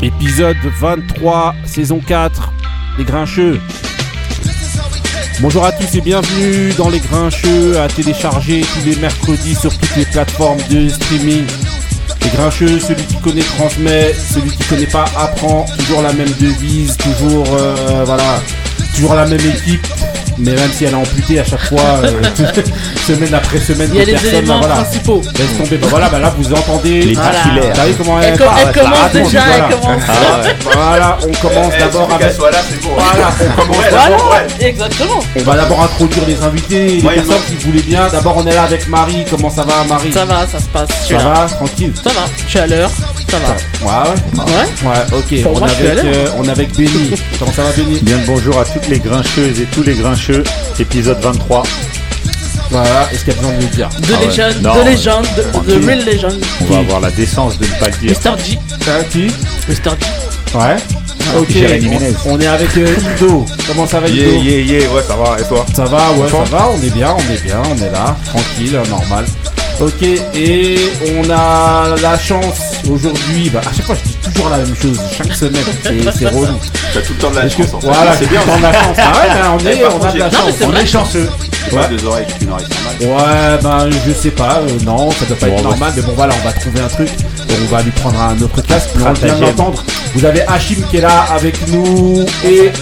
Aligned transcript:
Épisode 0.00 0.56
23, 0.80 1.56
saison 1.64 1.98
4, 1.98 2.52
Les 2.98 3.04
Grincheux. 3.04 3.60
Bonjour 5.40 5.64
à 5.64 5.72
tous 5.72 5.92
et 5.96 6.00
bienvenue 6.00 6.72
dans 6.78 6.88
Les 6.88 7.00
Grincheux 7.00 7.80
à 7.80 7.88
télécharger 7.88 8.60
tous 8.60 8.88
les 8.88 8.94
mercredis 8.94 9.56
sur 9.56 9.76
toutes 9.76 9.96
les 9.96 10.04
plateformes 10.04 10.60
de 10.70 10.88
streaming. 10.88 11.44
Les 12.22 12.30
Grincheux, 12.30 12.78
celui 12.78 13.02
qui 13.06 13.16
connaît 13.16 13.42
transmet, 13.42 14.14
celui 14.14 14.50
qui 14.50 14.62
connaît 14.68 14.86
pas 14.86 15.06
apprend. 15.18 15.66
Toujours 15.78 16.02
la 16.02 16.12
même 16.12 16.30
devise, 16.40 16.96
toujours 16.96 17.46
euh, 17.58 18.04
voilà, 18.06 18.40
toujours 18.94 19.14
la 19.14 19.26
même 19.26 19.40
équipe. 19.40 19.84
Mais 20.38 20.52
même 20.52 20.70
si 20.72 20.84
elle 20.84 20.92
est 20.92 20.94
amputée 20.94 21.40
à 21.40 21.44
chaque 21.44 21.64
fois, 21.64 21.80
euh, 22.04 22.10
semaine 23.06 23.34
après 23.34 23.58
semaine, 23.58 23.90
Il 23.92 23.98
y 23.98 24.02
a 24.02 24.04
les 24.04 24.12
personne, 24.12 24.34
éléments 24.34 24.58
voilà, 24.60 24.74
principaux. 24.76 25.20
laisse 25.36 25.56
tomber. 25.58 25.76
Bah 25.78 25.86
voilà, 25.90 26.08
bah 26.08 26.18
là 26.18 26.32
vous 26.36 26.52
entendez. 26.52 27.02
Les 27.02 27.14
Voilà. 27.14 27.30
Vous 27.60 27.74
savez 27.76 27.92
comment 27.94 28.20
Elle, 28.20 28.32
elle, 28.32 28.38
parle, 28.38 28.58
elle 28.66 28.72
commence 28.72 28.98
raconte, 28.98 29.22
déjà, 29.24 29.40
voilà. 29.40 29.68
elle 29.70 29.80
commence. 29.80 30.02
Ah 30.08 30.42
ouais. 30.42 30.56
Voilà, 30.74 31.18
on 31.22 31.48
commence 31.48 31.72
Eh, 31.76 31.80
d'abord 31.80 32.02
avec. 32.12 32.18
qu'elle 32.18 32.36
soit 32.36 32.50
là, 32.50 32.58
c'est 32.70 32.80
bon. 32.82 32.90
Voilà, 32.96 33.28
on 33.58 33.60
commence. 33.60 33.76
Voilà, 33.90 34.16
ouais. 34.16 34.66
exactement. 34.68 35.20
On 35.36 35.42
va 35.42 35.56
d'abord 35.56 35.82
introduire 35.82 36.24
les 36.26 36.42
invités, 36.42 36.86
les 36.86 37.02
Ouais, 37.02 37.14
personnes 37.14 37.34
ouais. 37.34 37.40
qui 37.48 37.56
voulaient 37.66 37.82
bien. 37.82 38.08
D'abord, 38.08 38.36
on 38.36 38.46
est 38.46 38.54
là 38.54 38.62
avec 38.62 38.88
Marie. 38.88 39.24
Comment 39.28 39.50
ça 39.50 39.64
va, 39.64 39.84
Marie? 39.88 40.12
Ça 40.12 40.24
va, 40.24 40.46
ça 40.46 40.58
se 40.58 40.66
passe. 40.66 40.88
Ça 41.08 41.16
va, 41.18 41.46
tranquille. 41.46 41.92
Ça 42.02 42.10
va. 42.10 42.26
Je 42.44 42.50
suis 42.50 42.58
à 42.58 42.66
l'heure. 42.66 42.90
Ça 43.30 43.38
va. 43.38 43.56
Ouais, 43.84 44.10
ouais. 44.10 44.44
Ouais. 44.44 44.90
Ouais, 44.90 45.18
ok. 45.18 45.42
Pour 45.42 45.52
on, 45.56 45.58
moi, 45.58 45.68
est 45.68 45.90
avec, 45.90 46.04
euh, 46.04 46.28
on 46.38 46.44
est 46.44 46.50
avec 46.50 46.72
Benny. 46.76 47.10
Comment 47.38 47.52
ça 47.52 47.62
va, 47.62 47.72
Benny? 47.72 47.98
Bien 48.02 48.16
le 48.18 48.26
bonjour 48.26 48.58
à 48.58 48.64
toutes 48.64 48.88
les 48.88 48.98
grincheuses 48.98 49.60
et 49.60 49.64
tous 49.66 49.82
les 49.82 49.94
grincheux, 49.94 50.42
épisode 50.78 51.18
23. 51.20 51.62
Voilà, 52.70 53.08
est-ce 53.12 53.24
qu'il 53.24 53.32
y 53.32 53.36
a 53.36 53.40
besoin 53.40 53.56
de 53.56 53.62
le 53.62 53.68
dire? 53.68 53.88
De 53.88 54.14
Ah 54.14 54.20
ouais. 54.20 54.26
légende, 54.26 54.54
Non, 54.62 54.74
de 54.74 54.88
légende, 54.90 55.26
de, 55.66 55.86
real 55.86 56.04
legend. 56.04 56.40
On 56.60 56.64
va 56.66 56.78
avoir 56.80 57.00
la 57.00 57.10
décence 57.10 57.58
de 57.58 57.64
ne 57.64 57.70
pas 57.80 57.88
le 57.88 57.96
dire. 58.08 58.16
Mr. 58.24 58.38
G. 58.44 58.58
Qui? 59.10 59.26
Mr. 59.68 59.90
G. 59.98 60.56
Ouais. 60.58 60.76
Ok, 61.38 61.50
Jérémy 61.50 61.88
Ménez. 61.88 62.14
on, 62.26 62.34
on 62.34 62.40
est 62.40 62.46
avec 62.46 62.74
euh, 62.78 62.94
Ido. 63.16 63.44
Comment 63.66 63.86
ça 63.86 64.00
va, 64.00 64.08
Ido 64.08 64.22
Yeah, 64.22 64.40
yeah, 64.60 64.80
yeah, 64.80 64.90
ouais, 64.90 65.02
ça 65.06 65.14
va, 65.16 65.38
et 65.38 65.44
toi? 65.44 65.66
Ça 65.74 65.84
va, 65.84 66.10
ouais, 66.12 66.28
ça 66.30 66.44
va, 66.50 66.68
on 66.70 66.82
est 66.82 66.90
bien, 66.94 67.14
on 67.14 67.32
est 67.32 67.42
bien, 67.42 67.60
on 67.70 67.76
est 67.76 67.90
là, 67.90 68.16
tranquille, 68.26 68.78
normal. 68.88 69.24
Ok, 69.80 70.02
et 70.34 70.78
on 71.16 71.30
a 71.30 71.94
la 72.02 72.18
chance 72.18 72.67
aujourd'hui, 72.90 73.50
bah 73.50 73.60
à 73.68 73.72
chaque 73.74 73.86
fois 73.86 73.94
je 74.02 74.08
dis 74.08 74.16
toujours 74.32 74.50
la 74.50 74.58
même 74.58 74.74
chose, 74.74 74.98
chaque 75.16 75.34
semaine, 75.34 75.64
c'est 75.82 76.12
c'est 76.18 76.26
relou. 76.28 76.58
T'as 76.94 77.00
tout 77.00 77.12
le 77.12 77.18
temps 77.18 77.30
de 77.30 77.36
la 77.36 77.48
chance 77.48 77.74
en 77.74 77.80
fait. 77.80 77.86
voilà, 77.86 78.12
c'est 78.16 78.28
bien. 78.28 78.40
on 78.48 78.52
a 78.54 78.56
de 78.58 78.62
la 78.62 78.72
chance. 78.72 78.96
Ah 78.98 79.12
ouais, 79.12 79.28
on, 79.52 79.58
Eh, 79.60 79.68
est, 79.68 79.86
on 79.86 80.04
a 80.04 80.12
de 80.12 80.18
la 80.18 80.30
chance. 80.30 80.54
On 80.62 80.66
vrai. 80.68 80.82
est 80.82 80.86
chanceux. 80.86 81.28
Pas 81.70 81.86
deux 81.88 82.02
oreilles 82.06 82.24
une 82.40 82.48
oreille, 82.50 82.64
c'est 82.70 83.02
normal. 83.04 83.56
Ouais, 83.60 83.62
ben 83.90 83.98
je 84.06 84.12
sais 84.12 84.30
pas, 84.30 84.60
euh, 84.62 84.78
non, 84.86 85.10
ça 85.10 85.26
doit 85.26 85.36
pas 85.36 85.46
Bon, 85.46 85.52
être 85.52 85.58
ouais. 85.58 85.62
normal, 85.70 85.92
mais 85.96 86.02
bon 86.02 86.12
voilà, 86.16 86.34
on 86.42 86.46
va 86.46 86.52
trouver 86.54 86.80
un 86.80 86.88
truc, 86.88 87.08
et 87.10 87.52
on 87.62 87.66
va 87.74 87.82
lui 87.82 87.90
prendre 87.90 88.18
un 88.20 88.40
autre 88.40 88.62
casque. 88.62 88.88
On 88.94 88.98
vient 89.00 89.14
Stratagème. 89.14 89.40
d'entendre, 89.54 89.84
vous 90.14 90.24
avez 90.24 90.42
Hachim 90.46 90.76
qui 90.90 90.96
est 90.96 91.00
là 91.02 91.26
avec 91.30 91.56
nous, 91.68 92.24
et 92.44 92.72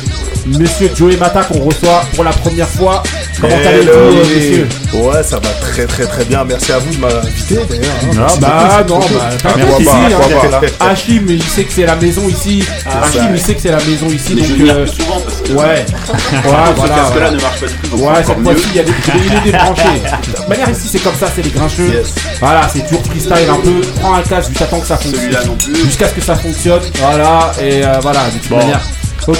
Monsieur 0.46 0.90
Joey 0.94 1.16
Mata 1.16 1.42
qu'on 1.44 1.58
reçoit 1.60 2.04
pour 2.14 2.22
la 2.24 2.30
première 2.30 2.68
fois. 2.68 3.02
Comment 3.40 3.54
allez-vous, 3.54 3.90
euh, 3.90 4.24
messieurs 4.34 4.68
Ouais, 4.94 5.22
ça 5.22 5.36
va 5.40 5.48
très 5.60 5.84
très 5.86 6.06
très 6.06 6.24
bien. 6.24 6.44
Merci 6.44 6.72
à 6.72 6.78
vous 6.78 6.94
de 6.94 7.00
m'inviter 7.00 7.56
d'ailleurs. 7.68 7.94
hein. 8.02 8.06
Non, 8.14 8.20
Merci 8.22 8.40
Bah 8.40 8.84
non, 8.88 9.00
c'est 9.02 9.14
bah 9.44 9.50
Merci, 9.56 9.82
ici, 9.82 9.90
hein. 9.90 10.48
là. 10.50 10.60
Hachim, 10.88 11.22
il 11.28 11.42
sait 11.42 11.64
que 11.64 11.72
c'est 11.72 11.86
la 11.86 11.96
maison 11.96 12.28
ici. 12.28 12.64
Hachim, 12.86 13.28
il 13.34 13.40
sait 13.40 13.54
que 13.54 13.60
c'est 13.60 13.70
la 13.72 13.78
maison 13.84 14.06
ici, 14.06 14.34
Mais 14.36 14.42
je 14.44 14.48
donc 14.50 14.58
venir 14.58 14.74
euh, 14.76 14.84
plus 14.84 14.92
souvent 15.02 15.20
parce 15.20 15.36
que 15.42 15.52
ouais, 15.52 15.56
ouais, 15.64 15.84
ce 15.84 16.48
voilà. 16.48 16.94
casque-là 16.94 17.10
voilà. 17.12 17.30
ne 17.32 17.40
marche 17.40 17.60
pas 17.60 17.66
du 17.66 17.74
tout. 17.74 17.96
Ouais, 17.96 18.24
cette 18.24 18.42
fois-ci, 18.42 18.66
il 18.70 18.76
y 18.76 18.80
a 18.80 18.82
des, 18.84 18.92
il 19.26 19.34
est 19.34 19.52
débranché. 19.52 19.82
De 20.26 20.32
toute 20.32 20.48
manière, 20.48 20.70
ici, 20.70 20.88
c'est 20.90 20.98
comme 21.02 21.14
ça, 21.18 21.26
c'est 21.34 21.42
les 21.42 21.50
grincheux. 21.50 21.88
Yes. 21.88 22.14
Voilà, 22.40 22.68
c'est 22.72 22.80
toujours 22.86 23.04
freestyle 23.04 23.50
un 23.50 23.60
peu. 23.60 23.80
Prends 24.00 24.14
un 24.14 24.22
casque 24.22 24.48
jusqu'à 24.50 24.66
temps 24.66 24.80
que 24.80 24.86
ça 24.86 24.96
fonctionne. 24.96 25.20
Celui-là 25.22 25.44
non 25.44 25.56
plus. 25.56 25.74
Jusqu'à 25.84 26.08
ce 26.08 26.14
que 26.14 26.20
ça 26.22 26.36
fonctionne. 26.36 26.80
Voilà, 27.00 27.52
et 27.60 27.84
euh, 27.84 27.98
voilà, 28.00 28.20
de 28.32 28.38
toute 28.38 28.48
Bon. 28.48 28.56
manière. 28.58 28.80
Ok. 29.26 29.38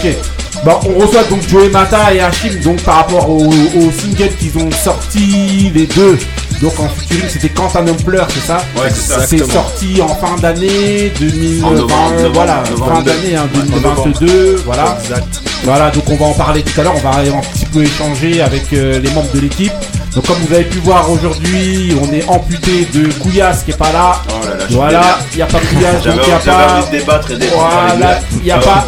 Bon, 0.65 0.73
on 0.85 0.99
reçoit 1.07 1.25
donc 1.25 1.47
Joey 1.49 1.69
Mata 1.69 2.13
et 2.13 2.21
Hachim, 2.21 2.61
donc 2.63 2.83
par 2.83 2.97
rapport 2.97 3.29
au, 3.31 3.47
au 3.47 3.91
single 3.93 4.35
qu'ils 4.39 4.57
ont 4.59 4.71
sorti, 4.73 5.71
les 5.75 5.87
deux. 5.87 6.19
Donc 6.61 6.79
en 6.81 6.89
featuring, 6.89 7.29
c'était 7.29 7.51
Quand 7.51 7.75
un 7.77 7.87
homme 7.87 7.97
pleure, 7.97 8.27
c'est 8.31 8.47
ça 8.47 8.59
Ouais, 8.77 8.89
c'est 8.91 9.45
sorti 9.45 10.01
en 10.01 10.09
fin 10.09 10.37
d'année 10.37 11.13
2020, 11.21 11.67
En 11.67 11.71
novembre, 11.73 12.13
novembre, 12.13 12.31
voilà, 12.35 12.63
novembre 12.71 12.95
fin 12.95 13.03
d'année 13.03 13.37
hein, 13.37 13.49
Ouais, 13.55 13.61
en 13.61 14.05
2022, 14.05 14.63
voilà. 14.65 14.99
Exact. 15.03 15.43
Voilà, 15.65 15.91
donc 15.91 16.05
on 16.09 16.17
va 16.17 16.27
en 16.27 16.33
parler 16.33 16.63
tout 16.63 16.81
à 16.81 16.85
l'heure, 16.85 16.95
on 16.97 17.01
va 17.01 17.19
un 17.19 17.41
petit 17.53 17.67
peu 17.67 17.83
échanger 17.83 18.41
avec 18.41 18.73
euh, 18.73 19.01
les 19.01 19.11
membres 19.11 19.31
de 19.35 19.41
l'équipe. 19.41 19.73
Donc 20.17 20.27
comme 20.27 20.39
vous 20.49 20.55
avez 20.55 20.65
pu 20.65 20.79
voir 20.79 21.11
aujourd'hui, 21.11 21.95
on 22.03 22.11
est 22.11 22.27
amputé 22.27 22.87
de 22.93 23.13
Couillasse 23.21 23.63
qui 23.65 23.73
est 23.73 23.77
pas 23.77 23.93
là. 23.93 24.15
Oh 24.31 24.47
là 24.47 24.55
là, 24.57 24.65
Voilà, 24.71 25.19
il 25.33 25.37
n'y 25.37 25.43
a 25.43 25.47
pas 25.47 25.59
Couillasse, 25.59 26.03
donc 26.05 26.15
il 26.23 26.27
n'y 26.27 26.33
a 26.33 26.39
pas... 26.39 26.79
envie 26.79 26.87
de 26.87 26.99
débattre 26.99 27.31
et 27.33 27.37
d'être 27.37 27.55
Voilà, 27.55 28.19
il 28.33 28.43
n'y 28.43 28.51
a 28.51 28.57
pas... 28.59 28.87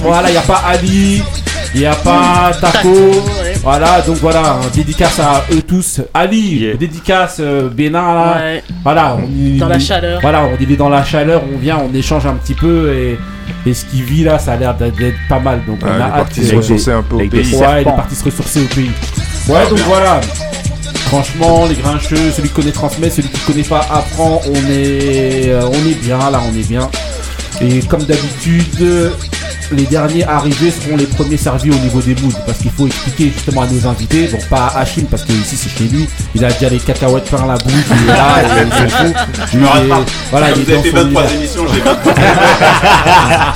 Voilà, 0.00 0.28
il 0.28 0.32
n'y 0.32 0.38
a 0.38 0.42
pas 0.42 0.62
Ali, 0.68 1.22
il 1.74 1.80
n'y 1.80 1.86
a 1.86 1.94
pas 1.96 2.52
Taco. 2.60 2.94
Voilà, 3.60 4.02
donc 4.02 4.16
voilà, 4.18 4.60
dédicace 4.72 5.18
à 5.18 5.44
eux 5.52 5.62
tous. 5.62 6.00
Ali, 6.14 6.58
Yeah. 6.60 6.76
dédicace 6.76 7.38
euh, 7.40 7.68
Bénin 7.68 8.14
là. 8.14 8.36
Ouais. 8.38 8.62
Voilà, 8.84 9.16
on 9.18 9.28
y- 9.36 9.58
Dans 9.58 9.66
la 9.68 9.78
chaleur. 9.80 10.20
Voilà, 10.20 10.44
on 10.44 10.62
est 10.62 10.76
dans 10.76 10.88
la 10.88 11.02
chaleur, 11.04 11.42
on 11.52 11.58
vient, 11.58 11.78
on 11.78 11.92
échange 11.92 12.24
un 12.26 12.34
petit 12.34 12.54
peu 12.54 12.92
et, 12.94 13.18
et 13.66 13.74
ce 13.74 13.84
qu'il 13.86 14.04
vit 14.04 14.22
là, 14.24 14.38
ça 14.38 14.52
a 14.52 14.56
l'air 14.56 14.74
d'être 14.74 14.94
pas 15.28 15.38
mal. 15.40 15.60
Donc 15.66 15.78
on 15.82 15.86
a 15.86 15.90
il 15.90 15.98
est 15.98 16.02
hâte 16.02 16.14
parti 16.14 16.46
se 16.46 16.54
ressourcer 16.54 16.92
un 16.92 17.02
peu 17.02 17.16
au 17.16 17.18
pays. 17.18 17.54
Ouais, 17.56 17.82
il 17.82 17.88
est 17.88 17.96
parti 17.96 18.14
se 18.14 18.24
ressourcer 18.24 18.60
au 18.62 18.74
pays. 18.74 18.90
Ouais, 19.48 19.68
donc 19.68 19.78
voilà. 19.80 20.20
Franchement, 21.06 21.66
les 21.66 21.74
grincheux, 21.74 22.30
celui 22.30 22.48
qui 22.48 22.54
connaît 22.54 22.72
transmet, 22.72 23.10
celui 23.10 23.28
qui 23.28 23.40
connaît 23.40 23.62
pas 23.64 23.80
apprend. 23.90 24.40
On 24.46 24.70
est, 24.70 25.50
euh, 25.50 25.68
on 25.68 25.88
est 25.88 26.00
bien 26.00 26.18
là, 26.30 26.40
on 26.50 26.56
est 26.56 26.66
bien. 26.66 26.90
Et 27.60 27.80
comme 27.80 28.04
d'habitude, 28.04 29.12
les 29.70 29.84
derniers 29.84 30.24
arrivés 30.24 30.70
seront 30.70 30.96
les 30.96 31.06
premiers 31.06 31.36
servis 31.36 31.70
au 31.70 31.74
niveau 31.78 32.00
des 32.00 32.14
moods. 32.16 32.32
Parce 32.46 32.58
qu'il 32.58 32.70
faut 32.70 32.86
expliquer 32.86 33.30
justement 33.34 33.62
à 33.62 33.66
nos 33.66 33.86
invités, 33.86 34.28
bon 34.28 34.38
pas 34.50 34.66
à 34.66 34.80
Hachim 34.80 35.04
parce 35.10 35.22
que 35.24 35.32
ici 35.32 35.56
c'est 35.56 35.70
chez 35.70 35.84
lui, 35.84 36.08
il 36.34 36.44
a 36.44 36.50
déjà 36.52 36.68
les 36.68 36.78
cacahuètes 36.78 37.24
plein 37.24 37.46
la 37.46 37.54
bouche, 37.54 37.72
il 37.90 38.02
est 38.02 38.06
là, 38.12 38.42
et 38.42 38.66
il 38.66 38.72
s'en 38.72 38.96
fout. 38.96 39.14
Je 39.52 39.58
me 39.58 39.66
rate 39.66 39.80
Il 39.82 39.86
est- 39.86 39.88
pas. 39.90 40.04
Voilà, 40.30 40.50
il 40.50 40.62
Vous 40.62 40.70
est 40.70 40.74
avez 40.74 40.82
fait 40.82 40.90
dans 40.92 40.98
son 40.98 41.04
23 41.04 41.22
univers. 41.22 41.38
émissions, 41.40 41.66
j'ai 41.72 41.80
pas. 41.80 41.98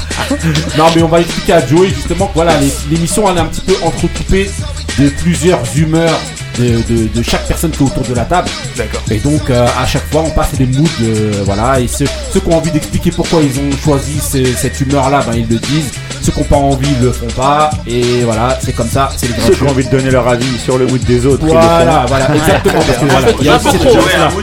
Non, 0.78 0.87
mais 0.95 1.03
on 1.03 1.09
va 1.09 1.21
expliquer 1.21 1.53
à 1.55 1.66
Joey 1.66 1.89
justement 1.95 2.27
que 2.27 2.34
voilà, 2.34 2.53
l'émission 2.91 3.28
elle 3.31 3.37
est 3.37 3.41
un 3.41 3.45
petit 3.47 3.61
peu 3.61 3.75
entrecoupée 3.84 4.50
de 4.99 5.09
plusieurs 5.11 5.61
humeurs 5.77 6.19
de, 6.59 6.81
de- 6.93 7.09
de 7.15 7.22
chaque 7.22 7.47
personne 7.47 7.71
qui 7.71 7.83
est 7.83 7.87
autour 7.87 8.03
de 8.03 8.15
la 8.15 8.25
table. 8.25 8.49
D'accord. 8.77 9.03
Et 9.11 9.19
donc 9.19 9.50
euh, 9.50 9.66
à 9.81 9.87
chaque 9.87 10.09
fois 10.11 10.22
on 10.27 10.31
passe 10.31 10.55
des 10.55 10.66
moods, 10.66 10.84
euh, 11.03 11.43
voilà, 11.45 11.81
et 11.81 11.87
ceux, 11.89 12.06
ceux 12.33 12.41
qui 12.41 12.49
ont 12.49 12.56
envie 12.56 12.71
d'expliquer 12.71 13.11
pourquoi 13.12 13.41
ils 13.43 13.59
ont 13.59 13.71
choisi 13.84 14.19
ce- 14.21 14.45
cette 14.56 14.81
humeur-là, 14.81 15.22
ben 15.27 15.34
ils 15.37 15.49
le 15.49 15.59
disent. 15.59 15.91
Ceux 16.22 16.33
qui 16.33 16.39
n'ont 16.41 16.44
pas 16.47 16.56
envie, 16.56 16.89
ils 16.99 17.05
le 17.05 17.12
font 17.12 17.27
pas. 17.37 17.71
Et 17.87 18.22
voilà, 18.25 18.59
c'est 18.62 18.72
comme 18.75 18.89
ça, 18.89 19.09
c'est 19.17 19.28
les 19.28 19.34
grands 19.34 19.47
Ceux 19.47 19.55
qui 19.55 19.62
ont 19.62 19.69
envie 19.69 19.84
de 19.84 19.91
donner 19.91 20.11
leur 20.11 20.27
avis 20.28 20.59
sur 20.59 20.77
le 20.78 20.87
mood 20.87 21.03
des 21.05 21.25
autres, 21.27 21.44
le. 21.44 21.53
Voilà, 21.53 22.05
voilà, 22.09 22.34
exactement. 22.34 22.81
Parce 22.87 22.99
que 22.99 23.05
voilà, 23.05 23.27
il 23.41 23.47
y 23.47 23.49
a 23.49 23.56
aussi 23.56 23.65
cette 23.71 23.83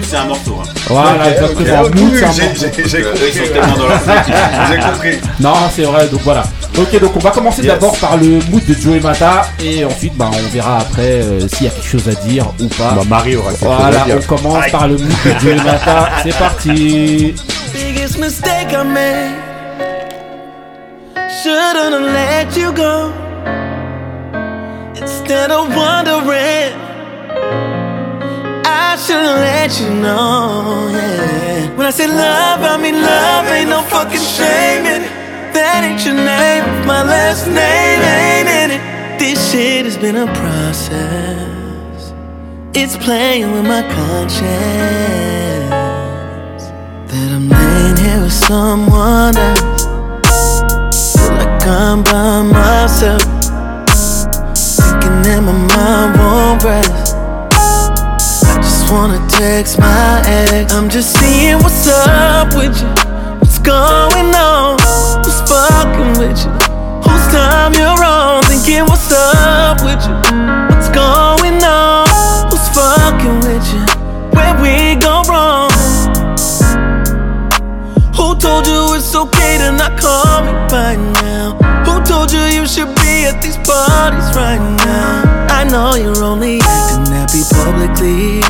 c'est 0.09 0.15
un 0.17 0.25
morceau. 0.25 0.59
hein. 0.61 0.67
Voilà, 0.87 1.31
exactement. 1.31 1.83
Mood, 1.83 2.13
c'est 2.17 2.25
un 2.25 2.31
J'ai- 2.31 2.43
morceau. 2.47 2.65
j'ai- 2.75 2.87
J'ai 2.89 3.01
compris. 3.03 3.19
Ils 3.33 3.33
sont 3.47 3.53
tellement 3.53 3.77
dans 3.77 3.87
leur 3.87 4.01
truc. 4.03 4.33
J'ai 4.71 4.79
compris. 4.79 5.17
Non, 5.39 5.53
c'est 5.75 5.83
vrai, 5.83 6.07
donc 6.07 6.21
voilà. 6.23 6.43
Ok, 6.77 6.99
donc 6.99 7.15
on 7.15 7.19
va 7.19 7.29
commencer 7.31 7.61
Yes. 7.61 7.73
d'abord 7.73 7.95
par 7.97 8.17
le 8.17 8.39
mood 8.49 8.65
de 8.65 8.73
Joey 8.73 8.99
Mata 8.99 9.43
et 9.63 9.85
ensuite 9.85 10.15
bah, 10.17 10.31
on 10.33 10.53
verra 10.53 10.77
après 10.79 11.21
euh, 11.21 11.47
s'il 11.47 11.67
y 11.67 11.69
a 11.69 11.71
quelque 11.71 11.87
chose 11.87 12.07
à 12.09 12.15
dire 12.27 12.45
ou 12.59 12.67
pas. 12.67 12.93
Bah, 12.95 13.01
Marie 13.07 13.35
aura 13.35 13.51
quelque 13.51 13.59
chose 13.65 13.75
voilà, 13.79 14.01
à 14.01 14.05
dire. 14.05 14.15
on 14.19 14.35
commence 14.35 14.63
Aïe. 14.63 14.71
par 14.71 14.87
le 14.87 14.97
mood 14.97 15.07
de 15.07 15.39
Joey 15.39 15.55
Mata. 15.57 16.09
C'est 16.23 16.35
parti. 16.37 17.35
Shouldn't 21.41 21.93
have 21.93 22.01
let 22.01 22.55
you 22.55 22.71
go. 22.71 23.11
Instead 24.95 25.51
of 25.51 25.67
wondering, 25.75 26.73
I 28.65 28.95
should 29.03 29.25
have 29.25 29.39
let 29.39 29.79
you 29.81 29.89
know. 29.89 30.89
Yeah. 30.91 31.75
When 31.75 31.87
I 31.87 31.89
say 31.89 32.07
love, 32.07 32.61
I 32.61 32.77
mean 32.77 33.01
love. 33.01 33.47
Ain't 33.47 33.69
no 33.69 33.81
fucking 33.81 34.21
shame 34.21 34.85
in 34.85 35.01
it. 35.01 35.11
That 35.53 35.83
ain't 35.83 36.05
your 36.05 36.15
name. 36.15 36.85
My 36.85 37.03
last 37.03 37.47
name 37.47 38.01
ain't 38.01 38.49
in 38.61 38.71
it. 38.77 38.81
This 39.19 39.51
shit 39.51 39.85
has 39.85 39.97
been 39.97 40.15
a 40.15 40.27
process. 40.35 42.13
It's 42.75 42.95
playing 42.97 43.51
with 43.51 43.65
my 43.65 43.81
conscience 43.81 44.43
that 47.11 47.31
I'm 47.31 47.49
laying 47.49 47.97
here 47.97 48.21
with 48.21 48.33
someone 48.33 49.35
else. 49.35 49.82
I'm 51.65 52.03
by 52.03 52.43
myself, 52.43 53.23
thinking 54.53 55.21
that 55.23 55.41
my 55.41 55.53
mind 55.53 56.19
won't 56.19 56.63
rest. 56.63 57.15
I 58.45 58.57
just 58.57 58.91
wanna 58.91 59.25
text 59.29 59.79
my 59.79 60.21
ex. 60.27 60.73
I'm 60.73 60.89
just 60.89 61.17
seeing 61.17 61.57
what's 61.59 61.87
up 61.87 62.53
with 62.53 62.75
you, 62.81 62.89
what's 63.39 63.59
going 63.59 64.35
on, 64.35 64.77
who's 65.23 65.39
fucking 65.47 66.19
with 66.19 66.35
you, 66.43 66.51
whose 67.07 67.27
time 67.31 67.73
you're 67.73 68.03
on, 68.03 68.43
thinking 68.43 68.83
what's 68.83 69.11
up 69.13 69.79
with 69.83 70.03
you, 70.03 70.15
parties 84.03 84.35
right 84.35 84.59
now? 84.83 85.47
I 85.59 85.63
know 85.63 85.95
you're 85.95 86.23
only 86.23 86.59
acting 86.59 87.05
happy 87.15 87.43
publicly. 87.55 88.41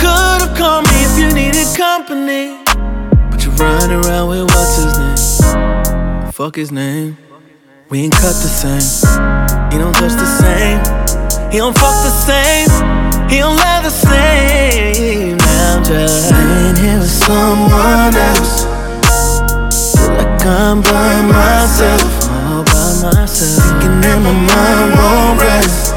Could 0.00 0.40
have 0.44 0.56
called 0.56 0.84
me 0.88 0.98
if 1.08 1.12
you 1.20 1.28
needed 1.40 1.68
company. 1.76 2.64
But 3.30 3.44
you're 3.44 3.58
running 3.60 3.92
around 4.00 4.30
with 4.30 4.44
what's 4.54 4.76
his 4.80 4.92
name? 5.02 6.32
Fuck 6.32 6.56
his 6.56 6.72
name. 6.72 7.18
We 7.90 8.04
ain't 8.04 8.14
cut 8.14 8.36
the 8.44 8.52
same. 8.62 8.88
He 9.70 9.76
don't 9.76 9.96
touch 10.02 10.16
the 10.24 10.30
same. 10.42 10.78
He 11.52 11.58
don't 11.58 11.76
fuck 11.76 11.96
the 12.08 12.14
same. 12.28 12.68
He 13.28 13.36
don't 13.44 13.56
love 13.56 13.82
the 13.84 13.96
same. 14.08 15.36
Now 15.36 15.76
I'm 15.76 15.84
just 15.84 16.32
laying 16.32 16.76
here 16.82 17.00
with 17.04 17.16
someone 17.28 18.14
else. 18.30 18.54
Feel 19.94 20.14
like 20.20 20.46
I'm 20.46 20.80
by 20.80 21.14
myself. 21.36 22.23
Myself. 23.04 23.60
Thinking 23.60 24.00
that 24.00 24.16
my 24.24 24.32
mind 24.32 24.96
won't 24.96 25.36
rest. 25.36 25.92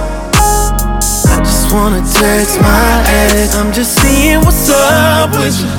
I 1.32 1.40
just 1.40 1.72
wanna 1.72 2.04
text 2.04 2.60
my 2.60 3.00
ex. 3.08 3.56
I'm 3.56 3.72
just 3.72 3.96
seeing 3.96 4.44
what's 4.44 4.68
up 4.68 5.32
with 5.40 5.56
you. 5.56 5.72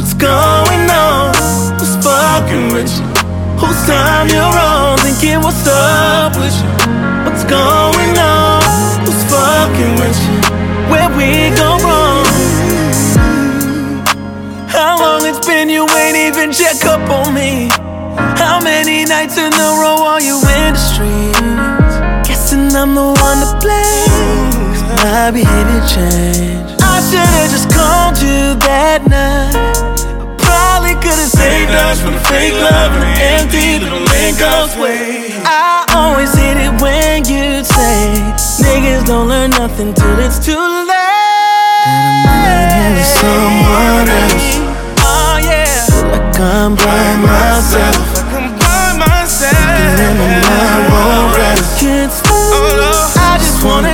What's 0.00 0.16
going 0.16 0.84
on? 0.88 1.36
What's 1.76 2.00
fucking 2.00 2.72
with 2.72 2.88
you? 2.96 3.04
Whose 3.60 3.82
time 3.84 4.32
you're 4.32 4.40
on? 4.40 4.96
Thinking 5.04 5.44
what's 5.44 5.68
up 5.68 6.32
with 6.40 6.56
you? 6.56 6.72
What's 7.28 7.44
going 7.44 8.16
on? 8.16 8.64
Who's 9.04 9.20
fucking 9.28 9.94
with 10.00 10.16
you? 10.16 10.36
Where 10.88 11.12
we 11.12 11.52
go 11.60 11.76
wrong? 11.84 12.24
How 14.64 14.96
long 14.96 15.28
it's 15.28 15.44
been 15.44 15.68
you 15.68 15.84
ain't 15.84 16.16
even 16.16 16.52
check 16.56 16.80
up 16.88 17.04
on 17.12 17.34
me? 17.34 17.68
How 18.40 18.60
many 18.64 19.04
nights 19.04 19.36
in 19.36 19.52
a 19.52 19.70
row 19.76 20.08
are 20.08 20.22
you 20.22 20.40
Guessing 22.28 22.76
I'm 22.76 22.94
the 22.94 23.08
one 23.16 23.38
to 23.40 23.50
blame. 23.64 24.60
My 25.00 25.30
behavior 25.32 25.82
changed. 25.88 26.76
I 26.82 27.00
should've 27.08 27.50
just 27.50 27.68
called 27.72 28.20
you 28.20 28.54
that 28.68 29.00
night. 29.08 29.56
I 29.56 30.36
Probably 30.36 30.94
could've 31.00 31.32
saved 31.32 31.72
us 31.72 32.00
from 32.02 32.14
the 32.14 32.24
fake 32.28 32.52
love 32.52 32.92
and 32.92 33.02
the 33.02 33.14
empty 33.38 33.78
little 33.80 34.04
link 34.12 34.36
way. 34.76 35.40
I 35.44 35.88
always 35.96 36.34
hate 36.34 36.60
it 36.60 36.72
when 36.82 37.24
you 37.24 37.64
say 37.64 38.20
niggas 38.60 39.06
don't 39.06 39.28
learn 39.28 39.50
nothing 39.50 39.94
till 39.94 40.18
it's 40.18 40.38
too 40.44 40.52
late. 40.52 41.88
And 41.88 42.28
I'm 42.28 42.60
here 42.76 42.92
with 42.96 43.08
someone 43.16 43.69
just 53.60 53.68
wanna 53.68 53.89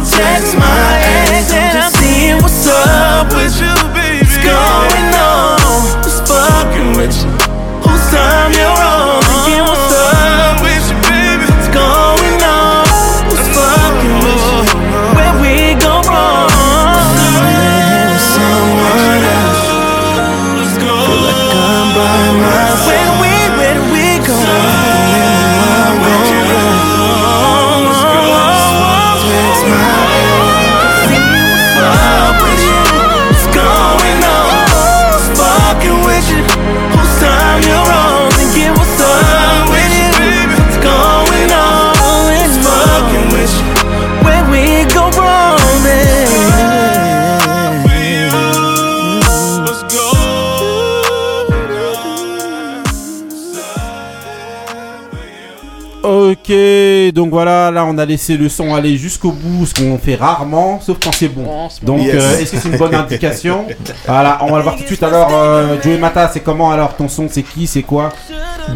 donc 57.26 57.32
voilà, 57.32 57.70
là 57.73 57.84
on 57.84 57.99
a 57.99 58.05
laissé 58.05 58.37
le 58.37 58.49
son 58.49 58.75
aller 58.75 58.96
jusqu'au 58.96 59.32
bout, 59.32 59.67
ce 59.67 59.75
qu'on 59.75 59.99
fait 59.99 60.14
rarement, 60.14 60.81
sauf 60.81 60.96
quand 61.02 61.12
c'est 61.12 61.28
bon. 61.28 61.44
Donc 61.82 62.00
Yes. 62.02 62.14
euh, 62.14 62.38
est-ce 62.38 62.52
que 62.52 62.58
c'est 62.58 62.69
une 62.69 62.76
bonne 62.76 62.94
indication 63.05 63.64
Voilà, 64.06 64.38
on 64.43 64.50
va 64.50 64.56
le 64.58 64.62
voir 64.62 64.76
tout 64.76 64.82
de 64.82 64.87
suite. 64.87 65.02
Alors, 65.02 65.31
euh, 65.32 65.76
Joey 65.82 65.99
Mata, 65.99 66.31
c'est 66.32 66.40
comment 66.40 66.70
alors 66.70 66.94
ton 66.94 67.08
son 67.08 67.26
C'est 67.28 67.43
qui 67.43 67.67
C'est 67.67 67.82
quoi 67.82 68.11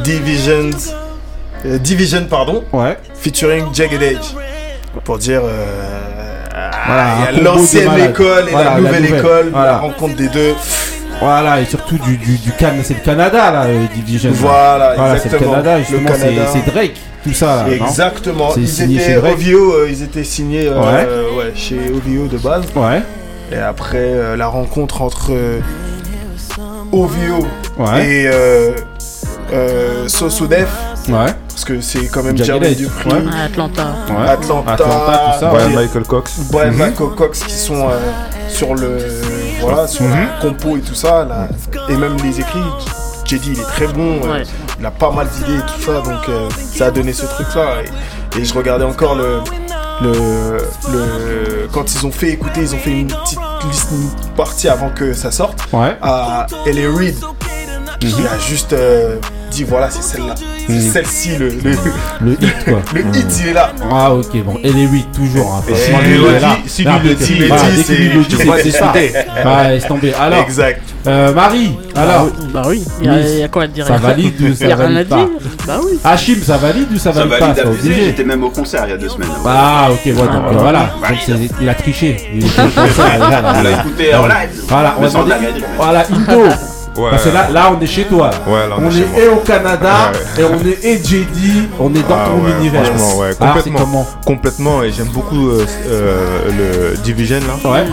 Divisions. 0.04 0.70
euh, 1.66 1.78
Division, 1.78 2.24
pardon, 2.28 2.64
Ouais. 2.72 2.96
featuring 3.14 3.66
Jagged 3.72 4.02
Edge. 4.02 4.34
Pour 5.04 5.18
dire. 5.18 5.42
euh, 5.44 6.40
Voilà, 6.86 7.04
un 7.04 7.16
il 7.16 7.20
y 7.20 7.26
combo 7.26 7.28
a 7.28 7.32
de 7.38 7.44
l'ancienne 7.44 8.10
école 8.10 8.48
et 8.48 8.50
Voilà, 8.52 8.70
la 8.70 8.74
la 8.74 8.80
nouvelle 8.80 9.02
nouvelle. 9.02 9.18
école, 9.20 9.48
Voilà. 9.52 9.70
la 9.72 9.78
rencontre 9.78 10.16
des 10.16 10.28
deux. 10.28 10.54
Voilà, 11.20 11.60
et 11.60 11.66
surtout 11.66 11.98
du, 11.98 12.16
du, 12.16 12.36
du 12.38 12.52
Can- 12.52 12.72
c'est 12.82 12.94
le 12.94 13.00
Canada 13.04 13.50
là, 13.50 13.64
euh, 13.64 13.84
Division. 13.94 14.30
Voilà, 14.32 14.94
Voilà, 14.96 15.18
c'est 15.18 15.30
le. 15.32 15.38
Canada, 15.38 15.78
justement, 15.80 16.08
c'est- 16.14 16.18
Canada. 16.34 16.50
c'est 16.52 16.72
Drake, 16.72 16.96
tout 17.22 17.32
ça 17.34 17.56
là. 17.56 17.64
non 17.78 17.86
Exactement. 17.86 18.50
C'est 18.54 18.60
Ils 18.60 18.68
signé 18.68 18.98
chez 18.98 19.10
étaient 19.12 19.20
Drake. 19.20 19.34
OVO, 19.34 19.72
euh, 19.74 19.86
ils 19.90 20.02
étaient 20.02 20.24
signés 20.24 20.66
euh, 20.68 21.36
ouais, 21.36 21.52
chez 21.54 21.78
OVO 21.90 22.26
de 22.28 22.38
base. 22.38 22.64
Ouais, 22.74 23.02
Et 23.52 23.56
après 23.58 23.98
euh, 23.98 24.36
la 24.36 24.46
rencontre 24.46 25.02
entre 25.02 25.32
euh, 25.32 25.60
OVO 26.92 27.46
ouais, 27.78 28.06
et 28.06 28.26
euh, 28.32 28.70
euh, 29.52 30.08
Sosodef, 30.08 30.68
ouais, 31.08 31.14
parce 31.48 31.64
que 31.64 31.80
c'est 31.80 32.06
quand 32.06 32.22
même 32.22 32.36
Jeremy 32.36 32.74
Dupri, 32.74 33.10
ouais. 33.10 33.16
Atlanta. 33.44 33.94
ouais. 34.08 34.28
Atlanta, 34.28 34.72
Atlanta, 34.72 35.22
tout 35.34 35.40
ça. 35.40 35.46
Brian 35.50 35.66
ouais. 35.68 35.74
Michael 35.74 36.04
Cox. 36.04 36.38
Brian 36.50 36.70
Mhm. 36.72 36.78
Michael 36.78 37.08
Cox 37.16 37.40
qui 37.44 37.52
sont 37.52 37.88
euh, 37.88 37.98
sur 38.48 38.74
le 38.74 38.98
voilà 39.60 39.86
sur 39.86 40.04
Mhm. 40.04 40.10
la 40.18 40.26
compo 40.40 40.76
et 40.76 40.80
tout 40.80 40.94
ça 40.94 41.24
là, 41.24 41.48
et 41.88 41.96
même 41.96 42.16
les 42.22 42.40
écrits. 42.40 42.60
J'ai 43.24 43.38
dit 43.38 43.50
il 43.54 43.60
est 43.60 43.64
très 43.64 43.86
bon, 43.86 44.18
euh, 44.24 44.42
il 44.80 44.84
a 44.86 44.90
pas 44.90 45.12
mal 45.12 45.28
d'idées 45.28 45.58
et 45.58 45.60
tout 45.60 45.80
ça 45.86 46.00
donc 46.00 46.28
euh, 46.28 46.48
ça 46.74 46.86
a 46.86 46.90
donné 46.90 47.12
ce 47.12 47.26
truc 47.26 47.46
là 47.54 47.76
et, 48.34 48.40
et 48.40 48.44
je 48.44 48.52
regardais 48.54 48.84
encore 48.84 49.14
le 49.14 49.38
le, 50.02 50.56
le 50.92 51.68
quand 51.72 51.94
ils 51.94 52.06
ont 52.06 52.10
fait 52.10 52.30
écouter 52.30 52.62
ils 52.62 52.74
ont 52.74 52.78
fait 52.78 52.90
une 52.90 53.06
petite 53.08 53.38
liste 53.70 53.88
une 53.92 54.30
partie 54.34 54.68
avant 54.68 54.88
que 54.90 55.12
ça 55.12 55.30
sorte 55.30 55.58
Ouais. 55.72 55.96
à 56.02 56.46
L.A. 56.66 56.96
Reid 56.96 57.16
qui 58.00 58.06
a 58.26 58.38
juste 58.38 58.72
dit 59.50 59.64
voilà 59.64 59.90
c'est 59.90 60.02
celle-là 60.02 60.34
c'est 60.36 60.72
Mhm. 60.72 60.92
celle-ci 60.92 61.36
le, 61.38 61.48
le, 61.48 61.70
Le 62.20 62.32
hit 62.32 62.64
quoi. 62.64 62.80
le 62.94 63.00
Ouais. 63.02 63.18
hit 63.18 63.26
il 63.42 63.48
est 63.48 63.52
là 63.52 63.72
Ah 63.90 64.12
ok 64.14 64.42
bon 64.44 64.56
et 64.62 64.72
les 64.72 64.86
8 64.86 65.06
toujours 65.12 65.52
hein. 65.54 65.62
Si 65.74 65.90
lui, 65.92 66.14
il 66.14 66.20
le 66.22 66.38
dit- 66.38 66.46
si 66.68 66.84
lui 66.84 66.92
le 67.04 67.14
dit, 67.14 67.24
qu'il 67.24 67.36
il 67.42 67.48
voilà, 67.48 67.62
dit, 67.70 67.76
dès 67.76 67.82
qu'il 67.84 67.96
lui 67.96 68.08
le 68.18 68.22
c'est- 68.22 68.28
tu 68.62 68.70
c'est 68.70 68.78
ça. 68.78 68.92
Ouais, 68.92 69.68
laisse 69.70 69.86
tomber. 69.86 70.12
Alors, 70.14 70.40
exact 70.42 70.80
euh, 71.06 71.32
Marie, 71.32 71.72
alors, 71.96 72.28
Bah 72.52 72.62
oui, 72.66 72.84
il 73.00 73.06
y, 73.06 73.08
a- 73.08 73.12
Oui. 73.14 73.18
il 73.32 73.38
y 73.38 73.42
a 73.42 73.48
quoi 73.48 73.62
à 73.64 73.66
dire? 73.66 73.86
ça 73.86 73.96
valide 73.96 74.34
ou 74.40 74.44
Il 74.46 74.52
y 74.52 74.56
ça 74.56 74.64
a 74.66 74.76
rien 74.76 74.96
à 74.96 75.04
dire? 75.04 75.06
pas? 75.08 75.28
Bah 75.66 75.80
oui. 75.84 75.98
Hachim, 76.04 76.36
ça 76.44 76.56
valide 76.58 76.88
ou 76.92 76.98
ça 76.98 77.12
Ça 77.12 77.24
valide 77.24 77.38
pas? 77.38 77.52
valide 77.52 77.62
pas 77.64 77.70
j'étais 77.94 78.24
même 78.24 78.44
au 78.44 78.50
concert 78.50 78.82
il 78.86 78.90
y 78.90 78.94
a 78.94 78.96
deux 78.96 79.08
semaines. 79.08 79.28
Ah 79.46 79.88
ok, 79.90 80.14
donc, 80.14 80.28
Ah, 80.30 80.36
euh, 80.36 80.58
voilà. 80.58 80.78
Donc, 81.08 81.18
c'est- 81.24 81.32
il 81.60 81.68
a 81.68 81.74
triché. 81.74 82.16
Il 82.34 82.48
ça. 82.50 82.64
On 82.76 83.62
l'a 83.62 83.70
écouté 83.80 84.14
en 84.14 84.26
live. 84.26 84.62
Voilà, 84.68 84.94
on 84.98 85.02
va. 85.02 85.38
Voilà, 85.78 86.04
Indo. 86.12 86.42
Ouais. 86.96 87.10
Parce 87.10 87.24
que 87.24 87.28
là, 87.30 87.48
là, 87.50 87.72
on 87.76 87.80
est 87.80 87.86
chez 87.86 88.04
toi. 88.04 88.30
Ouais, 88.46 88.68
là, 88.68 88.74
on 88.78 88.84
on 88.86 88.90
est 88.90 89.24
et 89.24 89.28
au 89.28 89.36
Canada 89.36 90.10
Ouais. 90.12 90.42
et 90.42 90.44
on 90.44 90.58
est 90.66 90.84
et 90.84 90.98
JD. 90.98 91.68
On 91.78 91.94
est 91.94 92.02
dans 92.08 92.16
Ah 92.18 92.26
ton 92.28 92.58
univers. 92.58 92.84
franchement, 92.84 93.18
ouais, 93.20 93.30
Alors, 93.40 93.54
c'est 93.56 93.70
complètement. 93.70 93.78
comment 93.78 94.06
Complètement, 94.26 94.82
et 94.82 94.90
j'aime 94.92 95.08
beaucoup 95.08 95.48
euh, 95.50 95.64
euh, 95.86 96.92
le 96.92 96.96
Division 96.98 97.38
là. 97.40 97.70
Ouais. 97.70 97.84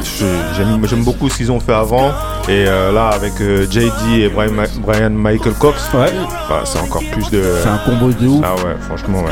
J'aime 0.90 1.04
beaucoup 1.04 1.30
ce 1.30 1.38
qu'ils 1.38 1.52
ont 1.52 1.60
fait 1.60 1.74
avant. 1.74 2.10
Et 2.50 2.66
euh, 2.68 2.92
là, 2.92 3.10
avec 3.10 3.34
JD 3.38 4.20
et 4.24 4.30
Brian, 4.30 5.10
Michael 5.12 5.54
Cox, 5.54 5.90
Ouais. 5.94 6.12
bah, 6.50 6.62
c'est 6.66 6.80
encore 6.80 7.04
plus 7.12 7.30
de. 7.30 7.44
C'est 7.62 7.70
un 7.70 7.78
combo 7.86 8.12
de 8.12 8.28
ouf. 8.28 8.44
Ah 8.44 8.56
ouais, 8.56 8.76
franchement, 8.88 9.20
ouais. 9.20 9.32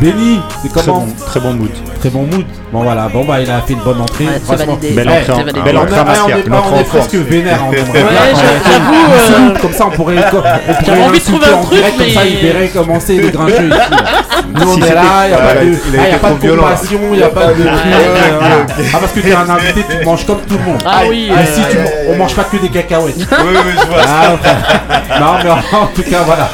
Benny, 0.00 0.40
c'est 0.62 0.68
Très 0.72 0.82
comment 0.84 1.00
bon, 1.00 1.12
très 1.26 1.40
bon 1.40 1.52
mood. 1.54 1.70
Très 1.98 2.10
bon 2.10 2.22
mood. 2.22 2.44
Bon 2.72 2.82
voilà, 2.82 3.08
bon 3.12 3.24
bah 3.24 3.40
il 3.40 3.50
a 3.50 3.60
fait 3.62 3.72
une 3.72 3.80
bonne 3.80 4.00
entrée. 4.00 4.26
Ouais, 4.26 4.38
Franchement. 4.44 4.78
Belle 4.80 5.08
Ouais, 5.08 5.18
entrée, 5.20 5.32
en- 5.32 5.36
validé. 5.38 5.60
belle 5.62 5.76
On, 5.76 5.82
entrée 5.82 5.96
a- 5.98 6.02
en 6.02 6.04
matière. 6.04 6.24
on 6.26 6.38
est, 6.38 6.42
pas- 6.50 6.62
on 6.70 6.76
en 6.76 6.78
est 6.80 6.84
presque 6.84 7.14
vénère. 7.14 7.54
hein, 7.62 7.66
on- 7.68 7.72
Ouais, 7.92 8.04
j'avoue, 8.34 9.12
euh, 9.54 9.58
Comme 9.60 9.72
ça, 9.72 9.86
on 9.86 9.90
pourrait, 9.90 10.16
on 10.18 10.30
pourrait 10.36 10.60
J'avais 10.86 11.02
envie 11.02 11.18
de 11.18 11.24
trouver 11.24 11.46
un 11.46 11.54
en 11.54 11.62
truc, 11.64 11.78
direct, 11.78 11.96
comme 11.98 12.10
ça, 12.10 12.20
mais- 12.22 12.30
il 12.30 12.36
verrait 12.46 12.68
commencer 12.68 13.16
les 13.20 13.30
grincheux 13.30 13.68
ici. 13.70 14.44
Nous, 14.54 14.68
on 14.68 14.74
Si 14.74 14.80
est 14.82 14.94
là, 14.94 15.02
il 15.24 15.28
n'y 15.28 15.34
a 15.34 15.38
Ouais, 15.38 15.54
pas 15.54 15.64
de, 15.64 15.66
il 15.66 15.98
a 15.98 16.02
ah, 16.02 16.14
a 16.14 16.18
pas 16.18 16.30
de 16.30 16.50
compassion, 16.56 17.00
il 17.12 17.16
n'y 17.16 17.22
a 17.22 17.28
pas 17.28 17.46
de. 17.46 17.62
Ouais, 17.62 17.68
euh. 17.68 18.40
Ah, 18.94 18.98
parce 19.00 19.12
que 19.12 19.20
t'es 19.20 19.32
un 19.34 19.48
invité, 19.50 19.84
tu 19.98 20.04
manges 20.06 20.26
comme 20.26 20.40
tout 20.42 20.58
le 20.58 20.64
monde. 20.72 20.82
Ah 20.86 21.00
oui, 21.08 21.30
Ah, 21.34 21.40
euh, 21.40 21.44
si, 21.52 21.60
tu 21.70 21.76
man- 21.78 21.86
on 22.10 22.16
mange 22.16 22.34
pas 22.34 22.44
que 22.44 22.56
des 22.58 22.68
cacahuètes. 22.68 23.16
Oui, 23.30 23.54
oui, 23.66 23.72
je 23.82 23.86
vois. 23.86 24.00
Ah, 24.06 25.18
non, 25.20 25.26
mais 25.42 25.50
en 25.50 25.86
tout 25.94 26.02
cas, 26.02 26.20
voilà. 26.24 26.48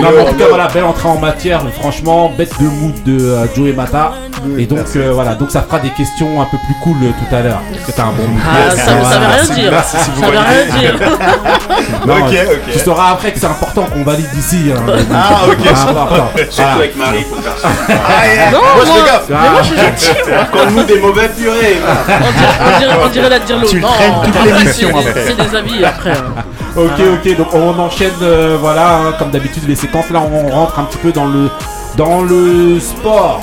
Non, 0.00 0.08
mais 0.16 0.22
en 0.22 0.24
tout 0.24 0.34
cas, 0.36 0.44
voilà, 0.48 0.68
belle 0.68 0.84
entrée 0.84 1.08
en 1.08 1.18
matière. 1.18 1.62
Franchement, 1.78 2.32
bête 2.36 2.52
de 2.60 2.66
mood 2.80 3.02
de 3.04 3.18
euh, 3.20 3.46
Joey 3.54 3.72
Mata. 3.72 4.12
Et 4.58 4.64
donc, 4.64 4.86
euh, 4.96 5.10
voilà, 5.12 5.34
donc 5.34 5.50
ça 5.50 5.60
fera 5.62 5.78
des 5.80 5.90
questions 5.90 6.40
un 6.40 6.46
peu 6.46 6.56
plus 6.64 6.74
cool 6.82 6.96
euh, 7.02 7.10
tout 7.10 7.34
à 7.34 7.40
l'heure. 7.42 7.60
Parce 7.72 7.84
que 7.84 7.92
t'as 7.92 8.04
un 8.04 8.12
bon 8.12 8.26
mood. 8.26 8.40
Ah, 8.48 8.70
ça, 8.70 8.76
ça 8.84 8.92
veut 8.94 9.00
rien 9.04 9.28
Merci, 9.28 9.52
dire. 9.52 9.70
merci 9.70 9.96
si 9.98 10.10
vous 10.14 10.20
Ça 10.20 10.26
veut 10.26 10.32
voyez. 10.32 10.48
rien 10.48 10.80
dire. 10.80 10.94
Non, 12.06 12.14
Ok, 12.14 12.32
ok. 12.32 12.72
Tu 12.72 12.78
sauras 12.78 13.10
après 13.12 13.32
que 13.32 13.38
c'est 13.38 13.46
important 13.46 13.82
qu'on 13.92 14.02
valide 14.02 14.26
ici. 14.38 14.70
Hein, 14.74 14.80
Ah, 15.12 15.40
ok. 15.46 15.56
C'est 15.62 15.70
important. 15.90 16.30
Surtout 16.34 16.50
Voilà. 16.56 16.72
avec 16.74 16.96
Marie, 16.96 17.24
faut 17.28 17.36
faire 17.42 17.58
ça. 17.58 17.68
Non, 18.52 18.58
Moi, 18.76 18.84
je 18.84 18.90
moi, 18.90 18.96
fais 18.96 19.10
gaffe. 19.10 19.28
mais 19.28 19.50
moi 19.50 19.62
je 19.62 19.66
suis 19.66 19.76
gentil. 19.76 20.06
moi. 20.30 20.38
Quand 20.52 20.70
nous 20.70 20.84
des 20.84 20.98
mauvais 21.00 21.28
purées. 21.28 21.76
On 21.82 22.38
dirait, 22.38 22.50
on 22.64 22.78
dirait, 22.78 22.96
on 23.04 23.08
dirait 23.08 23.28
la 23.28 23.38
dire 23.40 23.58
l'eau. 23.58 23.66
Tu 23.68 23.76
le 23.76 23.82
Non, 23.82 23.88
traînes 23.88 24.12
toute 24.24 24.36
après, 24.36 24.52
l'émission, 24.58 24.88
des- 24.88 25.08
après. 25.08 25.24
C'est 25.26 25.36
des 25.50 25.56
avis 25.56 25.84
après. 25.84 26.10
hein. 26.12 26.42
Ok, 26.76 27.00
ok, 27.14 27.36
donc 27.36 27.48
on 27.54 27.78
enchaîne, 27.78 28.12
euh, 28.22 28.56
voilà, 28.60 28.98
hein, 28.98 29.12
comme 29.18 29.30
d'habitude, 29.30 29.64
les 29.68 29.74
séquences. 29.74 30.08
Là, 30.10 30.22
on 30.22 30.48
rentre 30.48 30.78
un 30.78 30.84
petit 30.84 30.98
peu 30.98 31.12
dans 31.12 31.26
le, 31.26 31.50
dans 31.96 32.22
le 32.22 32.78
sport. 32.80 33.40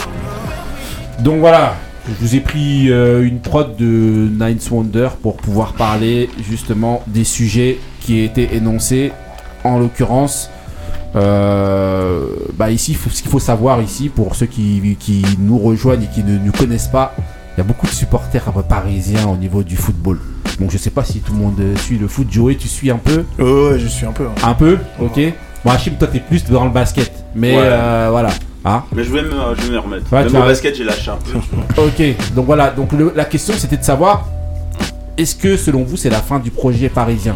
Donc 1.20 1.40
voilà, 1.40 1.76
je 2.08 2.14
vous 2.26 2.36
ai 2.36 2.40
pris 2.40 2.90
euh, 2.92 3.24
une 3.26 3.40
prod 3.40 3.76
de 3.76 3.86
Nine 3.86 4.60
Wonder 4.72 5.10
pour 5.22 5.38
pouvoir 5.38 5.74
parler 5.74 6.30
justement 6.50 7.04
des 7.08 7.24
sujets 7.26 7.80
qui 8.02 8.22
étaient 8.24 8.56
énoncés. 8.56 9.12
En 9.64 9.78
l'occurrence, 9.80 10.50
euh, 11.16 12.26
bah 12.54 12.72
ici, 12.72 12.94
faut- 12.94 13.10
ce 13.10 13.22
qu'il 13.22 13.32
faut 13.32 13.40
savoir 13.40 13.82
ici, 13.82 14.10
pour 14.10 14.36
ceux 14.36 14.46
qui, 14.46 14.96
qui 15.00 15.26
nous 15.40 15.58
rejoignent 15.58 16.04
et 16.04 16.08
qui 16.14 16.24
ne 16.24 16.38
nous 16.38 16.52
connaissent 16.52 16.88
pas, 16.88 17.14
il 17.58 17.62
y 17.62 17.62
a 17.62 17.64
beaucoup 17.64 17.88
de 17.88 17.92
supporters 17.92 18.44
euh, 18.56 18.62
parisiens 18.62 19.26
au 19.28 19.36
niveau 19.36 19.64
du 19.64 19.76
football. 19.76 20.20
Bon, 20.60 20.70
je 20.70 20.78
sais 20.78 20.92
pas 20.92 21.04
si 21.04 21.20
tout 21.22 21.34
le 21.34 21.40
monde 21.40 21.60
suit 21.78 21.98
le 21.98 22.08
foot. 22.08 22.28
Joey, 22.30 22.56
tu 22.56 22.68
suis 22.68 22.92
un 22.92 22.98
peu? 22.98 23.24
Oh, 23.40 23.70
ouais, 23.72 23.80
je 23.80 23.88
suis 23.88 24.06
un 24.06 24.12
peu. 24.12 24.26
hein. 24.28 24.36
Un 24.48 24.54
peu, 24.54 24.78
ok. 25.00 25.20
Bon, 25.66 25.72
Hachim, 25.72 25.94
toi, 25.98 26.08
t'es 26.08 26.20
plus 26.20 26.44
dans 26.46 26.66
le 26.66 26.72
basket. 26.72 27.12
Mais 27.36 27.56
Ouais. 27.56 27.62
euh, 27.64 28.08
voilà. 28.12 28.30
Hein? 28.64 28.84
Mais 28.96 29.04
je 29.04 29.12
vais 29.12 29.22
me, 29.24 29.30
je 29.58 29.62
vais 29.68 29.74
me 29.74 29.80
remettre. 29.80 30.12
Ouais, 30.14 30.24
Même 30.24 30.36
au 30.36 30.46
basket, 30.46 30.76
j'ai 30.76 30.84
lâché 30.84 31.10
un 31.12 31.18
peu. 31.18 31.82
ok, 31.82 32.34
donc 32.36 32.46
voilà. 32.46 32.70
Donc 32.72 32.92
le- 32.92 33.14
la 33.16 33.26
question, 33.26 33.54
c'était 33.58 33.78
de 33.78 33.84
savoir 33.84 34.28
est-ce 35.18 35.36
que, 35.36 35.58
selon 35.58 35.84
vous, 35.84 35.98
c'est 35.98 36.10
la 36.12 36.20
fin 36.22 36.38
du 36.40 36.52
projet 36.52 36.90
parisien? 36.90 37.36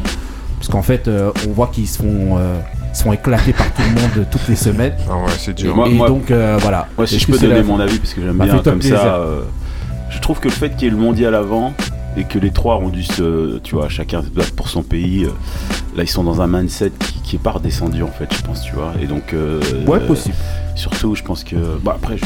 Parce 0.58 0.68
qu'en 0.70 0.82
fait, 0.84 1.08
euh, 1.08 1.32
on 1.48 1.51
voit 1.54 1.68
qu'ils 1.68 1.88
se 1.88 1.98
font, 2.00 2.38
euh, 2.38 2.60
font 2.94 3.12
éclater 3.13 3.54
par 3.54 3.68
tout 3.74 3.82
le 3.82 4.01
monde 4.01 4.28
toutes 4.32 4.48
les 4.50 4.56
semaines. 4.56 4.94
Ah 5.10 5.16
ouais, 5.18 5.32
c'est 5.38 5.54
dur. 5.56 5.75
Moi- 5.75 5.88
et 5.90 5.94
moi- 5.94 6.08
donc, 6.10 6.30
euh, 6.30 6.58
voilà. 6.62 6.88
Moi, 6.98 7.08
si 7.08 7.18
je 7.18 7.25
peux 7.28 7.38
donner 7.40 7.56
la- 7.56 7.63
mon 7.63 7.80
avis, 7.80 7.98
parce 7.98 8.13
que 8.13 8.22
j'aime 8.22 8.38
Bah, 8.38 8.46
bien 8.46 8.60
comme 8.60 8.80
plaisir. 8.80 9.00
ça. 9.00 9.20
Je 10.12 10.20
trouve 10.20 10.39
que 10.39 10.48
le 10.48 10.53
fait 10.53 10.70
qu'il 10.72 10.84
y 10.84 10.88
ait 10.88 10.91
le 10.91 10.98
mondial 10.98 11.34
avant 11.36 11.74
et 12.18 12.24
que 12.25 12.38
les 12.38 12.51
trois 12.51 12.77
ont 12.77 12.89
dû 12.89 13.03
se. 13.03 13.58
Tu 13.60 13.75
vois, 13.75 13.89
chacun 13.89 14.22
se 14.22 14.27
battre 14.30 14.53
pour 14.53 14.70
son 14.70 14.84
pays. 14.84 15.24
euh, 15.25 15.30
là, 15.96 16.03
ils 16.03 16.10
sont 16.10 16.24
dans 16.24 16.41
un 16.41 16.48
mindset 16.48 16.91
qui, 17.00 17.22
qui 17.22 17.36
est 17.38 17.39
pas 17.39 17.51
redescendu, 17.51 18.03
en 18.03 18.08
fait, 18.12 18.27
je 18.36 18.41
pense, 18.44 18.62
tu 18.63 18.74
vois. 18.74 18.94
Et 19.01 19.08
donc. 19.08 19.34
euh, 19.34 19.62
Ouais, 19.88 20.00
euh, 20.00 20.08
possible. 20.08 20.36
Surtout, 20.75 21.15
je 21.15 21.24
pense 21.24 21.44
que. 21.44 21.56
Bah, 21.84 21.94
après, 21.96 22.18
je. 22.18 22.25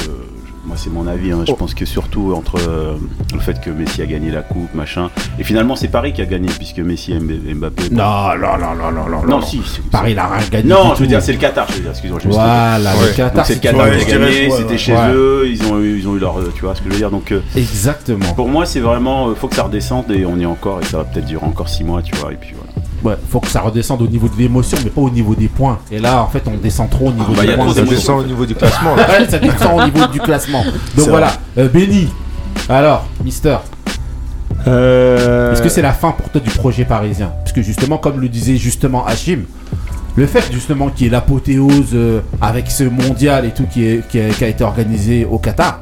Moi, 0.65 0.75
c'est 0.77 0.89
mon 0.91 1.07
avis. 1.07 1.31
hein, 1.31 1.43
Je 1.45 1.51
Oh. 1.51 1.55
pense 1.55 1.73
que 1.73 1.85
surtout 1.85 2.33
entre 2.35 2.55
euh, 2.67 2.95
le 3.33 3.39
fait 3.39 3.59
que 3.61 3.69
Messi 3.69 4.01
a 4.01 4.05
gagné 4.05 4.31
la 4.31 4.41
coupe, 4.41 4.73
machin. 4.73 5.09
Et 5.39 5.43
finalement, 5.43 5.75
c'est 5.75 5.87
Paris 5.87 6.11
qui 6.13 6.21
a 6.21 6.25
gagné, 6.25 6.47
puisque 6.57 6.79
Messi 6.79 7.13
et 7.13 7.19
Mb- 7.19 7.55
Mbappé. 7.55 7.89
Non, 7.91 8.35
non, 8.39 8.57
non, 8.59 8.75
non, 8.75 8.91
non, 8.91 9.09
non. 9.21 9.25
Non, 9.27 9.41
si. 9.41 9.61
Paris, 9.91 10.13
il 10.13 10.19
a 10.19 10.27
rien 10.27 10.47
gagné. 10.51 10.69
Non, 10.69 10.95
je 10.95 11.01
veux 11.01 11.07
dire, 11.07 11.21
c'est 11.21 11.33
le 11.33 11.37
Qatar, 11.39 11.67
je 11.69 11.73
veux 11.75 11.79
dire, 11.81 11.91
excuse-moi. 11.91 12.19
Voilà, 12.25 12.77
le. 12.93 13.13
Qatar. 13.15 13.45
C'est 13.45 13.55
le 13.55 13.59
Qatar 13.59 13.89
qui 13.97 14.11
a 14.13 14.17
gagné, 14.17 14.49
c'était 14.51 14.77
chez 14.77 14.95
eux, 15.13 15.45
ils 15.47 15.63
ont, 15.71 15.79
eu, 15.79 15.99
ils 15.99 16.07
ont 16.07 16.15
eu 16.15 16.19
leur. 16.19 16.35
Tu 16.55 16.61
vois 16.61 16.73
ce 16.75 16.81
que 16.81 16.87
je 16.89 16.93
veux 16.93 16.99
dire 16.99 17.11
Donc 17.11 17.31
euh, 17.31 17.41
Exactement. 17.55 18.33
pour 18.33 18.47
moi, 18.49 18.65
c'est 18.65 18.79
vraiment. 18.79 19.29
euh, 19.29 19.35
faut 19.35 19.47
que 19.47 19.55
ça 19.55 19.63
redescende 19.63 20.09
et 20.11 20.25
on 20.25 20.37
y 20.37 20.43
est 20.43 20.45
encore 20.47 20.79
et 20.81 20.85
ça 20.85 20.97
va 20.97 21.03
peut-être 21.03 21.25
durer 21.25 21.45
encore 21.45 21.69
6 21.69 21.83
mois, 21.83 22.01
tu 22.01 22.15
vois. 22.15 22.31
Et 22.31 22.35
puis 22.35 22.53
voilà. 22.55 22.84
Ouais, 23.03 23.15
faut 23.29 23.39
que 23.39 23.47
ça 23.47 23.61
redescende 23.61 24.01
au 24.01 24.07
niveau 24.07 24.27
de 24.27 24.35
l'émotion, 24.37 24.77
mais 24.83 24.89
pas 24.89 25.01
au 25.01 25.09
niveau 25.09 25.35
des 25.35 25.47
points. 25.47 25.77
Et 25.91 25.99
là, 25.99 26.23
en 26.23 26.27
fait, 26.27 26.43
on 26.47 26.57
descend 26.57 26.89
trop 26.89 27.09
au 27.09 27.11
niveau 27.11 27.33
bah, 27.33 27.41
des 27.41 27.47
y 27.49 27.51
a 27.51 27.57
points. 27.57 27.73
Ça 27.73 27.81
descend 27.83 28.19
au 28.21 28.23
niveau 28.25 28.45
du 28.45 28.55
classement. 28.55 28.95
là. 28.95 29.07
Ouais, 29.19 29.27
ça 29.29 29.37
descend 29.39 29.79
au 29.79 29.85
niveau 29.85 30.07
du 30.07 30.19
classement. 30.19 30.63
Donc 30.97 31.09
voilà, 31.09 31.33
euh, 31.57 31.67
Benny. 31.69 32.07
Alors, 32.69 33.05
Mister, 33.23 33.57
Euh, 34.67 35.53
est-ce 35.53 35.61
que 35.61 35.69
c'est 35.69 35.81
la 35.81 35.93
fin 35.93 36.11
pour 36.11 36.29
toi 36.29 36.41
du 36.41 36.49
projet 36.49 36.85
parisien? 36.85 37.31
Parce 37.39 37.51
que 37.53 37.61
justement, 37.61 37.97
comme 37.97 38.19
le 38.19 38.29
disait 38.29 38.57
justement 38.57 39.05
Hachim, 39.05 39.41
le 40.15 40.25
fait 40.25 40.43
justement 40.51 40.89
qu'il 40.89 41.05
y 41.05 41.09
ait 41.09 41.11
l'apothéose 41.11 41.89
euh, 41.93 42.21
avec 42.41 42.71
ce 42.71 42.83
mondial 42.85 43.45
et 43.45 43.51
tout 43.51 43.65
qui, 43.69 43.85
est, 43.85 44.07
qui, 44.07 44.19
a, 44.19 44.29
qui 44.29 44.43
a 44.43 44.47
été 44.47 44.63
organisé 44.63 45.27
au 45.29 45.37
Qatar, 45.37 45.81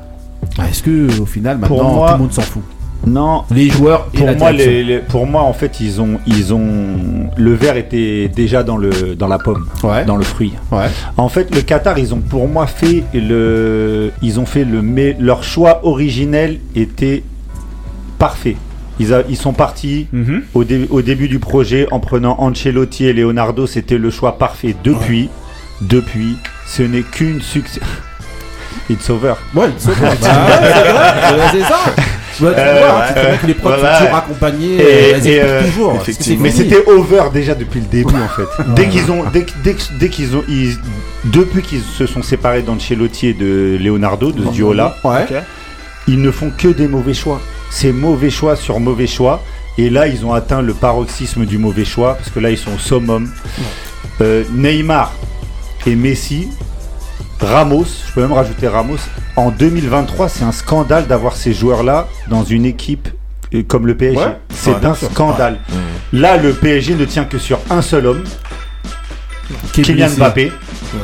bah, 0.58 0.64
est-ce 0.70 0.84
que 0.84 1.22
au 1.22 1.26
final 1.26 1.58
maintenant 1.60 1.94
moi- 1.94 2.08
tout 2.10 2.14
le 2.16 2.20
monde 2.24 2.34
s'en 2.34 2.42
fout? 2.42 2.64
Non, 3.06 3.44
Les 3.52 3.70
joueurs 3.70 4.06
pour 4.06 4.26
moi, 4.28 4.36
direction. 4.54 4.72
les- 4.72 4.84
les- 4.84 5.00
pour 5.00 5.28
moi, 5.28 5.42
en 5.42 5.52
fait, 5.54 5.82
ils 5.82 6.00
ont, 6.00 6.20
ils 6.26 6.54
ont, 6.54 7.30
le 7.36 7.54
verre 7.54 7.76
était 7.76 8.30
déjà 8.34 8.64
dans 8.64 8.78
le, 8.78 9.16
dans 9.16 9.28
la 9.28 9.38
pomme, 9.40 9.68
Ouais, 9.84 10.06
dans 10.06 10.16
le 10.16 10.24
fruit. 10.24 10.54
ouais. 10.72 10.86
En 11.18 11.28
fait, 11.28 11.54
le 11.54 11.62
Qatar, 11.62 12.00
ils 12.00 12.14
ont 12.14 12.22
pour 12.22 12.48
moi 12.48 12.66
fait 12.66 13.04
le, 13.14 14.12
ils 14.22 14.40
ont 14.40 14.46
fait 14.46 14.64
le, 14.64 14.82
mais 14.82 15.18
leur 15.20 15.44
choix 15.44 15.82
originel 15.86 16.60
était 16.76 17.24
parfait. 18.20 18.56
Ils, 19.00 19.14
a- 19.14 19.24
ils 19.28 19.36
sont 19.38 19.54
partis 19.54 20.08
Mhm. 20.14 20.44
au, 20.54 20.64
dé- 20.64 20.88
au 20.90 21.02
début 21.02 21.28
du 21.28 21.40
projet 21.40 21.88
en 21.92 22.00
prenant 22.00 22.36
Ancelotti 22.40 23.06
et 23.08 23.12
Leonardo, 23.14 23.68
c'était 23.68 23.98
le 23.98 24.12
choix 24.12 24.38
parfait. 24.38 24.76
Depuis, 24.84 25.30
depuis, 25.82 26.38
ce 26.68 26.84
n'est 26.84 27.02
qu'une 27.02 27.42
succès. 27.42 27.82
It's 28.90 29.10
over. 29.10 29.34
Ouais. 29.56 29.68
Bah, 29.84 31.50
c'est 31.52 31.62
ça. 31.64 31.80
Ouais, 32.42 32.54
tu 32.54 32.60
Euh, 32.60 33.30
vois, 33.30 33.38
que 33.38 33.48
les 33.48 33.54
prods 33.54 33.70
voilà. 33.78 33.94
sont 34.00 34.04
toujours 34.06 34.18
accompagnés, 34.18 34.76
Et- 34.76 35.14
euh, 35.14 35.20
et, 35.24 35.42
euh, 35.42 35.64
toujours. 35.64 35.96
effectivement. 35.96 36.44
Mais 36.44 36.52
C'est 36.52 36.64
fini. 36.64 36.70
c'était 36.76 36.90
over 36.92 37.24
déjà 37.34 37.54
depuis 37.56 37.80
le 37.80 37.86
début 37.88 38.14
en 38.16 38.28
fait. 38.30 38.64
dès 38.76 38.88
qu'ils 38.88 39.12
ont, 39.12 39.24
dès, 39.32 40.10
qu'ils 40.10 40.36
ont, 40.36 40.44
ils- 40.50 40.78
depuis 41.26 41.62
qu'ils 41.62 41.82
se 41.82 42.06
sont 42.06 42.24
séparés 42.24 42.62
d'Ancelotti 42.64 43.28
et 43.28 43.34
de 43.34 43.78
Leonardo, 43.80 44.32
de 44.32 44.46
ce 44.46 44.50
duo-là, 44.52 44.96
Ouais. 45.04 45.26
ils 46.08 46.22
ne 46.22 46.32
font 46.32 46.52
que 46.58 46.70
des 46.70 46.88
mauvais 46.88 47.14
choix. 47.14 47.40
C'est 47.70 47.92
mauvais 47.92 48.30
choix 48.30 48.56
sur 48.56 48.80
mauvais 48.80 49.08
choix. 49.08 49.44
Et 49.78 49.90
là, 49.90 50.08
ils 50.08 50.24
ont 50.26 50.34
atteint 50.34 50.62
le 50.62 50.74
paroxysme 50.76 51.46
du 51.46 51.58
mauvais 51.58 51.86
choix 51.86 52.14
parce 52.16 52.30
que 52.30 52.40
là, 52.40 52.52
ils 52.52 52.58
sont 52.58 52.74
au 52.76 52.80
summum. 52.80 53.30
Euh, 54.22 54.44
Neymar 54.54 55.12
et 55.88 55.96
Messi, 55.96 56.50
Ramos, 57.44 57.86
je 58.08 58.14
peux 58.14 58.22
même 58.22 58.32
rajouter 58.34 58.68
Ramos. 58.68 58.98
En 59.36 59.50
2023, 59.52 60.30
c'est 60.30 60.44
un 60.44 60.52
scandale 60.52 61.08
d'avoir 61.08 61.36
ces 61.36 61.54
joueurs-là 61.54 62.08
dans 62.30 62.44
une 62.44 62.66
équipe 62.66 63.10
euh, 63.54 63.64
comme 63.68 63.88
le 63.88 63.96
PSG. 63.96 64.18
Ouais. 64.20 64.38
C'est 64.54 64.72
Ouais, 64.72 64.80
bien 64.80 64.92
un 64.92 64.96
scandale. 64.96 65.58
Là, 66.12 66.38
le 66.38 66.54
PSG 66.54 66.96
ne 66.96 67.06
tient 67.06 67.26
que 67.26 67.38
sur 67.38 67.60
un 67.70 67.82
seul 67.82 68.06
homme, 68.08 68.24
Kylian. 69.72 70.10
Mbappé. 70.18 70.52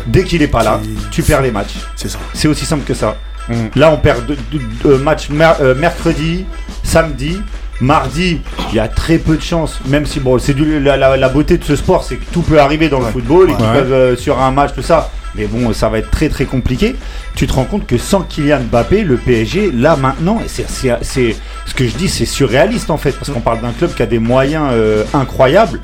Dès 0.05 0.23
qu'il 0.23 0.41
est 0.41 0.47
pas 0.47 0.63
là, 0.63 0.79
tu 1.11 1.23
perds 1.23 1.41
les 1.41 1.51
matchs. 1.51 1.75
C'est 1.95 2.09
ça. 2.09 2.19
C'est 2.33 2.47
aussi 2.47 2.65
simple 2.65 2.83
que 2.83 2.93
ça. 2.93 3.15
Mm. 3.49 3.53
Là, 3.75 3.91
on 3.91 3.97
perd 3.97 4.25
deux, 4.27 4.37
deux- 4.51 4.61
deux 4.83 4.97
matchs 4.99 5.29
mer- 5.29 5.57
euh, 5.61 5.73
mercredi, 5.75 6.45
samedi. 6.83 7.41
Mardi, 7.81 8.41
il 8.71 8.75
y 8.75 8.79
a 8.79 8.89
très 8.89 9.17
peu 9.17 9.37
de 9.37 9.41
chances, 9.41 9.79
même 9.87 10.05
si 10.05 10.19
bon, 10.19 10.37
c'est 10.37 10.53
du- 10.53 10.81
la, 10.81 10.97
la- 10.97 11.15
la 11.15 11.29
beauté 11.29 11.57
de 11.57 11.63
ce 11.63 11.77
sport, 11.77 12.03
c'est 12.03 12.17
que 12.17 12.25
tout 12.33 12.41
peut 12.41 12.59
arriver 12.59 12.89
dans 12.89 12.99
le 12.99 13.05
football, 13.05 13.49
et 13.49 13.55
qu'ils 13.55 13.65
peuvent, 13.73 13.93
euh, 13.93 14.15
sur 14.17 14.37
un 14.41 14.51
match, 14.51 14.71
tout 14.75 14.81
ça. 14.81 15.09
Mais 15.35 15.45
bon, 15.45 15.71
ça 15.73 15.89
va 15.89 15.99
être 15.99 16.09
très 16.09 16.29
très 16.29 16.45
compliqué. 16.45 16.95
Tu 17.35 17.45
te 17.47 17.53
rends 17.53 17.65
compte 17.65 17.85
que 17.85 17.97
sans 17.97 18.21
Kylian 18.21 18.61
Mbappé, 18.71 19.03
le 19.03 19.17
PSG, 19.17 19.71
là 19.71 19.95
maintenant, 19.95 20.39
c'est- 20.47 20.67
ce 21.65 21.73
que 21.75 21.85
je 21.87 21.95
dis, 21.95 22.09
c'est 22.09 22.25
surréaliste 22.25 22.89
en 22.89 22.97
fait, 22.97 23.11
parce 23.11 23.29
qu'on 23.31 23.41
parle 23.41 23.61
d'un 23.61 23.71
club 23.71 23.93
qui 23.93 24.01
a 24.01 24.05
des 24.07 24.19
moyens 24.19 24.69
euh, 24.71 25.03
incroyables. 25.13 25.79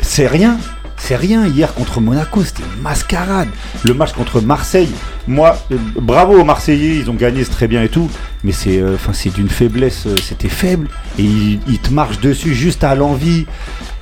C'est 0.00 0.26
rien. 0.26 0.56
C'est 0.98 1.16
rien. 1.16 1.46
Hier 1.46 1.72
contre 1.74 2.00
Monaco, 2.00 2.42
c'était 2.42 2.62
une 2.62 2.82
mascarade. 2.82 3.48
Le 3.84 3.94
match 3.94 4.12
contre 4.12 4.40
Marseille, 4.40 4.90
moi, 5.28 5.56
euh, 5.70 5.76
bravo 6.00 6.40
aux 6.40 6.44
Marseillais, 6.44 6.96
ils 6.96 7.10
ont 7.10 7.14
gagné, 7.14 7.44
c'est 7.44 7.50
très 7.50 7.68
bien 7.68 7.82
et 7.82 7.88
tout. 7.88 8.10
Mais 8.44 8.52
c'est, 8.52 8.78
euh, 8.78 8.94
enfin, 8.94 9.12
c'est 9.12 9.32
d'une 9.32 9.48
faiblesse. 9.48 10.06
euh, 10.06 10.16
c'était 10.22 10.48
faible 10.48 10.88
et 11.18 11.22
ils, 11.22 11.60
ils 11.68 11.78
te 11.78 11.92
marchent 11.92 12.20
dessus 12.20 12.54
juste 12.54 12.82
à 12.84 12.94
l'envie. 12.94 13.46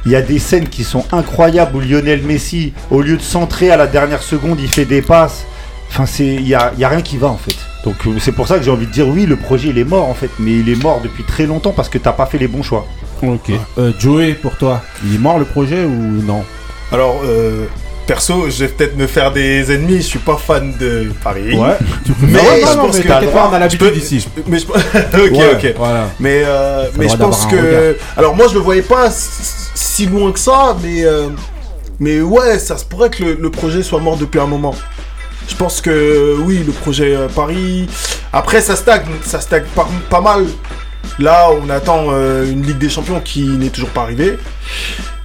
Il 0.06 0.12
y 0.12 0.16
a 0.16 0.22
des 0.22 0.38
scènes 0.38 0.68
qui 0.68 0.84
sont 0.84 1.04
incroyables 1.12 1.76
où 1.76 1.80
Lionel 1.80 2.22
Messi, 2.22 2.72
au 2.90 3.00
lieu 3.02 3.16
de 3.16 3.22
centrer 3.22 3.70
à 3.70 3.76
la 3.76 3.86
dernière 3.86 4.22
seconde, 4.22 4.60
il 4.60 4.68
fait 4.68 4.84
des 4.84 5.02
passes. 5.02 5.44
Enfin, 5.88 6.06
c'est, 6.06 6.26
il 6.34 6.46
y 6.46 6.54
a, 6.54 6.72
il 6.74 6.80
y 6.80 6.84
a 6.84 6.88
rien 6.88 7.02
qui 7.02 7.16
va 7.16 7.28
en 7.28 7.36
fait. 7.36 7.56
Donc 7.84 7.96
c'est 8.18 8.32
pour 8.32 8.48
ça 8.48 8.58
que 8.58 8.64
j'ai 8.64 8.70
envie 8.70 8.86
de 8.86 8.92
dire 8.92 9.06
oui, 9.06 9.26
le 9.26 9.36
projet 9.36 9.68
il 9.68 9.78
est 9.78 9.84
mort 9.84 10.08
en 10.08 10.14
fait, 10.14 10.30
mais 10.38 10.52
il 10.52 10.68
est 10.68 10.82
mort 10.82 11.00
depuis 11.02 11.22
très 11.22 11.46
longtemps 11.46 11.72
parce 11.72 11.88
que 11.90 11.98
t'as 11.98 12.12
pas 12.12 12.26
fait 12.26 12.38
les 12.38 12.48
bons 12.48 12.62
choix. 12.62 12.86
Ok. 13.22 13.52
Euh, 13.78 13.92
Joey, 13.98 14.34
pour 14.34 14.56
toi, 14.56 14.82
il 15.04 15.14
est 15.14 15.18
mort 15.18 15.38
le 15.38 15.44
projet 15.44 15.84
ou 15.84 16.22
non? 16.22 16.44
Alors, 16.93 17.23
euh, 17.25 17.64
perso, 18.07 18.49
je 18.50 18.64
vais 18.64 18.69
peut-être 18.69 18.97
me 18.97 19.07
faire 19.07 19.33
des 19.33 19.73
ennemis. 19.73 19.97
Je 19.99 20.03
suis 20.07 20.19
pas 20.19 20.37
fan 20.37 20.75
de 20.79 21.11
Paris. 21.23 21.57
Ouais. 21.57 21.76
Mais 22.21 22.33
Non, 22.33 22.43
non, 22.43 22.50
je 22.61 22.76
non, 22.76 22.83
pense 22.87 22.97
mais 22.99 23.03
que 23.03 23.09
pas, 23.09 23.49
on 23.50 23.53
a 23.53 23.55
je 23.57 23.61
l'habitude 23.61 23.79
peux- 23.91 23.97
ici. 23.97 24.21
je- 24.21 24.43
Mais 24.47 24.59
je... 24.59 24.64
ok, 24.67 25.33
Ouais, 25.33 25.53
ok. 25.55 25.75
Voilà. 25.76 26.09
Mais, 26.21 26.43
euh, 26.45 26.85
mais 26.99 27.09
je 27.09 27.17
pense 27.17 27.47
que. 27.47 27.97
Alors, 28.17 28.35
moi, 28.37 28.47
je 28.49 28.55
le 28.55 28.61
voyais 28.61 28.83
pas 28.83 29.09
si 29.11 30.07
loin 30.07 30.31
que 30.33 30.38
ça, 30.38 30.76
mais. 30.83 31.05
euh, 31.05 31.29
Mais 32.00 32.21
ouais, 32.21 32.59
ça 32.59 32.76
se 32.76 32.85
pourrait 32.85 33.09
que 33.11 33.23
le, 33.25 33.38
le 33.41 33.50
projet 33.50 33.83
soit 33.83 34.00
mort 34.00 34.17
depuis 34.17 34.41
un 34.41 34.47
moment. 34.47 34.75
Je 35.49 35.55
pense 35.55 35.81
que 35.81 36.37
oui, 36.41 36.62
le 36.67 36.73
projet 36.73 37.14
euh, 37.14 37.29
Paris. 37.29 37.87
Après, 38.33 38.61
ça 38.61 38.76
stagne, 38.76 39.03
ça 39.25 39.41
stagne 39.41 39.64
pas, 39.76 39.87
pas 40.11 40.21
mal. 40.21 40.45
Là, 41.19 41.49
on 41.62 41.69
attend 41.71 42.07
euh, 42.11 42.50
une 42.50 42.62
Ligue 42.62 42.79
des 42.79 42.88
Champions 42.88 43.21
qui 43.21 43.43
n'est 43.45 43.69
toujours 43.69 43.91
pas 43.91 44.03
arrivée. 44.03 44.38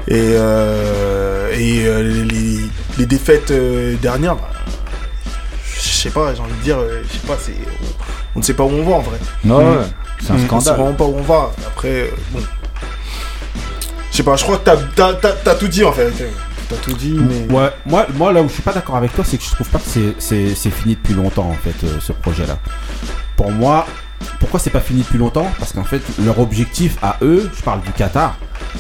Et, 0.09 0.15
euh, 0.35 1.51
et 1.53 1.85
euh, 1.85 2.23
les, 2.25 2.59
les 2.97 3.05
défaites 3.05 3.51
euh, 3.51 3.95
dernières, 4.01 4.35
bah, 4.35 4.49
je 5.75 5.81
sais 5.87 6.09
pas, 6.09 6.33
j'ai 6.33 6.41
envie 6.41 6.53
de 6.57 6.63
dire, 6.63 6.79
euh, 6.79 7.03
je 7.07 7.13
sais 7.19 7.27
pas, 7.27 7.37
c'est, 7.39 7.51
on, 7.53 7.85
on 8.35 8.39
ne 8.39 8.43
sait 8.43 8.55
pas 8.55 8.63
où 8.63 8.69
on 8.71 8.83
va 8.83 8.95
en 8.95 9.01
vrai. 9.01 9.17
Ouais, 9.45 9.51
ouais. 9.53 9.85
C'est 10.21 10.31
un 10.31 10.35
On 10.35 10.39
sait 10.39 10.45
scandale. 10.45 10.75
vraiment 10.77 10.93
pas 10.95 11.05
où 11.05 11.15
on 11.17 11.21
va. 11.21 11.51
Après, 11.67 11.87
euh, 11.89 12.07
bon. 12.31 12.39
Je 14.11 14.17
sais 14.17 14.23
pas, 14.23 14.35
je 14.35 14.43
crois 14.43 14.57
que 14.57 14.63
t'as, 14.65 15.55
tout 15.55 15.67
dit 15.67 15.83
en 15.85 15.91
fait. 15.93 16.11
T'as 16.69 16.75
tout 16.77 16.93
dit, 16.93 17.13
mais. 17.17 17.53
Ouais, 17.55 17.69
moi, 17.85 18.05
moi 18.15 18.33
là 18.33 18.41
où 18.41 18.47
je 18.49 18.53
suis 18.53 18.61
pas 18.63 18.73
d'accord 18.73 18.95
avec 18.95 19.13
toi, 19.13 19.23
c'est 19.27 19.37
que 19.37 19.43
je 19.43 19.51
trouve 19.51 19.69
pas 19.69 19.79
que 19.79 20.13
c'est- 20.19 20.69
fini 20.71 20.95
depuis 20.95 21.13
longtemps 21.13 21.49
en 21.49 21.53
fait 21.53 21.85
euh, 21.85 21.99
ce 21.99 22.11
projet-là. 22.13 22.57
Pour 23.37 23.51
moi, 23.51 23.85
pourquoi 24.39 24.59
c'est 24.59 24.69
pas 24.69 24.79
fini 24.79 25.01
depuis 25.01 25.17
longtemps 25.17 25.47
Parce 25.59 25.73
qu'en 25.73 25.83
fait, 25.83 26.01
leur 26.23 26.39
objectif 26.39 26.97
à 27.01 27.17
eux, 27.21 27.49
je 27.55 27.61
parle 27.61 27.81
du 27.81 27.91
Qatar, 27.91 28.37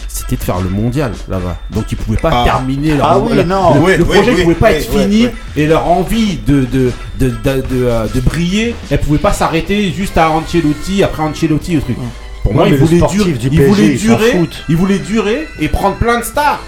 c'était 0.07 0.35
de 0.35 0.43
faire 0.43 0.59
le 0.59 0.69
mondial 0.69 1.11
là-bas. 1.27 1.57
Donc 1.71 1.91
ils 1.91 1.97
pouvaient 1.97 2.17
pas 2.17 2.29
Ah. 2.33 2.43
terminer 2.45 2.95
leur 2.95 3.05
Ah 3.09 3.19
oui, 3.19 3.35
le, 3.35 3.43
non. 3.43 3.73
le- 3.75 3.79
Oui, 3.81 3.91
le 3.97 4.03
oui, 4.03 4.09
projet 4.15 4.31
oui, 4.35 4.43
pouvait 4.43 4.55
pas 4.55 4.69
oui, 4.71 4.75
être 4.77 4.89
oui, 4.93 5.01
fini 5.03 5.25
oui. 5.25 5.31
et 5.55 5.67
leur 5.67 5.87
envie 5.87 6.37
de 6.37 6.65
de 6.65 6.91
de, 7.19 7.29
de, 7.29 7.33
de, 7.33 7.63
euh, 7.85 8.07
de 8.13 8.19
briller, 8.21 8.75
elle 8.89 8.99
pouvait 9.01 9.17
pas 9.17 9.33
s'arrêter 9.33 9.91
juste 9.91 10.17
à 10.17 10.29
Ancelotti 10.31 11.03
après 11.03 11.23
Ancelotti 11.23 11.75
le 11.75 11.81
truc. 11.81 11.97
Pour 12.43 12.53
moi, 12.53 12.63
Ouais, 12.63 12.69
ils 12.69 12.77
voulaient 12.77 13.07
durer, 13.11 13.31
du 13.33 13.47
ils 13.51 13.61
voulaient 13.63 13.95
durer, 13.95 14.39
ils 14.69 14.75
voulaient 14.77 14.99
durer 14.99 15.47
et 15.59 15.67
prendre 15.67 15.97
plein 15.97 16.19
de 16.19 16.23
stars 16.23 16.59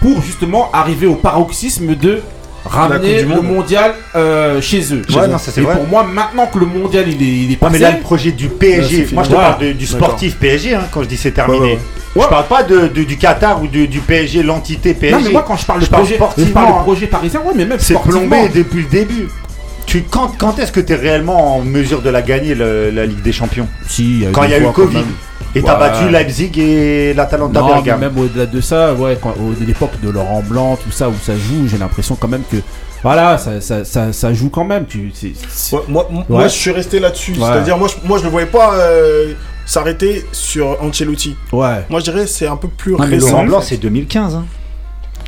pour 0.00 0.22
justement 0.22 0.70
arriver 0.72 1.06
au 1.08 1.16
paroxysme 1.16 1.94
de 1.96 2.22
ramener 2.64 3.22
le 3.22 3.28
Monde. 3.28 3.44
mondial 3.44 3.94
euh, 4.14 4.60
chez 4.60 4.80
eux. 4.94 5.02
Ouais, 5.14 5.26
non, 5.28 5.38
ça, 5.38 5.50
c'est 5.52 5.60
et 5.60 5.64
vrai. 5.64 5.74
pour 5.74 5.86
moi, 5.86 6.04
maintenant 6.04 6.46
que 6.46 6.58
le 6.58 6.66
mondial 6.66 7.08
il 7.08 7.22
est, 7.22 7.26
il 7.26 7.44
est 7.46 7.48
Ouais, 7.50 7.56
passé, 7.56 7.72
mais 7.72 7.78
là, 7.78 7.90
le 7.92 8.00
projet 8.00 8.32
du 8.32 8.48
PSG, 8.48 9.08
moi 9.12 9.24
je 9.24 9.30
te 9.30 9.34
parle 9.34 9.60
de- 9.60 9.72
du 9.72 9.86
sportif 9.86 10.36
PSG 10.36 10.74
hein, 10.74 10.82
quand 10.90 11.02
je 11.02 11.08
dis 11.08 11.16
c'est 11.16 11.32
terminé. 11.32 11.58
Ouais, 11.60 11.66
ouais, 11.72 11.78
Ouais. 12.14 12.22
Je 12.24 12.28
parle 12.28 12.46
pas 12.46 12.62
de, 12.62 12.88
de- 12.88 13.04
du 13.04 13.16
Qatar 13.16 13.62
ou 13.62 13.66
de- 13.66 13.86
du 13.86 14.00
PSG, 14.00 14.42
l'entité 14.42 14.92
PSG. 14.92 15.16
non 15.16 15.22
mais 15.24 15.30
moi 15.30 15.44
quand 15.46 15.56
je 15.56 15.64
parle 15.64 15.80
de 15.80 15.86
projet, 15.86 16.14
je 16.36 16.44
parle 16.52 16.66
de 16.68 16.72
hein. 16.72 16.82
projet 16.82 17.06
parisien, 17.06 17.40
ouais, 17.40 17.52
mais 17.56 17.64
même 17.64 17.78
c'est 17.80 17.98
plombé 18.00 18.48
depuis 18.54 18.82
le 18.82 18.88
début. 18.88 19.28
Tu, 19.86 20.02
quand 20.02 20.30
quand 20.38 20.58
est-ce 20.58 20.70
que 20.72 20.80
tu 20.80 20.92
es 20.92 20.96
réellement 20.96 21.56
en 21.56 21.62
mesure 21.62 22.02
de 22.02 22.10
la 22.10 22.22
gagner, 22.22 22.54
le- 22.54 22.90
la 22.90 23.04
Ligue 23.06 23.22
des 23.22 23.32
Champions? 23.32 23.66
Si, 23.88 24.04
il 24.04 24.22
y 24.22 24.26
a 24.26 24.30
Quand 24.30 24.44
il 24.44 24.50
y 24.50 24.54
a 24.54 24.58
eu 24.60 24.70
Covid. 24.72 25.04
Et 25.54 25.62
t'as 25.62 25.74
Ouais. 25.74 25.78
battu 25.80 26.08
Leipzig 26.08 26.50
et 26.58 27.12
l'Atalanta 27.14 27.60
Bergame. 27.62 28.00
même 28.00 28.18
au-delà 28.18 28.46
de 28.46 28.60
ça, 28.60 28.94
ouais, 28.94 29.18
quand, 29.22 29.34
au- 29.38 29.52
de 29.58 29.64
l'époque 29.66 29.92
de 30.02 30.08
Laurent 30.08 30.42
Blanc, 30.42 30.76
tout 30.82 30.90
ça, 30.90 31.08
où 31.10 31.14
ça 31.22 31.34
joue, 31.34 31.68
j'ai 31.68 31.76
l'impression 31.78 32.16
quand 32.18 32.28
même 32.28 32.42
que, 32.50 32.56
voilà, 33.02 33.36
ça, 33.36 33.60
ça, 33.60 33.84
ça, 33.84 34.12
ça 34.14 34.32
joue 34.32 34.48
quand 34.48 34.64
même. 34.64 34.86
Tu, 34.86 35.12
Ouais, 35.72 35.78
moi, 35.88 36.08
moi, 36.28 36.44
je 36.44 36.48
suis 36.54 36.70
resté 36.70 36.98
là-dessus. 37.00 37.32
Ouais. 37.32 37.38
C'est-à-dire, 37.44 37.76
moi, 37.76 37.88
je, 37.88 38.08
moi, 38.08 38.16
je 38.18 38.24
le 38.24 38.30
voyais 38.30 38.46
pas 38.46 38.72
euh, 38.76 39.32
s'arrêter 39.66 40.24
sur 40.32 40.78
Ancelotti. 40.82 41.36
ouais. 41.52 41.84
Moi, 41.90 42.00
je 42.00 42.04
dirais 42.04 42.26
c'est 42.26 42.46
un 42.46 42.56
peu 42.56 42.68
plus 42.68 42.92
Non, 42.92 42.98
récent. 43.04 43.32
Laurent 43.32 43.44
Blanc, 43.44 43.60
c'est 43.60 43.76
2015. 43.76 44.34
hein. 44.36 44.44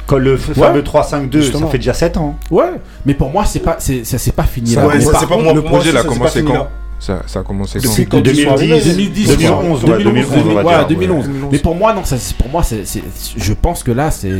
Quand 0.06 0.18
le 0.18 0.36
fameux 0.36 0.82
3-5-2, 0.82 1.50
ça 1.52 1.66
fait 1.68 1.78
déjà 1.78 1.94
7 1.94 2.16
ans. 2.18 2.36
Ouais, 2.50 2.72
mais 3.06 3.14
pour 3.14 3.30
moi, 3.30 3.44
c'est 3.46 3.60
pas, 3.60 3.76
c'est, 3.78 4.04
ça 4.04 4.18
c'est 4.18 4.32
pas 4.32 4.42
fini 4.44 4.70
Ça, 4.72 4.82
là. 4.82 4.86
Ouais, 4.88 4.94
Mais 4.98 5.00
ça, 5.04 5.12
par 5.12 5.20
c'est 5.20 5.26
pas 5.26 5.32
contre, 5.34 5.44
moi. 5.44 5.54
le 5.54 5.62
projet, 5.62 5.90
a 5.96 6.02
ça, 6.02 6.08
c'est 6.30 6.42
quand 6.44 6.52
là. 6.52 6.68
Ça, 6.98 7.22
ça 7.26 7.40
a 7.40 7.42
commencé 7.42 7.78
quand 7.80 7.90
Depuis 7.90 8.06
quand 8.06 8.18
ils 8.18 8.44
sont 8.44 8.54
2010, 8.54 8.62
arrivés, 8.72 8.80
2010, 8.92 9.28
2011, 9.38 9.84
ouais, 9.84 10.04
2011, 10.04 10.26
on 10.32 10.54
va 10.54 10.62
ouais, 10.64 10.74
dire. 10.78 10.86
2011. 10.88 11.24
2011. 11.26 11.48
Mais 11.52 11.58
pour 11.58 11.74
moi, 11.74 11.92
non, 11.94 12.04
ça, 12.04 12.16
c'est- 12.18 12.36
pour 12.36 12.48
moi, 12.48 12.62
c'est, 12.62 12.86
c'est- 12.86 13.02
je 13.36 13.52
pense 13.52 13.82
que 13.82 13.92
là, 13.92 14.10
c'est, 14.10 14.30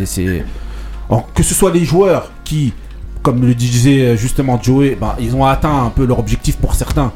que 1.34 1.42
ce 1.42 1.54
soit 1.54 1.70
les 1.73 1.84
joueurs 1.84 2.30
qui, 2.44 2.73
comme 3.23 3.44
le 3.44 3.54
disait 3.54 4.00
euh, 4.02 4.16
justement 4.16 4.58
Joey, 4.62 4.96
ben, 5.00 5.14
ils 5.20 5.34
ont 5.37 5.44
atteint 5.44 5.84
un 5.84 5.90
peu 5.90 6.04
leur 6.06 6.18
objectif 6.18 6.56
pour 6.56 6.75
certains. 6.75 7.12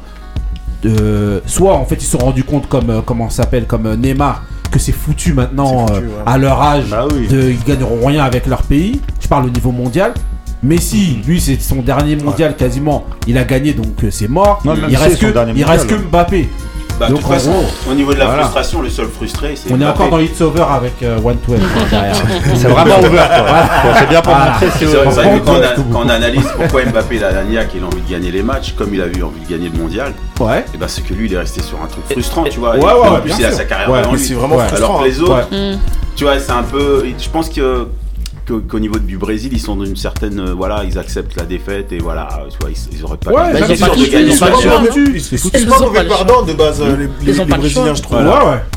Euh, 0.85 1.41
soit 1.45 1.73
en 1.75 1.83
fait 1.85 1.95
ils 1.95 2.05
se 2.05 2.11
sont 2.17 2.19
rendus 2.23 2.45
compte 2.45 2.69
comme 2.69 2.89
euh, 2.89 3.01
comment 3.05 3.29
s'appelle 3.29 3.65
comme 3.65 3.85
euh, 3.85 3.97
Neymar 3.97 4.43
que 4.71 4.79
c'est 4.79 4.93
foutu 4.93 5.33
maintenant 5.33 5.87
C'est 5.87 5.95
foutu, 5.95 6.05
euh, 6.05 6.09
ouais. 6.09 6.23
à 6.25 6.37
leur 6.37 6.61
âge 6.61 6.85
Bah 6.89 7.05
oui. 7.13 7.27
de, 7.27 7.49
ils 7.49 7.61
gagneront 7.65 8.05
rien 8.07 8.23
avec 8.23 8.45
leur 8.47 8.63
pays. 8.63 9.01
Je 9.19 9.27
parle 9.27 9.45
au 9.47 9.49
niveau 9.49 9.71
mondial. 9.73 10.13
Messi, 10.61 11.19
lui, 11.25 11.39
c'est 11.39 11.59
son 11.61 11.77
dernier 11.77 12.15
mondial 12.17 12.55
quasiment. 12.55 13.05
Il 13.27 13.37
a 13.37 13.43
gagné, 13.45 13.73
donc 13.73 14.03
euh, 14.03 14.09
c'est 14.11 14.27
mort. 14.27 14.59
Non, 14.65 14.73
il 14.89 14.95
reste 14.97 15.19
que, 15.19 15.27
dernier 15.27 15.53
il 15.55 15.63
reste 15.63 15.87
que 15.87 15.93
mondial, 15.93 16.09
Mbappé. 16.11 16.49
Bah, 16.99 17.05
de 17.07 17.11
Donc, 17.13 17.21
toute 17.21 17.29
en 17.29 17.33
façon, 17.33 17.51
gros, 17.51 17.91
au 17.91 17.93
niveau 17.93 18.13
de 18.13 18.19
la 18.19 18.25
voilà. 18.25 18.41
frustration, 18.41 18.81
le 18.81 18.89
seul 18.89 19.07
frustré, 19.07 19.53
c'est. 19.55 19.71
On 19.71 19.79
est 19.79 19.85
encore 19.85 20.09
dans 20.09 20.19
It's 20.19 20.41
Over 20.41 20.63
avec 20.69 21.01
euh, 21.01 21.17
One 21.23 21.37
Twelve 21.37 21.61
derrière. 21.89 22.13
C'est 22.55 22.67
vraiment. 22.67 22.95
Bon, 22.99 23.89
c'est 23.97 24.09
bien 24.09 24.21
pour 24.21 24.33
Voilà. 24.33 24.51
montrer. 24.51 24.67
Vrai, 24.67 25.39
que 25.39 25.45
quand 25.45 25.51
on, 25.53 25.61
a- 25.61 25.75
quand 25.93 26.01
on 26.05 26.09
analyse 26.09 26.43
pourquoi 26.57 26.83
Mbappé 26.83 27.15
il 27.15 27.23
a 27.23 27.31
la 27.31 27.43
niaque 27.45 27.73
et 27.73 27.77
il 27.77 27.83
a 27.85 27.87
envie 27.87 28.01
de 28.01 28.09
gagner 28.11 28.31
les 28.31 28.43
matchs, 28.43 28.73
comme 28.77 28.93
il 28.93 29.01
a 29.01 29.05
eu 29.05 29.23
envie 29.23 29.39
de 29.39 29.49
gagner 29.49 29.69
le 29.73 29.79
mondial, 29.81 30.13
Ouais. 30.41 30.65
et 30.73 30.77
ben 30.77 30.89
c'est 30.89 31.01
que 31.05 31.13
lui 31.13 31.27
il 31.27 31.33
est 31.33 31.37
resté 31.37 31.61
sur 31.63 31.81
un 31.81 31.87
truc 31.87 32.03
frustrant, 32.11 32.43
tu 32.43 32.59
vois. 32.59 32.75
Ouais, 32.75 32.83
ouais, 32.83 32.91
en 32.91 33.13
ouais, 33.13 33.21
plus 33.21 33.31
il 33.39 33.45
a 33.45 33.51
sa 33.53 33.63
carrière 33.63 33.89
Ouais, 33.89 34.01
lui. 34.11 34.19
c'est 34.19 34.33
vraiment. 34.33 34.59
Alors 34.59 34.99
que 34.99 35.05
les 35.07 35.21
autres, 35.21 35.47
tu 36.17 36.25
vois, 36.25 36.37
c'est 36.37 36.51
un 36.51 36.63
peu. 36.63 37.05
Je 37.17 37.29
pense 37.29 37.47
que 37.47 37.87
qu'au 38.49 38.79
niveau 38.79 38.99
du 38.99 39.17
Brésil, 39.17 39.51
ils 39.53 39.59
sont 39.59 39.75
d'une 39.75 39.95
certaine. 39.95 40.39
euh, 40.39 40.53
voilà, 40.53 40.83
ils 40.83 40.97
acceptent 40.97 41.35
la 41.37 41.45
défaite 41.45 41.91
et 41.91 41.99
voilà, 41.99 42.27
vois, 42.59 42.69
ils, 42.69 42.97
ils 42.97 43.03
auraient 43.03 43.17
pas. 43.17 43.31
Ouais, 43.31 43.59
ils 43.59 43.65
sont 43.65 43.71
ils 43.73 43.77
sûrs 43.77 43.91
ont 43.91 43.95
de 43.95 44.05
pas 44.05 44.11
gagner 44.11 44.31
ils 45.13 45.39
sont 45.39 45.49
Ils 45.53 45.67
pas 45.67 45.79
mauvais 45.79 46.05
perdants 46.05 46.43
de 46.43 46.53
base, 46.53 46.81
euh, 46.81 47.07
les, 47.21 47.33
Brésiliens, 47.33 47.93
je 47.93 48.01
trouve. 48.01 48.19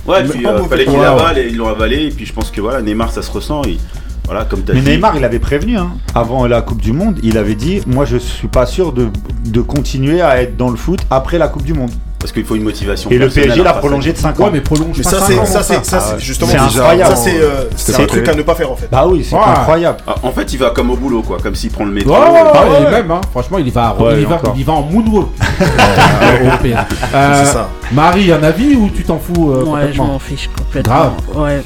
Ouais, 0.06 0.24
puis 0.24 0.46
euh, 0.46 0.64
fallait 0.64 0.84
et 0.84 1.48
ils 1.48 1.56
l'ont 1.56 1.68
avalé. 1.68 2.06
Et 2.06 2.10
puis 2.10 2.26
je 2.26 2.32
pense 2.32 2.50
que 2.50 2.60
voilà, 2.60 2.82
Neymar 2.82 3.10
ça 3.10 3.22
se 3.22 3.30
ressent. 3.30 3.62
Et, 3.64 3.78
voilà, 4.24 4.44
comme 4.44 4.62
t'as 4.62 4.74
Mais 4.74 4.80
dit. 4.80 4.90
Neymar, 4.90 5.16
il 5.16 5.24
avait 5.24 5.40
prévenu, 5.40 5.76
hein. 5.76 5.90
avant 6.14 6.46
la 6.46 6.62
Coupe 6.62 6.80
du 6.80 6.92
Monde, 6.92 7.18
il 7.22 7.38
avait 7.38 7.56
dit 7.56 7.80
Moi, 7.86 8.04
je 8.04 8.16
suis 8.16 8.48
pas 8.48 8.66
sûr 8.66 8.92
de, 8.92 9.08
de 9.46 9.60
continuer 9.60 10.20
à 10.20 10.40
être 10.42 10.56
dans 10.56 10.70
le 10.70 10.76
foot 10.76 11.00
après 11.10 11.38
la 11.38 11.48
Coupe 11.48 11.64
du 11.64 11.74
Monde. 11.74 11.90
Parce 12.22 12.30
qu'il 12.30 12.44
faut 12.44 12.54
une 12.54 12.62
motivation. 12.62 13.10
Et 13.10 13.18
le 13.18 13.28
PSG 13.28 13.64
l'a 13.64 13.72
prolongé 13.72 14.12
de 14.12 14.18
5 14.18 14.38
Ouais, 14.38 14.44
ans. 14.44 14.50
mais 14.52 14.60
prolonge 14.60 14.96
Mais 14.96 15.02
pas 15.02 15.10
ça, 15.10 15.20
c'est 15.26 15.38
ans. 15.40 15.44
ça, 15.44 15.62
c'est 15.64 15.84
ça, 15.84 15.98
Ah, 16.00 16.04
c'est 16.14 16.20
justement 16.24 16.52
c'est 16.52 16.56
incroyable. 16.58 17.16
Ça, 17.16 17.16
c'est 17.16 17.40
euh, 17.40 18.02
un 18.02 18.06
truc 18.06 18.28
à 18.28 18.34
ne 18.34 18.42
pas 18.42 18.54
faire 18.54 18.70
en 18.70 18.76
fait. 18.76 18.88
Bah 18.92 19.04
oui, 19.08 19.26
c'est 19.28 19.34
Ouais. 19.34 19.42
incroyable. 19.44 19.98
Ah, 20.06 20.14
En 20.22 20.30
fait, 20.30 20.52
il 20.52 20.58
va 20.60 20.70
comme 20.70 20.90
au 20.92 20.96
boulot, 20.96 21.22
quoi. 21.22 21.38
Comme 21.42 21.56
s'il 21.56 21.70
prend 21.72 21.84
le 21.84 21.90
métro. 21.90 22.12
Ouais, 22.12 22.18
ouais, 22.20 22.26
ouais, 22.30 22.84
ouais. 22.84 22.90
même, 22.92 23.10
hein, 23.10 23.20
franchement, 23.32 23.58
il 23.58 23.72
va, 23.72 23.96
Ouais, 23.98 24.20
il, 24.20 24.26
va, 24.26 24.36
va 24.36 24.72
en 24.72 24.82
moonwalk. 24.82 25.28
Euh, 25.62 26.46
européen. 26.48 26.86
Euh, 27.14 27.42
C'est 27.44 27.52
ça. 27.52 27.68
Marie, 27.92 28.32
un 28.32 28.42
avis 28.42 28.74
ou 28.76 28.88
tu 28.94 29.02
t'en 29.04 29.18
fous 29.18 29.50
euh, 29.52 29.64
Ouais, 29.64 29.64
je 29.64 29.66
complètement 29.98 30.04
m'en 30.06 30.18
fiche 30.18 30.48
complètement. 30.56 30.92
Grave. 30.94 31.12
Ouais, 31.34 31.62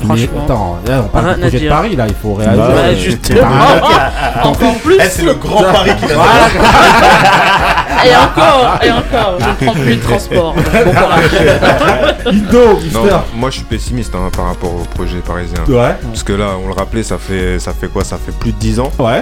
Mais 0.00 0.04
franchement. 0.06 0.42
attends, 0.44 0.78
là, 0.86 1.02
on 1.04 1.08
parle 1.08 1.34
du 1.34 1.40
projet 1.40 1.60
de. 1.60 1.68
Paris, 1.68 1.96
là, 1.96 2.04
il 2.08 2.14
faut 2.14 2.34
réagir. 2.34 2.56
Bah, 2.56 2.72
Euh, 2.76 2.94
justement. 2.96 3.40
Encore 4.44 4.74
plus. 4.76 4.96
Eh, 5.00 5.08
c'est 5.10 5.22
le 5.24 5.34
grand 5.34 5.62
pari 5.64 5.90
qu'il 5.96 6.12
a 6.12 6.16
Et 8.04 8.16
encore, 8.16 8.78
et 8.82 8.90
encore, 8.90 9.38
je 9.40 9.48
ne 9.48 9.54
prends 9.70 9.80
plus 9.80 9.96
de 9.96 10.02
transport. 10.02 10.54
Bon 10.54 10.62
courage. 10.92 11.30
Non, 12.92 13.06
moi 13.36 13.50
je 13.50 13.56
suis 13.56 13.64
pessimiste 13.64 14.12
hein, 14.14 14.28
par 14.34 14.46
rapport 14.46 14.74
au 14.74 14.84
projet 14.94 15.18
parisien. 15.18 15.60
Ouais, 15.68 15.94
Parce 16.02 16.22
que 16.22 16.32
là, 16.32 16.50
on 16.62 16.66
le 16.68 16.74
rappelait, 16.74 17.02
ça 17.02 17.18
fait, 17.18 17.58
ça 17.58 17.72
fait 17.72 17.86
quoi? 17.88 18.02
Ça 18.04 18.16
fait 18.16 18.32
plus 18.32 18.52
de 18.52 18.58
10 18.58 18.80
ans. 18.80 18.90
ouais. 18.98 19.20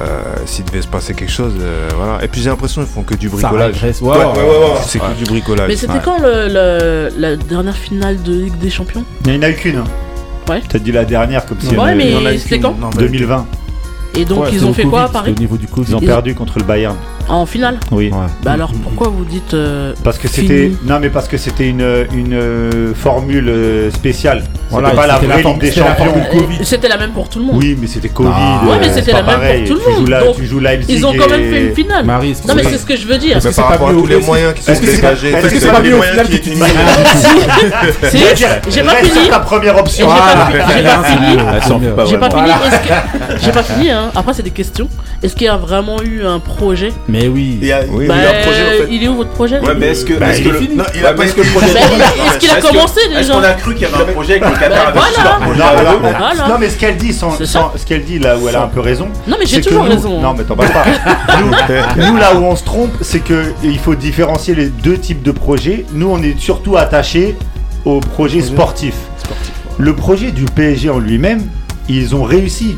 Euh, 0.00 0.22
S'il 0.46 0.64
devait 0.64 0.80
se 0.82 0.86
passer 0.86 1.12
quelque 1.12 1.32
chose, 1.32 1.54
euh, 1.60 1.88
voilà. 1.96 2.22
Et 2.24 2.28
puis 2.28 2.40
j'ai 2.40 2.48
l'impression 2.50 2.82
qu'ils 2.82 2.90
font 2.92 3.02
que 3.02 3.14
du 3.14 3.28
bricolage. 3.28 3.82
Ouais, 3.82 3.92
Ouais, 4.00 4.16
ouais, 4.16 4.16
ouais, 4.16 4.24
ouais, 4.24 4.48
ouais. 4.48 4.76
C'est 4.86 5.00
que 5.00 5.12
du 5.18 5.24
bricolage. 5.24 5.66
Mais 5.68 5.74
c'était 5.76 5.94
Ouais. 5.94 5.98
quand 6.04 6.18
le, 6.20 6.46
le- 6.48 7.10
la 7.18 7.34
dernière 7.36 7.76
finale 7.76 8.22
de 8.22 8.32
Ligue 8.44 8.58
des 8.58 8.70
Champions? 8.70 9.04
Il 9.26 9.32
n'y 9.32 9.38
en 9.38 9.42
a 9.42 9.50
eu 9.50 9.54
qu'une. 9.54 9.78
Hein. 9.78 9.84
Ouais. 10.48 10.62
T'as 10.68 10.78
dit 10.78 10.92
la 10.92 11.04
dernière 11.04 11.44
comme 11.46 11.58
si. 11.60 11.74
Ouais, 11.76 11.90
elle- 11.90 11.96
mais 11.96 12.06
Il 12.06 12.12
y 12.12 12.16
en 12.16 12.26
a 12.26 12.32
eu 12.32 12.38
c'était 12.38 12.60
quand? 12.60 12.74
Non, 12.80 12.90
mais- 12.94 13.02
2020. 13.02 13.46
Et 14.16 14.24
donc 14.24 14.44
Ouais, 14.44 14.48
ils 14.52 14.58
c'est 14.60 14.64
ont 14.64 14.72
fait 14.72 14.82
Covid, 14.82 14.90
quoi 14.94 15.08
Paris 15.08 15.34
Au 15.36 15.40
niveau 15.40 15.56
du 15.56 15.66
Covid. 15.68 15.90
Ils 15.90 15.96
ont 15.96 16.00
Ils- 16.00 16.06
perdu 16.06 16.34
contre 16.34 16.58
le 16.58 16.64
Bayern. 16.64 16.96
En 17.28 17.44
finale? 17.44 17.78
Oui. 17.92 18.10
Ouais. 18.10 18.26
Bah 18.42 18.52
alors 18.52 18.72
pourquoi 18.82 19.08
vous 19.08 19.24
dites 19.26 19.52
euh, 19.52 19.92
Parce 20.02 20.16
que 20.16 20.28
c'était 20.28 20.72
non 20.86 20.98
mais 20.98 21.10
parce 21.10 21.28
que 21.28 21.36
c'était 21.36 21.68
une 21.68 21.84
une 22.14 22.32
euh, 22.32 22.94
formule 22.94 23.48
euh, 23.50 23.90
spéciale. 23.90 24.44
Voilà, 24.70 24.88
c'était 24.90 25.00
pas 25.02 25.06
la 25.06 25.18
vraie 25.18 25.42
forme- 25.42 25.52
Ligue 25.54 25.60
des 25.62 25.68
c'était 25.70 25.80
la 25.88 25.96
Champions. 25.96 26.14
C'était 26.62 26.88
la 26.88 26.96
même 26.96 27.10
pour 27.10 27.28
tout 27.28 27.38
le 27.38 27.44
monde. 27.44 27.56
Oui, 27.58 27.76
mais 27.78 27.86
c'était 27.86 28.08
Covid. 28.08 28.30
Ah. 28.34 28.62
Ouais, 28.66 28.76
mais 28.80 28.88
c'était 28.88 29.02
c'est 29.02 29.12
la 29.12 29.18
même 29.22 29.24
pour 29.26 29.34
pareil. 29.34 29.64
tout 29.68 29.74
le 29.74 29.78
Tu 29.80 29.84
joues 29.84 29.98
monde. 30.00 30.08
la- 30.08 30.20
Donc, 30.24 30.36
tu 30.36 30.46
joues 30.46 30.60
Ils 30.88 31.06
ont 31.06 31.12
quand 31.12 31.28
même 31.30 31.50
fait 31.52 31.66
une 31.68 31.74
finale. 31.74 32.04
Marie, 32.06 32.34
Non 32.48 32.54
mais 32.54 32.62
c'est- 32.62 32.70
c'est 32.70 32.78
ce 32.78 32.86
que 32.86 32.96
je 32.96 33.06
veux 33.06 33.18
dire. 33.18 33.36
Mais 33.36 33.42
que 33.42 33.48
c'est 33.50 33.56
par 33.60 33.66
pas 33.66 33.72
rapport 33.74 33.88
à 33.88 33.92
mieux 33.92 34.00
tous 34.00 34.06
les 34.06 34.20
moyens 34.20 34.54
qui 34.54 34.62
sont 34.62 34.72
est-ce 34.72 34.80
que 34.80 34.86
c'est 34.86 35.00
pas- 35.02 35.14
dégagés, 35.14 35.32
est-ce 35.32 35.54
que 35.54 35.60
c'est 35.60 35.68
pas 35.70 35.80
les 35.80 35.90
mieux 35.90 35.98
au 35.98 36.02
final 36.02 36.28
qui 36.28 36.36
Si, 38.10 38.18
j'ai 38.70 38.82
pas 38.82 38.94
fini. 38.96 39.10
sur 39.12 39.28
ta 39.30 39.40
première 39.40 39.76
option. 39.78 40.08
j'ai 40.08 40.14
Voilà. 40.14 40.34
pas, 40.34 40.50
pas 40.50 41.00
fini. 41.10 41.36
J'ai 42.08 42.18
pas 42.18 42.30
fini. 42.30 42.50
J'ai 43.42 43.52
pas 43.52 43.62
fini. 43.62 43.90
Hein. 43.98 44.10
Après 44.14 44.32
c'est 44.34 44.42
des 44.42 44.50
questions. 44.50 44.88
Est-ce 45.22 45.34
qu'il 45.34 45.46
y 45.46 45.48
a 45.48 45.56
vraiment 45.56 46.00
eu 46.02 46.24
un 46.24 46.38
projet 46.38 46.92
Mais 47.08 47.26
oui. 47.28 47.58
Il 47.60 47.66
y 47.66 47.72
a, 47.72 47.80
Oui, 47.88 48.04
il 48.04 48.08
y 48.08 48.10
a 48.10 48.14
un 48.14 48.42
projet 48.42 48.62
en 48.62 48.86
fait. 48.86 48.88
il 48.90 49.02
est 49.04 49.08
où 49.08 49.16
votre 49.16 49.30
projet? 49.30 49.58
Ouais, 49.60 49.74
mais 49.76 49.88
est-ce 49.88 50.04
que. 50.04 50.14
Bah, 50.14 50.30
est-ce 50.30 50.40
il 50.40 50.44
que 50.50 50.56
est 50.56 50.60
le-. 50.68 50.74
Non, 50.76 50.84
il 50.94 51.04
a 51.06 51.12
pas 51.12 51.24
est-ce 51.24 51.34
que 51.34 51.40
le 51.40 51.46
écrit. 51.46 51.58
projet. 51.58 51.74
Bah, 51.74 51.80
est-ce 52.30 52.38
qu'il 52.38 52.50
a 52.50 52.60
commencé 52.60 53.00
Est-ce 53.00 53.16
déjà? 53.18 53.34
qu'on 53.34 53.42
a 53.42 53.52
cru 53.54 53.74
qu'il 53.74 53.82
y 53.82 53.86
avait 53.92 54.02
un 54.10 54.12
projet 54.12 54.40
avec 54.40 54.44
le 54.54 54.58
Qatar 54.60 54.92
Bah, 54.94 55.00
voilà. 55.14 55.38
Non, 55.56 55.64
à 55.64 55.72
voilà. 55.74 55.92
eux 55.94 55.98
Voilà. 56.00 56.48
Non, 56.48 56.54
mais 56.60 56.68
ce 56.70 56.76
qu'elle 56.78 56.96
dit, 56.96 57.12
sans, 57.12 57.32
ce 57.38 57.86
qu'elle 57.86 58.04
dit 58.04 58.18
là 58.18 58.36
où 58.38 58.48
elle 58.48 58.56
a 58.56 58.62
un 58.62 58.68
peu 58.68 58.80
raison. 58.80 59.08
Non, 59.26 59.36
mais 59.38 59.46
j'ai 59.46 59.60
toujours 59.60 59.84
nous- 59.84 59.90
raison. 59.90 60.20
Non, 60.20 60.34
mais 60.36 60.44
t'en 60.44 60.56
parles 60.56 60.72
pas. 60.72 60.84
nous, 61.40 61.50
nous, 62.06 62.16
là 62.16 62.34
où 62.36 62.44
on 62.44 62.54
se 62.56 62.64
trompe, 62.64 62.92
c'est 63.00 63.20
que 63.20 63.52
il 63.64 63.78
faut 63.78 63.94
différencier 63.94 64.54
les 64.54 64.66
deux 64.68 64.98
types 64.98 65.22
de 65.22 65.32
projets. 65.32 65.84
Nous, 65.92 66.08
on 66.08 66.22
est 66.22 66.38
surtout 66.38 66.76
attachés 66.76 67.36
au 67.84 68.00
projet 68.00 68.40
sportif. 68.42 68.94
Le 69.78 69.94
projet 69.94 70.30
du 70.32 70.44
PSG 70.44 70.90
en 70.90 70.98
lui-même, 70.98 71.42
ils 71.88 72.14
ont 72.16 72.22
réussi. 72.24 72.76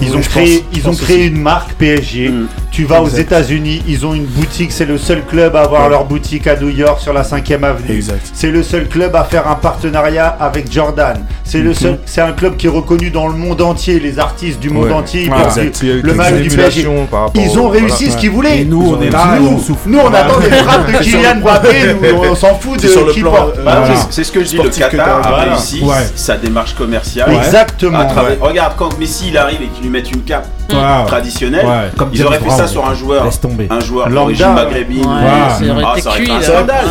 Ils 0.00 0.10
Oui, 0.10 0.16
ont 0.16 0.20
créé, 0.20 0.58
pense, 0.60 0.68
je 0.72 0.78
ils 0.78 0.86
ont 0.86 0.90
pense 0.90 1.00
créé 1.00 1.16
aussi. 1.18 1.26
une 1.28 1.40
marque 1.42 1.72
PSG. 1.74 2.28
Mm. 2.28 2.46
Tu 2.70 2.84
vas 2.84 3.02
aux. 3.02 3.08
États-Unis, 3.08 3.82
ils 3.88 4.06
ont 4.06 4.14
une 4.14 4.26
boutique. 4.26 4.70
C'est 4.70 4.84
le 4.86 4.96
seul 4.98 5.24
club 5.24 5.56
à 5.56 5.62
avoir 5.62 5.84
Ouais. 5.84 5.90
leur 5.90 6.04
boutique 6.04 6.46
à 6.46 6.54
New 6.56 6.68
York 6.68 7.00
sur 7.00 7.12
la 7.12 7.22
5e 7.24 7.64
avenue. 7.64 8.02
C'est 8.32 8.50
le 8.50 8.62
seul 8.62 8.86
club 8.88 9.16
à 9.16 9.24
faire 9.24 9.48
un 9.48 9.56
partenariat 9.56 10.28
avec 10.40 10.70
Jordan. 10.70 11.24
C'est 11.48 11.60
le 11.60 11.72
seul. 11.72 11.98
C'est 12.04 12.20
un 12.20 12.32
club 12.32 12.58
qui 12.58 12.66
est 12.66 12.70
reconnu 12.70 13.08
dans 13.10 13.26
le 13.26 13.32
monde 13.32 13.62
entier. 13.62 13.98
Les 14.00 14.18
artistes 14.18 14.60
du 14.60 14.68
monde 14.68 14.84
Ouais. 14.88 14.92
entier. 14.92 15.22
ils 15.22 15.90
le 16.02 16.02
des 16.02 16.12
maillot 16.12 16.40
du 16.42 16.50
PSG. 16.54 16.86
Ils 17.34 17.58
ont 17.58 17.68
réussi 17.70 18.04
voilà. 18.04 18.12
ce 18.12 18.16
qu'ils 18.18 18.30
voulaient. 18.30 18.60
Et 18.60 18.64
nous, 18.66 18.94
on 18.96 19.00
est 19.00 19.08
là 19.08 19.38
nous, 19.40 19.48
on 19.48 19.58
souffle. 19.58 19.88
nous, 19.88 19.98
on 19.98 20.12
attend 20.12 20.38
des 20.40 20.50
frappes 20.50 20.86
de 20.92 20.98
Kylian 21.02 21.36
Mbappé. 21.40 21.94
Nous, 22.12 22.18
on 22.30 22.34
s'en 22.34 22.54
fout 22.56 22.76
de 22.76 22.82
C'est 22.82 22.88
sur 22.92 23.06
le 23.06 23.12
qui 23.14 23.20
plan, 23.20 23.30
porte. 23.32 23.58
euh, 23.58 23.84
c'est- 24.10 24.24
ce 24.24 24.30
que 24.32 24.40
je 24.40 24.48
dis, 24.50 24.56
le 24.58 24.68
Qatar 24.68 25.26
a 25.26 25.36
réussi 25.44 25.82
sa 26.14 26.36
démarche 26.36 26.74
commerciale. 26.74 27.32
Exactement. 27.34 28.06
Regarde, 28.40 28.74
quand 28.76 28.98
Messi 28.98 29.28
il 29.28 29.38
arrive 29.38 29.62
et 29.62 29.68
qu'il 29.68 29.84
lui 29.84 29.90
met 29.90 30.00
une 30.00 30.20
cape 30.22 30.46
Ouais. 30.70 31.06
traditionnelle, 31.06 31.64
Ouais, 31.66 31.90
comme 31.96 32.10
ils 32.12 32.24
auraient 32.26 32.38
fait 32.38 32.50
ça 32.50 32.66
sur 32.66 32.86
un 32.86 32.94
joueur, 32.94 33.24
Laisse 33.24 33.40
tomber. 33.40 33.66
un 33.70 33.80
joueur 33.80 34.08
d'origine 34.08 34.52
maghrébine. 34.52 34.98
Ouais, 35.06 35.20
Voilà. 35.20 35.50
ça 35.50 35.64
aurait 35.64 35.82
Ah, 35.86 35.92
été 35.92 36.00
ça 36.02 36.08
aurait 36.10 36.18
cuit 36.18 36.26
fait 36.26 36.32
un 36.32 36.42
scandale, 36.42 36.84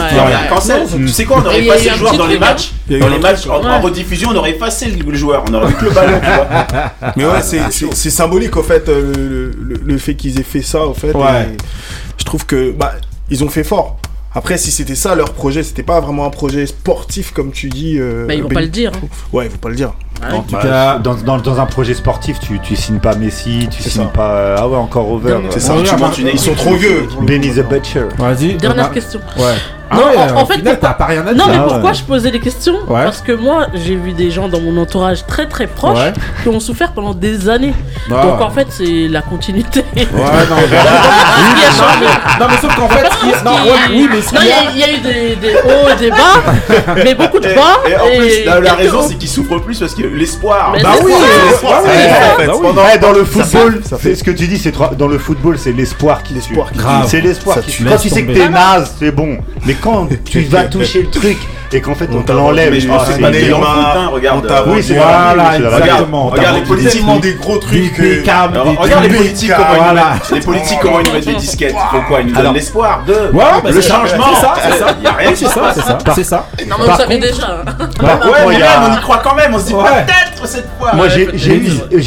cancel. 0.49 0.81
Tu 0.95 1.07
sais 1.09 1.25
quoi, 1.25 1.37
on 1.43 1.45
aurait 1.45 1.69
un 1.69 1.91
le 1.91 1.97
joueur 1.97 2.13
dans 2.17 2.27
les 2.27 2.39
matchs. 2.39 2.71
Dans 2.89 3.07
les 3.09 3.19
matchs, 3.19 3.47
en, 3.47 3.61
ouais. 3.61 3.69
en 3.69 3.81
rediffusion, 3.81 4.29
on 4.31 4.35
aurait 4.35 4.51
effacé 4.51 4.87
le, 4.87 5.11
le 5.11 5.17
joueur, 5.17 5.43
on 5.49 5.53
aurait 5.53 5.67
vu 5.67 5.73
que 5.75 5.85
le 5.85 5.91
ballon, 5.91 6.19
tu 6.19 6.25
vois. 6.31 6.47
Mais 7.15 7.25
ouais, 7.25 7.41
c'est- 7.41 8.09
symbolique 8.09 8.55
au 8.57 8.63
fait 8.63 8.87
euh, 8.89 9.51
le, 9.85 9.97
fait 9.97 10.15
qu'ils 10.15 10.39
aient 10.39 10.43
fait 10.43 10.61
ça 10.61 10.85
au 10.85 10.93
fait. 10.93 11.13
Je 12.17 12.25
trouve 12.25 12.45
que 12.45 12.71
bah 12.71 12.93
ils 13.29 13.43
ont 13.43 13.49
fait 13.49 13.63
fort. 13.63 13.97
Après, 14.37 14.57
si 14.59 14.69
c'était 14.69 14.93
ça 14.93 15.15
leur 15.15 15.33
projet, 15.33 15.63
c'était 15.63 15.81
pas 15.81 15.99
vraiment 15.99 16.25
un 16.25 16.29
projet 16.29 16.67
sportif 16.67 17.31
comme 17.33 17.51
tu 17.51 17.69
dis. 17.69 17.97
euh, 17.97 18.27
Bah, 18.27 18.35
ils 18.35 18.43
vont 18.43 18.49
pas 18.49 18.61
le 18.61 18.67
dire. 18.67 18.91
hein. 18.95 19.07
Ouais, 19.33 19.45
ils 19.47 19.51
vont 19.51 19.57
pas 19.57 19.69
le 19.69 19.75
dire. 19.75 19.93
En 20.31 20.41
tout 20.43 20.53
Bah, 20.53 20.59
cas, 20.61 20.99
dans, 20.99 21.15
dans, 21.15 21.37
dans 21.39 21.59
un 21.59 21.65
projet 21.65 21.95
sportif, 21.95 22.39
tu, 22.39 22.59
tu 22.59 22.75
signes 22.75 22.99
pas 22.99 23.15
Messi, 23.15 23.67
tu 23.71 23.81
signes 23.81 24.03
ça. 24.03 24.09
pas. 24.13 24.31
euh, 24.35 24.55
ah 24.59 24.67
ouais, 24.67 24.77
encore 24.77 25.09
over. 25.09 25.39
C'est 25.49 25.59
ça. 25.59 25.73
on 25.73 25.77
Tu 25.77 25.81
regarde, 25.81 25.99
montes 26.01 26.17
une-. 26.19 26.27
Ils 26.27 26.39
sont 26.39 26.53
trop 26.53 26.75
vieux. 26.75 27.07
Benny 27.21 27.49
the 27.51 27.67
Butcher. 27.67 28.05
vas-y. 28.17 28.55
Dernière 28.57 28.85
a- 28.85 28.89
question. 28.89 29.19
Ouais. 29.37 29.55
Non, 29.93 30.01
Ah 30.03 30.05
ouais, 30.07 30.31
en- 30.41 30.45
fait, 30.45 30.55
final, 30.55 30.73
pourquoi- 30.79 30.97
pas 30.97 31.05
rien 31.05 31.21
à 31.27 31.33
dire. 31.33 31.35
Non, 31.35 31.51
mais 31.51 31.57
Ah 31.57 31.63
ouais. 31.63 31.67
pourquoi 31.73 31.93
je 31.93 32.03
posais 32.03 32.31
des 32.31 32.39
questions 32.39 32.75
Ouais. 32.87 33.03
Parce 33.03 33.21
que 33.21 33.31
moi, 33.31 33.67
j'ai 33.73 33.95
vu 33.95 34.13
des 34.13 34.31
gens 34.31 34.47
dans 34.49 34.59
mon 34.59 34.75
entourage 34.81 35.25
très 35.25 35.47
très 35.47 35.67
proches 35.67 35.97
Ouais. 35.97 36.13
qui 36.43 36.49
ont 36.49 36.59
souffert 36.59 36.91
pendant 36.91 37.13
des 37.13 37.47
années. 37.49 37.73
Ah. 38.11 38.21
Donc 38.23 38.41
en 38.41 38.49
fait, 38.49 38.67
c'est 38.69 39.07
la 39.09 39.21
continuité. 39.21 39.83
Ouais, 39.95 40.05
non, 40.13 40.55
qui 40.67 40.75
a 41.65 41.71
changé. 41.71 42.05
non, 42.39 42.45
mais 42.49 42.57
sauf 42.61 42.75
qu'en 42.75 42.89
fait, 42.89 43.07
oui, 43.23 43.31
il 43.93 44.47
y 44.47 44.51
a- 44.51 44.57
a- 44.57 44.71
il 44.73 44.77
y 44.79 44.83
a 44.83 44.91
eu 44.93 44.97
des, 44.99 45.35
des 45.35 45.53
hauts 45.55 45.89
et 45.93 45.99
des 45.99 46.09
bas, 46.09 46.95
mais 47.03 47.15
beaucoup 47.15 47.39
de 47.39 47.47
bas. 47.53 47.79
et 47.87 47.95
en 47.95 48.17
plus, 48.19 48.45
la, 48.63 48.73
raison, 48.73 49.01
c'est 49.07 49.15
qu'ils 49.15 49.29
souffrent 49.29 49.59
plus 49.59 49.79
parce 49.79 49.93
que 49.95 50.03
l'espoir. 50.03 50.73
Bah 50.81 50.89
oui, 51.03 51.11
l'espoir, 51.49 51.81
c'est- 51.85 52.45
bah 52.47 52.53
oui. 52.59 52.99
dans 52.99 53.11
le 53.11 53.23
football, 53.25 53.81
c'est 54.01 54.15
ce 54.15 54.23
que 54.23 54.31
tu 54.31 54.47
dis, 54.47 54.57
c'est 54.57 54.73
dans 54.97 55.07
le 55.07 55.17
football, 55.17 55.57
c'est 55.57 55.71
l'espoir 55.71 56.23
qui 56.23 56.33
tue. 56.35 56.55
C'est 57.07 57.21
l'espoir 57.21 57.59
qui. 57.61 57.83
Quand 57.83 57.97
tu 57.97 58.09
sais 58.09 58.23
que 58.25 58.31
t'es 58.33 58.49
naze, 58.49 58.93
c'est 58.99 59.11
bon. 59.11 59.37
Mais 59.65 59.73
quand 59.81 60.07
tu 60.25 60.41
vas 60.41 60.65
toucher 60.65 61.03
le 61.03 61.09
truc 61.09 61.37
et 61.73 61.81
qu'en 61.81 61.95
fait 61.95 62.07
on 62.11 62.21
te 62.21 62.27
t'a- 62.27 62.33
l'enlève, 62.33 62.71
Mais 62.71 62.79
je 62.79 62.87
pense 62.87 63.05
que 63.05 63.13
c'est 63.13 63.21
pas 63.21 63.31
des 63.31 63.51
regarde. 63.51 64.43
on 64.43 64.47
t'a- 64.47 64.63
Oui, 64.67 64.81
c'est 64.83 64.93
Voilà, 64.95 65.33
la- 65.35 65.51
c'est 65.53 65.59
la- 65.59 65.77
exactement. 65.79 66.25
regarde 66.27 66.55
les 66.57 66.61
politiques, 66.63 67.05
des- 67.21 67.33
gros 67.33 67.57
trucs 67.57 67.81
des 67.81 67.89
que- 67.89 68.23
câbles, 68.25 68.55
Alors, 68.55 68.71
des 68.71 68.77
regarde 68.77 69.03
les 69.03 69.09
politiques, 69.17 69.51
comment 69.55 69.67
ils 69.69 69.77
nous 69.77 69.83
Voilà. 69.83 70.13
mettent- 70.13 70.31
les 70.31 70.39
politiques, 70.39 70.79
comment 70.81 70.99
ils 70.99 71.07
nous 71.07 71.13
mettent 71.13 71.25
des 71.27 71.35
disquettes. 71.35 71.75
Ils 71.75 71.97
font 71.97 72.03
quoi 72.07 72.21
Ils 72.21 72.27
nous 72.27 72.33
donnent 72.41 72.53
l'espoir 72.53 73.03
de. 73.07 73.13
Ouais, 73.13 73.43
bah, 73.63 73.69
le 73.71 73.81
changement. 73.81 74.25
c'est 74.35 74.41
ça, 74.41 74.53
c'est 74.63 74.77
ça. 74.79 74.85
Il 74.99 75.03
y 75.03 75.07
a 75.07 75.11
rien 75.11 75.27
Oui, 75.29 75.33
qui 75.33 75.39
c'est 75.39 75.45
se 75.45 75.53
ça, 75.53 75.59
passe. 75.61 75.75
c'est 75.75 75.81
ça, 75.81 75.97
c'est 76.15 76.23
ça. 76.23 76.47
Non, 76.67 76.75
mais 76.79 76.85
savez 76.97 77.15
contre- 77.19 77.27
déjà. 77.27 77.47
Ouais, 77.47 78.45
mais 78.47 78.57
même, 78.59 78.67
on 78.91 78.93
y 78.97 79.01
croit 79.01 79.21
quand 79.23 79.35
même. 79.35 79.53
On 79.53 79.59
se 79.59 79.65
dit 79.67 79.73
peut-être 79.73 80.47
cette 80.47 80.67
fois. 80.79 80.93
Moi, 80.93 81.07
j'ai 81.09 81.23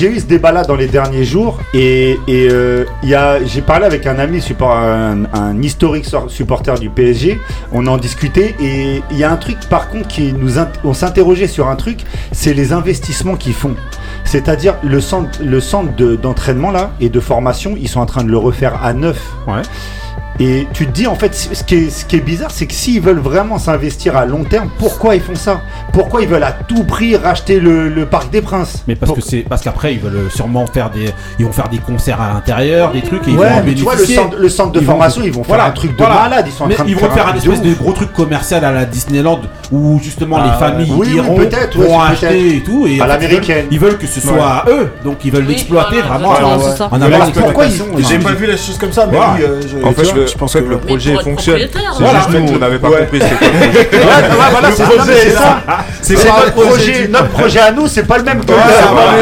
eu, 0.08 0.20
ce 0.20 0.24
débat-là 0.26 0.64
dans 0.64 0.76
les 0.76 0.86
derniers 0.86 1.24
jours 1.24 1.58
et, 1.74 2.18
euh, 2.50 2.84
il 3.02 3.08
y 3.08 3.14
a, 3.14 3.38
j'ai 3.44 3.60
parlé 3.62 3.86
avec 3.86 4.06
un 4.06 4.18
ami, 4.18 4.40
support, 4.40 4.72
un, 4.76 5.24
historique 5.62 6.06
supporter 6.28 6.74
du 6.78 6.90
PSG. 6.90 7.40
On 7.72 7.86
en 7.86 7.96
discutait 7.96 8.54
et 8.60 9.02
il 9.10 9.16
y 9.18 9.24
a 9.24 9.30
un 9.30 9.36
truc, 9.36 9.49
par 9.68 9.88
contre, 9.88 10.08
qui 10.08 10.32
nous, 10.32 10.52
on 10.84 10.94
s'interrogeait 10.94 11.46
sur 11.48 11.68
un 11.68 11.76
truc, 11.76 12.00
c'est 12.32 12.54
les 12.54 12.72
investissements 12.72 13.36
qu'ils 13.36 13.54
font. 13.54 13.74
C'est-à-dire 14.24 14.74
le 14.82 15.00
centre, 15.00 15.40
le 15.42 15.60
centre 15.60 15.94
de- 15.96 16.16
d'entraînement 16.16 16.70
là 16.70 16.92
et 17.00 17.08
de 17.08 17.20
formation, 17.20 17.74
ils 17.80 17.88
sont 17.88 18.00
en 18.00 18.06
train 18.06 18.22
de 18.24 18.30
le 18.30 18.38
refaire 18.38 18.82
à 18.82 18.92
neuf. 18.92 19.20
Ouais. 19.46 19.62
Et 20.42 20.66
tu 20.72 20.86
te 20.86 20.90
dis 20.92 21.06
en 21.06 21.14
fait, 21.16 21.34
ce 21.34 21.62
qui 21.62 21.74
est, 21.74 21.90
ce 21.90 22.06
qui 22.06 22.16
est 22.16 22.20
bizarre, 22.20 22.50
c'est 22.50 22.64
que 22.64 22.72
s'ils 22.72 23.02
veulent 23.02 23.18
vraiment 23.18 23.58
s'investir 23.58 24.16
à 24.16 24.24
long 24.24 24.42
terme, 24.44 24.70
pourquoi 24.78 25.14
ils 25.14 25.20
font 25.20 25.34
ça? 25.34 25.60
Pourquoi 25.92 26.22
ils 26.22 26.28
veulent 26.28 26.42
à 26.44 26.52
tout 26.52 26.82
prix 26.84 27.14
racheter 27.14 27.60
le, 27.60 27.90
le 27.90 28.06
Parc 28.06 28.30
des 28.30 28.40
Princes? 28.40 28.82
Mais 28.88 28.94
parce 28.96 29.08
Pour- 29.10 29.16
que 29.16 29.22
c'est 29.22 29.40
parce 29.46 29.60
qu'après 29.60 29.92
ils 29.92 30.00
veulent 30.00 30.30
sûrement 30.30 30.66
faire 30.66 30.88
des 30.88 31.10
ils 31.38 31.44
vont 31.44 31.52
faire 31.52 31.68
des 31.68 31.76
concerts 31.76 32.22
à 32.22 32.32
l'intérieur, 32.32 32.90
des 32.90 33.02
trucs 33.02 33.28
et 33.28 33.32
ils 33.32 33.36
Ouais, 33.36 33.50
vont 33.50 33.56
en 33.58 33.62
mais 33.64 33.74
tu 33.74 33.82
vois, 33.82 33.96
le 33.96 34.06
centre, 34.06 34.36
le 34.38 34.48
centre 34.48 34.72
de 34.72 34.80
Ils 34.80 34.86
vont- 34.86 34.92
formation, 34.92 35.20
ils 35.22 35.30
vont 35.30 35.44
faire 35.44 35.56
Voilà, 35.56 35.66
un 35.66 35.70
truc 35.72 35.92
de 35.92 35.96
voilà. 35.98 36.14
malade. 36.22 36.44
Ils 36.48 36.52
sont 36.54 36.64
en 36.64 36.68
Mais 36.68 36.74
train 36.74 36.84
de 36.84 36.88
ils 36.88 36.96
vont 36.96 37.10
faire 37.10 37.26
un 37.28 37.32
truc 37.32 37.44
espèce 37.44 37.62
de 37.62 37.74
gros 37.74 37.92
truc 37.92 38.12
commercial 38.14 38.64
à 38.64 38.72
la 38.72 38.86
Disneyland 38.86 39.42
où 39.70 40.00
justement 40.02 40.38
Ah, 40.40 40.44
les 40.46 40.58
familles 40.58 40.90
oui, 40.96 41.08
oui, 41.10 41.16
iront 41.16 41.36
ouais, 41.38 41.50
c'est 41.50 42.24
acheter 42.26 42.56
et 42.56 42.60
tout 42.62 42.86
et 42.86 42.92
À 42.98 43.04
ils 43.04 43.08
l'américaine. 43.08 43.56
veulent- 43.64 43.68
Ils 43.72 43.78
veulent 43.78 43.98
que 43.98 44.06
ce 44.06 44.20
soit 44.22 44.32
Ouais. 44.32 44.40
à 44.40 44.64
eux, 44.70 44.88
donc 45.04 45.18
ils 45.22 45.30
veulent 45.30 45.42
Oui, 45.46 45.52
l'exploiter 45.52 45.96
voilà, 46.00 46.08
vraiment 46.08 46.30
en, 46.30 47.30
pourquoi 47.30 47.66
ils 47.66 47.82
ont- 47.82 47.86
J'ai 48.08 48.18
pas 48.18 48.32
vu 48.32 48.46
les 48.46 48.56
choses 48.56 48.78
comme 48.78 48.92
ça, 48.92 49.06
mais 49.06 49.18
oui. 49.18 49.42
euh, 49.42 49.60
je- 49.60 49.86
En 49.86 49.92
fait, 49.92 50.14
le- 50.14 50.29
je 50.32 50.38
pense 50.38 50.52
que 50.54 50.58
le 50.58 50.68
Mais 50.68 50.76
projet 50.76 51.14
fonctionne. 51.22 51.58
C'est 51.60 52.02
Voilà. 52.02 52.18
juste 52.20 52.30
nous, 52.30 52.54
on 52.54 52.58
n'avait 52.58 52.78
pas 52.78 52.88
Ouais. 52.88 52.98
compris. 53.00 53.20
c'était 53.20 53.36
quoi 53.36 53.48
le 53.52 53.68
projet. 53.84 53.98
Ouais, 54.00 54.50
voilà, 54.50 54.70
c'est 54.72 54.82
projet, 54.84 55.00
c'est 55.06 55.30
c'est 55.30 55.36
ça. 55.36 55.60
C'est 56.02 56.14
notre 56.14 56.46
le 56.46 56.50
projet 56.52 57.08
notre 57.08 57.28
projet 57.28 57.60
à 57.60 57.72
nous, 57.72 57.86
c'est 57.86 58.06
pas 58.06 58.18
le 58.18 58.24
même 58.24 58.44
que 58.44 58.52
Ouais, 58.52 58.58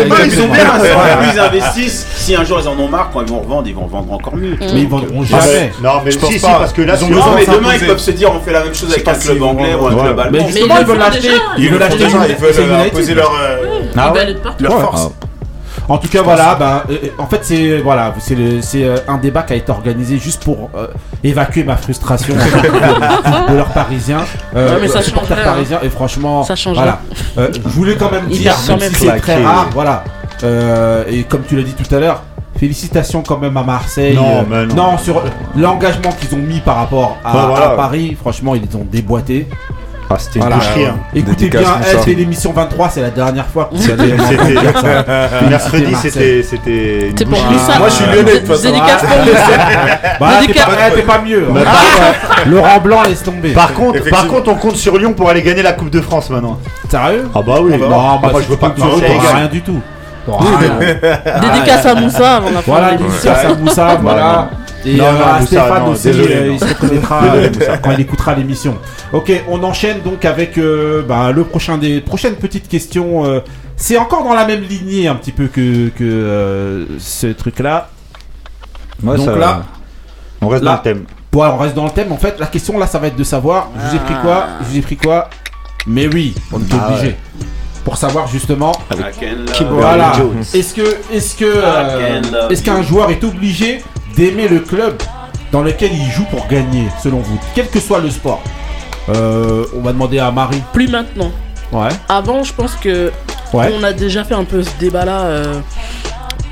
le 0.05 0.25
ils 0.27 0.33
sont 0.33 0.49
bien. 0.49 0.64
Plus 0.64 1.29
ils 1.35 1.38
investissent, 1.40 2.07
si 2.16 2.35
un 2.35 2.44
jour 2.44 2.61
ils 2.62 2.68
en 2.68 2.79
ont 2.79 2.88
marre, 2.88 3.11
quand 3.12 3.21
ils 3.23 3.29
vont 3.29 3.40
revendre, 3.40 3.66
ils 3.68 3.75
vont 3.75 3.87
vendre 3.87 4.12
encore 4.12 4.37
mieux. 4.37 4.57
Mais 4.61 4.81
ils 4.81 4.88
vendront 4.88 5.23
Ah, 5.23 5.40
jamais. 5.40 5.73
mais- 5.83 5.88
Non, 5.88 5.94
mais 6.05 6.11
Je 6.11 6.18
pense 6.18 6.31
si, 6.31 6.38
si, 6.38 6.44
pas. 6.47 6.59
parce 6.59 6.73
que 6.73 6.83
là, 6.83 6.94
Ils 7.01 7.09
Non, 7.11 7.25
mais 7.35 7.47
de 7.47 7.53
demain 7.53 7.68
ils 7.81 7.87
peuvent 7.87 7.99
se 7.99 8.11
dire 8.11 8.31
on 8.35 8.40
fait 8.40 8.53
la 8.53 8.64
même 8.64 8.75
chose 8.75 8.90
avec 8.92 9.07
un 9.09 9.14
club 9.14 9.42
anglais 9.42 9.75
ou 9.75 9.87
un 9.87 9.90
club 9.94 10.18
Ouais. 10.18 10.25
Mais 10.31 10.38
allemand. 10.38 10.49
justement 10.51 10.75
ils 10.81 10.87
veulent 10.87 10.97
le 10.97 11.01
l'acheter, 11.03 11.29
ils 11.59 11.68
veulent 11.71 11.79
le 11.79 11.79
font 11.79 11.85
acheter 11.92 12.05
déjà, 12.05 12.16
une- 12.18 12.25
ils 12.31 12.37
veulent 12.37 12.75
imposer 12.87 13.14
leur 13.14 13.33
euh, 13.33 13.57
Ah 13.97 14.12
force. 14.81 15.11
En 15.88 15.96
tout 15.98 16.09
cas, 16.09 16.20
voilà, 16.22 16.55
bah, 16.55 16.85
euh, 16.90 16.96
en 17.18 17.27
fait, 17.27 17.40
c'est 17.42 17.79
voilà, 17.79 18.12
c'est 18.18 18.35
le- 18.35 18.61
c'est 18.61 18.85
euh, 18.85 18.96
un 19.09 19.16
débat 19.16 19.42
qui 19.42 19.55
a 19.55 19.57
été 19.57 19.70
organisé 19.72 20.18
juste 20.18 20.44
pour 20.44 20.68
euh, 20.77 20.88
évacuer 21.24 21.64
ma 21.64 21.77
frustration 21.77 22.35
en 22.37 22.38
tant 22.38 22.61
que 22.61 23.31
footballeur 23.33 23.68
parisien, 23.68 24.18
euh, 24.55 24.74
Ouais, 24.74 24.79
mais 24.83 24.88
ça 24.88 25.01
supporter 25.03 25.29
change 25.35 25.38
rien. 25.38 25.53
parisien, 25.53 25.79
et 25.83 25.88
franchement, 25.88 26.42
Ça 26.44 26.57
change 26.57 26.77
voilà. 26.77 27.01
Euh, 27.38 27.48
je 27.55 27.68
voulais 27.70 27.96
quand 27.96 28.11
même 28.11 28.24
Il 28.31 28.38
dire, 28.38 28.55
quand 28.66 28.72
même 28.72 28.81
même 28.81 28.92
si 28.92 29.01
c'est 29.01 29.07
très 29.09 29.20
claqué. 29.20 29.44
rare, 29.44 29.68
voilà. 29.72 30.05
Euh, 30.44 31.05
et 31.09 31.24
comme 31.24 31.42
tu 31.48 31.57
l'as 31.57 31.62
dit 31.62 31.74
tout 31.74 31.94
à 31.94 31.98
l'heure. 31.98 32.22
Félicitations 32.59 33.22
quand 33.22 33.38
même 33.38 33.57
à 33.57 33.62
Marseille. 33.62 34.16
Non, 34.16 34.40
euh, 34.51 34.66
mais 34.66 34.74
non. 34.74 34.98
sur 34.98 35.22
l'engagement 35.57 36.11
qu'ils 36.11 36.35
ont 36.35 36.42
mis 36.42 36.59
par 36.59 36.74
rapport 36.74 37.16
à, 37.24 37.33
Ouais, 37.37 37.46
voilà. 37.51 37.66
à 37.66 37.77
Paris, 37.77 38.16
franchement, 38.20 38.57
ils 38.57 38.62
les 38.68 38.74
ont 38.77 38.85
déboîtés. 38.90 39.46
Ah, 40.11 40.14
c'était 40.18 40.38
une 40.38 40.47
Voilà. 40.47 40.57
boucherie. 40.57 40.87
hein. 40.87 40.97
Écoutez 41.14 41.35
Dédicace 41.51 41.61
bien, 41.61 41.71
pour 41.73 42.01
eh, 42.01 42.05
c'est 42.05 42.14
l'émission 42.14 42.53
23, 42.53 42.88
c'est 42.88 43.03
la 43.03 43.11
dernière 43.11 43.47
fois. 43.47 43.68
Mercredi, 45.49 45.94
c'était 46.01 46.42
c'était 46.42 47.09
une 47.11 47.18
C'est 47.18 47.25
pour 47.27 47.38
boucherie. 47.38 47.79
Moi, 47.79 47.88
je 47.88 47.94
suis 47.94 48.05
lyonnais, 48.07 48.33
de 48.35 48.38
toute 48.38 48.47
façon. 48.47 48.62
Dédicace 48.62 49.03
pour 49.03 49.23
lui. 49.25 49.33
Bah, 50.21 50.29
t'es 50.40 50.47
Dédicace- 50.47 50.66
pas, 50.66 50.90
t'es 50.94 51.03
pas 51.03 51.18
mieux. 51.21 51.47
Laurent 52.47 52.81
Blanc 52.81 53.03
laisse 53.07 53.23
tomber. 53.23 53.51
Par 53.53 53.73
contre, 53.75 54.09
par 54.11 54.27
contre, 54.29 54.49
on 54.51 54.55
compte 54.55 54.77
sur 54.77 54.97
Lyon 54.99 55.12
pour 55.12 55.29
aller 55.29 55.42
gagner 55.42 55.62
la 55.62 55.73
Coupe 55.73 55.90
de 55.90 56.01
France 56.01 56.31
maintenant. 56.31 56.59
Sérieux? 56.90 57.29
Ah 57.35 57.40
bah 57.47 57.57
oui. 57.61 57.73
Non, 57.79 57.88
voir. 57.88 58.18
bah, 58.21 58.29
moi, 58.33 58.40
si 58.40 58.47
je 58.47 58.51
veux 58.53 58.57
tu 58.57 58.61
pas 58.61 58.71
que 58.71 58.81
gagne. 58.81 59.37
rien 59.37 59.49
du 59.49 59.61
tout. 59.62 59.81
Dédicace 61.40 61.87
à 61.87 61.94
Moussa 61.94 62.37
avant 62.37 62.51
la 62.51 62.62
fin 62.62 62.73
Voilà, 62.73 62.90
l'émission. 62.92 63.31
à 63.33 63.55
Moussa, 63.55 63.99
voilà. 64.01 64.51
Et 64.85 64.97
Non, 64.97 65.05
euh, 65.07 65.12
non, 65.12 65.25
à 65.25 65.33
Moussa, 65.41 65.47
Stéphane 65.47 65.85
non, 65.85 65.91
aussi, 65.91 66.03
désolé, 66.05 66.35
euh, 66.35 66.53
il 66.53 66.61
se 66.61 66.64
reconnaîtra 66.67 67.23
euh, 67.35 67.49
quand 67.83 67.91
il 67.93 68.01
écoutera 68.01 68.35
l'émission. 68.35 68.77
Ok, 69.12 69.33
on 69.49 69.62
enchaîne 69.64 70.01
donc 70.03 70.25
avec 70.25 70.57
euh, 70.59 71.03
bah, 71.03 71.33
le 71.33 71.45
prochain 71.45 71.79
des 71.79 72.01
prochaines 72.01 72.37
petites 72.37 72.69
questions. 72.69 73.25
euh, 73.27 73.41
c'est 73.77 73.97
encore 73.99 74.25
dans 74.25 74.35
la 74.35 74.45
même 74.47 74.62
lignée 74.62 75.07
un 75.09 75.14
petit 75.14 75.33
peu 75.33 75.47
que, 75.47 75.88
que 75.88 76.03
euh, 76.05 76.85
ce 76.99 77.27
truc-là. 77.29 77.91
Ouais, 79.03 79.17
Donc 79.17 79.27
ça- 79.27 79.37
là- 79.37 79.62
on 80.41 80.49
reste 80.49 80.64
là- 80.64 80.71
dans 80.73 80.77
le 80.77 80.83
thème. 80.83 81.05
Bon, 81.31 81.45
on 81.45 81.57
reste 81.59 81.75
dans 81.75 81.85
le 81.85 81.91
thème. 81.91 82.11
En 82.12 82.17
fait, 82.17 82.38
la 82.41 82.47
question 82.47 82.79
là, 82.79 82.87
ça 82.87 82.99
va 82.99 83.09
être 83.09 83.17
de 83.17 83.25
savoir. 83.25 83.69
Je 83.77 83.88
vous 83.91 83.97
ai 83.97 83.99
pris 84.01 84.14
quoi 84.23 84.47
Je 84.62 84.64
vous 84.69 84.79
ai 84.79 84.83
pris 84.83 84.97
quoi 84.97 85.29
Mais 85.87 86.07
oui, 86.09 86.35
on 86.53 86.59
est 86.61 86.64
Ah 86.73 86.88
obligé. 86.91 87.17
Pour 87.85 87.97
savoir 87.97 88.27
justement 88.29 88.73
Qui 89.53 89.64
Voilà. 89.64 90.12
Est-ce 90.55 90.75
que, 90.75 90.97
est-ce 91.12 91.37
que, 91.37 91.45
euh, 91.47 92.21
est-ce 92.51 92.62
qu'un 92.62 92.83
joueur 92.83 93.11
est 93.11 93.23
obligé 93.25 93.83
d'aimer 94.18 94.48
le 94.48 94.59
club 94.61 95.00
dans 95.52 95.62
lequel 95.62 95.92
il 95.94 96.11
joue 96.11 96.24
pour 96.24 96.46
gagner, 96.48 96.88
selon 97.02 97.20
vous 97.20 97.38
Quel 97.54 97.68
que 97.70 97.78
soit 97.81 98.00
le 98.00 98.11
sport. 98.11 98.42
Euh, 99.09 99.64
on 99.74 99.81
va 99.81 99.92
demander 99.92 100.18
à 100.18 100.31
Marie. 100.33 100.61
Plus 100.72 100.88
maintenant. 100.88 101.31
Ouais. 101.72 101.88
Avant, 102.09 102.42
je 102.42 102.52
pense 102.52 102.74
que 102.74 103.11
Ouais. 103.54 103.72
on 103.78 103.83
a 103.83 103.92
déjà 103.94 104.24
fait 104.24 104.35
un 104.35 104.44
peu 104.44 104.62
ce 104.62 104.70
débat-là. 104.81 105.20
euh, 105.22 105.61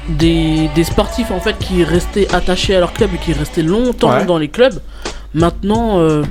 des, 0.09 0.71
des 0.77 0.85
sportifs 0.85 1.33
en 1.33 1.41
fait 1.41 1.59
qui 1.59 1.83
restaient 1.83 2.33
attachés 2.33 2.77
à 2.77 2.79
leur 2.81 2.93
club 2.93 3.11
et 3.15 3.19
qui 3.19 3.33
restaient 3.33 3.63
longtemps 3.63 4.11
Ouais. 4.11 4.25
dans 4.25 4.39
les 4.39 4.47
clubs. 4.49 4.79
Maintenant, 5.35 5.99
euh, 5.99 6.23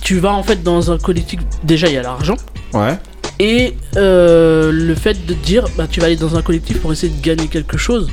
tu 0.00 0.18
vas 0.18 0.32
en 0.32 0.42
fait 0.42 0.62
dans 0.62 0.90
un 0.90 0.96
collectif. 0.98 1.40
Déjà, 1.62 1.88
il 1.88 1.94
y 1.94 1.98
a 1.98 2.02
l'argent. 2.02 2.36
Ouais. 2.72 2.98
Et 3.38 3.76
le 3.94 4.94
fait 4.94 5.26
de 5.26 5.34
dire, 5.34 5.66
bah, 5.76 5.84
tu 5.90 6.00
vas 6.00 6.06
aller 6.06 6.16
dans 6.16 6.34
un 6.36 6.42
collectif 6.42 6.80
pour 6.80 6.90
essayer 6.92 7.12
de 7.12 7.20
gagner 7.22 7.48
quelque 7.48 7.76
chose, 7.76 8.08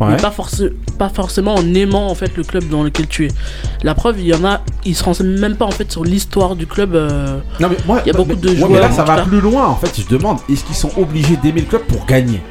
Ouais. 0.00 0.08
mais 0.10 0.16
pas, 0.16 0.30
force- 0.32 0.62
pas 0.98 1.08
forcément 1.08 1.54
en 1.54 1.74
aimant 1.74 2.08
en 2.10 2.14
fait 2.16 2.36
le 2.36 2.42
club 2.42 2.68
dans 2.68 2.82
lequel 2.82 3.06
tu 3.06 3.26
es. 3.26 3.28
La 3.84 3.94
preuve, 3.94 4.18
il 4.20 4.26
y 4.26 4.34
en 4.34 4.44
a, 4.44 4.60
ils 4.84 4.94
se 4.96 5.04
renseignent 5.04 5.38
même 5.38 5.56
pas 5.56 5.66
en 5.66 5.70
fait 5.70 5.90
sur 5.92 6.02
l'histoire 6.04 6.56
du 6.56 6.66
club. 6.66 6.94
euh, 6.96 7.38
Non, 7.60 7.68
mais 7.70 7.76
moi, 7.86 8.00
Il 8.04 8.08
y 8.08 8.10
a 8.10 8.12
beaucoup 8.14 8.30
mais- 8.30 8.34
de 8.36 8.48
ouais, 8.50 8.56
joueurs, 8.56 8.70
mais 8.70 8.80
là, 8.80 8.90
ça 8.90 9.04
va 9.04 9.22
plus 9.22 9.40
loin. 9.40 9.66
En 9.68 9.76
fait, 9.76 9.92
je 10.00 10.06
demande 10.08 10.38
est-ce 10.50 10.64
qu'ils 10.64 10.74
sont 10.74 10.90
obligés 10.98 11.36
d'aimer 11.36 11.60
le 11.60 11.66
club 11.66 11.82
pour 11.82 12.04
gagner? 12.06 12.42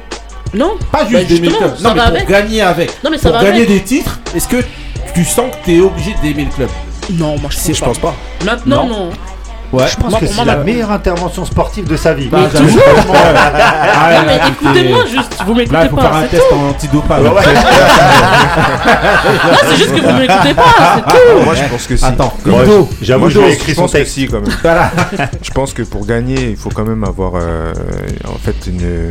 Non, 0.54 0.72
Pas 0.92 1.04
juste 1.06 1.12
Bah, 1.28 1.34
d'aimer 1.34 1.48
le 1.48 1.54
club. 1.54 1.74
Non, 1.82 1.90
mais 1.94 2.00
pour 2.00 2.02
avec. 2.08 2.28
gagner 2.28 2.60
avec. 2.62 3.04
Non, 3.04 3.10
mais 3.10 3.18
ça 3.18 3.28
pour 3.30 3.38
va 3.38 3.44
gagner 3.44 3.62
avec. 3.64 3.68
des 3.68 3.80
titres, 3.82 4.20
est-ce 4.34 4.48
que 4.48 4.62
tu 5.14 5.24
sens 5.24 5.50
que 5.50 5.64
tu 5.64 5.76
es 5.76 5.80
obligé 5.80 6.14
d'aimer 6.22 6.44
le 6.44 6.50
club? 6.50 6.68
Non, 7.12 7.36
moi 7.38 7.50
je 7.50 7.56
pense 7.56 7.66
je 7.74 7.80
pas. 7.80 7.86
pense 7.86 7.98
pas. 7.98 8.14
Maintenant, 8.44 8.86
Non. 8.86 9.06
non. 9.06 9.10
Ouais. 9.74 9.88
Je 9.88 9.96
pense 9.96 10.10
Moi, 10.10 10.20
que 10.20 10.26
c'est 10.26 10.44
la 10.44 10.56
meilleure 10.58 10.90
intervention 10.92 11.44
sportive 11.44 11.86
de 11.88 11.96
sa 11.96 12.14
vie. 12.14 12.28
Bah, 12.28 12.38
Mais 12.42 12.48
j'avoue, 12.52 12.66
toujours. 12.66 12.82
franchement, 12.82 13.12
ouais. 13.12 13.18
Ah, 13.96 14.12
Non, 14.20 14.26
mais 14.26 14.38
là, 14.38 14.48
écoutez-moi 14.48 15.04
juste, 15.06 15.36
vous 15.46 15.52
Là, 15.54 15.58
m'écoutez 15.58 15.78
il 15.84 15.88
faut 15.90 15.96
pas. 15.96 16.02
faire 16.02 16.14
un 16.14 16.22
c'est 16.22 16.28
test 16.28 16.42
tout. 16.48 16.54
en 16.56 16.68
antidopage. 16.68 17.22
Non, 17.24 17.32
c'est 19.68 19.76
juste 19.76 19.94
que 19.94 20.00
vous 20.00 20.18
m'écoutez 20.18 20.54
pas, 20.54 20.74
c'est 20.96 21.02
tout. 21.02 21.44
Moi, 21.44 21.54
je 21.54 21.62
pense 21.70 21.86
que 21.86 21.96
si. 21.96 22.04
Attends, 22.04 22.32
Ludo, 22.44 22.88
J'avoue, 23.02 23.28
je 23.28 23.40
je 23.66 23.74
son 23.74 23.86
texte. 23.86 24.14
si, 24.14 24.26
quand 24.28 24.40
même. 24.40 24.50
voilà. 24.62 24.90
Je 25.42 25.50
pense 25.50 25.72
que 25.72 25.82
pour 25.82 26.06
gagner, 26.06 26.50
il 26.50 26.56
faut 26.56 26.70
quand 26.70 26.84
même 26.84 27.04
avoir 27.04 27.32
euh, 27.36 27.72
en 28.26 28.38
fait 28.38 28.54
une, 28.66 29.10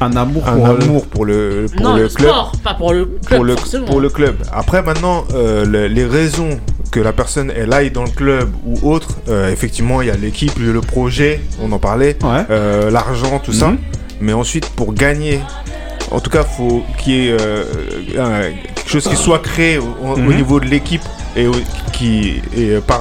Un 0.00 0.16
amour 0.16 0.42
un 0.48 0.52
pour 0.56 0.66
le- 0.66 0.82
amour 0.82 1.06
pour 1.06 1.24
le, 1.24 1.66
pour 1.76 1.82
non, 1.86 1.96
le, 1.96 2.02
le, 2.02 2.08
club. 2.08 2.32
pas 2.62 2.74
pour 2.74 2.92
le 2.92 3.04
club, 3.24 3.36
pour 3.38 3.44
le, 3.44 3.56
forcément. 3.56 3.86
pour 3.86 4.00
le 4.00 4.08
club. 4.10 4.36
Après, 4.52 4.82
maintenant, 4.82 5.24
euh, 5.34 5.64
le- 5.64 5.86
les 5.86 6.04
raisons 6.04 6.58
que 6.94 7.00
la 7.00 7.12
personne 7.12 7.52
elle 7.56 7.72
aille 7.72 7.90
dans 7.90 8.04
le 8.04 8.10
club 8.10 8.54
ou 8.64 8.88
autre, 8.88 9.16
euh, 9.28 9.50
effectivement, 9.50 10.00
il 10.00 10.06
y 10.06 10.10
a 10.12 10.16
l'équipe, 10.16 10.56
le, 10.60 10.80
projet, 10.80 11.40
on 11.60 11.72
en 11.72 11.80
parlait, 11.80 12.16
Ouais. 12.22 12.44
euh, 12.50 12.88
l'argent, 12.88 13.40
tout 13.44 13.52
ça. 13.52 13.70
Mhm. 13.70 13.78
Mais 14.20 14.32
ensuite, 14.32 14.66
pour 14.76 14.94
gagner, 14.94 15.40
en 16.12 16.20
tout 16.20 16.30
cas, 16.30 16.44
faut 16.44 16.84
qu'il 16.98 17.12
y 17.14 17.28
ait 17.30 17.36
euh, 17.40 17.64
un- 18.16 18.52
quelque 18.76 18.88
chose 18.88 19.08
qui 19.08 19.16
soit 19.16 19.40
créé 19.40 19.78
au, 19.78 20.16
Mhm. 20.16 20.36
niveau 20.36 20.60
de 20.60 20.66
l'équipe 20.66 21.02
et 21.36 21.48
qui 21.92 22.40
et 22.56 22.76
par 22.86 23.00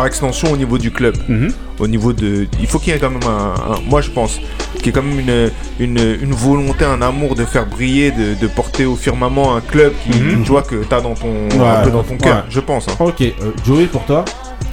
par 0.00 0.06
extension 0.06 0.50
au 0.50 0.56
niveau 0.56 0.78
du 0.78 0.90
club. 0.90 1.14
Mhm. 1.28 1.52
Au 1.78 1.86
niveau 1.86 2.14
de, 2.14 2.46
il 2.58 2.66
faut 2.66 2.78
qu'il 2.78 2.90
y 2.94 2.96
ait 2.96 2.98
quand 2.98 3.10
même 3.10 3.20
un, 3.28 3.52
un- 3.74 3.80
moi 3.86 4.00
je 4.00 4.08
pense, 4.10 4.38
qu'il 4.78 4.86
y 4.86 4.88
ait 4.88 4.92
quand 4.92 5.02
même 5.02 5.20
une, 5.20 5.50
une, 5.78 6.16
une 6.22 6.32
volonté, 6.32 6.86
un 6.86 7.02
amour 7.02 7.34
de 7.34 7.44
faire 7.44 7.66
briller, 7.66 8.10
de, 8.10 8.32
de 8.40 8.46
porter 8.46 8.86
au 8.86 8.96
firmament 8.96 9.54
un 9.56 9.60
club 9.60 9.92
qui, 10.02 10.18
Mhm. 10.18 10.42
tu 10.42 10.52
vois, 10.52 10.62
que 10.62 10.76
t'as 10.88 11.02
dans 11.02 11.12
ton, 11.14 11.34
Ouais. 11.58 11.66
un 11.68 11.82
peu 11.84 11.90
dans 11.90 12.02
ton 12.02 12.16
cœur, 12.16 12.36
Ouais. 12.36 12.42
je 12.48 12.60
pense. 12.60 12.88
hein. 12.88 12.92
Ok, 12.98 13.20
euh, 13.20 13.32
Joey, 13.66 13.84
pour 13.84 14.02
toi? 14.06 14.24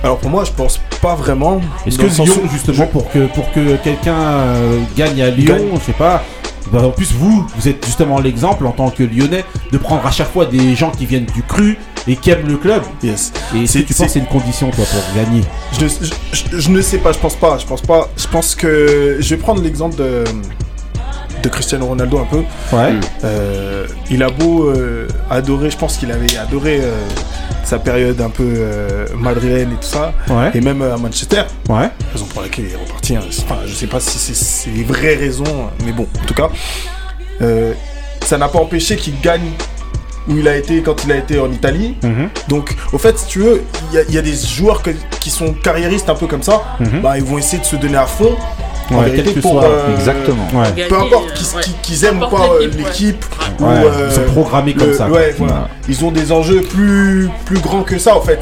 Alors 0.01 0.17
pour 0.19 0.29
moi, 0.29 0.45
je 0.45 0.51
pense 0.51 0.79
pas 1.01 1.15
vraiment. 1.15 1.59
Est-ce 1.85 1.97
que 1.97 2.05
Lyon, 2.05 2.43
justement, 2.53 2.87
pour 2.87 3.11
que, 3.11 3.25
pour 3.27 3.51
que 3.51 3.75
quelqu'un 3.83 4.15
euh, 4.15 4.79
gagne 4.95 5.21
à 5.21 5.29
Lyon, 5.29 5.57
Gagne. 5.57 5.67
je 5.79 5.85
sais 5.87 5.91
pas, 6.05 6.23
bah, 6.71 6.83
en 6.85 6.91
plus 6.91 7.11
vous, 7.13 7.45
vous 7.57 7.67
êtes 7.67 7.85
justement 7.85 8.19
l'exemple 8.19 8.65
en 8.65 8.71
tant 8.71 8.89
que 8.91 9.03
Lyonnais 9.03 9.43
de 9.73 9.77
prendre 9.77 10.05
à 10.05 10.11
chaque 10.11 10.31
fois 10.31 10.45
des 10.45 10.73
gens 10.75 10.91
qui 10.91 11.05
viennent 11.05 11.25
du 11.33 11.41
cru 11.43 11.77
et 12.07 12.15
qui 12.15 12.29
aiment 12.31 12.47
le 12.47 12.57
club. 12.57 12.83
Yes. 13.03 13.31
Et 13.55 13.63
est-ce 13.63 13.73
C'est- 13.73 13.81
que 13.83 13.87
tu 13.87 13.93
penses 13.93 14.07
que 14.07 14.13
c'est 14.13 14.19
une 14.19 14.25
condition, 14.27 14.69
toi, 14.71 14.85
pour 14.85 15.03
gagner 15.23 15.41
Je, 15.77 15.83
ne- 15.85 15.89
je- 15.89 16.13
je- 16.51 16.59
je 16.59 16.69
ne 16.69 16.81
sais 16.81 16.97
pas, 16.99 17.11
je 17.11 17.19
pense 17.19 17.35
pas, 17.35 17.57
je 17.57 17.65
pense 17.65 17.81
pas. 17.81 18.09
Je 18.17 18.27
pense 18.27 18.55
que 18.55 19.17
je 19.19 19.29
vais 19.35 19.37
prendre 19.41 19.61
l'exemple 19.61 19.95
de 19.97 20.23
de 21.43 21.49
Cristiano 21.49 21.85
Ronaldo 21.85 22.17
un 22.17 22.25
peu. 22.25 22.43
Ouais. 22.75 22.93
Euh, 23.23 23.85
il 24.09 24.23
a 24.23 24.29
beau 24.29 24.69
euh, 24.69 25.07
adorer, 25.29 25.69
je 25.69 25.77
pense 25.77 25.97
qu'il 25.97 26.11
avait 26.11 26.35
adoré 26.35 26.79
euh, 26.81 26.91
sa 27.63 27.77
période 27.77 28.19
un 28.21 28.29
peu 28.31 28.43
madrilène 29.15 29.71
et 29.73 29.75
tout 29.75 29.87
ça, 29.87 30.13
Ouais. 30.29 30.49
et 30.55 30.61
même 30.61 30.81
à 30.81 30.97
Manchester, 30.97 31.43
Ouais. 31.69 31.89
raison 32.11 32.25
pour 32.25 32.41
laquelle 32.41 32.65
il 32.65 32.71
est 32.73 32.75
reparti. 32.75 33.15
hein. 33.15 33.21
Enfin, 33.43 33.57
je 33.67 33.73
sais 33.73 33.85
pas 33.85 33.99
si 33.99 34.17
c'est- 34.17 34.71
les 34.71 34.83
vraies 34.83 35.15
raisons, 35.15 35.69
mais 35.85 35.91
bon, 35.91 36.07
en 36.21 36.25
tout 36.25 36.33
cas, 36.33 36.49
ça 38.25 38.37
n'a 38.37 38.47
pas 38.49 38.59
empêché 38.59 38.95
qu'il 38.95 39.19
gagne 39.21 39.51
où 40.29 40.37
il 40.37 40.47
a 40.47 40.55
été 40.57 40.81
quand 40.81 41.03
il 41.05 41.11
a 41.11 41.17
été 41.17 41.39
en 41.39 41.51
Italie. 41.51 41.95
Mhm. 42.03 42.29
Donc, 42.47 42.75
au 42.93 42.97
fait, 42.97 43.17
si 43.19 43.27
tu 43.27 43.39
veux, 43.39 43.63
il 43.91 43.95
y, 43.95 43.99
a- 43.99 44.03
il 44.09 44.13
y 44.15 44.17
a 44.17 44.21
des 44.21 44.33
joueurs 44.35 44.81
que- 44.81 44.91
qui 45.19 45.29
sont 45.29 45.53
carriéristes 45.53 46.09
un 46.09 46.15
peu 46.15 46.27
comme 46.27 46.43
ça. 46.43 46.61
Mhm. 46.79 47.01
Bah, 47.01 47.17
ils 47.17 47.23
vont 47.23 47.37
essayer 47.37 47.59
de 47.59 47.65
se 47.65 47.75
donner 47.75 47.97
à 47.97 48.05
fond. 48.05 48.35
en 48.89 48.99
Ouais, 48.99 49.03
vérité, 49.09 49.23
quel 49.25 49.33
que 49.33 49.39
pour, 49.41 49.51
soit. 49.51 49.65
euh, 49.65 49.95
Exactement. 49.97 50.47
Ouais. 50.53 50.63
Gagner, 50.73 50.87
Peu 50.87 50.95
importe 50.95 51.25
euh, 51.31 51.61
qu'ils 51.81 52.03
ouais. 52.03 52.07
aiment 52.09 52.23
ou 52.23 52.27
pas 52.29 52.47
euh, 52.53 52.69
l'équipe, 52.77 53.25
ou, 53.59 53.63
Ouais, 53.65 53.69
euh, 53.83 54.07
ils 54.09 54.15
sont 54.15 54.23
programmés 54.31 54.73
comme 54.75 54.87
le- 54.87 54.93
ça. 54.93 55.09
Ouais, 55.09 55.33
quoi. 55.37 55.47
voilà. 55.47 55.67
Ils 55.89 56.05
ont 56.05 56.11
des 56.11 56.31
enjeux 56.31 56.61
plus, 56.61 57.29
plus 57.45 57.59
grands 57.59 57.83
que 57.83 57.97
ça 57.99 58.15
en 58.15 58.21
fait. 58.21 58.39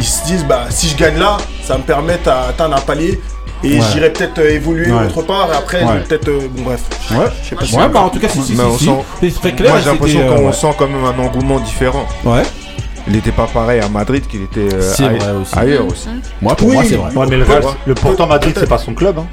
Ils 0.00 0.04
se 0.04 0.24
disent, 0.26 0.44
bah 0.48 0.64
si 0.70 0.88
je 0.88 0.96
gagne 0.96 1.16
là, 1.16 1.36
ça 1.62 1.74
va 1.74 1.78
me 1.78 1.84
permettre 1.84 2.24
d'atteindre 2.24 2.74
un 2.76 2.80
palier. 2.80 3.20
Et 3.64 3.78
Ouais. 3.78 3.84
j'irai 3.92 4.12
peut-être 4.12 4.38
euh, 4.38 4.50
évoluer 4.54 4.90
Ouais. 4.92 5.06
autre 5.06 5.22
part. 5.22 5.48
Et 5.52 5.56
après, 5.56 5.82
Ouais. 5.84 6.00
peut-être. 6.06 6.28
euh, 6.28 6.48
bon, 6.54 6.62
bref. 6.64 6.82
Ouais. 7.12 7.16
Je 7.42 7.48
sais 7.48 7.56
pas 7.56 7.64
si 7.64 7.74
Ouais, 7.76 7.88
bah 7.88 8.00
en 8.00 8.08
tout 8.10 8.18
cas, 8.20 8.28
si, 8.28 8.42
si, 8.42 8.52
Mais 8.54 8.62
on 8.64 8.72
si, 8.76 8.84
si. 8.84 8.84
sent- 8.90 9.04
C'est 9.20 9.40
très 9.40 9.52
clair. 9.52 9.72
Moi 9.72 9.80
j'ai 9.82 9.90
l'impression 9.90 10.20
c'était, 10.20 10.34
qu'on 10.42 10.48
euh, 10.48 10.52
sent 10.52 10.74
quand 10.78 10.86
même 10.88 11.04
un 11.04 11.18
engouement 11.24 11.58
différent. 11.60 12.06
Ouais. 12.24 12.42
Il 13.06 13.12
n'était 13.14 13.32
pas 13.32 13.46
pareil 13.46 13.80
à 13.80 13.88
Madrid 13.88 14.26
qu'il 14.26 14.42
était 14.42 14.60
euh, 14.74 14.80
C'est 14.80 15.04
aille- 15.04 15.18
vrai 15.18 15.32
aussi. 15.32 15.58
ailleurs 15.58 15.86
aussi. 15.86 16.08
Moi, 16.40 16.54
pour 16.56 16.68
Oui. 16.68 16.74
moi, 16.74 16.84
c'est 16.88 16.96
vrai. 16.96 17.12
Ouais, 17.14 17.26
mais 17.28 17.36
le. 17.36 17.44
Real- 17.44 17.62
le 17.86 17.94
pourtant 17.94 18.26
Madrid, 18.26 18.54
c'est 18.58 18.68
pas 18.68 18.78
son 18.78 18.94
club. 18.94 19.18
Hein. 19.18 19.26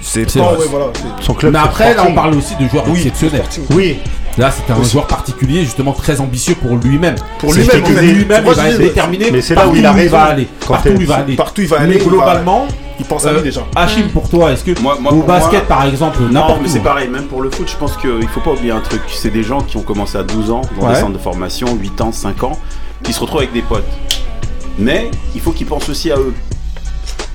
C'est 0.00 0.24
pas- 0.38 0.52
ouais, 0.52 0.66
voilà. 0.70 0.86
Son 1.20 1.34
club. 1.34 1.52
Mais 1.52 1.58
après, 1.58 1.94
là, 1.94 2.04
on 2.08 2.14
parle 2.14 2.34
aussi 2.34 2.54
de 2.56 2.68
joueurs 2.68 2.84
Oui, 2.88 2.98
exceptionnels. 2.98 3.42
Oui, 3.70 3.98
Là, 4.38 4.50
c'était 4.50 4.72
un 4.72 4.82
joueur 4.82 5.06
particulier, 5.06 5.64
justement 5.64 5.92
très 5.92 6.20
ambitieux 6.20 6.54
pour 6.54 6.76
lui-même. 6.76 7.14
Pour 7.38 7.54
lui-même, 7.54 7.82
lui-même, 7.84 8.44
il 8.46 8.52
va 8.54 8.68
être 8.68 8.78
déterminé. 8.78 9.30
mais 9.30 9.40
c'est 9.40 9.54
là 9.54 9.66
où 9.66 9.74
il 9.74 9.84
a 9.86 9.90
va 9.92 9.96
raison. 9.96 10.16
aller. 10.18 10.46
Quand 10.66 10.74
Partout 10.74 10.88
où 10.90 11.00
il 11.00 11.06
va 11.06 11.14
aller. 11.16 11.36
Partout 11.36 11.60
il 11.62 11.68
va 11.68 11.78
Mais 11.78 11.84
aller. 11.84 11.98
va- 11.98 12.04
globalement, 12.04 12.66
Il 12.98 13.04
pense 13.06 13.24
à 13.26 13.30
euh, 13.30 13.34
lui 13.36 13.42
déjà. 13.44 13.62
Achille, 13.74 14.08
pour 14.08 14.28
toi, 14.28 14.52
est-ce 14.52 14.62
que 14.64 14.78
Moi, 14.80 14.98
moi, 15.00 15.12
au 15.12 15.22
basket, 15.22 15.52
moi- 15.68 15.76
par 15.76 15.86
exemple, 15.86 16.18
Non, 16.22 16.28
n'importe 16.30 16.60
mais 16.62 16.68
c'est 16.68 16.78
hein. 16.78 16.82
pareil, 16.84 17.08
même 17.08 17.24
pour 17.24 17.40
le 17.42 17.50
foot, 17.50 17.68
je 17.70 17.76
pense 17.76 17.96
qu'il 17.96 18.28
faut 18.28 18.40
pas 18.40 18.52
oublier 18.52 18.72
un 18.72 18.80
truc. 18.80 19.00
C'est 19.08 19.30
des 19.30 19.42
gens 19.42 19.60
qui 19.62 19.76
ont 19.78 19.82
commencé 19.82 20.16
à 20.18 20.22
12 20.22 20.50
ans 20.50 20.62
dans 20.78 20.86
Ouais. 20.86 20.94
des 20.94 21.00
centres 21.00 21.12
de 21.14 21.18
formation, 21.18 21.74
8 21.74 22.00
ans, 22.02 22.12
5 22.12 22.42
ans, 22.44 22.58
qui 23.02 23.12
se 23.14 23.20
retrouvent 23.20 23.38
avec 23.40 23.52
des 23.54 23.62
potes. 23.62 23.84
Mais 24.78 25.10
il 25.34 25.40
faut 25.40 25.52
qu'ils 25.52 25.66
pensent 25.66 25.88
aussi 25.88 26.10
à 26.12 26.16
eux. 26.16 26.34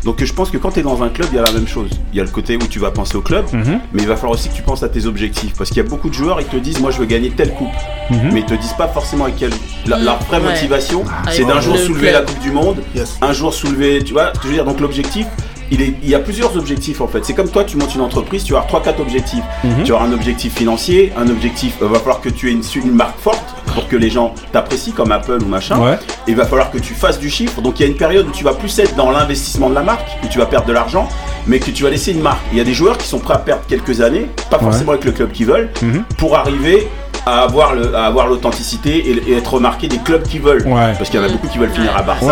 Donc 0.04 0.24
je 0.24 0.34
pense 0.34 0.50
que 0.50 0.58
quand 0.58 0.72
tu 0.72 0.80
es 0.80 0.84
dans 0.84 1.04
un 1.04 1.10
club, 1.10 1.28
il 1.32 1.36
y 1.36 1.40
a 1.40 1.44
la 1.44 1.52
même 1.52 1.68
chose. 1.68 1.90
Il 2.12 2.18
y 2.18 2.22
a 2.22 2.24
le 2.24 2.30
côté 2.30 2.56
où 2.56 2.68
tu 2.68 2.80
vas 2.80 2.90
penser 2.92 3.16
au 3.16 3.22
club, 3.22 3.46
Mhm. 3.54 3.80
mais 3.94 4.02
il 4.02 4.08
va 4.08 4.16
falloir 4.16 4.34
aussi 4.34 4.50
que 4.50 4.56
tu 4.56 4.64
penses 4.64 4.82
à 4.84 4.90
tes 4.90 5.06
objectifs. 5.06 5.54
Parce 5.58 5.70
qu'il 5.70 5.78
y 5.84 5.86
a 5.86 5.90
beaucoup 5.90 6.10
de 6.10 6.14
joueurs, 6.14 6.42
ils 6.42 6.48
te 6.48 6.58
disent, 6.58 6.80
moi 6.80 6.90
je 6.92 6.98
veux 6.98 7.06
gagner 7.06 7.30
telle 7.30 7.54
coupe. 7.54 7.68
Mhm. 8.10 8.32
Mais 8.34 8.40
ils 8.40 8.46
te 8.46 8.56
disent 8.56 8.74
pas 8.78 8.88
forcément 8.88 9.26
avec 9.26 9.38
quelle. 9.38 9.52
La, 9.86 9.98
la 9.98 10.16
vraie 10.16 10.38
Ouais. 10.40 10.52
motivation, 10.52 11.04
c'est 11.30 11.44
Avec 11.44 11.48
d'un 11.48 11.62
jour 11.62 11.74
le 11.76 11.80
soulever 11.82 12.10
club. 12.10 12.14
la 12.14 12.22
Coupe 12.34 12.40
du 12.42 12.52
Monde, 12.52 12.78
Yes. 12.96 13.18
un 13.22 13.34
jour 13.34 13.54
soulever, 13.54 14.04
tu 14.04 14.14
vois, 14.14 14.34
je 14.42 14.48
veux 14.48 14.54
dire, 14.54 14.66
donc 14.66 14.80
l'objectif, 14.80 15.28
il, 15.72 15.82
est, 15.82 15.94
il 16.04 16.10
y 16.10 16.16
a 16.16 16.20
plusieurs 16.20 16.56
objectifs 16.58 17.02
en 17.02 17.08
fait. 17.08 17.24
C'est 17.26 17.34
comme 17.34 17.50
toi, 17.50 17.64
tu 17.64 17.78
montes 17.78 17.96
une 17.96 18.02
entreprise, 18.02 18.44
tu 18.44 18.54
vas 18.54 18.60
avoir 18.60 18.84
3-4 18.84 19.02
objectifs. 19.02 19.44
Mhm. 19.64 19.84
Tu 19.84 19.92
auras 19.92 20.06
un 20.06 20.14
objectif 20.14 20.54
financier, 20.56 21.12
un 21.18 21.28
objectif, 21.30 21.76
il 21.82 21.88
va 21.88 22.00
falloir 22.00 22.22
que 22.22 22.30
tu 22.30 22.50
aies 22.50 22.54
une, 22.54 22.64
une 22.76 22.92
marque 22.92 23.20
forte 23.20 23.56
pour 23.74 23.88
que 23.88 23.96
les 23.96 24.10
gens 24.10 24.34
t'apprécient 24.52 24.94
comme 24.94 25.12
Apple 25.12 25.40
ou 25.42 25.46
machin. 25.48 25.80
Ouais. 25.80 25.98
Et 26.28 26.32
il 26.32 26.36
va 26.36 26.46
falloir 26.46 26.72
que 26.72 26.78
tu 26.78 26.94
fasses 26.94 27.20
du 27.20 27.30
chiffre. 27.30 27.62
Donc 27.62 27.80
il 27.80 27.84
y 27.84 27.86
a 27.86 27.90
une 27.90 27.96
période 27.98 28.28
où 28.28 28.32
tu 28.32 28.44
vas 28.44 28.54
plus 28.54 28.78
être 28.80 28.96
dans 28.96 29.12
l'investissement 29.12 29.70
de 29.70 29.76
la 29.76 29.84
marque, 29.84 30.08
où 30.24 30.28
tu 30.28 30.40
vas 30.40 30.46
perdre 30.46 30.68
de 30.68 30.74
l'argent, 30.74 31.08
mais 31.48 31.60
que 31.60 31.72
tu 31.72 31.84
vas 31.84 31.90
laisser 31.90 32.12
une 32.12 32.22
marque. 32.22 32.42
Il 32.52 32.58
y 32.58 32.62
a 32.62 32.66
des 32.66 32.74
joueurs 32.74 32.98
qui 32.98 33.08
sont 33.08 33.20
prêts 33.20 33.34
à 33.36 33.40
perdre 33.40 33.64
quelques 33.68 34.02
années, 34.02 34.28
pas 34.50 34.58
Ouais. 34.58 34.64
forcément 34.64 34.92
avec 34.92 35.06
le 35.06 35.12
club 35.14 35.32
qu'ils 35.32 35.46
veulent, 35.48 35.70
Mhm. 35.82 36.04
pour 36.18 36.36
arriver 36.36 36.88
à 37.26 37.42
avoir 37.44 37.76
le- 37.76 37.96
à 37.96 38.06
avoir 38.06 38.28
l'authenticité 38.28 38.98
et, 39.10 39.32
et 39.32 39.38
être 39.38 39.54
remarqué 39.54 39.88
des 39.88 39.98
clubs 40.00 40.24
qui 40.24 40.40
veulent. 40.40 40.66
Ouais. 40.66 40.94
Parce 40.98 41.10
qu'il 41.10 41.20
y 41.20 41.24
en 41.24 41.26
a 41.28 41.30
beaucoup 41.32 41.48
qui 41.48 41.58
veulent 41.58 41.70
finir 41.72 41.96
à 41.96 42.02
Barça. 42.02 42.26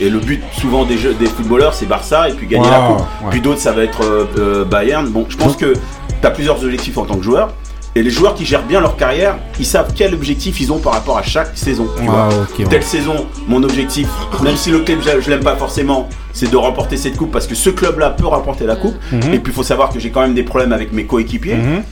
Et 0.00 0.10
le 0.10 0.18
but 0.18 0.42
souvent 0.58 0.84
des, 0.84 0.98
jeux, 0.98 1.14
des 1.14 1.26
footballeurs, 1.26 1.74
c'est 1.74 1.86
Barça 1.86 2.28
et 2.28 2.32
puis 2.32 2.46
gagner 2.46 2.68
la 2.70 2.78
coupe. 2.96 3.06
Puis 3.30 3.40
d'autres, 3.40 3.60
ça 3.60 3.72
va 3.72 3.82
être 3.84 4.02
euh, 4.02 4.26
euh, 4.38 4.64
Bayern. 4.64 5.08
Bon, 5.08 5.26
je 5.28 5.36
pense 5.36 5.56
que 5.56 5.74
tu 5.74 6.26
as 6.26 6.30
plusieurs 6.30 6.62
objectifs 6.64 6.98
en 6.98 7.04
tant 7.04 7.16
que 7.16 7.22
joueur. 7.22 7.50
Et 7.94 8.02
les 8.02 8.10
joueurs 8.10 8.34
qui 8.34 8.46
gèrent 8.46 8.64
bien 8.64 8.80
leur 8.80 8.96
carrière, 8.96 9.36
ils 9.58 9.66
savent 9.66 9.92
quel 9.94 10.14
objectif 10.14 10.60
ils 10.60 10.72
ont 10.72 10.78
par 10.78 10.94
rapport 10.94 11.18
à 11.18 11.22
chaque 11.22 11.50
saison. 11.58 11.86
tu 11.98 12.04
vois. 12.04 12.28
Ah, 12.30 12.58
ouais. 12.58 12.64
Telle 12.66 12.82
saison, 12.82 13.26
mon 13.46 13.62
objectif, 13.62 14.08
même 14.42 14.56
si 14.56 14.70
le 14.70 14.78
club 14.78 15.00
je, 15.02 15.28
l'aime 15.28 15.40
pas 15.44 15.56
forcément, 15.56 16.08
c'est 16.32 16.50
de 16.50 16.56
remporter 16.56 16.96
cette 16.96 17.18
coupe 17.18 17.30
parce 17.30 17.46
que 17.46 17.54
ce 17.54 17.68
club-là 17.68 18.10
peut 18.10 18.26
remporter 18.26 18.64
la 18.64 18.76
coupe. 18.76 18.94
Mhm. 19.12 19.34
Et 19.34 19.38
puis 19.40 19.52
il 19.52 19.54
faut 19.54 19.62
savoir 19.62 19.90
que 19.90 20.00
j'ai 20.00 20.10
quand 20.10 20.22
même 20.22 20.32
des 20.32 20.42
problèmes 20.42 20.72
avec 20.72 20.92
mes 20.94 21.04
coéquipiers. 21.04 21.56
Mhm. 21.56 21.82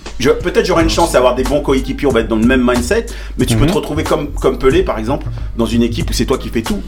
Peut-être 0.42 0.64
j'aurai 0.64 0.84
une 0.84 0.90
chance 0.90 1.12
d'avoir 1.12 1.34
des 1.34 1.42
bons 1.44 1.60
coéquipiers, 1.60 2.06
on 2.08 2.12
va 2.12 2.20
être 2.20 2.28
dans 2.28 2.36
le 2.36 2.46
même 2.46 2.64
mindset, 2.66 3.06
mais 3.38 3.44
tu 3.44 3.56
peux 3.56 3.64
Mhm. 3.64 3.70
te 3.70 3.76
retrouver 3.76 4.02
comme, 4.02 4.28
comme 4.30 4.58
Pelé 4.58 4.82
par 4.82 4.98
exemple, 4.98 5.26
dans 5.58 5.66
une 5.66 5.82
équipe 5.82 6.08
où 6.08 6.14
c'est 6.14 6.24
toi 6.26 6.38
qui 6.38 6.48
fais 6.48 6.62
tout. 6.62 6.80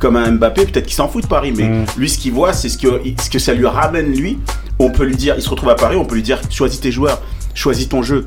Comme 0.00 0.16
un 0.16 0.30
Mbappé, 0.32 0.66
peut-être 0.66 0.86
qu'il 0.86 0.94
s'en 0.94 1.08
fout 1.08 1.22
de 1.24 1.28
Paris, 1.28 1.52
mais 1.56 1.68
lui 1.96 2.08
ce 2.08 2.18
qu'il 2.18 2.32
voit, 2.32 2.52
c'est 2.52 2.68
ce 2.68 2.78
que, 2.78 2.88
ce 3.20 3.28
que 3.28 3.38
ça 3.40 3.54
lui 3.54 3.66
ramène 3.66 4.12
lui. 4.14 4.38
On 4.78 4.90
peut 4.90 5.04
lui 5.04 5.16
dire, 5.16 5.34
il 5.36 5.42
se 5.42 5.50
retrouve 5.50 5.68
à 5.70 5.74
Paris, 5.74 5.96
on 5.96 6.04
peut 6.04 6.14
lui 6.14 6.22
dire 6.22 6.40
choisis 6.50 6.80
tes 6.80 6.90
joueurs, 6.90 7.20
choisis 7.54 7.88
ton 7.88 8.02
jeu. 8.02 8.26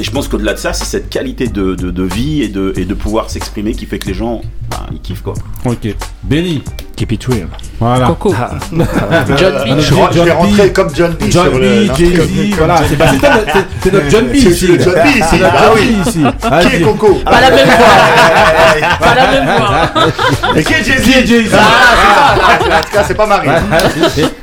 Et 0.00 0.04
je 0.04 0.10
pense 0.10 0.26
qu'au-delà 0.28 0.54
de 0.54 0.58
ça, 0.58 0.72
c'est 0.72 0.84
cette 0.84 1.08
qualité 1.08 1.46
de, 1.46 1.74
de, 1.76 1.90
de 1.90 2.02
vie 2.02 2.42
et 2.42 2.48
de, 2.48 2.72
et 2.76 2.84
de 2.84 2.94
pouvoir 2.94 3.30
s'exprimer 3.30 3.72
qui 3.72 3.86
fait 3.86 3.98
que 4.00 4.08
les 4.08 4.14
gens, 4.14 4.40
bah, 4.70 4.86
ils 4.92 5.00
kiffent 5.00 5.22
quoi. 5.22 5.34
Ok. 5.64 5.94
Benny. 6.24 6.62
Keep 6.96 7.12
it 7.12 7.24
real. 7.26 7.48
Voilà. 7.80 8.06
Coco. 8.06 8.32
Ah. 8.38 8.50
John 9.36 9.52
B. 9.64 9.80
Je, 9.80 9.94
vais 9.94 10.00
John 10.12 10.30
rentrer 10.30 10.68
B. 10.68 10.72
comme 10.72 10.94
John 10.94 11.12
B 11.12 11.24
John 11.28 11.50
sur 11.50 11.58
B. 11.58 11.62
Jay-Z, 11.96 12.54
voilà, 12.56 12.76
c'est 12.78 12.96
c'est 12.96 12.96
c'est- 12.96 13.64
c'est 13.82 13.92
notre 13.92 14.10
John 14.10 14.24
B 14.26 14.30
C'est 14.34 14.50
ici. 14.50 14.66
le 14.68 14.78
John 14.80 14.94
B 14.94 15.06
ici, 15.08 15.22
C'est 15.28 15.38
bah 15.38 15.52
John 15.60 15.72
oui. 15.74 15.96
B 16.04 16.06
ici. 16.08 16.24
Qui 16.70 16.76
est. 16.76 16.80
Coco 16.82 17.14
Pas 17.24 17.40
la 17.40 17.50
même 17.50 17.66
voix. 17.66 18.96
Pas 19.00 19.14
la 19.16 19.30
même 19.30 19.44
voix. 19.44 20.56
Et 20.56 20.62
qui 20.64 20.72
est 20.72 20.84
Jay-Z 20.84 21.02
Qui 21.02 21.12
est 21.18 21.26
Jay-Z? 21.26 21.50
Ah, 21.58 22.58
c'est 22.62 22.70
ça. 22.70 22.78
En 22.78 22.82
tout 22.82 22.90
cas, 22.92 23.04
c'est 23.08 23.14
pas 23.14 23.26
Marie. 23.26 23.48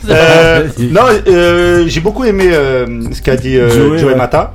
Euh, 0.09 0.67
non, 0.79 1.01
euh, 1.27 1.85
j'ai 1.87 2.01
beaucoup 2.01 2.25
aimé 2.25 2.49
euh, 2.51 2.85
ce 3.13 3.21
qu'a 3.21 3.35
dit 3.37 3.55
Joey. 3.97 4.13
Mata. 4.15 4.53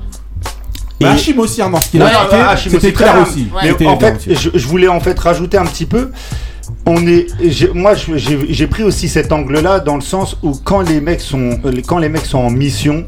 Bah, 1.00 1.12
Hachim 1.12 1.38
aussi, 1.38 1.60
hein, 1.62 1.68
dans 1.70 1.80
ce 1.80 1.88
qu'il 1.90 2.02
Ouais, 2.02 2.08
a 2.10 2.28
ouais, 2.30 2.40
Hachim 2.40 2.70
C'était 2.70 2.86
aussi, 2.88 2.92
clair 2.94 3.12
très 3.12 3.22
aussi. 3.22 3.44
bien. 3.44 3.76
Mais 3.80 3.86
en 3.86 3.98
fait, 4.00 4.18
je, 4.28 4.50
je 4.54 4.66
voulais 4.66 4.88
en 4.88 5.00
fait 5.00 5.18
rajouter 5.18 5.58
un 5.58 5.66
petit 5.66 5.86
peu. 5.86 6.10
On 6.86 7.06
est, 7.06 7.26
moi, 7.74 7.94
je- 7.94 8.46
j'ai 8.48 8.66
pris 8.66 8.82
aussi 8.82 9.08
cet 9.08 9.30
angle-là 9.32 9.80
dans 9.80 9.94
le 9.96 10.00
sens 10.00 10.36
où 10.42 10.52
quand 10.64 10.80
les 10.80 11.00
mecs 11.00 11.20
sont, 11.20 11.58
euh, 11.64 11.72
quand 11.86 11.98
les 11.98 12.08
mecs 12.08 12.24
sont 12.26 12.38
en 12.38 12.50
mission, 12.50 13.04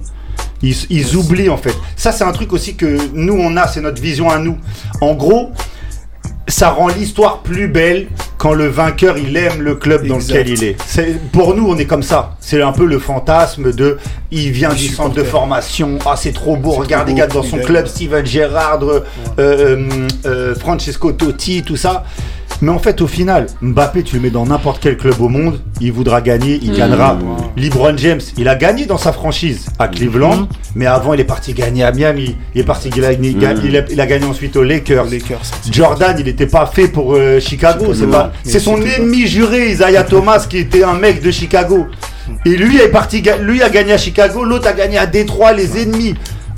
ils, 0.62 0.77
ils 0.90 1.16
oublient 1.16 1.48
en 1.48 1.57
fait. 1.57 1.74
Ça, 1.96 2.12
c'est 2.12 2.24
un 2.24 2.33
truc 2.33 2.53
aussi 2.53 2.74
que 2.77 2.98
nous 3.14 3.35
on 3.35 3.57
a, 3.57 3.66
c'est 3.68 3.81
notre 3.81 4.03
vision 4.03 4.29
à 4.31 4.38
nous. 4.38 4.59
En 5.01 5.14
gros, 5.14 5.51
ça 6.49 6.71
rend 6.71 6.89
l'histoire 6.89 7.39
plus 7.43 7.69
belle 7.69 8.09
quand 8.39 8.55
le 8.55 8.67
vainqueur 8.67 9.19
il 9.19 9.37
aime 9.37 9.61
le 9.61 9.75
club 9.75 10.07
dans 10.07 10.17
lequel 10.17 10.49
il 10.49 10.65
est. 10.65 10.77
C'est 10.87 11.21
pour 11.31 11.55
nous 11.55 11.69
on 11.69 11.77
est 11.77 11.85
comme 11.85 12.03
ça. 12.03 12.37
C'est 12.41 12.63
un 12.63 12.73
peu 12.73 12.87
le 12.87 12.99
fantasme 12.99 13.73
de 13.73 13.99
il 14.31 14.51
vient 14.51 14.73
du 14.73 14.89
centre 14.89 15.15
de 15.15 15.23
formation. 15.23 15.99
Ah 16.07 16.15
c'est 16.17 16.33
trop 16.33 16.57
beau. 16.57 16.73
Regardez 16.73 17.15
beau, 17.15 17.27
dans 17.27 17.43
son 17.43 17.59
club 17.59 17.87
Steven 17.87 18.25
Gerrard, 18.25 18.83
euh, 18.83 19.05
euh, 19.39 20.07
euh, 20.25 20.55
Francesco 20.55 21.13
Totti, 21.13 21.63
tout 21.63 21.77
ça. 21.77 22.05
Mais 22.61 22.71
en 22.71 22.79
fait, 22.79 23.01
au 23.01 23.07
final, 23.07 23.47
Mbappé, 23.63 24.03
tu 24.03 24.17
le 24.17 24.23
mets 24.23 24.31
dans 24.31 24.45
n'importe 24.45 24.81
quel 24.83 24.97
club 24.97 25.21
au 25.21 25.29
monde, 25.29 25.61
il 25.81 25.93
voudra 25.93 26.21
gagner, 26.21 26.59
il 26.61 26.73
gagnera. 26.77 27.17
LeBron 27.57 27.97
James, 27.97 28.21
il 28.37 28.49
a 28.49 28.57
gagné 28.57 28.85
dans 28.87 28.99
sa 28.99 29.13
franchise 29.13 29.67
à 29.79 29.87
Cleveland, 29.87 30.49
mais 30.75 30.87
avant, 30.87 31.15
il 31.15 31.21
est 31.21 31.25
parti 31.25 31.53
gagner 31.53 31.85
à 31.85 31.93
Miami. 31.93 32.37
Il 32.55 32.61
est 32.61 32.65
parti, 32.65 32.91
il 32.97 33.05
a, 33.05 33.13
il 33.13 33.45
a- 33.47 33.53
il 33.65 33.77
a- 33.77 33.85
il 33.91 34.01
a 34.01 34.07
gagné 34.07 34.25
ensuite 34.27 34.57
aux 34.57 34.65
Lakers. 34.65 35.05
Lakers. 35.07 35.43
Jordan, 35.71 36.17
il 36.19 36.25
n'était 36.25 36.47
pas 36.49 36.67
fait 36.67 36.89
pour 36.89 37.15
euh, 37.15 37.39
Chicago. 37.39 37.87
C'est 37.95 38.07
pas- 38.11 38.33
c'est 38.43 38.59
son 38.61 38.77
ennemi 39.03 39.27
juré, 39.29 39.71
Isaiah 39.71 40.03
Thomas, 40.09 40.45
qui 40.49 40.59
était 40.59 40.83
un 40.83 40.95
mec 40.95 41.23
de 41.23 41.31
Chicago. 41.31 41.87
Et 42.45 42.57
lui 42.57 42.79
est 42.79 42.89
parti, 42.89 43.23
lui 43.41 43.63
a 43.63 43.71
gagné 43.71 43.93
à 43.93 43.99
Chicago, 43.99 44.45
l'autre 44.45 44.67
a 44.69 44.73
gagné 44.73 44.99
à 44.99 45.07
Détroit, 45.07 45.53
les 45.53 45.81
ennemis. 45.81 46.15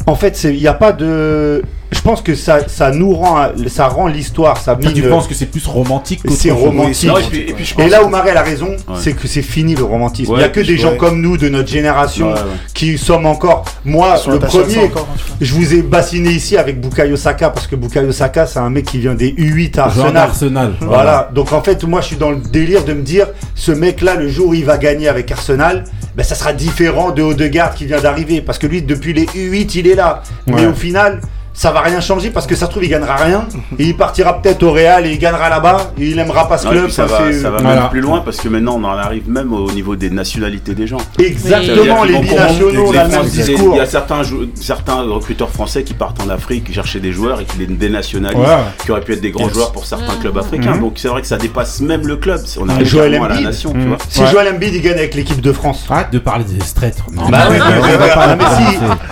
En 0.06 0.14
fait, 0.14 0.42
il 0.44 0.56
n'y 0.58 0.66
a 0.66 0.72
pas 0.74 0.92
de. 0.92 1.62
Je 2.00 2.04
pense 2.08 2.22
que 2.22 2.34
ça, 2.34 2.60
ça 2.66 2.90
nous 2.92 3.12
rend, 3.14 3.48
ça 3.66 3.86
rend 3.88 4.06
l'histoire, 4.06 4.56
ça 4.56 4.74
Toi, 4.74 4.90
tu 4.90 5.02
mine- 5.02 5.10
penses 5.10 5.28
que 5.28 5.34
c'est 5.34 5.44
plus 5.44 5.66
romantique 5.66 6.22
que 6.22 6.30
c'est 6.32 6.50
romantique. 6.50 7.06
Non, 7.10 7.18
et 7.18 7.22
puis- 7.24 7.40
et 7.40 7.52
puis 7.52 7.66
je 7.66 7.78
Et 7.78 7.90
là 7.90 8.02
où 8.02 8.08
Marie 8.08 8.30
a 8.30 8.40
raison, 8.40 8.74
c'est 8.98 9.12
que 9.12 9.28
c'est 9.28 9.42
fini 9.42 9.74
le 9.74 9.84
romantisme. 9.84 10.32
Il 10.32 10.38
n'y 10.38 10.44
a 10.44 10.48
que 10.48 10.60
des 10.60 10.78
gens 10.78 10.96
comme 10.96 11.20
nous 11.20 11.36
de 11.36 11.50
notre 11.50 11.68
génération 11.68 12.28
Ouais, 12.28 12.32
ouais. 12.32 12.40
qui 12.72 12.96
sommes 12.96 13.26
encore. 13.26 13.66
Moi, 13.84 14.14
le 14.28 14.38
premier, 14.38 14.84
encore, 14.84 15.06
je 15.42 15.52
vous 15.52 15.74
ai 15.74 15.82
bassiné 15.82 16.30
ici 16.30 16.56
avec 16.56 16.80
Bukayo 16.80 17.16
Saka 17.16 17.50
parce 17.50 17.66
que 17.66 17.76
Bukayo 17.76 18.12
Saka, 18.12 18.46
c'est 18.46 18.60
un 18.60 18.70
mec 18.70 18.86
qui 18.86 18.98
vient 18.98 19.14
des 19.14 19.32
U8 19.32 19.78
à 19.78 19.84
Arsenal. 19.84 20.12
d'Arsenal. 20.14 20.72
Voilà. 20.80 21.28
Donc 21.34 21.52
en 21.52 21.60
fait, 21.62 21.84
moi, 21.84 22.00
je 22.00 22.06
suis 22.06 22.16
dans 22.16 22.30
le 22.30 22.38
délire 22.38 22.82
de 22.84 22.94
me 22.94 23.02
dire, 23.02 23.26
ce 23.54 23.72
mec-là, 23.72 24.14
le 24.16 24.30
jour 24.30 24.48
où 24.48 24.54
il 24.54 24.64
va 24.64 24.78
gagner 24.78 25.06
avec 25.08 25.30
Arsenal, 25.32 25.84
ben, 26.16 26.22
ça 26.22 26.34
sera 26.34 26.54
différent 26.54 27.10
de 27.10 27.22
Odegaard 27.22 27.74
qui 27.74 27.84
vient 27.84 28.00
d'arriver. 28.00 28.40
Parce 28.40 28.56
que 28.56 28.66
lui, 28.66 28.80
depuis 28.80 29.12
les 29.12 29.26
U8, 29.26 29.74
il 29.78 29.86
est 29.86 29.94
là. 29.94 30.22
Mais 30.46 30.64
au 30.64 30.72
final, 30.72 31.20
ça 31.52 31.70
va 31.72 31.80
rien 31.80 32.00
changer 32.00 32.30
parce 32.30 32.46
que 32.46 32.54
ça 32.54 32.66
se 32.66 32.70
trouve, 32.70 32.84
il 32.84 32.88
gagnera 32.90 33.16
rien. 33.16 33.46
Et 33.78 33.84
il 33.84 33.96
partira 33.96 34.40
peut-être 34.40 34.62
au 34.62 34.72
Real 34.72 35.06
et 35.06 35.10
il 35.12 35.18
gagnera 35.18 35.48
là-bas. 35.48 35.92
Et 35.98 36.06
il 36.06 36.18
aimera 36.18 36.48
pas 36.48 36.56
ce 36.58 36.64
Non, 36.66 36.70
club. 36.72 36.90
ça 36.90 37.06
va, 37.06 37.18
c'est- 37.30 37.40
ça 37.40 37.50
va 37.50 37.58
Voilà. 37.60 37.80
même 37.82 37.90
plus 37.90 38.00
loin 38.00 38.20
parce 38.24 38.38
que 38.38 38.48
maintenant 38.48 38.76
on 38.80 38.84
en 38.84 38.96
arrive 38.96 39.28
même 39.28 39.52
au 39.52 39.70
niveau 39.72 39.96
des 39.96 40.10
nationalités 40.10 40.74
des 40.74 40.86
gens. 40.86 40.98
Exactement, 41.18 42.04
les 42.04 42.18
binationaux, 42.18 42.66
on 42.66 42.68
a 42.68 42.72
le 42.72 42.78
comprendre- 42.82 43.08
même 43.08 43.22
les- 43.24 43.52
Il 43.72 43.76
y 43.76 43.80
a 43.80 43.86
certains, 43.86 45.02
recruteurs 45.02 45.50
français 45.50 45.82
qui 45.82 45.94
partent 45.94 46.20
en 46.22 46.28
Afrique, 46.30 46.64
qui 46.64 46.72
cherchaient 46.72 47.00
des 47.00 47.12
joueurs 47.12 47.40
et 47.40 47.44
qui 47.44 47.58
les 47.58 47.66
dénationalisent, 47.66 48.38
Ouais. 48.38 48.46
qui 48.84 48.90
auraient 48.92 49.00
pu 49.00 49.12
être 49.14 49.20
des 49.20 49.30
grands 49.30 49.44
Yes. 49.46 49.54
joueurs 49.54 49.72
pour 49.72 49.84
certains 49.86 50.16
clubs 50.20 50.36
africains. 50.38 50.74
Mhm. 50.74 50.80
Donc 50.80 50.92
c'est 50.96 51.08
vrai 51.08 51.20
que 51.20 51.26
ça 51.26 51.36
dépasse 51.36 51.80
même 51.80 52.06
le 52.06 52.16
club. 52.16 52.40
On 52.60 52.68
arrive 52.68 52.98
à 53.00 53.28
la 53.28 53.40
nation, 53.40 53.72
tu 53.72 53.80
vois. 53.86 53.98
Si 54.08 54.20
Ouais. 54.20 54.26
Joel 54.30 54.54
Embiid 54.54 54.74
il 54.74 54.82
gagne 54.82 54.98
avec 54.98 55.14
l'équipe 55.14 55.40
de 55.40 55.52
France. 55.52 55.84
Arrête 55.90 56.12
de 56.12 56.18
parler 56.18 56.44
des 56.44 56.58
traîtres. 56.58 57.04
Non, 57.12 57.28
Bah 57.28 57.38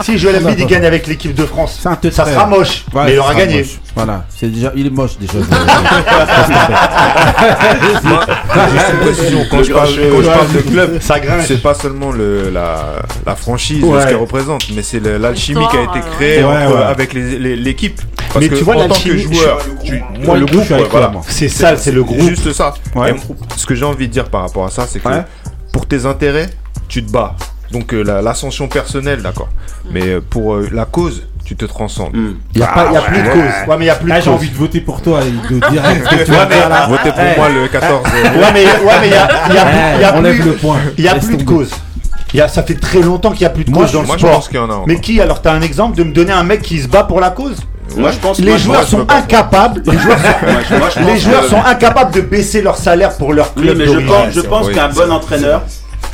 si, 0.03 0.18
Joel 0.18 0.37
Embiid 0.42 0.59
il 0.61 0.66
gagne 0.66 0.85
avec 0.85 1.07
l'équipe 1.07 1.35
de 1.35 1.44
France, 1.44 1.79
ça. 1.83 1.98
Sera 2.35 2.47
moche, 2.47 2.85
Ouais, 2.95 3.05
mais 3.07 3.12
il 3.14 3.19
aura 3.19 3.35
gagné. 3.35 3.59
moche. 3.59 3.79
Voilà, 3.97 4.25
c'est 4.29 4.49
déjà, 4.49 4.73
il 4.77 4.87
est 4.87 4.91
moche 4.91 5.19
déjà. 5.19 5.33
Juste 8.73 8.87
une 8.93 8.99
précision, 9.01 9.45
quand 9.51 9.62
je 9.62 9.73
parle, 9.73 9.88
quand 9.88 10.23
je 10.23 10.27
parle 10.29 10.53
de 10.53 10.61
club, 10.61 11.01
Ça 11.01 11.19
grince. 11.21 11.47
c'est 11.47 11.62
pas 11.62 11.75
seulement 11.75 12.12
le, 12.12 12.51
la, 12.51 13.03
la 13.27 13.35
franchise, 13.37 13.83
Ouais. 13.83 14.03
ce 14.03 14.07
qu'elle 14.07 14.17
représente, 14.17 14.71
mais 14.75 14.83
c'est 14.83 15.01
l'alchimie 15.01 15.67
qui 15.71 15.77
a 15.77 15.83
été 15.83 16.01
créée 16.17 16.45
ouais. 16.45 16.67
entre- 16.67 16.77
avec 16.79 17.12
l'équipe. 17.14 18.01
Parce 18.33 18.41
Mais 18.41 18.49
que 18.49 18.57
tu 18.57 18.64
vois, 18.64 18.77
en 18.77 18.88
tant 18.88 18.95
que 18.95 19.09
l'alchimie, 19.09 19.35
joueur, 19.35 19.59
tu- 19.85 20.03
Moi, 20.25 20.37
le 20.38 20.47
groupe, 20.47 20.61
je 20.61 20.64
suis 20.64 20.75
ouais, 20.75 20.81
avec 20.81 20.91
voilà. 20.91 21.07
toi, 21.07 21.12
moi. 21.14 21.23
C'est 21.29 21.49
ça, 21.49 21.77
c'est 21.77 21.93
le 21.93 22.05
groupe. 22.05 22.21
Juste 22.21 22.53
ça. 22.53 22.75
Ce 23.57 23.67
que 23.67 23.75
j'ai 23.75 23.85
envie 23.85 24.07
de 24.09 24.12
dire 24.12 24.27
par 24.29 24.43
rapport 24.43 24.64
à 24.67 24.71
ça, 24.71 24.87
c'est 24.88 25.01
que 25.01 25.09
Ouais. 25.09 25.23
pour 25.73 25.87
tes 25.87 26.05
intérêts, 26.07 26.51
tu 26.88 27.05
te 27.05 27.11
bats. 27.11 27.35
Donc 27.73 27.93
euh, 27.93 28.03
la- 28.03 28.23
l'ascension 28.23 28.67
personnelle, 28.69 29.21
d'accord. 29.23 29.49
Mais 29.91 30.07
euh, 30.09 30.21
pour 30.29 30.55
euh, 30.55 30.69
la 30.73 30.85
cause, 30.87 31.25
tu 31.49 31.57
te 31.57 31.65
transcendes. 31.65 32.11
Il 32.15 32.59
n'y 32.59 32.63
a, 32.63 32.67
pas, 32.67 32.91
y 32.93 32.97
a 32.97 33.01
plus 33.01 33.23
de 33.23 33.29
cause. 33.31 33.41
Ouais, 33.69 33.77
mais 33.79 33.85
il 33.85 33.87
y 33.87 33.91
a 33.91 33.95
plus 33.95 34.07
Là, 34.09 34.17
Ah, 34.19 34.21
j'ai 34.21 34.29
envie 34.31 34.51
de 34.51 34.55
voter 34.55 34.83
pour 34.83 35.01
toi 35.01 35.21
et 35.23 35.31
de 35.55 35.59
direct. 35.71 36.07
ce 36.11 36.17
que 36.17 36.25
tu 36.25 36.31
vas 36.33 36.47
faire 36.47 36.69
là. 36.69 36.87
Votez 36.89 37.11
pour 37.11 37.19
Ouais. 37.23 37.35
moi 37.39 37.49
le 37.49 37.69
14. 37.69 38.03
euh, 38.07 38.23
Ouais, 38.39 38.47
mais 38.53 38.65
ouais, 38.67 38.95
mais 39.01 39.07
il 39.07 39.13
y 39.13 39.17
a, 39.17 39.29
y 39.55 39.59
a 40.05 40.13
plus, 40.13 40.29
a 40.29 40.45
le 40.45 40.53
point. 40.57 40.77
y 40.99 41.09
a 41.09 41.15
Laisse 41.15 41.25
plus 41.25 41.37
de 41.39 41.45
cause. 41.45 41.71
Y 42.35 42.43
a, 42.43 42.49
ça 42.49 42.63
fait 42.63 42.75
très 42.75 43.01
longtemps 43.01 43.31
qu'il 43.31 43.41
n'y 43.41 43.47
a 43.47 43.51
plus 43.51 43.65
de 43.65 43.71
Moi, 43.71 43.85
cause 43.85 43.89
je- 43.93 43.95
dans 43.97 44.03
le 44.03 44.07
moi 44.09 44.17
je 44.19 44.21
sport. 44.21 44.35
pense 44.35 44.49
qu'il 44.49 44.57
y 44.59 44.61
en 44.61 44.69
a 44.69 44.75
encore. 44.75 44.85
Mais 44.87 45.01
qui 45.01 45.19
alors 45.23 45.41
T'as 45.41 45.53
un 45.53 45.63
exemple 45.63 45.97
de 45.97 46.05
me 46.05 46.13
donner 46.13 46.33
un 46.33 46.43
mec 46.45 46.61
qui 46.61 46.79
se 46.81 46.87
bat 46.89 47.05
pour 47.05 47.19
la 47.21 47.31
cause? 47.31 47.57
Moi 47.97 48.11
je 48.13 48.19
pense 48.19 48.39
Les 48.39 48.49
moi, 48.51 48.59
je 48.59 48.63
joueurs 48.65 48.83
je 48.83 48.87
sont 48.89 48.97
peux 48.99 49.07
pas. 49.07 49.17
incapables. 49.17 49.83
Les 49.87 49.99
joueurs, 49.99 50.19
sont, 50.19 50.25
moi, 50.53 50.61
je- 50.69 50.75
moi, 50.77 50.89
je 50.95 51.01
les 51.01 51.19
joueurs 51.19 51.45
sont 51.45 51.63
incapables 51.65 52.13
de 52.13 52.21
baisser 52.21 52.61
leur 52.61 52.77
salaire 52.77 53.17
pour 53.17 53.33
leur 53.33 53.51
Oui, 53.57 53.63
club 53.63 53.79
mais 53.79 53.87
je 53.87 53.99
pense, 54.07 54.35
je 54.35 54.41
pense 54.43 54.67
oui, 54.67 54.75
qu'un 54.75 54.89
bon 54.91 55.11
entraîneur 55.11 55.63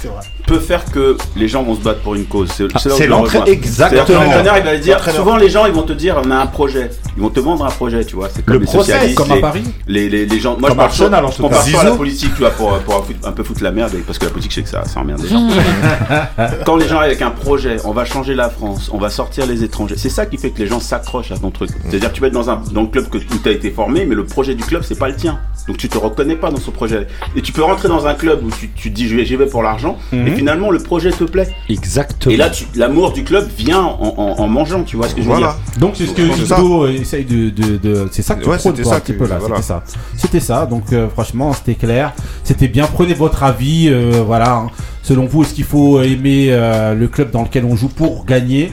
C'est 0.01 0.07
vrai. 0.07 0.20
Peut 0.46 0.59
faire 0.59 0.85
que 0.85 1.16
les 1.37 1.48
gens 1.48 1.62
vont 1.62 1.74
se 1.74 1.80
battre 1.80 2.00
pour 2.00 2.14
une 2.14 2.26
cause. 2.26 2.50
C'est 2.52 2.64
le 2.64 3.07
l'entraîneur- 3.07 3.48
exactement. 3.48 4.04
C'est-à-dire 4.04 4.24
L'entraîneur, 4.24 4.59
il 4.59 4.64
va 4.64 4.76
dire. 4.76 5.11
Souvent, 5.14 5.37
les 5.37 5.48
gens, 5.48 5.66
ils 5.66 5.72
vont 5.72 5.83
te 5.83 5.92
dire, 5.92 6.20
on 6.24 6.30
a 6.30 6.37
un 6.37 6.46
projet. 6.46 6.90
Ils 7.16 7.22
vont 7.22 7.30
te 7.30 7.40
vendre 7.40 7.64
un 7.64 7.70
projet, 7.70 8.04
tu 8.04 8.16
vois. 8.16 8.28
C'est 8.35 8.44
comme 8.44 8.54
Le 8.54 8.61
les 8.61 8.66
process, 8.66 8.87
socialistes, 8.94 9.18
Comme 9.18 9.33
à 9.33 9.37
Paris 9.37 9.62
les, 9.87 10.09
les, 10.09 10.26
les 10.26 10.40
gens. 10.40 10.57
Moi, 10.59 10.68
Comme 10.68 10.76
je 10.76 10.76
parle 10.76 10.88
Arsenal, 10.90 11.22
pas- 11.22 11.28
en 11.28 11.30
je 11.30 11.37
compare 11.42 11.64
cas. 11.64 11.72
pas 11.72 11.80
à 11.80 11.85
la 11.85 11.90
politique, 11.92 12.33
tu 12.35 12.40
vois, 12.40 12.50
pour, 12.50 12.76
pour 12.80 13.07
un, 13.24 13.33
peu 13.33 13.42
foutre 13.44 13.62
la 13.62 13.70
merde, 13.70 13.92
parce 14.07 14.18
que 14.18 14.24
la 14.24 14.30
politique, 14.30 14.50
je 14.52 14.57
sais 14.57 14.62
que 14.62 14.68
ça, 14.68 14.85
ça 14.85 15.00
emmerde 15.00 15.22
les 15.22 15.28
gens. 15.28 15.48
Quand 16.66 16.76
les 16.76 16.88
gens 16.88 16.96
arrivent 16.96 17.11
avec 17.11 17.22
un 17.22 17.30
projet, 17.30 17.76
on 17.85 17.92
va 17.92 18.04
changer 18.04 18.35
la 18.35 18.48
France, 18.50 18.90
on 18.92 18.98
va 18.98 19.11
sortir 19.11 19.46
les 19.46 19.62
étrangers. 19.64 19.94
C'est 19.96 20.09
ça 20.09 20.26
qui 20.26 20.37
fait 20.38 20.50
que 20.50 20.59
les 20.59 20.66
gens 20.66 20.80
s'accrochent 20.80 21.30
à 21.33 21.37
ton 21.38 21.50
truc. 21.50 21.70
C'est-à-dire 21.88 22.11
que 22.11 22.14
tu 22.14 22.20
vas 22.20 22.26
être 22.28 22.33
dans, 22.35 22.50
un, 22.50 22.61
dans 22.72 22.83
le 22.83 22.88
club 22.88 23.09
que, 23.09 23.18
où 23.18 23.38
tu 23.42 23.48
as 23.48 23.52
été 23.52 23.70
formé, 23.70 24.04
mais 24.04 24.14
le 24.14 24.24
projet 24.24 24.54
du 24.54 24.64
club, 24.64 24.83
c'est 24.85 24.98
pas 24.98 25.09
le 25.09 25.16
tien. 25.16 25.38
Donc 25.68 25.76
tu 25.78 25.88
te 25.88 25.96
reconnais 25.96 26.37
pas 26.37 26.50
dans 26.50 26.61
ce 26.61 26.70
projet. 26.70 27.07
Et 27.37 27.42
tu 27.42 27.52
peux 27.52 27.62
rentrer 27.62 27.88
dans 27.88 28.07
un 28.07 28.14
club 28.14 28.44
où 28.44 28.50
tu, 28.50 28.70
tu 28.74 28.90
te 28.90 28.94
dis, 28.96 29.09
j'y 29.09 29.14
vais, 29.16 29.24
j'y 29.24 29.37
vais 29.37 29.46
pour 29.46 29.62
l'argent, 29.62 29.96
et 30.35 30.38
finalement, 30.38 30.70
le 30.70 30.79
projet 30.81 31.11
te 31.11 31.25
plaît. 31.25 31.49
Exactement. 31.68 32.35
Et 32.35 32.37
là, 32.37 32.51
tu- 32.51 32.66
l'amour 32.75 33.12
du 33.12 33.25
club 33.25 33.49
vient 33.57 33.83
en, 33.83 34.14
en- 34.16 34.35
en 34.40 34.47
mangeant, 34.49 34.83
tu 34.85 34.97
vois 34.97 35.09
ce 35.09 35.14
que 35.14 35.23
je 35.23 35.27
veux 35.27 35.33
Voilà. 35.37 35.57
dire. 35.73 35.81
Donc 35.81 35.94
c'est 35.97 36.07
ce 36.07 36.12
que. 36.12 36.23
Hugo 36.23 36.87
essaye 36.88 37.25
de, 37.25 37.51
de, 37.51 37.77
de- 37.77 38.09
c'est 38.12 38.23
ça 38.23 38.35
que 38.35 38.42
tu 38.44 38.49
Ouais, 38.51 38.59
prônes, 38.59 38.75
toi, 38.75 38.85
ça 38.85 38.97
un 38.97 39.01
petit 39.01 39.12
peu 39.12 39.27
là, 39.27 39.38
voilà. 39.38 39.57
c'était 39.57 39.66
ça. 39.68 39.83
C'était 40.16 40.40
ça. 40.40 40.66
Donc 40.66 40.92
euh, 40.92 41.09
franchement, 41.09 41.53
c'était 41.53 41.75
clair, 41.75 42.12
c'était 42.42 42.68
bien. 42.68 42.87
Prenez 42.92 43.14
votre 43.14 43.42
avis, 43.42 43.88
euh, 43.88 44.23
voilà. 44.27 44.55
hein. 44.57 44.66
Selon 45.03 45.27
vous, 45.27 45.42
est-ce 45.42 45.53
qu'il 45.55 45.64
faut 45.64 46.01
aimer 46.01 46.47
euh, 46.51 46.94
le 46.94 47.09
club 47.09 47.31
dans 47.31 47.42
lequel 47.42 47.64
on 47.66 47.77
joue 47.77 47.88
pour 47.88 48.25
gagner? 48.25 48.73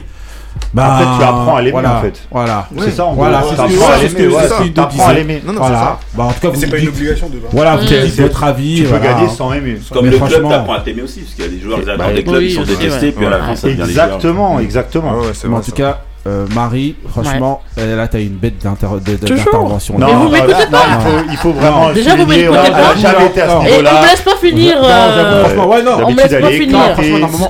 Bah, 0.74 0.94
En 0.94 0.98
fait, 0.98 1.04
tu 1.18 1.22
apprends 1.28 1.56
à 1.56 1.60
l'aimer, 1.60 1.72
voilà, 1.72 1.98
en 1.98 2.00
fait. 2.00 2.20
Voilà. 2.30 2.68
C'est 2.78 2.90
ça, 2.92 3.04
en 3.04 3.12
Voilà, 3.14 3.38
gros. 3.40 3.48
c'est 3.50 3.52
ce 3.52 3.56
T'apprends 3.60 3.86
que- 3.88 3.92
à 3.92 3.98
c'est 3.98 4.08
ce 4.08 4.14
que- 4.14 4.22
l'aimer, 4.22 4.34
ouais, 4.34 4.70
t'apprends 4.74 5.06
à 5.08 5.12
l'aimer. 5.12 5.42
Non, 5.46 5.52
non, 5.52 5.58
Voilà. 5.60 5.76
c'est 5.78 5.84
ça. 5.84 5.98
Bah, 6.14 6.24
en 6.24 6.32
tout 6.32 6.40
cas, 6.40 6.48
c'est 6.58 6.66
pas 6.70 6.78
une 6.78 6.88
obligation 6.88 7.28
de. 7.28 7.38
Voilà, 7.50 7.76
vous 7.76 7.86
C'est- 7.86 8.02
dites 8.06 8.20
votre 8.20 8.44
avis. 8.44 8.76
Tu 8.76 8.84
peux 8.84 8.98
gagner 8.98 9.28
sans 9.28 9.52
aimer. 9.52 9.78
Comme 9.92 10.04
Mais 10.06 10.10
le 10.12 10.16
club, 10.16 10.28
franchement- 10.30 10.48
t'apprends 10.48 10.72
à 10.74 10.80
t'aimer 10.80 11.02
aussi, 11.02 11.20
parce 11.20 11.34
qu'il 11.34 11.44
y 11.44 11.46
a 11.46 11.50
des 11.50 11.60
joueurs, 11.60 11.78
ils 11.82 11.90
adorent 11.90 12.06
Bah, 12.06 12.12
des 12.14 12.24
clubs, 12.24 12.42
ils 12.42 12.52
sont 12.54 12.62
détestés, 12.62 13.12
puis 13.12 13.26
à 13.26 13.30
la 13.30 13.38
fin, 13.38 13.54
ça 13.56 13.68
devient. 13.68 13.82
Exactement, 13.82 14.58
exactement. 14.60 15.12
Mais 15.48 15.56
en 15.56 15.60
tout 15.60 15.72
cas, 15.72 16.00
euh, 16.26 16.46
Marie, 16.54 16.94
franchement, 17.10 17.62
là, 17.76 18.06
t'as 18.08 18.20
une 18.20 18.36
bête 18.36 18.58
d'intervention. 18.62 19.94
Mais 19.98 20.06
là. 20.06 20.12
vous 20.12 20.28
m'écoutez 20.28 20.52
non, 20.52 20.78
pas 20.78 20.84
il 20.88 21.00
faut, 21.00 21.24
il 21.32 21.36
faut 21.36 21.52
vraiment. 21.52 21.92
Déjà, 21.92 22.14
vous 22.14 22.26
m'écoutez 22.26 22.48
on 22.48 22.54
a- 22.54 22.70
pas 22.70 22.96
jamais 22.96 23.26
été 23.26 23.40
à 23.42 23.48
ce 23.48 23.54
Non. 23.54 23.62
Et 23.62 23.64
on 23.64 23.68
niveau-là. 23.70 24.00
me 24.02 24.06
laisse 24.08 24.20
pas 24.20 24.36
finir. 24.40 24.76
Non, 24.82 24.88
euh, 24.88 25.44
franchement, 25.44 25.68
ouais, 25.68 25.82
non. 25.82 25.90
on 26.04 26.10
me 26.12 26.16
laisse 26.16 26.40
pas 26.40 26.50
est 26.50 26.58
finir. 26.58 26.78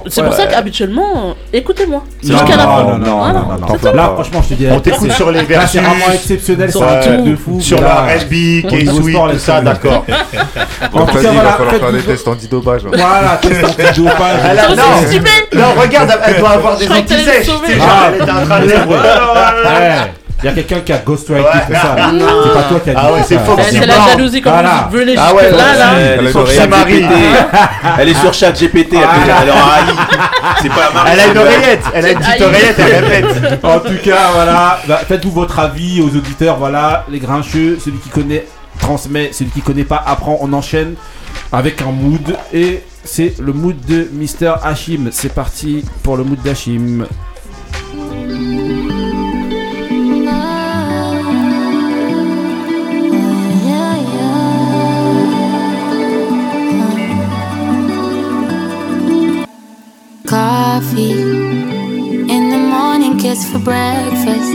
C'est 0.09 0.23
pour 0.25 0.33
ça 0.35 0.47
qu'habituellement, 0.47 1.35
écoutez-moi. 1.53 2.03
Non, 2.25 2.31
Jusqu'à 2.39 2.57
la 2.57 2.65
non, 2.65 2.77
fin. 2.77 2.83
non, 2.85 2.99
non, 2.99 2.99
non, 2.99 3.33
non, 3.33 3.69
non. 3.85 3.93
Là, 3.93 4.11
franchement, 4.15 4.41
je 4.43 4.49
te 4.49 4.55
dis. 4.55 4.67
On 4.71 4.81
t'écoute 4.81 5.13
sur 5.13 5.31
les 5.31 5.41
Là, 5.41 5.45
vertus. 5.45 5.71
c'est 5.73 5.79
vraiment 5.81 6.13
exceptionnel, 6.15 6.71
c'est 6.73 6.79
Sur 6.79 6.89
un 6.89 6.97
tout. 6.97 7.09
truc 7.09 7.25
de 7.25 7.37
fou. 7.37 7.61
Sur 7.61 7.81
Là, 7.81 8.07
la 8.09 8.15
K-Sweet, 8.17 9.11
sport, 9.13 9.27
tout 9.27 9.33
laisse 9.33 9.43
ça, 9.43 9.61
d'accord. 9.61 10.05
En 10.95 11.07
tout 11.07 11.15
cas, 11.15 11.21
il 11.23 11.29
voilà, 11.29 11.43
va 11.43 11.53
falloir 11.57 11.75
faire 11.77 11.93
des 11.93 12.01
tests 12.01 12.29
antidopage. 12.29 12.85
là. 12.85 12.91
Voilà, 12.93 13.39
test 13.41 13.65
antidopage. 13.89 14.41
Elle 14.51 14.59
a- 14.59 14.63
Sur 14.63 14.77
non. 14.77 14.83
Non, 15.55 15.81
regarde, 15.81 16.19
elle 16.27 16.39
doit 16.39 16.51
avoir 16.51 16.77
des 16.77 16.91
antisèches. 16.91 17.47
Ah. 17.81 18.11
Elle 18.15 18.23
en 18.31 18.45
train 18.45 18.61
Il 20.45 20.47
y 20.47 20.49
a 20.49 20.53
quelqu'un 20.55 20.81
qui 20.81 20.93
a 20.93 20.99
ghostwrité 20.99 21.49
tout 21.69 21.73
ça. 21.73 21.95
C'est 21.97 22.53
pas 22.55 22.63
toi 22.65 22.81
qui 22.83 22.91
a 22.91 22.95
dit 22.95 23.01
Ah 23.01 23.13
ouais, 23.13 23.21
tout 23.21 23.63
c'est 23.71 23.87
la 23.87 24.09
jalousie 24.09 24.43
quand 24.43 24.51
Voilà. 24.51 24.89
vous 24.91 24.99
venez 24.99 25.15
Ah 25.17 25.33
ouais, 25.35 25.51
là. 25.53 25.93
Elle 26.19 26.27
est 26.27 26.31
sur 26.33 26.51
chat. 26.51 26.67
GPT. 26.67 27.13
Elle 28.01 28.09
est 28.09 28.15
sur 28.21 28.35
chat 28.35 28.51
GPT. 28.53 28.95
Elle 28.95 28.99
elle 29.43 29.49
est 29.49 29.53
en 29.53 29.55
AI. 29.55 29.95
C'est 30.61 30.69
pas 30.69 30.91
Marie. 30.93 31.11
Elle 31.13 31.21
a 31.21 31.27
une 31.29 31.39
oreillette, 31.39 31.85
elle 31.95 32.05
a 32.07 32.11
une 32.11 32.19
petite 32.19 32.41
oreillette, 32.41 32.79
elle 32.79 33.05
répète. 33.05 33.61
En 33.65 33.79
tout 33.79 33.99
cas, 34.03 34.31
voilà. 34.35 34.79
Bah, 34.89 35.01
Faites-vous 35.07 35.31
votre 35.31 35.59
avis 35.61 36.01
aux 36.03 36.09
auditeurs. 36.17 36.57
Voilà, 36.57 37.05
les 37.09 37.21
grincheux. 37.21 37.79
Celui 37.83 37.99
qui 37.99 38.09
connaît 38.09 38.45
transmet. 38.81 39.31
Celui 39.33 39.51
qui 39.53 39.61
connaît 39.61 39.85
pas 39.85 40.03
apprend. 40.05 40.39
On 40.41 40.53
enchaîne 40.53 40.95
avec 41.53 41.81
un 41.83 41.93
mood. 41.93 42.37
Et 42.53 42.83
c'est 43.05 43.35
le 43.39 43.53
mood 43.53 43.77
de 43.87 44.09
Mister 44.13 44.55
Hashim. 44.65 45.11
C'est 45.13 45.33
parti 45.33 45.85
pour 46.03 46.17
le 46.17 46.25
mood 46.25 46.43
d'Hashim. 46.43 47.07
Coffee 60.33 61.13
in 61.13 62.45
the 62.49 62.57
morning, 62.57 63.19
kiss 63.19 63.45
for 63.53 63.59
breakfast. 63.59 64.51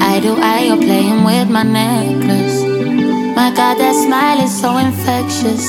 I 0.00 0.18
do 0.18 0.34
I, 0.40 0.64
you're 0.64 0.78
playing 0.78 1.24
with 1.24 1.50
my 1.50 1.62
necklace. 1.62 2.62
My 3.36 3.52
God, 3.54 3.76
that 3.76 3.94
smile 4.02 4.40
is 4.40 4.50
so 4.58 4.78
infectious. 4.78 5.60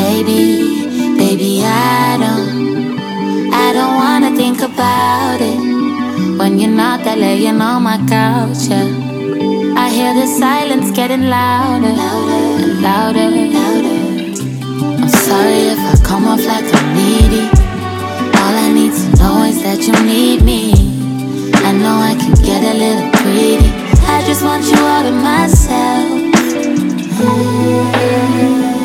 Baby, 0.00 0.88
baby, 1.18 1.60
I 1.62 2.16
don't, 2.24 3.52
I 3.52 3.74
don't 3.74 3.96
wanna 3.96 4.34
think 4.34 4.62
about 4.62 5.42
it. 5.42 6.38
When 6.38 6.58
you're 6.58 6.70
not 6.70 7.04
there 7.04 7.16
laying 7.16 7.60
on 7.60 7.82
my 7.82 7.98
couch, 8.08 8.64
yeah. 8.70 8.88
I 9.76 9.90
hear 9.90 10.14
the 10.14 10.26
silence 10.26 10.90
getting 10.90 11.28
louder, 11.28 11.86
and 11.86 12.80
louder, 12.80 13.28
louder. 13.28 14.00
I'm 15.02 15.08
sorry 15.10 15.68
if 15.68 15.80
I 15.80 16.02
come 16.02 16.24
off 16.26 16.42
like 16.46 16.64
I'm 16.74 16.96
needy. 16.96 17.59
Is 19.50 19.62
that 19.64 19.82
you 19.84 19.92
need 20.06 20.42
me. 20.44 20.72
I 21.52 21.72
know 21.72 21.96
I 21.98 22.14
can 22.14 22.34
get 22.36 22.62
a 22.62 22.72
little 22.72 23.10
greedy. 23.18 23.68
I 24.06 24.22
just 24.24 24.42
want 24.44 24.64
you 24.64 24.78
all 24.78 25.02
to 25.02 25.10
myself. 25.10 26.30
I 28.72 28.79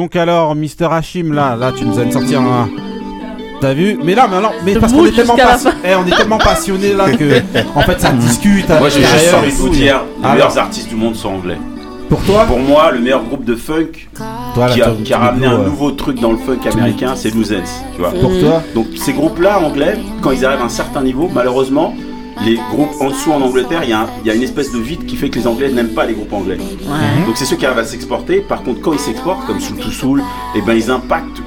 donc 0.00 0.16
alors, 0.16 0.54
Mister 0.54 0.88
Hashim, 0.90 1.34
là, 1.34 1.56
là, 1.56 1.72
tu 1.76 1.84
nous 1.84 1.98
as 1.98 2.10
sorti 2.10 2.34
un. 2.34 2.70
T'as 3.60 3.74
vu? 3.74 3.98
Mais 4.02 4.14
là, 4.14 4.26
mais 4.30 4.38
alors, 4.38 4.54
mais 4.64 4.74
parce 4.76 4.94
qu'on 4.94 5.04
est 5.04 5.10
tellement 5.14 5.36
jusqu'à 5.36 5.50
la 5.50 5.56
passi- 5.58 5.76
eh, 5.84 5.94
on 5.94 6.06
est 6.06 6.16
tellement 6.16 6.38
passionné 6.38 6.94
là 6.94 7.10
que, 7.10 7.42
en 7.76 7.82
fait, 7.82 8.00
ça 8.00 8.10
discute. 8.12 8.66
Moi, 8.70 8.88
j'ai 8.88 9.02
juste 9.02 9.34
envie 9.34 9.52
de 9.52 9.56
vous 9.56 9.68
dire, 9.68 10.00
les 10.16 10.24
Alors, 10.24 10.34
meilleurs 10.36 10.56
artistes 10.58 10.88
du 10.88 10.94
monde 10.94 11.16
sont 11.16 11.28
anglais. 11.28 11.58
Pour 12.08 12.22
toi, 12.22 12.44
Pour 12.46 12.58
moi, 12.60 12.90
le 12.92 13.00
meilleur 13.00 13.22
groupe 13.24 13.44
de 13.44 13.54
funk 13.54 13.88
toi, 14.54 14.68
là, 14.68 14.72
qui 14.74 14.80
a, 14.80 14.90
qui 15.04 15.12
ramené 15.12 15.46
un 15.46 15.60
euh, 15.60 15.64
nouveau 15.66 15.90
truc 15.90 16.18
dans 16.18 16.32
le 16.32 16.38
funk 16.38 16.66
américain, 16.72 17.12
c'est 17.14 17.32
Loose 17.34 17.52
Ends, 17.52 17.84
tu 17.94 18.00
vois. 18.00 18.10
Pour 18.12 18.30
toi, 18.40 18.62
Donc 18.74 18.86
ces 18.96 19.12
groupes-là 19.12 19.60
anglais, 19.60 19.98
quand 20.22 20.30
ils 20.30 20.46
arrivent 20.46 20.62
à 20.62 20.64
un 20.64 20.70
certain 20.70 21.02
niveau, 21.02 21.28
malheureusement, 21.32 21.94
les 22.44 22.56
groupes 22.70 22.90
en 23.00 23.08
dessous 23.10 23.32
en 23.32 23.40
Angleterre, 23.42 23.82
il 23.84 23.90
y, 23.90 23.92
a 23.92 24.06
y 24.32 24.36
une 24.36 24.42
espèce 24.42 24.72
de 24.72 24.78
vide 24.78 25.04
qui 25.06 25.16
fait 25.16 25.28
que 25.28 25.38
les 25.38 25.46
Anglais 25.46 25.68
n'aiment 25.70 25.94
pas 25.94 26.06
les 26.06 26.14
groupes 26.14 26.32
anglais. 26.32 26.56
Ouais. 26.58 27.26
Donc 27.26 27.36
c'est 27.36 27.44
ceux 27.44 27.56
qui 27.56 27.66
arrivent 27.66 27.78
à 27.78 27.84
s'exporter. 27.84 28.40
Par 28.40 28.62
contre, 28.62 28.80
quand 28.80 28.92
ils 28.92 28.98
s'exportent, 28.98 29.46
comme 29.46 29.60
Soul 29.60 29.76
to 29.78 29.90
Soul, 29.90 30.22
et 30.56 30.62
ben 30.62 30.74
ils 30.74 30.90
impactent 30.90 31.42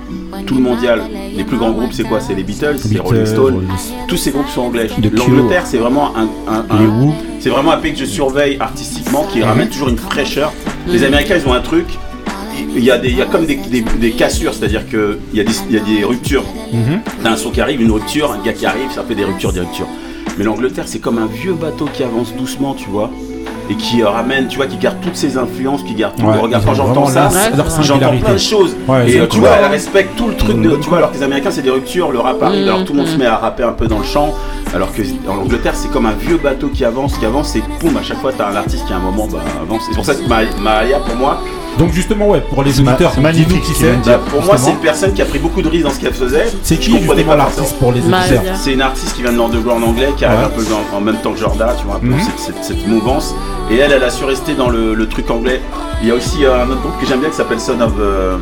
tout 0.46 0.56
le 0.56 0.62
mondial. 0.62 1.02
Les 1.36 1.44
plus 1.44 1.58
grands 1.58 1.72
groupes, 1.72 1.94
c'est 1.94 2.04
quoi? 2.04 2.20
C'est 2.20 2.36
les 2.36 2.44
Beatles, 2.44 2.76
c'est 2.78 2.89
les 2.89 3.00
Rolling 3.00 3.26
Stones. 3.26 3.66
Tous 4.08 4.18
ces 4.18 4.32
groupes 4.32 4.50
sont 4.50 4.62
anglais. 4.62 4.88
L'Angleterre, 5.38 5.64
c'est 5.66 5.78
vraiment 5.78 6.12
un, 6.16 6.28
c'est 7.39 7.50
vraiment 7.50 7.72
un 7.72 7.78
pays 7.78 7.94
que 7.94 8.00
je 8.00 8.06
surveille 8.06 8.58
artistiquement, 8.60 9.26
qui 9.32 9.41
ramène 9.41 9.70
toujours 9.70 9.89
une 9.89 9.98
fraîcheur. 9.98 10.52
Les 10.88 11.04
Américains, 11.04 11.38
ils 11.44 11.48
ont 11.50 11.54
un 11.54 11.62
truc. 11.62 11.86
Il 12.76 12.84
y 12.84 12.91
a, 12.91 12.98
des, 12.98 13.10
il 13.10 13.18
y 13.18 13.22
a 13.22 13.26
comme 13.26 13.46
des, 13.46 13.56
des- 13.56 13.82
des 13.82 14.12
cassures, 14.12 14.54
c'est-à-dire 14.54 14.88
qu'il 14.88 15.18
y, 15.34 15.39
a 15.39 15.44
des- 15.44 15.52
il 15.70 15.76
y 15.76 15.80
a 15.80 15.82
des 15.84 16.04
ruptures. 16.04 16.44
T'as 17.24 17.32
un 17.32 17.38
son 17.38 17.50
qui 17.52 17.62
arrive, 17.62 17.82
une 17.82 17.91
rupture, 17.91 18.32
un 18.32 18.44
gars 18.44 18.54
qui 18.54 18.66
arrive, 18.66 18.91
ça 18.94 19.04
fait 19.04 19.16
des 19.16 19.24
ruptures, 19.26 19.54
des 19.54 19.60
ruptures. 19.62 19.88
Mais 20.38 20.44
l'Angleterre, 20.44 20.86
c'est 20.88 21.00
comme 21.00 21.18
un 21.18 21.28
vieux 21.28 21.54
bateau 21.54 21.86
qui 21.94 22.04
avance 22.04 22.34
doucement, 22.34 22.74
tu 22.74 22.90
vois, 22.90 23.10
et 23.70 23.76
qui 23.76 24.02
euh, 24.02 24.10
ramène, 24.10 24.48
tu 24.48 24.58
vois, 24.58 24.66
qui 24.68 24.78
garde 24.78 24.98
toutes 25.02 25.16
ses 25.16 25.38
influences, 25.38 25.84
qui 25.84 25.94
garde 25.94 26.16
tout. 26.16 26.26
Ouais, 26.26 26.38
Regarde, 26.38 26.64
ils 26.64 26.68
quand 26.68 26.74
j'entends 26.74 27.06
ça, 27.06 27.30
j'entends 27.82 28.18
plein 28.18 28.34
de 28.34 28.38
choses. 28.38 28.76
Ouais, 28.88 29.10
et 29.10 29.20
euh, 29.20 29.28
tu 29.28 29.40
vois, 29.40 29.52
elle 29.52 29.72
respecte 29.72 30.16
tout 30.18 30.28
le 30.28 30.36
truc 30.36 30.60
de. 30.62 30.70
Bonne 30.70 30.80
Tu 30.80 30.90
vois, 30.90 30.98
alors 30.98 31.12
que 31.12 31.18
les 31.18 31.24
Américains, 31.24 31.52
c'est 31.52 31.62
des 31.62 31.70
ruptures, 31.70 32.12
le 32.12 32.20
rap 32.20 32.42
arrive, 32.42 32.68
alors 32.68 32.84
tout 32.84 32.94
le 32.94 33.00
monde 33.00 33.08
se 33.08 33.18
met 33.18 33.26
à 33.26 33.38
rapper 33.38 33.64
un 33.64 33.74
peu 33.74 33.88
dans 33.88 34.00
le 34.00 34.06
champ. 34.06 34.34
Alors 34.74 34.92
que 34.92 35.04
en 35.30 35.38
Angleterre, 35.38 35.76
c'est 35.76 35.92
comme 35.92 36.08
un 36.08 36.14
vieux 36.14 36.38
bateau 36.38 36.70
qui 36.70 36.84
avance, 36.84 37.16
qui 37.18 37.26
avance, 37.26 37.56
et 37.56 37.64
boum, 37.80 37.96
à 37.96 38.02
chaque 38.02 38.18
fois, 38.18 38.32
t'as 38.36 38.50
un 38.50 38.56
artiste 38.56 38.86
qui 38.88 38.94
à 38.94 38.96
un 38.98 39.00
moment 39.00 39.28
bah, 39.28 39.40
avance. 39.62 39.84
C'est 39.88 39.96
pour 39.96 40.06
ça 40.06 40.16
que 40.16 40.28
Ma- 40.28 40.42
Maria, 40.60 41.00
pour 41.00 41.16
moi, 41.16 41.40
Donc 41.80 41.91
justement, 41.91 42.28
ouais, 42.28 42.41
pour 42.41 42.63
les 42.63 42.80
auditeurs, 42.80 43.11
c'est 43.15 43.21
magnifique 43.21 43.61
qui 43.63 43.74
c'est. 43.74 43.93
Bah, 44.05 44.19
pour 44.30 44.43
moi, 44.43 44.57
c'est 44.57 44.71
une 44.71 44.78
personne 44.78 45.13
qui 45.13 45.21
a 45.21 45.26
pris 45.26 45.39
beaucoup 45.39 45.61
de 45.61 45.67
risques 45.69 45.86
dans 45.86 45.91
ce 45.91 45.99
qu'elle 45.99 46.13
faisait. 46.13 46.45
C'est 46.61 46.78
qui 46.78 46.91
justement 46.91 47.24
pas 47.24 47.36
l'artiste 47.36 47.78
pour 47.80 47.91
les 47.91 48.01
auditeurs. 48.01 48.43
C'est 48.55 48.74
une 48.74 48.82
artiste 48.82 49.15
qui 49.15 49.21
vient 49.24 49.32
de 49.34 49.38
l'underground 49.38 49.84
anglais, 49.84 50.09
qui 50.15 50.26
arrive 50.26 50.39
Ouais. 50.39 50.45
un 50.45 50.49
peu 50.49 50.63
dans- 50.65 50.97
en 50.97 51.01
même 51.01 51.17
temps 51.17 51.32
que 51.34 51.39
Jordan, 51.39 51.69
tu 51.80 51.86
vois, 51.86 51.95
un 51.95 51.99
peu 51.99 52.07
Mhm. 52.07 52.19
cette, 52.21 52.39
cette- 52.55 52.63
cette 52.63 52.88
mouvance. 52.88 53.34
Et 53.71 53.78
elle, 53.78 53.91
elle 53.91 54.03
a 54.03 54.09
su 54.09 54.24
rester 54.26 54.53
dans 54.55 54.69
le, 54.69 54.93
le 54.93 55.07
truc 55.07 55.30
anglais. 55.32 55.61
Il 56.04 56.10
y 56.10 56.12
a 56.12 56.16
aussi 56.16 56.43
euh, 56.43 56.64
un 56.66 56.70
autre 56.70 56.82
groupe 56.82 56.99
que 56.99 57.06
j'aime 57.08 57.22
bien 57.22 57.30
qui 57.30 57.36
s'appelle 57.38 57.62
Son 57.62 57.80
of. 57.80 57.93
euh, 57.97 58.36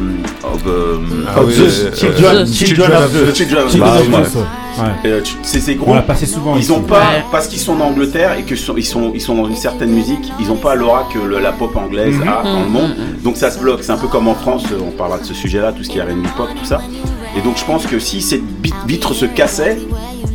of, 0.44 0.62
euh, 0.66 0.98
Ah 1.28 1.42
oui, 1.46 1.54
The 1.54 1.96
Children, 1.96 2.48
Children 2.48 2.92
of 2.92 3.14
the- 3.14 3.36
Children 3.36 3.66
ouais. 3.68 5.22
C'est 5.44 5.60
ces 5.60 5.74
On 5.74 5.84
groupes. 5.84 5.96
l'a 5.96 6.02
passé 6.02 6.26
souvent 6.26 6.56
Ils 6.56 6.62
ici. 6.64 6.72
ont 6.72 6.82
pas, 6.82 6.96
Ouais. 7.00 7.24
parce 7.32 7.48
qu'ils 7.48 7.60
sont 7.60 7.74
en 7.80 7.82
Angleterre 7.82 8.36
et 8.40 8.44
que 8.44 8.56
sont- 8.56 8.74
ils 8.78 8.86
sont, 8.86 9.12
ils 9.14 9.22
sont 9.22 9.36
dans 9.36 9.48
une 9.48 9.56
certaine 9.56 9.92
musique, 9.92 10.32
ils 10.40 10.50
ont 10.52 10.56
pas 10.56 10.74
l'aura 10.74 11.08
que 11.14 11.20
le- 11.20 11.40
la 11.40 11.52
pop 11.52 11.76
anglaise 11.76 12.16
Mhm. 12.16 12.28
a 12.28 12.42
dans 12.44 12.62
le 12.62 12.68
monde. 12.70 12.96
Mhm. 12.98 13.22
Donc 13.24 13.38
ça 13.38 13.52
se 13.52 13.60
bloque. 13.60 13.84
C'est 13.84 13.92
un 13.92 13.98
peu 13.98 14.08
comme 14.08 14.28
en 14.28 14.34
France, 14.36 14.64
on 14.84 14.90
parlera 14.92 15.20
de 15.20 15.26
ce 15.26 15.36
sujet-là, 15.36 15.72
tout 15.72 15.84
ce 15.84 15.90
qui 15.90 16.00
est 16.00 16.02
R&B 16.02 16.26
pop, 16.36 16.48
tout 16.58 16.66
ça. 16.66 16.82
Et 17.38 17.42
donc 17.42 17.58
je 17.58 17.64
pense 17.66 17.86
que 17.86 18.00
si 18.00 18.22
cette 18.22 18.42
vitre 18.88 19.14
se 19.14 19.26
cassait, 19.26 19.78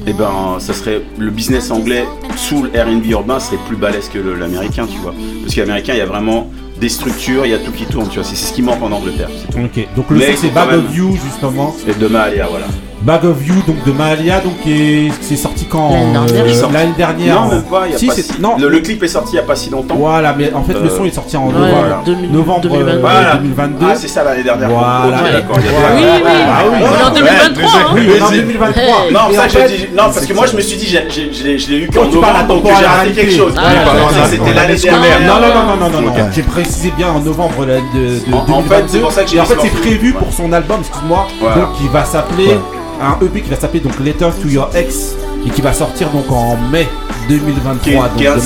eh 0.07 0.13
ben 0.13 0.31
ça 0.61 0.73
serait 0.73 1.03
le 1.19 1.31
business 1.31 1.73
anglais 1.73 2.05
sous 2.37 2.63
le 2.63 2.69
R&B 2.71 3.07
urbain 3.11 3.41
serait 3.41 3.59
plus 3.67 3.77
balèze 3.77 4.09
que 4.09 4.19
l'américain, 4.19 4.87
tu 4.89 4.99
vois. 4.99 5.13
Parce 5.43 5.55
qu'américain, 5.57 5.95
il 5.95 5.99
y 5.99 6.03
a 6.03 6.07
vraiment 6.07 6.49
des 6.81 6.89
structures, 6.89 7.47
il 7.47 7.53
y 7.53 7.55
a 7.55 7.59
tout 7.59 7.73
qui 7.73 7.87
tourne, 7.87 8.09
tu 8.09 8.17
vois. 8.19 8.25
C'est 8.25 8.37
ce 8.37 8.53
qui 8.53 8.63
manque 8.63 8.83
en 8.83 8.93
Angleterre. 8.93 9.29
tout. 9.29 9.59
Ok, 9.65 9.89
donc 9.95 10.11
le 10.11 10.19
Mais 10.19 10.37
c'est 10.37 10.53
You 10.95 11.17
justement. 11.25 11.75
Et 11.87 11.95
demain, 11.95 12.21
allez, 12.21 12.43
voilà. 12.49 12.67
Bag 13.03 13.25
of 13.25 13.47
You 13.47 13.55
donc 13.67 13.85
de 13.85 13.93
Mahalia 13.93 14.41
donc 14.41 14.55
est- 14.67 15.13
c'est 15.21 15.37
sorti 15.37 15.67
quand 15.67 15.91
L'année 15.91 16.33
dernière. 16.33 16.47
euh. 16.65 16.73
L'année 16.73 16.93
dernière. 16.97 17.35
Non, 17.43 17.49
même 17.51 17.63
pas. 17.63 17.83
Il 17.87 17.93
y 17.93 17.95
a 17.95 17.99
Si, 17.99 18.07
pas 18.07 18.13
c'est- 18.15 18.23
si- 18.23 18.41
non. 18.41 18.57
Le, 18.59 18.69
le 18.69 18.81
clip 18.81 19.03
est 19.03 19.09
sorti 19.09 19.35
il 19.35 19.37
y 19.37 19.39
a 19.39 19.43
pas 19.43 19.55
si 19.55 19.71
longtemps. 19.71 19.95
Voilà, 19.97 20.35
mais 20.37 20.51
en 20.55 20.63
fait 20.65 20.73
le 20.73 20.87
Euh, 20.87 20.97
son 20.97 21.05
est 21.05 21.11
sorti 21.15 21.37
en 21.37 21.47
Ouais, 21.49 21.53
novembre, 21.53 22.03
2000 22.07 22.33
novembre 22.33 22.61
euh, 22.65 22.69
2022. 22.69 23.01
Voilà. 23.01 23.35
2022. 23.37 23.87
Ah, 23.89 23.95
c'est 23.95 24.09
ça 24.09 24.25
l'année 24.25 24.43
dernière. 24.43 24.69
Voilà. 24.71 25.33
D'accord. 25.33 25.57
Oui, 25.59 25.63
oui. 25.67 26.03
Ah 26.27 26.63
oui. 26.69 26.79
On 26.81 26.85
est 26.85 27.03
en 27.05 27.09
Ouais, 27.13 27.21
2023. 27.21 27.71
hein. 27.71 27.85
Oui, 27.95 28.01
on 28.09 28.17
est 28.17 28.21
en 28.23 28.27
Vas-y. 28.27 28.37
2023. 28.39 28.83
Hey. 28.83 29.13
Non, 29.13 29.21
ça 29.37 29.49
je 29.49 29.59
dis- 29.77 29.87
parce 29.95 30.27
que 30.27 30.33
moi 30.33 30.47
je 30.51 30.57
me 30.57 30.61
suis 30.63 30.77
dit, 30.79 30.87
j'ai- 30.87 31.07
j'ai- 31.33 31.59
je 31.59 31.71
l'ai 31.71 31.79
eu 31.79 31.91
Quand 31.93 32.01
qu'en 32.01 32.09
tu 32.11 32.19
parles 32.19 32.37
à 32.37 32.43
novembre, 32.43 32.63
donc 32.71 32.73
j'ai 32.81 32.87
raté 32.87 33.13
quelque 33.13 33.33
chose. 33.37 33.55
Ah, 33.57 34.25
c'était 34.29 34.53
l'année 34.55 34.77
scolaire. 34.77 35.01
dernière. 35.03 35.35
Non, 35.35 35.41
non, 35.47 35.55
non, 35.55 35.91
non, 35.91 36.01
non, 36.01 36.07
non. 36.09 36.15
J'ai 36.35 36.43
précisé 36.43 36.93
bien 36.97 37.09
en 37.11 37.21
novembre 37.21 37.67
de, 37.67 37.73
de, 37.73 38.31
de 38.31 38.35
En- 38.35 38.39
en 38.39 38.63
2022. 38.63 38.75
fait, 38.75 38.85
c'est 38.89 38.99
pour 38.99 39.13
ça 39.13 39.23
que 39.23 39.31
j'ai 39.31 39.37
Et 39.37 39.41
en 39.41 39.45
fait, 39.45 39.55
ce 39.55 39.61
c'est 39.63 39.81
prévu 39.81 40.13
pour 40.13 40.33
son 40.33 40.51
album, 40.53 40.79
excuse-moi, 40.81 41.29
donc 41.41 41.73
qui 41.79 41.87
va 41.89 42.05
s'appeler 42.05 42.57
un 43.03 43.25
EP 43.25 43.41
qui 43.43 43.51
va 43.51 43.57
s'appeler 43.57 43.81
donc 43.81 43.99
Letter 44.01 44.29
to 44.43 44.49
Your 44.49 44.71
Ex 44.75 45.15
et 45.47 45.51
qui 45.51 45.61
va 45.63 45.73
sortir 45.73 46.09
donc 46.11 46.31
en 46.31 46.57
mai 46.73 46.89
Qui 47.29 47.35
est, 47.35 47.39
2023 47.39 48.09
donc 48.09 48.17
qui 48.17 48.25
est 48.25 48.27
un 48.29 48.37
de 48.37 48.41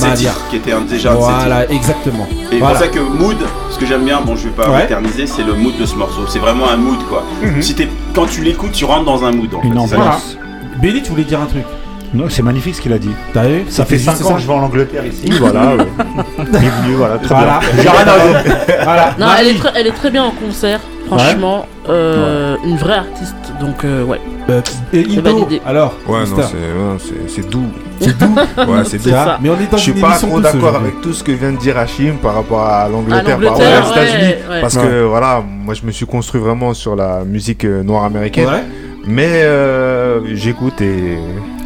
qui 0.49 0.55
était 0.57 0.71
un- 0.71 0.81
déjà 0.81 1.11
un 1.11 1.15
de 1.15 1.19
ses 1.21 1.25
titres. 1.27 1.35
Voilà, 1.39 1.71
exactement. 1.71 2.27
Et 2.51 2.59
Voilà. 2.59 2.75
pour 2.75 2.85
ça 2.85 2.91
que 2.91 2.99
mood, 2.99 3.37
ce 3.71 3.77
que 3.79 3.85
j'aime 3.85 4.05
bien, 4.05 4.21
bon 4.21 4.35
je 4.35 4.43
vais 4.43 4.49
pas 4.55 4.69
Ouais. 4.69 4.83
éterniser, 4.85 5.25
c'est 5.27 5.43
le 5.43 5.53
mood 5.53 5.77
de 5.79 5.85
ce 5.85 5.95
morceau. 5.95 6.21
C'est 6.27 6.39
vraiment 6.39 6.69
un 6.69 6.77
mood 6.77 6.99
quoi. 7.09 7.23
Mhm. 7.41 7.61
Si 7.61 7.75
t'es, 7.75 7.87
quand 8.13 8.25
tu 8.27 8.41
l'écoutes, 8.41 8.71
tu 8.73 8.85
rentres 8.85 9.05
dans 9.05 9.23
un 9.25 9.31
mood 9.31 9.53
en 9.53 9.61
fait. 9.61 9.67
Une 9.67 9.77
tu 11.01 11.09
voulais 11.11 11.23
dire 11.23 11.39
un 11.41 11.45
truc? 11.45 11.63
Non, 12.13 12.25
c'est 12.29 12.41
magnifique 12.41 12.75
ce 12.75 12.81
qu'il 12.81 12.91
a 12.91 12.97
dit. 12.99 13.11
T'as 13.33 13.47
vu 13.47 13.63
Ça 13.69 13.85
fait 13.85 13.97
C'était 13.97 14.11
5 14.11 14.17
juste 14.17 14.29
ans 14.29 14.35
que 14.35 14.41
je 14.41 14.47
vais 14.47 14.53
en 14.53 14.63
Angleterre 14.63 15.05
ici. 15.05 15.31
Voilà. 15.39 15.71
euh, 15.71 15.77
Bienvenue, 16.59 16.95
voilà. 16.95 17.17
Très 17.19 17.27
Voilà. 17.35 17.59
bien. 17.59 17.69
J'ai 17.83 17.89
rien 17.89 17.99
à 18.07 18.41
dire. 18.43 18.55
Voilà. 18.83 19.15
Non, 19.17 19.27
elle 19.39 19.47
est, 19.47 19.53
très, 19.57 19.71
elle 19.75 19.87
est 19.87 19.91
très 19.91 20.11
bien 20.11 20.23
en 20.25 20.31
concert, 20.31 20.81
franchement. 21.07 21.65
euh, 21.87 22.57
Une 22.65 22.75
vraie 22.75 22.95
artiste, 22.97 23.35
donc 23.61 23.85
euh, 23.85 24.03
ouais. 24.03 24.19
Euh, 24.49 24.59
et 24.91 25.03
validé. 25.21 25.61
alors 25.65 25.93
Ouais, 26.05 26.19
non, 26.25 26.97
c'est 27.29 27.49
doux. 27.49 27.67
c'est 28.01 28.17
doux. 28.17 28.35
Ouais, 28.57 28.83
c'est 28.85 29.01
doux. 29.01 29.09
Mais 29.41 29.49
on 29.49 29.53
est 29.53 29.71
dans 29.71 29.77
Je 29.77 29.83
suis 29.83 29.93
pas 29.93 30.17
trop 30.17 30.41
d'accord 30.41 30.75
avec 30.75 30.99
tout 30.99 31.13
ce 31.13 31.23
que 31.23 31.31
vient 31.31 31.53
de 31.53 31.57
dire 31.57 31.77
Hachim 31.77 32.15
par 32.21 32.33
rapport 32.33 32.65
à 32.65 32.89
l'Angleterre, 32.89 33.37
par 33.39 33.51
rapport 33.53 33.87
aux 33.87 33.91
États-Unis. 33.93 34.33
Parce 34.59 34.75
que 34.77 35.03
voilà, 35.03 35.41
moi 35.47 35.73
je 35.75 35.85
me 35.85 35.91
suis 35.91 36.05
construit 36.05 36.41
vraiment 36.41 36.73
sur 36.73 36.97
la 36.97 37.23
musique 37.23 37.63
euh, 37.63 37.83
noire 37.83 38.03
américaine. 38.03 38.47
Ouais. 38.47 38.63
Mais 39.07 39.43
j'écoute 40.35 40.81
et. 40.81 41.17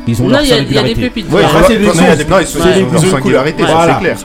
Ils 0.08 0.22
ont 0.22 0.26
Non, 0.26 0.32
leur 0.32 0.42
il 0.44 0.48
y, 0.50 0.54
a- 0.54 0.58
il 0.58 0.60
y 0.60 0.64
a 0.64 0.66
des 0.68 0.74
singularité. 0.76 1.02
pépites. 1.02 1.32
Ouais, 1.32 1.42
c'est 1.68 1.78
des 1.78 1.86
non, 1.86 1.92
ils 2.40 2.46
sont- 2.48 2.60
c'est 2.64 3.22
clair. 3.22 4.16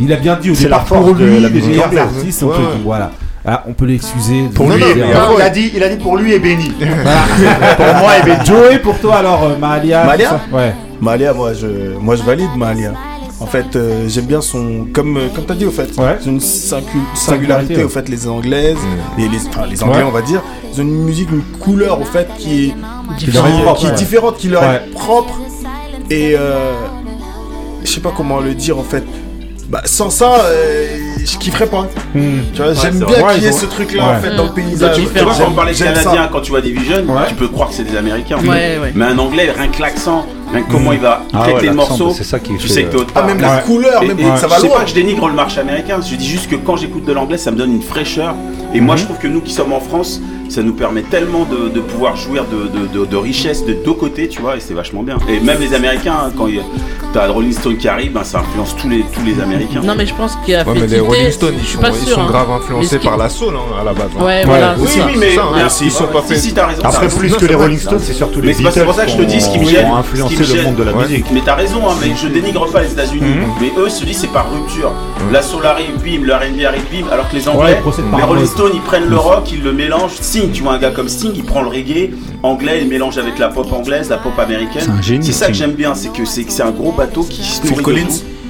Il 0.00 0.12
a 0.12 0.16
bien 0.16 0.36
dit 0.36 0.50
au 0.50 0.54
C'est 0.54 0.64
départ 0.64 0.84
pour 0.84 1.14
de 1.14 1.24
lui, 1.24 1.40
la 1.40 1.48
les 1.48 1.54
musique 1.54 1.70
meilleurs 1.70 2.04
artistes, 2.04 2.44
voilà. 2.84 3.10
Ah, 3.46 3.64
on 3.66 3.72
peut 3.72 3.86
l'excuser. 3.86 4.42
Pour 4.54 4.68
lui, 4.70 4.80
non, 4.80 4.86
Béni. 4.88 5.00
il, 5.36 5.42
a 5.42 5.48
dit, 5.48 5.72
il 5.74 5.82
a 5.82 5.88
dit 5.88 5.96
pour 5.96 6.16
lui 6.18 6.34
et 6.34 6.38
Béni. 6.38 6.70
pour 7.76 7.86
moi, 7.94 8.18
et 8.18 8.26
ben, 8.26 8.44
Joey, 8.44 8.78
pour 8.80 8.98
toi 8.98 9.16
alors, 9.16 9.42
euh, 9.44 9.54
tout 9.58 10.22
ça 10.22 10.40
Ouais. 10.52 10.74
Mahalia, 11.00 11.32
moi 11.32 11.52
je, 11.54 11.66
moi 12.00 12.16
je 12.16 12.22
valide 12.24 12.50
Mahalia. 12.56 12.92
En 13.40 13.46
fait, 13.46 13.76
euh, 13.76 14.08
j'aime 14.08 14.26
bien 14.26 14.40
son. 14.40 14.86
Comme, 14.92 15.16
euh, 15.16 15.28
comme 15.34 15.44
tu 15.46 15.52
as 15.52 15.54
dit, 15.54 15.64
au 15.64 15.70
fait. 15.70 15.96
Ouais. 15.96 16.16
C'est 16.20 16.28
une 16.28 16.40
singu- 16.40 16.84
Singularité, 17.14 17.76
ouais. 17.76 17.82
au 17.84 17.88
fait, 17.88 18.08
les 18.08 18.26
Anglaises. 18.26 18.76
Et 19.16 19.28
les, 19.28 19.46
enfin, 19.46 19.66
les 19.66 19.80
Anglais, 19.82 19.98
Ouais. 19.98 20.02
on 20.04 20.10
va 20.10 20.22
dire. 20.22 20.42
Ils 20.72 20.80
ont 20.80 20.84
une 20.84 21.04
musique, 21.04 21.30
une 21.30 21.42
couleur, 21.60 22.00
au 22.00 22.04
fait, 22.04 22.28
qui 22.36 22.66
est, 22.66 22.74
qui, 23.16 23.30
leur 23.30 23.46
est 23.46 23.52
qui 23.52 23.62
propre, 23.62 23.84
est 23.84 23.88
ouais. 23.90 23.94
différente, 23.94 24.36
qui 24.38 24.48
leur 24.48 24.62
Ouais. 24.62 24.82
est 24.86 24.90
propre. 24.92 25.38
Et 26.10 26.34
euh, 26.36 26.72
je 27.84 27.90
sais 27.92 28.00
pas 28.00 28.12
comment 28.16 28.40
le 28.40 28.54
dire, 28.54 28.76
en 28.78 28.82
fait. 28.82 29.04
Bah, 29.68 29.82
sans 29.84 30.08
ça, 30.08 30.32
euh, 30.44 30.96
je 31.22 31.36
kifferais 31.36 31.66
pas. 31.66 31.86
Hmm. 32.14 32.38
Tu 32.54 32.62
vois, 32.62 32.72
j'aime 32.72 33.00
bien 33.04 33.22
qu'il 33.34 33.42
y 33.42 33.46
ait 33.46 33.52
ce 33.52 33.66
truc-là, 33.66 34.02
en 34.16 34.18
fait, 34.22 34.34
dans 34.34 34.44
le 34.44 34.48
Tu 34.48 34.54
paysage. 34.62 34.98
vois, 34.98 34.98
différent. 35.10 35.30
quand 35.38 35.44
on 35.48 35.52
parlait 35.52 35.74
J'aime 35.74 35.94
ça. 35.94 36.02
canadien, 36.04 36.28
quand 36.32 36.40
tu 36.40 36.50
vois 36.52 36.62
Division, 36.62 36.96
Ouais. 37.06 37.28
tu 37.28 37.34
peux 37.34 37.48
croire 37.48 37.68
que 37.68 37.74
c'est 37.74 37.84
des 37.84 37.96
Américains. 37.96 38.38
Ouais, 38.38 38.78
ouais. 38.80 38.92
Mais 38.94 39.04
un 39.04 39.18
anglais, 39.18 39.52
rien 39.54 39.68
que 39.68 39.82
l'accent, 39.82 40.24
rien 40.50 40.62
que 40.62 40.70
comment 40.72 40.92
il 40.92 41.00
va 41.00 41.20
Ah 41.34 41.40
traiter 41.40 41.54
ouais, 41.58 41.66
le 41.66 41.72
morceau, 41.74 42.14
c'est 42.16 42.24
ça 42.24 42.38
qui 42.38 42.52
tu 42.56 42.66
fait, 42.66 42.72
sais 42.72 42.82
que 42.84 42.88
t'es 42.92 42.96
euh, 42.96 43.00
autre 43.00 43.12
Ah, 43.14 43.24
même 43.24 43.36
Ouais. 43.36 43.42
la 43.42 43.58
couleur, 43.58 44.02
Et- 44.02 44.06
même, 44.06 44.18
et 44.18 44.36
ça 44.38 44.46
va 44.46 44.56
je 44.56 44.62
sais 44.62 44.68
loin. 44.68 44.76
pas 44.78 44.84
que 44.84 44.88
je 44.90 44.94
dénigre 44.94 45.28
le 45.28 45.34
marché 45.34 45.60
américain, 45.60 45.98
je 46.00 46.14
dis 46.16 46.26
juste 46.26 46.48
que 46.48 46.56
quand 46.56 46.76
j'écoute 46.76 47.04
de 47.04 47.12
l'anglais, 47.12 47.36
ça 47.36 47.50
me 47.50 47.56
donne 47.56 47.74
une 47.74 47.82
fraîcheur. 47.82 48.34
Et 48.72 48.80
moi, 48.80 48.96
je 48.96 49.04
trouve 49.04 49.18
que 49.18 49.28
nous 49.28 49.42
qui 49.42 49.52
sommes 49.52 49.74
en 49.74 49.80
France, 49.80 50.18
ça 50.48 50.62
nous 50.62 50.72
permet 50.74 51.02
tellement 51.02 51.44
de, 51.44 51.68
de 51.68 51.80
pouvoir 51.80 52.16
jouir 52.16 52.44
de, 52.46 52.68
de, 52.68 52.86
de, 53.00 53.04
de 53.06 53.16
richesse 53.16 53.64
de 53.64 53.72
deux 53.74 53.92
côtés, 53.92 54.28
tu 54.28 54.40
vois, 54.40 54.56
et 54.56 54.60
c'est 54.60 54.74
vachement 54.74 55.02
bien. 55.02 55.18
Et 55.28 55.40
même 55.40 55.60
les 55.60 55.74
Américains, 55.74 56.14
hein, 56.26 56.32
quand 56.36 56.46
il 56.46 56.56
y 56.56 56.58
a- 56.58 56.62
t'as 57.12 57.26
Rolling 57.28 57.52
Stone 57.52 57.76
qui 57.78 57.88
arrive, 57.88 58.12
ben, 58.12 58.22
ça 58.24 58.40
influence 58.40 58.76
tous 58.76 58.88
les, 58.88 59.00
tous 59.14 59.22
les 59.24 59.40
Américains. 59.40 59.80
Non, 59.82 59.94
mais 59.96 60.04
je 60.06 60.14
pense 60.14 60.36
qu'il 60.44 60.54
a 60.54 60.58
Ouais, 60.64 60.74
fait 60.74 60.80
mais 60.80 60.86
les 60.88 61.00
Rolling 61.00 61.30
Stones, 61.30 61.54
je 61.56 61.60
ils 61.60 61.66
suis 61.66 61.78
sont, 61.78 61.82
ils 61.90 62.06
sûr, 62.06 62.14
sont 62.16 62.20
hein. 62.22 62.26
grave 62.28 62.50
influencés 62.50 62.98
par 62.98 63.16
la 63.16 63.28
soul 63.30 63.54
hein, 63.56 63.80
à 63.80 63.84
la 63.84 63.92
base. 63.94 64.08
hein. 64.18 64.24
Ouais, 64.24 64.44
voilà. 64.44 64.74
Oui, 64.78 64.86
c'est 64.90 64.98
ça. 65.00 65.06
oui, 65.06 65.12
mais, 65.18 65.34
ça, 65.34 65.42
mais 65.54 65.62
hein, 65.62 65.68
s'ils 65.70 65.90
sont 65.90 66.06
pas 66.08 66.20
si, 66.22 66.28
faits- 66.28 66.38
si, 66.40 66.52
t'as 66.54 66.66
raison. 66.66 66.82
t'as 66.82 66.88
Après, 66.88 67.08
plus 67.08 67.34
que 67.34 67.46
les 67.46 67.54
Rolling 67.54 67.78
Stones, 67.78 67.98
c'est 68.02 68.12
surtout 68.12 68.40
les 68.42 68.48
Mais 68.48 68.70
c'est 68.70 68.84
pour 68.84 68.94
ça 68.94 69.04
que 69.06 69.10
je 69.12 69.16
te 69.16 69.22
dis 69.22 69.40
ce 69.40 69.48
qui 69.50 69.58
me 69.58 69.64
gêne. 69.64 69.86
influencé 69.86 70.34
qui 70.34 70.42
me 70.52 70.56
le 70.58 70.62
monde 70.64 70.76
de 70.76 70.82
la 70.82 70.92
musique. 70.92 71.24
Mais 71.32 71.40
t'as 71.44 71.54
raison, 71.54 71.80
hein, 71.88 71.94
mais 72.00 72.12
je 72.14 72.28
dénigre 72.28 72.66
pas 72.70 72.82
les 72.82 72.92
États-Unis. 72.92 73.20
Mhm. 73.22 73.46
Mais 73.60 73.72
eux 73.78 73.88
se 73.88 74.04
disent 74.04 74.18
c'est 74.18 74.26
par 74.32 74.50
rupture. 74.52 74.92
La 75.32 75.40
soul 75.42 75.64
arrive, 75.66 75.92
bim, 76.04 76.22
le 76.24 76.34
R&B 76.34 76.64
arrive, 76.66 76.84
bim. 76.92 77.06
Alors 77.10 77.28
que 77.30 77.36
les 77.36 77.48
Anglais, 77.48 77.78
ils 77.86 78.16
les 78.18 78.22
Rolling. 78.22 78.46
Stones, 78.46 78.72
ils 78.74 78.80
prennent 78.82 79.08
le 79.08 79.16
rock, 79.16 79.50
ils 79.50 79.62
le 79.62 79.72
mélangent. 79.72 80.16
Sting, 80.38 80.52
tu 80.52 80.62
vois 80.62 80.74
un 80.74 80.78
gars 80.78 80.90
comme 80.92 81.08
Sting, 81.08 81.32
il 81.34 81.42
prend 81.42 81.62
le 81.62 81.68
reggae 81.68 82.10
anglais, 82.44 82.80
il 82.82 82.88
mélange 82.88 83.18
avec 83.18 83.38
la 83.38 83.48
pop 83.48 83.72
anglaise, 83.72 84.08
la 84.08 84.18
pop 84.18 84.38
américaine. 84.38 84.82
C'est 84.84 84.90
un 84.90 85.02
génie, 85.02 85.26
C'est 85.26 85.32
ça 85.32 85.46
que 85.48 85.52
j'aime 85.52 85.72
bien, 85.72 85.94
c'est 85.96 86.12
que 86.12 86.24
c'est 86.24 86.44
que 86.44 86.52
c'est 86.52 86.62
un 86.62 86.70
gros 86.70 86.92
bateau 86.92 87.22
qui 87.24 87.42
se 87.42 87.62
de 87.62 87.80
Collins. 87.80 88.04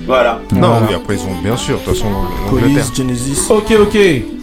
Voilà. 0.06 0.40
Non, 0.52 0.68
Voilà. 0.68 0.86
oui, 0.88 0.94
après 0.94 1.14
ils 1.14 1.20
ont 1.22 1.42
bien 1.42 1.56
sûr, 1.56 1.78
de 1.78 1.84
toute 1.84 1.94
façon, 1.94 2.06
l'Angleterre. 2.52 2.84
Genesis. 2.94 3.46
Ok, 3.50 3.72
ok. 3.80 3.98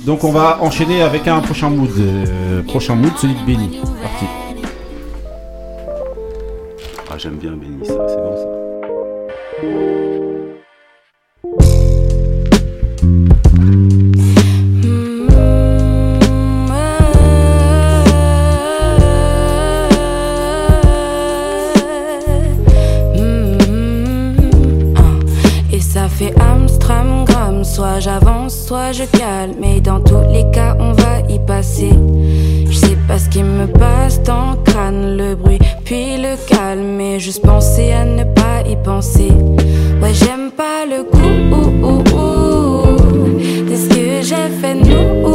Donc 0.05 0.23
on 0.23 0.31
va 0.31 0.57
enchaîner 0.61 1.01
avec 1.03 1.27
un 1.27 1.39
prochain 1.39 1.69
mood. 1.69 1.89
euh, 1.99 2.61
prochain 2.63 2.95
mood, 2.95 3.11
celui 3.17 3.33
de 3.35 3.39
Benny. 3.45 3.79
Parti. 4.01 4.25
Ah, 7.11 7.15
j'aime 7.17 7.35
bien 7.35 7.51
Benny, 7.51 7.85
ça, 7.85 7.93
c'est 8.07 8.15
bon 8.17 8.35
ça. 8.35 10.04
Je 28.91 29.03
calme. 29.03 29.55
Mais 29.59 29.79
dans 29.81 29.99
tous 29.99 30.21
les 30.31 30.49
cas, 30.51 30.75
on 30.79 30.93
va 30.93 31.19
y 31.29 31.39
passer. 31.39 31.91
Je 32.69 32.75
sais 32.75 32.97
pas 33.07 33.19
ce 33.19 33.29
qui 33.29 33.43
me 33.43 33.67
passe 33.67 34.21
dans 34.23 34.51
le 34.51 34.57
crâne, 34.63 35.17
le 35.17 35.35
bruit, 35.35 35.59
puis 35.83 36.17
le 36.17 36.35
calme. 36.47 36.95
Mais 36.97 37.19
juste 37.19 37.43
penser 37.43 37.91
à 37.91 38.05
ne 38.05 38.23
pas 38.23 38.61
y 38.67 38.75
penser. 38.75 39.31
Ouais, 40.01 40.13
j'aime 40.13 40.51
pas 40.51 40.85
le 40.85 41.03
goût 41.03 41.55
ouh, 41.55 41.87
ouh, 41.87 42.03
ouh, 42.15 43.69
de 43.69 43.75
ce 43.75 43.89
que 43.89 44.21
j'ai 44.21 44.49
fait 44.61 44.75
nous. 44.75 45.34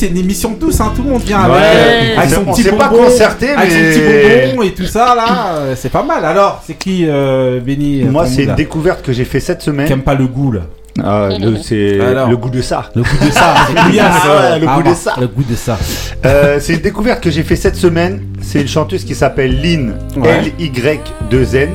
C'est 0.00 0.06
une 0.08 0.16
émission 0.18 0.56
douce, 0.58 0.80
hein. 0.80 0.92
tout 0.96 1.02
le 1.02 1.10
monde 1.10 1.22
vient 1.22 1.48
Ouais. 1.48 1.56
avec, 1.56 2.18
avec 2.18 2.30
son 2.30 2.42
On 2.46 2.52
petit 2.52 2.62
s'est 2.62 2.72
pas 2.72 2.88
bonbon, 2.88 3.04
concerté, 3.04 3.50
avec 3.50 3.70
son 3.70 3.76
mais- 3.78 3.90
petit 3.92 4.50
bonbon 4.50 4.62
et 4.62 4.70
tout 4.72 4.86
ça 4.86 5.14
là, 5.14 5.54
euh, 5.56 5.74
c'est 5.76 5.90
pas 5.90 6.02
mal. 6.02 6.24
Alors 6.24 6.62
c'est 6.66 6.74
qui 6.74 7.04
euh, 7.08 7.60
Benny 7.60 8.04
Moi, 8.04 8.24
ton 8.24 8.30
c'est 8.30 8.44
une 8.44 8.54
découverte 8.54 9.02
que 9.02 9.12
j'ai 9.12 9.24
fait 9.24 9.40
cette 9.40 9.58
Qui 9.58 9.66
semaine. 9.66 9.90
aime 9.92 10.02
pas 10.02 10.14
le 10.14 10.26
goût 10.26 10.52
là 10.52 10.60
Ah, 11.02 11.28
le- 11.38 11.56
c'est 11.62 11.98
le 12.28 12.36
goût 12.36 12.50
de 12.50 12.60
ça. 12.62 12.90
Le 12.94 13.02
goût 13.02 13.24
de 13.24 13.30
ça. 13.30 13.54
Ouais, 13.74 14.58
le 14.58 14.66
Ah, 14.68 14.76
goût 14.76 14.88
de 14.90 14.94
ça. 14.94 15.14
Le 15.20 15.26
goût 15.28 15.44
de 15.48 15.54
ça. 15.54 15.78
Euh, 16.26 16.58
c'est 16.60 16.74
une 16.74 16.80
découverte 16.80 17.22
que 17.22 17.30
j'ai 17.30 17.42
fait 17.42 17.56
cette 17.56 17.76
semaine. 17.76 18.22
C'est 18.42 18.60
une 18.62 18.68
chanteuse 18.68 19.04
qui 19.04 19.14
s'appelle 19.14 19.60
Lynn, 19.62 19.94
Ouais. 20.16 20.40
L-Y-2-N. 20.58 21.68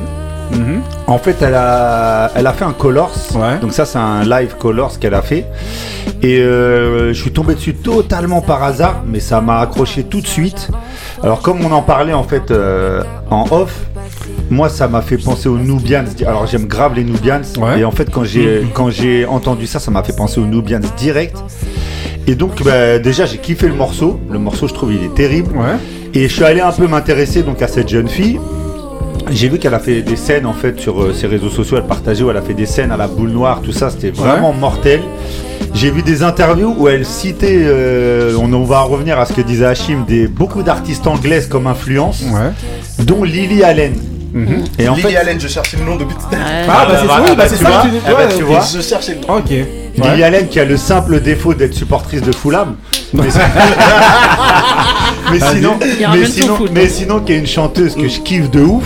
Mhm. 0.52 0.80
En 1.08 1.18
fait, 1.18 1.36
elle 1.42 1.54
a, 1.54 2.30
elle 2.36 2.46
a 2.46 2.52
fait 2.52 2.64
un 2.64 2.72
Colors. 2.72 3.12
Ouais. 3.34 3.58
Donc 3.60 3.72
ça, 3.72 3.84
c'est 3.84 3.98
un 3.98 4.22
live 4.24 4.54
Colors 4.58 4.98
qu'elle 5.00 5.14
a 5.14 5.22
fait. 5.22 5.44
Et 6.22 6.40
euh, 6.40 7.12
je 7.12 7.20
suis 7.20 7.30
tombé 7.30 7.54
dessus 7.54 7.74
totalement 7.74 8.40
par 8.40 8.62
hasard, 8.62 9.02
mais 9.06 9.20
ça 9.20 9.40
m'a 9.40 9.60
accroché 9.60 10.04
tout 10.04 10.20
de 10.20 10.26
suite. 10.26 10.68
Alors 11.22 11.40
comme 11.40 11.64
on 11.64 11.72
en 11.72 11.82
parlait 11.82 12.12
en 12.12 12.24
fait 12.24 12.50
euh, 12.50 13.02
en 13.30 13.44
off, 13.50 13.86
moi 14.50 14.68
ça 14.68 14.88
m'a 14.88 15.02
fait 15.02 15.18
penser 15.18 15.48
aux 15.48 15.58
Nubians. 15.58 16.04
Alors 16.26 16.46
j'aime 16.46 16.66
grave 16.66 16.94
les 16.94 17.04
Nubians. 17.04 17.42
Ouais. 17.58 17.80
Et 17.80 17.84
en 17.84 17.90
fait 17.90 18.10
quand 18.10 18.24
j'ai 18.24 18.66
quand 18.74 18.90
j'ai 18.90 19.26
entendu 19.26 19.66
ça, 19.66 19.78
ça 19.78 19.90
m'a 19.90 20.02
fait 20.02 20.16
penser 20.16 20.40
aux 20.40 20.46
Nubians 20.46 20.80
direct. 20.96 21.36
Et 22.26 22.34
donc 22.34 22.62
bah, 22.64 22.98
déjà 22.98 23.26
j'ai 23.26 23.38
kiffé 23.38 23.68
le 23.68 23.74
morceau. 23.74 24.18
Le 24.30 24.38
morceau 24.38 24.68
je 24.68 24.74
trouve 24.74 24.92
il 24.92 25.04
est 25.04 25.14
terrible. 25.14 25.56
Ouais. 25.56 25.76
Et 26.14 26.28
je 26.28 26.34
suis 26.34 26.44
allé 26.44 26.60
un 26.60 26.72
peu 26.72 26.86
m'intéresser 26.86 27.42
donc 27.42 27.62
à 27.62 27.68
cette 27.68 27.88
jeune 27.88 28.08
fille. 28.08 28.40
J'ai 29.30 29.48
vu 29.48 29.58
qu'elle 29.58 29.74
a 29.74 29.78
fait 29.80 30.02
des 30.02 30.16
scènes 30.16 30.46
en 30.46 30.52
fait 30.52 30.78
sur 30.78 31.02
euh, 31.02 31.12
ses 31.12 31.26
réseaux 31.26 31.50
sociaux, 31.50 31.76
elle 31.78 31.86
partageait 31.86 32.22
où 32.22 32.30
elle 32.30 32.36
a 32.36 32.42
fait 32.42 32.54
des 32.54 32.66
scènes 32.66 32.92
à 32.92 32.96
la 32.96 33.08
boule 33.08 33.30
noire, 33.30 33.60
tout 33.62 33.72
ça, 33.72 33.90
c'était 33.90 34.10
vraiment 34.10 34.52
mortel. 34.52 35.00
J'ai 35.74 35.90
vu 35.90 36.02
des 36.02 36.22
interviews 36.22 36.74
où 36.78 36.88
elle 36.88 37.04
citait, 37.04 37.62
euh, 37.64 38.34
on, 38.40 38.52
on 38.52 38.64
va 38.64 38.80
revenir 38.80 39.18
à 39.18 39.26
ce 39.26 39.32
que 39.32 39.40
disait 39.42 39.66
Hachim, 39.66 40.04
des, 40.06 40.26
beaucoup 40.28 40.62
d'artistes 40.62 41.06
anglaises 41.06 41.48
comme 41.48 41.66
influence, 41.66 42.22
Ouais. 42.22 42.52
dont 43.04 43.24
Lily 43.24 43.62
Allen. 43.64 43.94
Mhm. 44.32 44.64
Et 44.78 44.88
en 44.88 44.94
Lily 44.94 45.08
fait, 45.08 45.16
Allen, 45.16 45.40
je 45.40 45.48
cherchais 45.48 45.76
le 45.78 45.84
nom 45.84 45.96
depuis 45.96 46.14
tout 46.16 46.34
à 46.34 46.36
l'heure. 46.36 46.46
Ah 46.68 46.86
bah 46.88 46.98
c'est 47.00 47.06
bah, 47.06 47.14
ça, 47.16 47.20
oui, 47.22 47.28
bah, 47.28 47.34
bah, 47.36 47.44
tu 47.44 47.56
c'est 47.56 47.62
ça 47.64 47.70
que 47.70 47.88
tu 47.88 47.94
ah 48.06 48.10
bah, 48.10 48.16
ouais, 48.18 48.36
tu 48.36 48.42
vois. 48.44 48.60
Je 48.74 48.80
cherchais 48.80 49.14
le 49.14 49.26
nom. 49.26 49.38
Ok. 49.38 49.50
Lily 49.50 50.22
Allen 50.22 50.48
qui 50.48 50.60
a 50.60 50.64
le 50.64 50.76
simple 50.76 51.20
défaut 51.20 51.54
d'être 51.54 51.74
supportrice 51.74 52.22
de 52.22 52.32
Fulham. 52.32 52.76
Mais, 53.14 53.22
mais 55.32 55.40
sinon, 55.40 55.78
mais 56.12 56.26
sinon, 56.26 56.58
mais 56.72 56.88
sinon 56.88 57.20
qui 57.20 57.32
est 57.32 57.38
une 57.38 57.46
chanteuse 57.46 57.94
que 57.94 58.08
je 58.08 58.20
kiffe 58.20 58.50
de 58.50 58.60
ouf. 58.60 58.84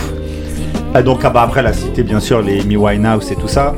Ah, 0.95 1.03
donc 1.03 1.21
ah 1.25 1.31
bah, 1.31 1.43
après 1.43 1.61
elle 1.61 1.67
a 1.69 1.73
cité 1.73 2.03
bien 2.03 2.21
sûr 2.21 2.43
les 2.43 2.61
Amy 2.61 2.77
Winehouse 2.77 3.31
et 3.31 3.37
tout 3.37 3.49
ça. 3.49 3.75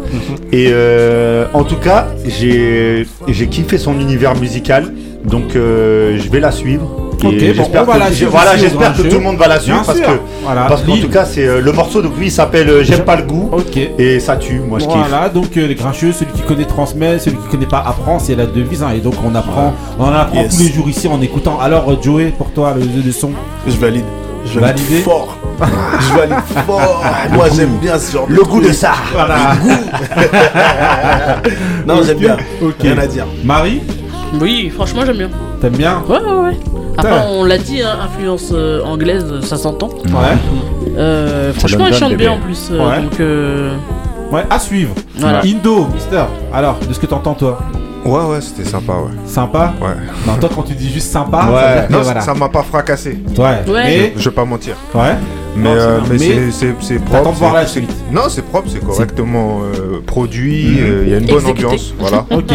Et 0.52 0.68
euh, 0.70 1.44
en 1.52 1.64
tout 1.64 1.76
cas 1.76 2.06
j'ai 2.26 3.06
j'ai 3.28 3.46
kiffé 3.48 3.78
son 3.78 3.98
univers 4.00 4.34
musical. 4.36 4.92
Donc 5.24 5.54
euh, 5.54 6.18
je 6.18 6.28
vais 6.30 6.40
la 6.40 6.50
suivre. 6.50 6.88
Et 7.22 7.26
Ok, 7.26 7.34
bon, 7.34 7.38
j'espère 7.54 7.86
que, 7.86 7.98
la 7.98 8.10
suivre 8.10 8.30
voilà, 8.32 8.56
j'espère 8.56 8.80
Grand 8.92 8.96
que 8.96 9.02
Jeu. 9.04 9.08
tout 9.10 9.16
le 9.18 9.22
monde 9.22 9.36
va 9.36 9.46
la 9.46 9.60
suivre 9.60 9.76
Bien 9.76 9.84
parce 9.86 9.98
sûr. 9.98 10.06
que 10.08 10.12
Voilà. 10.42 10.62
parce 10.62 10.82
qu'en 10.82 10.96
tout 10.96 11.08
cas 11.08 11.24
c'est 11.24 11.46
euh, 11.46 11.60
le 11.60 11.70
morceau 11.70 12.02
donc 12.02 12.18
lui 12.18 12.26
il 12.26 12.30
s'appelle 12.32 12.68
euh, 12.68 12.82
J'aime 12.82 13.04
pas 13.04 13.14
le 13.14 13.22
goût 13.22 13.48
et 13.96 14.18
ça 14.18 14.34
tue 14.36 14.58
moi 14.58 14.80
je 14.80 14.86
kiffe. 14.86 14.96
Voilà, 15.08 15.28
donc 15.28 15.56
euh, 15.56 15.68
les 15.68 15.76
grincheux, 15.76 16.10
celui 16.10 16.32
qui 16.32 16.42
connaît 16.42 16.64
transmet, 16.64 17.20
celui 17.20 17.36
qui 17.36 17.46
connaît 17.48 17.66
pas 17.66 17.78
apprend, 17.86 18.18
c'est 18.18 18.34
la 18.34 18.46
devise. 18.46 18.82
hein, 18.82 18.90
et 18.96 19.00
donc 19.00 19.14
on 19.24 19.32
apprend, 19.36 19.72
on 20.00 20.04
en 20.04 20.12
apprend 20.12 20.42
Yes. 20.42 20.56
tous 20.56 20.62
les 20.64 20.72
jours 20.72 20.88
ici 20.88 21.06
en 21.06 21.22
écoutant. 21.22 21.60
Alors 21.60 22.02
Joey, 22.02 22.32
pour 22.36 22.50
toi, 22.50 22.74
le 22.74 22.82
jeu 22.82 23.02
de 23.06 23.12
son. 23.12 23.30
Je 23.68 23.76
valide. 23.76 24.04
Je 24.44 24.58
valide 24.60 25.02
fort. 25.04 25.36
Je 26.00 26.16
valide 26.18 26.44
fort. 26.66 27.04
Moi 27.32 27.46
j'aime 27.54 27.76
bien 27.80 27.98
ce 27.98 28.12
genre 28.12 28.26
Le 28.28 28.42
goût 28.42 28.60
de 28.60 28.72
ça. 28.72 28.92
Voilà. 29.12 29.36
Non, 31.86 32.02
j'aime 32.04 32.18
bien. 32.18 32.36
ok. 32.62 32.74
Rien 32.80 32.98
à 32.98 33.06
dire. 33.06 33.26
Marie, 33.44 33.80
Oui, 34.40 34.70
franchement, 34.74 35.02
j'aime 35.04 35.18
bien. 35.18 35.30
t'aimes 35.60 35.76
bien 35.76 36.02
Ouais, 36.08 36.18
ouais, 36.20 36.44
ouais. 36.44 36.56
Après, 36.98 37.10
Ouais. 37.12 37.18
on 37.30 37.44
l'a 37.44 37.58
dit, 37.58 37.82
hein, 37.82 37.96
influence 38.04 38.50
euh, 38.52 38.82
anglaise, 38.84 39.24
ça 39.42 39.56
s'entend. 39.56 39.88
Ouais. 39.88 40.36
Euh, 40.96 41.52
franchement, 41.54 41.86
elle 41.88 41.94
chante 41.94 42.14
bien 42.14 42.32
en 42.32 42.38
plus. 42.38 42.68
euh, 42.70 42.88
Ouais. 42.88 43.02
Donc, 43.02 43.20
euh, 43.20 43.74
Ouais, 44.30 44.44
à 44.50 44.58
suivre. 44.58 44.94
voilà. 45.18 45.40
Indo, 45.44 45.86
Mister. 45.92 46.22
Alors, 46.52 46.76
de 46.88 46.92
ce 46.92 46.98
que 47.00 47.06
t'entends 47.06 47.34
toi 47.34 47.60
Ouais, 48.04 48.20
ouais, 48.24 48.40
c'était 48.40 48.68
sympa, 48.68 48.94
ouais. 48.94 49.12
Sympa? 49.26 49.74
Ouais. 49.80 49.88
Non, 50.26 50.36
toi 50.38 50.50
quand 50.54 50.62
tu 50.62 50.74
dis 50.74 50.90
juste 50.92 51.12
sympa, 51.12 51.46
Ouais. 51.46 51.52
ça 51.60 51.68
veut 51.68 51.74
dire 51.80 51.88
que 51.88 51.92
Non, 51.92 52.02
voilà. 52.02 52.20
ça 52.20 52.34
m'a 52.34 52.48
pas 52.48 52.62
fracassé. 52.64 53.16
Ouais. 53.38 53.44
Ouais. 53.44 53.62
Mais, 53.84 54.12
Je 54.16 54.28
vais 54.28 54.34
pas 54.34 54.44
mentir. 54.44 54.74
ouais. 54.94 55.14
Mais, 55.54 55.68
Non, 55.68 55.74
euh, 55.76 56.00
mais 56.10 56.16
Mais 56.18 56.50
c'est- 56.50 56.98
propre. 57.04 57.30
de 57.30 57.36
voir 57.36 57.52
c'est- 57.52 57.56
la 57.58 57.66
suite. 57.66 57.90
Non, 58.10 58.22
c'est 58.28 58.42
propre, 58.42 58.68
c'est 58.72 58.82
correctement 58.84 59.60
euh, 59.62 60.00
produit, 60.04 60.66
Mhm. 60.66 60.78
euh, 60.80 61.02
il 61.06 61.10
y 61.10 61.14
a 61.14 61.18
une 61.18 61.26
bonne 61.26 61.36
Exécuté. 61.40 61.66
ambiance. 61.66 61.94
Voilà. 61.98 62.24
Ok. 62.30 62.52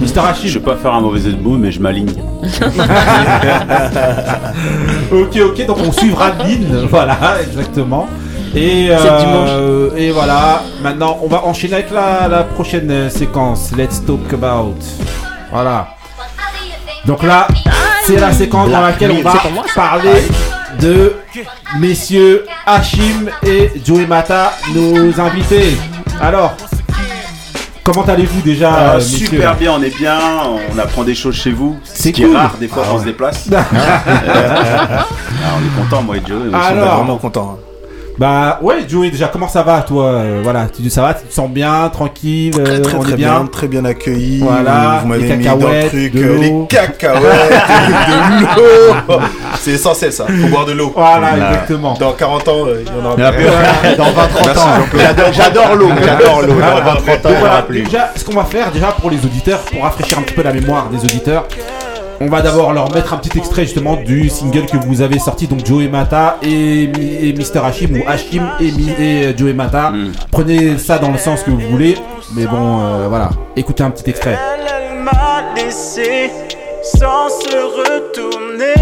Mister 0.00 0.20
Je 0.20 0.26
Rachid. 0.26 0.54
vais 0.54 0.60
pas 0.60 0.76
faire 0.76 0.94
un 0.94 1.00
mauvais 1.02 1.20
mot, 1.42 1.56
mais 1.58 1.70
je 1.70 1.80
m'aligne. 1.80 2.10
Ok, 5.12 5.36
ok, 5.44 5.66
donc 5.66 5.76
on 5.86 5.92
suivra 5.92 6.30
Lynn, 6.30 6.86
voilà, 6.90 7.16
exactement. 7.42 8.08
Et, 8.54 8.88
euh, 8.90 9.90
et 9.96 10.10
voilà, 10.10 10.62
maintenant 10.82 11.18
on 11.22 11.26
va 11.28 11.44
enchaîner 11.44 11.74
avec 11.74 11.90
la, 11.90 12.28
la 12.28 12.42
prochaine 12.44 13.08
séquence. 13.08 13.70
Let's 13.76 14.04
talk 14.04 14.32
about. 14.32 14.74
Voilà. 15.50 15.88
Donc 17.06 17.22
là, 17.22 17.48
c'est 18.04 18.20
la 18.20 18.32
séquence 18.32 18.70
dans 18.70 18.80
laquelle 18.80 19.10
on 19.12 19.22
va 19.22 19.34
parler 19.74 20.22
de 20.80 21.14
messieurs 21.78 22.44
Hachim 22.66 23.28
et 23.44 23.72
Joey 23.84 24.06
Mata, 24.06 24.52
nos 24.74 25.18
invités. 25.20 25.76
Alors, 26.20 26.52
comment 27.82 28.02
allez-vous 28.04 28.40
déjà, 28.42 28.72
Ah, 28.72 28.90
euh, 28.92 28.94
messieurs 28.98 29.26
super 29.26 29.56
bien, 29.56 29.72
on 29.76 29.82
est 29.82 29.96
bien, 29.96 30.18
on 30.74 30.78
apprend 30.78 31.02
des 31.02 31.14
choses 31.16 31.34
chez 31.34 31.50
vous. 31.50 31.76
C'est 31.82 32.08
Ce 32.10 32.14
qui 32.14 32.22
cool. 32.22 32.32
est 32.34 32.36
rare, 32.36 32.54
des 32.60 32.68
fois 32.68 32.84
on 32.92 32.98
se 33.00 33.04
déplace. 33.04 33.48
Ah, 35.44 35.56
on 35.58 35.64
est 35.66 35.82
content, 35.84 36.02
moi 36.02 36.16
et 36.18 36.22
Joe. 36.26 36.38
Alors, 36.54 36.62
On 36.72 36.76
est 36.76 36.96
vraiment 36.98 37.18
content. 37.18 37.58
Bah 38.18 38.58
ouais, 38.60 38.86
Joey, 38.86 39.10
déjà 39.10 39.28
comment 39.28 39.48
ça 39.48 39.62
va 39.62 39.80
toi? 39.82 40.04
Euh, 40.06 40.40
Voilà, 40.42 40.66
tu 40.66 40.88
ça 40.90 41.00
va, 41.02 41.14
tu 41.14 41.24
te 41.24 41.32
sens 41.32 41.48
bien, 41.48 41.88
tranquille, 41.88 42.52
Très 42.52 42.60
euh, 42.74 42.80
très 42.82 42.94
on 42.96 43.00
très 43.00 43.12
est 43.12 43.16
bien? 43.16 43.38
bien. 43.38 43.46
très 43.46 43.68
bien 43.68 43.84
accueilli. 43.86 44.40
Voilà, 44.40 44.98
vous 45.02 45.08
m'avez 45.08 45.26
les 45.28 45.36
mis 45.36 45.44
dans 45.46 45.54
le 45.56 45.60
cacahuètes, 45.62 45.88
truc, 45.88 46.12
de 46.14 46.22
euh, 46.24 46.38
les 46.38 46.66
cacahuètes, 46.68 47.62
de 48.08 48.44
l'eau. 48.56 49.18
C'est 49.58 49.70
essentiel 49.72 50.12
ça. 50.12 50.26
Faut 50.26 50.48
boire 50.48 50.66
de 50.66 50.72
l'eau. 50.72 50.92
Voilà, 50.94 51.36
exactement. 51.36 51.94
Dans 51.98 52.12
40 52.12 52.48
ans, 52.48 52.66
il 52.68 52.86
y 52.86 53.00
en 53.00 53.04
aura 53.06 53.32
plus. 53.32 53.96
Dans 53.96 54.04
20-30 54.04 54.58
ans. 54.58 55.32
J'adore- 55.32 55.74
l'eau. 55.76 55.88
J'adore 56.04 56.42
l'eau. 56.42 56.48
Dans 56.54 56.92
20-30 56.92 57.26
ans, 57.26 57.30
Donc 57.30 57.32
il 57.32 57.32
y 57.32 57.36
en 57.36 57.46
aura 57.46 57.62
plus. 57.62 57.82
déjà, 57.82 58.10
ce 58.14 58.24
qu'on 58.24 58.34
va 58.34 58.44
faire, 58.44 58.70
déjà 58.72 58.88
pour 58.88 59.10
les 59.10 59.24
auditeurs, 59.24 59.60
pour 59.60 59.82
rafraîchir 59.84 60.18
un 60.18 60.22
petit 60.22 60.34
peu 60.34 60.42
la 60.42 60.52
mémoire 60.52 60.88
des 60.90 60.98
auditeurs, 60.98 61.46
on 62.22 62.28
va 62.28 62.40
d'abord 62.40 62.72
leur 62.72 62.92
mettre 62.94 63.12
un 63.12 63.16
petit 63.16 63.36
extrait 63.36 63.62
justement 63.64 63.96
du 63.96 64.28
single 64.28 64.66
que 64.66 64.76
vous 64.76 65.00
avez 65.02 65.18
sorti, 65.18 65.48
donc 65.48 65.66
Joey 65.66 65.88
Mata 65.88 66.36
et, 66.42 66.86
Mi- 66.86 67.16
et 67.20 67.32
Mr. 67.32 67.58
Hashim, 67.64 67.96
ou 67.96 68.02
Hashim 68.08 68.48
et, 68.60 68.70
Mi- 68.72 68.90
et 68.98 69.26
euh, 69.26 69.32
Joey 69.36 69.52
Mata. 69.54 69.90
Mm. 69.90 70.12
Prenez 70.30 70.78
ça 70.78 70.98
dans 70.98 71.10
le 71.10 71.18
sens 71.18 71.42
que 71.42 71.50
vous 71.50 71.58
voulez, 71.70 71.96
mais 72.34 72.46
bon, 72.46 72.80
euh, 72.80 73.06
voilà, 73.08 73.30
écoutez 73.56 73.82
un 73.82 73.90
petit 73.90 74.08
extrait. 74.10 74.38
Elle, 74.38 74.66
elle 74.94 75.02
m'a 75.02 75.42
laissé 75.56 76.30
sans 76.82 77.28
se 77.28 77.56
retourner. 77.56 78.72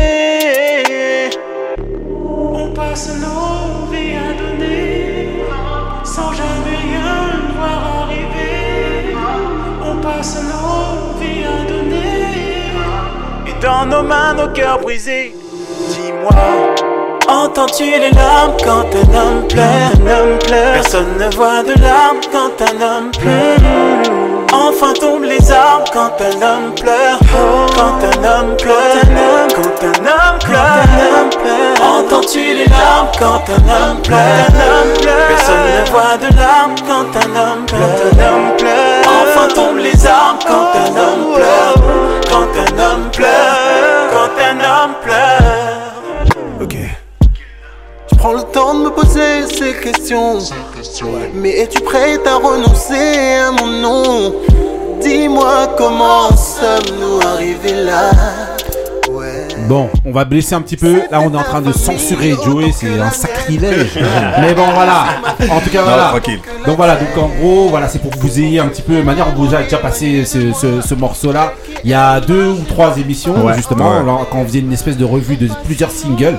On 2.53 2.71
passe 2.73 3.11
nos 3.21 3.87
vies 3.91 4.17
à 4.17 4.33
donner 4.41 5.43
sans 6.05 6.33
jamais 6.33 6.77
rien 6.83 7.41
voir 7.59 8.03
arriver. 8.05 9.15
On 9.85 9.97
passe 10.03 10.43
nos 10.43 10.50
dans 13.61 13.87
nos 13.87 14.03
mains 14.03 14.35
nos 14.35 14.49
cœurs 14.49 14.81
brisés. 14.81 15.35
Dis-moi. 15.89 16.31
Entends-tu 17.29 17.85
les 17.85 18.11
larmes 18.11 18.57
quand 18.65 18.87
un 18.93 19.15
homme 19.15 19.49
pleure, 19.49 19.65
un 19.95 20.21
homme 20.21 20.39
pleure 20.39 20.73
Personne 20.73 21.17
ne 21.19 21.35
voit 21.37 21.63
de 21.63 21.81
larmes 21.81 22.21
quand 22.33 22.61
un 22.61 22.81
homme 22.83 23.11
pleure 23.13 24.11
Enfin 24.53 24.93
tombent 24.95 25.25
les 25.25 25.53
arbres 25.53 25.91
quand 25.93 26.13
un 26.21 26.43
homme 26.43 26.75
pleure 26.75 27.19
Quand 27.77 28.01
un 28.03 28.25
homme 28.25 28.57
pleure 28.57 28.77
Quand 29.49 29.87
un 29.87 30.07
homme 30.07 30.39
pleure 30.41 30.81
Entends-tu 31.83 32.41
les 32.41 32.67
larmes 32.67 33.09
quand 33.19 33.45
un 33.49 33.93
homme 33.93 34.03
pleure 34.03 34.19
Personne 35.29 35.67
ne 35.79 35.91
voit 35.91 36.17
de 36.17 36.37
larmes 36.37 36.75
quand 36.87 37.17
un 37.17 37.31
homme 37.41 37.67
pleure 37.67 39.03
Enfin 39.07 39.47
tombent 39.55 39.79
les 39.79 40.07
arbres 40.07 40.45
quand 40.47 40.73
un 40.75 40.97
homme 41.01 41.35
pleure 41.35 41.80
Quand 42.53 42.61
un 42.61 42.79
homme 42.79 43.11
pleure 43.11 44.11
Quand 44.11 44.31
un 44.43 44.59
homme 44.59 44.95
pleure 45.03 46.63
Ok. 46.63 46.77
Je 48.11 48.17
prends 48.17 48.33
le 48.35 48.43
temps 48.43 48.75
de 48.75 48.81
me 48.85 48.91
poser 48.91 49.47
ces 49.47 49.75
questions. 49.75 50.39
Mais 51.35 51.61
es-tu 51.61 51.81
prête 51.81 52.27
à 52.27 52.37
renoncer 52.37 53.39
à 53.47 53.51
mon 53.51 53.67
nom? 53.67 54.35
Dis-moi 55.01 55.69
comment 55.79 56.29
sommes-nous 56.37 57.27
arrivés 57.27 57.85
là. 57.85 58.11
Bon, 59.69 59.89
on 60.05 60.11
va 60.13 60.25
blesser 60.25 60.55
un 60.55 60.61
petit 60.63 60.77
peu. 60.77 61.03
Là, 61.11 61.21
on 61.21 61.33
est 61.33 61.37
en 61.37 61.43
train 61.43 61.61
de 61.61 61.73
censurer 61.73 62.35
Joey, 62.45 62.73
c'est 62.73 62.99
un 62.99 63.11
sacrilège. 63.11 63.99
Mais 64.41 64.53
bon, 64.55 64.67
voilà. 64.75 65.05
En 65.51 65.61
tout 65.61 65.71
cas, 65.71 65.83
voilà. 65.83 66.13
Donc 66.67 66.77
voilà, 66.77 66.97
donc 66.97 67.09
en 67.17 67.29
gros, 67.41 67.69
voilà, 67.69 67.89
c'est 67.89 68.01
pour 68.01 68.11
que 68.11 68.19
vous 68.19 68.39
ayez 68.41 68.59
un 68.61 68.67
petit 68.67 68.83
peu, 68.83 68.97
de 68.97 69.03
manière 69.03 69.27
dont 69.33 69.45
vous 69.45 69.55
avez 69.55 69.65
déjà 69.65 69.79
passé 69.79 70.25
ce, 70.25 70.53
ce- 70.53 70.81
ce 70.81 70.95
morceau-là. 70.95 71.53
Il 71.85 71.91
y 71.91 71.95
a 71.95 72.21
deux 72.21 72.49
ou 72.49 72.59
trois 72.69 72.97
émissions, 72.99 73.45
Ouais. 73.45 73.55
justement, 73.57 73.91
Ouais. 73.99 74.05
quand 74.31 74.39
on 74.39 74.45
faisait 74.47 74.59
une 74.59 74.73
espèce 74.73 74.97
de 74.97 75.05
revue 75.05 75.37
de 75.37 75.49
plusieurs 75.65 75.91
singles. 75.91 76.37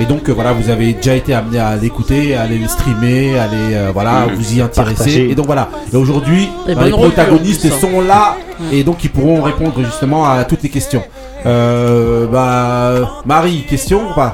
Et 0.00 0.04
donc 0.06 0.28
euh, 0.28 0.32
voilà, 0.32 0.52
vous 0.52 0.70
avez 0.70 0.94
déjà 0.94 1.14
été 1.14 1.34
amené 1.34 1.58
à 1.60 1.76
l'écouter, 1.76 2.34
à 2.34 2.42
aller 2.42 2.58
le 2.58 2.66
streamer, 2.66 3.38
à 3.38 3.44
aller 3.44 3.74
euh, 3.74 3.90
voilà, 3.92 4.26
vous 4.34 4.54
y 4.56 4.60
intéresser. 4.60 4.94
Partager. 4.96 5.30
Et 5.30 5.34
donc 5.34 5.46
voilà. 5.46 5.68
Et 5.92 5.96
aujourd'hui, 5.96 6.48
bah, 6.66 6.72
les 6.84 6.90
protagonistes 6.90 7.66
hein. 7.66 7.76
sont 7.80 8.00
là 8.00 8.36
et 8.70 8.84
donc 8.84 9.04
ils 9.04 9.10
pourront 9.10 9.42
répondre 9.42 9.82
justement 9.82 10.24
à 10.24 10.44
toutes 10.44 10.62
les 10.62 10.68
questions. 10.68 11.02
Euh, 11.46 12.26
bah 12.26 13.22
Marie, 13.24 13.64
question 13.64 14.10
ou 14.10 14.14
pas? 14.14 14.32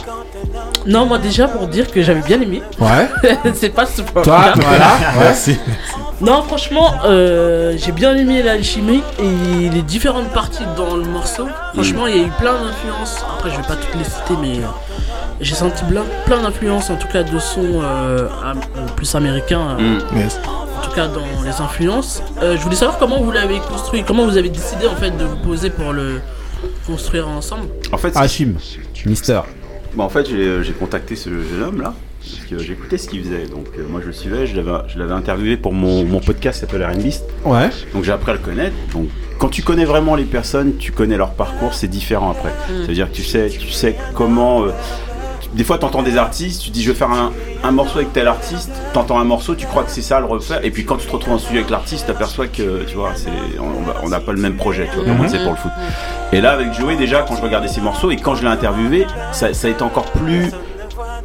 Non, 0.86 1.06
moi 1.06 1.18
déjà 1.18 1.48
pour 1.48 1.66
dire 1.68 1.90
que 1.90 2.02
j'avais 2.02 2.22
bien 2.22 2.40
aimé. 2.40 2.62
Ouais. 2.80 3.08
c'est 3.54 3.70
pas 3.70 3.86
ce 3.86 4.02
point. 4.02 4.22
Toi, 4.22 4.52
voilà. 4.56 4.96
Ouais. 5.18 5.56
Non, 6.20 6.42
franchement, 6.42 6.94
euh, 7.04 7.74
j'ai 7.76 7.92
bien 7.92 8.16
aimé 8.16 8.42
l'alchimie 8.42 9.02
et 9.20 9.68
les 9.68 9.82
différentes 9.82 10.30
parties 10.30 10.64
dans 10.76 10.96
le 10.96 11.04
morceau. 11.04 11.46
Franchement, 11.74 12.08
il 12.08 12.16
y 12.16 12.18
a 12.18 12.22
eu 12.22 12.30
plein 12.40 12.54
d'influences. 12.54 13.24
Après, 13.36 13.50
je 13.50 13.56
vais 13.56 13.62
pas 13.62 13.76
toutes 13.76 13.94
les 13.94 14.04
citer, 14.04 14.34
mais 14.40 14.58
euh, 14.58 14.66
j'ai 15.40 15.54
senti 15.54 15.84
plein, 15.84 16.02
plein 16.26 16.42
d'influences, 16.42 16.90
en 16.90 16.96
tout 16.96 17.06
cas 17.06 17.22
de 17.22 17.38
sons 17.38 17.80
euh, 17.82 18.26
euh, 18.26 18.86
plus 18.96 19.14
américains. 19.14 19.76
Mm. 19.78 19.98
En 20.78 20.80
tout 20.80 20.90
cas, 20.94 21.08
dans 21.08 21.42
les 21.44 21.60
influences. 21.60 22.22
Euh, 22.42 22.56
je 22.56 22.62
voulais 22.62 22.76
savoir 22.76 22.98
comment 22.98 23.20
vous 23.20 23.32
l'avez 23.32 23.58
construit, 23.58 24.04
comment 24.06 24.24
vous 24.26 24.36
avez 24.36 24.48
décidé 24.48 24.86
en 24.86 24.94
fait 24.94 25.10
de 25.10 25.24
vous 25.24 25.36
poser 25.36 25.70
pour 25.70 25.92
le 25.92 26.20
construire 26.86 27.28
ensemble. 27.28 27.68
En 27.92 27.98
fait, 27.98 28.16
Hachim, 28.16 28.54
Mister. 29.06 29.40
Bah, 29.94 30.04
en 30.04 30.08
fait, 30.08 30.28
j'ai 30.28 30.62
j'ai 30.62 30.72
contacté 30.72 31.16
ce 31.16 31.30
jeune 31.30 31.62
homme 31.62 31.80
là. 31.82 31.94
Parce 32.20 32.46
que 32.46 32.58
j'écoutais 32.58 32.98
ce 32.98 33.08
qu'il 33.08 33.22
faisait. 33.24 33.46
Donc, 33.46 33.66
euh, 33.78 33.84
moi, 33.88 34.00
je 34.02 34.06
le 34.08 34.12
suivais. 34.12 34.46
Je 34.46 34.56
l'avais- 34.56 35.12
interviewé 35.12 35.56
pour 35.56 35.72
mon, 35.72 36.04
mon 36.04 36.20
podcast 36.20 36.60
qui 36.60 36.66
s'appelle 36.66 36.84
R&Beast. 36.84 37.24
Ouais. 37.44 37.70
Donc, 37.94 38.04
j'ai 38.04 38.12
appris 38.12 38.32
à 38.32 38.34
le 38.34 38.40
connaître. 38.40 38.74
Donc, 38.92 39.08
quand 39.38 39.48
tu 39.48 39.62
connais 39.62 39.84
vraiment 39.84 40.14
les 40.14 40.24
personnes, 40.24 40.76
tu 40.78 40.92
connais 40.92 41.16
leur 41.16 41.30
parcours, 41.30 41.74
c'est 41.74 41.86
différent 41.88 42.30
après. 42.32 42.50
Mm. 42.50 42.84
C'est-à-dire 42.84 43.10
que 43.10 43.16
tu 43.16 43.22
sais, 43.24 43.48
tu 43.48 43.70
sais 43.70 43.96
comment. 44.14 44.64
euh, 44.64 44.70
des 45.54 45.64
fois, 45.64 45.78
tu 45.78 45.84
entends 45.86 46.02
des 46.02 46.16
artistes, 46.16 46.62
tu 46.62 46.70
dis 46.70 46.82
je 46.82 46.92
vais 46.92 46.98
faire 46.98 47.10
un, 47.10 47.32
un 47.64 47.70
morceau 47.70 47.98
avec 47.98 48.12
tel 48.12 48.28
artiste, 48.28 48.70
tu 48.92 48.98
entends 48.98 49.18
un 49.18 49.24
morceau, 49.24 49.54
tu 49.54 49.66
crois 49.66 49.82
que 49.82 49.90
c'est 49.90 50.02
ça 50.02 50.20
le 50.20 50.26
refaire, 50.26 50.60
et 50.64 50.70
puis 50.70 50.84
quand 50.84 50.96
tu 50.96 51.06
te 51.06 51.12
retrouves 51.12 51.34
en 51.34 51.38
studio 51.38 51.58
avec 51.60 51.70
l'artiste, 51.70 52.04
tu 52.06 52.10
aperçois 52.10 52.46
que 52.48 52.84
tu 52.84 52.96
vois, 52.96 53.12
c'est, 53.14 53.30
on- 53.60 54.08
n'a 54.08 54.20
pas 54.20 54.32
le 54.32 54.40
même 54.40 54.56
projet, 54.56 54.88
tu 54.92 54.98
vois, 55.04 55.12
Mhm. 55.14 55.28
sait 55.28 55.38
pour 55.42 55.52
le 55.52 55.56
foot. 55.56 55.70
Et 56.32 56.40
là, 56.40 56.52
avec 56.52 56.72
Joey, 56.74 56.96
déjà, 56.96 57.22
quand 57.22 57.36
je 57.36 57.42
regardais 57.42 57.68
ses 57.68 57.80
morceaux 57.80 58.10
et 58.10 58.16
quand 58.16 58.34
je 58.34 58.42
l'ai 58.42 58.48
interviewé, 58.48 59.06
ça, 59.32 59.52
ça 59.54 59.68
a 59.68 59.70
été 59.70 59.82
encore 59.82 60.04
plus 60.12 60.50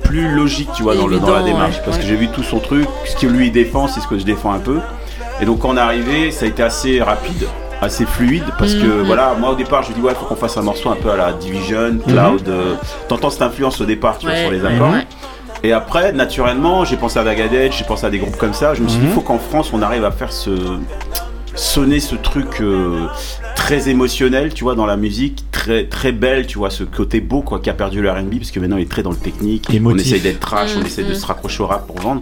plus 0.03 0.29
logique, 0.35 0.69
tu 0.75 0.83
vois, 0.83 0.95
dans, 0.95 1.07
le, 1.07 1.17
dans 1.19 1.33
la 1.33 1.43
démarche. 1.43 1.77
ouais, 1.77 1.81
Parce 1.85 1.97
que 1.97 2.03
j'ai 2.03 2.15
vu 2.15 2.27
tout 2.27 2.43
son 2.43 2.59
truc, 2.59 2.85
ce 3.05 3.15
que 3.15 3.25
lui 3.25 3.47
il 3.47 3.51
défend, 3.51 3.87
c'est 3.87 3.99
ce 4.01 4.07
que 4.07 4.17
je 4.19 4.23
défends 4.25 4.51
un 4.53 4.59
peu. 4.59 4.79
Et 5.41 5.45
donc 5.45 5.59
quand 5.59 5.69
on 5.69 5.77
est 5.77 5.79
arrivé, 5.79 6.29
ça 6.31 6.45
a 6.45 6.47
été 6.47 6.61
assez 6.61 7.01
rapide, 7.01 7.47
assez 7.83 8.05
fluide, 8.05 8.43
parce 8.57 8.73
que 8.73 8.85
Mhm. 8.85 9.03
voilà, 9.03 9.33
moi 9.39 9.51
au 9.51 9.55
départ 9.55 9.83
je 9.83 9.91
dis 9.93 10.01
ouais, 10.01 10.13
faut 10.13 10.25
qu'on 10.25 10.35
fasse 10.35 10.57
un 10.57 10.61
morceau 10.61 10.89
un 10.89 10.95
peu 10.95 11.09
à 11.11 11.17
la 11.17 11.33
Division, 11.33 11.97
Cloud. 12.07 12.47
euh, 12.47 12.75
T'entends 13.07 13.29
cette 13.29 13.41
influence 13.41 13.79
au 13.81 13.85
départ, 13.85 14.17
tu 14.17 14.25
vois, 14.27 14.35
sur 14.35 14.51
les 14.51 14.65
accords. 14.65 14.91
ouais. 14.91 15.07
Et 15.65 15.71
après, 15.71 16.11
naturellement, 16.11 16.83
j'ai 16.83 16.97
pensé 16.97 17.19
à 17.19 17.23
Dagadette, 17.23 17.71
j'ai 17.71 17.85
pensé 17.85 18.05
à 18.05 18.09
des 18.09 18.17
groupes 18.19 18.35
comme 18.35 18.53
ça. 18.53 18.73
Je 18.73 18.81
me 18.83 18.87
suis 18.89 18.99
dit, 18.99 19.05
il 19.05 19.13
faut 19.13 19.21
qu'en 19.21 19.39
France, 19.39 19.69
on 19.71 19.81
arrive 19.81 20.03
à 20.03 20.11
faire 20.11 20.33
ce 20.33 20.51
sonner 21.55 21.99
ce 22.01 22.15
truc 22.15 22.59
euh, 22.61 23.05
très 23.55 23.89
émotionnel, 23.89 24.53
tu 24.53 24.63
vois, 24.63 24.75
dans 24.75 24.85
la 24.85 24.97
musique, 24.97 25.43
très 25.51 25.85
très 25.85 26.11
belle, 26.11 26.45
tu 26.47 26.57
vois, 26.57 26.69
ce 26.69 26.83
côté 26.83 27.21
beau 27.21 27.41
quoi, 27.41 27.59
qui 27.59 27.69
a 27.69 27.73
perdu 27.73 28.01
le 28.01 28.11
R&B 28.11 28.35
parce 28.37 28.51
que 28.51 28.59
maintenant 28.59 28.77
il 28.77 28.83
est 28.83 28.89
très 28.91 29.03
dans 29.03 29.11
le 29.11 29.17
technique. 29.17 29.73
Émotif. 29.73 30.01
On 30.01 30.05
essaye 30.05 30.21
d'être 30.21 30.39
trash, 30.39 30.71
on 30.75 30.81
Mm, 30.81 30.85
essaye 30.85 31.05
de 31.05 31.11
mm. 31.11 31.15
se 31.15 31.25
raccrocher 31.25 31.63
au 31.63 31.67
rap 31.67 31.87
pour 31.87 31.99
vendre. 31.99 32.21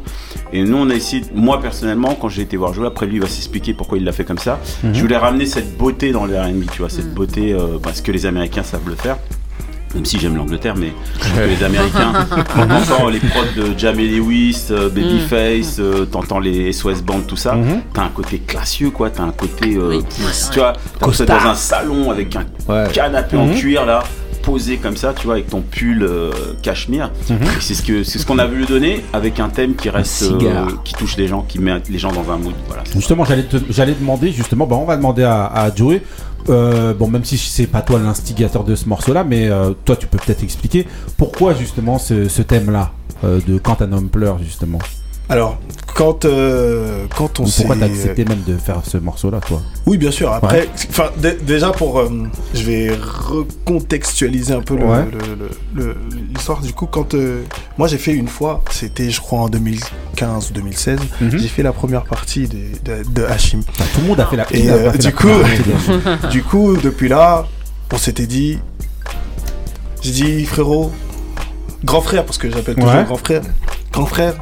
Et 0.53 0.63
nous, 0.63 0.77
on 0.77 0.89
a 0.89 0.93
essayé, 0.95 1.23
moi 1.34 1.59
personnellement, 1.61 2.15
quand 2.15 2.29
j'ai 2.29 2.43
été 2.43 2.57
voir 2.57 2.73
jouer, 2.73 2.86
après 2.88 3.05
lui 3.07 3.15
il 3.15 3.21
va 3.21 3.27
s'expliquer 3.27 3.73
pourquoi 3.73 3.97
il 3.97 4.03
l'a 4.03 4.11
fait 4.11 4.25
comme 4.25 4.38
ça. 4.38 4.59
Mhm. 4.84 4.93
Je 4.93 5.01
voulais 5.01 5.17
ramener 5.17 5.45
cette 5.45 5.77
beauté 5.77 6.11
dans 6.11 6.25
le 6.25 6.38
R&B, 6.39 6.65
tu 6.71 6.79
vois, 6.79 6.89
cette 6.89 7.11
Mm. 7.11 7.15
beauté 7.15 7.53
euh, 7.53 7.77
parce 7.82 8.01
que 8.01 8.11
les 8.11 8.25
Américains 8.25 8.63
savent 8.63 8.88
le 8.88 8.95
faire. 8.95 9.17
Même 9.95 10.05
si 10.05 10.17
j'aime 10.19 10.35
l'Angleterre, 10.37 10.75
mais 10.77 10.93
les 11.47 11.63
Américains, 11.63 12.13
on 12.57 12.61
entend 12.71 13.09
les 13.09 13.19
prods 13.19 13.41
de 13.57 13.77
Jamie 13.77 14.07
Lewis, 14.07 14.67
euh, 14.71 14.89
Babyface, 14.89 15.77
euh, 15.79 16.05
t'entends 16.05 16.39
les 16.39 16.71
SOS 16.71 17.01
Band, 17.01 17.21
tout 17.27 17.35
ça. 17.35 17.53
Mhm. 17.55 17.81
T'as 17.93 18.03
un 18.03 18.09
côté 18.09 18.39
classieux, 18.39 18.89
quoi. 18.91 19.09
T'as 19.09 19.23
un 19.23 19.31
côté, 19.31 19.75
euh, 19.75 19.97
Oui. 19.97 20.03
tu 20.53 20.59
vois, 20.59 20.73
t'as 20.99 21.25
dans 21.25 21.47
un 21.49 21.55
salon 21.55 22.09
avec 22.09 22.35
un 22.35 22.45
Ouais. 22.71 22.87
canapé 22.93 23.35
en 23.35 23.47
Mhm. 23.47 23.55
cuir 23.55 23.85
là, 23.85 24.03
posé 24.43 24.77
comme 24.77 24.95
ça, 24.97 25.13
tu 25.13 25.25
vois, 25.25 25.35
avec 25.35 25.49
ton 25.49 25.61
pull 25.61 26.01
euh, 26.03 26.31
cachemire. 26.63 27.11
Mhm. 27.29 27.35
Et 27.43 27.47
C'est 27.59 27.73
ce 27.75 27.83
que 27.83 28.03
c'est 28.03 28.17
ce 28.17 28.25
qu'on 28.25 28.39
a 28.39 28.45
voulu 28.47 28.65
donner 28.65 29.03
avec 29.13 29.39
un 29.39 29.49
thème 29.49 29.75
qui 29.75 29.89
reste, 29.89 30.23
euh, 30.23 30.65
qui 30.83 30.93
touche 30.93 31.17
les 31.17 31.27
gens, 31.27 31.41
qui 31.47 31.59
met 31.59 31.73
les 31.89 31.99
gens 31.99 32.11
dans 32.11 32.31
un 32.31 32.37
mood. 32.37 32.53
Voilà. 32.67 32.83
Justement, 32.95 33.25
j'allais 33.25 33.45
j'allais 33.69 33.93
demander, 33.99 34.31
justement, 34.31 34.65
bah, 34.65 34.77
on 34.77 34.85
va 34.85 34.95
demander 34.95 35.23
à, 35.23 35.45
à 35.45 35.75
Joey. 35.75 36.01
Euh, 36.49 36.93
bon, 36.93 37.07
même 37.07 37.23
si 37.23 37.37
c'est 37.37 37.67
pas 37.67 37.81
toi 37.81 37.99
l'instigateur 37.99 38.63
de 38.63 38.75
ce 38.75 38.87
morceau-là, 38.87 39.23
mais 39.23 39.49
euh, 39.49 39.71
toi, 39.85 39.95
tu 39.95 40.07
peux 40.07 40.17
peut-être 40.17 40.43
expliquer 40.43 40.87
pourquoi 41.17 41.53
justement 41.53 41.99
ce, 41.99 42.41
thème-là 42.41 42.91
euh, 43.23 43.39
de 43.47 43.57
quand 43.57 43.81
un 43.81 43.91
homme 43.91 44.09
pleure, 44.09 44.39
justement. 44.39 44.79
Alors, 45.32 45.57
quand, 45.95 46.25
euh, 46.25 47.05
quand 47.15 47.39
on 47.39 47.45
s'est. 47.45 47.63
pourquoi 47.63 47.77
t'as 47.77 47.86
accepté 47.86 48.25
même 48.25 48.41
de 48.45 48.57
faire 48.57 48.82
ce 48.84 48.97
morceau-là, 48.97 49.39
toi 49.39 49.61
Oui, 49.86 49.97
bien 49.97 50.11
sûr. 50.11 50.32
Après, 50.32 50.67
enfin, 50.89 51.09
déjà 51.43 51.71
pour, 51.71 51.99
euh, 51.99 52.09
je 52.53 52.63
vais 52.63 52.91
recontextualiser 52.93 54.53
un 54.53 54.61
peu 54.61 54.75
le- 54.75 54.86
Ouais. 54.86 55.05
le- 55.11 55.36
le- 55.36 55.84
le- 55.86 55.97
l'histoire. 56.34 56.59
Du 56.61 56.73
coup, 56.73 56.86
quand 56.86 57.13
euh, 57.13 57.43
moi 57.77 57.88
j'ai 57.88 57.97
fait 57.97 58.11
une 58.13 58.27
fois, 58.27 58.61
c'était 58.71 59.09
je 59.09 59.21
crois 59.21 59.39
en 59.39 59.47
2015 59.49 60.49
ou 60.51 60.53
2016, 60.53 60.99
Mhm. 61.21 61.38
j'ai 61.38 61.47
fait 61.47 61.63
la 61.63 61.71
première 61.71 62.03
partie 62.03 62.47
de, 62.47 62.57
de, 62.84 63.03
de 63.09 63.23
Hachim. 63.23 63.61
Enfin, 63.69 63.86
Tout 63.93 64.01
le 64.01 64.07
monde 64.07 64.19
a 64.19 64.25
fait 64.25 64.36
la. 64.38 64.45
Et, 64.53 64.59
il 64.65 64.69
a 64.69 64.77
pas 64.77 64.91
fait 64.91 64.97
du 64.97 65.05
la 65.05 65.11
coup- 65.13 65.27
première 65.27 65.63
partie 65.63 66.27
Du 66.29 66.43
coup, 66.43 66.75
depuis 66.77 67.07
là, 67.07 67.45
on 67.93 67.97
s'était 67.97 68.27
dit, 68.27 68.59
j'ai 70.01 70.11
dit 70.11 70.45
frérot, 70.45 70.91
grand 71.86 72.01
frère 72.01 72.25
parce 72.25 72.38
que 72.38 72.49
j'appelle 72.51 72.75
toujours 72.75 72.89
Ouais. 72.93 73.05
grand 73.05 73.17
frère, 73.17 73.41
grand 73.93 74.05
frère. 74.05 74.36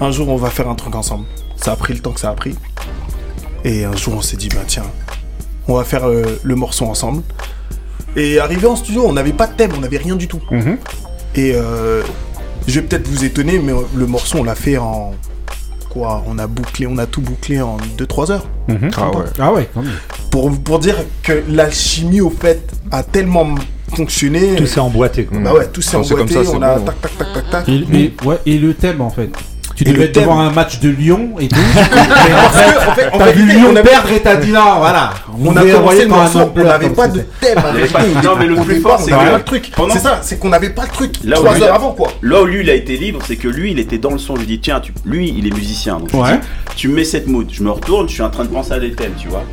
Un 0.00 0.10
jour, 0.10 0.28
on 0.28 0.36
va 0.36 0.50
faire 0.50 0.68
un 0.68 0.74
truc 0.74 0.94
ensemble. 0.94 1.24
Ça 1.56 1.72
a 1.72 1.76
pris 1.76 1.92
le 1.94 2.00
temps 2.00 2.12
que 2.12 2.20
ça 2.20 2.30
a 2.30 2.34
pris. 2.34 2.54
Et 3.64 3.84
un 3.84 3.96
jour, 3.96 4.14
on 4.16 4.20
s'est 4.22 4.36
dit, 4.36 4.48
bah 4.48 4.60
tiens, 4.66 4.84
on 5.66 5.74
va 5.74 5.84
faire 5.84 6.08
euh, 6.08 6.38
le 6.42 6.54
morceau 6.54 6.84
ensemble. 6.86 7.22
Et 8.16 8.38
arrivé 8.38 8.66
en 8.66 8.76
studio, 8.76 9.04
on 9.06 9.12
n'avait 9.12 9.32
pas 9.32 9.46
de 9.46 9.52
thème, 9.54 9.72
on 9.76 9.80
n'avait 9.80 9.98
rien 9.98 10.16
du 10.16 10.28
tout. 10.28 10.40
Mhm. 10.50 10.78
Et 11.34 11.52
euh, 11.54 12.02
je 12.66 12.78
vais 12.80 12.86
peut-être 12.86 13.08
vous 13.08 13.24
étonner, 13.24 13.58
mais 13.58 13.72
le 13.94 14.06
morceau, 14.06 14.38
on 14.38 14.44
l'a 14.44 14.54
fait 14.54 14.76
en 14.78 15.14
quoi 15.90 16.22
On 16.26 16.38
a 16.38 16.46
bouclé, 16.46 16.86
on 16.86 16.96
a 16.98 17.06
tout 17.06 17.20
bouclé 17.20 17.60
en 17.60 17.76
2-3 17.98 18.30
heures. 18.30 18.46
Mhm. 18.68 18.90
Ah 18.96 19.10
ouais. 19.10 19.24
Ah 19.38 19.52
ouais, 19.52 19.68
quand 19.74 19.82
même. 19.82 19.92
Pour, 20.30 20.50
pour 20.60 20.78
dire 20.78 20.96
que 21.22 21.42
l'alchimie, 21.48 22.20
au 22.20 22.30
fait, 22.30 22.70
a 22.92 23.02
tellement 23.02 23.54
fonctionné. 23.94 24.54
Tout 24.56 24.66
s'est 24.66 24.80
emboîté. 24.80 25.24
Quoi. 25.24 25.38
Bah 25.38 25.54
ouais, 25.54 25.66
tout 25.72 25.82
s'est 25.82 25.96
emboîté, 25.96 26.34
comme 26.34 26.44
ça, 26.44 26.50
on 26.52 26.62
a 26.62 26.78
bon. 26.78 26.84
tac 26.84 27.00
tac 27.00 27.18
tac 27.18 27.32
tac 27.32 27.50
tac. 27.50 27.68
Et, 27.68 27.84
et- 28.04 28.14
ouais, 28.24 28.38
et 28.46 28.58
le 28.58 28.74
thème 28.74 29.00
en 29.00 29.10
fait. 29.10 29.30
Tu 29.78 29.84
Et 29.84 29.92
devais 29.92 29.98
le 29.98 30.04
être 30.06 30.14
devant 30.16 30.38
thème. 30.38 30.48
un 30.48 30.50
match 30.50 30.80
de 30.80 30.88
Lyon 30.88 31.30
et 31.38 31.46
tout. 31.46 31.54
Parce 31.74 32.64
que, 32.64 32.90
en 32.90 32.94
fait, 32.94 33.08
en 33.12 33.18
T'as 33.18 33.30
vu 33.30 33.42
vérité, 33.44 33.58
Lyon 33.60 33.68
on 33.72 33.76
avait- 33.76 33.88
perdre 33.88 34.10
et 34.10 34.20
t'as 34.20 34.34
dit 34.34 34.50
non, 34.50 34.78
voilà. 34.78 35.10
On 35.40 35.56
a 35.56 35.62
commencé 35.64 36.02
le 36.02 36.08
morceau, 36.08 36.38
on 36.56 36.64
n'avait 36.64 36.88
pas 36.90 37.06
de 37.06 37.20
thème. 37.40 37.54
Pas- 37.92 38.02
non, 38.24 38.34
mais 38.36 38.46
le 38.46 38.56
plus 38.56 38.80
fort, 38.80 38.98
on 39.00 39.04
c'est 39.04 39.12
n'avait 39.12 39.24
que- 39.26 39.30
pas 39.30 39.36
le 39.38 39.44
truc. 39.44 39.70
pendant- 39.76 39.94
C'est 39.94 40.00
ça, 40.00 40.18
c'est 40.20 40.40
qu'on 40.40 40.48
n'avait 40.48 40.70
pas 40.70 40.82
le 40.82 40.88
truc. 40.88 41.12
Là 41.22 41.36
où 41.38 41.44
Trois 41.44 41.54
lui- 41.54 41.62
heures 41.62 41.74
avant, 41.76 41.92
quoi. 41.92 42.08
Là 42.22 42.42
où 42.42 42.46
lui 42.46 42.62
il 42.62 42.70
a 42.70 42.74
été 42.74 42.96
libre, 42.96 43.20
c'est 43.24 43.36
que 43.36 43.46
lui 43.46 43.70
il 43.70 43.78
était 43.78 43.98
dans 43.98 44.10
le 44.10 44.18
son. 44.18 44.34
Je 44.34 44.40
lui 44.40 44.46
dis 44.48 44.58
tiens, 44.58 44.80
tu... 44.80 44.92
lui 45.04 45.32
il 45.38 45.46
est 45.46 45.54
musicien. 45.54 46.00
Donc 46.00 46.10
tu 46.74 46.88
me 46.88 46.96
mets 46.96 47.04
cette 47.04 47.28
mood. 47.28 47.46
Je 47.52 47.62
me 47.62 47.70
retourne, 47.70 48.08
je 48.08 48.14
suis 48.14 48.22
en 48.22 48.30
train 48.30 48.42
de 48.44 48.48
penser 48.50 48.72
à 48.72 48.80
des 48.80 48.90
thèmes, 48.92 49.12
tu 49.16 49.28
vois. 49.28 49.44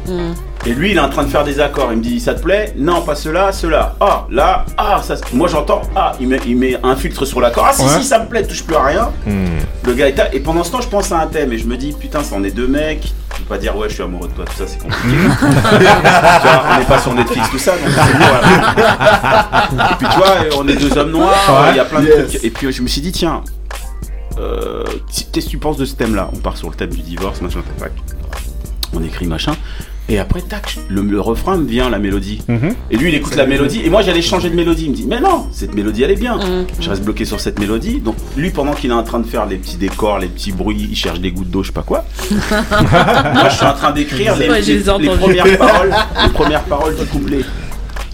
Et 0.67 0.73
lui 0.73 0.91
il 0.91 0.97
est 0.97 1.01
en 1.01 1.09
train 1.09 1.23
de 1.23 1.29
faire 1.29 1.43
des 1.43 1.59
accords. 1.59 1.89
Il 1.91 1.97
me 1.99 2.03
dit 2.03 2.19
ça 2.19 2.33
te 2.33 2.41
plaît? 2.41 2.73
Non, 2.77 3.01
pas 3.01 3.13
cela, 3.15 3.51
cela. 3.51 3.95
Ah 3.99 4.25
là, 4.31 4.65
ah 4.77 4.99
ça. 5.03 5.15
Moi 5.33 5.47
j'entends. 5.47 5.81
Ah 5.95 6.13
il 6.19 6.27
met, 6.27 6.39
il 6.47 6.57
met 6.57 6.77
un 6.83 6.95
filtre 6.95 7.23
sur 7.25 7.39
l'accord. 7.39 7.67
Ah 7.69 7.73
si 7.73 7.83
Ouais. 7.83 7.89
si 7.99 8.03
ça 8.03 8.17
me 8.19 8.25
plaît, 8.25 8.43
touche 8.47 8.63
plus 8.63 8.75
à 8.75 8.83
rien. 8.83 9.09
Hmm. 9.27 9.45
Le 9.85 9.93
gars 9.93 10.07
est 10.07 10.19
à- 10.19 10.33
Et 10.33 10.39
pendant 10.39 10.63
ce 10.63 10.71
temps 10.71 10.81
je 10.81 10.87
pense 10.87 11.11
à 11.11 11.19
un 11.19 11.27
thème 11.27 11.53
et 11.53 11.57
je 11.59 11.67
me 11.67 11.77
dis 11.77 11.93
putain 11.93 12.23
ça 12.23 12.35
en 12.35 12.43
est 12.43 12.51
deux 12.51 12.67
mecs. 12.67 13.13
Je 13.35 13.39
peux 13.41 13.45
pas 13.49 13.57
dire 13.59 13.75
ouais 13.77 13.89
je 13.89 13.93
suis 13.95 14.03
amoureux 14.03 14.27
de 14.29 14.33
toi, 14.33 14.45
tout 14.45 14.53
ça 14.57 14.63
c'est 14.65 14.79
compliqué. 14.81 15.07
tu 15.09 16.47
vois, 16.47 16.63
on 16.73 16.79
n'est 16.79 16.85
pas 16.85 16.99
sur 16.99 17.13
Netflix 17.13 17.49
tout 17.51 17.59
ça. 17.59 17.73
Donc 17.73 17.81
c'est 17.93 18.17
voilà. 18.17 19.91
Et 19.91 19.95
puis 19.99 20.07
tu 20.09 20.17
vois, 20.17 20.35
on 20.57 20.67
est 20.67 20.75
deux 20.77 20.97
hommes 20.97 21.11
noirs, 21.11 21.67
il 21.71 21.75
y 21.75 21.79
a 21.79 21.85
plein 21.85 21.99
de 22.01 22.05
Yes. 22.07 22.29
trucs. 22.29 22.43
Et 22.43 22.49
puis 22.49 22.71
je 22.71 22.81
me 22.81 22.87
suis 22.87 23.01
dit, 23.01 23.11
tiens, 23.11 23.41
euh, 24.39 24.83
qu'est-ce 25.31 25.45
que 25.45 25.51
tu 25.51 25.57
penses 25.57 25.77
de 25.77 25.85
ce 25.85 25.95
thème-là? 25.95 26.29
On 26.33 26.37
part 26.39 26.57
sur 26.57 26.69
le 26.69 26.75
thème 26.75 26.89
du 26.89 27.01
divorce, 27.01 27.41
machin, 27.41 27.59
tac. 27.77 27.91
On 28.93 29.03
écrit 29.03 29.25
machin. 29.27 29.53
Et 30.07 30.19
après, 30.19 30.41
tac, 30.41 30.77
le, 30.87 31.01
le 31.01 31.19
refrain 31.19 31.57
me 31.57 31.67
vient, 31.67 31.89
la 31.89 31.97
mélodie. 31.97 32.43
Mhm. 32.47 32.75
Et 32.91 32.97
lui, 32.97 33.09
il 33.09 33.15
écoute 33.15 33.35
la 33.35 33.47
mélodie. 33.47 33.81
Et 33.83 33.89
moi, 33.89 34.03
j'allais 34.03 34.21
changer 34.21 34.51
de 34.51 34.55
mélodie. 34.55 34.83
Il 34.85 34.91
me 34.91 34.95
dit, 34.95 35.05
mais 35.09 35.19
non, 35.19 35.47
cette 35.51 35.73
mélodie, 35.73 36.03
elle 36.03 36.11
est 36.11 36.15
bien. 36.15 36.37
Mm. 36.37 36.67
Je 36.79 36.89
reste 36.91 37.03
bloqué 37.03 37.25
sur 37.25 37.39
cette 37.39 37.57
mélodie. 37.59 38.01
Donc, 38.01 38.15
lui, 38.37 38.51
pendant 38.51 38.73
qu'il 38.73 38.91
est 38.91 38.93
en 38.93 39.01
train 39.01 39.19
de 39.19 39.25
faire 39.25 39.47
les 39.47 39.55
petits 39.55 39.77
décors, 39.77 40.19
les 40.19 40.27
petits 40.27 40.51
bruits, 40.51 40.87
il 40.91 40.95
cherche 40.95 41.19
des 41.21 41.31
gouttes 41.31 41.49
d'eau, 41.49 41.63
je 41.63 41.67
sais 41.69 41.73
pas 41.73 41.81
quoi. 41.81 42.05
moi, 42.29 43.49
je 43.49 43.55
suis 43.55 43.65
en 43.65 43.73
train 43.73 43.91
d'écrire 43.91 44.35
les, 44.37 44.47
Ouais, 44.49 44.61
les 44.61 44.77
les- 44.77 44.83
les 44.83 45.09
premières 45.17 45.57
paroles, 45.57 45.95
les 46.23 46.29
premières 46.31 46.63
paroles 46.65 46.95
du 46.95 47.05
couplet. 47.05 47.39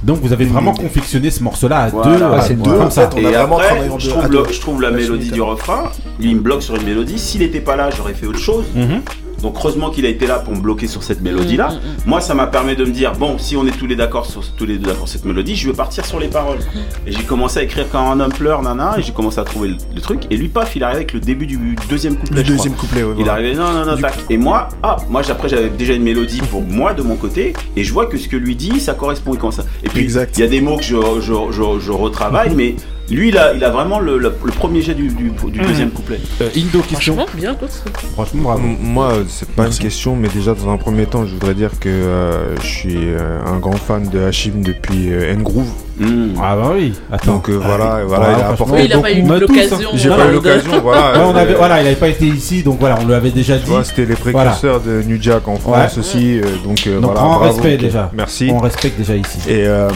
Donc 0.04 0.20
vous 0.22 0.34
avez 0.34 0.46
vraiment 0.46 0.74
confectionné 0.74 1.30
ce 1.30 1.44
morceau-là 1.44 1.78
à 1.82 1.90
Voilà. 1.90 2.18
deux, 2.18 2.26
Ouais, 2.26 2.36
à- 2.38 2.42
c'est 2.42 2.56
comme 2.56 2.64
deux, 2.74 2.80
en 2.80 2.90
ça. 2.90 3.08
fait, 3.08 3.18
on 3.18 3.20
et 3.20 3.36
a 3.36 3.40
vraiment 3.46 3.58
après, 3.60 3.88
je 4.00 4.10
trouve, 4.10 4.24
à 4.24 4.28
le- 4.28 4.38
deux. 4.38 4.44
je 4.52 4.60
trouve 4.60 4.82
la 4.82 4.90
Ouais, 4.90 4.98
mélodie 4.98 5.30
du 5.30 5.42
refrain, 5.44 5.92
lui 6.20 6.30
il 6.32 6.38
me 6.38 6.42
bloque 6.42 6.64
sur 6.64 6.76
une 6.76 6.86
mélodie. 6.86 7.20
S'il 7.20 7.42
n'était 7.42 7.60
pas 7.60 7.76
là, 7.76 7.90
j'aurais 7.96 8.16
fait 8.16 8.26
autre 8.26 8.40
chose. 8.40 8.66
Mhm. 8.74 9.02
Donc 9.42 9.56
heureusement 9.58 9.90
qu'il 9.90 10.06
a 10.06 10.10
été 10.10 10.28
là 10.28 10.40
pour 10.40 10.54
me 10.56 10.60
bloquer 10.62 10.88
sur 10.88 11.04
cette 11.04 11.22
mélodie-là. 11.22 11.70
Moi, 12.06 12.22
ça 12.22 12.34
m'a 12.34 12.48
permis 12.48 12.76
de 12.76 12.86
me 12.86 12.92
dire 12.92 13.14
bon, 13.14 13.38
si 13.38 13.56
on 13.58 13.66
est 13.66 13.72
tous 13.78 13.88
les 13.88 13.96
d'accord 13.96 14.26
sur 14.26 14.44
tous 14.54 14.66
les 14.66 14.78
deux 14.78 14.86
d'accord 14.88 15.08
sur 15.08 15.18
cette 15.20 15.26
mélodie, 15.26 15.56
je 15.56 15.68
vais 15.68 15.74
partir 15.76 16.06
sur 16.06 16.20
les 16.20 16.28
paroles. 16.28 16.60
Et 17.08 17.12
j'ai 17.12 17.24
commencé 17.24 17.60
à 17.60 17.64
écrire 17.64 17.86
quand 17.92 18.12
un 18.12 18.20
homme 18.20 18.32
pleure, 18.34 18.62
nana, 18.62 18.96
et 18.98 19.02
j'ai 19.02 19.12
commencé 19.14 19.40
à 19.40 19.44
trouver 19.44 19.70
le, 19.70 19.76
le 19.96 20.02
truc. 20.02 20.22
Et 20.30 20.38
lui, 20.38 20.48
paf, 20.48 20.76
il 20.76 20.84
arrive 20.84 20.98
avec 20.98 21.14
le 21.14 21.20
début 21.20 21.48
du 21.48 21.76
deuxième 21.90 22.16
couplet. 22.18 22.36
Le 22.36 22.38
je 22.38 22.44
crois. 22.44 22.56
deuxième 22.58 22.74
couplet, 22.76 23.04
ouais. 23.04 23.10
Il 23.18 23.24
voilà. 23.24 23.34
arrivait 23.34 23.56
non 23.56 23.72
non 23.74 23.86
non 23.86 23.98
tac 23.98 24.14
et 24.30 24.38
moi 24.38 24.70
ah 24.84 24.98
moi 25.10 25.22
après 25.30 25.50
j'avais 25.50 25.70
déjà 25.70 25.94
une 25.94 26.04
mélodie 26.04 26.42
pour 26.50 26.62
moi 26.62 26.94
de 26.94 27.02
mon 27.02 27.16
côté 27.16 27.54
et 27.76 27.84
je 27.84 27.92
vois 27.94 28.06
que 28.06 28.18
ce 28.18 28.28
que 28.28 28.36
lui 28.38 28.56
dit 28.56 28.80
ça 28.80 28.94
correspond 28.94 29.34
commence 29.36 29.60
à- 29.60 29.66
et 29.84 29.90
puis 29.90 30.04
il 30.06 30.40
y 30.40 30.44
a 30.44 30.48
des 30.48 30.62
mots 30.62 30.78
que 30.78 30.84
je, 30.84 30.96
je, 31.22 31.34
je, 31.52 31.80
je 31.80 31.92
retravaille 31.92 32.54
mais 32.56 32.76
lui 33.16 33.30
il 33.30 33.38
a, 33.38 33.54
il 33.54 33.64
a 33.64 33.70
vraiment 33.70 34.00
le, 34.00 34.18
le- 34.18 34.34
le 34.44 34.52
premier 34.52 34.82
jet 34.82 34.94
du, 34.94 35.08
du, 35.10 35.32
du 35.32 35.60
deuxième 35.60 35.92
couplet 35.92 36.20
Euh, 36.42 36.50
Indo, 36.56 36.80
question. 36.82 37.16
Franchement, 37.16 37.26
bien, 37.40 37.56
quoi. 37.56 37.68
Franchement, 38.14 38.42
bravo. 38.44 38.62
Moi, 38.82 39.12
euh, 39.12 39.24
c'est 39.28 39.50
pas 39.50 39.68
une 39.68 39.74
question, 39.74 40.16
mais 40.16 40.28
déjà 40.30 40.54
dans 40.54 40.70
un 40.70 40.78
premier 40.78 41.06
temps, 41.06 41.26
je 41.26 41.34
voudrais 41.34 41.54
dire 41.56 41.72
que 41.80 41.90
euh, 41.90 42.56
je 42.62 42.68
suis 42.68 42.98
un 43.46 43.60
grand 43.60 43.78
fan 43.78 44.08
de 44.10 44.20
Hashim 44.20 44.62
depuis 44.64 45.12
euh, 45.12 45.32
N-Groove. 45.34 45.70
Hmm. 46.02 46.34
Ah 46.42 46.56
bah 46.56 46.72
oui. 46.76 46.94
Attends. 47.12 47.34
Donc 47.34 47.50
euh, 47.50 47.60
voilà, 47.64 48.04
voilà, 48.06 48.28
Ouais, 48.30 48.34
il 48.38 48.42
a 48.42 48.48
apporté 48.50 48.74
Oui, 48.74 48.82
il 48.86 48.94
a 48.94 48.98
pas 49.00 49.12
eu 49.12 49.22
beaucoup. 49.22 49.40
l'occasion. 49.40 49.90
J'ai 49.94 50.10
Non, 50.10 50.16
pas 50.18 50.28
eu 50.28 50.32
l'occasion, 50.34 50.72
voilà. 50.82 51.12
Ouais, 51.12 51.20
on 51.32 51.36
avait, 51.36 51.54
euh, 51.54 51.58
voilà, 51.58 51.82
il 51.82 51.88
avait 51.88 51.96
pas 51.96 52.08
été 52.08 52.26
ici, 52.26 52.64
donc 52.64 52.80
voilà, 52.80 52.98
on 53.02 53.06
lui 53.06 53.14
avait 53.14 53.30
déjà 53.32 53.58
dit. 53.58 53.72
C'était 53.84 54.06
les 54.06 54.16
précurseurs 54.16 54.80
de 54.82 55.02
New 55.04 55.22
Jack 55.22 55.48
en 55.48 55.58
France 55.58 55.98
aussi, 55.98 56.40
euh, 56.40 56.44
donc, 56.64 56.88
euh, 56.88 56.96
Donc, 57.00 57.06
voilà. 57.06 57.20
grand 57.20 57.38
bravo, 57.40 57.54
respect 57.54 57.76
ok. 57.76 57.80
déjà. 57.82 58.10
Merci. 58.14 58.50
On 58.54 58.60
respecte 58.60 58.98
déjà 58.98 59.16
ici. 59.16 59.38
Et 59.48 59.66
euh, 59.68 59.90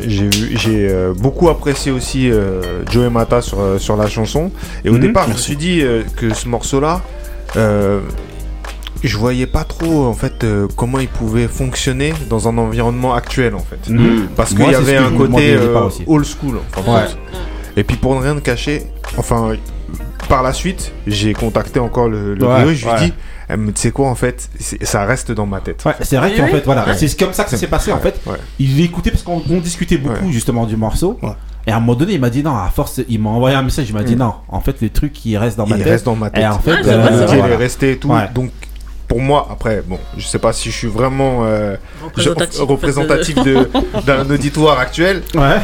j'ai 0.00 0.88
euh, 0.88 1.12
beaucoup 1.16 1.48
apprécié 1.48 1.92
aussi 1.92 2.30
euh, 2.30 2.60
Joe 2.90 3.10
Mata 3.10 3.40
sur, 3.42 3.60
euh, 3.60 3.78
sur 3.78 3.96
la 3.96 4.08
chanson. 4.08 4.50
Et 4.84 4.88
au 4.90 4.94
Mhm. 4.94 5.00
départ, 5.00 5.24
je 5.28 5.32
me 5.32 5.38
suis 5.38 5.56
dit 5.56 5.80
euh, 5.82 6.02
que 6.16 6.32
ce 6.34 6.48
morceau-là, 6.48 7.00
euh, 7.56 8.00
je 9.04 9.16
voyais 9.18 9.46
pas 9.46 9.64
trop 9.64 10.06
en 10.06 10.12
fait 10.14 10.44
euh, 10.44 10.68
comment 10.76 10.98
il 11.00 11.08
pouvait 11.08 11.48
fonctionner 11.48 12.12
dans 12.30 12.48
un 12.48 12.56
environnement 12.58 13.14
actuel 13.14 13.54
en 13.54 13.60
fait. 13.60 13.90
Hmm. 13.90 14.26
Parce 14.36 14.50
qu'il 14.54 14.60
y 14.70 14.74
avait 14.74 14.94
que 14.96 15.02
un 15.02 15.10
côté 15.16 15.54
euh, 15.54 15.88
old 16.06 16.24
school. 16.24 16.56
Ouais. 16.86 17.00
Et 17.76 17.84
puis 17.84 17.96
pour 17.96 18.14
ne 18.14 18.20
rien 18.20 18.34
te 18.34 18.40
cacher, 18.40 18.82
enfin 19.16 19.54
par 20.28 20.42
la 20.42 20.52
suite, 20.52 20.92
j'ai 21.06 21.32
contacté 21.34 21.80
encore 21.80 22.08
le, 22.08 22.34
le 22.34 22.46
Ouais, 22.46 22.74
je 22.74 22.84
lui 22.84 22.90
ai 22.90 22.94
ouais. 22.94 23.00
dit, 23.06 23.12
Eh, 23.50 23.54
tu 23.56 23.72
sais 23.74 23.90
quoi 23.90 24.08
en 24.08 24.14
fait, 24.14 24.48
ça 24.82 25.04
reste 25.04 25.32
dans 25.32 25.46
ma 25.46 25.60
tête. 25.60 25.82
Ouais, 25.84 25.92
c'est 26.00 26.16
vrai 26.16 26.30
Oui, 26.32 26.38
qu'en 26.38 26.44
oui. 26.44 26.50
fait, 26.52 26.64
voilà, 26.64 26.86
Ouais. 26.86 26.96
c'est 26.96 27.18
comme 27.18 27.32
ça 27.32 27.44
que 27.44 27.50
ça 27.50 27.56
s'est 27.56 27.66
passé 27.66 27.92
en 27.92 27.98
fait. 27.98 28.20
Ouais. 28.24 28.36
Il 28.58 28.76
l'écoutait 28.78 29.10
parce 29.10 29.22
qu'on 29.24 29.42
on 29.50 29.58
discutait 29.58 29.98
beaucoup 29.98 30.30
justement 30.30 30.64
du 30.64 30.76
morceau. 30.76 31.18
Ouais. 31.22 31.30
Et 31.66 31.70
à 31.72 31.76
un 31.76 31.80
moment 31.80 31.94
donné, 31.94 32.14
il 32.14 32.20
m'a 32.20 32.30
dit 32.30 32.42
non, 32.42 32.56
à 32.56 32.70
force, 32.74 33.00
il 33.08 33.20
m'a 33.20 33.30
envoyé 33.30 33.56
un 33.56 33.62
message, 33.62 33.86
il 33.88 33.94
m'a 33.94 34.02
dit 34.04 34.14
Mm. 34.16 34.20
non, 34.20 34.34
en 34.48 34.60
fait, 34.60 34.80
les 34.80 34.90
trucs 34.90 35.24
ils 35.26 35.36
restent 35.36 35.58
dans 35.58 35.66
ma 35.66 35.76
il 35.76 35.82
tête. 35.82 35.92
reste 35.92 36.04
dans 36.06 36.16
ma 36.16 36.30
tête. 36.30 36.42
Et 36.44 36.46
en 36.46 36.58
fait, 36.58 36.72
Ah, 36.72 37.26
c'est 37.28 37.38
Il 37.38 37.44
est 37.44 37.56
resté 37.56 37.92
et 37.92 37.96
tout. 37.98 38.08
Ouais. 38.10 38.28
Donc 38.34 38.50
pour 39.12 39.20
moi, 39.20 39.46
après, 39.50 39.82
bon, 39.86 39.98
je 40.16 40.26
sais 40.26 40.38
pas 40.38 40.54
si 40.54 40.70
je 40.70 40.74
suis 40.78 40.86
vraiment 40.88 41.40
euh, 41.44 41.76
Représentatif. 42.02 43.34
de- 43.44 43.68
d'un 44.06 44.28
auditoire 44.30 44.78
actuel, 44.78 45.22
Ouais. 45.34 45.58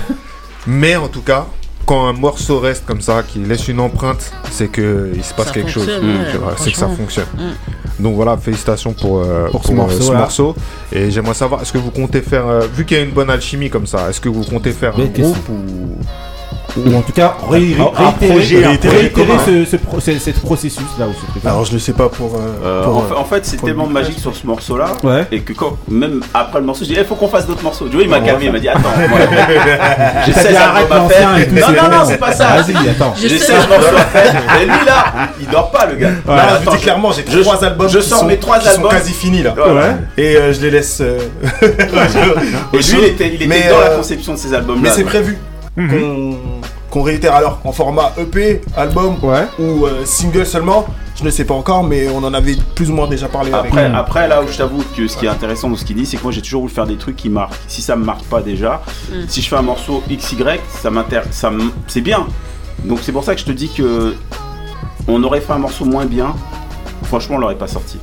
mais 0.67 0.97
en 0.97 1.09
tout 1.09 1.23
cas, 1.23 1.47
quand 1.87 2.07
un 2.09 2.13
morceau 2.13 2.61
reste 2.61 2.85
comme 2.85 3.01
ça, 3.01 3.23
qui 3.27 3.39
laisse 3.39 3.67
une 3.69 3.81
empreinte, 3.81 4.33
c'est 4.51 4.69
que 4.69 5.13
il 5.15 5.25
se 5.25 5.33
passe 5.33 5.47
Ça 5.47 5.53
quelque 5.55 5.71
chose. 5.71 5.89
ouais, 5.89 6.53
c'est 6.59 6.73
que 6.73 6.77
ça 6.77 6.89
fonctionne. 6.89 7.25
Mm. 7.39 8.03
Donc 8.03 8.17
voilà, 8.17 8.37
félicitations 8.37 8.93
pour, 8.93 9.21
euh, 9.21 9.49
Pour 9.51 9.65
ce 9.65 9.73
euh, 9.73 9.77
morceau-là. 9.77 10.19
morceau. 10.19 10.55
Et 10.93 11.11
j'aimerais 11.11 11.33
savoir, 11.33 11.63
est-ce 11.63 11.73
que 11.73 11.79
vous 11.79 11.91
comptez 11.91 12.21
faire, 12.21 12.47
euh, 12.47 12.67
vu 12.75 12.85
qu'il 12.85 12.99
y 12.99 13.01
a 13.01 13.03
une 13.03 13.13
bonne 13.13 13.31
alchimie 13.31 13.71
comme 13.71 13.87
ça, 13.87 14.11
est-ce 14.11 14.21
que 14.21 14.29
vous 14.29 14.45
comptez 14.45 14.73
faire 14.73 14.93
un 15.01 15.07
groupe 15.07 15.49
ou 15.49 15.97
Ou 16.77 16.95
en 16.95 17.01
tout 17.01 17.13
cas, 17.13 17.35
ré- 17.51 17.75
réitérer, 18.61 19.11
ce, 19.45 19.65
ce, 19.65 19.77
pro- 19.77 19.99
ce- 20.01 20.19
ce 20.19 20.31
processus 20.31 20.85
là 20.99 21.07
ou 21.07 21.13
ce 21.13 21.27
truc 21.31 21.45
Alors 21.45 21.65
je 21.65 21.73
le 21.73 21.79
sais 21.79 21.93
pas 21.95 22.09
pour. 22.09 22.37
euh, 22.37 22.39
Euh, 22.65 22.85
pour, 22.85 22.97
en, 22.99 23.01
euh, 23.03 23.09
fait, 23.09 23.15
en 23.15 23.25
fait, 23.25 23.47
c'est 23.47 23.57
tellement 23.57 23.87
le 23.87 23.93
magique 23.93 24.19
sur 24.19 24.37
ce 24.37 24.47
morceau-là. 24.47 24.87
Ouais. 25.03 25.27
Et 25.33 25.41
que 25.41 25.53
quand, 25.55 25.77
même 25.89 26.21
après 26.35 26.61
le 26.61 26.67
morceau, 26.67 26.85
je 26.85 26.91
dis, 26.91 26.97
il 26.99 27.05
faut 27.05 27.15
qu'on 27.17 27.27
fasse 27.29 27.47
d'autres 27.47 27.63
morceaux. 27.65 27.87
Joe, 27.91 28.03
il 28.05 28.09
m'a 28.09 28.21
calmé, 28.21 28.45
il 28.47 28.53
m'a 28.53 28.61
dit, 28.61 28.69
attends, 28.69 28.81
j'ai 30.27 30.33
T'as 30.33 30.41
16 30.43 30.51
dit 30.51 30.57
arrête 30.57 30.83
albums 30.93 31.07
à 31.07 31.09
faire. 31.09 31.39
et 31.39 31.49
tout. 31.49 31.55
Non, 31.55 31.61
non, 31.83 31.97
non, 31.99 32.05
c'est 32.07 32.19
pas 32.19 32.33
ça. 32.33 32.49
Vas-y, 32.63 32.89
attends. 32.89 33.15
J'ai 33.17 33.29
sais. 33.31 33.39
16 33.47 33.69
morceaux 33.69 33.97
à 33.97 34.05
faire. 34.05 34.43
Et 34.61 34.65
lui, 34.65 34.71
là, 34.87 35.05
il 35.41 35.49
dort 35.49 35.71
pas, 35.71 35.87
le 35.87 35.97
gars. 35.97 36.11
Non, 36.27 36.35
je 36.65 36.71
dis 36.71 36.83
clairement, 36.83 37.11
j'ai 37.13 37.25
trois 37.41 37.65
albums 37.65 37.89
je 37.89 38.01
sors 38.01 38.25
mes 38.25 38.37
trois 38.39 38.59
albums. 38.69 38.91
quasi 38.91 39.13
finis 39.15 39.43
là. 39.43 39.55
Et 40.17 40.37
euh, 40.37 40.53
je 40.53 40.61
les 40.61 40.71
laisse. 40.71 40.99
euh, 41.01 41.19
Et 42.73 42.77
lui, 42.77 42.99
il 43.33 43.43
était, 43.43 43.69
dans 43.71 43.81
la 43.81 43.87
euh, 43.87 43.97
conception 43.97 44.35
de 44.35 44.39
ces 44.39 44.55
albums-là. 44.55 44.83
Mais 44.83 44.91
c'est 44.91 45.03
donc. 45.03 45.13
Prévu 45.87 46.35
qu'on 46.91 47.03
réitère 47.03 47.35
alors 47.35 47.61
en 47.65 47.73
format 47.73 48.13
EP, 48.19 48.63
album 48.77 49.17
Ouais. 49.23 49.47
ou 49.59 49.85
euh, 49.87 50.05
single 50.05 50.47
seulement. 50.47 50.87
Je 51.17 51.25
ne 51.25 51.31
sais 51.31 51.45
pas 51.45 51.55
encore, 51.55 51.83
mais 51.85 52.09
on 52.09 52.19
en 52.19 52.33
avait 52.33 52.57
plus 52.77 52.91
ou 52.91 52.95
moins 52.95 53.09
déjà 53.09 53.27
parlé 53.29 53.53
avec. 53.53 53.73
Après, 53.73 53.87
après, 53.93 54.29
là 54.29 54.41
où 54.43 54.47
je 54.49 54.57
t'avoue 54.57 54.83
que 54.97 55.07
ce 55.09 55.17
qui 55.17 55.27
est 55.27 55.29
intéressant 55.29 55.69
dans 55.69 55.75
ce 55.77 55.85
qu'il 55.85 55.97
dit, 55.97 56.07
c'est 56.07 56.17
que 56.17 56.23
moi 56.23 56.31
j'ai 56.33 56.41
toujours 56.43 56.63
voulu 56.63 56.73
faire 56.73 56.87
des 56.87 56.97
trucs 56.97 57.17
qui 57.17 57.29
marquent. 57.29 57.55
Si 57.67 57.83
ça 57.83 57.97
me 57.97 58.05
marque 58.05 58.23
pas 58.25 58.41
déjà, 58.41 58.83
si 59.29 59.43
je 59.43 59.49
fais 59.49 59.57
un 59.57 59.63
morceau 59.63 60.03
XY, 60.09 60.37
ça 60.81 60.91
m'intéresse, 60.91 61.45
c'est 61.89 62.01
bien. 62.01 62.27
Donc 62.85 63.01
c'est 63.03 63.11
pour 63.13 63.25
ça 63.25 63.35
que 63.35 63.41
je 63.41 63.47
te 63.47 63.51
dis 63.53 63.69
que 63.69 64.15
on 65.09 65.23
aurait 65.25 65.41
fait 65.41 65.53
un 65.53 65.59
morceau 65.59 65.85
moins 65.85 66.07
bien. 66.07 66.35
Franchement, 67.05 67.37
on 67.37 67.39
l'aurait 67.41 67.55
pas 67.59 67.67
sorti. 67.69 67.99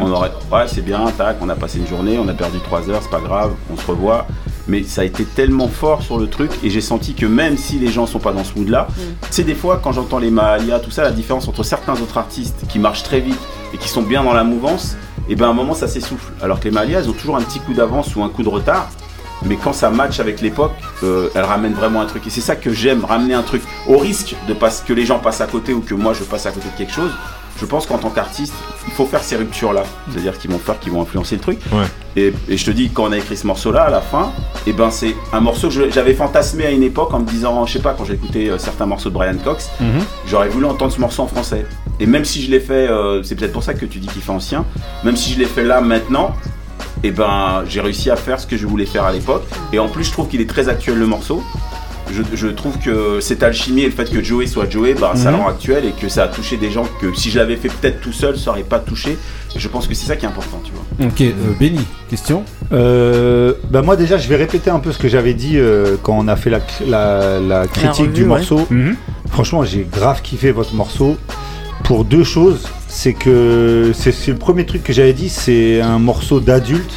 On 0.00 0.10
aurait, 0.10 0.32
ouais, 0.50 0.64
c'est 0.68 0.80
bien, 0.84 1.04
tac, 1.16 1.36
on 1.42 1.48
a 1.50 1.54
passé 1.54 1.78
une 1.78 1.86
journée, 1.86 2.18
on 2.18 2.28
a 2.28 2.34
perdu 2.34 2.58
3 2.60 2.88
heures, 2.88 3.00
c'est 3.02 3.10
pas 3.10 3.20
grave, 3.20 3.52
on 3.72 3.76
se 3.76 3.86
revoit. 3.86 4.26
Mais 4.68 4.82
ça 4.82 5.00
a 5.00 5.04
été 5.04 5.24
tellement 5.24 5.68
fort 5.68 6.02
sur 6.02 6.18
le 6.18 6.28
truc 6.28 6.50
et 6.62 6.70
j'ai 6.70 6.80
senti 6.80 7.14
que 7.14 7.26
même 7.26 7.56
si 7.56 7.78
les 7.78 7.88
gens 7.88 8.06
sont 8.06 8.18
pas 8.18 8.32
dans 8.32 8.44
ce 8.44 8.54
mood-là, 8.54 8.86
c'est 9.30 9.44
des 9.44 9.54
fois 9.54 9.80
quand 9.82 9.92
j'entends 9.92 10.18
les 10.18 10.30
Mahalia, 10.30 10.78
tout 10.78 10.90
ça, 10.90 11.02
la 11.02 11.10
différence 11.10 11.48
entre 11.48 11.62
certains 11.62 11.94
autres 11.94 12.18
artistes 12.18 12.66
qui 12.68 12.78
marchent 12.78 13.02
très 13.02 13.20
vite 13.20 13.40
et 13.72 13.78
qui 13.78 13.88
sont 13.88 14.02
bien 14.02 14.22
dans 14.22 14.34
la 14.34 14.44
mouvance, 14.44 14.96
et 15.28 15.36
ben 15.36 15.46
à 15.46 15.50
un 15.50 15.54
moment 15.54 15.74
ça 15.74 15.88
s'essouffle. 15.88 16.32
Alors 16.42 16.60
que 16.60 16.64
les 16.64 16.70
Mahalia, 16.70 17.00
elles 17.00 17.08
ont 17.08 17.14
toujours 17.14 17.36
un 17.36 17.42
petit 17.42 17.60
coup 17.60 17.74
d'avance 17.74 18.14
ou 18.14 18.22
un 18.22 18.28
coup 18.28 18.42
de 18.42 18.48
retard. 18.48 18.88
Mais 19.44 19.56
quand 19.56 19.72
ça 19.72 19.90
match 19.90 20.18
avec 20.18 20.40
l'époque, 20.40 20.72
euh, 21.04 21.28
elles 21.34 21.44
ramènent 21.44 21.74
vraiment 21.74 22.00
un 22.00 22.06
truc. 22.06 22.26
Et 22.26 22.30
c'est 22.30 22.40
ça 22.40 22.56
que 22.56 22.72
j'aime, 22.72 23.04
ramener 23.04 23.34
un 23.34 23.42
truc. 23.42 23.62
Au 23.86 23.96
risque 23.96 24.34
de 24.48 24.52
pas, 24.52 24.70
que 24.84 24.92
les 24.92 25.06
gens 25.06 25.20
passent 25.20 25.40
à 25.40 25.46
côté 25.46 25.72
ou 25.72 25.80
que 25.80 25.94
moi 25.94 26.12
je 26.12 26.24
passe 26.24 26.46
à 26.46 26.50
côté 26.50 26.68
de 26.68 26.76
quelque 26.76 26.92
chose, 26.92 27.12
je 27.60 27.66
pense 27.66 27.86
qu'en 27.86 27.98
tant 27.98 28.10
qu'artiste, 28.10 28.54
il 28.86 28.92
faut 28.92 29.04
faire 29.06 29.22
ces 29.22 29.36
ruptures-là. 29.36 29.82
C'est-à-dire 30.10 30.38
qu'ils 30.38 30.50
vont 30.50 30.58
faire, 30.58 30.78
qu'ils 30.78 30.92
vont 30.92 31.02
influencer 31.02 31.34
le 31.36 31.40
truc. 31.40 31.58
Ouais. 31.72 31.84
Et, 32.16 32.32
et 32.48 32.56
je 32.56 32.64
te 32.64 32.70
dis, 32.70 32.90
quand 32.90 33.04
on 33.08 33.12
a 33.12 33.18
écrit 33.18 33.36
ce 33.36 33.46
morceau-là, 33.46 33.82
à 33.84 33.90
la 33.90 34.00
fin, 34.00 34.32
et 34.66 34.72
ben 34.72 34.90
c'est 34.90 35.14
un 35.32 35.40
morceau 35.40 35.68
que 35.68 35.90
j'avais 35.90 36.14
fantasmé 36.14 36.66
à 36.66 36.70
une 36.70 36.82
époque 36.82 37.12
en 37.14 37.20
me 37.20 37.26
disant, 37.26 37.64
je 37.66 37.74
sais 37.74 37.78
pas, 37.80 37.94
quand 37.96 38.04
j'ai 38.04 38.14
écouté 38.14 38.48
euh, 38.50 38.58
certains 38.58 38.86
morceaux 38.86 39.08
de 39.10 39.14
Brian 39.14 39.36
Cox, 39.42 39.68
Mhm. 39.80 40.00
j'aurais 40.26 40.48
voulu 40.48 40.66
entendre 40.66 40.92
ce 40.92 41.00
morceau 41.00 41.22
en 41.22 41.26
français. 41.28 41.66
Et 42.00 42.06
même 42.06 42.24
si 42.24 42.42
je 42.42 42.50
l'ai 42.50 42.60
fait, 42.60 42.88
euh, 42.88 43.22
c'est 43.22 43.34
peut-être 43.34 43.52
pour 43.52 43.62
ça 43.64 43.74
que 43.74 43.84
tu 43.84 43.98
dis 43.98 44.06
qu'il 44.08 44.22
fait 44.22 44.30
ancien, 44.32 44.64
même 45.04 45.16
si 45.16 45.32
je 45.32 45.38
l'ai 45.38 45.44
fait 45.46 45.64
là 45.64 45.80
maintenant, 45.80 46.34
et 47.02 47.10
ben 47.12 47.62
j'ai 47.68 47.80
réussi 47.80 48.10
à 48.10 48.16
faire 48.16 48.38
ce 48.40 48.46
que 48.46 48.56
je 48.56 48.66
voulais 48.66 48.86
faire 48.86 49.04
à 49.04 49.12
l'époque. 49.12 49.44
Et 49.72 49.78
en 49.78 49.88
plus, 49.88 50.04
je 50.04 50.12
trouve 50.12 50.28
qu'il 50.28 50.40
est 50.40 50.48
très 50.50 50.68
actuel 50.68 50.96
le 50.98 51.06
morceau. 51.06 51.42
Je, 52.12 52.22
je 52.34 52.46
trouve 52.48 52.78
que 52.78 53.20
cette 53.20 53.42
alchimie 53.42 53.82
et 53.82 53.86
le 53.86 53.90
fait 53.92 54.10
que 54.10 54.22
Joey 54.22 54.46
soit 54.46 54.68
Joey, 54.70 54.94
bah, 54.94 55.12
ça 55.14 55.30
Mhm. 55.30 55.36
le 55.36 55.42
rend 55.42 55.48
actuel 55.48 55.84
et 55.84 55.92
que 55.92 56.08
ça 56.08 56.24
a 56.24 56.28
touché 56.28 56.56
des 56.56 56.70
gens 56.70 56.84
que 57.00 57.14
si 57.14 57.30
je 57.30 57.38
l'avais 57.38 57.56
fait 57.56 57.68
peut-être 57.68 58.00
tout 58.00 58.12
seul, 58.12 58.36
ça 58.38 58.50
aurait 58.50 58.62
pas 58.62 58.78
touché. 58.78 59.18
Et 59.54 59.58
je 59.58 59.68
pense 59.68 59.86
que 59.86 59.94
c'est 59.94 60.06
ça 60.06 60.16
qui 60.16 60.24
est 60.24 60.28
important, 60.28 60.60
tu 60.64 60.72
vois. 60.72 61.06
Ok, 61.06 61.20
euh, 61.20 61.32
Benny, 61.60 61.80
question 62.10 62.44
Euh, 62.72 63.54
bah 63.70 63.82
moi 63.82 63.96
déjà 63.96 64.18
je 64.18 64.28
vais 64.28 64.36
répéter 64.36 64.68
un 64.70 64.78
peu 64.80 64.92
ce 64.92 64.98
que 64.98 65.08
j'avais 65.08 65.34
dit 65.34 65.56
euh, 65.58 65.96
quand 66.02 66.16
on 66.18 66.28
a 66.28 66.36
fait 66.36 66.50
la, 66.50 66.60
la, 66.86 67.40
la 67.40 67.66
critique 67.66 68.00
revue, 68.06 68.12
du 68.12 68.22
ouais. 68.22 68.26
morceau. 68.28 68.66
Franchement 69.30 69.62
j'ai 69.64 69.86
grave 69.90 70.22
kiffé 70.22 70.50
votre 70.52 70.74
morceau 70.74 71.16
pour 71.84 72.04
deux 72.04 72.24
choses. 72.24 72.66
C'est 72.88 73.12
que 73.12 73.92
c'est 73.94 74.12
c'est 74.12 74.32
le 74.32 74.38
premier 74.38 74.64
truc 74.66 74.82
que 74.82 74.92
j'avais 74.92 75.12
dit, 75.12 75.28
c'est 75.28 75.80
un 75.80 75.98
morceau 75.98 76.40
d'adulte. 76.40 76.92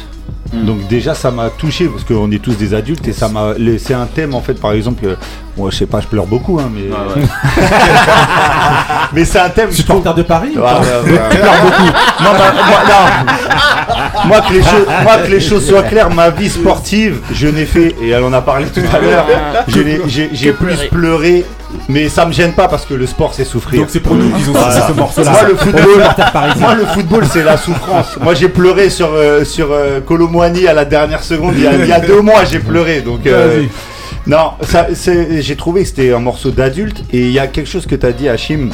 Donc 0.52 0.86
déjà 0.86 1.14
ça 1.14 1.30
m'a 1.30 1.48
touché 1.50 1.86
parce 1.88 2.04
qu'on 2.04 2.30
est 2.30 2.42
tous 2.42 2.56
des 2.56 2.74
adultes 2.74 3.08
et 3.08 3.12
ça 3.12 3.28
m'a 3.28 3.54
c'est 3.78 3.94
un 3.94 4.06
thème 4.06 4.34
en 4.34 4.42
fait 4.42 4.60
par 4.60 4.72
exemple 4.72 5.04
euh, 5.06 5.16
moi 5.56 5.68
je 5.70 5.76
sais 5.76 5.86
pas 5.86 6.00
je 6.00 6.06
pleure 6.06 6.26
beaucoup 6.26 6.58
hein, 6.58 6.70
mais 6.74 6.82
ouais. 6.90 7.26
mais 9.12 9.24
c'est 9.24 9.38
un 9.38 9.48
thème 9.50 9.68
je 9.70 9.82
trouve 9.82 9.98
Supporter 9.98 10.14
de 10.14 10.22
Paris 10.22 10.52
ou 10.56 10.60
Ouais, 10.60 10.64
pas 10.64 10.80
ouais, 10.80 11.12
ouais. 11.12 11.20
Je 11.30 11.36
pleure 11.38 11.54
beaucoup. 11.62 11.90
Moi, 12.22 12.32
ma- 12.32 12.52
moi, 12.52 12.80
non. 12.88 14.28
Moi, 14.28 14.40
que 14.48 14.52
les 14.52 14.62
choses, 14.62 14.86
moi, 15.02 15.16
que 15.18 15.30
les 15.30 15.40
choses 15.40 15.66
soient 15.66 15.82
claires, 15.82 16.10
ma 16.10 16.30
vie 16.30 16.48
sportive, 16.48 17.18
je 17.32 17.48
n'ai 17.48 17.66
fait, 17.66 17.94
et 18.00 18.10
elle 18.10 18.22
en 18.24 18.32
a 18.32 18.40
parlé 18.40 18.66
tout 18.66 18.80
à 18.94 18.98
l'heure, 19.00 19.26
j'ai 19.68 20.52
plus 20.52 20.76
pleuré, 20.90 21.44
mais 21.88 22.08
ça 22.08 22.24
me 22.24 22.32
gêne 22.32 22.52
pas 22.52 22.68
parce 22.68 22.84
que 22.86 22.94
le 22.94 23.06
sport, 23.06 23.34
c'est 23.34 23.44
souffrir. 23.44 23.80
Donc 23.80 23.88
c'est 23.90 24.00
pour 24.00 24.14
nous 24.14 24.30
qu'ils 24.30 24.48
ont 24.50 24.52
Voilà. 24.52 24.86
ce 24.86 24.92
morceau-là. 24.92 25.30
Moi, 25.32 25.42
le 25.48 25.56
football, 25.56 25.92
supporters 25.94 26.32
parisiens. 26.32 26.60
moi, 26.66 26.74
le 26.74 26.86
football, 26.86 27.24
c'est 27.30 27.42
la 27.42 27.56
souffrance. 27.56 28.16
Moi, 28.20 28.34
j'ai 28.34 28.48
pleuré 28.48 28.88
sur, 28.90 29.10
euh, 29.12 29.44
sur 29.44 29.68
euh, 29.72 30.00
Colomboigny 30.00 30.66
à 30.68 30.72
la 30.74 30.84
dernière 30.84 31.22
seconde. 31.22 31.54
Il 31.56 31.64
y 31.64 31.66
a, 31.66 31.74
il 31.74 31.86
y 31.86 31.92
a 31.92 32.00
deux 32.00 32.20
mois, 32.20 32.44
j'ai 32.44 32.60
pleuré. 32.60 33.00
Donc, 33.00 33.26
euh. 33.26 33.64
Non, 34.26 34.52
j'ai 35.40 35.56
trouvé 35.56 35.82
que 35.82 35.88
c'était 35.88 36.12
un 36.12 36.20
morceau 36.20 36.50
d'adulte. 36.50 37.02
Et 37.12 37.26
il 37.26 37.32
y 37.32 37.38
a 37.38 37.46
quelque 37.46 37.68
chose 37.68 37.86
que 37.86 37.94
tu 37.94 38.06
as 38.06 38.12
dit, 38.12 38.28
Hachim, 38.28 38.70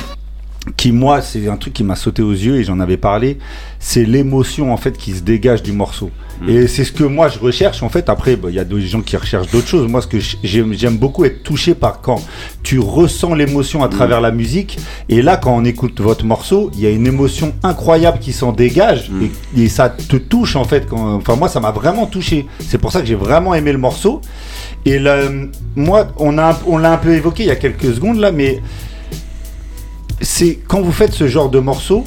qui, 0.77 0.93
moi, 0.93 1.23
c'est 1.23 1.49
un 1.49 1.57
truc 1.57 1.73
qui 1.73 1.85
m'a 1.85 1.97
sauté 1.97 2.23
aux 2.23 2.33
yeux 2.33 2.57
et 2.57 2.65
j'en 2.65 2.81
avais 2.81 2.97
parlé. 2.99 3.39
C'est 3.79 4.05
l'émotion, 4.05 4.73
en 4.73 4.77
fait, 4.77 4.97
qui 4.99 5.15
se 5.15 5.23
dégage 5.23 5.63
du 5.63 5.73
morceau. 5.73 6.11
Et 6.47 6.69
c'est 6.69 6.85
ce 6.85 6.93
que 6.93 7.03
moi 7.03 7.29
je 7.29 7.39
recherche. 7.39 7.83
En 7.83 7.89
fait, 7.89 8.09
après, 8.09 8.37
bah, 8.37 8.49
il 8.51 8.55
y 8.55 8.61
a 8.61 8.65
des 8.65 8.81
gens 8.83 9.01
qui 9.01 9.17
recherchent 9.17 9.51
d'autres 9.51 9.67
choses. 9.67 9.89
Moi, 9.89 10.03
ce 10.03 10.07
que 10.07 10.19
j'aime, 10.45 10.97
beaucoup 10.97 11.25
être 11.25 11.43
touché 11.43 11.75
par 11.75 12.01
quand 12.01 12.23
tu 12.63 12.79
ressens 12.79 13.35
l'émotion 13.35 13.83
à 13.83 13.89
travers 13.89 14.21
la 14.21 14.31
musique. 14.31 14.79
Et 15.09 15.21
là, 15.21 15.37
quand 15.37 15.57
on 15.57 15.65
écoute 15.65 16.01
votre 16.01 16.25
morceau, 16.25 16.71
il 16.75 16.81
y 16.81 16.87
a 16.87 16.91
une 16.91 17.07
émotion 17.07 17.55
incroyable 17.65 18.21
qui 18.21 18.33
s'en 18.33 18.53
dégage 18.53 19.11
et, 19.57 19.63
et 19.63 19.69
ça 19.69 19.89
te 19.89 20.17
touche 20.17 20.55
en 20.55 20.65
fait. 20.65 20.87
Quand, 20.89 21.17
enfin, 21.17 21.35
moi, 21.35 21.49
ça 21.49 21.59
m'a 21.59 21.73
vraiment 21.73 22.07
touché. 22.07 22.47
C'est 22.61 22.79
pour 22.79 22.93
ça 22.93 23.01
que 23.01 23.07
j'ai 23.07 23.17
vraiment 23.17 23.55
aimé 23.55 23.73
le 23.73 23.79
morceau. 23.79 24.21
Et 24.85 24.99
là, 24.99 25.19
moi, 25.77 26.09
on 26.17 26.39
a, 26.39 26.59
on 26.67 26.79
l'a 26.79 26.93
un 26.93 26.97
peu 26.97 27.15
évoqué 27.15 27.43
il 27.45 27.49
y 27.49 27.53
a 27.53 27.57
quelques 27.57 27.95
secondes 27.95 28.19
là, 28.19 28.33
mais 28.33 28.61
c'est 30.21 30.59
quand 30.67 30.81
vous 30.81 30.93
faites 30.93 31.13
ce 31.13 31.27
genre 31.29 31.51
de 31.51 31.59
morceau, 31.59 32.05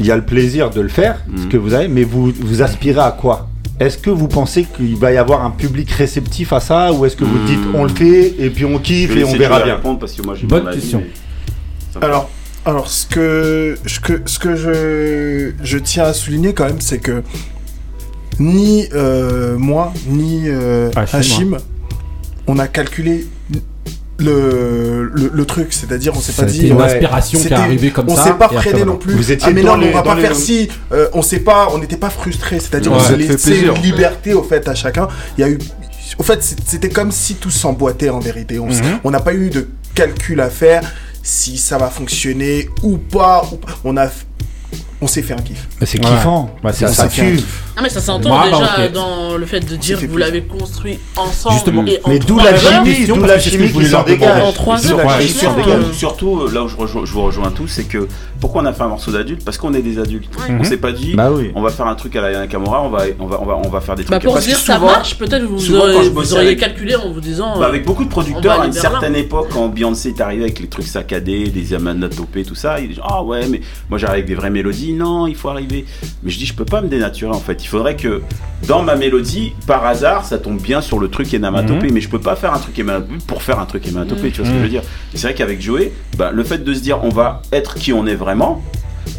il 0.00 0.06
y 0.06 0.10
a 0.10 0.16
le 0.16 0.24
plaisir 0.24 0.70
de 0.70 0.80
le 0.80 0.88
faire, 0.88 1.22
ce 1.36 1.46
que 1.46 1.56
vous 1.56 1.74
avez, 1.74 1.88
mais 1.88 2.02
vous, 2.02 2.32
vous 2.40 2.62
aspirez 2.62 3.00
à 3.00 3.12
quoi? 3.12 3.48
Est-ce 3.80 3.98
que 3.98 4.10
vous 4.10 4.28
pensez 4.28 4.64
qu'il 4.64 4.96
va 4.96 5.12
y 5.12 5.16
avoir 5.16 5.44
un 5.44 5.50
public 5.50 5.90
réceptif 5.90 6.52
à 6.52 6.60
ça 6.60 6.92
ou 6.92 7.04
est-ce 7.04 7.16
que 7.16 7.24
vous 7.24 7.38
dites 7.44 7.58
on 7.74 7.82
le 7.84 7.88
fait 7.90 8.34
et 8.38 8.48
puis 8.50 8.64
on 8.64 8.78
kiffe 8.78 9.16
et 9.16 9.24
on 9.24 9.32
verra 9.32 9.62
bien? 9.62 9.76
répondre 9.76 9.98
parce 9.98 10.12
que 10.12 10.22
moi 10.22 10.34
j'ai 10.36 10.46
Bonne 10.46 10.68
avis, 10.68 10.80
question. 10.80 11.02
Alors, 12.00 12.30
alors 12.64 12.88
ce 12.88 13.06
que, 13.06 13.76
ce 13.84 13.98
que, 14.00 14.22
ce 14.26 14.38
que 14.38 14.54
je, 14.56 15.52
je 15.64 15.78
tiens 15.78 16.04
à 16.04 16.12
souligner 16.12 16.54
quand 16.54 16.66
même, 16.66 16.80
c'est 16.80 16.98
que 16.98 17.22
ni 18.38 18.86
euh, 18.94 19.56
moi, 19.58 19.92
ni 20.08 20.42
euh, 20.46 20.90
Hachim, 20.96 21.18
Hachim, 21.18 21.56
on 22.46 22.58
a 22.58 22.66
calculé 22.68 23.26
le, 24.18 25.10
le, 25.12 25.30
le 25.34 25.44
truc, 25.44 25.72
c'est-à-dire 25.72 26.12
on 26.16 26.20
s'est 26.20 26.32
pas 26.32 26.44
dit 26.44 26.68
une 26.68 26.76
ouais, 26.76 26.84
inspiration 26.84 27.40
qui 27.40 27.48
est 27.48 27.52
arrivée 27.52 27.90
comme 27.90 28.08
on 28.08 28.16
ça, 28.16 28.24
s'est 28.24 28.34
pas 28.34 28.48
freiné 28.48 28.84
non 28.84 28.96
plus. 28.96 29.14
Vous 29.14 29.32
étiez 29.32 29.48
ah 29.48 29.52
mais 29.52 29.62
non, 29.64 29.76
les- 29.76 29.88
on 29.88 29.92
va 29.92 30.02
pas 30.02 30.14
les- 30.14 30.22
faire 30.22 30.36
si. 30.36 30.68
euh, 30.92 31.08
on 31.14 31.22
sait 31.22 31.40
pas, 31.40 31.68
on 31.72 31.78
n'était 31.78 31.96
pas 31.96 32.10
frustré, 32.10 32.60
c'est-à-dire 32.60 32.92
Ouais, 32.92 32.98
on 32.98 33.00
ça 33.00 33.08
se 33.08 33.14
te 33.14 33.22
fait 33.22 33.28
laissait 33.32 33.50
plaisir. 33.50 33.74
une 33.74 33.82
liberté 33.82 34.32
au 34.34 34.42
fait 34.44 34.68
à 34.68 34.74
chacun. 34.76 35.08
Il 35.36 35.40
y 35.40 35.44
a 35.44 35.48
eu, 35.50 35.58
au 36.18 36.22
fait, 36.22 36.40
c'était 36.42 36.90
comme 36.90 37.10
si 37.10 37.34
tout 37.34 37.50
s'emboîtait 37.50 38.10
en 38.10 38.20
vérité. 38.20 38.60
On 38.60 38.66
Mhm. 38.68 39.00
on 39.02 39.10
n'a 39.10 39.20
pas 39.20 39.34
eu 39.34 39.50
de 39.50 39.68
calcul 39.96 40.40
à 40.40 40.48
faire 40.48 40.82
si 41.24 41.56
ça 41.58 41.76
va 41.78 41.88
fonctionner 41.88 42.68
ou 42.84 42.98
pas. 42.98 43.44
ou 43.52 43.56
pas. 43.56 43.72
On 43.82 43.96
a, 43.96 44.06
on 45.04 45.06
s'est 45.06 45.22
fait 45.22 45.34
un 45.34 45.42
kiff. 45.42 45.68
Mais 45.80 45.86
c'est 45.86 45.98
Ouais. 46.02 46.10
kiffant. 46.10 46.50
Ouais, 46.64 46.72
c'est 46.72 46.88
ça, 46.88 47.06
tue. 47.08 47.38
Ah 47.76 47.80
mais 47.82 47.88
ça 47.90 48.00
s'entend 48.00 48.30
bah, 48.30 48.44
déjà 48.44 48.86
ok. 48.86 48.92
dans 48.92 49.36
le 49.36 49.44
fait 49.46 49.60
de 49.60 49.76
dire 49.76 50.00
que 50.00 50.06
vous 50.06 50.16
l'avez 50.16 50.42
construit 50.44 50.98
ensemble 51.16 51.54
Justement. 51.56 51.84
et 51.86 52.00
en 52.04 52.08
Mais 52.08 52.18
d'où 52.20 52.38
la 52.38 52.56
chimie, 52.56 52.94
question, 52.94 53.16
d'où 53.16 53.24
la 53.24 53.38
chimie 53.38 53.70
qui 53.72 53.84
s'en 53.86 54.02
dégage. 54.04 54.42
En 54.42 54.52
trois 54.52 54.86
heures, 54.86 54.96
dégage. 54.98 55.36
euh, 55.44 55.92
Surtout, 55.92 56.40
euh, 56.42 56.50
là 56.54 56.62
où 56.62 56.68
je, 56.68 56.76
rejoins- 56.76 57.04
je 57.04 57.12
vous 57.12 57.22
rejoins 57.22 57.50
tous, 57.50 57.66
c'est 57.66 57.84
que 57.84 58.06
pourquoi 58.40 58.62
on 58.62 58.66
a 58.66 58.72
fait 58.72 58.82
un 58.84 58.88
morceau 58.88 59.10
d'adulte? 59.10 59.44
Parce 59.44 59.58
qu'on 59.58 59.74
est 59.74 59.82
des 59.82 59.98
adultes. 59.98 60.30
On 60.48 60.64
s'est 60.64 60.76
pas 60.78 60.92
dit, 60.92 61.14
Bah 61.14 61.30
oui. 61.32 61.50
on 61.54 61.60
va 61.62 61.70
faire 61.70 61.86
un 61.86 61.94
truc 61.96 62.14
à 62.16 62.20
la 62.22 62.30
Yana 62.30 62.46
Kamura, 62.46 62.82
on 62.82 62.90
va, 62.90 63.02
on 63.18 63.26
va, 63.26 63.40
on 63.42 63.44
va, 63.44 63.56
on 63.64 63.68
va 63.68 63.80
faire 63.80 63.96
des 63.96 64.04
trucs. 64.04 64.12
Bah 64.12 64.20
pour 64.24 64.38
se 64.38 64.46
dire 64.46 64.56
ça 64.58 64.78
marche, 64.78 65.18
peut-être 65.18 65.44
vous, 65.44 65.74
aurez, 65.74 65.96
auriez 65.96 66.38
avec- 66.38 66.60
calculé 66.60 66.94
en 66.94 67.12
vous 67.12 67.20
disant. 67.20 67.58
Bah, 67.58 67.66
euh, 67.66 67.68
avec 67.68 67.84
beaucoup 67.84 68.04
de 68.04 68.08
producteurs, 68.10 68.60
à 68.62 68.66
une 68.66 68.72
certaine 68.72 69.16
époque, 69.16 69.48
quand 69.52 69.68
Beyoncé 69.68 70.10
est 70.10 70.20
arrivé 70.20 70.44
avec 70.44 70.60
les 70.60 70.68
trucs 70.68 70.86
saccadés, 70.86 71.48
des 71.48 71.74
amanatopées, 71.74 72.44
tout 72.44 72.54
ça, 72.54 72.78
il 72.80 72.88
dit 72.90 73.00
Ah 73.02 73.22
ouais, 73.22 73.46
mais 73.48 73.60
moi 73.90 73.98
j'arrive 73.98 74.14
avec 74.14 74.26
des 74.26 74.34
vraies 74.36 74.50
mélodies, 74.50 74.92
non, 74.94 75.26
il 75.26 75.34
faut 75.34 75.48
arriver. 75.48 75.84
Mais 76.22 76.30
je 76.30 76.38
dis 76.38 76.46
Je 76.46 76.54
peux 76.54 76.64
pas 76.64 76.80
me 76.80 76.88
dénaturer 76.88 77.32
en 77.32 77.40
fait. 77.40 77.64
Il 77.64 77.68
faudrait 77.68 77.96
que 77.96 78.22
dans 78.66 78.82
ma 78.82 78.96
mélodie, 78.96 79.52
par 79.66 79.84
hasard, 79.84 80.24
ça 80.24 80.38
tombe 80.38 80.60
bien 80.60 80.80
sur 80.80 80.98
le 80.98 81.08
truc 81.08 81.32
énamatopée, 81.34 81.90
mais 81.90 82.00
je 82.00 82.08
peux 82.08 82.20
pas 82.20 82.36
faire 82.36 82.54
un 82.54 82.58
truc 82.58 82.78
énamatopée 82.78 83.18
pour 83.26 83.42
faire 83.42 83.58
un 83.58 83.66
truc 83.66 83.86
énamatopée, 83.86 84.30
tu 84.30 84.40
vois 84.40 84.46
ce 84.46 84.50
que 84.50 84.58
je 84.58 84.62
veux 84.62 84.68
dire? 84.68 84.82
Et 85.12 85.18
c'est 85.18 85.26
vrai 85.26 85.34
qu'avec 85.34 85.60
Joey, 85.60 85.92
bah, 86.16 86.30
le 86.32 86.44
fait 86.44 86.58
de 86.58 86.74
se 86.74 86.80
dire 86.80 87.04
On 87.04 87.10
va 87.10 87.42
être 87.52 87.74
qui 87.74 87.92
on 87.92 88.06
est 88.06 88.14
vraiment, 88.14 88.62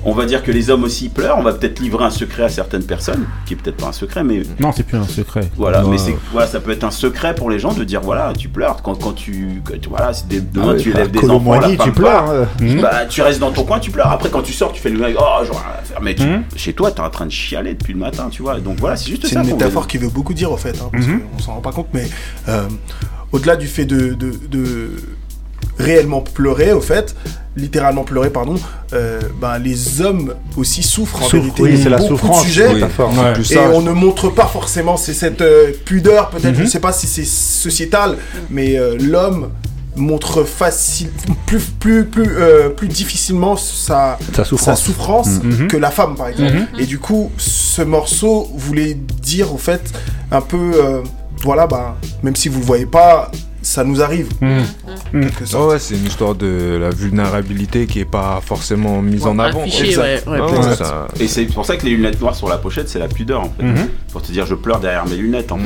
on 0.04 0.12
va 0.14 0.26
dire 0.26 0.44
que 0.44 0.52
les 0.52 0.70
hommes 0.70 0.84
aussi 0.84 1.10
pleurent, 1.10 1.38
on 1.38 1.44
va 1.44 1.54
peut-être 1.54 1.80
livrer 1.80 2.06
un 2.06 2.10
secret 2.10 2.44
à 2.44 2.50
certaines 2.50 2.84
personnes, 2.84 3.26
qui 3.46 3.54
est 3.54 3.58
peut-être 3.58 3.78
pas 3.78 3.88
un 3.88 3.92
secret, 3.92 4.24
mais 4.24 4.44
Non, 4.60 4.72
c'est 4.72 4.84
plus 4.84 4.98
un 4.98 5.04
secret. 5.08 5.50
voilà, 5.56 5.84
mais 5.84 5.98
c'est 5.98 6.16
voilà, 6.32 6.48
ça 6.48 6.60
peut 6.60 6.72
être 6.72 6.84
un 6.84 6.92
secret 6.92 7.34
pour 7.36 7.50
les 7.50 7.60
gens 7.60 7.74
de 7.74 7.84
dire 7.84 8.02
voilà, 8.02 8.34
tu 8.38 8.50
pleures 8.50 8.82
quand, 8.84 8.96
quand 9.02 9.14
tu, 9.14 9.62
voilà, 9.90 10.14
si 10.14 10.26
des- 10.26 10.42
demain 10.42 10.74
Ah 10.76 10.80
tu 10.80 10.92
bah, 10.92 11.00
élèves 11.00 11.12
des 11.12 11.20
enfants, 11.20 11.34
la 11.34 11.40
Moigny, 11.40 11.76
femme 11.78 11.86
tu 11.88 11.92
pleures. 11.94 12.12
part, 12.12 12.30
euh. 12.30 12.46
bah 12.82 13.06
tu 13.08 13.22
restes 13.22 13.40
dans 13.40 13.52
ton 13.52 13.64
coin, 13.64 13.80
tu 13.80 13.92
pleures. 13.92 14.08
Après 14.12 14.30
quand 14.30 14.42
tu 14.42 14.54
sors, 14.54 14.72
tu 14.72 14.82
fais 14.82 14.90
le 14.90 15.00
mec, 15.00 15.16
oh 15.20 15.24
j'aurais 15.46 15.60
rien 15.60 15.80
à 15.80 15.84
faire, 15.84 16.02
mais 16.02 16.16
tu- 16.16 16.24
Mhm. 16.26 16.44
chez 16.56 16.74
toi 16.74 16.92
t'es 16.92 17.02
en 17.02 17.10
train 17.10 17.26
de 17.26 17.32
chialer 17.32 17.74
depuis 17.74 17.94
le 17.94 18.00
matin, 18.00 18.28
tu 18.32 18.42
vois. 18.42 18.60
Donc 18.60 18.78
voilà, 18.80 18.96
c'est 18.96 19.10
juste 19.10 19.26
C'est 19.28 19.34
ça. 19.34 19.42
une 19.42 19.50
qu'on 19.50 19.56
métaphore 19.58 19.88
qui 19.88 19.98
veut 19.98 20.10
beaucoup 20.10 20.34
dire 20.34 20.52
au 20.52 20.58
fait, 20.58 20.80
hein, 20.82 20.90
parce 20.92 21.06
qu'on 21.06 21.40
s'en 21.40 21.54
rend 21.56 21.62
pas 21.62 21.72
compte, 21.72 21.88
mais 21.94 22.08
euh, 22.50 22.68
au-delà 23.32 23.56
du 23.56 23.68
fait 23.68 23.86
de, 23.86 24.14
de, 24.14 24.32
de 24.50 24.92
réellement 25.78 26.22
pleurer, 26.22 26.72
au 26.74 26.82
fait, 26.82 27.16
littéralement 27.58 28.04
pleurer, 28.04 28.30
pardon, 28.30 28.56
euh, 28.94 29.20
ben, 29.42 29.58
les 29.60 30.02
hommes 30.02 30.34
aussi 30.58 30.84
souffrent 30.84 31.22
en 31.24 31.26
Souffre, 31.26 31.44
vérité. 31.44 31.62
oui, 31.64 31.80
c'est 31.82 31.90
la 31.90 31.98
Beaucoup 31.98 32.14
de 32.14 32.20
souffrance. 32.20 32.44
sujets, 32.44 32.68
oui. 32.74 32.82
Ouais. 32.82 33.34
Plus 33.34 33.52
et 33.52 33.56
ça, 33.56 33.70
on 33.74 33.82
ne 33.82 33.92
montre 33.92 34.30
pas 34.30 34.46
forcément, 34.46 34.98
c'est 34.98 35.14
cette 35.14 35.42
euh, 35.42 35.72
pudeur, 35.86 36.30
peut-être, 36.30 36.54
je 36.54 36.60
Mhm. 36.60 36.66
ne 36.66 36.70
sais 36.70 36.80
pas 36.80 36.92
si 36.94 37.08
c'est 37.08 37.26
sociétal, 37.26 38.18
mais 38.50 38.78
euh, 38.78 38.98
l'homme 39.00 39.50
montre 39.98 40.44
facile, 40.44 41.10
plus, 41.46 41.60
plus, 41.80 42.04
plus, 42.04 42.28
euh, 42.38 42.68
plus 42.70 42.90
difficilement 42.90 43.56
sa, 43.56 44.18
Sa 44.36 44.44
souffrance. 44.44 44.66
sa 44.66 44.76
souffrance 44.86 45.30
Mhm. 45.42 45.68
que 45.68 45.78
la 45.78 45.90
femme, 45.92 46.16
par 46.16 46.28
exemple. 46.28 46.54
Mhm. 46.54 46.68
Et 46.80 46.86
du 46.86 47.00
coup, 47.00 47.32
ce 47.38 47.82
morceau 47.82 48.50
voulait 48.56 48.94
dire, 49.22 49.54
au 49.54 49.58
fait, 49.58 49.82
un 50.32 50.42
peu, 50.42 50.72
euh, 50.76 51.02
voilà, 51.42 51.66
bah, 51.68 51.96
même 52.24 52.36
si 52.36 52.50
vous 52.50 52.60
le 52.60 52.66
voyez 52.66 52.86
pas, 52.86 53.32
ça 53.66 53.84
nous 53.84 54.02
arrive. 54.02 54.30
Sorte. 55.46 55.72
Ouais, 55.72 55.80
c'est 55.80 55.96
une 55.96 56.06
histoire 56.06 56.36
de 56.36 56.78
la 56.80 56.90
vulnérabilité 56.90 57.88
qui 57.88 58.00
est 58.00 58.06
pas 58.06 58.42
forcément 58.46 59.02
mise 59.02 59.26
en 59.26 59.40
avant. 59.40 59.62
Affiché, 59.62 59.94
quoi. 59.94 60.04
ouais, 60.04 60.24
ouais, 60.28 60.38
Ah 60.42 60.46
ouais, 60.46 60.58
exact. 60.58 60.76
ça- 60.76 61.08
Et 61.20 61.28
c'est 61.28 61.46
pour 61.46 61.66
ça 61.66 61.76
que 61.78 61.86
les 61.86 61.92
lunettes 61.92 62.20
noires 62.22 62.36
sur 62.36 62.48
la 62.48 62.58
pochette, 62.58 62.90
c'est 62.90 63.00
la 63.00 63.08
pudeur 63.08 63.42
en 63.42 63.50
fait. 63.58 63.64
Mhm. 63.64 63.90
Pour 64.12 64.22
te 64.22 64.32
dire, 64.32 64.46
je 64.46 64.56
pleure 64.56 64.80
derrière 64.80 65.06
mes 65.08 65.16
lunettes 65.18 65.52
en 65.52 65.58
fait. 65.58 65.64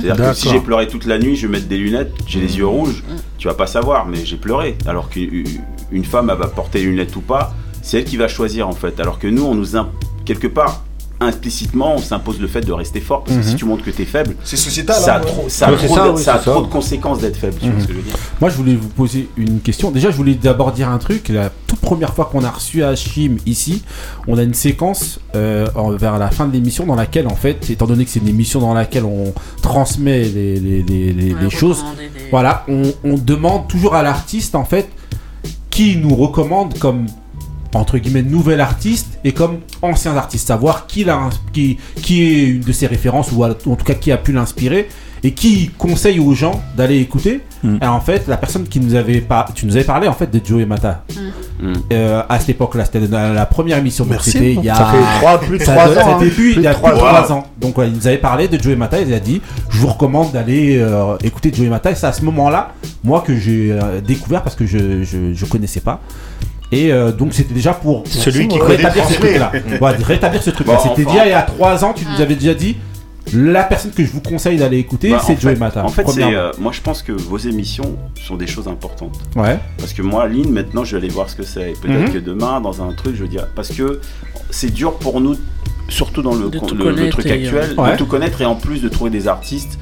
C'est-à-dire 0.00 0.16
que 0.30 0.34
si 0.34 0.48
j'ai 0.48 0.60
pleuré 0.60 0.88
toute 0.88 1.04
la 1.06 1.18
nuit, 1.18 1.36
je 1.36 1.46
vais 1.46 1.52
mettre 1.52 1.68
des 1.68 1.78
lunettes, 1.78 2.12
j'ai 2.26 2.40
les 2.40 2.56
yeux 2.58 2.66
rouges, 2.66 3.02
tu 3.38 3.48
vas 3.48 3.54
pas 3.54 3.66
savoir, 3.66 4.06
mais 4.06 4.24
j'ai 4.24 4.36
pleuré. 4.36 4.76
Alors 4.86 5.08
qu'une 5.10 6.04
femme, 6.04 6.30
elle 6.30 6.38
va 6.38 6.46
porter 6.48 6.78
les 6.80 6.86
lunettes 6.86 7.14
ou 7.16 7.20
pas, 7.20 7.54
c'est 7.82 7.98
elle 7.98 8.04
qui 8.04 8.16
va 8.16 8.28
choisir 8.28 8.68
en 8.68 8.72
fait. 8.72 8.98
Alors 9.00 9.18
que 9.18 9.26
nous, 9.28 9.44
on 9.44 9.54
nous, 9.54 9.76
imp- 9.76 9.90
quelque 10.24 10.46
part, 10.46 10.84
implicitement, 11.22 11.94
on 11.94 11.98
s'impose 11.98 12.40
le 12.40 12.46
fait 12.48 12.60
de 12.60 12.72
rester 12.72 13.00
fort, 13.00 13.24
parce 13.24 13.36
que 13.38 13.42
si 13.42 13.54
tu 13.56 13.64
montres 13.64 13.84
que 13.84 13.90
t'es 13.90 14.04
faible, 14.04 14.34
C'est 14.44 14.56
sociétal. 14.56 14.96
ça 14.96 15.14
a 15.16 15.20
ouais. 15.20 15.26
trop, 15.26 15.44
ça 15.48 15.66
a 15.66 15.70
Ouais, 15.72 15.76
c'est 15.80 15.86
trop 15.86 15.96
ça, 15.96 16.04
de, 16.06 16.10
oui, 16.10 16.22
ça 16.22 16.34
a 16.34 16.38
c'est 16.38 16.50
trop 16.50 16.60
ça. 16.60 16.66
de 16.66 16.72
conséquences 16.72 17.18
d'être 17.20 17.36
faible, 17.36 17.54
tu 17.60 17.66
vois 17.66 17.74
Mhm. 17.74 17.80
ce 17.80 17.86
que 17.86 17.92
je 17.92 17.98
veux 17.98 18.04
dire 18.04 18.16
Moi, 18.40 18.50
je 18.50 18.56
voulais 18.56 18.74
vous 18.76 18.88
poser 18.88 19.28
une 19.36 19.60
question. 19.60 19.90
Déjà, 19.90 20.10
je 20.10 20.16
voulais 20.16 20.34
d'abord 20.34 20.72
dire 20.72 20.88
un 20.88 20.98
truc. 20.98 21.28
La 21.28 21.50
toute 21.66 21.80
première 21.80 22.14
fois 22.14 22.26
qu'on 22.30 22.44
a 22.44 22.50
reçu 22.50 22.82
Hachim 22.84 23.36
ici, 23.46 23.82
on 24.26 24.36
a 24.38 24.42
une 24.42 24.54
séquence 24.54 25.20
euh, 25.34 25.66
vers 25.98 26.18
la 26.18 26.30
fin 26.30 26.46
de 26.46 26.52
l'émission 26.52 26.86
dans 26.86 26.94
laquelle, 26.94 27.26
en 27.26 27.36
fait, 27.36 27.70
étant 27.70 27.86
donné 27.86 28.04
que 28.04 28.10
c'est 28.10 28.20
une 28.20 28.28
émission 28.28 28.60
dans 28.60 28.74
laquelle 28.74 29.04
on 29.04 29.32
transmet 29.62 30.22
les, 30.24 30.58
les- 30.60 30.82
les- 30.82 31.12
les- 31.12 31.28
les 31.28 31.34
Ouais, 31.34 31.50
choses, 31.50 31.84
des- 31.98 32.30
voilà, 32.30 32.64
on, 32.68 32.82
on 33.04 33.14
demande 33.14 33.68
toujours 33.68 33.94
à 33.94 34.02
l'artiste, 34.02 34.54
en 34.54 34.64
fait, 34.64 34.88
qui 35.70 35.96
nous 35.96 36.14
recommande 36.14 36.78
comme 36.78 37.06
entre 37.74 37.98
guillemets 37.98 38.22
nouvel 38.22 38.60
artiste 38.60 39.18
et 39.24 39.32
comme 39.32 39.58
ancien 39.80 40.16
artiste, 40.16 40.48
savoir 40.48 40.86
qui, 40.86 41.04
l'a 41.04 41.14
ins- 41.16 41.30
qui, 41.52 41.78
qui 42.02 42.22
est 42.22 42.44
une 42.48 42.60
de 42.60 42.72
ses 42.72 42.86
références 42.86 43.32
ou 43.32 43.44
en 43.44 43.52
tout 43.54 43.84
cas 43.84 43.94
qui 43.94 44.12
a 44.12 44.16
pu 44.18 44.32
l'inspirer 44.32 44.88
et 45.24 45.32
qui 45.34 45.70
conseille 45.78 46.18
aux 46.18 46.34
gens 46.34 46.60
d'aller 46.76 46.98
écouter. 46.98 47.42
Mm. 47.62 47.76
Et 47.80 47.86
en 47.86 48.00
fait, 48.00 48.26
la 48.26 48.36
personne 48.36 48.64
qui 48.64 48.80
nous 48.80 48.96
avait 48.96 49.20
pas, 49.20 49.46
tu 49.54 49.66
nous 49.66 49.76
avais 49.76 49.84
parlé 49.84 50.08
en 50.08 50.12
fait 50.14 50.28
de 50.30 50.40
Joey 50.44 50.66
Mata 50.66 51.04
Mm. 51.60 51.72
Euh, 51.92 52.22
à 52.28 52.40
cette 52.40 52.48
époque-là, 52.48 52.84
c'était 52.84 52.98
la, 53.06 53.46
première 53.46 53.78
émission. 53.78 54.04
Merci. 54.10 54.32
c'était 54.32 54.54
il 54.54 54.64
y 54.64 54.68
a 54.68 54.74
Ça 54.74 54.86
fait 54.86 55.18
trois, 55.20 55.38
plus 55.38 55.58
de 55.58 55.62
ça 55.62 55.72
trois 55.74 55.88
doit- 55.94 56.02
ans. 56.02 56.18
C'était 56.18 56.30
hein. 56.32 56.34
plus, 56.34 56.52
il 56.56 56.62
y 56.62 56.66
a 56.66 56.74
plus 56.74 56.82
de 56.90 56.96
trois 56.96 57.08
trois 57.12 57.32
ans. 57.32 57.46
Donc 57.60 57.78
ouais, 57.78 57.86
il 57.88 57.94
nous 57.94 58.06
avait 58.08 58.18
parlé 58.18 58.48
de 58.48 58.60
Joey 58.60 58.74
Mata, 58.74 59.00
il 59.00 59.14
a 59.14 59.20
dit 59.20 59.40
je 59.70 59.78
vous 59.78 59.86
recommande 59.86 60.32
d'aller 60.32 60.78
euh, 60.80 61.16
écouter 61.22 61.52
Joey 61.54 61.68
Mata. 61.68 61.92
Et 61.92 61.94
c'est 61.94 62.06
à 62.08 62.12
ce 62.12 62.24
moment-là, 62.24 62.72
moi, 63.04 63.22
que 63.24 63.36
j'ai 63.36 63.70
euh, 63.70 64.00
découvert 64.00 64.42
parce 64.42 64.56
que 64.56 64.66
je, 64.66 65.04
je, 65.04 65.32
je 65.32 65.44
connaissais 65.44 65.78
pas. 65.80 66.00
Et 66.72 66.92
euh, 66.92 67.12
donc 67.12 67.34
c'était 67.34 67.54
déjà 67.54 67.72
pour, 67.74 68.02
pour 68.02 68.12
Celui 68.12 68.48
qui 68.48 68.58
connaît 68.58 68.76
rétablir 68.76 69.04
ce 69.08 69.14
truc-là. 69.14 69.52
Ouais, 69.80 69.90
rétablir 70.02 70.42
ce 70.42 70.50
truc-là. 70.50 70.74
Bon, 70.74 70.80
c'était 70.82 71.02
enfin. 71.06 71.12
déjà 71.12 71.26
il 71.26 71.30
y 71.30 71.34
a 71.34 71.42
trois 71.42 71.84
ans, 71.84 71.92
tu 71.92 72.04
nous 72.06 72.20
avais 72.20 72.34
déjà 72.34 72.54
dit 72.54 72.76
la 73.34 73.62
personne 73.62 73.92
que 73.92 74.04
je 74.04 74.10
vous 74.10 74.20
conseille 74.20 74.56
d'aller 74.56 74.78
écouter, 74.78 75.10
Bah, 75.10 75.20
c'est 75.24 75.40
Joey 75.40 75.54
Mata. 75.54 75.84
En 75.84 75.88
fait, 75.88 76.04
euh, 76.18 76.50
moi 76.58 76.72
je 76.72 76.80
pense 76.80 77.02
que 77.02 77.12
vos 77.12 77.38
émissions 77.38 77.96
sont 78.20 78.36
des 78.36 78.46
choses 78.48 78.66
importantes. 78.68 79.16
Ouais. 79.36 79.58
Parce 79.78 79.92
que 79.92 80.02
moi, 80.02 80.26
Lynn, 80.26 80.50
maintenant, 80.50 80.82
je 80.84 80.96
vais 80.96 81.02
aller 81.04 81.12
voir 81.12 81.30
ce 81.30 81.36
que 81.36 81.44
c'est. 81.44 81.70
Et 81.70 81.74
Peut-être 81.74 82.08
Mhm. 82.08 82.12
que 82.12 82.18
demain, 82.18 82.60
dans 82.60 82.82
un 82.82 82.92
truc, 82.92 83.14
je 83.14 83.22
veux 83.22 83.28
dire. 83.28 83.46
Parce 83.54 83.68
que 83.68 84.00
c'est 84.50 84.72
dur 84.72 84.94
pour 84.94 85.20
nous, 85.20 85.36
surtout 85.88 86.20
dans 86.22 86.34
le, 86.34 86.48
De 86.50 86.58
con- 86.58 86.66
tout 86.66 86.74
le- 86.74 87.10
truc 87.10 87.26
actuel, 87.26 87.74
euh, 87.78 87.82
ouais. 87.82 87.92
de 87.92 87.96
tout 87.96 88.06
connaître 88.06 88.40
et 88.42 88.44
en 88.44 88.56
plus 88.56 88.82
de 88.82 88.88
trouver 88.88 89.10
des 89.10 89.28
artistes 89.28 89.78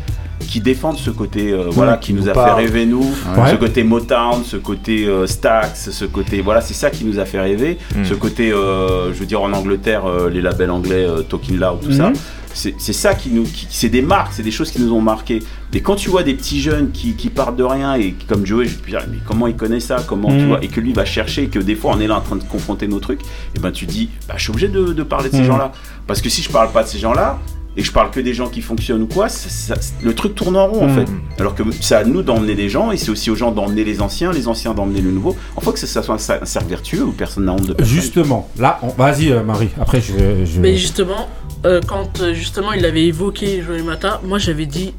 qui 0.49 0.61
défendent 0.61 0.99
ce 0.99 1.11
côté, 1.11 1.53
euh, 1.53 1.67
voilà, 1.71 1.97
qui 1.97 2.09
qui 2.09 2.15
nous 2.15 2.23
nous 2.25 2.29
a 2.29 2.35
fait 2.35 2.53
rêver 2.53 2.87
nous, 2.87 3.03
Ouais. 3.37 3.51
ce 3.51 3.57
côté 3.57 3.85
Motown, 3.85 4.43
ce 4.45 4.57
côté 4.57 5.07
euh, 5.07 5.27
Stax, 5.27 5.91
ce 5.91 6.05
côté, 6.05 6.41
voilà, 6.41 6.61
c'est 6.61 6.75
ça 6.75 6.91
qui 6.91 7.05
nous 7.05 7.19
a 7.19 7.25
fait 7.25 7.41
rêver, 7.41 7.79
Mm. 7.95 8.05
ce 8.05 8.15
côté, 8.15 8.53
euh, 8.53 9.13
je 9.13 9.19
veux 9.21 9.27
dire 9.27 9.43
en 9.43 9.53
Angleterre, 9.53 10.03
les 10.33 10.41
labels 10.43 10.71
anglais, 10.71 11.07
Talking 11.29 11.59
Loud, 11.59 11.81
tout 11.83 11.93
ça, 11.93 12.09
Mhm. 12.11 12.15
c'est 12.53 12.93
ça 12.93 13.15
qui 13.15 13.31
nous, 13.31 13.45
qui- 13.45 13.69
c'est 13.71 13.89
des 13.91 14.03
marques, 14.03 14.33
c'est 14.33 14.43
des 14.43 14.51
choses 14.51 14.71
qui 14.73 14.81
nous 14.83 14.93
ont 14.93 15.01
marqué. 15.01 15.41
Et 15.73 15.81
quand 15.83 15.95
tu 15.95 16.09
vois 16.11 16.25
des 16.25 16.35
petits 16.35 16.61
jeunes 16.61 16.91
qui, 16.91 17.15
qui 17.15 17.29
partent 17.31 17.55
de 17.57 17.63
rien 17.63 17.95
et 17.95 18.13
qui, 18.15 18.27
comme 18.27 18.45
Joey, 18.45 18.67
je 18.67 18.75
te 18.77 18.87
dire 18.91 19.05
mais 19.09 19.19
comment 19.25 19.47
il 19.47 19.55
connaît 19.55 19.79
ça, 19.79 19.99
comment 20.05 20.29
tu 20.31 20.35
Mhm. 20.43 20.49
vois, 20.49 20.65
et 20.65 20.69
que 20.69 20.81
lui 20.81 20.93
va 20.93 21.05
chercher, 21.05 21.45
et 21.45 21.49
que 21.49 21.61
des 21.61 21.77
fois 21.77 21.93
on 21.97 22.01
est 22.01 22.09
là 22.09 22.17
en 22.17 22.21
train 22.23 22.37
de 22.37 22.43
confronter 22.43 22.89
nos 22.89 22.99
trucs, 22.99 23.21
et 23.55 23.61
ben 23.61 23.71
tu 23.71 23.87
dis, 23.87 24.09
bah 24.27 24.35
je 24.37 24.43
suis 24.43 24.51
obligé 24.51 24.67
de, 24.69 24.93
de 24.93 25.03
parler 25.05 25.29
de 25.29 25.35
ces 25.37 25.43
Mhm. 25.43 25.47
gens-là, 25.47 25.71
parce 26.09 26.21
que 26.21 26.29
si 26.29 26.43
je 26.43 26.51
parle 26.51 26.73
pas 26.73 26.83
de 26.83 26.89
ces 26.89 26.99
gens-là, 26.99 27.39
et 27.77 27.83
je 27.83 27.93
parle 27.93 28.11
que 28.11 28.21
des 28.21 28.35
gens 28.35 28.49
qui 28.49 28.61
fonctionnent 28.63 29.03
ou 29.03 29.07
quoi, 29.07 29.29
ça- 29.29 29.49
ça- 29.49 29.75
le 30.03 30.15
truc 30.15 30.35
tourne 30.35 30.57
en 30.57 30.67
rond 30.67 30.85
en 30.85 30.89
Mm. 30.89 30.95
fait. 30.95 31.13
Alors 31.39 31.55
que 31.55 31.63
c'est 31.81 31.95
à 31.95 32.05
nous 32.05 32.23
d'emmener 32.23 32.55
des 32.55 32.69
gens 32.69 32.91
et 32.91 32.97
c'est 32.97 33.11
aussi 33.11 33.31
aux 33.31 33.37
gens 33.37 33.53
d'emmener 33.53 33.85
les 33.85 34.01
anciens, 34.03 34.33
les 34.33 34.49
anciens 34.49 34.75
d'emmener 34.75 35.01
le 35.01 35.11
nouveau. 35.13 35.37
Il 35.57 35.63
faut 35.65 35.73
que 35.73 35.79
ça, 35.79 36.03
soit 36.03 36.15
un, 36.15 36.19
cer- 36.19 36.43
un 36.43 36.47
cercle 36.47 36.69
vertueux 36.69 37.05
où 37.05 37.13
personne 37.13 37.45
n'a 37.45 37.53
honte 37.53 37.67
de 37.67 37.73
personne. 37.75 37.95
Justement, 37.95 38.49
là, 38.59 38.79
on- 38.83 38.89
vas-y 38.89 39.31
euh, 39.31 39.43
Marie, 39.45 39.69
après 39.81 40.01
je... 40.01 40.45
je... 40.45 40.61
Mais 40.61 40.77
justement, 40.77 41.29
euh, 41.65 41.81
quand 41.87 42.21
euh, 42.21 42.35
justement 42.35 42.73
il 42.73 42.85
avait 42.85 43.05
évoqué 43.07 43.63
Joël 43.63 43.85
Mata, 43.85 44.21
moi 44.25 44.39
j'avais 44.39 44.67
dit, 44.67 44.93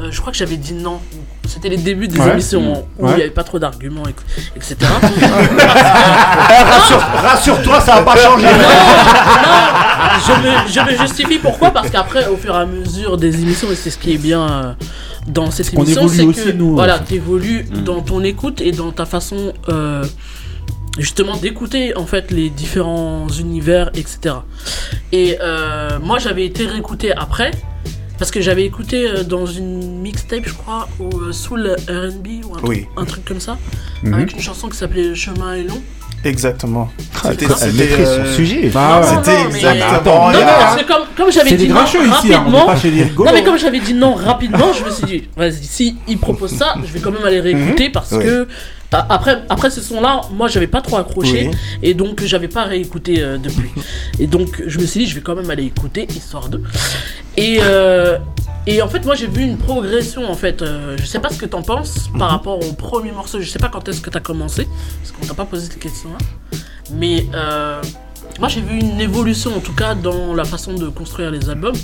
euh, 0.00 0.08
je 0.10 0.20
crois 0.20 0.32
que 0.32 0.38
j'avais 0.38 0.56
dit 0.56 0.72
non. 0.74 1.00
C'était 1.48 1.68
les 1.68 1.76
débuts 1.78 2.06
des 2.08 2.18
Ouais. 2.20 2.30
émissions 2.32 2.86
où 2.98 3.04
Ouais. 3.06 3.12
il 3.12 3.16
n'y 3.16 3.22
avait 3.22 3.30
pas 3.30 3.42
trop 3.44 3.58
d'arguments, 3.58 4.04
et- 4.06 4.56
etc. 4.56 4.76
Rassure-toi, 7.22 7.80
ça 7.80 7.96
va 7.96 8.02
pas 8.02 8.16
changer. 8.16 8.46
je, 10.26 10.32
me, 10.32 10.68
je 10.68 10.92
me 10.92 10.98
justifie 10.98 11.38
pourquoi? 11.38 11.70
Parce 11.70 11.90
qu'après, 11.90 12.26
au 12.28 12.36
fur 12.36 12.54
et 12.54 12.58
à 12.58 12.66
mesure 12.66 13.16
des 13.16 13.40
émissions, 13.42 13.70
et 13.70 13.74
c'est 13.76 13.90
ce 13.90 13.98
qui 13.98 14.12
est 14.14 14.18
bien 14.18 14.48
euh, 14.48 14.72
dans 15.26 15.50
cette 15.50 15.74
qu'on 15.74 15.82
émission, 15.84 16.02
évolue 16.02 16.16
c'est 16.16 16.24
aussi, 16.24 16.44
que 16.52 16.56
nous, 16.56 16.74
voilà, 16.74 16.96
aussi. 16.96 17.04
t'évolues 17.04 17.66
Mm. 17.70 17.84
dans 17.84 18.00
ton 18.00 18.22
écoute 18.22 18.60
et 18.60 18.72
dans 18.72 18.90
ta 18.92 19.06
façon 19.06 19.52
euh, 19.68 20.04
justement 20.98 21.36
d'écouter 21.36 21.96
en 21.96 22.06
fait 22.06 22.30
les 22.30 22.48
différents 22.50 23.26
univers, 23.38 23.90
etc. 23.94 24.36
Et 25.12 25.38
euh, 25.40 25.98
moi, 26.02 26.18
j'avais 26.18 26.44
été 26.44 26.66
réécouté 26.66 27.12
après. 27.12 27.50
Parce 28.20 28.30
que 28.30 28.40
j'avais 28.42 28.64
écouté 28.66 29.08
euh, 29.08 29.24
dans 29.24 29.46
une 29.46 30.00
mixtape, 30.02 30.42
je 30.46 30.52
crois, 30.52 30.88
ou 31.00 31.08
euh, 31.20 31.32
Soul 31.32 31.74
R&B 31.88 32.44
ou 32.46 32.54
un, 32.54 32.58
truc- 32.58 32.68
Oui. 32.68 32.86
un 32.98 33.04
truc 33.06 33.24
comme 33.24 33.40
ça, 33.40 33.56
Mhm. 34.02 34.12
avec 34.14 34.32
une 34.34 34.40
chanson 34.40 34.68
qui 34.68 34.76
s'appelait 34.76 35.08
Le 35.08 35.14
chemin 35.14 35.54
est 35.54 35.62
long. 35.64 35.80
Exactement. 36.22 36.90
C'était- 37.22 37.46
Elle 37.46 37.50
c'était, 37.56 37.72
maîtrise 37.78 38.06
son 38.06 38.20
euh, 38.20 38.36
sujet. 38.36 38.68
Bah 38.74 39.00
ouais. 39.00 39.06
C'était 39.06 39.38
Non, 39.42 39.48
mais- 39.50 39.56
exactement. 39.56 40.30
Non, 40.32 40.38
a- 40.38 40.42
parce 40.44 40.82
que 40.82 40.86
comme, 40.86 41.02
comme 41.16 41.32
j'avais 41.32 41.54
dit 41.56 41.66
non 41.68 41.82
ici, 41.86 41.96
hein, 41.96 42.10
rapidement, 42.10 42.66
non 43.24 43.32
mais 43.32 43.42
comme 43.42 43.56
j'avais 43.58 43.80
dit 43.80 43.94
non 43.94 44.14
rapidement, 44.16 44.70
je 44.74 44.84
me 44.84 44.90
suis 44.90 45.06
dit, 45.06 45.28
vas-y, 45.34 45.64
si 45.64 45.96
il 46.06 46.18
propose 46.18 46.50
ça, 46.54 46.74
je 46.84 46.92
vais 46.92 47.00
quand 47.00 47.10
même 47.12 47.24
aller 47.24 47.40
réécouter 47.40 47.88
parce 47.88 48.12
Oui. 48.12 48.22
que 48.22 48.44
bah, 48.44 48.50
après, 48.92 49.42
après 49.48 49.70
ce 49.70 49.80
son-là, 49.80 50.22
moi 50.32 50.48
j'avais 50.48 50.66
pas 50.66 50.80
trop 50.80 50.96
accroché 50.96 51.48
Oui. 51.48 51.56
et 51.82 51.94
donc 51.94 52.22
j'avais 52.24 52.48
pas 52.48 52.64
réécouté 52.64 53.22
euh, 53.22 53.38
depuis. 53.38 53.70
Et 54.18 54.26
donc 54.26 54.62
je 54.66 54.78
me 54.80 54.86
suis 54.86 55.00
dit, 55.00 55.06
je 55.06 55.14
vais 55.14 55.20
quand 55.20 55.36
même 55.36 55.50
aller 55.50 55.64
écouter 55.64 56.06
histoire 56.10 56.48
de. 56.48 56.60
Et 57.36 57.58
euh, 57.62 58.18
et 58.66 58.82
en 58.82 58.88
fait, 58.88 59.04
moi 59.06 59.14
j'ai 59.14 59.26
vu 59.28 59.42
une 59.42 59.56
progression 59.56 60.30
en 60.30 60.34
fait. 60.34 60.60
euh, 60.62 60.96
je 60.98 61.06
sais 61.06 61.18
pas 61.20 61.30
ce 61.30 61.38
que 61.38 61.46
t'en 61.46 61.62
penses 61.62 62.10
par 62.18 62.30
rapport 62.30 62.58
au 62.58 62.72
premier 62.72 63.12
morceau. 63.12 63.40
Je 63.40 63.48
sais 63.48 63.58
pas 63.58 63.68
quand 63.68 63.88
est-ce 63.88 64.00
que 64.00 64.10
t'as 64.10 64.20
commencé 64.20 64.66
parce 65.00 65.12
qu'on 65.12 65.26
t'a 65.26 65.34
pas 65.34 65.44
posé 65.46 65.66
cette 65.66 65.78
question-là. 65.78 66.18
Mais 66.92 67.26
euh, 67.34 67.80
moi 68.38 68.48
j'ai 68.48 68.60
vu 68.60 68.78
une 68.78 69.00
évolution 69.00 69.56
en 69.56 69.60
tout 69.60 69.74
cas 69.74 69.94
dans 69.94 70.34
la 70.34 70.44
façon 70.44 70.74
de 70.74 70.88
construire 70.88 71.30
les 71.30 71.48
albums. 71.50 71.76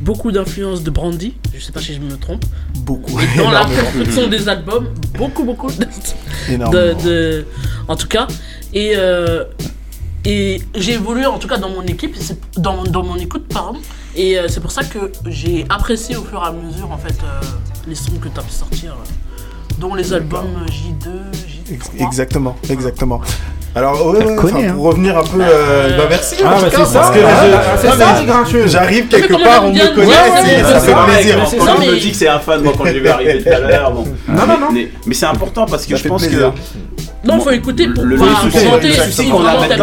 Beaucoup 0.00 0.32
d'influence 0.32 0.82
de 0.82 0.90
Brandy, 0.90 1.34
je 1.54 1.60
sais 1.60 1.72
pas 1.72 1.80
si 1.80 1.94
je 1.94 2.00
me 2.00 2.16
trompe. 2.16 2.44
Beaucoup. 2.78 3.18
Dans 3.36 3.50
la 3.50 3.64
construction 3.64 4.28
des 4.28 4.48
albums, 4.48 4.88
beaucoup 5.16 5.44
beaucoup 5.44 5.70
de, 5.70 7.02
de, 7.02 7.46
en 7.88 7.96
tout 7.96 8.08
cas. 8.08 8.26
Et, 8.74 8.94
euh, 8.96 9.44
et 10.24 10.60
j'ai 10.74 10.94
évolué 10.94 11.26
en 11.26 11.38
tout 11.38 11.48
cas 11.48 11.58
dans 11.58 11.68
mon 11.68 11.82
équipe, 11.82 12.16
dans, 12.56 12.84
dans 12.84 13.04
mon 13.04 13.16
écoute, 13.16 13.46
pardon. 13.48 13.80
Et 14.14 14.38
euh, 14.38 14.46
c'est 14.48 14.60
pour 14.60 14.70
ça 14.70 14.84
que 14.84 15.10
j'ai 15.26 15.64
apprécié 15.68 16.16
au 16.16 16.22
fur 16.22 16.42
et 16.42 16.46
à 16.46 16.52
mesure 16.52 16.90
en 16.90 16.98
fait 16.98 17.16
euh, 17.24 17.40
les 17.86 17.94
sons 17.94 18.12
que 18.20 18.28
tu 18.28 18.38
as 18.38 18.42
pu 18.42 18.50
sortir, 18.52 18.96
dont 19.78 19.94
les 19.94 20.12
albums 20.12 20.66
J2, 20.66 21.08
J3. 21.72 22.06
Exactement, 22.06 22.56
exactement. 22.70 23.20
Alors, 23.74 24.06
ouais, 24.06 24.22
ouais, 24.22 24.36
connaît, 24.36 24.66
hein. 24.66 24.72
pour 24.74 24.84
revenir 24.84 25.16
un 25.16 25.22
peu. 25.22 25.38
euh, 25.40 25.96
bah, 25.96 26.04
merci. 26.10 26.34
Ah 26.44 26.56
bah 26.60 26.68
tout 26.70 26.76
cas, 26.76 26.84
c'est 26.84 26.92
ça, 26.92 26.98
parce 27.00 27.10
que 27.16 27.20
ah, 27.24 27.30
je- 27.82 27.88
c'est 27.88 27.96
ça 27.96 28.22
grincheux. 28.26 28.66
J'arrive 28.66 29.08
quelque 29.08 29.42
part, 29.42 29.64
on 29.64 29.72
me 29.72 29.94
connaît, 29.94 30.12
c'est 30.44 30.62
ça 30.62 30.74
ça. 30.74 30.80
fait 30.80 30.92
Ouais, 30.92 31.14
plaisir. 31.14 31.36
quand- 31.38 31.46
c'est 31.46 31.56
quand 31.56 31.64
ça, 31.64 31.74
on 31.76 31.80
mais- 31.80 31.86
me 31.86 31.96
dit 31.96 32.10
que 32.10 32.16
c'est 32.18 32.28
un 32.28 32.38
fan, 32.38 32.62
moi 32.62 32.74
quand 32.76 32.84
je 32.84 32.98
vais 32.98 33.08
arriver 33.08 33.42
tout 33.42 33.48
à 33.48 33.58
l'heure. 33.66 33.92
Bon. 33.92 34.04
Non, 34.28 34.46
non, 34.46 34.58
non. 34.60 34.72
Mais, 34.74 34.88
mais 35.06 35.14
c'est 35.14 35.24
important 35.24 35.64
parce 35.64 35.86
que 35.86 35.96
Ça 35.96 36.02
je 36.02 36.08
pense 36.08 36.22
plaisir. 36.26 36.52
que 36.52 37.28
Non, 37.28 37.40
faut 37.40 37.50
écouter 37.50 37.88
pour 37.88 38.04
le, 38.04 38.16
pas 38.16 38.24
le 38.26 38.50
souci, 38.50 39.30
qu'on 39.30 39.46
a 39.46 39.66
t'aimes 39.68 39.78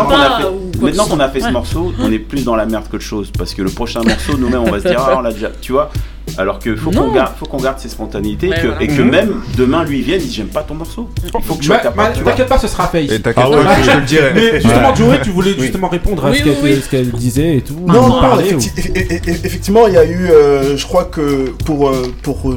maintenant 0.82 1.06
qu'on 1.08 1.20
a 1.20 1.30
fait, 1.30 1.40
ce 1.42 1.50
morceau, 1.50 1.94
on 2.00 2.12
est 2.12 2.20
plus 2.20 2.44
dans 2.44 2.56
la 2.56 2.66
merde 2.66 2.86
qu'autre 2.90 3.04
chose 3.04 3.32
parce 3.38 3.54
que 3.54 3.62
le 3.62 3.70
prochain 3.70 4.02
morceau, 4.04 4.38
nous-mêmes, 4.38 4.62
on 4.66 4.72
va 4.72 4.80
se 4.80 4.88
dire 4.88 5.00
ah 5.00 5.16
on 5.18 5.22
l'a 5.22 5.32
déjà, 5.32 5.50
tu 5.62 5.72
vois. 5.72 5.90
Alors 6.38 6.60
que 6.60 6.76
faut 6.76 6.92
qu'on 6.92 7.12
garde, 7.12 7.32
faut 7.40 7.48
qu'on 7.48 7.58
garde 7.58 7.80
ses 7.80 7.90
spontanéités 7.90 8.50
que- 8.50 8.68
voilà. 8.68 8.82
et 8.84 8.88
que 8.88 9.02
Mhm. 9.02 9.10
même 9.10 9.34
demain 9.58 9.84
lui 9.84 10.02
vienne, 10.02 10.20
il 10.22 10.28
dit 10.28 10.34
j'aime 10.36 10.48
pas 10.48 10.62
ton 10.62 10.76
morceau. 10.76 11.10
Il 11.24 11.32
faut 11.44 11.56
que 11.56 11.62
je 11.64 11.68
sois 11.68 11.78
Bah, 11.84 11.92
bah. 11.98 12.10
T'inquiète 12.24 12.48
pas, 12.48 12.60
ce 12.60 12.68
sera 12.68 12.88
fait 12.88 13.04
ici. 13.06 13.16
Et 13.16 13.20
t'inquiète 13.20 13.44
Ah 13.46 13.50
ouais, 13.50 13.64
pas, 13.64 13.82
je 13.82 13.90
te 13.92 13.96
le 13.98 14.02
dirai. 14.04 14.32
Mais 14.36 14.62
justement, 14.62 14.94
Joey, 14.96 15.20
tu 15.24 15.32
voulais 15.32 15.56
justement 15.58 15.88
répondre 15.90 16.24
à 16.28 16.30
Oui, 16.30 16.38
ce 16.38 16.50
oui, 16.64 16.80
qu'elle 16.92 17.10
disait 17.12 17.58
et 17.58 17.62
tout. 17.62 17.80
Non, 17.86 18.08
non, 18.08 18.20
ou- 18.36 18.40
e- 18.42 18.54
e- 18.54 19.16
e- 19.16 19.30
effectivement, 19.44 19.88
il 19.88 19.94
y 19.96 19.98
a 19.98 20.06
eu, 20.06 20.30
euh, 20.30 20.78
je 20.78 20.86
crois 20.86 21.06
que 21.06 21.50
pour, 21.66 21.90
euh, 21.90 22.14
pour 22.22 22.52
euh, 22.52 22.56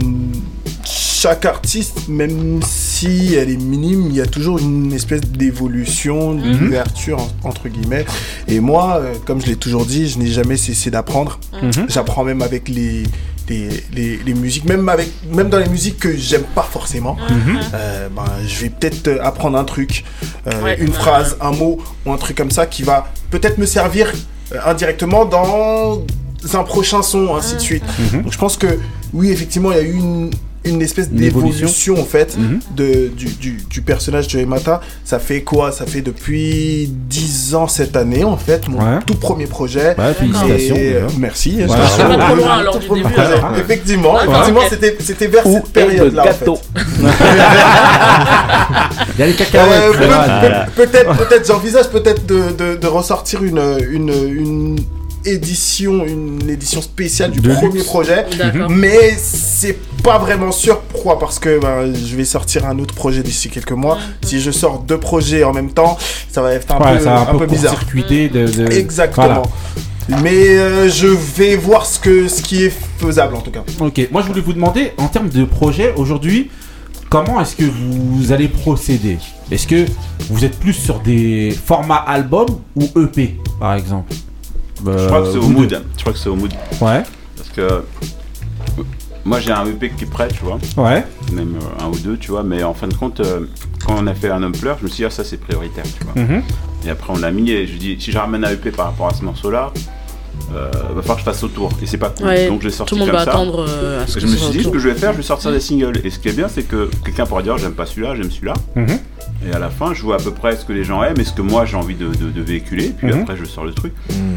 chaque 0.84 1.44
artiste, 1.44 2.08
même 2.08 2.60
si 2.66 3.34
elle 3.34 3.50
est 3.50 3.56
minime, 3.56 4.06
il 4.10 4.16
y 4.16 4.20
a 4.20 4.26
toujours 4.26 4.58
une 4.58 4.92
espèce 4.92 5.20
d'évolution, 5.20 6.34
d'ouverture, 6.34 7.18
en- 7.20 7.48
entre 7.48 7.68
guillemets. 7.68 8.04
Et 8.48 8.60
moi, 8.60 8.98
euh, 9.00 9.14
comme 9.24 9.40
je 9.40 9.46
l'ai 9.46 9.56
toujours 9.56 9.86
dit, 9.86 10.08
je 10.08 10.18
n'ai 10.18 10.26
jamais 10.26 10.56
cessé 10.56 10.90
d'apprendre. 10.90 11.38
Mhm. 11.62 11.86
J'apprends 11.88 12.24
même 12.24 12.42
avec 12.42 12.68
les, 12.68 13.04
les, 13.48 13.68
les, 13.94 14.16
les 14.24 14.34
musiques, 14.34 14.64
même, 14.64 14.88
avec, 14.88 15.08
même 15.32 15.48
dans 15.48 15.58
les 15.58 15.68
musiques 15.68 15.98
que 15.98 16.16
j'aime 16.16 16.42
pas 16.54 16.62
forcément. 16.68 17.16
Euh, 17.74 18.08
ben, 18.14 18.24
je 18.46 18.60
vais 18.62 18.68
peut-être 18.70 19.06
euh, 19.08 19.18
apprendre 19.22 19.56
un 19.58 19.64
truc, 19.64 20.04
euh, 20.46 20.62
Ouais. 20.62 20.76
une 20.80 20.88
Ouais. 20.88 20.92
phrase, 20.94 21.36
un 21.40 21.52
mot 21.52 21.78
ou 22.06 22.12
un 22.12 22.16
truc 22.16 22.36
comme 22.36 22.50
ça 22.50 22.66
qui 22.66 22.82
va 22.82 23.12
peut-être 23.30 23.58
me 23.58 23.66
servir 23.66 24.12
euh, 24.52 24.58
indirectement 24.66 25.24
dans 25.24 26.02
un 26.54 26.64
prochain 26.64 27.02
son, 27.02 27.34
ainsi 27.36 27.54
de 27.54 27.60
suite. 27.60 27.84
Mhm. 28.12 28.22
Donc 28.22 28.32
je 28.32 28.38
pense 28.38 28.56
que 28.56 28.78
oui, 29.12 29.30
effectivement, 29.30 29.70
il 29.72 29.76
y 29.76 29.80
a 29.80 29.84
eu 29.84 29.94
une, 29.94 30.30
une 30.64 30.80
espèce 30.82 31.10
d'évolution 31.10 32.00
en 32.00 32.04
fait 32.04 32.36
Mhm. 32.38 32.60
de, 32.76 33.08
du, 33.16 33.26
du, 33.26 33.58
du 33.68 33.82
personnage 33.82 34.28
de 34.28 34.38
Emata. 34.38 34.80
Ça 35.04 35.18
fait 35.18 35.42
quoi? 35.42 35.72
Ça 35.72 35.86
fait 35.86 36.02
depuis 36.02 36.88
10 37.08 37.54
ans 37.54 37.66
cette 37.68 37.96
année 37.96 38.24
en 38.24 38.36
fait, 38.36 38.68
mon 38.68 38.78
Ouais. 38.78 38.98
tout 39.06 39.14
premier 39.16 39.46
projet. 39.46 39.94
Ouais, 39.98 40.14
félicitations. 40.14 40.76
Et, 40.76 40.94
euh, 40.94 41.08
merci. 41.18 41.56
Ouais. 41.56 41.62
Je- 41.66 41.96
c'est 41.96 42.02
pas 42.02 42.16
trop 42.16 42.34
loin, 42.36 42.46
Tout 42.46 42.52
alors, 42.60 42.78
du 42.78 42.86
premier 42.86 43.02
début, 43.02 43.14
projet. 43.14 43.32
alors. 43.32 43.52
Effectivement, 43.58 44.22
effectivement, 44.22 44.60
c'était 44.70 44.96
c'était 45.00 45.26
vers 45.26 45.46
Où 45.46 45.54
cette 45.54 45.72
période-là. 45.72 46.22
en 46.22 46.26
gâteau 46.26 46.56
fait. 46.56 46.82
Il 49.14 49.20
y 49.20 49.22
a 49.22 49.26
les 49.26 49.32
Euh, 49.32 49.36
cacahuètes. 49.36 49.92
peut- 49.92 49.98
peut- 50.76 50.86
peut-être, 50.86 51.16
peut-être, 51.16 51.46
j'envisage 51.46 51.88
peut-être 51.90 52.26
de, 52.26 52.52
de, 52.56 52.76
de 52.76 52.86
ressortir 52.86 53.42
une, 53.42 53.60
une, 53.90 54.08
une 54.10 54.76
édition, 55.24 56.04
une 56.04 56.48
édition 56.48 56.80
spéciale 56.82 57.30
du 57.30 57.40
De 57.40 57.52
premier 57.54 57.74
luxe. 57.74 57.84
projet. 57.86 58.26
D'accord. 58.38 58.70
Mais 58.70 59.14
c'est 59.16 59.78
pas 60.02 60.18
vraiment 60.18 60.52
sûr. 60.52 60.80
Pourquoi? 60.80 61.18
Parce 61.18 61.38
que 61.38 61.60
ben, 61.60 61.92
je 61.94 62.16
vais 62.16 62.24
sortir 62.24 62.66
un 62.66 62.78
autre 62.78 62.94
projet 62.94 63.22
d'ici 63.22 63.48
quelques 63.48 63.72
mois. 63.72 63.98
Si 64.24 64.40
je 64.40 64.50
sors 64.50 64.80
deux 64.80 64.98
projets 64.98 65.44
en 65.44 65.52
même 65.52 65.70
temps, 65.72 65.96
ça 66.30 66.42
va 66.42 66.52
être 66.54 66.72
un 66.74 66.78
Ouais, 66.78 66.98
peu, 66.98 67.04
ça 67.04 67.16
a 67.16 67.30
un 67.30 67.34
peu 67.38 67.46
bizarre. 67.46 67.72
court-circuité 67.72 68.28
de, 68.28 68.46
de- 68.48 68.72
Exactement. 68.72 69.42
Mais 70.22 70.48
euh, 70.58 70.88
je 70.88 71.06
vais 71.06 71.54
voir 71.56 71.86
ce, 71.86 71.98
que, 72.00 72.26
ce 72.28 72.42
qui 72.42 72.64
est 72.64 72.72
faisable 72.98 73.36
en 73.36 73.40
tout 73.40 73.52
cas. 73.52 73.62
Ok, 73.80 74.08
moi 74.10 74.20
je 74.22 74.26
voulais 74.26 74.40
vous 74.40 74.52
demander, 74.52 74.92
en 74.98 75.06
termes 75.06 75.28
de 75.28 75.44
projet, 75.44 75.92
aujourd'hui, 75.96 76.50
comment 77.08 77.40
est-ce 77.40 77.54
que 77.54 77.64
vous 77.64 78.32
allez 78.32 78.48
procéder? 78.48 79.18
Est-ce 79.52 79.66
que 79.68 79.86
vous 80.28 80.44
êtes 80.44 80.58
plus 80.58 80.72
sur 80.72 80.98
des 81.00 81.56
formats 81.66 82.04
album 82.06 82.46
ou 82.74 82.88
EP, 83.00 83.36
par 83.60 83.74
exemple? 83.74 84.12
Je 84.84 85.06
crois 85.06 85.22
que 85.22 85.30
c'est 85.32 85.38
au 85.38 85.48
mood. 85.48 85.82
Je 85.96 86.00
crois 86.00 86.12
que 86.12 86.18
c'est 86.18 86.28
au 86.28 86.36
mood 86.36 86.52
Ouais, 86.80 87.02
parce 87.36 87.48
que 87.54 87.84
moi 89.24 89.38
j'ai 89.40 89.52
un 89.52 89.64
EP 89.66 89.90
qui 89.90 90.04
est 90.04 90.06
prêt, 90.10 90.28
tu 90.28 90.44
vois. 90.44 90.58
ouais. 90.76 91.04
même 91.32 91.54
euh, 91.56 91.84
un 91.84 91.88
ou 91.88 91.96
deux, 91.98 92.16
tu 92.16 92.30
vois. 92.32 92.42
Mais 92.42 92.62
en 92.64 92.74
fin 92.74 92.88
de 92.88 92.94
compte, 92.94 93.20
euh, 93.20 93.46
quand 93.86 93.94
on 93.98 94.06
a 94.06 94.14
fait 94.14 94.30
Un 94.30 94.42
homme 94.42 94.52
pleure, 94.52 94.78
je 94.78 94.84
me 94.84 94.88
suis 94.88 94.98
dit, 94.98 95.04
ah, 95.04 95.10
ça 95.10 95.24
c'est 95.24 95.36
prioritaire, 95.38 95.84
tu 95.84 96.04
vois. 96.04 96.22
Mhm. 96.22 96.42
Et 96.86 96.90
après, 96.90 97.12
on 97.12 97.18
l'a 97.18 97.30
mis 97.30 97.50
et 97.50 97.66
je 97.66 97.76
dis, 97.76 97.96
si 98.00 98.10
je 98.10 98.18
ramène 98.18 98.44
un 98.44 98.50
EP 98.50 98.70
par 98.72 98.86
rapport 98.86 99.06
à 99.08 99.14
ce 99.14 99.24
morceau-là, 99.24 99.72
euh, 100.54 100.70
va 100.94 101.00
falloir 101.02 101.16
que 101.16 101.20
je 101.20 101.24
fasse 101.24 101.42
autour. 101.42 101.70
Et 101.82 101.86
c'est 101.86 101.98
pas 101.98 102.10
cool. 102.10 102.26
Ouais, 102.26 102.48
Donc 102.48 102.60
je 102.62 102.66
l'ai 102.66 102.72
sorti 102.72 102.90
Tout 102.90 102.94
le 102.96 103.00
monde 103.00 103.10
comme 103.10 103.18
va 103.18 103.24
ça. 103.24 103.30
attendre 103.30 103.66
euh, 103.68 104.02
à 104.02 104.06
ce 104.06 104.12
Parce 104.12 104.14
que 104.14 104.20
que 104.20 104.26
je 104.26 104.32
me 104.32 104.36
suis 104.36 104.58
dit, 104.58 104.64
ce 104.64 104.68
que 104.68 104.78
je 104.78 104.88
vais 104.88 104.94
faire, 104.94 105.12
je 105.12 105.18
vais 105.18 105.22
sortir 105.22 105.50
des 105.52 105.60
singles. 105.60 106.00
Et 106.04 106.10
ce 106.10 106.18
qui 106.18 106.28
est 106.28 106.32
bien, 106.32 106.48
c'est 106.48 106.62
que 106.64 106.90
quelqu'un 107.04 107.26
pourra 107.26 107.42
dire, 107.42 107.56
j'aime 107.58 107.72
pas 107.74 107.86
celui-là, 107.86 108.14
j'aime 108.16 108.30
celui-là. 108.30 108.54
Mhm. 108.76 108.98
Et 109.48 109.52
à 109.52 109.58
la 109.58 109.70
fin, 109.70 109.92
je 109.94 110.02
vois 110.02 110.16
à 110.16 110.18
peu 110.22 110.30
près 110.32 110.56
ce 110.56 110.64
que 110.64 110.72
les 110.72 110.84
gens 110.84 111.02
aiment 111.02 111.18
et 111.18 111.24
ce 111.24 111.32
que 111.32 111.42
moi 111.42 111.64
j'ai 111.64 111.76
envie 111.76 111.94
de, 111.96 112.06
de- 112.08 112.30
de 112.30 112.40
véhiculer. 112.42 112.92
Puis 112.96 113.08
Mhm. 113.12 113.20
après, 113.22 113.36
je 113.36 113.44
sors 113.44 113.64
le 113.64 113.72
truc. 113.72 113.92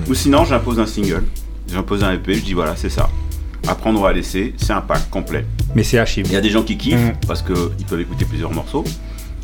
Ou 0.10 0.14
sinon, 0.16 0.46
j'impose 0.46 0.80
un 0.80 0.86
single. 0.88 1.24
J'impose 1.72 2.04
un 2.04 2.12
EP, 2.14 2.34
je 2.36 2.42
dis, 2.44 2.54
voilà, 2.54 2.76
c'est 2.76 2.90
ça. 2.90 3.10
Apprendre 3.68 4.00
ou 4.02 4.06
à 4.06 4.14
laisser, 4.14 4.54
c'est 4.58 4.74
un 4.74 4.82
pack 4.82 5.10
complet. 5.10 5.46
Mais 5.76 5.84
c'est 5.84 5.98
archive. 5.98 6.26
Il 6.28 6.34
y 6.34 6.38
a 6.38 6.42
des 6.42 6.52
gens 6.52 6.62
qui 6.64 6.78
kiffent 6.78 6.96
Mhm. 7.00 7.14
parce 7.28 7.42
qu'ils 7.42 7.86
peuvent 7.90 8.00
écouter 8.00 8.26
plusieurs 8.26 8.52
morceaux. 8.54 8.84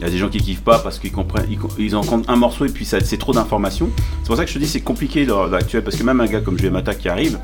Il 0.01 0.05
y 0.05 0.07
a 0.07 0.09
des 0.09 0.17
gens 0.17 0.29
qui 0.29 0.39
kiffent 0.39 0.63
pas 0.63 0.79
parce 0.79 0.97
qu'ils 0.97 1.11
comprennent, 1.11 1.45
ils, 1.47 1.59
ils 1.77 1.95
en 1.95 2.01
comptent 2.01 2.27
un 2.27 2.35
morceau 2.35 2.65
et 2.65 2.69
puis 2.69 2.85
ça- 2.85 2.99
c'est 3.01 3.17
trop 3.19 3.33
d'informations. 3.33 3.87
C'est 4.23 4.27
pour 4.27 4.35
ça 4.35 4.43
que 4.45 4.49
je 4.49 4.55
te 4.55 4.59
dis 4.59 4.67
c'est 4.67 4.81
compliqué 4.81 5.27
dans 5.27 5.45
l'actuel 5.45 5.83
parce 5.83 5.95
que 5.95 6.01
même 6.03 6.19
un 6.19 6.25
gars 6.25 6.41
comme 6.41 6.57
Mata 6.71 6.95
qui 6.95 7.07
arrive, 7.07 7.37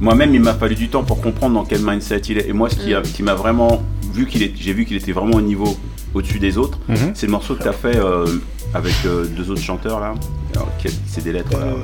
moi-même 0.00 0.32
il 0.32 0.40
m'a 0.40 0.54
fallu 0.54 0.76
du 0.76 0.88
temps 0.88 1.02
pour 1.02 1.20
comprendre 1.20 1.54
dans 1.54 1.64
quel 1.64 1.80
mindset 1.82 2.18
il 2.28 2.38
est. 2.38 2.48
Et 2.48 2.52
moi 2.52 2.70
ce 2.70 2.76
qui, 2.76 2.94
a- 2.94 3.02
qui 3.02 3.24
m'a 3.24 3.34
vraiment 3.34 3.82
vu 4.14 4.26
qu'il 4.26 4.44
est, 4.44 4.52
j'ai 4.56 4.72
vu 4.72 4.84
qu'il 4.84 4.96
était 4.96 5.10
vraiment 5.10 5.36
au 5.36 5.40
niveau 5.40 5.76
au-dessus 6.14 6.38
des 6.38 6.58
autres, 6.58 6.78
Mhm. 6.88 7.10
c'est 7.14 7.26
le 7.26 7.32
morceau 7.32 7.54
que 7.56 7.62
tu 7.64 7.68
as 7.68 7.72
fait 7.72 7.96
euh, 7.96 8.24
avec 8.72 8.92
euh, 9.06 9.26
deux 9.26 9.50
autres 9.50 9.60
chanteurs 9.62 9.98
là. 9.98 10.14
Alors, 10.54 10.68
quel- 10.80 10.92
c'est 11.08 11.24
des 11.24 11.32
lettres. 11.32 11.50
là. 11.58 11.66
Euh, 11.66 11.82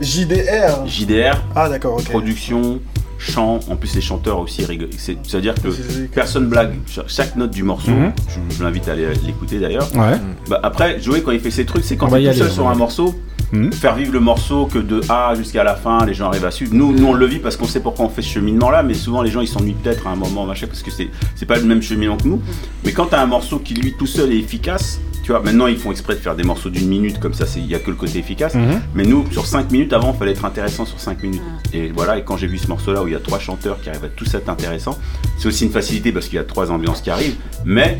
JDR. 0.00 0.86
JDR, 0.86 1.42
Ah, 1.54 1.68
d'accord, 1.68 1.94
ok. 1.94 2.04
production, 2.08 2.80
chant. 3.20 3.60
En 3.68 3.76
plus, 3.76 3.94
les 3.94 4.00
chanteurs 4.00 4.38
aussi 4.40 4.64
rigolent. 4.64 4.88
C'est- 4.96 5.18
C'est-à-dire 5.22 5.54
que 5.54 5.68
personne 6.14 6.46
blague. 6.48 6.72
Cha- 6.86 7.04
Chaque 7.06 7.36
note 7.36 7.50
du 7.52 7.62
morceau, 7.62 7.90
Mhm. 7.92 8.12
je, 8.50 8.56
je 8.56 8.62
l'invite 8.64 8.88
à 8.88 8.94
l'écouter 8.94 9.58
d'ailleurs. 9.58 9.88
Ouais. 9.94 10.16
Bah, 10.48 10.58
après, 10.62 11.00
Joey, 11.00 11.22
quand 11.22 11.30
il 11.32 11.40
fait 11.40 11.50
ses 11.50 11.64
trucs, 11.66 11.84
c'est 11.84 11.96
quand 11.96 12.08
On 12.10 12.16
il 12.16 12.22
est 12.26 12.30
tout 12.30 12.30
aller, 12.30 12.38
seul 12.38 12.50
sur 12.50 12.68
un 12.68 12.74
morceau, 12.74 13.14
Mhm. 13.52 13.72
faire 13.72 13.94
vivre 13.96 14.12
le 14.12 14.20
morceau 14.20 14.66
que 14.66 14.78
de 14.78 15.00
A 15.08 15.34
jusqu'à 15.34 15.64
la 15.64 15.74
fin, 15.74 16.04
les 16.06 16.14
gens 16.14 16.28
arrivent 16.28 16.44
à 16.44 16.50
suivre. 16.52 16.72
Nous, 16.74 16.92
nous 16.92 17.06
on 17.06 17.12
le 17.14 17.26
vit 17.26 17.40
parce 17.40 17.56
qu'on 17.56 17.64
sait 17.66 17.80
pourquoi 17.80 18.06
on 18.06 18.08
fait 18.08 18.22
ce 18.22 18.28
cheminement-là, 18.28 18.82
mais 18.84 18.94
souvent 18.94 19.22
les 19.22 19.30
gens 19.30 19.40
ils 19.40 19.48
s'ennuient 19.48 19.74
peut-être 19.74 20.06
à 20.06 20.10
un 20.10 20.16
moment, 20.16 20.46
machin, 20.46 20.66
parce 20.68 20.82
que 20.82 20.90
c'est 20.90 21.08
c'est 21.34 21.46
pas 21.46 21.56
le 21.56 21.64
même 21.64 21.82
cheminement 21.82 22.16
que 22.16 22.28
nous. 22.28 22.40
Mais 22.84 22.92
quand 22.92 23.06
t'as 23.06 23.20
un 23.22 23.26
morceau 23.26 23.58
qui 23.58 23.74
lui 23.74 23.94
tout 23.98 24.06
seul 24.06 24.32
est 24.32 24.38
efficace, 24.38 25.00
tu 25.22 25.32
vois, 25.32 25.40
maintenant 25.40 25.66
ils 25.66 25.76
font 25.78 25.90
exprès 25.90 26.14
de 26.14 26.20
faire 26.20 26.34
des 26.36 26.42
morceaux 26.44 26.70
d'une 26.70 26.88
minute, 26.88 27.18
comme 27.20 27.34
ça, 27.34 27.44
il 27.56 27.66
y 27.66 27.74
a 27.74 27.78
que 27.78 27.90
le 27.90 27.96
côté 27.96 28.18
efficace. 28.18 28.54
Mhm. 28.54 28.80
Mais 28.94 29.04
nous, 29.04 29.24
sur 29.32 29.46
5 29.46 29.70
minutes, 29.70 29.92
avant, 29.92 30.12
il 30.14 30.18
fallait 30.18 30.32
être 30.32 30.44
intéressant 30.44 30.84
sur 30.86 30.98
5 31.00 31.22
minutes. 31.22 31.42
Et 31.72 31.90
voilà, 31.94 32.18
et 32.18 32.24
quand 32.24 32.36
j'ai 32.36 32.46
vu 32.46 32.58
ce 32.58 32.68
morceau-là 32.68 33.02
où 33.02 33.06
il 33.08 33.12
y 33.12 33.16
a 33.16 33.20
trois 33.20 33.38
chanteurs 33.38 33.80
qui 33.80 33.88
arrivent 33.90 34.04
à 34.04 34.08
tous 34.08 34.32
être 34.34 34.48
intéressants, 34.48 34.98
c'est 35.38 35.48
aussi 35.48 35.64
une 35.64 35.70
facilité 35.72 36.12
parce 36.12 36.26
qu'il 36.26 36.36
y 36.36 36.38
a 36.38 36.44
trois 36.44 36.70
ambiances 36.70 37.00
qui 37.02 37.10
arrivent, 37.10 37.36
mais 37.64 37.98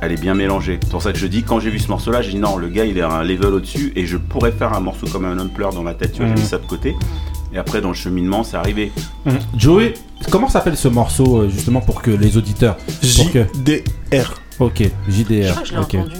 elle 0.00 0.12
est 0.12 0.20
bien 0.20 0.34
mélangée. 0.34 0.78
C'est 0.82 0.90
pour 0.90 1.02
ça 1.02 1.12
que 1.12 1.18
je 1.18 1.26
dis, 1.26 1.42
quand 1.42 1.60
j'ai 1.60 1.70
vu 1.70 1.78
ce 1.78 1.88
morceau-là, 1.88 2.22
j'ai 2.22 2.30
dit 2.30 2.38
non, 2.38 2.56
le 2.56 2.68
gars 2.68 2.84
il 2.86 2.96
est 2.96 3.02
à 3.02 3.10
un 3.10 3.22
level 3.22 3.52
au-dessus 3.54 3.92
et 3.96 4.06
je 4.06 4.16
pourrais 4.16 4.52
faire 4.52 4.72
un 4.72 4.80
morceau 4.80 5.06
comme 5.08 5.24
un 5.26 5.38
homme 5.38 5.50
pleure 5.50 5.72
dans 5.74 5.82
ma 5.82 5.92
tête, 5.94 6.12
tu 6.12 6.20
vois, 6.22 6.28
j'ai 6.34 6.40
mis 6.40 6.48
ça 6.48 6.58
de 6.58 6.66
côté. 6.66 6.94
Et 7.52 7.58
après, 7.58 7.80
dans 7.80 7.88
le 7.90 7.94
cheminement, 7.94 8.42
c'est 8.42 8.56
arrivé. 8.56 8.90
Mhm. 9.26 9.38
Joey, 9.56 9.94
comment 10.30 10.48
s'appelle 10.48 10.76
ce 10.76 10.88
morceau 10.88 11.42
euh, 11.42 11.48
justement 11.48 11.80
pour 11.80 12.02
que 12.02 12.10
les 12.10 12.36
auditeurs. 12.36 12.76
Pour 13.16 13.30
que... 13.30 13.44
JDR. 13.54 14.34
Ok, 14.58 14.82
Je 15.08 15.12
JDR. 15.12 15.50
crois 15.52 15.62
que 15.62 15.68
je 15.68 15.72
l'ai 15.74 15.78
Ok. 15.78 15.94
entendu. 15.94 16.16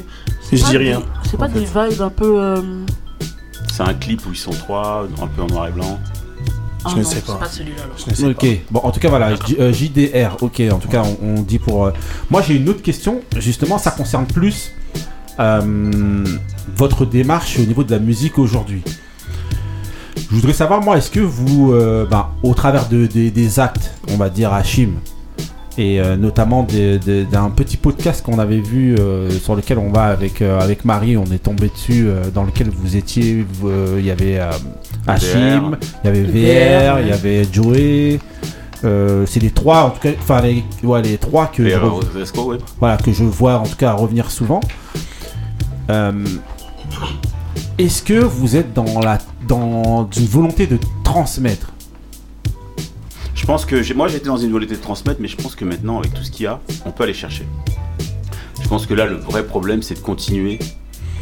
Je 0.56 0.62
C'est 0.62 0.66
dis 0.66 0.72
pas 0.72 0.78
rien, 0.78 0.98
des- 1.01 1.28
C'est 1.31 1.36
pas 1.36 1.48
des 1.48 1.60
vibes 1.64 2.02
un 2.02 2.10
peu. 2.10 2.40
euh, 2.40 2.62
C'est 3.72 3.82
un 3.82 3.94
clip 3.94 4.24
où 4.26 4.31
ils 4.32 4.36
sont 4.36 4.51
trois, 4.52 5.06
un 5.22 5.26
peu 5.26 5.43
en 5.43 5.47
noir 5.47 5.68
et 5.68 5.72
blanc. 5.72 5.98
ah 6.85 6.89
Je 6.90 6.97
ne 6.97 7.02
non, 7.02 7.09
sais 7.09 7.16
c'est 7.16 7.26
pas. 7.26 7.35
pas 7.39 7.47
celui-là. 7.48 7.82
alors. 7.85 7.97
Je 7.98 8.10
ne 8.10 8.14
sais 8.14 8.26
Ok, 8.26 8.60
bon 8.70 8.81
en 8.85 8.90
tout 8.93 9.01
cas 9.01 9.09
voilà, 9.09 9.35
J- 9.35 9.56
euh, 9.59 9.72
JDR, 9.72 10.36
ok, 10.43 10.62
en 10.72 10.78
tout 10.78 10.89
cas 10.89 11.02
on, 11.22 11.39
on 11.39 11.43
dit 11.43 11.59
pour... 11.59 11.86
euh, 11.86 11.93
Moi 12.31 12.43
j'ai 12.43 12.55
une 12.56 12.68
autre 12.68 12.82
question, 12.82 13.20
justement 13.39 13.78
ça 13.78 13.90
concerne 13.90 14.26
plus 14.26 14.70
euh, 15.40 16.24
votre 16.76 17.05
démarche 17.06 17.59
au 17.59 17.62
niveau 17.62 17.82
de 17.85 17.90
la 17.90 17.98
musique 17.98 18.39
aujourd'hui. 18.39 18.82
Je 20.16 20.36
voudrais 20.36 20.52
savoir 20.52 20.81
moi, 20.82 20.97
est-ce 20.98 21.10
que 21.10 21.20
vous, 21.20 21.72
euh, 21.72 22.06
ben, 22.06 22.28
au 22.43 22.55
travers 22.55 22.89
de, 22.89 23.06
des- 23.06 23.31
des 23.31 23.59
actes, 23.60 23.93
on 24.10 24.16
va 24.16 24.28
dire 24.31 24.52
Hachim, 24.52 24.90
et 25.77 26.01
euh, 26.01 26.17
notamment 26.17 26.65
d'un 26.65 27.51
petit 27.51 27.77
podcast 27.77 28.25
qu'on 28.25 28.39
avait 28.39 28.61
vu 28.61 28.95
euh, 28.97 29.29
sur 29.31 29.57
lequel 29.57 29.79
on 29.79 29.91
va 29.91 30.05
avec, 30.05 30.41
euh, 30.41 30.61
avec 30.61 30.85
Marie, 30.85 31.17
on 31.17 31.25
est 31.27 31.43
tombé 31.43 31.69
dessus, 31.69 32.07
euh, 32.07 32.31
dans 32.33 32.45
lequel 32.45 32.69
vous 32.71 32.97
étiez, 32.97 33.45
euh, 33.65 33.97
il 33.99 34.07
y 34.07 34.11
avait 34.13 34.39
euh, 34.39 34.51
Hachim, 35.07 35.77
il 36.03 36.07
y 36.07 36.09
avait 36.09 36.23
VR, 36.23 37.01
il 37.01 37.09
y 37.09 37.13
avait 37.13 37.45
Joey. 37.51 38.21
euh, 38.85 39.25
c'est 39.27 39.41
les 39.41 39.51
trois, 39.51 39.83
en 39.85 39.91
tout 39.91 40.01
cas, 40.01 40.11
enfin 40.19 40.41
les, 40.43 40.63
ouais, 40.85 41.03
les 41.03 41.19
trois 41.19 41.47
que 41.47 41.69
je, 41.69 41.75
ouais. 41.77 42.59
voilà, 42.79 42.97
que 42.97 43.13
je 43.13 43.25
vois 43.25 43.59
en 43.59 43.65
tout 43.67 43.77
cas 43.77 43.93
revenir 43.95 44.31
souvent. 44.31 44.61
Euh, 45.91 46.13
Est-ce 47.79 48.03
que 48.03 48.15
vous 48.15 48.57
êtes 48.57 48.73
dans 48.73 49.01
la 49.01 49.19
dans 49.49 50.09
une 50.17 50.27
volonté 50.27 50.67
de 50.67 50.79
transmettre 51.03 51.74
Je 53.45 53.47
pense 53.47 53.66
que 53.66 53.93
moi 53.93 54.09
j'étais 54.09 54.25
dans 54.25 54.39
une 54.39 54.53
volonté 54.53 54.75
de 54.75 54.81
transmettre, 54.81 55.21
mais 55.21 55.29
je 55.29 55.37
pense 55.37 55.55
que 55.55 55.66
maintenant, 55.66 55.99
avec 55.99 56.15
tout 56.15 56.25
ce 56.25 56.31
qu'il 56.31 56.45
y 56.45 56.47
a, 56.47 56.61
on 56.87 56.93
peut 56.93 57.05
aller 57.05 57.12
chercher. 57.12 57.45
Je 58.62 58.66
pense 58.66 58.87
que 58.87 58.95
là, 58.95 59.05
le 59.05 59.16
vrai 59.16 59.45
problème, 59.45 59.83
c'est 59.83 59.97
de 59.97 59.99
continuer 59.99 60.59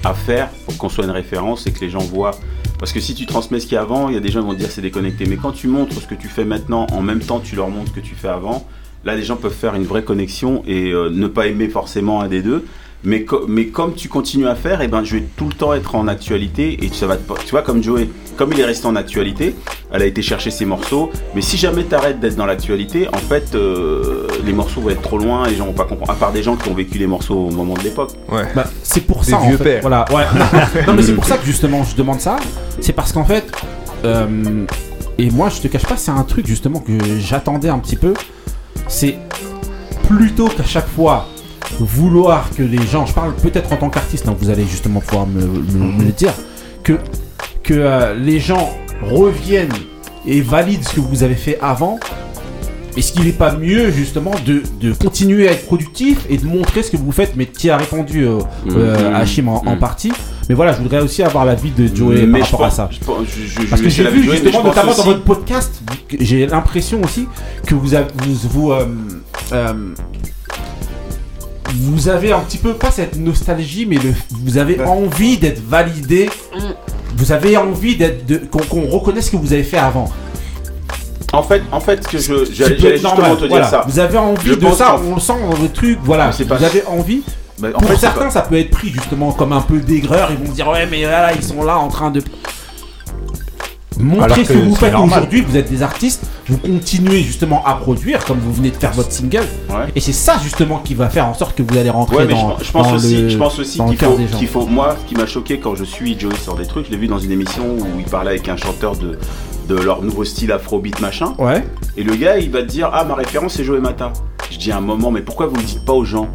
à 0.05 0.15
faire 0.15 0.49
pour 0.65 0.79
qu'on 0.79 0.89
soit 0.89 1.03
une 1.03 1.11
référence 1.11 1.67
et 1.67 1.73
que 1.73 1.81
les 1.81 1.91
gens 1.91 1.99
voient. 1.99 2.31
Parce 2.79 2.93
que 2.93 3.01
si 3.01 3.17
tu 3.17 3.27
transmets 3.27 3.59
ce 3.59 3.67
qu'il 3.67 3.75
y 3.75 3.77
a 3.77 3.81
avant, 3.81 4.09
il 4.09 4.15
y 4.15 4.17
a 4.17 4.21
des 4.21 4.31
gens 4.31 4.41
qui 4.43 4.47
vont 4.47 4.55
dire 4.55 4.71
c'est 4.71 4.83
déconnecté. 4.83 5.27
Mais 5.27 5.35
quand 5.35 5.51
tu 5.51 5.67
montres 5.67 6.01
ce 6.01 6.07
que 6.07 6.15
tu 6.15 6.29
fais 6.29 6.45
maintenant, 6.45 6.87
en 6.93 7.03
même 7.03 7.19
temps 7.19 7.41
tu 7.41 7.57
leur 7.57 7.71
montres 7.71 7.91
ce 7.91 7.97
que 7.97 8.07
tu 8.07 8.15
fais 8.15 8.29
avant, 8.29 8.69
là 9.05 9.17
les 9.17 9.25
gens 9.25 9.35
peuvent 9.35 9.53
faire 9.53 9.75
une 9.75 9.83
vraie 9.83 10.05
connexion 10.05 10.63
et 10.65 10.93
euh, 10.93 11.11
ne 11.11 11.27
pas 11.27 11.49
aimer 11.49 11.69
forcément 11.69 12.21
un 12.21 12.29
des 12.29 12.43
deux. 12.43 12.65
Mais, 13.05 13.25
co- 13.25 13.47
mais 13.49 13.67
comme 13.67 13.95
tu 13.95 14.09
continues 14.09 14.47
à 14.47 14.55
faire, 14.55 14.81
et 14.81 14.87
ben, 14.89 15.03
je 15.03 15.17
vais 15.17 15.25
tout 15.37 15.47
le 15.49 15.55
temps 15.55 15.75
être 15.75 15.97
en 15.97 16.07
actualité 16.07 16.85
et 16.85 16.89
ça 16.93 17.07
va 17.09 17.17
te- 17.17 17.33
tu 17.45 17.51
vois 17.51 17.63
comme 17.63 17.83
Joey, 17.83 18.09
comme 18.37 18.53
il 18.53 18.61
est 18.61 18.65
resté 18.65 18.87
en 18.87 18.95
actualité, 18.95 19.57
elle 19.93 20.03
a 20.03 20.07
été 20.07 20.23
chercher 20.23 20.53
ses 20.53 20.65
morceaux. 20.65 21.11
Mais 21.35 21.41
si 21.43 21.57
jamais 21.57 21.85
tu 21.85 21.95
arrêtes 21.97 22.21
d'être 22.21 22.37
dans 22.37 22.47
l'actualité, 22.47 23.09
en 23.13 23.19
fait, 23.19 23.55
euh, 23.57 24.29
les 24.45 24.53
morceaux 24.53 24.81
vont 24.83 24.91
être 24.91 25.03
trop 25.03 25.19
loin, 25.19 25.49
les 25.49 25.57
gens 25.57 25.67
vont 25.67 25.73
pas 25.73 25.85
comprendre. 25.85 26.13
À 26.13 26.15
part 26.15 26.31
des 26.33 26.45
gens 26.45 26.55
qui 26.55 26.69
ont 26.69 26.75
vécu 26.75 26.97
les 26.99 27.09
morceaux 27.09 27.35
au 27.49 27.51
moment 27.51 27.75
de 27.75 27.81
l'époque. 27.83 28.13
Ouais. 28.31 28.45
Bah, 28.55 28.67
c'est 28.85 29.01
pour 29.05 29.25
Des 29.25 29.33
ça 29.33 29.39
en 29.41 29.49
vieux 29.49 29.57
fait. 29.57 29.65
pères. 29.65 29.81
Voilà, 29.83 30.05
ouais. 30.13 30.25
non 30.87 30.95
mais 30.95 31.03
c'est 31.03 31.15
pour 31.15 31.25
ça 31.25 31.39
que 31.39 31.45
justement 31.45 31.83
je 31.83 31.97
demande 31.97 32.21
ça. 32.21 32.37
C'est 32.81 32.93
parce 32.93 33.13
qu'en 33.13 33.25
fait, 33.25 33.45
euh, 34.05 34.65
et 35.19 35.29
moi 35.31 35.49
je 35.49 35.61
te 35.61 35.67
cache 35.67 35.87
pas, 35.87 35.97
c'est 35.97 36.13
un 36.13 36.23
truc 36.23 36.47
justement 36.47 36.79
que 36.79 36.93
j'attendais 37.19 37.69
un 37.69 37.81
petit 37.81 37.97
peu. 37.97 38.15
C'est 38.87 39.17
plutôt 40.09 40.47
qu'à 40.49 40.65
chaque 40.65 40.89
fois 40.89 41.27
vouloir 41.81 42.51
que 42.57 42.63
les 42.63 42.83
gens, 42.87 43.07
je 43.07 43.13
parle 43.13 43.35
peut-être 43.35 43.73
en 43.73 43.77
tant 43.77 43.91
qu'artiste, 43.91 44.29
hein, 44.29 44.37
vous 44.39 44.51
allez 44.51 44.65
justement 44.65 45.01
pouvoir 45.01 45.27
me, 45.27 45.41
me- 45.43 45.93
me 45.99 46.05
le 46.05 46.13
dire, 46.13 46.33
que 46.83 46.95
que 47.63 47.75
euh, 47.75 48.15
les 48.15 48.41
gens 48.41 48.71
reviennent 49.03 49.69
et 50.27 50.41
valident 50.41 50.83
ce 50.85 50.95
que 50.97 51.01
vous 51.01 51.23
avez 51.23 51.35
fait 51.37 51.59
avant. 51.63 51.99
Est-ce 52.97 53.13
qu'il 53.13 53.25
n'est 53.25 53.31
pas 53.33 53.53
mieux 53.57 53.91
justement 53.91 54.33
de, 54.45 54.63
de 54.81 54.93
continuer 54.93 55.49
à 55.49 55.53
être 55.53 55.65
productif 55.65 56.19
et 56.29 56.37
de 56.37 56.45
montrer 56.47 56.83
ce 56.83 56.91
que 56.91 56.97
vous 56.99 57.11
faites 57.13 57.37
Mais 57.37 57.47
qui 57.47 57.71
a 57.71 57.77
répondu 57.79 58.27
euh, 58.27 58.41
euh, 58.71 59.09
Mhm. 59.09 59.15
Hachim 59.15 59.49
en, 59.49 59.63
en 59.67 59.73
Mhm. 59.75 59.79
partie. 59.79 60.13
Mais 60.49 60.55
voilà, 60.55 60.73
je 60.75 60.83
voudrais 60.83 61.01
aussi 61.01 61.23
avoir 61.23 61.45
l'avis 61.47 61.71
de 61.71 61.87
Joey 61.95 62.27
mais 62.27 62.41
par 62.41 62.49
rapport 62.51 62.61
pense, 62.67 62.73
à 62.73 62.77
ça. 62.77 62.89
Je, 62.93 62.99
pense- 62.99 63.27
je, 63.29 63.63
Parce 63.69 63.81
que 63.81 63.89
j'ai 63.89 64.05
vu 64.11 64.25
justement, 64.25 64.65
notamment 64.65 64.93
dans 64.95 65.05
votre 65.05 65.23
podcast, 65.23 65.81
j'ai 66.21 66.47
l'impression 66.47 67.01
aussi 67.03 67.27
que 67.67 67.75
vous 67.75 67.95
avez, 67.95 68.09
vous, 68.25 68.35
vous, 68.51 68.73
euh, 68.73 68.85
euh, 69.53 69.73
vous 71.75 72.09
avez 72.09 72.33
un 72.33 72.41
petit 72.41 72.59
peu, 72.59 72.75
pas 72.75 72.91
cette 72.91 73.17
nostalgie, 73.17 73.87
mais 73.87 73.97
le, 73.97 74.13
vous 74.31 74.59
avez 74.59 74.81
envie 74.81 75.39
d'être 75.39 75.63
validé. 75.67 76.31
Mm. 76.55 76.59
Vous 77.17 77.33
avez 77.33 77.57
envie 77.57 77.97
d'être, 77.97 78.27
de- 78.27 78.39
qu'on 78.39 78.59
qu'on 78.61 78.87
reconnaisse 78.89 79.27
ce 79.27 79.31
que 79.33 79.37
vous 79.37 79.53
avez 79.53 79.63
fait 79.65 79.79
avant. 79.79 80.11
En 81.33 81.43
fait, 81.43 81.63
en 81.73 81.81
fait, 81.81 82.07
que 82.07 82.19
je, 82.19 82.45
j'allais 82.53 82.77
justement 82.79 83.15
normal, 83.17 83.35
te 83.37 83.41
dire 83.41 83.49
voilà. 83.49 83.67
ça. 83.69 83.85
Vous 83.89 83.99
avez 83.99 84.19
envie 84.19 84.51
Je 84.51 84.55
de 84.55 84.71
ça, 84.73 84.97
on 85.11 85.15
le 85.15 85.21
sent 85.21 85.33
dans 85.51 85.63
le 85.63 85.69
truc, 85.71 85.99
voilà. 86.05 86.31
Mais 86.39 86.45
Vous 86.45 86.49
pas- 86.49 86.65
avez 86.65 86.85
envie. 86.87 87.23
Bah, 87.59 87.69
en 87.75 87.79
Pour 87.81 87.89
fait, 87.91 87.97
certains, 87.97 88.25
pas- 88.25 88.31
ça 88.31 88.43
peut 88.43 88.59
être 88.59 88.71
pris 88.71 88.91
justement 88.91 89.33
comme 89.33 89.53
un 89.53 89.61
peu 89.61 89.79
d'aigreur. 89.81 90.29
Ils 90.31 90.37
vont 90.39 90.51
se 90.51 90.57
dire 90.57 90.69
ouais, 90.69 90.87
mais 90.91 91.03
là, 91.03 91.33
ils 91.35 91.43
sont 91.43 91.63
là 91.65 91.79
en 91.79 91.89
train 91.89 92.11
de 92.11 92.23
montrer 94.05 94.25
Alors 94.25 94.37
ce 94.37 94.43
que 94.53 94.59
vous 94.59 94.75
faites 94.75 94.95
aujourd'hui. 94.95 95.41
Vous 95.43 95.57
êtes 95.57 95.71
des 95.71 95.83
artistes, 95.83 96.25
vous 96.49 96.59
continuez 96.59 97.23
justement 97.23 97.65
à 97.65 97.75
produire 97.75 98.25
comme 98.25 98.39
vous 98.39 98.53
venez 98.53 98.71
de 98.71 98.77
faire 98.77 98.93
votre 98.93 99.13
single. 99.13 99.45
Ouais. 99.71 99.77
Et 99.97 100.01
c'est 100.01 100.13
ça 100.13 100.39
justement 100.43 100.79
qui 100.79 100.95
va 100.95 101.09
faire 101.09 101.27
en 101.27 101.35
sorte 101.35 101.57
que 101.57 101.63
vous 101.63 101.77
allez 101.79 101.91
rentrer 101.91 102.17
Ouais, 102.17 102.25
mais 102.27 102.35
dans, 102.35 102.59
je, 102.59 102.65
je 102.65 102.73
pense 102.73 102.89
dans 102.89 102.95
aussi, 102.97 103.17
le, 103.23 103.29
je 103.29 103.39
pense 103.39 103.59
aussi 103.59 103.79
qu'il 103.79 103.97
faut, 103.99 104.17
des 104.17 104.29
gens. 104.29 104.39
qu'il 104.39 104.49
faut, 104.49 104.67
moi, 104.67 104.97
ce 105.03 105.09
qui 105.09 105.15
m'a 105.15 105.27
choqué 105.27 105.59
quand 105.59 105.75
je 105.75 105.85
suis 105.85 106.19
Joey 106.19 106.35
sur 106.43 106.55
des 106.55 106.67
trucs, 106.67 106.87
je 106.87 106.91
l'ai 106.91 106.97
vu 106.97 107.07
dans 107.09 107.19
une 107.19 107.33
émission 107.33 107.65
où 107.79 107.99
il 107.99 108.05
parlait 108.05 108.31
avec 108.31 108.49
un 108.49 108.57
chanteur 108.57 108.97
de, 108.97 109.19
de 109.69 109.75
leur 109.81 110.03
nouveau 110.03 110.25
style 110.25 110.53
afrobeat 110.53 111.01
machin, 111.01 111.35
Ouais. 111.39 111.65
et 111.97 112.03
le 112.03 112.15
gars 112.17 112.39
il 112.39 112.51
va 112.51 112.63
te 112.63 112.69
dire 112.69 112.91
ah 112.93 113.05
ma 113.05 113.15
référence 113.15 113.55
c'est 113.55 113.65
Joey 113.65 113.81
Mata. 113.81 114.13
Je 114.51 114.59
dis 114.59 114.73
à 114.73 114.77
un 114.79 114.81
moment 114.81 115.11
mais 115.11 115.21
pourquoi 115.23 115.47
vous 115.47 115.57
le 115.57 115.63
dites 115.63 115.85
pas 115.85 115.93
aux 115.95 116.05
gens? 116.05 116.29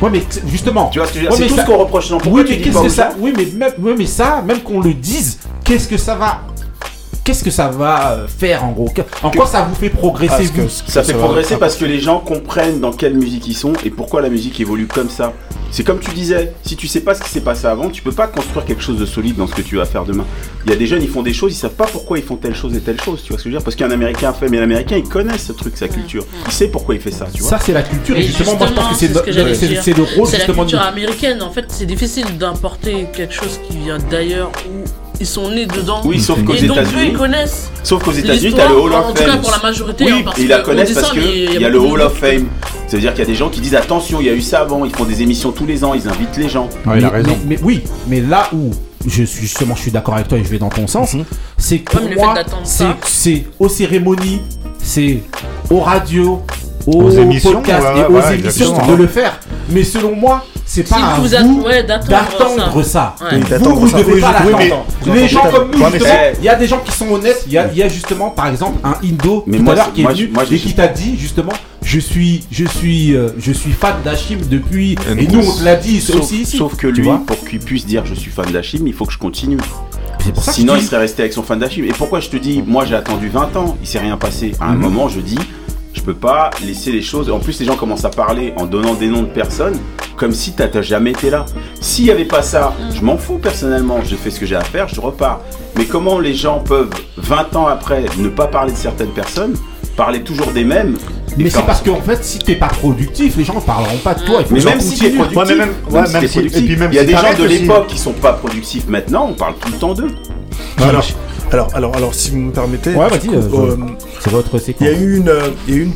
Ouais, 0.00 0.08
mais 0.10 0.22
justement. 0.46 0.88
Tu 0.88 0.98
vois 0.98 1.06
ce 1.08 1.12
que 1.12 1.18
je 1.20 1.24
veux 1.26 1.30
dire? 1.30 1.38
Ouais, 1.38 1.44
C'est 1.44 1.48
tout 1.50 1.56
ça- 1.56 1.66
ce 1.66 1.70
qu'on 1.70 1.76
reproche. 1.76 2.08
Pourquoi 2.08 2.32
oui, 2.32 2.44
tu 2.44 2.50
mais 2.52 2.56
dis 2.56 2.62
qu'est-ce 2.64 2.74
pas 2.78 2.82
que 2.84 2.88
ça 2.88 3.10
Oui, 3.18 3.34
mais 3.36 3.44
même, 3.54 3.72
ouais, 3.80 3.94
mais 3.98 4.06
ça, 4.06 4.40
même 4.46 4.60
qu'on 4.60 4.80
le 4.80 4.94
dise, 4.94 5.38
qu'est-ce 5.62 5.86
que 5.86 5.98
ça 5.98 6.14
va 6.14 6.40
Qu'est-ce 7.30 7.44
que 7.44 7.50
ça 7.52 7.68
va 7.68 8.10
euh, 8.14 8.26
faire 8.26 8.64
en 8.64 8.72
gros? 8.72 8.88
En 9.22 9.30
quoi 9.30 9.46
ça 9.46 9.62
vous 9.62 9.76
fait 9.76 9.88
progresser 9.88 10.34
Ah, 10.48 10.60
vous 10.62 10.68
Ça 10.68 11.04
fait 11.04 11.14
progresser 11.14 11.56
parce 11.58 11.76
que 11.76 11.84
les 11.84 12.00
gens 12.00 12.18
comprennent 12.18 12.80
dans 12.80 12.90
quelle 12.90 13.14
musique 13.14 13.46
ils 13.46 13.54
sont 13.54 13.72
et 13.84 13.90
pourquoi 13.90 14.20
la 14.20 14.28
musique 14.28 14.58
évolue 14.58 14.88
comme 14.88 15.08
ça. 15.08 15.32
C'est 15.70 15.84
comme 15.84 16.00
tu 16.00 16.10
disais, 16.10 16.52
si 16.64 16.74
tu 16.74 16.88
sais 16.88 16.98
pas 17.02 17.14
ce 17.14 17.22
qui 17.22 17.28
s'est 17.30 17.42
passé 17.42 17.68
avant, 17.68 17.88
tu 17.90 18.02
peux 18.02 18.10
pas 18.10 18.26
construire 18.26 18.64
quelque 18.64 18.82
chose 18.82 18.98
de 18.98 19.06
solide 19.06 19.36
dans 19.36 19.46
ce 19.46 19.54
que 19.54 19.62
tu 19.62 19.76
vas 19.76 19.84
faire 19.84 20.04
demain. 20.04 20.24
Il 20.64 20.70
y 20.72 20.74
a 20.74 20.76
des 20.76 20.88
jeunes, 20.88 21.00
ils 21.04 21.08
font 21.08 21.22
des 21.22 21.32
choses, 21.32 21.52
ils 21.52 21.56
savent 21.56 21.70
pas 21.76 21.86
pourquoi 21.86 22.18
ils 22.18 22.24
font 22.24 22.34
telle 22.34 22.56
chose 22.56 22.74
et 22.74 22.80
telle 22.80 23.00
chose, 23.00 23.22
tu 23.22 23.28
vois 23.28 23.38
ce 23.38 23.44
que 23.44 23.50
je 23.50 23.54
veux 23.54 23.58
dire? 23.60 23.64
Parce 23.64 23.76
qu'un 23.76 23.92
américain 23.92 24.32
fait, 24.32 24.48
mais 24.48 24.58
l'américain 24.58 24.96
il 24.96 25.04
connaît 25.08 25.38
ce 25.38 25.52
truc, 25.52 25.76
sa 25.76 25.86
culture. 25.86 26.24
Il 26.46 26.52
sait 26.52 26.66
pourquoi 26.66 26.96
il 26.96 27.00
fait 27.00 27.12
ça, 27.12 27.26
tu 27.32 27.42
vois. 27.42 27.50
Ça, 27.50 27.60
c'est 27.64 27.72
la 27.72 27.82
culture. 27.84 28.16
Et 28.16 28.20
Et 28.20 28.22
justement, 28.24 28.56
moi, 28.56 28.66
je 28.66 28.72
pense 28.72 28.88
que 28.88 28.94
c'est 28.96 29.06
justement, 29.14 29.44
le- 29.44 29.54
c'est- 29.54 29.68
dire. 29.68 29.82
c'est 29.84 29.92
rôle 29.92 30.24
la 30.32 30.38
justement 30.38 30.64
de 30.64 30.70
culture 30.70 30.80
américaine. 30.82 31.40
En 31.42 31.52
fait, 31.52 31.66
c'est 31.68 31.86
difficile 31.86 32.36
d'importer 32.36 33.06
quelque 33.12 33.32
chose 33.32 33.60
qui 33.68 33.76
vient 33.76 33.98
d'ailleurs 34.10 34.50
ils 35.20 35.26
sont 35.26 35.50
nés 35.50 35.66
dedans. 35.66 36.00
Oui, 36.04 36.18
sauf 36.18 36.42
qu'aux 36.44 36.54
Et 36.54 36.62
donc 36.62 36.78
eux, 36.78 36.80
États-unis, 36.82 37.08
ils 37.12 37.16
connaissent. 37.18 37.70
sauf 37.82 38.02
qu'aux 38.02 38.12
États-Unis, 38.12 38.54
t'as 38.56 38.68
le 38.68 38.76
Hall 38.80 38.92
of 38.92 39.04
En 39.04 39.08
tout 39.08 39.14
cas, 39.22 39.26
Fame. 39.32 39.40
pour 39.42 39.50
la 39.50 39.58
majorité. 39.58 40.04
Oui, 40.04 40.10
hein, 40.12 40.22
parce 40.24 40.38
ils 40.38 40.48
la 40.48 40.56
que 40.56 40.62
on 40.62 40.64
connaissent 40.64 40.92
parce 40.94 41.06
ça, 41.08 41.14
que 41.14 41.20
mais 41.20 41.44
il 41.54 41.60
y 41.60 41.64
a 41.64 41.68
le 41.68 41.78
Hall 41.78 42.00
of 42.00 42.14
Fame. 42.16 42.46
C'est-à-dire 42.86 43.10
qu'il 43.12 43.20
y 43.20 43.22
a 43.22 43.26
des 43.26 43.34
gens 43.34 43.48
qui 43.50 43.60
disent 43.60 43.74
attention, 43.74 44.20
il 44.20 44.26
y 44.26 44.30
a 44.30 44.32
eu 44.32 44.40
ça 44.40 44.60
avant, 44.60 44.84
ils 44.84 44.94
font 44.94 45.04
des 45.04 45.22
émissions 45.22 45.52
tous 45.52 45.66
les 45.66 45.84
ans, 45.84 45.94
ils 45.94 46.08
invitent 46.08 46.36
les 46.38 46.48
gens. 46.48 46.68
Ouais, 46.86 46.98
il 46.98 47.04
a 47.04 47.10
mais, 47.10 47.16
raison. 47.18 47.38
mais- 47.46 47.56
mais 47.56 47.58
oui, 47.62 47.82
mais 48.08 48.20
là 48.20 48.48
où 48.52 48.70
je 49.06 49.22
suis 49.24 49.42
justement, 49.42 49.74
je 49.76 49.82
suis 49.82 49.90
d'accord 49.90 50.14
avec 50.14 50.28
toi 50.28 50.38
et 50.38 50.44
je 50.44 50.48
vais 50.48 50.58
dans 50.58 50.68
ton 50.70 50.86
sens, 50.86 51.14
c'est 51.58 51.78
que 51.80 51.96
pour 51.98 52.10
moi, 52.16 52.34
d'attendre 52.34 52.62
c'est 52.64 52.84
ça. 52.84 52.96
c'est 53.06 53.44
aux 53.58 53.68
cérémonies, 53.68 54.40
c'est 54.82 55.18
aux 55.70 55.80
radios, 55.80 56.42
aux, 56.86 57.02
Aux 57.02 57.10
émissions, 57.10 57.52
podcasts 57.52 57.86
ouais, 57.94 58.00
et 58.00 58.04
aux 58.06 58.12
ouais, 58.12 58.34
émissions 58.38 58.86
de 58.86 58.94
le 58.94 59.06
faire. 59.06 59.38
Mais 59.70 59.84
selon 59.84 60.14
moi, 60.16 60.44
c'est 60.64 60.82
pas 60.88 60.96
Si 60.96 61.02
à 61.02 61.14
vous 61.16 61.22
vous 61.22 61.28
d'attendre 61.86 62.82
ça. 62.84 63.14
ça. 63.18 63.26
Oui, 63.32 63.40
Vous, 63.58 63.74
vous 63.80 63.88
ça. 63.88 63.98
devez 63.98 64.14
Oui, 64.14 64.20
pas 64.20 64.32
l'attendre. 64.32 64.86
Les 65.14 65.28
gens 65.28 65.42
comme 65.50 65.70
nous, 65.72 65.78
justement, 65.90 66.14
il 66.38 66.44
y 66.44 66.48
a 66.48 66.54
des 66.54 66.66
gens 66.66 66.78
qui 66.84 66.92
sont 66.92 67.10
honnêtes. 67.10 67.44
Il 67.46 67.52
y 67.52 67.58
a, 67.58 67.68
il 67.70 67.78
y 67.78 67.82
a 67.82 67.88
justement, 67.88 68.30
par 68.30 68.46
exemple, 68.48 68.78
un 68.84 68.94
Indo 69.04 69.44
Mais 69.46 69.58
tout 69.58 69.64
moi, 69.64 69.72
à 69.72 69.76
l'heure 69.76 69.92
qui 69.92 70.00
est 70.00 70.04
moi, 70.04 70.12
venu 70.12 70.30
moi, 70.32 70.44
et 70.50 70.56
qui 70.58 70.72
t'a 70.74 70.88
dit 70.88 71.16
justement, 71.18 71.52
je 71.82 71.98
suis, 71.98 72.44
je 72.50 72.64
suis, 72.66 73.14
euh, 73.16 73.28
je 73.38 73.52
suis 73.52 73.72
fan 73.72 73.94
d'Hachim 74.04 74.38
depuis. 74.48 74.96
Et 75.18 75.24
Et 75.24 75.26
nous, 75.28 75.40
on 75.48 75.52
te 75.58 75.64
l'a 75.64 75.76
dit 75.76 76.00
Sauf, 76.00 76.20
aussi 76.22 76.42
ici. 76.42 76.56
sauf 76.56 76.76
que 76.76 76.86
lui, 76.86 77.08
pour 77.26 77.38
qu'il 77.44 77.58
puisse 77.60 77.86
dire 77.86 78.04
je 78.06 78.14
suis 78.14 78.30
fan 78.30 78.46
d'Hachim, 78.52 78.80
il 78.86 78.92
faut 78.94 79.06
que 79.06 79.12
je 79.12 79.18
continue. 79.18 79.58
Pour 80.34 80.44
ça 80.44 80.52
Sinon, 80.52 80.76
il 80.76 80.82
serait 80.82 80.98
resté 80.98 81.22
avec 81.22 81.32
son 81.32 81.42
fan 81.42 81.58
d'Hachim. 81.58 81.82
Et 81.84 81.92
pourquoi 81.96 82.20
je 82.20 82.28
te 82.28 82.36
dis, 82.36 82.62
moi 82.66 82.84
j'ai 82.84 82.94
attendu 82.94 83.28
20 83.28 83.56
ans, 83.56 83.76
il 83.80 83.86
s'est 83.86 83.98
rien 83.98 84.16
passé. 84.18 84.52
À 84.60 84.66
un 84.66 84.74
Mhm. 84.74 84.80
moment, 84.82 85.08
je 85.08 85.20
dis, 85.20 85.38
je 85.94 86.00
peux 86.02 86.14
pas 86.14 86.50
laisser 86.64 86.92
les 86.92 87.02
choses. 87.02 87.30
En 87.30 87.38
plus, 87.38 87.58
les 87.60 87.66
gens 87.66 87.76
commencent 87.76 88.04
à 88.04 88.10
parler 88.10 88.52
en 88.56 88.66
donnant 88.66 88.94
des 88.94 89.08
noms 89.08 89.22
de 89.22 89.28
personnes, 89.28 89.76
comme 90.16 90.32
si 90.32 90.52
t'as 90.52 90.82
jamais 90.82 91.10
été 91.10 91.30
là. 91.30 91.44
S'il 91.80 92.04
y 92.06 92.10
avait 92.10 92.24
pas 92.24 92.42
ça, 92.42 92.74
je 92.94 93.00
m'en 93.02 93.16
fous 93.16 93.38
personnellement. 93.38 93.98
J'ai 94.04 94.16
fait 94.16 94.30
ce 94.30 94.38
que 94.40 94.46
j'ai 94.46 94.56
à 94.56 94.62
faire, 94.64 94.88
je 94.88 95.00
repars. 95.00 95.40
Mais 95.76 95.84
comment 95.86 96.18
les 96.18 96.34
gens 96.34 96.58
peuvent, 96.60 96.90
20 97.16 97.56
ans 97.56 97.66
après, 97.66 98.04
ne 98.18 98.28
pas 98.28 98.46
parler 98.46 98.72
de 98.72 98.76
certaines 98.76 99.10
personnes, 99.12 99.54
parler 99.96 100.22
toujours 100.22 100.52
des 100.52 100.64
mêmes 100.64 100.96
Mais 101.36 101.50
c'est 101.50 101.62
parce 101.64 101.80
qu'en 101.82 102.00
fait, 102.00 102.24
si 102.24 102.38
t'es 102.38 102.54
pas 102.56 102.68
productif, 102.68 103.36
les 103.36 103.44
gens 103.44 103.54
ne 103.54 103.60
parleront 103.60 103.96
pas 103.98 104.14
de 104.14 104.24
toi. 104.24 104.40
Il 104.40 104.46
faut 104.46 104.54
mais 104.54 104.64
même 104.64 104.80
si 104.80 105.10
productif, 105.10 105.36
Ouais, 105.36 105.54
même- 105.54 105.68
ouais, 105.90 106.00
même 106.02 106.20
t'es 106.22 106.28
si- 106.28 106.34
productif, 106.34 106.62
et 106.62 106.66
puis 106.66 106.76
même 106.76 106.90
il 106.92 106.96
y 106.96 106.98
a 106.98 107.02
si 107.02 107.06
des 107.08 107.12
gens 107.14 107.34
de 107.38 107.44
l'époque 107.44 107.86
qui 107.88 107.98
sont 107.98 108.12
pas 108.12 108.32
productifs 108.34 108.86
maintenant, 108.88 109.26
on 109.30 109.34
parle 109.34 109.54
tout 109.60 109.70
le 109.72 109.78
temps 109.78 109.94
d'eux. 109.94 110.10
Alors, 110.78 111.04
alors, 111.52 111.70
alors, 111.74 111.96
alors, 111.96 112.14
si 112.14 112.30
vous 112.30 112.38
me 112.38 112.52
permettez, 112.52 112.90
Ouais, 112.94 113.08
vas-y, 113.08 113.28
euh, 113.30 113.40
euh, 113.52 113.76
C'est 114.20 114.30
votre 114.30 114.50
il 114.80 114.86
y 114.86 114.88
a 114.88 114.92
eu 114.92 115.16
une, 115.16 115.28
euh, 115.28 115.50
il 115.66 115.74
y 115.74 115.76
a 115.78 115.80
eu 115.80 115.84
une 115.84 115.94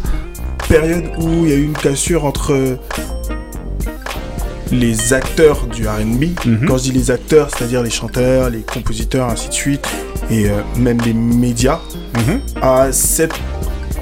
période 0.69 1.05
où 1.19 1.29
il 1.45 1.49
y 1.49 1.53
a 1.53 1.57
eu 1.57 1.65
une 1.65 1.73
cassure 1.75 2.25
entre 2.25 2.77
les 4.73 5.13
acteurs 5.13 5.67
du 5.67 5.87
R&B. 5.87 6.25
Mhm. 6.47 6.67
Quand 6.67 6.79
je 6.79 6.85
dis 6.85 6.93
les 6.93 7.11
acteurs, 7.11 7.49
c'est-à-dire 7.51 7.83
les 7.83 7.91
chanteurs, 7.91 8.51
les 8.51 8.61
compositeurs, 8.63 9.29
ainsi 9.29 9.49
de 9.49 9.55
suite, 9.55 9.87
et 10.31 10.47
euh, 10.49 10.61
même 10.77 10.99
les 11.05 11.13
médias, 11.13 11.81
Mhm. 12.17 12.41
à 12.63 12.93
cette 12.93 13.35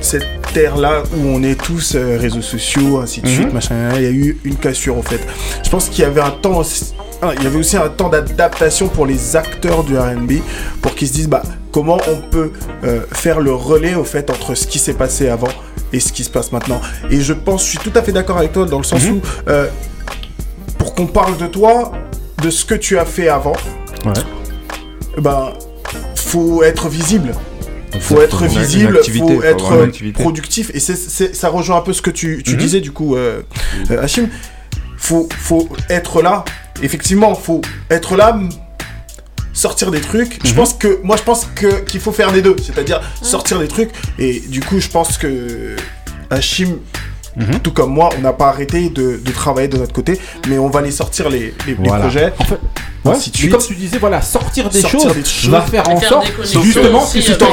cette 0.01 0.25
ère-là 0.57 1.05
où 1.17 1.29
on 1.29 1.43
est 1.45 1.55
tous 1.55 1.95
euh, 1.95 2.19
réseaux 2.21 2.43
sociaux, 2.43 2.99
ainsi 3.01 3.21
de 3.21 3.29
Mhm. 3.29 3.35
suite, 3.35 3.53
machin, 3.55 3.75
il 3.97 4.03
y 4.03 4.07
a 4.07 4.11
eu 4.11 4.37
une 4.45 4.57
cassure 4.57 4.99
en 4.99 5.03
fait. 5.03 5.21
Je 5.65 5.71
pense 5.71 5.89
qu'il 5.89 6.03
y 6.03 6.05
avait 6.07 6.21
un 6.21 6.31
temps, 6.33 6.59
aussi- 6.59 6.93
ah, 7.23 7.33
il 7.37 7.45
y 7.45 7.47
avait 7.47 7.59
aussi 7.59 7.77
un 7.77 7.89
temps 7.89 8.09
d'adaptation 8.09 8.89
pour 8.89 9.07
les 9.07 9.37
acteurs 9.37 9.85
du 9.85 9.97
R&B, 9.97 10.33
pour 10.81 10.95
qu'ils 10.95 11.09
se 11.09 11.13
disent 11.13 11.29
bah 11.29 11.43
comment 11.73 11.99
on 12.09 12.17
peut 12.31 12.53
euh, 12.85 13.01
faire 13.13 13.41
le 13.41 13.53
relais 13.53 13.95
au 13.95 14.05
fait 14.05 14.29
entre 14.31 14.55
ce 14.55 14.67
qui 14.67 14.79
s'est 14.79 14.95
passé 14.95 15.29
avant 15.29 15.49
et 15.93 16.01
ce 16.01 16.13
qui 16.13 16.25
se 16.25 16.31
passe 16.31 16.53
maintenant. 16.53 16.81
Et 17.11 17.21
je 17.21 17.33
pense, 17.33 17.65
je 17.65 17.71
suis 17.71 17.79
tout 17.79 17.97
à 17.97 18.03
fait 18.03 18.13
d'accord 18.13 18.39
avec 18.39 18.53
toi 18.53 18.67
dans 18.67 18.79
le 18.79 18.85
sens 18.85 19.03
Mhm. 19.05 19.17
où 19.17 19.21
euh, 19.49 19.69
pour 20.79 20.95
qu'on 20.95 21.07
parle 21.07 21.37
de 21.39 21.47
toi, 21.47 21.93
de 22.43 22.51
ce 22.51 22.65
que 22.65 22.75
tu 22.75 22.99
as 22.99 23.05
fait 23.05 23.29
avant, 23.29 23.55
Ouais. 24.05 24.13
ben 25.21 25.53
faut 26.17 26.63
être 26.63 26.89
visible. 26.89 27.33
Faut 28.01 28.21
être 28.23 28.43
Exactement. 28.43 28.51
Une 28.63 28.67
visible, 28.67 28.97
activité, 28.97 29.27
faut 29.35 29.41
faut 29.41 29.43
être 29.47 29.73
euh, 29.75 30.13
productif. 30.15 30.71
Et 30.75 30.81
ça 30.81 31.49
rejoint 31.51 31.77
un 31.77 31.83
peu 31.83 31.93
ce 31.93 32.01
que 32.03 32.11
tu, 32.11 32.43
tu 32.45 32.53
Mhm. 32.55 32.59
disais 32.59 32.81
du 32.81 32.91
coup, 32.91 33.15
euh, 33.17 33.43
euh, 33.91 34.03
Hachim. 34.03 34.29
Faut, 34.97 35.29
faut 35.37 35.69
être 35.91 36.23
là. 36.23 36.45
Effectivement, 36.81 37.35
faut 37.35 37.61
être 37.91 38.17
là, 38.17 38.39
sortir 39.53 39.91
des 39.91 40.01
trucs. 40.01 40.39
Je 40.45 40.51
Mhm. 40.51 40.57
pense 40.57 40.75
que, 40.75 41.01
moi, 41.03 41.17
je 41.17 41.23
pense 41.23 41.47
que 41.55 41.81
qu'il 41.85 42.01
faut 42.01 42.13
faire 42.13 42.33
les 42.33 42.41
deux, 42.43 42.57
c'est-à-dire 42.65 43.01
sortir 43.21 43.59
des 43.59 43.69
trucs. 43.69 43.91
Et 44.19 44.41
du 44.41 44.61
coup, 44.61 44.81
je 44.81 44.89
pense 44.89 45.19
que 45.19 45.77
Hachim, 46.31 46.79
Mhm. 47.37 47.61
tout 47.61 47.73
comme 47.73 47.93
moi, 47.93 48.11
on 48.19 48.21
n'a 48.21 48.33
pas 48.33 48.49
arrêté 48.49 48.91
de, 48.91 49.21
de 49.25 49.31
travailler 49.33 49.69
de 49.69 49.79
notre 49.79 49.93
côté, 49.93 50.19
mais 50.49 50.59
on 50.59 50.69
va 50.69 50.81
les 50.83 50.91
sortir 50.91 51.29
les, 51.31 51.55
les, 51.67 51.75
projets. 51.75 52.33
En 52.39 52.45
fait, 52.45 52.59
ouais, 53.05 53.13
Ainsi 53.13 53.31
de 53.31 53.35
mais 53.37 53.39
suite. 53.41 53.53
comme 53.53 53.63
tu 53.67 53.75
disais, 53.75 53.99
voilà, 53.99 54.21
sortir 54.21 54.69
des 54.69 54.81
Sortir 54.81 55.01
choses, 55.01 55.15
des 55.15 55.25
choses. 55.25 55.51
va 55.51 55.63
faire 55.63 55.89
en 55.89 55.97
Faire 55.97 56.09
sorte, 56.09 56.27
justement, 56.63 57.01
que 57.07 57.19
tu 57.19 57.37
t'en 57.39 57.47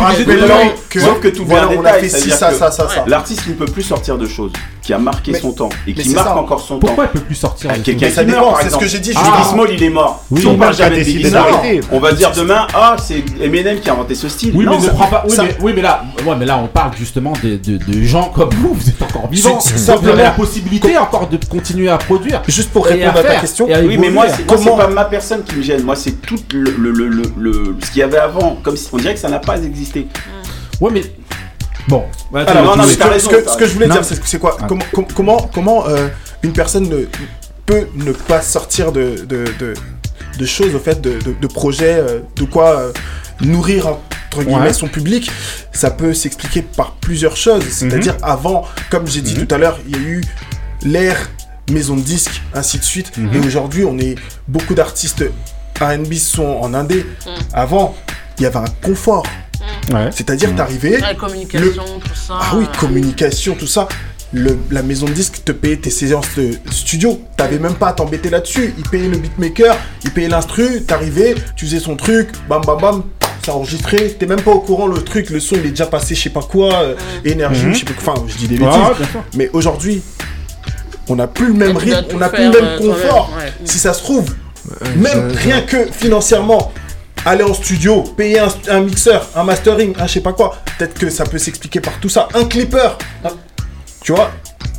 que, 0.89 0.99
Sauf 0.99 1.19
que 1.21 1.27
tu 1.29 1.41
voilà, 1.43 1.63
un 1.63 1.67
on 1.67 1.71
a 1.71 1.75
détail, 1.77 2.09
fait 2.09 2.19
ci, 2.19 2.29
ça, 2.29 2.51
ça, 2.51 2.71
ça, 2.71 2.87
ça. 2.89 3.05
L'artiste 3.07 3.43
qui 3.43 3.49
ne 3.49 3.55
peut 3.55 3.65
plus 3.65 3.83
sortir 3.83 4.17
de 4.17 4.27
choses, 4.27 4.51
qui 4.81 4.91
a 4.93 4.97
marqué 4.97 5.31
Mais- 5.31 5.39
son 5.39 5.51
temps 5.53 5.69
et 5.87 5.93
qui 5.93 6.09
marque 6.09 6.27
ça. 6.27 6.35
encore 6.37 6.59
son 6.61 6.79
Pourquoi 6.79 7.05
temps. 7.05 7.11
elle 7.13 7.19
peut 7.21 7.25
plus 7.25 7.35
sortir 7.35 7.69
Ah, 7.73 7.77
quelqu'un 7.79 8.07
choses? 8.07 8.15
ça 8.15 8.25
qui 8.25 8.31
par 8.31 8.61
c'est 8.61 8.69
ce 8.69 8.77
que 8.77 8.87
j'ai 8.87 8.99
dit, 8.99 9.11
Ah, 9.15 9.21
Biggie 9.23 9.49
Small, 9.49 9.69
il 9.73 9.83
est 9.83 9.89
mort. 9.89 10.23
Oui, 10.31 10.41
si 10.41 10.47
on 10.47 10.57
parle 10.57 10.75
jamais 10.75 11.03
de 11.03 11.29
d'arrêter. 11.29 11.81
on 11.91 11.99
va 11.99 12.11
dire 12.13 12.31
demain, 12.31 12.67
ah, 12.73 12.95
c'est 13.01 13.23
Eminem 13.41 13.79
qui 13.79 13.89
a 13.89 13.93
inventé 13.93 14.15
ce 14.15 14.27
style. 14.29 14.51
Oui, 14.55 14.65
Non, 14.65 14.71
mais 14.71 14.77
ne 14.77 14.83
ça- 14.83 14.89
prends 14.93 15.07
pas. 15.07 15.23
Oui, 15.27 15.35
ça- 15.35 15.43
mais, 15.43 15.55
oui, 15.61 15.71
mais 15.75 15.81
là, 15.81 16.03
ouais, 16.25 16.35
mais 16.37 16.45
là, 16.45 16.59
on 16.63 16.67
parle 16.67 16.91
justement 16.97 17.33
de, 17.43 17.55
de, 17.57 17.77
de 17.77 18.03
gens 18.03 18.29
comme 18.29 18.49
vous. 18.61 18.73
Vous 18.73 18.89
êtes 18.89 19.01
encore 19.01 19.29
vivants. 19.29 19.59
Simplement- 19.77 20.15
la 20.23 20.31
possibilité 20.31 20.97
encore 20.97 21.27
de 21.29 21.37
continuer 21.45 21.89
à 21.89 21.97
produire. 21.97 22.41
Juste 22.47 22.71
pour 22.71 22.85
répondre 22.85 23.17
à, 23.17 23.23
ta 23.23 23.35
question, 23.35 23.65
à 23.73 23.79
Oui, 23.81 23.97
mais 23.97 24.09
moi, 24.09 24.25
c'est 24.29 24.45
Comment- 24.45 24.75
pas 24.77 24.87
ma 24.87 25.05
personne 25.05 25.43
qui 25.43 25.55
me 25.55 25.61
gêne. 25.61 25.83
Moi, 25.83 25.95
c'est 25.95 26.13
tout 26.21 26.37
le, 26.53 26.71
le, 26.71 26.91
le, 26.91 27.07
le- 27.09 27.31
le- 27.37 27.75
ce 27.83 27.91
qu'il 27.91 27.99
y 27.99 28.03
avait 28.03 28.17
avant. 28.17 28.57
Comme 28.63 28.75
si, 28.77 28.87
on 28.91 28.97
dirait 28.97 29.13
que 29.13 29.19
ça 29.19 29.29
n'a 29.29 29.39
pas 29.39 29.57
existé. 29.57 30.07
Ouais, 30.81 30.91
mais 30.91 31.01
bon. 31.87 32.03
Ouais, 32.31 32.41
Alors, 32.47 32.63
non, 32.65 32.71
ce 32.73 32.77
non, 32.77 32.83
mais 32.85 32.93
ce 32.93 33.03
raison, 33.09 33.29
que, 33.31 33.49
ce 33.49 33.57
que 33.57 33.65
je 33.65 33.73
voulais 33.73 33.87
dire, 33.89 34.03
c'est 34.03 34.19
c'est 34.25 34.39
quoi 34.39 34.57
Ah. 34.61 34.65
Comment, 34.67 34.85
com- 34.93 35.05
comment, 35.15 35.49
comment 35.53 35.87
euh, 35.87 36.07
une 36.43 36.53
personne 36.53 36.87
ne, 36.87 37.05
peut 37.65 37.87
ne 37.95 38.11
pas 38.11 38.41
sortir 38.41 38.91
de, 38.91 39.25
de, 39.27 39.45
de, 39.59 39.73
de 40.37 40.45
choses, 40.45 40.73
au 40.75 40.79
fait, 40.79 40.99
de, 41.01 41.11
de, 41.19 41.35
de 41.39 41.47
projets, 41.47 41.95
euh, 41.99 42.19
de 42.35 42.43
quoi 42.45 42.79
euh, 42.79 42.91
nourrir 43.41 43.97
entre 44.31 44.43
guillemets 44.43 44.61
Ouais. 44.67 44.73
son 44.73 44.87
public 44.87 45.31
Ça 45.71 45.91
peut 45.91 46.13
s'expliquer 46.13 46.61
par 46.61 46.91
plusieurs 46.95 47.35
choses. 47.37 47.63
C'est-à-dire, 47.69 48.15
avant, 48.21 48.65
comme 48.89 49.07
j'ai 49.07 49.21
dit 49.21 49.35
Mhm. 49.35 49.45
tout 49.47 49.55
à 49.55 49.57
l'heure, 49.57 49.79
il 49.87 49.95
y 49.95 49.99
a 49.99 50.01
eu 50.01 50.23
l'ère 50.83 51.29
maison 51.71 51.95
de 51.95 52.01
disques, 52.01 52.41
ainsi 52.53 52.79
de 52.79 52.83
suite. 52.83 53.17
Mhm. 53.17 53.33
Et 53.33 53.45
aujourd'hui, 53.45 53.85
on 53.85 53.97
est 53.99 54.15
beaucoup 54.47 54.73
d'artistes 54.75 55.23
R&B 55.79 56.13
sont 56.15 56.43
en 56.45 56.73
indé. 56.73 57.05
Avant, 57.53 57.95
il 58.37 58.43
y 58.43 58.45
avait 58.45 58.57
un 58.57 58.65
confort. 58.83 59.25
Ouais. 59.93 60.09
C'est-à-dire, 60.11 60.53
t'arrivais, 60.55 60.97
La 60.99 61.13
communication, 61.15 61.83
tout 62.03 62.15
ça. 62.15 62.39
ah 62.41 62.51
oui, 62.55 62.65
euh, 62.65 62.77
communication, 62.79 63.55
tout 63.55 63.67
ça. 63.67 63.87
Le, 64.33 64.57
la 64.69 64.83
maison 64.83 65.05
de 65.07 65.11
disque 65.13 65.41
te 65.45 65.51
payait 65.51 65.77
tes 65.77 65.89
séances 65.89 66.27
de 66.37 66.51
studio. 66.71 67.19
T'avais 67.37 67.57
même 67.57 67.73
pas 67.75 67.87
à 67.89 67.93
t'embêter 67.93 68.29
là-dessus. 68.29 68.73
Il 68.77 68.83
payait 68.87 69.07
le 69.07 69.17
beatmaker, 69.17 69.75
il 70.03 70.11
payait 70.11 70.27
l'instru, 70.27 70.83
t'arrivais, 70.83 71.33
tu 71.55 71.65
faisais 71.65 71.79
son 71.79 71.95
truc, 71.95 72.29
bam 72.47 72.61
bam 72.65 72.77
bam, 72.79 73.03
ça 73.49 73.55
enregistrait. 73.55 74.15
T'es 74.19 74.25
même 74.25 74.41
pas 74.41 74.51
au 74.51 74.59
courant, 74.59 74.87
le 74.87 75.01
truc, 75.01 75.29
le 75.29 75.39
son 75.39 75.55
il 75.55 75.65
est 75.67 75.69
déjà 75.71 75.85
passé, 75.87 76.15
je 76.15 76.21
sais 76.21 76.29
pas 76.29 76.41
quoi, 76.41 76.73
euh, 76.73 76.95
énergie, 77.25 77.65
Mhm. 77.65 77.73
je 77.73 77.79
sais 77.79 77.85
pas 77.85 77.93
quoi. 77.93 78.13
Enfin, 78.13 78.25
je 78.27 78.35
dis 78.37 78.47
des 78.47 78.57
bêtises. 78.57 78.79
Mais 79.35 79.49
aujourd'hui, 79.53 80.01
on 81.07 81.15
n'a 81.15 81.27
plus 81.27 81.47
le 81.47 81.53
même 81.53 81.77
rythme, 81.77 82.05
on 82.13 82.17
n'a 82.17 82.29
plus 82.29 82.43
le 82.49 82.55
euh, 82.55 82.61
même 82.61 82.77
toi-même, 82.79 82.95
confort. 82.95 83.31
ouais. 83.37 83.51
Si 83.65 83.79
ça 83.79 83.93
se 83.93 84.03
trouve, 84.03 84.25
même 84.95 85.31
rien 85.31 85.61
que 85.61 85.85
financièrement, 85.91 86.71
aller 87.25 87.43
en 87.43 87.53
studio, 87.53 88.03
payer 88.03 88.39
un, 88.39 88.47
un 88.69 88.81
mixeur, 88.81 89.27
un 89.35 89.43
mastering, 89.43 89.93
un 89.99 90.07
je 90.07 90.13
sais 90.13 90.21
pas 90.21 90.33
quoi, 90.33 90.55
peut-être 90.77 90.93
que 90.97 91.09
ça 91.09 91.25
peut 91.25 91.37
s'expliquer 91.39 91.79
par 91.81 91.99
tout 91.99 92.09
ça. 92.09 92.27
Un 92.33 92.45
clipper, 92.45 92.91
un- 93.25 93.29
tu 94.01 94.13
vois, 94.13 94.31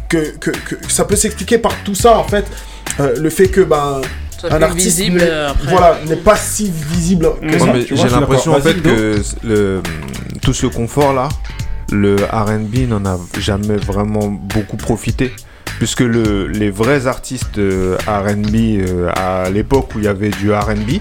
que, 0.09 0.37
que, 0.39 0.51
que 0.51 0.77
ça 0.91 1.05
peut 1.05 1.17
s'expliquer 1.17 1.59
par 1.59 1.73
tout 1.85 1.95
ça 1.95 2.17
en 2.19 2.25
fait. 2.25 2.45
Euh, 2.99 3.15
le 3.19 3.31
fait 3.31 3.49
que 3.49 3.61
ben 3.61 4.01
Ça 4.41 4.49
un 4.55 4.63
artiste 4.63 4.99
visible 4.99 5.21
euh, 5.23 5.51
après. 5.51 5.71
voilà 5.71 5.99
n'est 6.07 6.17
pas 6.17 6.37
si 6.37 6.71
visible 6.71 7.29
que 7.43 7.59
ça. 7.59 7.65
Ouais, 7.67 7.87
j'ai 7.91 8.09
l'impression 8.09 8.55
en 8.55 8.61
fait 8.61 8.81
que 8.81 9.21
le, 9.45 9.83
tout 10.41 10.55
ce 10.55 10.67
confort 10.67 11.13
là, 11.13 11.29
le 11.93 12.17
R&B 12.17 12.89
n'en 12.89 13.05
a 13.05 13.19
jamais 13.39 13.77
vraiment 13.77 14.29
beaucoup 14.29 14.77
profité. 14.77 15.33
Puisque 15.79 16.01
le, 16.01 16.47
les 16.47 16.71
vrais 16.71 17.07
artistes 17.07 17.57
euh, 17.57 17.97
R&B 18.07 18.55
euh, 18.55 19.11
à 19.17 19.49
l'époque 19.49 19.95
où 19.95 19.99
il 19.99 20.05
y 20.05 20.09
avait 20.09 20.29
du 20.29 20.53
R&B, 20.53 21.01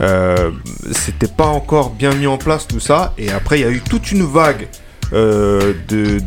euh, 0.00 0.50
c'était 0.90 1.28
pas 1.28 1.46
encore 1.46 1.90
bien 1.90 2.12
mis 2.14 2.26
en 2.26 2.36
place 2.36 2.66
tout 2.66 2.80
ça. 2.80 3.14
Et 3.18 3.30
après 3.30 3.60
il 3.60 3.62
y 3.62 3.66
a 3.66 3.70
eu 3.70 3.80
toute 3.80 4.10
une 4.10 4.24
vague 4.24 4.66
euh, 5.12 5.74
de, 5.88 6.18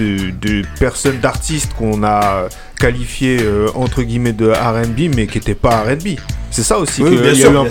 de, 0.00 0.30
de 0.30 0.66
personnes, 0.80 1.20
d'artistes 1.20 1.72
qu'on 1.74 2.02
a 2.02 2.48
qualifiés 2.82 3.38
euh, 3.40 3.68
entre 3.74 4.02
guillemets 4.02 4.32
de 4.32 4.50
R&B, 4.50 5.14
mais 5.14 5.26
qui 5.28 5.38
n'étaient 5.38 5.54
pas 5.54 5.82
R&B. 5.82 6.18
C'est 6.50 6.62
ça 6.64 6.78
aussi 6.78 7.02
Oui, 7.02 7.10
qu'il 7.10 7.18
y 7.20 7.22
bien 7.22 7.30
a 7.30 7.34
sûr, 7.34 7.52
eu 7.52 7.56
un. 7.56 7.64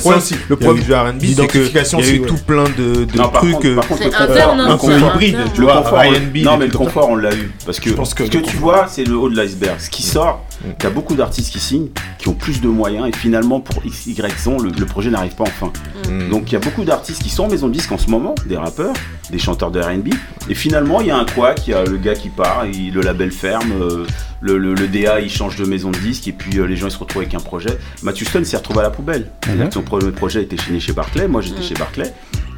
Le 0.50 0.56
problème 0.56 0.84
du 0.84 0.94
R&B, 0.94 1.20
c'est 1.22 1.48
qu'il 1.48 1.62
y 1.62 1.78
a 1.78 1.82
eu 1.82 1.96
aussi, 1.96 2.20
ouais. 2.20 2.28
tout 2.28 2.38
plein 2.48 2.64
de, 2.64 3.06
de 3.06 3.18
Non, 3.18 3.30
par 3.30 3.42
trucs 3.42 3.54
contre, 3.54 3.68
euh, 3.68 3.76
par 3.76 3.88
contre, 3.88 4.02
C'est 4.02 4.10
le 4.10 4.78
confort, 4.78 5.12
hybride, 5.22 5.38
tu 5.54 5.62
vois, 5.62 5.82
R&B. 5.82 6.38
non 6.44 6.58
mais 6.58 6.66
le 6.68 6.72
confort 6.72 7.10
on 7.10 7.16
l'a 7.16 7.34
eu 7.34 7.52
parce 7.66 7.80
que, 7.80 7.90
que 7.92 8.06
ce 8.06 8.16
que 8.16 8.24
tu 8.40 8.58
vois 8.58 8.88
c'est 8.90 9.04
le 9.04 9.16
haut 9.16 9.30
de 9.30 9.36
l'iceberg. 9.36 9.80
Ce 9.80 9.90
qui 9.90 10.02
sort, 10.02 10.44
Mm. 10.64 10.70
t'as 10.78 10.90
beaucoup 10.90 11.16
d'artistes 11.16 11.52
qui 11.52 11.60
signent, 11.60 11.90
qui 12.20 12.28
ont 12.30 12.34
plus 12.34 12.62
de 12.62 12.68
moyens 12.68 13.08
et 13.08 13.12
finalement 13.12 13.60
pour 13.60 13.84
x 13.86 14.06
y 14.08 14.22
raison 14.22 14.60
le, 14.60 14.70
le 14.70 14.86
projet 14.86 15.10
n'arrive 15.10 15.36
pas 15.36 15.44
enfin. 15.44 15.72
Mm. 16.10 16.30
Donc 16.30 16.52
il 16.52 16.54
y 16.54 16.56
a 16.56 16.60
beaucoup 16.60 16.84
d'artistes 16.84 17.24
qui 17.24 17.30
sont 17.30 17.44
en 17.46 17.50
maison 17.50 17.68
de 17.68 17.74
disques 17.74 17.92
en 17.92 17.98
ce 17.98 18.10
moment, 18.10 18.36
des 18.46 18.58
rappeurs, 18.58 18.94
des 19.32 19.40
chanteurs 19.40 19.72
de 19.72 19.80
R&B 19.80 20.10
et 20.50 20.56
finalement 20.56 21.02
il 21.02 21.08
y 21.08 21.12
a 21.12 21.18
un 21.18 21.26
quoi, 21.26 21.56
il 21.66 21.72
y 21.72 21.74
a 21.74 21.84
le 21.84 21.98
gars 21.98 22.14
qui 22.16 22.30
part, 22.30 22.66
il- 22.72 22.94
le 22.94 23.02
label 23.02 23.32
ferme, 23.32 23.72
euh, 23.82 24.06
le, 24.42 24.58
le- 24.58 24.74
le 24.74 24.88
DA 24.88 25.20
il 25.22 25.30
change 25.30 25.56
de 25.56 25.66
maison 25.66 25.92
de 25.92 25.98
disque 25.98 26.28
et 26.28 26.32
puis 26.32 26.58
euh, 26.60 26.66
les 26.66 26.76
gens 26.76 26.88
ils 26.88 26.92
se 26.92 26.98
retrouvent 26.98 27.22
avec 27.22 27.34
un 27.34 27.40
projet. 27.40 27.78
Matthew 28.04 28.26
Stone 28.26 28.46
s'est 28.46 28.58
retrouvé 28.58 28.80
à 28.80 28.84
la 28.84 28.90
poubelle. 28.92 29.28
Mhm. 29.48 29.68
que 29.68 29.74
son 29.74 29.82
premier 29.82 30.12
projet 30.12 30.44
était 30.44 30.58
signé 30.58 30.80
chez 30.80 30.94
Barclay, 30.94 31.28
moi 31.28 31.42
j'étais 31.42 31.60
Mhm. 31.62 31.66
chez 31.66 31.74
Barclay. 31.76 32.14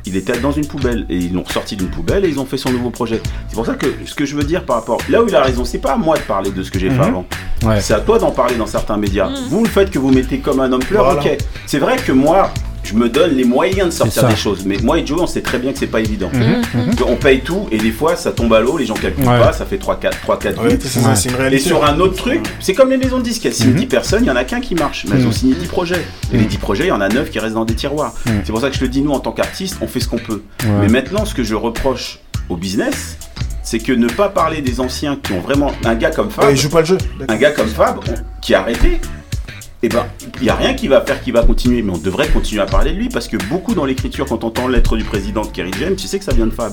Il 0.06 0.16
était 0.18 0.38
dans 0.40 0.52
une 0.52 0.66
poubelle 0.68 1.06
et 1.10 1.16
ils 1.18 1.34
l'ont 1.34 1.44
ressorti 1.44 1.76
d'une 1.76 1.88
poubelle 1.90 2.26
et 2.26 2.30
ils 2.30 2.40
ont 2.40 2.46
fait 2.46 2.58
son 2.58 2.72
nouveau 2.72 2.90
projet. 2.90 3.22
C'est 3.48 3.56
pour 3.56 3.66
ça 3.66 3.74
que 3.76 3.88
ce 4.06 4.14
que 4.14 4.26
je 4.26 4.36
veux 4.36 4.44
dire 4.44 4.66
par 4.66 4.78
rapport 4.78 4.98
là 5.10 5.24
où 5.24 5.28
il 5.28 5.36
a 5.36 5.42
raison, 5.42 5.64
c'est 5.66 5.78
pas 5.80 5.94
à 5.94 5.98
moi 5.98 6.16
de 6.18 6.22
parler 6.24 6.52
de 6.52 6.62
ce 6.64 6.72
que 6.72 6.80
j'ai 6.80 6.90
fait 6.90 6.96
Mhm. 6.96 7.02
avant. 7.02 7.26
Ouais. 7.64 7.80
C'est 7.82 7.94
à 7.94 8.00
toi 8.02 8.20
d'en 8.20 8.32
parler 8.32 8.56
dans 8.56 8.68
certains 8.68 8.98
médias. 8.98 9.30
Mhm. 9.30 9.36
Vous 9.50 9.64
le 9.64 9.70
faites 9.70 9.90
que 9.92 10.00
vous 10.00 10.12
mettez 10.12 10.40
comme 10.40 10.60
un 10.60 10.72
homme 10.72 10.84
pleur, 10.84 11.06
Voilà. 11.06 11.22
ok. 11.22 11.38
C'est 11.66 11.80
vrai 11.80 11.96
que 11.98 12.12
moi, 12.12 12.52
je 12.84 12.94
me 12.96 13.08
donne 13.10 13.36
les 13.36 13.44
moyens 13.46 13.88
de 13.88 13.94
sortir 13.94 14.28
des 14.28 14.36
choses. 14.36 14.64
Mais 14.66 14.78
moi 14.84 15.00
et 15.00 15.06
Joe, 15.06 15.20
on 15.22 15.28
sait 15.28 15.42
très 15.42 15.58
bien 15.58 15.72
que 15.72 15.80
c'est 15.80 15.88
pas 15.88 16.00
évident. 16.02 16.30
Mhm. 16.34 16.92
On 17.08 17.16
paye 17.16 17.42
tout 17.42 17.68
et 17.72 17.78
des 17.78 17.92
fois 17.92 18.16
ça 18.16 18.32
tombe 18.32 18.54
à 18.54 18.60
l'eau, 18.60 18.78
les 18.78 18.86
gens 18.86 18.94
calculent 18.94 19.28
Ouais. 19.28 19.40
pas, 19.40 19.54
ça 19.54 19.66
fait 19.66 19.78
3-4 19.78 20.20
3-4 20.22 20.62
Ouais, 20.62 20.78
c'est 20.82 21.00
ça, 21.00 21.16
c'est 21.16 21.30
une 21.30 21.36
et 21.36 21.38
réalité. 21.38 21.64
sur 21.64 21.84
un 21.86 22.00
autre 22.00 22.16
truc, 22.16 22.42
c'est 22.60 22.74
comme 22.74 22.90
les 22.90 22.98
maisons 22.98 23.20
de 23.20 23.24
disques, 23.24 23.46
elles 23.46 23.54
signent 23.54 23.70
Mhm. 23.72 23.76
10 23.80 23.86
personnes, 23.88 24.24
il 24.24 24.28
y 24.28 24.32
en 24.32 24.36
a 24.36 24.44
qu'un 24.44 24.60
qui 24.62 24.76
marche, 24.76 25.06
mais 25.10 25.16
elles 25.18 25.28
ont 25.28 25.32
signé 25.32 25.56
10 25.56 25.68
projets. 25.68 26.06
Et 26.34 26.38
les 26.38 26.46
10 26.46 26.58
projets, 26.58 26.84
il 26.86 26.90
y 26.90 26.92
en 26.92 27.02
a 27.02 27.10
9 27.10 27.30
qui 27.30 27.40
restent 27.40 27.56
dans 27.56 27.66
des 27.66 27.76
tiroirs. 27.76 28.14
Mhm. 28.26 28.42
C'est 28.44 28.52
pour 28.52 28.62
ça 28.62 28.70
que 28.70 28.76
je 28.76 28.82
te 28.82 28.86
dis, 28.86 29.02
nous 29.02 29.12
en 29.12 29.20
tant 29.20 29.32
qu'artistes, 29.32 29.78
on 29.82 29.88
fait 29.88 30.00
ce 30.00 30.08
qu'on 30.08 30.18
peut. 30.18 30.44
Ouais. 30.64 30.70
Mais 30.82 30.88
maintenant, 30.88 31.26
ce 31.26 31.34
que 31.34 31.44
je 31.44 31.56
reproche 31.56 32.20
au 32.50 32.58
business, 32.58 33.18
c'est 33.64 33.80
que 33.80 33.94
ne 33.94 34.08
pas 34.10 34.28
parler 34.30 34.62
des 34.62 34.82
anciens 34.82 35.16
qui 35.22 35.32
ont 35.32 35.40
vraiment. 35.40 35.72
Un 35.86 35.96
gars 35.96 36.12
comme 36.12 36.30
Fab, 36.30 36.46
Ouais, 36.46 36.52
il 36.54 36.58
joue 36.58 36.70
pas 36.70 36.82
le 36.82 36.86
jeu. 36.86 36.98
un 37.30 37.36
gars 37.38 37.52
comme 37.52 37.68
Fab, 37.70 37.98
on- 38.00 38.42
qui 38.42 38.54
a 38.54 38.60
arrêté, 38.60 39.00
eh 39.86 39.90
ben, 39.90 40.06
il 40.38 40.44
n'y 40.44 40.50
a 40.50 40.56
rien 40.56 40.74
qui 40.74 40.88
va 40.88 41.02
faire 41.02 41.22
qu'il 41.22 41.34
va 41.34 41.44
continuer, 41.44 41.82
mais 41.82 41.92
on 41.92 41.98
devrait 41.98 42.28
continuer 42.30 42.62
à 42.62 42.66
parler 42.66 42.92
de 42.94 42.98
lui 42.98 43.10
parce 43.10 43.28
que 43.28 43.38
beaucoup 43.50 43.76
dans 43.76 43.86
l'écriture, 43.86 44.26
quand 44.26 44.44
on 44.44 44.48
entend 44.48 44.68
lettre 44.68 44.96
du 44.98 45.04
président 45.04 45.42
de 45.42 45.48
Kerry 45.48 45.72
James, 45.80 45.96
tu 45.96 46.08
sais 46.08 46.18
que 46.20 46.26
ça 46.26 46.34
vient 46.34 46.46
de 46.48 46.52
Fab. 46.52 46.72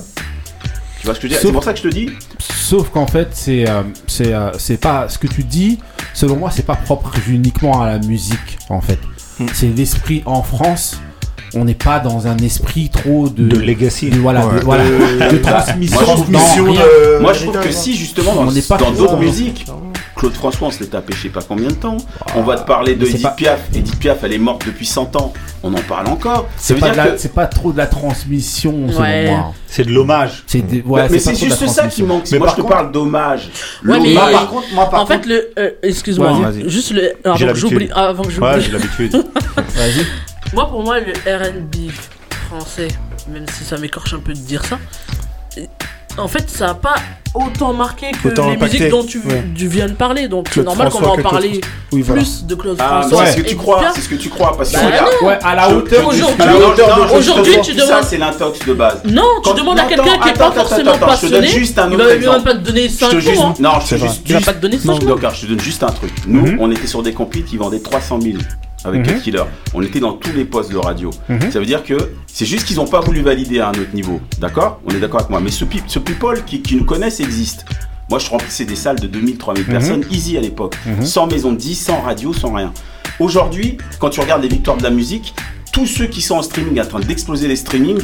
Tu 0.99 1.07
vois 1.07 1.15
ce 1.15 1.19
que 1.19 1.27
je 1.27 1.33
veux 1.33 1.39
dire? 1.39 1.47
C'est 1.47 1.51
pour 1.51 1.63
ça 1.63 1.73
que 1.73 1.79
je 1.79 1.83
te 1.83 1.87
dis, 1.89 2.09
Sauf 2.39 2.89
qu'en 2.89 3.07
fait, 3.07 3.29
c'est 3.33 3.67
euh, 3.69 3.81
c'est 4.07 4.33
euh, 4.33 4.51
c'est 4.57 4.77
pas 4.79 5.09
ce 5.09 5.17
que 5.17 5.27
tu 5.27 5.43
dis. 5.43 5.79
Selon 6.13 6.35
moi, 6.37 6.51
c'est 6.51 6.65
pas 6.65 6.75
propre 6.75 7.11
uniquement 7.27 7.81
à 7.81 7.87
la 7.87 7.99
musique. 7.99 8.57
En 8.69 8.81
fait, 8.81 8.99
Hmm. 9.39 9.45
c'est 9.53 9.67
l'esprit 9.75 10.21
en 10.25 10.43
France. 10.43 10.99
On 11.53 11.65
n'est 11.65 11.73
pas 11.75 11.99
dans 11.99 12.27
un 12.27 12.37
esprit 12.37 12.89
trop 12.89 13.27
de 13.27 13.45
De 13.47 13.57
legacy. 13.57 14.09
de- 14.09 14.19
voilà, 14.19 14.45
de, 14.45 14.59
voilà, 14.61 14.83
de 14.85 15.37
transmission. 15.37 15.95
moi, 15.99 16.05
je 16.05 16.11
trouve- 16.13 16.31
Non, 16.31 16.39
Transmission 16.39 16.65
rien. 16.71 16.81
de- 16.81 17.21
Moi, 17.21 17.33
je 17.33 17.43
trouve 17.45 17.59
que 17.59 17.71
si 17.71 17.95
justement 17.97 18.35
dans 18.35 18.47
On 18.47 18.51
n'est 18.51 18.61
pas 18.61 18.77
dans 18.77 18.91
d'autres 18.91 19.17
musiques, 19.17 19.65
Claude 20.21 20.33
François, 20.33 20.67
on 20.67 20.71
se 20.71 20.81
l'est 20.81 20.85
tapé 20.91 21.13
je 21.15 21.23
sais 21.23 21.29
pas 21.29 21.41
combien 21.41 21.69
de 21.69 21.73
temps. 21.73 21.97
on 22.35 22.43
va 22.43 22.55
te 22.57 22.67
parler 22.67 22.93
de 22.95 23.07
Edith 23.07 23.23
pas- 23.23 23.29
Piaf. 23.31 23.59
Edith 23.73 23.97
Piaf, 23.97 24.19
elle 24.23 24.33
est 24.33 24.37
morte 24.37 24.63
depuis 24.67 24.85
100 24.85 25.15
ans. 25.15 25.33
On 25.63 25.73
en 25.73 25.81
parle 25.81 26.09
encore. 26.09 26.47
C'est 26.57 26.75
pas, 26.75 26.93
la- 26.93 27.07
que. 27.07 27.45
trop 27.49 27.71
de 27.71 27.77
la 27.79 27.87
transmission, 27.87 28.87
selon 28.89 29.01
Ouais. 29.01 29.31
moi. 29.31 29.51
C'est 29.65 29.83
de 29.83 29.91
l'hommage. 29.91 30.43
C'est 30.45 30.61
des- 30.61 30.83
ouais, 30.83 31.07
mais 31.09 31.17
c'est 31.17 31.33
juste 31.35 31.65
ça 31.69 31.87
qui 31.87 32.03
manque. 32.03 32.25
Mais 32.31 32.37
moi, 32.37 32.45
par 32.49 32.55
je 32.55 32.57
te 32.57 32.61
contre- 32.61 32.73
parle 32.75 32.91
d'hommage. 32.91 33.49
Ouais, 33.83 33.99
mais- 33.99 34.13
par 34.13 34.47
contre, 34.47 34.67
moi, 34.75 34.89
par 34.91 35.01
En 35.01 35.05
contre, 35.07 35.23
fait, 35.23 35.27
le, 35.27 35.49
euh, 35.57 35.71
excuse-moi, 35.81 36.51
juste 36.67 36.91
le, 36.91 37.13
avant 37.23 37.35
que 37.35 37.55
j'oublie, 37.55 37.73
l'habitude. 37.87 37.91
avant 37.95 38.23
que 38.23 38.29
j'oublie. 38.29 38.47
ouais, 38.47 38.61
j'ai 38.61 38.71
l'habitude. 38.73 39.11
Vas-y. 39.55 40.05
Moi, 40.53 40.69
pour 40.69 40.83
moi, 40.83 40.99
le 40.99 41.13
R&B 41.13 41.89
français, 42.47 42.89
même 43.27 43.45
si 43.51 43.63
ça 43.63 43.79
m'écorche 43.79 44.13
un 44.13 44.19
peu 44.19 44.33
de 44.33 44.37
dire 44.39 44.63
ça, 44.65 44.77
en 46.17 46.27
fait, 46.27 46.49
ça 46.49 46.67
n'a 46.67 46.73
pas 46.75 46.95
autant 47.33 47.71
marqué 47.73 48.07
que 48.11 48.27
Autant 48.27 48.47
les 48.49 48.55
impacté, 48.55 48.77
musiques 48.79 48.91
dont 48.91 49.03
tu, 49.05 49.19
ouais. 49.19 49.43
tu 49.55 49.67
viens 49.67 49.87
de 49.87 49.93
parler. 49.93 50.27
Donc, 50.27 50.47
c'est 50.53 50.63
normal 50.63 50.89
qu'on 50.89 50.99
va 50.99 51.11
en 51.11 51.17
parler 51.17 51.61
Oui, 51.93 52.01
voilà. 52.01 52.21
plus 52.21 52.45
de 52.45 52.55
Claude 52.55 52.75
Ah, 52.79 53.01
François. 53.01 53.25
c'est 53.25 53.31
ce 53.31 53.37
que 53.37 53.41
et 53.41 53.45
tu 53.45 53.55
crois. 53.55 53.83
C'est 53.95 54.01
ce 54.01 54.09
que 54.09 54.15
tu 54.15 54.29
crois. 54.29 54.57
Parce 54.57 54.69
que 54.71 54.75
Bah 54.75 54.85
regarde, 54.87 55.11
non. 55.21 55.27
Ouais, 55.29 55.39
à 55.41 55.55
la 55.55 55.69
hauteur. 55.71 56.07
Aujourd'hui- 57.13 57.57
tu 57.63 57.73
ça, 57.79 57.85
demandes- 57.85 58.03
c'est 58.03 58.17
l'intox 58.17 58.59
de 58.65 58.73
base. 58.73 59.01
Non, 59.05 59.23
tu 59.43 59.53
demandes 59.53 59.79
à 59.79 59.83
quelqu'un 59.85 60.17
qui 60.17 60.27
n'est 60.27 60.33
pas 60.33 60.51
forcément 60.51 60.97
passionné. 60.97 61.47
juste 61.47 61.79
un 61.79 61.87
il 61.89 61.95
autre 61.95 62.05
va 62.05 62.15
il 62.15 62.21
va 62.25 62.39
pas 62.39 62.53
te 62.53 62.59
donner 62.59 62.83
Je 62.89 62.93
5 62.95 63.09
te 63.11 63.19
juste, 63.19 63.39
ans. 63.41 63.49
hein. 63.49 63.53
non, 63.59 63.71
je 63.79 63.95
te 63.95 64.01
juste, 64.01 64.21
Il 64.25 64.31
va 64.33 64.37
juste- 64.39 64.45
pas 64.45 64.53
te 64.53 64.61
donner 64.61 64.77
5 64.77 64.85
non, 64.87 64.95
ans. 64.95 65.15
d'accord, 65.15 65.33
je 65.35 65.41
te 65.41 65.45
donne 65.47 65.59
juste 65.59 65.83
un 65.83 65.87
truc. 65.91 66.11
Nous, 66.27 66.41
Mhm. 66.45 66.57
on 66.59 66.71
était 66.71 66.87
sur 66.87 67.01
des 67.03 67.13
complis 67.13 67.43
qui 67.43 67.55
vendaient 67.57 67.79
300 67.79 68.19
000 68.21 68.35
avec 68.85 69.01
Mhm. 69.01 69.15
Cut 69.15 69.21
Killer. 69.21 69.43
On 69.73 69.81
était 69.81 69.99
dans 69.99 70.13
tous 70.13 70.31
les 70.33 70.45
postes 70.45 70.71
de 70.71 70.77
radio. 70.77 71.09
Mhm. 71.29 71.51
Ça 71.51 71.59
veut 71.59 71.65
dire 71.65 71.83
que 71.83 71.95
c'est 72.27 72.45
juste 72.45 72.65
qu'ils 72.65 72.77
n'ont 72.77 72.87
pas 72.87 72.99
voulu 73.01 73.21
valider 73.21 73.59
à 73.59 73.67
un 73.69 73.71
autre 73.71 73.93
niveau. 73.93 74.19
D'accord? 74.39 74.81
On 74.85 74.89
est 74.93 74.99
d'accord 74.99 75.19
avec 75.21 75.29
moi. 75.29 75.39
Mais 75.39 75.51
ce, 75.51 75.65
ce 75.87 75.99
people 75.99 76.43
qui, 76.45 76.61
qui 76.61 76.75
nous 76.75 76.85
connaissent 76.85 77.19
existe. 77.19 77.65
Moi, 78.09 78.19
je 78.19 78.29
remplissais 78.29 78.65
des 78.65 78.75
salles 78.75 78.99
de 78.99 79.07
2000, 79.07 79.37
3000 79.37 79.63
Mhm. 79.65 79.71
personnes, 79.71 80.03
easy 80.11 80.37
à 80.37 80.41
l'époque. 80.41 80.75
Sans 81.01 81.27
maison 81.27 81.51
de 81.51 81.57
10, 81.57 81.75
sans 81.75 82.01
radio, 82.01 82.33
sans 82.33 82.53
rien. 82.53 82.73
Aujourd'hui, 83.19 83.77
quand 83.99 84.09
tu 84.09 84.19
regardes 84.19 84.41
les 84.41 84.49
victoires 84.49 84.77
de 84.77 84.83
la 84.83 84.89
musique, 84.89 85.33
tous 85.71 85.85
ceux 85.85 86.07
qui 86.07 86.21
sont 86.21 86.35
en 86.35 86.41
streaming, 86.41 86.81
en 86.81 86.85
train 86.85 86.99
d'exploser 86.99 87.47
les 87.47 87.55
streamings, 87.55 88.01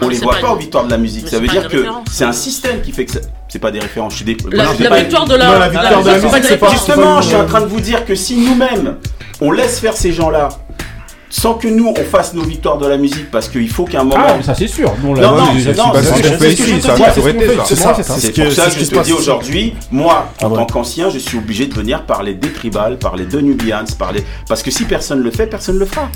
on 0.00 0.08
les 0.08 0.18
voit 0.18 0.36
pas 0.36 0.52
aux 0.52 0.56
victoires 0.56 0.84
de 0.84 0.90
la 0.90 0.98
musique. 0.98 1.28
Ça 1.28 1.38
veut 1.38 1.48
dire 1.48 1.68
que 1.68 1.84
c'est 2.10 2.24
un 2.24 2.32
système 2.32 2.80
qui 2.82 2.92
fait 2.92 3.04
que 3.06 3.12
ça- 3.12 3.20
c'est 3.48 3.58
pas 3.58 3.70
des 3.70 3.80
références. 3.80 4.12
Je 4.12 4.16
suis 4.16 4.24
dé- 4.24 4.36
La, 4.50 4.64
victoire 4.96 5.24
de 5.26 5.34
la, 5.34 5.46
Non, 5.52 5.58
la 5.58 5.68
victoire 5.68 6.02
de 6.02 6.08
la 6.08 6.14
musique, 6.16 6.30
musique, 6.30 6.42
c'est 6.44 6.48
c'est 6.50 6.56
pas 6.58 6.70
Justement, 6.70 7.20
je 7.20 7.26
suis 7.28 7.36
en 7.36 7.46
train 7.46 7.60
de 7.60 7.66
vous 7.66 7.80
dire 7.80 8.04
que 8.04 8.14
si 8.14 8.36
nous-mêmes, 8.36 8.96
on 9.40 9.50
laisse 9.52 9.80
faire 9.80 9.96
ces 9.96 10.12
gens-là, 10.12 10.48
sans 11.28 11.54
que 11.54 11.66
nous, 11.68 11.88
on 11.88 12.04
fasse 12.04 12.34
nos 12.34 12.42
victoires 12.42 12.78
de 12.78 12.86
la 12.86 12.96
musique, 12.96 13.30
parce 13.30 13.48
qu'il 13.48 13.68
faut 13.68 13.84
qu'à 13.84 14.00
un 14.00 14.04
moment... 14.04 14.24
Ah, 14.26 14.34
mais 14.36 14.42
ça 14.44 14.54
c'est 14.54 14.68
sûr. 14.68 14.92
Non, 15.02 15.14
non, 15.14 15.36
non, 15.36 15.46
c'est 15.54 15.74
ce 17.76 18.30
que 18.30 18.50
je 18.50 18.90
te 18.90 19.02
dis 19.02 19.12
aujourd'hui, 19.12 19.74
moi, 19.90 20.32
en 20.40 20.46
Ah 20.46 20.48
ouais. 20.48 20.56
tant 20.58 20.66
qu'ancien, 20.66 21.10
je 21.10 21.18
suis 21.18 21.36
obligé 21.38 21.66
de 21.66 21.74
venir 21.74 22.04
parler 22.04 22.34
des 22.34 22.52
tribales, 22.52 22.98
parler 22.98 23.24
de 23.26 23.40
Nubians, 23.40 23.84
parler. 23.98 24.24
Parce 24.48 24.62
que 24.62 24.70
si 24.70 24.84
personne 24.84 25.20
le 25.20 25.30
fait, 25.30 25.46
personne 25.46 25.78
le 25.78 25.86
fera. 25.86 26.08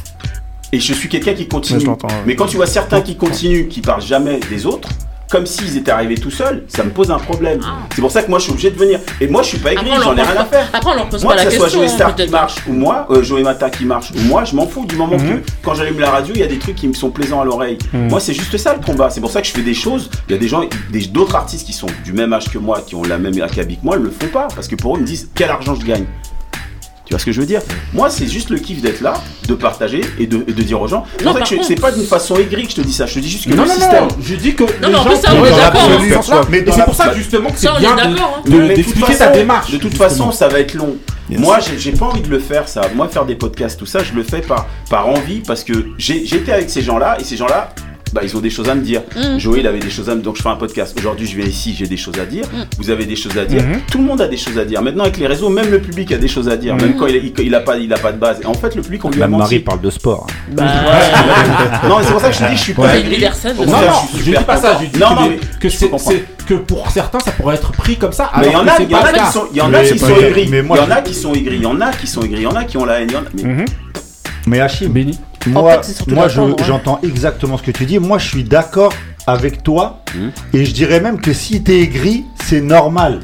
Et 0.73 0.79
je 0.81 0.93
suis 0.93 1.09
quelqu'un 1.09 1.35
qui 1.35 1.49
continue. 1.49 1.85
Mais 2.27 2.37
quand 2.37 2.47
tu 2.47 2.57
vois 2.57 2.67
certains 2.67 3.01
qui 3.01 3.17
continuent, 3.17 3.69
qui 3.69 3.81
parlent 3.81 4.03
jamais 4.03 4.39
des 4.51 4.67
autres, 4.67 4.89
comme 5.29 5.47
s'ils 5.47 5.77
étaient 5.77 5.93
arrivés 5.93 6.17
tout 6.17 6.31
seuls, 6.33 6.65
ça 6.67 6.83
me 6.83 6.91
pose 6.91 7.09
un 7.13 7.19
problème. 7.19 7.61
Ah. 7.65 7.87
C'est 7.95 8.01
pour 8.01 8.11
ça 8.11 8.23
que 8.25 8.29
moi 8.31 8.41
je 8.41 8.45
suis 8.45 8.53
obligé 8.53 8.71
de 8.71 8.77
venir. 8.77 8.99
Et 9.21 9.29
moi 9.29 9.43
je 9.43 9.49
suis 9.51 9.59
pas 9.59 9.73
aigri, 9.73 9.87
j'en 10.03 10.17
ai 10.17 10.23
rien 10.23 10.41
à 10.41 10.45
faire. 10.45 10.69
Après, 10.73 10.91
on 10.91 10.95
leur 10.97 11.09
pose 11.09 11.23
Moi, 11.23 11.35
pas 11.35 11.41
que 11.41 11.45
la 11.45 11.51
ce 11.53 11.57
soit 11.57 11.67
question. 11.67 11.81
Joey 11.83 11.89
Star 11.89 12.17
qui 12.17 12.27
marche 12.29 12.55
ou 12.69 12.73
moi, 12.73 13.07
euh, 13.11 13.23
Joey 13.23 13.43
Mata 13.45 13.71
qui 13.71 13.85
marche 13.85 14.11
ou 14.11 14.21
moi, 14.23 14.43
je 14.45 14.57
m'en 14.57 14.67
fous 14.67 14.87
du 14.87 14.97
moment 14.97 15.17
Mhm. 15.17 15.41
que 15.43 15.47
quand 15.63 15.75
j'allume 15.75 16.01
la 16.01 16.11
radio, 16.11 16.35
il 16.35 16.41
y 16.41 16.45
a 16.45 16.49
des 16.49 16.59
trucs 16.59 16.75
qui 16.75 16.89
me 16.89 16.95
sont 16.95 17.11
plaisants 17.11 17.41
à 17.41 17.45
l'oreille. 17.45 17.79
Mhm. 17.93 18.09
Moi, 18.09 18.19
c'est 18.19 18.35
juste 18.35 18.57
ça 18.59 18.75
le 18.75 18.85
combat. 18.85 19.09
C'est 19.11 19.21
pour 19.21 19.31
ça 19.31 19.41
que 19.41 19.47
je 19.47 19.53
fais 19.53 19.63
des 19.63 19.75
choses. 19.75 20.11
Il 20.29 20.33
y 20.33 20.35
a 20.35 20.39
des 20.39 20.49
gens, 20.49 20.63
d'autres 21.13 21.37
artistes 21.37 21.65
qui 21.67 21.73
sont 21.73 21.87
du 22.05 22.13
même 22.13 22.33
âge 22.33 22.49
que 22.51 22.59
moi, 22.59 22.81
qui 22.85 22.97
ont 22.97 23.05
la 23.05 23.19
même 23.19 23.41
acabit 23.41 23.77
que 23.77 23.85
moi, 23.85 23.97
ils 23.99 24.03
le 24.03 24.11
font 24.11 24.29
pas 24.33 24.49
parce 24.53 24.67
que 24.67 24.75
pour 24.75 24.97
eux, 24.97 24.99
ils 24.99 25.03
me 25.03 25.07
disent 25.07 25.29
quel 25.35 25.51
argent 25.51 25.77
je 25.77 25.85
gagne? 25.87 26.07
Tu 27.11 27.15
vois 27.15 27.19
ce 27.19 27.25
que 27.25 27.33
je 27.33 27.41
veux 27.41 27.47
dire? 27.47 27.61
Moi, 27.93 28.09
c'est 28.09 28.29
juste 28.29 28.51
le 28.51 28.59
kiff 28.61 28.81
d'être 28.81 29.01
là, 29.01 29.15
de 29.49 29.55
partager 29.55 30.01
et 30.21 30.29
de, 30.29 30.45
et 30.47 30.53
de 30.53 30.63
dire 30.63 30.81
aux 30.81 30.87
gens. 30.87 31.05
C'est 31.19 31.25
Non, 31.25 31.35
que 31.35 31.45
je- 31.45 31.57
contre- 31.57 31.67
c'est 31.67 31.75
pas 31.75 31.91
d'une 31.91 32.05
façon 32.05 32.37
aigrie 32.37 32.63
que 32.67 32.71
je 32.71 32.77
te 32.77 32.81
dis 32.83 32.93
ça. 32.93 33.05
Je 33.07 33.15
te 33.15 33.19
dis 33.19 33.29
juste 33.29 33.47
que 33.47 33.51
Non, 33.51 33.65
le 33.65 33.69
non, 33.69 33.75
système. 33.75 34.05
non, 34.05 34.09
je 34.23 34.35
dis 34.37 34.55
que 34.55 34.63
Non, 34.63 34.69
les 34.81 34.89
mais 34.91 34.95
en 34.95 35.03
gens 35.03 35.17
ça, 35.17 35.31
on 35.35 35.45
est 35.45 35.51
d'accord, 35.51 35.81
hein. 35.91 36.41
Mais 36.49 36.65
c'est 36.71 36.85
pour 36.85 36.95
ça 36.95 37.13
justement 37.13 37.51
que 37.51 37.59
c'est 37.59 37.69
bien 37.81 37.97
hein. 37.99 38.15
d'expliquer 38.69 39.17
ta 39.17 39.25
façon- 39.27 39.33
démarche. 39.41 39.73
De 39.73 39.79
toute 39.79 39.97
façon, 39.97 40.31
ça 40.31 40.47
va 40.47 40.61
être 40.61 40.75
long. 40.75 40.95
Yes. 41.29 41.41
Moi, 41.41 41.59
j'ai 41.79 41.91
pas 41.93 42.07
envie 42.07 42.21
de 42.21 42.29
le 42.29 42.39
faire, 42.39 42.69
ça. 42.69 42.83
Moi, 42.95 43.09
faire 43.09 43.25
des 43.25 43.35
podcasts, 43.35 43.77
tout 43.79 43.87
ça, 43.87 44.05
je 44.05 44.13
le 44.15 44.23
fais 44.23 44.41
par, 44.41 44.69
par 44.89 45.09
envie 45.09 45.41
parce 45.45 45.65
que 45.65 45.73
j'ai- 45.99 46.25
j'étais 46.25 46.53
avec 46.53 46.71
ces 46.71 46.83
gens-là 46.83 47.17
et 47.21 47.25
ces 47.25 47.37
gens-là, 47.37 47.73
bah, 48.13 48.21
ils 48.25 48.37
ont 48.37 48.41
des 48.41 48.51
choses 48.51 48.69
à 48.69 48.75
me 48.75 48.83
dire. 48.83 49.03
Mm. 49.17 49.39
Joël 49.39 49.67
avait 49.67 49.79
des 49.79 49.91
choses 49.91 50.09
à 50.09 50.15
me 50.15 50.21
donc 50.21 50.37
je 50.37 50.43
fais 50.43 50.49
un 50.49 50.57
podcast. 50.57 50.95
Aujourd'hui, 50.99 51.27
je 51.27 51.37
viens 51.37 51.47
ici, 51.47 51.75
j'ai 51.77 51.87
des 51.87 51.97
choses 51.97 52.19
à 52.19 52.27
dire. 52.27 52.45
Mm. 52.47 52.63
Vous 52.79 52.91
avez 52.91 53.07
des 53.07 53.17
choses 53.17 53.37
à 53.39 53.45
dire. 53.45 53.63
Mhm. 53.63 53.81
Tout 53.91 53.99
le 53.99 54.05
monde 54.05 54.21
a 54.21 54.29
des 54.29 54.37
choses 54.37 54.59
à 54.59 54.65
dire. 54.65 54.83
Maintenant, 54.83 55.05
avec 55.05 55.17
les 55.19 55.27
réseaux, 55.27 55.49
même 55.49 55.71
le 55.71 55.81
public 55.81 56.13
a 56.13 56.19
des 56.19 56.29
choses 56.29 56.49
à 56.49 56.57
dire, 56.57 56.77
même 56.77 56.97
quand 56.97 57.07
il, 57.07 57.17
il, 57.17 57.33
il 57.47 57.55
a 57.55 57.61
pas, 57.61 57.77
il 57.77 57.93
a 57.93 57.99
pas 57.99 58.13
de 58.13 58.19
base. 58.19 58.41
Et 58.43 58.47
en 58.47 58.55
fait, 58.55 58.75
le 58.75 58.83
public, 58.83 59.05
on 59.05 59.11
lui 59.11 59.23
a 59.23 59.29
Même 59.29 59.39
Marie 59.39 59.57
menti. 59.57 59.65
parle 59.65 59.81
de 59.81 59.91
sport. 59.91 60.27
Bah, 60.53 60.65
non, 61.89 61.99
mais 61.99 62.05
c'est 62.05 62.13
pour 62.13 62.21
ça 62.21 62.29
que 62.31 62.35
je 62.35 62.41
te 62.41 62.51
dis, 62.51 62.57
je 62.57 62.63
suis 62.63 62.73
pas 62.75 62.95
Non, 62.95 63.67
non, 63.67 63.77
je 64.17 64.23
dis 64.23 64.33
pas 64.33 64.57
ça, 64.57 64.79
je 64.81 64.87
dis 64.87 64.99
Non, 64.99 65.09
que, 65.61 65.69
c'est, 65.69 65.89
pour 65.89 66.91
certains 66.91 67.21
ça 67.21 67.31
pourrait 67.33 67.55
être 67.55 67.73
pris 67.73 67.97
comme 67.97 68.13
ça. 68.13 68.31
Mais 68.39 68.47
il 68.49 68.53
y 68.53 68.57
en 68.57 68.67
a, 68.67 68.81
il 68.81 68.91
y 68.91 68.95
en 68.95 69.01
qui 69.03 69.33
sont, 69.33 69.47
il 69.53 69.57
y 69.59 69.61
en 69.61 69.73
a 69.73 69.83
qui 69.83 69.99
sont 69.99 70.17
aigris. 70.17 70.49
Il 70.51 70.57
y 70.57 70.71
en 70.81 70.91
a 70.91 71.01
qui 71.03 71.15
sont 71.15 71.35
aigris. 71.35 71.57
Il 71.57 71.63
y 71.63 71.67
en 71.67 71.81
a 71.81 71.93
qui 71.93 72.07
sont 72.07 72.23
aigris. 72.23 72.41
Il 72.41 72.43
y 72.43 72.47
en 72.47 72.57
a 72.57 72.65
qui 72.65 72.77
ont 72.77 72.85
la 72.85 73.01
haine. 73.01 73.09
il 73.11 73.15
y 73.15 73.17
en 73.17 73.21
a- 73.21 73.25
mais-. 73.35 73.65
Mais 74.47 74.61
Hachim, 74.61 74.89
Béni. 74.89 75.19
Moi, 75.47 75.75
fait, 75.75 75.85
c'est 75.85 75.93
surtout 75.97 76.15
moi 76.15 76.29
je- 76.29 76.41
ouais. 76.41 76.55
j'entends 76.67 76.99
exactement 77.03 77.57
ce 77.57 77.63
que 77.63 77.71
tu 77.71 77.87
dis. 77.87 77.99
Moi, 77.99 78.19
je 78.19 78.27
suis 78.29 78.45
d'accord 78.45 78.93
avec 79.27 79.63
toi. 79.63 80.03
Mhm. 80.15 80.33
Et 80.55 80.65
je 80.65 80.73
dirais 80.73 81.01
même 81.01 81.21
que 81.21 81.33
si 81.33 81.63
t'es 81.63 81.81
aigri, 81.81 82.25
c'est 82.45 82.61
normal. 82.61 83.21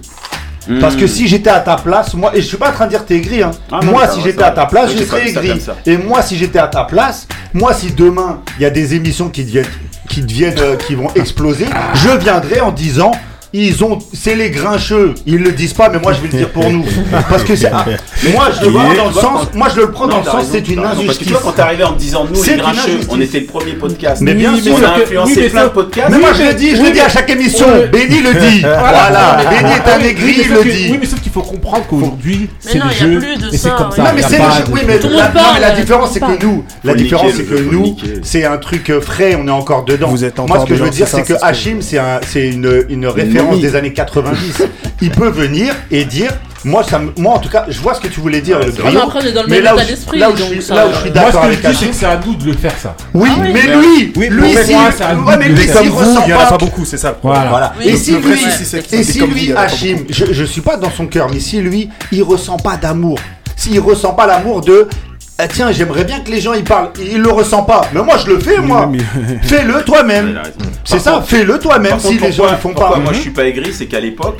Parce 0.80 0.96
que 0.96 1.06
si 1.06 1.28
j'étais 1.28 1.50
à 1.50 1.60
ta 1.60 1.76
place, 1.76 2.14
moi, 2.14 2.32
et 2.34 2.40
je 2.40 2.46
suis 2.46 2.56
pas 2.56 2.70
en 2.70 2.72
train 2.72 2.86
de 2.86 2.90
dire 2.90 3.04
t'es 3.04 3.14
aigri, 3.18 3.40
hein. 3.40 3.52
Ah 3.70 3.78
non, 3.84 3.92
moi 3.92 4.08
si 4.08 4.20
j'étais 4.20 4.42
à 4.42 4.50
ta 4.50 4.66
place, 4.66 4.90
je 4.92 5.04
serais 5.04 5.28
aigri. 5.30 5.60
Et 5.86 5.96
moi 5.96 6.22
si 6.22 6.36
j'étais 6.36 6.58
à 6.58 6.66
ta 6.66 6.82
place, 6.82 7.28
moi 7.54 7.72
si 7.72 7.92
demain 7.92 8.40
il 8.58 8.62
y 8.62 8.66
a 8.66 8.70
des 8.70 8.94
émissions 8.96 9.28
qui 9.28 9.44
deviennent, 9.44 9.64
qui 10.08 10.22
deviennent, 10.22 10.58
euh, 10.58 10.74
qui 10.76 10.96
vont 10.96 11.08
exploser, 11.14 11.66
je 11.94 12.08
viendrai 12.18 12.60
en 12.60 12.72
disant. 12.72 13.12
Ils 13.52 13.82
ont, 13.84 13.98
c'est 14.12 14.34
les 14.34 14.50
grincheux. 14.50 15.14
Ils 15.26 15.38
le 15.38 15.52
disent 15.52 15.72
pas, 15.72 15.88
mais 15.88 15.98
moi 15.98 16.12
je 16.12 16.20
vais 16.20 16.28
le 16.28 16.38
dire 16.38 16.50
pour 16.50 16.68
nous. 16.70 16.84
Parce 17.30 17.44
que 17.44 17.54
c'est, 17.56 17.70
moi 17.70 18.48
je 18.60 18.66
le 18.66 18.72
dans 18.96 19.12
sens, 19.12 19.48
moi 19.54 19.68
je 19.74 19.82
prends 19.82 20.06
dans 20.08 20.18
le 20.18 20.24
sens, 20.24 20.46
c'est 20.50 20.68
une 20.68 20.76
que 20.76 20.80
tu 20.80 20.86
injustice. 20.86 21.28
vois, 21.28 21.40
quand 21.42 21.52
t'es 21.52 21.62
arrivé 21.62 21.84
en 21.84 21.92
disant 21.92 22.26
nous 22.28 22.34
C'est 22.34 22.52
les 22.56 22.58
grincheux, 22.62 22.80
injustice. 22.80 23.06
on 23.10 23.20
était 23.20 23.40
le 23.40 23.46
premier 23.46 23.72
podcast. 23.72 24.20
Mais 24.22 24.34
bien 24.34 24.56
sûr 24.60 24.74
on 24.78 24.82
a 24.84 24.96
influencé 25.00 25.48
plein 25.48 25.64
de 25.64 25.68
podcasts. 25.70 26.10
Mais 26.10 26.18
moi 26.18 26.30
je 26.36 26.42
le 26.42 26.54
dis, 26.54 26.76
je 26.76 26.82
le 26.82 26.90
dis 26.90 27.00
à 27.00 27.08
chaque 27.08 27.30
émission. 27.30 27.66
Benny 27.92 28.20
le 28.20 28.34
dit. 28.34 28.62
Voilà, 28.86 29.38
Benny 29.50 29.72
est 29.72 29.90
un 29.90 29.98
Oui, 30.00 30.06
aigri, 30.06 30.26
mais 30.26 30.42
il 30.42 30.48
sauf 30.54 30.64
le 30.64 30.70
dit. 30.72 30.88
Oui, 30.90 30.98
mais 31.00 31.06
sauf 31.06 31.20
qu'il 31.20 31.32
faut 31.32 31.42
comprendre 31.42 31.86
qu'aujourd'hui, 31.88 32.48
Mais 32.64 32.70
c'est 32.72 32.78
non, 32.78 32.84
le 32.86 32.90
y 32.90 32.94
a 32.94 32.98
jeu. 32.98 33.18
plus 33.18 33.36
de 33.36 33.46
Et 33.46 33.50
c'est 33.52 33.68
ça, 33.68 33.74
comme 33.78 33.90
ça. 33.92 34.02
Non 34.02 34.10
mais 34.14 34.22
c'est 34.22 34.38
Oui 34.72 34.80
mais 34.86 34.98
la, 35.60 35.70
différence 35.70 36.10
c'est 36.12 36.20
que 36.20 36.44
nous, 36.44 36.64
la 36.84 36.94
différence 36.94 37.32
c'est 37.36 37.44
que 37.44 37.58
nous, 37.72 37.96
c'est 38.22 38.44
un 38.44 38.56
truc 38.58 38.90
euh, 38.90 39.00
frais, 39.00 39.36
on 39.40 39.46
est 39.46 39.50
encore 39.50 39.84
dedans. 39.84 40.08
Vous 40.08 40.24
êtes 40.24 40.38
Moi 40.38 40.60
ce 40.60 40.66
que 40.66 40.74
je 40.74 40.82
veux 40.84 40.90
dire 40.90 41.08
c'est 41.08 41.22
que 41.22 41.34
Hachim 41.42 41.78
c'est 41.80 41.98
un, 41.98 42.20
c'est 42.26 42.48
une, 42.48 42.84
une 42.88 43.06
référence 43.38 43.60
des 43.60 43.76
années 43.76 43.92
90. 43.92 44.62
Il 45.02 45.10
peut 45.10 45.28
venir 45.28 45.74
et 45.90 46.04
dire 46.04 46.30
Moi, 46.64 46.82
ça 46.82 46.98
me- 46.98 47.12
moi, 47.16 47.34
en 47.34 47.38
tout 47.38 47.48
cas, 47.48 47.64
je 47.68 47.78
vois 47.80 47.94
ce 47.94 48.00
que 48.00 48.08
tu 48.08 48.18
voulais 48.18 48.40
dire, 48.40 48.58
le 48.58 48.72
Ah, 48.84 48.88
mais 48.92 49.00
après, 49.00 49.20
on 49.22 49.26
est 49.26 49.30
dans 49.32 49.42
le 49.42 49.48
mais 49.48 49.56
même 49.56 49.64
là 49.64 49.74
où 49.74 49.76
état 49.76 49.84
je- 49.84 49.90
d'esprit, 49.90 50.18
là 50.18 50.30
où 50.30 50.36
je 50.36 50.42
suis, 50.42 50.74
là 50.74 50.86
où 50.88 50.92
je 50.92 50.96
suis 50.98 51.10
Moi, 51.10 51.12
ce 51.12 51.12
d'accord 51.12 51.40
que 51.42 51.46
avec 51.46 51.62
je 51.62 51.68
dis, 51.68 51.74
c'est 51.76 51.76
Hachim. 51.84 51.88
que 51.90 51.94
c'est 51.94 52.06
à 52.06 52.20
nous 52.26 52.34
de 52.34 52.44
le 52.44 52.52
faire 52.54 52.72
ça. 52.82 52.96
Oui, 53.14 53.28
Ah 53.30 53.38
oui. 53.40 53.50
mais 53.54 53.60
Mais- 53.68 53.76
lui, 53.76 54.12
oui, 54.16 54.28
lui, 54.30 54.54
si, 54.64 54.72
moi, 54.74 54.90
c'est 54.96 55.04
à 55.04 55.14
nous 55.14 55.22
ouais, 55.24 55.34
de 55.34 55.38
mais 55.38 55.48
le 55.48 55.54
lui. 55.54 55.66
Comme 55.68 55.82
s'il 55.82 55.90
vous, 55.92 55.96
ressent 55.98 56.22
il 56.26 56.30
y 56.30 56.34
en 56.34 56.40
a 56.40 56.46
pas, 56.46 56.58
beaucoup, 56.58 56.84
c'est 56.84 56.96
ça. 56.96 57.16
Voilà. 57.22 57.50
Voilà. 57.50 57.72
Oui. 57.78 57.84
Et 57.86 57.96
si 57.96 58.10
le 58.10 58.18
vrai 58.18 58.34
lui, 58.34 58.42
et 58.98 59.02
si 59.04 59.20
lui, 59.20 59.52
Hachim, 59.52 59.98
je, 60.10 60.24
je 60.32 60.44
suis 60.44 60.60
pas 60.60 60.76
dans 60.76 60.90
son 60.90 61.06
cœur, 61.06 61.28
mais 61.32 61.38
si 61.38 61.60
lui, 61.60 61.88
il 62.10 62.24
ressent 62.24 62.56
pas 62.56 62.76
d'amour, 62.76 63.18
s'il 63.54 63.78
ressent 63.78 64.14
pas 64.14 64.26
l'amour 64.26 64.60
de 64.62 64.88
ah, 65.38 65.48
tiens, 65.48 65.70
j'aimerais 65.72 66.04
bien 66.04 66.20
que 66.20 66.30
les 66.30 66.40
gens 66.40 66.54
y 66.54 66.62
parlent, 66.62 66.90
il 67.00 67.20
le 67.20 67.30
ressent 67.30 67.62
pas. 67.62 67.82
Mais 67.92 68.02
moi, 68.02 68.16
je 68.18 68.26
le 68.30 68.38
fais, 68.38 68.58
moi. 68.58 68.90
Fais-le 69.42 69.82
toi-même. 69.84 70.40
C'est 70.84 70.98
ça, 70.98 71.22
fais-le 71.22 71.58
toi-même 71.58 71.98
si 71.98 72.18
les 72.18 72.32
gens 72.32 72.50
ne 72.50 72.56
font 72.56 72.72
pas. 72.74 72.96
Moi, 72.96 73.12
je 73.12 73.16
Mhm. 73.16 73.22
suis 73.22 73.30
pas 73.30 73.44
aigri, 73.46 73.72
c'est 73.72 73.86
qu'à 73.86 74.00
l'époque, 74.00 74.38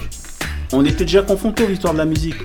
on 0.73 0.85
était 0.85 1.05
déjà 1.05 1.23
confrontés 1.23 1.65
à 1.65 1.67
l'histoire 1.69 1.93
de 1.93 1.99
la 1.99 2.05
musique. 2.07 2.37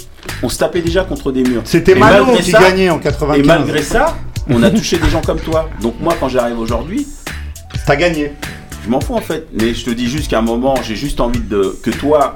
On 0.44 0.50
se 0.50 0.58
tapait 0.58 0.82
déjà 0.82 1.04
contre 1.04 1.32
des 1.32 1.44
murs. 1.44 1.62
C'était 1.66 1.94
Et 1.94 1.96
malgré 1.96 2.38
qui 2.40 2.52
ça- 2.52 2.60
gagnait 2.60 2.90
en 2.90 2.98
Et 2.98 3.02
95. 3.02 3.46
malgré 3.48 3.82
ça, 3.84 4.18
on 4.50 4.62
a 4.64 4.70
touché 4.70 4.98
des 4.98 5.10
gens 5.10 5.22
comme 5.22 5.40
toi. 5.40 5.70
Donc 5.82 5.96
moi, 6.00 6.16
quand 6.20 6.30
j'arrive 6.30 6.60
aujourd'hui, 6.60 7.08
T'as 7.86 7.96
gagné. 7.96 8.34
je 8.84 8.90
m'en 8.90 9.00
fous 9.00 9.16
en 9.16 9.22
fait. 9.22 9.48
Mais 9.54 9.74
je 9.74 9.86
te 9.86 9.90
dis 9.92 10.08
juste 10.10 10.30
qu'à 10.30 10.40
un 10.40 10.44
moment, 10.44 10.76
j'ai 10.84 10.96
juste 10.96 11.20
envie 11.22 11.40
de 11.40 11.80
que 11.82 11.90
toi, 11.90 12.36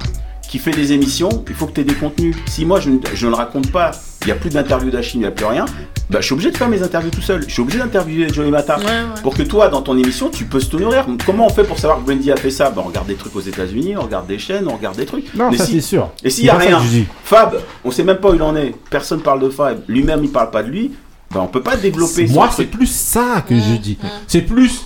qui 0.49 0.59
fais 0.59 0.71
des 0.71 0.93
émissions, 0.93 1.43
il 1.49 1.55
faut 1.55 1.65
que 1.67 1.73
tu 1.73 1.81
aies 1.81 1.85
des 1.85 1.93
contenus. 1.95 2.35
Si 2.47 2.65
moi, 2.65 2.79
je, 2.79 2.89
ne- 2.89 2.99
je 3.13 3.27
ne 3.27 3.33
raconte 3.35 3.71
pas, 3.71 3.91
il 4.25 4.27
n'y 4.27 4.31
a 4.31 4.35
plus 4.35 4.49
d'interviews 4.49 4.89
d'Achille, 4.91 5.19
il 5.19 5.23
n'y 5.23 5.27
a 5.27 5.31
plus 5.31 5.45
rien, 5.45 5.65
bah, 6.09 6.19
je 6.21 6.25
suis 6.25 6.33
obligé 6.33 6.51
de 6.51 6.57
faire 6.57 6.67
mes 6.69 6.81
interviews 6.83 7.09
tout 7.11 7.21
seul. 7.21 7.43
Je 7.47 7.51
suis 7.53 7.61
obligé 7.61 7.79
d'interviewer 7.79 8.29
Joey 8.29 8.49
Mata. 8.51 8.77
Ouais, 8.77 8.83
ouais. 8.85 9.21
Pour 9.23 9.35
que 9.35 9.41
toi, 9.43 9.69
dans 9.69 9.81
ton 9.81 9.97
émission, 9.97 10.29
tu 10.29 10.45
peux 10.45 10.59
te 10.59 10.75
nourrir. 10.77 11.05
Comment 11.25 11.47
on 11.47 11.49
fait 11.49 11.63
pour 11.63 11.79
savoir 11.79 11.99
que 11.99 12.05
Brandy 12.05 12.31
a 12.31 12.35
fait 12.35 12.51
ça? 12.51 12.69
Bah, 12.69 12.81
On 12.85 12.87
regarde 12.89 13.07
des 13.07 13.15
trucs 13.15 13.35
aux 13.35 13.41
États-Unis, 13.41 13.95
on 13.97 14.01
regarde 14.01 14.27
des 14.27 14.37
chaînes, 14.37 14.67
on 14.67 14.75
regarde 14.75 14.97
des 14.97 15.05
trucs. 15.05 15.33
Non, 15.33 15.49
Mais 15.51 15.57
ça 15.57 15.65
si- 15.65 15.73
c'est 15.73 15.81
sûr. 15.81 16.09
et 16.23 16.29
s'il 16.29 16.43
n'y 16.43 16.49
a 16.51 16.57
rien. 16.57 16.79
Fab, 17.23 17.55
on 17.83 17.89
sait 17.91 18.03
même 18.03 18.17
pas 18.17 18.29
où 18.29 18.35
il 18.35 18.41
en 18.43 18.55
est. 18.55 18.73
Personne 18.91 19.21
parle 19.21 19.41
de 19.41 19.49
Fab. 19.49 19.79
Lui-même, 19.87 20.23
il 20.23 20.29
parle 20.31 20.51
pas 20.51 20.61
de 20.63 20.69
lui. 20.69 20.91
Bah, 21.31 21.41
on 21.43 21.47
peut 21.47 21.61
pas 21.63 21.75
développer 21.75 22.27
Moi, 22.27 22.49
c'est 22.55 22.65
plus 22.65 22.85
ça 22.87 23.43
que 23.47 23.53
Mmh, 23.55 23.61
je 23.71 23.75
dis. 23.77 23.97
C'est 24.27 24.41
plus. 24.41 24.85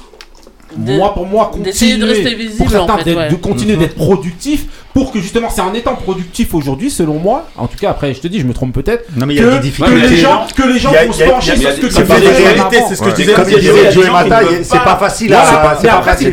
De- 0.76 0.94
moi, 0.94 1.14
pour 1.16 1.26
moi, 1.26 1.52
d'essayer 1.58 1.98
de 1.98 2.02
continuer, 2.06 2.22
rester 2.24 2.36
visible, 2.36 2.58
pour 2.58 2.70
certains, 2.70 2.94
en 2.94 2.98
fait, 3.00 3.04
d'être- 3.04 3.18
ouais. 3.18 3.30
de 3.30 3.36
continuer 3.36 3.76
d'être 3.76 3.96
productif, 3.96 4.68
pour 4.94 5.12
que 5.12 5.20
justement, 5.20 5.50
c'est 5.50 5.62
en 5.62 5.74
étant 5.74 5.96
productif 5.96 6.54
aujourd'hui, 6.54 6.90
selon 6.90 7.20
moi, 7.20 7.48
en 7.58 7.68
tout 7.68 7.78
cas, 7.78 7.92
après, 7.92 8.14
je 8.14 8.20
te 8.20 8.28
dis, 8.28 8.40
je 8.40 8.46
me 8.46 8.54
trompe 8.54 8.74
peut-être, 8.74 9.06
Non, 9.16 9.26
mais 9.26 9.36
il 9.36 9.42
que, 9.42 9.46
y 9.46 9.48
a 9.48 9.52
des 9.52 9.58
que 9.58 9.62
difficultés. 9.64 10.08
les 10.08 10.18
gens, 10.18 10.48
que 10.56 10.64
les 10.64 10.80
gens 10.80 10.92
vont 10.92 11.14
se 11.14 11.24
pencher 11.24 11.56
sur 11.58 11.72
ce 11.72 11.80
que 11.80 11.88
tu 11.88 12.02
réalité, 12.04 12.78
c'est 12.88 12.96
ce 12.96 13.02
que 13.02 13.10
tu 13.10 13.16
disais. 13.22 13.34
Comme 13.34 13.46
disait 13.46 13.92
Joey 13.92 14.10
Mata, 14.10 14.40
c'est 14.64 14.80
pas- 14.84 14.96
facile. 14.98 15.30
C'est 15.30 15.36
mais 15.36 15.90
pas 15.90 16.02
facile 16.02 16.32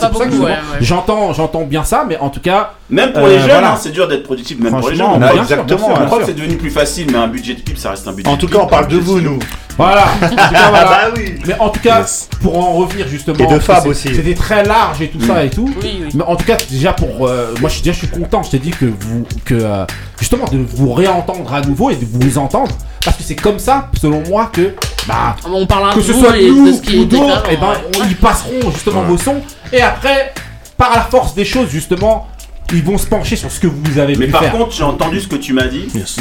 c'est 0.00 0.08
pour 0.08 0.18
ça 0.18 0.26
que 0.26 0.30
les 0.30 0.38
j'entends, 0.38 0.52
je- 0.80 0.84
j'entends, 0.84 1.32
j'entends 1.32 1.64
bien 1.64 1.84
ça, 1.84 2.04
mais 2.08 2.18
en 2.18 2.28
tout 2.30 2.40
cas, 2.40 2.72
Même 2.90 3.12
pour 3.12 3.24
Euh, 3.26 3.28
les 3.28 3.38
jeunes, 3.38 3.48
voilà. 3.50 3.72
hein, 3.72 3.78
c'est 3.78 3.90
dur 3.92 4.08
d'être 4.08 4.22
productif, 4.22 4.58
même 4.60 4.70
pour 4.78 4.88
les 4.88 4.96
jeunes. 4.96 5.06
exactement, 5.40 5.88
bien 5.88 6.06
croit 6.06 6.18
que 6.20 6.24
c'est 6.26 6.32
devenu 6.34 6.56
plus 6.56 6.70
facile, 6.70 7.06
mais 7.12 7.18
un 7.18 7.28
budget 7.28 7.54
de 7.54 7.60
pub, 7.60 7.76
ça 7.76 7.90
reste 7.90 8.08
un 8.08 8.12
budget 8.12 8.30
En 8.30 8.36
tout 8.36 8.48
cas, 8.48 8.58
on 8.62 8.66
parle 8.66 8.88
de 8.88 8.96
vous, 8.96 9.20
nous. 9.20 9.38
Voilà. 9.78 10.04
En 10.22 10.28
tout 10.28 10.34
cas, 10.36 10.68
voilà. 10.70 10.90
Ah 10.90 11.08
bah 11.10 11.14
oui. 11.16 11.34
Mais 11.46 11.54
en 11.58 11.68
tout 11.70 11.80
cas, 11.80 12.00
Yes. 12.00 12.28
pour 12.42 12.58
en 12.58 12.72
revenir 12.72 13.06
justement, 13.08 13.38
Et 13.38 13.46
de 13.46 13.58
Fab 13.60 13.86
aussi. 13.86 14.14
C'était 14.14 14.34
très 14.34 14.64
large 14.64 15.00
et 15.00 15.08
tout 15.08 15.20
ça 15.20 15.44
et 15.44 15.50
tout. 15.50 15.70
Oui, 15.82 16.00
oui. 16.02 16.08
Mais 16.14 16.24
en 16.24 16.36
tout 16.36 16.44
cas, 16.44 16.56
déjà 16.68 16.92
pour 16.92 17.26
euh, 17.26 17.54
moi, 17.60 17.68
je 17.70 17.74
suis 17.76 17.82
déjà 17.82 17.92
je 17.94 17.98
suis 18.06 18.08
content. 18.08 18.42
Je 18.42 18.50
t'ai 18.50 18.58
dit 18.58 18.70
que 18.70 18.84
vous, 18.86 19.24
que 19.44 19.54
euh, 19.54 19.86
justement 20.18 20.44
de 20.46 20.58
vous 20.58 20.92
réentendre 20.92 21.52
à 21.54 21.60
nouveau 21.62 21.90
et 21.90 21.96
de 21.96 22.04
vous 22.04 22.36
entendre, 22.38 22.72
parce 23.04 23.16
que 23.16 23.22
c'est 23.22 23.36
comme 23.36 23.58
ça, 23.58 23.88
selon 24.00 24.22
moi, 24.28 24.50
que 24.52 24.74
bah 25.06 25.36
On 25.50 25.64
parlera 25.66 25.94
que 25.94 26.02
ce 26.02 26.12
soit 26.12 26.36
et 26.36 26.50
nous 26.50 26.72
ce 26.74 26.82
qui 26.82 26.98
ou 26.98 27.04
d'autres, 27.04 27.44
et 27.50 27.56
ben 27.56 27.68
ouais. 27.68 27.76
on- 28.02 28.22
passeront 28.22 28.70
justement 28.72 29.02
Ouais. 29.02 29.06
vos 29.08 29.16
sons 29.18 29.40
et 29.72 29.80
après, 29.80 30.34
par 30.76 30.90
la 30.94 31.02
force 31.02 31.34
des 31.34 31.44
choses, 31.44 31.68
justement, 31.70 32.26
ils 32.72 32.82
vont 32.84 32.98
se 32.98 33.06
pencher 33.06 33.36
sur 33.36 33.50
ce 33.50 33.60
que 33.60 33.66
vous 33.66 33.98
avez 33.98 34.14
Mais 34.16 34.26
pu 34.26 34.32
par 34.32 34.42
faire. 34.42 34.52
contre, 34.52 34.72
j'ai 34.72 34.82
entendu 34.84 35.20
ce 35.20 35.28
que 35.28 35.36
tu 35.36 35.52
m'as 35.52 35.66
dit. 35.68 35.88
Yes. 35.94 36.16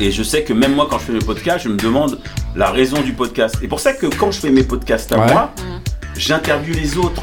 Et 0.00 0.10
je 0.10 0.22
sais 0.22 0.42
que 0.42 0.52
même 0.52 0.74
moi, 0.74 0.86
quand 0.90 0.98
je 0.98 1.04
fais 1.04 1.12
mes 1.12 1.18
podcasts, 1.20 1.64
je 1.64 1.68
me 1.70 1.76
demande 1.76 2.18
la 2.54 2.70
raison 2.70 3.00
du 3.00 3.12
podcast. 3.12 3.56
Et 3.62 3.68
pour 3.68 3.80
ça 3.80 3.92
que 3.94 4.06
quand 4.06 4.30
je 4.30 4.38
fais 4.40 4.50
mes 4.50 4.62
podcasts 4.62 5.10
à 5.12 5.18
Ouais. 5.18 5.32
moi, 5.32 5.52
j'interviewe 6.16 6.74
les 6.74 6.98
autres. 6.98 7.22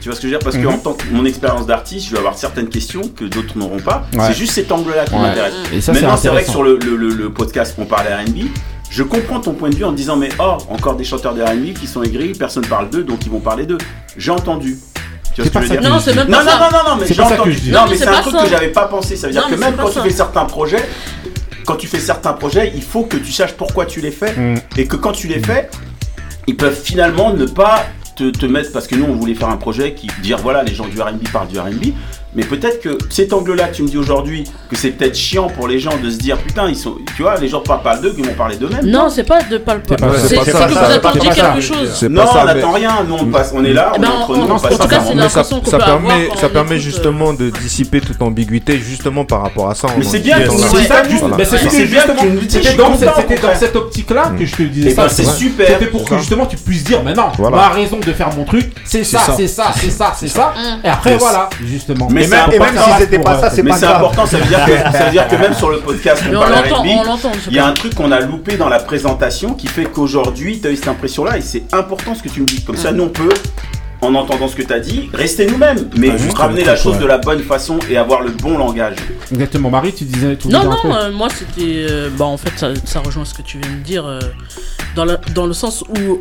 Tu 0.00 0.08
vois 0.08 0.14
ce 0.16 0.20
que 0.20 0.28
je 0.28 0.32
veux 0.32 0.38
dire? 0.38 0.44
Parce 0.44 0.56
que 0.56 0.62
Mhm. 0.62 0.74
en 0.74 0.78
tant 0.78 0.92
que 0.94 1.04
mon 1.10 1.24
expérience 1.24 1.66
d'artiste, 1.66 2.06
je 2.06 2.12
vais 2.12 2.18
avoir 2.18 2.36
certaines 2.38 2.68
questions 2.68 3.02
que 3.08 3.24
d'autres 3.24 3.58
n'auront 3.58 3.80
pas. 3.80 4.06
Ouais. 4.12 4.26
C'est 4.28 4.34
juste 4.34 4.52
cet 4.52 4.70
angle-là 4.70 5.04
qui 5.06 5.14
Ouais. 5.14 5.20
m'intéresse. 5.20 5.54
Et 5.72 5.80
ça, 5.80 5.92
c'est 5.92 6.00
Maintenant, 6.00 6.16
c'est 6.16 6.28
vrai 6.28 6.44
que 6.44 6.50
intéressant. 6.50 6.52
sur 6.52 6.62
le, 6.62 6.78
le- 6.78 6.96
le- 6.96 7.14
le 7.14 7.30
podcast 7.32 7.74
qu'on 7.74 7.84
parlait 7.84 8.14
R&B, 8.14 8.46
je 8.90 9.02
comprends 9.02 9.40
ton 9.40 9.54
point 9.54 9.70
de 9.70 9.74
vue 9.76 9.84
en 9.84 9.92
disant 9.92 10.16
mais 10.16 10.28
oh, 10.38 10.56
encore 10.70 10.94
des 10.96 11.04
chanteurs 11.04 11.34
de 11.34 11.42
R&B 11.42 11.72
qui 11.74 11.86
sont 11.88 12.02
aigris, 12.02 12.32
personne 12.32 12.64
parle 12.66 12.90
d'eux, 12.90 13.02
donc 13.02 13.26
ils 13.26 13.30
vont 13.30 13.40
parler 13.40 13.66
d'eux. 13.66 13.78
J'ai 14.16 14.30
entendu. 14.30 14.76
Tu 15.42 15.44
C'est 15.44 15.52
vois 15.52 15.60
pas 15.60 15.66
ce 15.66 15.72
que 15.72 15.74
je 15.74 15.78
veux 15.78 15.82
ça 15.84 15.88
dire 15.88 15.90
Non, 15.90 16.00
c'est 16.00 16.14
même 16.14 16.26
non, 16.28 16.38
pas 16.38 16.44
non, 16.44 16.50
ça. 16.50 16.58
non, 16.58 16.66
non, 16.84 16.90
non, 16.90 16.96
mais 17.00 17.06
C'est 17.06 17.14
pas 17.14 17.28
ça 17.28 17.34
entendu. 17.34 17.50
que 17.50 17.56
je 17.56 17.60
dis. 17.62 17.70
Non, 17.70 17.80
mais 17.88 17.96
c'est 17.96 18.06
un 18.08 18.12
pas 18.12 18.20
truc 18.22 18.34
ça. 18.34 18.42
que 18.42 18.48
j'avais 18.50 18.68
pas 18.68 18.84
pensé. 18.86 19.16
Ça 19.16 19.26
veut 19.28 19.32
dire 19.32 19.42
Non, 19.48 19.54
que 19.56 19.60
même 19.60 19.76
quand 19.76 19.90
tu 19.90 20.00
fais 20.00 20.10
certains 20.10 20.44
projets, 20.44 20.88
quand 21.64 21.76
tu 21.76 21.86
fais 21.86 22.00
certains 22.00 22.32
projets, 22.32 22.72
il 22.74 22.82
faut 22.82 23.04
que 23.04 23.16
tu 23.16 23.30
saches 23.32 23.52
pourquoi 23.52 23.86
tu 23.86 24.00
les 24.00 24.10
fais. 24.10 24.32
Mm. 24.34 24.58
Et 24.76 24.86
que 24.86 24.96
quand 24.96 25.12
tu 25.12 25.28
les 25.28 25.38
fais, 25.40 25.68
ils 26.46 26.56
peuvent 26.56 26.78
finalement 26.82 27.32
ne 27.32 27.46
pas 27.46 27.84
te, 28.16 28.30
te 28.30 28.46
mettre. 28.46 28.72
Parce 28.72 28.86
que 28.88 28.96
nous, 28.96 29.04
on 29.08 29.14
voulait 29.14 29.34
faire 29.34 29.48
un 29.50 29.56
projet 29.58 29.94
qui 29.94 30.08
dire 30.22 30.38
voilà, 30.38 30.62
les 30.62 30.74
gens 30.74 30.86
du 30.86 31.00
RB 31.00 31.28
parlent 31.32 31.48
du 31.48 31.58
RB. 31.58 31.92
Mais 32.38 32.44
peut-être 32.44 32.80
que 32.80 32.96
cet 33.10 33.32
angle-là 33.32 33.66
que 33.66 33.74
tu 33.74 33.82
me 33.82 33.88
dis 33.88 33.96
aujourd'hui, 33.98 34.44
que 34.70 34.76
c'est 34.76 34.90
peut-être 34.90 35.16
chiant 35.16 35.48
pour 35.48 35.66
les 35.66 35.80
gens 35.80 35.90
de 36.00 36.08
se 36.08 36.18
dire 36.18 36.38
putain, 36.38 36.68
ils 36.68 36.76
sont, 36.76 36.94
tu 37.16 37.22
vois, 37.22 37.36
les 37.36 37.48
gens 37.48 37.58
parlent 37.60 37.82
pas 37.82 37.96
d'eux, 37.96 38.14
ils 38.16 38.24
vont 38.24 38.32
parler 38.34 38.54
d'eux-mêmes. 38.54 38.86
Non, 38.86 39.08
c'est 39.10 39.24
pas 39.24 39.42
de 39.42 39.58
C'est 39.58 39.64
pas- 39.96 40.12
C'est 40.16 40.36
que 40.36 41.18
vous 41.18 41.18
quelque 41.34 41.60
chose. 41.60 41.96
C'est 41.98 42.08
Non, 42.08 42.22
on 42.32 42.44
n'attend 42.44 42.70
rien. 42.70 42.90
Nous, 43.08 43.14
on, 43.16 43.24
passe, 43.26 43.50
on 43.52 43.64
est 43.64 43.72
là, 43.72 43.90
Eh 43.94 43.98
on 43.98 44.00
ben, 44.02 44.08
est 44.08 44.10
entre 44.12 44.30
on- 44.30 44.36
nous, 44.36 44.42
on- 44.42 44.46
on 44.46 44.50
en 44.54 44.58
passe 44.60 44.78
tout 44.78 44.86
cas, 44.86 45.00
c'est 45.00 45.08
ça, 45.08 45.14
l'impression 45.14 45.60
qu'on 45.60 45.70
ça 45.70 45.78
peut 45.78 45.84
permet, 45.84 46.12
avoir 46.12 46.28
quand 46.28 46.36
ça 46.36 46.46
on 46.46 46.50
permet 46.50 46.70
écoute, 46.76 46.82
justement 46.84 47.32
de 47.32 47.50
dissiper 47.50 48.00
toute 48.00 48.22
ambiguïté 48.22 48.78
justement 48.78 49.24
par 49.24 49.42
rapport 49.42 49.68
à 49.70 49.74
ça. 49.74 49.88
Mais 49.98 50.04
c'est 50.04 50.18
en 50.18 50.22
bien, 50.22 50.36
c'est 50.48 50.84
ça, 50.86 51.00
que 51.02 51.08
bien 51.08 51.16
tu 51.18 51.24
me 51.24 52.38
c'était 52.48 52.76
dans, 52.76 53.54
cette- 53.56 53.74
optique-là 53.76 54.32
que 54.38 54.46
je 54.46 54.54
te 54.54 54.62
disais 54.62 54.90
Eh 54.90 54.94
ça. 54.94 55.02
ben, 55.02 55.08
c'est 55.08 55.24
super. 55.24 55.66
C'était 55.66 55.86
pour 55.86 56.04
que 56.08 56.16
justement 56.18 56.46
tu 56.46 56.56
puisses 56.56 56.84
dire, 56.84 57.02
mais 57.04 57.14
non, 57.14 57.30
Voilà. 57.36 57.56
ma 57.56 57.68
raison 57.70 57.98
de 57.98 58.12
faire 58.12 58.30
mon 58.36 58.44
truc, 58.44 58.70
c'est 58.84 59.02
ça, 59.02 59.20
c'est 59.36 59.48
ça, 59.48 59.72
c'est 59.76 59.90
ça, 59.90 60.12
c'est 60.16 60.28
ça. 60.28 60.54
Et 60.84 60.88
après 60.88 61.16
voilà, 61.16 61.48
justement. 61.64 62.06
Mais 62.10 62.22
Et 62.22 62.24
c'est 62.24 62.27
même, 62.28 62.52
et 62.52 62.58
même 62.58 62.76
si 62.76 62.90
c'était 63.00 63.18
pas 63.18 63.38
ça, 63.40 63.50
c'est 63.50 63.62
Mais 63.62 63.70
pas 63.70 63.76
c'est 63.76 63.86
grave. 63.86 63.96
important, 63.96 64.26
ça 64.26 64.38
veut, 64.38 64.46
dire 64.46 64.64
que, 64.64 64.72
ça 64.96 65.04
veut 65.04 65.10
dire 65.10 65.28
que 65.28 65.36
même 65.36 65.54
sur 65.54 65.70
le 65.70 65.78
podcast 65.80 66.22
Mais 66.28 66.36
on 66.36 66.38
on 66.40 66.42
parle 66.42 66.52
l'entend, 66.54 66.82
R&B, 66.82 67.36
il 67.48 67.56
y 67.56 67.58
a 67.58 67.66
un 67.66 67.72
truc 67.72 67.94
qu'on 67.94 68.12
a 68.12 68.20
loupé 68.20 68.56
dans 68.56 68.68
la 68.68 68.78
présentation 68.78 69.54
qui 69.54 69.66
fait 69.66 69.84
qu'aujourd'hui, 69.84 70.60
tu 70.60 70.68
as 70.68 70.70
eu 70.70 70.76
cette 70.76 70.88
impression-là 70.88 71.38
et 71.38 71.40
c'est 71.40 71.62
important 71.72 72.14
ce 72.14 72.22
que 72.22 72.28
tu 72.28 72.40
me 72.40 72.46
dis. 72.46 72.62
Comme 72.64 72.76
ça, 72.76 72.92
nous, 72.92 73.04
on 73.04 73.08
peut, 73.08 73.28
en 74.00 74.14
entendant 74.14 74.46
ce 74.48 74.54
que 74.56 74.62
tu 74.62 74.72
as 74.72 74.78
dit, 74.80 75.10
rester 75.12 75.46
nous-mêmes, 75.46 75.88
mais 75.96 76.10
Ah, 76.12 76.16
juste 76.16 76.38
ramener 76.38 76.64
la 76.64 76.76
chose 76.76 76.94
ouais. 76.94 77.02
de 77.02 77.06
la 77.06 77.18
bonne 77.18 77.42
façon 77.42 77.78
et 77.90 77.96
avoir 77.96 78.22
le 78.22 78.30
bon 78.30 78.56
langage. 78.56 78.96
Exactement, 79.32 79.70
Marie, 79.70 79.92
tu 79.92 80.04
disais 80.04 80.36
tout 80.36 80.48
Non, 80.48 80.64
non, 80.64 80.94
euh, 80.94 81.10
moi 81.12 81.28
c'était. 81.30 81.86
euh, 81.90 82.08
bah, 82.16 82.26
en 82.26 82.36
fait, 82.36 82.52
ça, 82.56 82.68
ça 82.84 83.00
rejoint 83.00 83.24
ce 83.24 83.34
que 83.34 83.42
tu 83.42 83.58
viens 83.58 83.70
de 83.72 83.82
dire. 83.82 84.06
euh, 84.06 84.20
dans, 84.94 85.04
le, 85.04 85.18
dans 85.34 85.46
le 85.46 85.52
sens 85.52 85.82
où. 85.82 86.18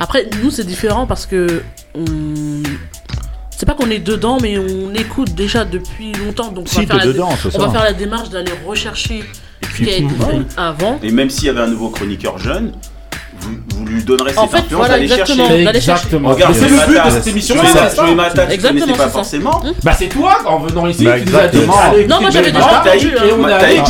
Après, 0.00 0.28
nous, 0.42 0.50
c'est 0.52 0.64
différent 0.66 1.06
parce 1.06 1.26
que. 1.26 1.62
On... 1.96 2.04
C'est 3.58 3.66
pas 3.66 3.74
qu'on 3.74 3.90
est 3.90 3.98
dedans, 3.98 4.38
mais 4.40 4.56
on 4.56 4.94
écoute 4.94 5.34
déjà 5.34 5.64
depuis 5.64 6.12
longtemps. 6.12 6.52
Donc, 6.52 6.66
on, 6.68 6.80
Si, 6.80 6.86
va, 6.86 6.94
faire 6.94 6.96
la, 6.98 7.06
dedans, 7.12 7.28
on 7.54 7.58
va 7.58 7.70
faire 7.70 7.82
la 7.82 7.92
démarche 7.92 8.30
d'aller 8.30 8.52
rechercher 8.64 9.24
ce 9.68 9.76
qui 9.82 9.90
a 9.90 9.96
été 9.96 10.06
fait 10.08 10.46
avant. 10.56 11.00
Et 11.02 11.10
même 11.10 11.28
s'il 11.28 11.46
y 11.46 11.48
avait 11.48 11.62
un 11.62 11.66
nouveau 11.66 11.88
chroniqueur 11.88 12.38
jeune, 12.38 12.70
vous, 13.40 13.56
vous 13.74 13.84
lui 13.84 14.04
donnerez 14.04 14.32
ses 14.32 14.38
En 14.38 14.46
fait, 14.46 14.62
voilà, 14.70 14.94
d'aller 14.94 15.06
exactement. 15.06 15.48
chercher. 15.48 15.76
Exactement. 15.76 16.28
Regarde, 16.28 16.54
c'est 16.54 16.68
le 16.68 16.86
but 16.86 17.04
de 17.04 17.10
cette 17.10 17.26
émission, 17.26 17.54
Exactement, 17.56 18.28
connaissais 18.62 18.92
pas 18.92 19.08
forcément. 19.08 19.62
Bah 19.82 19.92
c'est 19.98 20.08
toi, 20.08 20.38
en 20.46 20.60
venant 20.60 20.86
ici, 20.86 21.04
Bah, 21.04 21.18
qui 21.18 21.28
nous 21.28 21.36
a 21.36 21.48
dit 21.48 21.58
Non, 22.08 22.20
moi, 22.20 22.30
j'avais 22.30 22.52
déjà 22.52 22.80
entendu, 22.80 23.08
et 23.08 23.18
hein. 23.18 23.88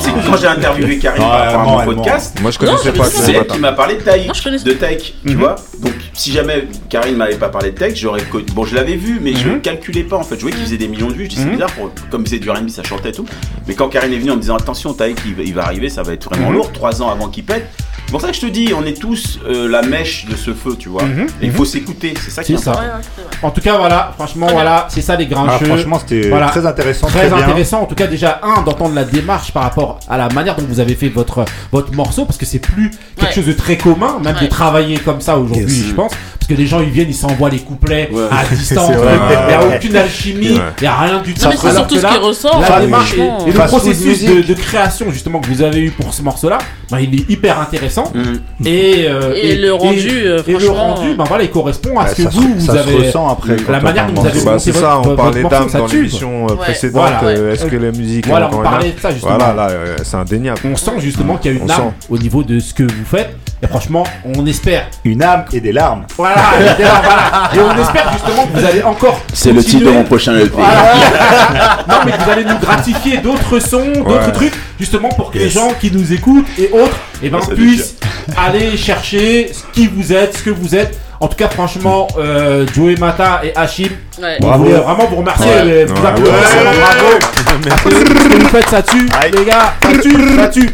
je 0.00 0.30
quand 0.30 0.36
j'ai 0.36 0.46
interviewé 0.46 0.98
Karim 1.00 1.22
par 1.24 1.40
rapport 1.40 1.80
à 1.80 1.84
mon 1.86 1.94
podcast, 1.94 2.38
Moi 2.40 2.52
je 2.52 2.58
connaissais 2.60 2.92
je 2.92 2.98
pas 2.98 3.04
c'est 3.04 3.32
elle 3.32 3.46
qui 3.48 3.58
m'a 3.58 3.72
parlé 3.72 3.96
de 3.96 4.02
Taïk, 4.02 4.30
je 4.32 4.64
de 4.64 4.72
Taïk, 4.74 5.16
tu 5.26 5.32
Mhm. 5.32 5.38
vois. 5.40 5.56
Donc 5.80 5.94
si 6.16 6.32
jamais 6.32 6.66
Karine 6.88 7.16
m'avait 7.16 7.36
pas 7.36 7.48
parlé 7.48 7.70
de 7.70 7.76
Taïk, 7.76 7.94
j'aurais 7.96 8.22
bon 8.54 8.64
je 8.64 8.74
l'avais 8.74 8.96
vu 8.96 9.20
mais 9.20 9.34
je 9.34 9.46
Mhm. 9.48 9.54
ne 9.54 9.58
calculais 9.60 10.02
pas 10.04 10.16
en 10.16 10.22
fait. 10.22 10.36
Je 10.36 10.40
voyais 10.40 10.56
qu'il 10.56 10.64
faisait 10.64 10.78
des 10.78 10.88
millions 10.88 11.08
de 11.08 11.14
vues, 11.14 11.24
je 11.24 11.30
dis 11.30 11.36
c'est 11.36 11.44
Mhm. 11.44 11.52
bizarre 11.52 11.72
pour 11.72 11.90
comme 12.10 12.24
faisait 12.24 12.38
du 12.38 12.50
R&B, 12.50 12.68
ça 12.68 12.82
chantait 12.82 13.10
et 13.10 13.12
tout. 13.12 13.26
Mais 13.68 13.74
quand 13.74 13.88
Karine 13.88 14.12
est 14.12 14.18
venue 14.18 14.30
en 14.32 14.36
me 14.36 14.40
disant 14.40 14.56
attention 14.56 14.92
Taïk 14.94 15.18
il, 15.26 15.34
va- 15.34 15.42
il 15.42 15.54
va 15.54 15.64
arriver, 15.64 15.88
ça 15.88 16.02
va 16.02 16.12
être 16.14 16.28
vraiment 16.30 16.48
Mhm. 16.50 16.54
lourd, 16.56 16.72
trois 16.72 17.02
ans 17.02 17.10
avant 17.10 17.28
qu'il 17.28 17.44
pète. 17.44 17.68
C'est 18.06 18.12
pour 18.12 18.20
ça 18.20 18.28
que 18.28 18.36
je 18.36 18.40
te 18.40 18.46
dis, 18.46 18.72
on 18.72 18.84
est 18.86 18.98
tous 18.98 19.40
euh, 19.46 19.68
la 19.68 19.82
mèche 19.82 20.26
de 20.26 20.36
ce 20.36 20.54
feu, 20.54 20.76
tu 20.78 20.88
vois. 20.88 21.02
Mhm. 21.02 21.26
Et 21.42 21.46
il 21.46 21.52
faut 21.52 21.64
s'écouter, 21.64 22.14
c'est 22.24 22.30
ça 22.30 22.44
qui 22.44 22.52
est 22.52 22.56
C'est 22.56 22.62
ça. 22.62 22.70
Ouais, 22.72 22.78
ouais. 22.78 23.24
En 23.42 23.50
tout 23.50 23.60
cas, 23.60 23.76
voilà, 23.78 24.12
franchement, 24.14 24.46
voilà, 24.52 24.86
c'est 24.88 25.00
ça 25.00 25.16
les 25.16 25.24
Ah, 25.24 25.34
grincheux. 25.34 25.64
franchement, 25.66 25.98
c'était 25.98 26.28
Voilà. 26.28 26.46
très 26.46 26.64
intéressant, 26.64 27.08
Très, 27.08 27.26
très, 27.26 27.28
bien. 27.36 27.38
intéressant, 27.44 27.80
en 27.82 27.86
tout 27.86 27.96
cas 27.96 28.06
déjà 28.06 28.40
un 28.44 28.62
d'entendre 28.62 28.94
la 28.94 29.02
démarche 29.04 29.50
par 29.52 29.64
rapport 29.64 29.98
à 30.08 30.16
la 30.16 30.28
manière 30.28 30.54
dont 30.54 30.64
vous 30.68 30.78
avez 30.78 30.94
fait 30.94 31.08
votre 31.08 31.44
votre 31.72 31.92
morceau 31.94 32.24
parce 32.26 32.38
que 32.38 32.46
c'est 32.46 32.60
plus 32.60 32.92
quelque 33.16 33.26
Ouais. 33.30 33.34
chose 33.34 33.46
de 33.46 33.52
très 33.52 33.76
commun, 33.76 34.20
même 34.22 34.36
de 34.40 34.46
travailler 34.46 34.98
comme 34.98 35.20
ça 35.20 35.36
aujourd'hui, 35.36 35.64
Yes. 35.76 35.88
je 35.88 35.94
pense, 35.94 36.12
parce 36.46 36.56
que 36.58 36.62
les 36.62 36.68
gens 36.68 36.80
ils 36.80 36.90
viennent, 36.90 37.08
ils 37.08 37.14
s'envoient 37.14 37.50
les 37.50 37.58
couplets 37.58 38.08
Ouais. 38.12 38.22
à 38.30 38.44
distance, 38.54 38.90
il 38.92 39.48
n'y 39.48 39.54
a 39.54 39.76
aucune 39.76 39.96
alchimie, 39.96 40.46
il 40.46 40.52
Ouais. 40.52 40.62
n'y 40.80 40.86
a 40.86 40.96
rien 40.96 41.20
du 41.20 41.34
tout. 41.34 41.42
Non, 41.42 41.50
mais 41.50 41.56
c'est 41.56 41.72
surtout 41.74 41.96
ce 41.96 42.02
là, 42.02 42.10
qui 42.12 42.18
ressort. 42.18 42.60
la 42.60 42.80
démarche 42.80 43.14
et, 43.14 43.16
franchement. 43.16 43.46
et 43.46 43.50
le 43.50 43.58
processus 43.58 44.24
de, 44.24 44.54
création 44.54 45.10
justement 45.10 45.40
que 45.40 45.48
vous 45.48 45.62
avez 45.62 45.80
eu 45.80 45.90
pour 45.90 46.14
ce 46.14 46.22
morceau-là, 46.22 46.58
bah, 46.90 47.00
il 47.00 47.14
est 47.14 47.28
hyper 47.28 47.60
intéressant. 47.60 48.12
Mm. 48.14 48.66
Et, 48.66 49.06
euh, 49.08 49.34
Et 49.34 49.56
le 49.56 49.74
rendu, 49.74 50.08
euh, 50.08 50.40
et 50.46 50.52
le 50.52 50.58
franchement, 50.60 50.94
rendu, 50.94 51.14
bah, 51.16 51.24
voilà, 51.26 51.44
il 51.44 51.50
correspond 51.50 51.98
à 51.98 52.04
Ouais, 52.04 52.10
ce 52.10 52.14
que 52.14 52.22
ça 52.22 52.30
se- 52.30 52.36
vous, 52.36 52.54
vous 52.56 52.70
avez. 52.70 52.94
ressent 53.06 53.28
après 53.28 53.56
quand 53.56 53.72
la 53.72 53.80
manière 53.80 54.06
dont 54.06 54.20
vous 54.22 54.26
avez 54.28 54.40
Bah, 54.44 54.52
monté 54.52 54.62
c'est 54.64 54.72
ça, 54.72 55.00
on 55.04 55.16
parlait 55.16 55.42
d'âme 55.42 55.68
dans 55.72 55.86
l'émission 55.86 56.46
euh, 56.48 56.54
précédente. 56.54 57.10
Euh. 57.24 57.52
Est-ce 57.52 57.66
que 57.66 57.76
la 57.76 57.90
musique 57.90 58.26
Voilà, 58.28 58.48
on 58.52 58.62
parlait 58.62 58.92
de 58.92 59.00
ça, 59.00 59.10
justement. 59.10 59.36
Voilà, 59.36 59.52
là, 59.52 59.68
euh, 59.70 59.96
c'est 60.04 60.16
indéniable. 60.16 60.60
On 60.64 60.76
sent 60.76 60.92
justement 61.00 61.36
qu'il 61.38 61.52
y 61.52 61.54
a 61.56 61.58
une 61.62 61.70
âme 61.70 61.92
au 62.08 62.18
niveau 62.18 62.42
de 62.44 62.60
ce 62.60 62.72
que 62.72 62.84
vous 62.84 63.04
faites. 63.04 63.34
Et 63.62 63.66
franchement, 63.66 64.04
on 64.24 64.44
espère. 64.46 64.86
Une 65.04 65.22
âme 65.22 65.44
et 65.52 65.60
des 65.60 65.72
larmes. 65.72 66.04
Voilà, 66.16 66.36
et 66.60 66.64
d'ailleurs, 66.64 67.00
voilà. 67.02 67.50
Et 67.54 67.58
on 67.58 67.82
espère 67.82 68.12
justement 68.12 68.46
que 68.46 68.58
vous 68.58 68.64
allez 68.66 68.82
encore. 68.82 69.18
C'est 69.32 69.52
le 69.52 69.64
titre 69.64 69.86
de 69.86 69.90
mon 69.90 70.04
prochain 70.04 70.32
E 70.34 70.44
LP. 70.44 70.52
Voilà. 70.56 71.78
non, 71.88 71.94
mais 72.04 72.12
vous 72.22 72.30
allez 72.30 72.44
nous 72.44 72.58
gratifier 72.58 73.16
d'autres 73.18 73.58
sons, 73.60 73.92
d'autres 73.96 74.26
Ouais. 74.26 74.32
trucs, 74.32 74.52
justement 74.78 75.08
pour 75.08 75.30
que 75.30 75.38
les 75.38 75.48
gens 75.48 75.70
qui 75.80 75.90
nous 75.90 76.12
écoutent 76.12 76.46
et 76.58 76.70
autres, 76.72 76.96
eh 77.22 77.30
ben, 77.30 77.38
puissent 77.54 77.94
aller 78.36 78.76
chercher 78.76 79.50
ce 79.52 79.62
qui 79.72 79.86
vous 79.88 80.12
êtes, 80.12 80.36
ce 80.36 80.42
que 80.42 80.50
vous 80.50 80.74
êtes. 80.74 80.98
En 81.18 81.28
tout 81.28 81.36
cas, 81.36 81.48
franchement, 81.48 82.08
euh, 82.18 82.66
Joey 82.74 82.96
Mata 82.96 83.40
et 83.42 83.56
Hachim, 83.56 83.88
Ouais. 84.20 84.36
on 84.42 84.58
voulait 84.58 84.72
vraiment 84.74 85.06
vous 85.08 85.16
remercier. 85.16 85.46
Ouais. 85.46 85.64
mais 85.64 85.84
vous 85.86 85.94
Ouais. 86.02 86.08
applaudissez, 86.08 86.58
Ouais. 86.58 86.78
bravo. 86.78 87.86
Ce 87.88 88.28
que 88.28 88.42
vous 88.42 88.48
faites, 88.48 88.68
ça 88.68 88.82
tue, 88.82 89.08
les 89.32 89.44
gars, 89.46 89.72
ça 89.82 89.98
tue, 89.98 90.36
ça 90.36 90.48
tue. 90.48 90.70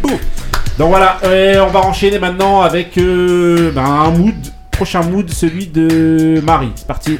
Donc 0.78 0.88
voilà, 0.88 1.18
on 1.22 1.66
va 1.70 1.80
enchaîner 1.80 2.18
maintenant 2.18 2.62
avec 2.62 2.96
euh, 2.98 3.70
ben, 3.72 3.84
un 3.84 4.10
mood, 4.10 4.34
prochain 4.70 5.02
mood, 5.02 5.30
celui 5.30 5.66
de 5.66 6.40
Marie. 6.42 6.72
C'est 6.74 6.86
parti, 6.86 7.18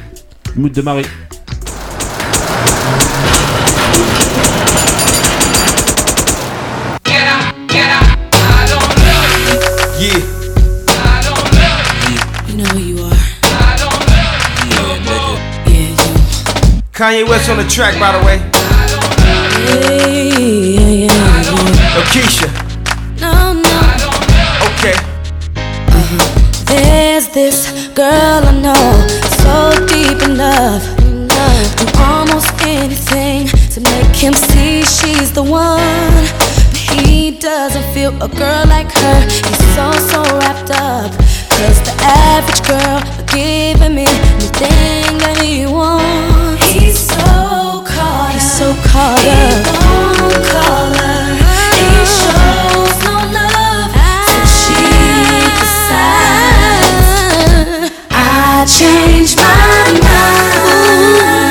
mood 0.55 0.71
de 0.71 0.81
Marie. 0.81 1.05
Yeah. 9.99 10.19
You 12.49 12.55
know 12.57 12.65
who 12.65 12.79
you 12.79 13.05
are. 13.05 13.13
Yeah, 14.67 14.97
you. 15.67 15.97
Kanye 16.91 17.23
West 17.27 17.49
on 17.49 17.57
the 17.57 17.63
track, 17.69 17.99
by 17.99 18.11
the 18.11 18.25
way. 18.25 18.41
Yeah, 19.79 20.09
yeah, 20.09 21.07
yeah. 22.41 22.62
There's 26.73 27.27
this 27.27 27.87
girl 27.89 28.41
I 28.49 28.53
know, 28.65 28.89
so 29.43 29.85
deep 29.85 30.19
in 30.27 30.37
love. 30.39 30.81
Do 31.77 31.85
almost 32.01 32.49
anything 32.61 33.45
to 33.73 33.79
make 33.79 34.15
him 34.15 34.33
see 34.33 34.81
she's 34.81 35.31
the 35.31 35.43
one. 35.43 36.23
But 36.73 36.77
he 36.97 37.37
doesn't 37.37 37.85
feel 37.93 38.11
a 38.23 38.27
girl 38.27 38.65
like 38.65 38.91
her. 38.91 39.21
He's 39.21 39.63
so, 39.75 39.91
so 40.09 40.23
wrapped 40.39 40.71
up. 40.71 41.11
Cause 41.53 41.79
the 41.85 41.95
average 42.01 42.63
girl 42.67 42.99
will 43.05 43.25
give 43.29 43.77
him 43.77 43.99
anything 43.99 45.17
that 45.21 45.37
he 45.43 45.67
wants. 45.67 46.65
He's 46.71 46.97
so 46.97 47.83
caught 47.85 48.33
He's 48.33 48.51
so 48.51 48.73
caught 48.89 49.21
up. 49.21 49.61
He 49.61 49.77
won't 49.85 50.41
call 50.49 50.89
her. 51.01 51.37
He 51.77 52.52
I 58.63 58.65
changed 58.65 59.35
my 59.39 59.99
mind. 59.99 61.42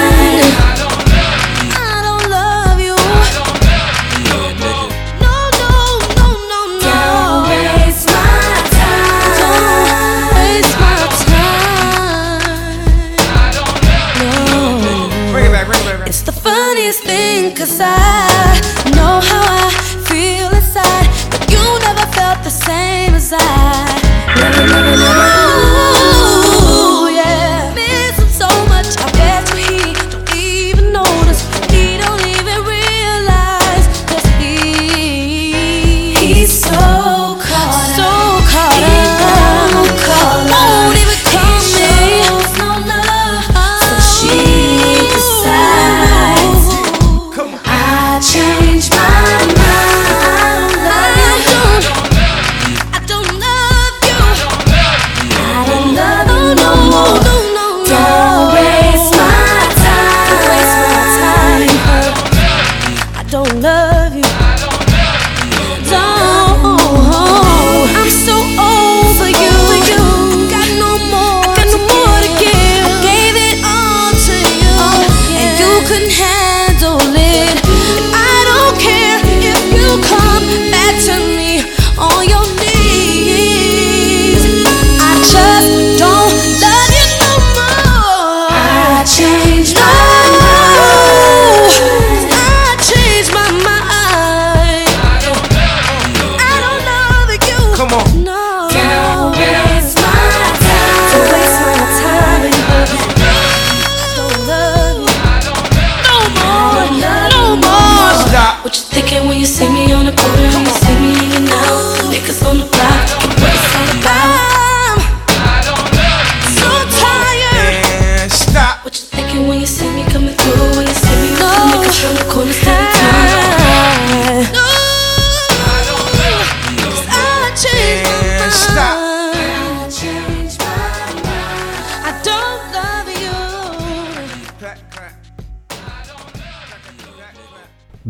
See 109.62 109.72
me 109.72 109.92
on 109.92 110.06
the 110.06 110.12
corner? 110.12 110.42
You 110.42 110.74
see 110.82 110.94
me 111.00 111.14
hanging 111.14 111.48
out, 111.48 112.10
niggas 112.10 112.42
on 112.48 112.58
the 112.58 112.71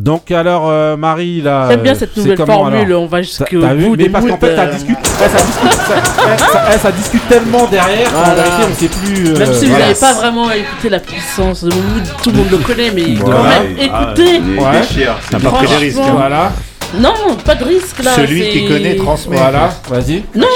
Donc 0.02 0.32
alors 0.32 0.64
euh, 0.68 0.96
Marie 0.96 1.42
là. 1.42 1.68
J'aime 1.70 1.82
bien 1.82 1.92
euh, 1.92 1.96
cette 1.96 2.16
nouvelle 2.16 2.36
comment, 2.36 2.52
formule, 2.54 2.80
alors 2.80 3.02
on 3.02 3.06
va 3.06 3.22
jusqu'au 3.22 3.60
t'as 3.60 3.72
vu 3.74 3.86
bout 3.86 3.94
Mais 3.96 4.08
parce 4.08 4.26
qu'en 4.26 4.36
fait 4.36 4.56
ça 4.56 4.62
euh, 4.62 4.72
discute, 4.72 4.96
ouais, 4.98 5.28
ça 5.28 5.44
discute, 5.46 6.80
ça, 6.82 6.90
discute 6.90 7.28
tellement 7.28 7.66
derrière 7.68 8.10
qu'en 8.12 8.18
Voilà. 8.24 8.34
vérité 8.42 8.62
on 8.68 8.74
sait 8.80 8.88
plus. 8.88 9.28
euh, 9.28 9.38
Même 9.38 9.52
si 9.54 9.66
vous 9.66 9.78
n'avez 9.78 9.94
pas 9.94 10.12
vraiment 10.14 10.50
écouté 10.50 10.88
la 10.88 10.98
puissance 10.98 11.62
de 11.62 11.70
mon 11.72 11.80
mood, 11.82 12.02
tout 12.20 12.30
le 12.32 12.36
monde 12.36 12.48
le 12.50 12.56
connaît, 12.58 12.90
mais 12.90 13.14
Voilà. 13.14 13.36
quand 13.36 13.44
même, 13.44 13.74
Ouais. 13.76 13.84
écoutez 13.84 14.36
Il 14.44 14.58
Ouais. 14.58 15.06
T'as 15.30 15.38
pas 15.38 15.50
pris 15.50 15.68
des 15.68 15.76
risques. 15.76 15.98
hein. 16.02 16.14
Voilà, 16.16 16.52
Non, 16.98 17.14
pas 17.44 17.54
de 17.54 17.64
risque 17.64 18.02
là. 18.02 18.10
Celui 18.16 18.42
c'est- 18.42 18.50
qui 18.50 18.66
connaît 18.68 18.96
transmet. 18.96 19.36
voilà, 19.36 19.70
vas-y. 19.88 20.24
Non, 20.34 20.46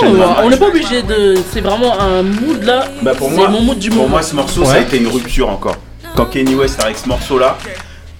on 0.42 0.50
n'est 0.50 0.56
pas 0.56 0.66
obligé 0.66 1.02
de. 1.02 1.36
C'est 1.52 1.60
vraiment 1.60 1.94
un 2.00 2.22
mood 2.24 2.64
là. 2.64 2.84
Bah 3.00 3.12
pour 3.16 3.28
c'est 3.30 3.36
moi, 3.36 3.48
mon 3.48 3.60
mood 3.60 3.78
du 3.78 3.90
pour 3.90 3.98
moment. 3.98 4.08
moi, 4.08 4.22
ce 4.22 4.34
morceau, 4.34 4.64
ça 4.64 4.72
a 4.74 4.78
été 4.80 4.96
une 4.98 5.06
rupture 5.06 5.48
encore. 5.48 5.76
Quand 6.16 6.24
Kanye 6.24 6.54
West 6.56 6.80
arrive 6.80 6.86
avec 6.94 6.98
ce 6.98 7.08
morceau-là, 7.08 7.56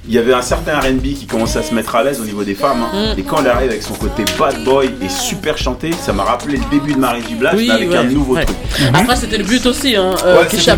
il 0.08 0.14
y 0.14 0.18
avait 0.18 0.34
un 0.34 0.42
certain 0.42 0.78
R&B 0.78 1.02
qui 1.18 1.26
commençait 1.26 1.58
à 1.58 1.62
se 1.62 1.74
mettre 1.74 1.94
à 1.96 2.02
l'aise 2.04 2.20
au 2.20 2.24
niveau 2.24 2.44
des 2.44 2.54
femmes. 2.54 2.84
hein. 2.92 3.14
Mm. 3.14 3.18
Et 3.18 3.22
quand 3.22 3.38
elle 3.40 3.50
arrive 3.50 3.70
avec 3.70 3.82
son 3.82 3.94
côté 3.94 4.24
bad 4.38 4.62
boy 4.64 4.90
et 5.02 5.08
super 5.08 5.58
chanté, 5.58 5.90
ça 6.00 6.12
m'a 6.12 6.22
rappelé 6.24 6.58
le 6.58 6.64
début 6.70 6.92
de 6.94 6.98
Marie 6.98 7.22
Blige, 7.22 7.50
Oui, 7.54 7.66
mais 7.68 7.74
avec 7.74 7.90
ouais, 7.90 7.96
un 7.96 8.04
nouveau 8.04 8.34
ouais. 8.36 8.44
truc. 8.44 8.56
Après, 8.94 9.16
c'était 9.16 9.38
le 9.38 9.44
but 9.44 9.64
aussi. 9.66 9.96
Hein. 9.96 10.14
Euh, 10.24 10.40
Ouais, 10.40 10.46
Kesha 10.46 10.76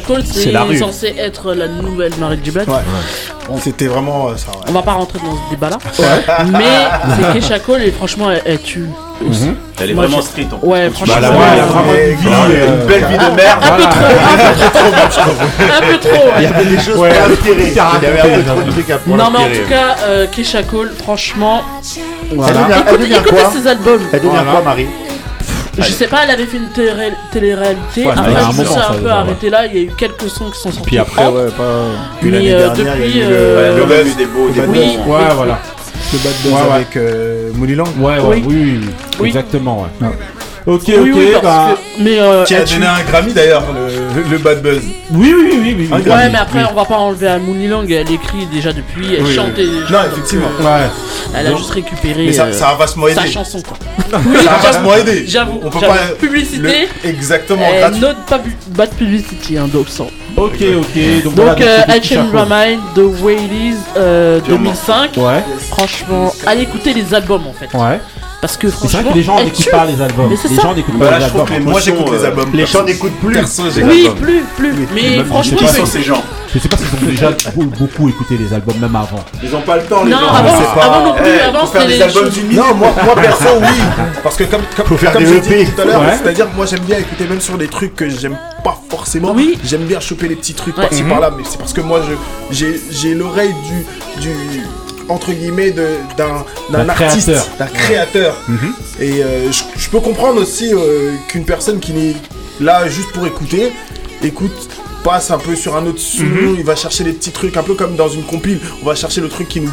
Cole- 0.00 0.24
C'est 0.24 0.52
censé 0.78 1.14
être 1.18 1.54
la 1.54 1.68
nouvelle 1.68 2.12
Marie 2.18 2.38
J. 2.44 2.50
Blige. 2.50 2.66
Ouais. 2.68 3.58
C'était 3.60 3.86
vraiment 3.86 4.28
euh, 4.28 4.36
ça. 4.36 4.50
ouais. 4.50 4.64
On 4.68 4.72
va 4.72 4.82
pas 4.82 4.92
rentrer 4.92 5.18
dans 5.18 5.34
ce 5.34 5.50
débat-là. 5.50 5.78
Mais 6.52 7.16
c'est 7.16 7.32
Kesha 7.40 7.58
Cole 7.60 7.82
et 7.82 7.90
franchement, 7.92 8.30
elle, 8.30 8.42
elle 8.44 8.60
tue. 8.62 8.86
Mhm. 9.20 9.54
Elle 9.82 9.90
est 9.90 9.94
Moi, 9.94 10.04
vraiment 10.06 10.20
je- 10.22 10.26
street 10.26 10.48
en. 10.52 10.66
Ouais, 10.66 10.90
franchement. 10.90 11.14
Bah, 11.14 11.20
la 11.20 11.30
ouais, 11.30 11.36
voix, 11.36 11.44
elle 11.52 11.60
a 11.60 11.62
ouais. 11.62 11.68
vraiment 11.70 11.92
une 11.92 12.16
vie, 12.16 12.28
euh, 12.56 12.80
Une 12.80 12.86
belle 12.86 13.04
vie 13.06 13.18
de 13.18 13.36
merde. 13.36 13.64
Un 13.64 13.76
peu 13.76 13.82
trop, 13.82 14.04
un 14.04 14.60
peu 14.60 15.10
trop. 15.10 15.30
Un 15.60 15.80
peu 15.86 15.98
trop, 15.98 16.28
Il 16.38 16.42
y 16.42 16.46
avait 16.46 16.64
des 16.64 16.78
choses 16.80 16.96
Ouais, 16.96 17.18
à 17.18 17.24
retirer. 17.26 17.68
Il 17.68 17.74
y 17.74 17.78
avait 17.80 18.20
un 18.20 18.22
peu 18.22 18.28
trop 18.28 18.42
de 18.42 18.48
raconter, 18.48 18.70
trucs 18.72 18.90
à 18.90 18.98
pour 18.98 19.16
Non, 19.16 19.30
mais 19.30 19.38
en 19.38 19.48
tout 19.48 19.68
cas, 19.68 19.96
euh, 20.04 20.26
Cole, 20.70 20.90
franchement, 21.02 21.62
Voilà. 22.32 22.60
Elle 22.70 22.78
écoutez, 22.80 22.98
devient 22.98 23.14
écoutez 23.16 23.30
quoi 23.42 23.50
ses 23.50 23.66
albums. 23.66 24.00
Elle 24.12 24.18
devient 24.20 24.30
Voilà. 24.32 24.50
quoi, 24.50 24.60
Marie 24.62 24.86
Je 25.78 25.82
sais 25.84 26.06
pas, 26.08 26.18
elle 26.24 26.30
avait 26.30 26.46
fait 26.46 26.56
une 26.58 26.68
télé- 26.70 27.12
télé-réalité. 27.32 28.04
Ouais, 28.04 28.10
après, 28.12 28.30
il 28.30 28.34
y 28.34 28.36
a 28.36 28.40
un 28.40 28.50
je 28.50 28.56
me 28.58 28.64
moment, 28.64 28.70
suis 28.70 28.80
ça, 28.80 28.90
un 28.90 28.94
peu 28.94 29.04
ouais. 29.04 29.10
arrêté 29.10 29.50
là. 29.50 29.66
Il 29.66 29.74
y 29.76 29.78
a 29.78 29.82
eu 29.84 29.90
quelques 29.96 30.28
sons 30.28 30.50
qui 30.50 30.58
sont 30.60 30.70
sortis. 30.72 30.80
Puis 30.86 30.98
après, 30.98 31.22
propres. 31.22 31.38
ouais, 31.44 31.50
pas. 31.50 31.64
Puis 32.20 32.30
Mais, 32.30 32.36
l'année 32.38 32.52
euh, 32.54 32.68
dernière, 32.74 32.96
il 32.96 33.00
y 33.00 33.04
a 33.04 33.06
depuis, 33.06 33.18
eu 33.18 33.22
le- 33.22 33.28
euh, 33.30 33.72
Ouais, 33.72 33.86
le 33.86 33.94
a 33.94 34.02
des 34.16 34.26
beaux, 34.26 34.48
des 34.50 34.60
moments. 34.60 34.72
Ouais, 35.06 35.34
voilà. 35.34 35.58
Le 36.12 36.18
bad 36.18 36.34
buzz 36.42 36.52
Ouais, 36.52 36.60
ouais. 36.68 36.74
avec 36.74 36.96
euh, 36.96 37.52
Mounilang. 37.54 37.86
Ouais, 37.98 38.18
ouais, 38.18 38.20
Oui. 38.22 38.42
oui, 38.46 38.54
oui, 38.56 38.78
oui. 38.82 38.88
Oui. 39.20 39.28
Exactement, 39.28 39.82
ouais. 39.82 40.08
Ok, 40.66 40.82
Oui, 40.88 40.94
ok, 40.98 41.08
oui, 41.16 41.28
parce 41.32 41.44
bah. 41.44 41.68
que- 41.74 42.02
Mais 42.02 42.18
euh, 42.20 42.44
Qui 42.44 42.54
a 42.54 42.64
donné 42.64 42.86
un 42.86 43.02
Grammy 43.10 43.32
d'ailleurs, 43.32 43.64
le, 43.72 44.22
le 44.30 44.38
bad 44.38 44.62
buzz. 44.62 44.82
Oui, 45.10 45.34
oui, 45.34 45.48
oui, 45.52 45.60
oui. 45.78 45.88
oui. 45.90 46.10
Ouais, 46.10 46.28
mais 46.30 46.38
après, 46.38 46.60
Oui. 46.60 46.64
on 46.70 46.74
va 46.74 46.84
pas 46.84 46.96
enlever 46.98 47.28
à 47.28 47.38
Mooney 47.38 47.66
Lang. 47.68 47.90
Elle 47.90 48.10
écrit 48.12 48.46
déjà 48.52 48.72
depuis, 48.72 49.14
elle 49.14 49.24
Oui, 49.24 49.34
chantait 49.34 49.62
oui. 49.64 49.80
déjà. 49.82 49.90
Non, 50.02 50.08
effectivement. 50.12 50.46
donc, 50.58 50.66
euh, 50.66 50.78
Ouais. 50.78 50.90
Elle 51.38 51.46
a 51.46 51.56
juste 51.56 51.70
récupéré 51.70 52.26
Mais 52.26 52.32
ça, 52.32 52.44
euh, 52.46 52.52
ça 52.52 52.68
a 52.70 52.74
vachement 52.74 53.06
aidé. 53.08 53.20
sa 53.20 53.26
chanson, 53.26 53.62
quoi. 53.62 53.76
Ça 54.10 54.52
a 54.52 54.72
vachement 54.72 54.94
aidé. 54.96 55.24
J'avoue, 55.28 55.60
On 55.64 55.70
peut 55.70 55.78
j'avoue. 55.80 55.92
pas. 55.94 56.14
Publicité. 56.18 56.58
le- 57.04 57.08
Exactement, 57.08 57.62
Euh, 57.72 57.78
gratuit. 57.80 58.00
Not 58.00 58.14
pas 58.28 58.40
bad 58.68 58.90
publicity, 58.90 59.56
hein, 59.56 59.66
ça. 59.88 60.04
Ok, 60.36 60.52
ok. 60.60 61.22
Donc, 61.24 61.34
voilà, 61.36 61.54
Donc, 61.54 61.60
euh, 61.62 61.78
I 61.88 62.02
Change. 62.02 62.32
My 62.32 62.42
Mind 62.48 62.80
de 62.96 63.02
Purement. 64.44 64.64
2005. 64.64 65.10
Ouais, 65.16 65.42
Franchement, 65.70 66.32
allez 66.46 66.62
écouter 66.62 66.92
les 66.94 67.14
albums 67.14 67.46
en 67.46 67.52
fait. 67.52 67.76
ouais. 67.76 68.00
Parce 68.40 68.56
que 68.56 68.68
C'est 68.70 68.76
vrai 68.76 68.88
franchement. 68.88 69.10
que 69.10 69.16
les 69.16 69.22
gens 69.22 69.36
n'écoutent 69.44 69.70
pas 69.70 69.84
les 69.84 70.00
albums. 70.00 70.26
Mais 70.30 70.36
c'est 70.36 70.48
Les 70.48 70.56
gens 70.56 70.74
n'écoutent 70.74 70.98
pas 70.98 71.10
les 71.18 71.20
je 71.20 71.24
albums. 71.26 71.62
Moi 71.64 71.80
j'écoute 71.80 72.10
les 72.12 72.24
albums. 72.24 72.50
Les 72.54 72.66
gens 72.66 72.82
n'écoutent 72.84 73.20
plus. 73.20 73.36
Oui, 73.84 74.08
plus, 74.20 74.42
plus. 74.56 74.88
Mais 74.94 75.22
franchement, 75.24 75.58
je 75.60 75.66
sais 75.66 75.86
ces 75.86 76.02
gens 76.02 76.22
Je 76.54 76.58
sais 76.58 76.68
pas 76.68 76.76
s'ils 76.78 76.86
ont 77.06 77.10
déjà 77.10 77.30
beaucoup, 77.54 77.70
beaucoup 77.78 78.08
écouté 78.08 78.36
les 78.38 78.52
albums, 78.52 78.76
même 78.80 78.96
avant. 78.96 79.22
Ils 79.42 79.54
ont 79.54 79.60
pas 79.60 79.76
le 79.76 79.82
temps, 79.84 80.02
les 80.04 80.10
Non, 80.10 80.18
gens. 80.18 80.32
avant, 80.34 80.48
c'est 80.58 80.74
pas- 80.80 80.86
avant 80.86 81.04
non 81.04 81.14
plus. 81.14 81.24
Eh, 81.26 81.40
avant, 81.42 81.66
faire 81.66 81.82
c'était 81.82 81.86
des 81.86 81.96
les 81.98 82.02
albums 82.02 82.28
d'une 82.30 82.42
minute. 82.48 82.56
Non, 82.58 82.74
moi, 82.74 82.88
moi 83.04 83.14
perso, 83.14 83.44
oui. 83.60 83.66
Parce 84.22 84.36
que 84.36 84.44
comme, 84.44 84.62
comme, 84.76 84.86
Faut 84.86 84.96
faire 84.96 85.12
comme 85.12 85.22
des 85.24 85.28
je 85.30 85.34
EP. 85.34 85.64
dis 85.66 85.70
tout 85.72 85.80
à 85.80 85.84
l'heure, 85.84 86.00
Ouais. 86.00 86.06
c'est-à-dire 86.20 86.46
moi 86.56 86.66
j'aime 86.66 86.80
bien 86.80 86.98
écouter 86.98 87.24
même 87.28 87.40
sur 87.40 87.56
des 87.58 87.68
trucs 87.68 87.94
que 87.94 88.08
j'aime 88.08 88.36
pas 88.64 88.76
forcément. 88.88 89.32
Oui. 89.36 89.58
J'aime 89.64 89.82
bien 89.84 90.00
choper 90.00 90.26
les 90.28 90.34
petits 90.36 90.54
trucs 90.54 90.76
Ouais. 90.78 90.84
par-ci 90.88 91.02
Mhm. 91.04 91.08
par-là, 91.10 91.30
mais 91.36 91.44
c'est 91.48 91.58
parce 91.58 91.72
que 91.74 91.82
moi 91.82 92.00
je 92.08 92.14
j'ai 92.56 92.80
j'ai 92.90 93.14
l'oreille 93.14 93.54
du 93.68 94.20
du 94.22 94.30
entre 95.10 95.32
guillemets 95.32 95.70
de 95.72 95.86
d'un 96.16 96.88
artiste, 96.88 97.26
créateur. 97.26 97.46
d'un 97.58 97.66
créateur. 97.66 98.36
Et 99.00 99.22
euh, 99.22 99.50
je, 99.52 99.62
je 99.76 99.90
peux 99.90 100.00
comprendre 100.00 100.40
aussi 100.40 100.72
euh, 100.72 101.12
qu'une 101.28 101.44
personne 101.44 101.80
qui 101.80 101.92
n'est 101.92 102.14
là 102.60 102.88
juste 102.88 103.12
pour 103.12 103.26
écouter, 103.26 103.72
écoute 104.22 104.68
passe 105.04 105.30
un 105.30 105.38
peu 105.38 105.56
sur 105.56 105.76
un 105.76 105.86
autre 105.86 105.98
son, 105.98 106.24
Mhm. 106.24 106.56
il 106.58 106.64
va 106.64 106.76
chercher 106.76 107.04
des 107.04 107.12
petits 107.14 107.30
trucs 107.32 107.56
un 107.56 107.62
peu 107.62 107.74
comme 107.74 107.96
dans 107.96 108.08
une 108.08 108.22
compile, 108.24 108.60
on 108.82 108.86
va 108.86 108.94
chercher 108.94 109.20
le 109.22 109.28
truc 109.28 109.48
qui 109.48 109.60
nous 109.62 109.72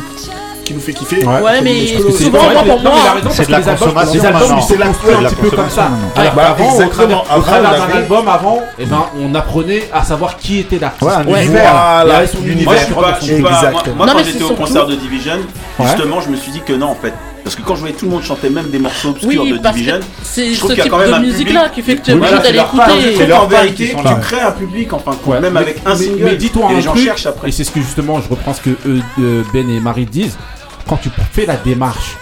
qui 0.67 0.73
nous 0.73 0.79
fait 0.81 0.93
kiffer. 0.93 1.23
Ouais. 1.25 1.41
Ouais, 1.41 1.61
mais 1.61 1.87
souvent, 2.11 2.39
moi, 2.51 2.63
pour 2.63 2.81
moi. 2.81 2.93
C'est 3.31 3.49
la 3.49 3.57
que 3.59 3.63
les 3.63 3.69
albums- 3.69 3.77
consommation 3.79 4.13
Les 4.13 4.25
albums, 4.25 4.41
C'est 4.67 4.83
un 4.83 5.23
petit 5.23 5.35
peu 5.35 5.49
comme 5.51 5.69
ça. 5.69 5.89
Bah, 6.15 6.21
qu'avant, 6.35 6.65
au 6.69 6.71
exactement. 6.73 7.23
Avant, 7.29 7.51
d'un 7.61 7.95
album, 7.97 8.27
avant, 8.27 8.59
eh 8.79 8.85
ben, 8.85 9.05
on 9.19 9.33
apprenait 9.35 9.89
à 9.93 10.03
savoir 10.03 10.37
qui 10.37 10.59
était 10.59 10.79
l'artiste. 10.79 11.03
Ouais, 11.03 11.13
un 11.13 11.25
Ouais. 11.25 11.43
univers. 11.45 11.63
Il 11.63 12.05
Voilà, 12.05 12.17
avait 12.17 12.27
son 12.27 12.39
Moi, 12.39 12.47
univers. 12.49 12.87
quand 12.95 14.23
j'étais 14.23 14.43
au 14.43 14.49
concert 14.53 14.85
de 14.87 14.95
Division, 14.95 15.37
justement, 15.81 16.21
je 16.21 16.29
me 16.29 16.35
suis 16.35 16.51
dit 16.51 16.61
que 16.65 16.73
non, 16.73 16.87
en 16.87 16.95
fait. 16.95 17.13
Parce 17.43 17.55
que 17.55 17.61
quand 17.61 17.75
je 17.75 17.79
voyais 17.79 17.95
tout 17.95 18.05
le 18.07 18.11
monde 18.11 18.23
chanter 18.23 18.49
même 18.49 18.69
des 18.69 18.79
morceaux 18.79 19.11
obscurs 19.11 19.41
Oui, 19.43 19.53
de 19.53 19.57
Division, 19.57 19.99
c'est 20.21 20.49
je 20.49 20.53
ce 20.55 20.59
trouve 20.59 20.71
qu'il 20.71 20.79
y 20.79 20.81
a 20.81 20.83
type 20.83 20.91
quand 20.91 20.97
même 20.97 21.09
de 21.11 21.13
un 21.13 21.19
musique-là 21.19 21.69
public. 21.69 21.75
qui 21.75 21.81
fait 21.81 21.95
que 21.95 22.01
tu 22.03 22.11
es 22.11 22.13
obligé 22.13 22.31
d'aller 22.33 22.45
c'est 22.47 22.53
leur 22.53 22.65
part, 22.71 22.89
écouter. 22.89 23.15
c'est 23.17 23.25
leur 23.27 23.39
leur 23.39 23.47
vérité, 23.47 23.95
tu 23.97 24.03
là. 24.03 24.13
crées 24.21 24.41
un 24.41 24.51
public 24.51 24.91
en 24.93 24.99
fin 24.99 25.11
de 25.11 25.15
compte, 25.15 25.33
Ouais, 25.35 25.39
même 25.39 25.53
mais- 25.53 25.59
avec 25.61 25.81
un 25.85 25.91
mais- 25.91 25.95
single. 25.95 26.23
Mais 26.25 26.35
dis-toi 26.35 26.65
un 26.69 26.73
les 26.73 26.81
gens 26.81 26.91
truc, 26.91 27.05
cherchent 27.05 27.25
après. 27.25 27.47
et 27.47 27.51
c'est 27.53 27.63
ce 27.63 27.71
que 27.71 27.79
justement 27.79 28.19
je 28.19 28.27
reprends 28.29 28.53
ce 28.53 28.59
que 28.59 28.71
eux, 28.85 28.99
euh, 29.21 29.43
Ben 29.53 29.69
et 29.69 29.79
Marie 29.79 30.05
disent. 30.05 30.35
Quand 30.87 30.97
tu 30.97 31.09
fais 31.31 31.45
la 31.45 31.55
démarche, 31.57 32.15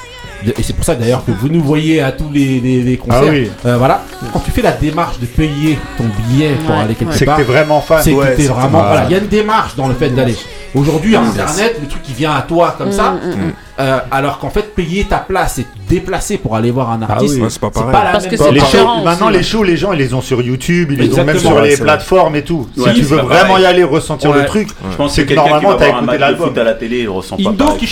et 0.46 0.62
c'est 0.64 0.74
pour 0.76 0.86
ça 0.86 0.94
d'ailleurs 0.96 1.24
que 1.26 1.32
vous 1.32 1.50
nous 1.50 1.62
voyez 1.64 2.02
à 2.02 2.12
tous 2.12 2.30
les, 2.32 2.60
les, 2.60 2.82
les 2.82 2.98
concerts, 2.98 3.24
Ah 3.26 3.32
oui. 3.32 3.50
euh, 3.66 3.78
voilà, 3.78 4.04
quand 4.34 4.40
tu 4.40 4.52
fais 4.52 4.62
la 4.62 4.74
démarche 4.74 5.20
de 5.20 5.26
payer 5.26 5.80
ton 5.98 6.04
billet 6.04 6.52
pour 6.66 6.76
Ouais, 6.76 6.82
aller 6.82 6.94
quelque 6.96 7.10
ouais. 7.12 7.16
C'est 7.18 7.26
que 7.26 7.30
part, 7.32 7.38
t'es 7.38 7.44
vraiment 7.44 7.82
fan. 7.82 8.02
c'est 8.04 8.12
Ouais, 8.14 8.28
que 8.32 8.36
t'es 8.38 8.44
c'est- 8.44 8.48
vraiment. 8.50 8.84
voilà. 8.84 9.06
Il 9.06 9.12
y 9.12 9.16
a 9.16 9.20
une 9.20 9.28
démarche 9.28 9.76
dans 9.76 9.88
le 9.88 9.94
fait 9.96 10.10
d'aller. 10.10 10.36
Aujourd'hui, 10.76 11.16
Mm. 11.16 11.24
Internet, 11.24 11.78
le 11.82 11.88
truc 11.88 12.04
qui 12.04 12.14
vient 12.14 12.34
à 12.36 12.42
toi 12.42 12.76
comme 12.78 12.92
ça, 12.92 13.12
Mm, 13.12 13.16
mm, 13.28 13.32
mm. 13.48 13.54
euh, 13.80 13.98
alors 14.12 14.38
qu'en 14.40 14.50
fait, 14.50 14.76
payer 14.76 15.06
ta 15.06 15.18
place 15.20 15.58
et 15.60 15.64
te 15.64 15.70
déplacer 15.90 16.38
pour 16.38 16.56
aller 16.56 16.70
voir 16.70 16.92
un 16.92 17.02
artiste, 17.02 17.36
oui. 17.36 17.42
Ouais, 17.42 17.50
c'est 17.50 17.62
pas 17.62 17.70
pareil. 17.72 17.92
pas 17.94 18.04
la 18.04 18.12
Parce 18.12 18.26
même 18.26 18.32
que 18.32 18.38
c'est 18.38 18.52
Les 18.52 18.60
shows, 18.60 19.04
maintenant, 19.06 19.30
les 19.30 19.42
shows, 19.44 19.64
les 19.64 19.78
gens, 19.78 19.94
ils 19.94 20.00
les 20.00 20.14
ont 20.14 20.22
sur 20.22 20.42
YouTube, 20.42 20.90
ils 20.92 21.00
les 21.00 21.18
ont 21.20 21.24
même 21.24 21.40
sur 21.40 21.56
ouais, 21.56 21.70
les 21.70 21.76
vrai. 21.76 21.84
plateformes 21.86 22.36
et 22.36 22.44
tout. 22.44 22.68
Ouais, 22.78 22.90
si 22.94 23.00
tu 23.00 23.02
veux 23.06 23.18
vraiment 23.20 23.48
pareil. 23.54 23.64
y 23.64 23.68
aller 23.68 23.84
ressentir 23.86 24.32
Ouais. 24.32 24.40
le 24.42 24.46
truc, 24.46 24.68
Je 24.92 24.96
pense 24.98 25.16
que 25.16 25.22
que 25.22 25.34
normalement, 25.34 25.76
t'as 25.76 25.88
écouté 25.90 26.18
l'album. 26.18 26.54
à 26.60 26.64
la 26.64 26.74
télé, 26.74 27.00
il 27.00 27.10
ressent 27.10 27.38
pas 27.38 27.50
Indo 27.50 27.64
pareil. 27.64 27.80
qui 27.80 27.88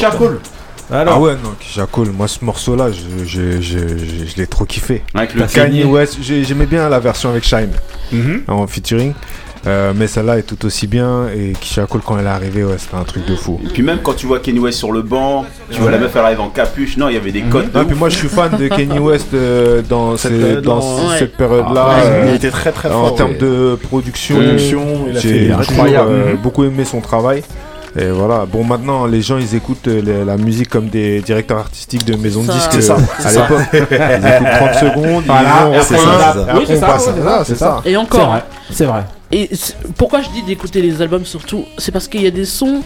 Ah 0.92 1.20
ouais, 1.20 1.34
non, 1.44 1.52
Kisha 1.60 1.86
Cole, 1.92 2.10
moi 2.12 2.28
ce 2.28 2.44
morceau-là, 2.44 2.90
je, 2.92 3.26
je, 3.26 3.62
je, 3.62 3.78
je, 3.98 4.26
je 4.28 4.36
l'ai 4.38 4.48
trop 4.48 4.66
kiffé. 4.66 5.02
Avec 5.14 5.34
le 5.34 5.46
Kanye 5.46 5.84
West, 5.86 6.18
j'ai- 6.22 6.44
j'aimais 6.44 6.66
bien 6.66 6.90
la 6.90 7.00
version 7.00 7.30
avec 7.30 7.44
Shine 7.44 7.70
Mhm. 8.12 8.44
en 8.48 8.68
featuring, 8.68 9.14
euh, 9.66 9.94
mais 9.96 10.08
celle-là 10.08 10.38
est 10.40 10.44
tout 10.44 10.64
aussi 10.66 10.86
bien. 10.88 11.28
Et 11.36 11.54
Kisha 11.60 11.86
Cole, 11.88 12.02
quand 12.06 12.18
elle 12.20 12.26
est 12.26 12.30
arrivée, 12.30 12.64
ouais, 12.64 12.76
c'était 12.78 12.96
un 12.96 13.04
truc 13.06 13.26
de 13.26 13.36
fou. 13.36 13.60
Et 13.66 13.70
puis 13.70 13.82
même 13.82 14.00
quand 14.04 14.14
tu 14.14 14.28
vois 14.28 14.40
Kanye 14.40 14.60
West 14.60 14.78
sur 14.78 14.92
le 14.92 15.02
banc, 15.02 15.46
tu 15.72 15.80
vois 15.82 15.90
la 15.90 15.98
meuf 15.98 16.12
elle 16.16 16.22
arrive 16.26 16.42
en 16.42 16.50
capuche, 16.50 16.98
non 16.98 17.08
il 17.10 17.14
y 17.16 17.18
avait 17.18 17.32
des 17.32 17.42
codes 17.44 17.72
de 17.72 17.80
Ah, 17.80 17.86
puis 17.86 17.96
moi, 17.98 18.10
je 18.10 18.18
suis 18.18 18.28
fan 18.28 18.52
de 18.58 18.68
Kanye 18.68 19.00
West 19.00 19.28
euh, 19.34 19.82
dans, 19.88 20.16
Cette 20.18 20.32
ces- 20.34 20.38
période-là, 20.38 20.62
dans 20.62 20.80
ouais. 21.10 21.18
cette 21.20 21.38
période-là. 21.38 21.88
Ah, 21.90 22.00
euh, 22.02 22.26
il 22.30 22.36
était 22.36 22.52
très 22.52 22.72
très 22.72 22.90
en 22.90 23.06
fort. 23.08 23.16
termes 23.16 23.32
ouais. 23.32 23.38
de 23.38 23.78
production, 23.82 24.36
j'ai 25.16 25.50
Mhm. 25.50 26.38
beaucoup 26.44 26.66
aimé 26.66 26.84
son 26.86 27.00
travail. 27.02 27.42
Et 28.00 28.08
voilà, 28.10 28.46
bon 28.52 28.64
maintenant 28.64 29.06
les 29.06 29.22
gens 29.22 29.38
ils 29.38 29.54
écoutent 29.56 29.88
euh, 29.88 30.02
les- 30.02 30.26
la 30.26 30.36
musique 30.38 30.70
comme 30.70 30.88
des 30.88 31.22
directeurs 31.22 31.60
artistiques 31.60 32.06
de 32.06 32.16
maisons 32.16 32.42
de 32.42 32.48
Ça, 32.48 32.54
disques 32.54 32.72
c'est 32.72 32.78
euh, 32.78 32.82
ça, 32.82 32.94
à 33.20 33.22
c'est 33.22 33.30
ça. 33.30 33.42
l'époque. 33.48 33.68
Ils 33.72 34.28
écoutent 34.28 34.58
30 34.58 34.74
secondes, 34.76 35.24
Voilà, 35.28 35.70
ils 35.72 35.78
on 35.78 35.82
ça. 35.84 35.96
Oui, 36.56 36.64
c'est 36.66 36.78
ça, 36.78 36.98
c'est 37.46 37.56
ça. 37.56 37.82
Et 37.86 37.90
C'est 37.92 37.96
encore, 37.98 38.38
c'est 38.72 38.86
vrai. 38.86 39.04
Et 39.32 39.50
c'est- 39.54 39.76
pourquoi 39.98 40.22
je 40.22 40.30
dis 40.30 40.42
d'écouter 40.44 40.82
les 40.82 41.02
albums 41.02 41.26
surtout? 41.26 41.66
C'est 41.78 41.92
parce 41.92 42.08
qu'il 42.08 42.22
y 42.22 42.28
a 42.28 42.32
des 42.32 42.46
sons 42.46 42.82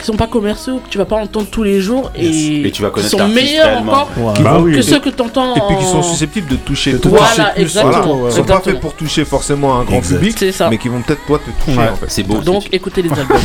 qui 0.00 0.06
sont 0.06 0.16
pas 0.16 0.26
commerciaux, 0.26 0.78
que 0.84 0.88
tu 0.90 0.98
vas 0.98 1.04
pas 1.04 1.16
entendre 1.16 1.46
tous 1.50 1.62
les 1.62 1.80
jours 1.80 2.10
et, 2.16 2.66
Et 2.66 2.70
tu 2.70 2.82
vas 2.82 2.90
qui 2.90 3.02
sont 3.02 3.28
meilleurs 3.28 3.66
réellement. 3.66 3.92
encore 3.92 4.08
Ouais. 4.18 4.42
Bah 4.42 4.58
oui. 4.60 4.72
que 4.74 4.82
ceux 4.82 4.98
que 5.00 5.10
t'entends. 5.10 5.54
Et 5.54 5.60
puis 5.68 5.76
qui 5.78 5.84
sont 5.84 6.02
susceptibles 6.02 6.48
de 6.48 6.56
toucher 6.56 6.92
De 6.92 6.98
toi. 6.98 7.10
Voilà, 7.18 7.26
toucher 7.28 7.44
plus, 7.54 7.62
exactement, 7.62 8.02
voilà. 8.02 8.14
ouais. 8.16 8.30
Ils 8.30 8.34
sont 8.36 8.44
pas 8.44 8.60
faits 8.60 8.80
pour 8.80 8.94
toucher 8.94 9.24
forcément 9.24 9.78
un 9.78 9.84
grand 9.84 9.96
Exact. 9.98 10.16
public, 10.18 10.52
ça. 10.52 10.68
mais 10.70 10.78
qui 10.78 10.88
vont 10.88 11.00
peut-être 11.02 11.24
toi 11.26 11.38
te 11.38 11.50
toucher 11.64 11.78
Ouais. 11.78 11.88
en 11.88 11.96
fait. 11.96 12.06
C'est 12.08 12.22
beau. 12.22 12.38
Donc 12.38 12.68
écoutez 12.72 13.02
les 13.02 13.10
albums. 13.18 13.38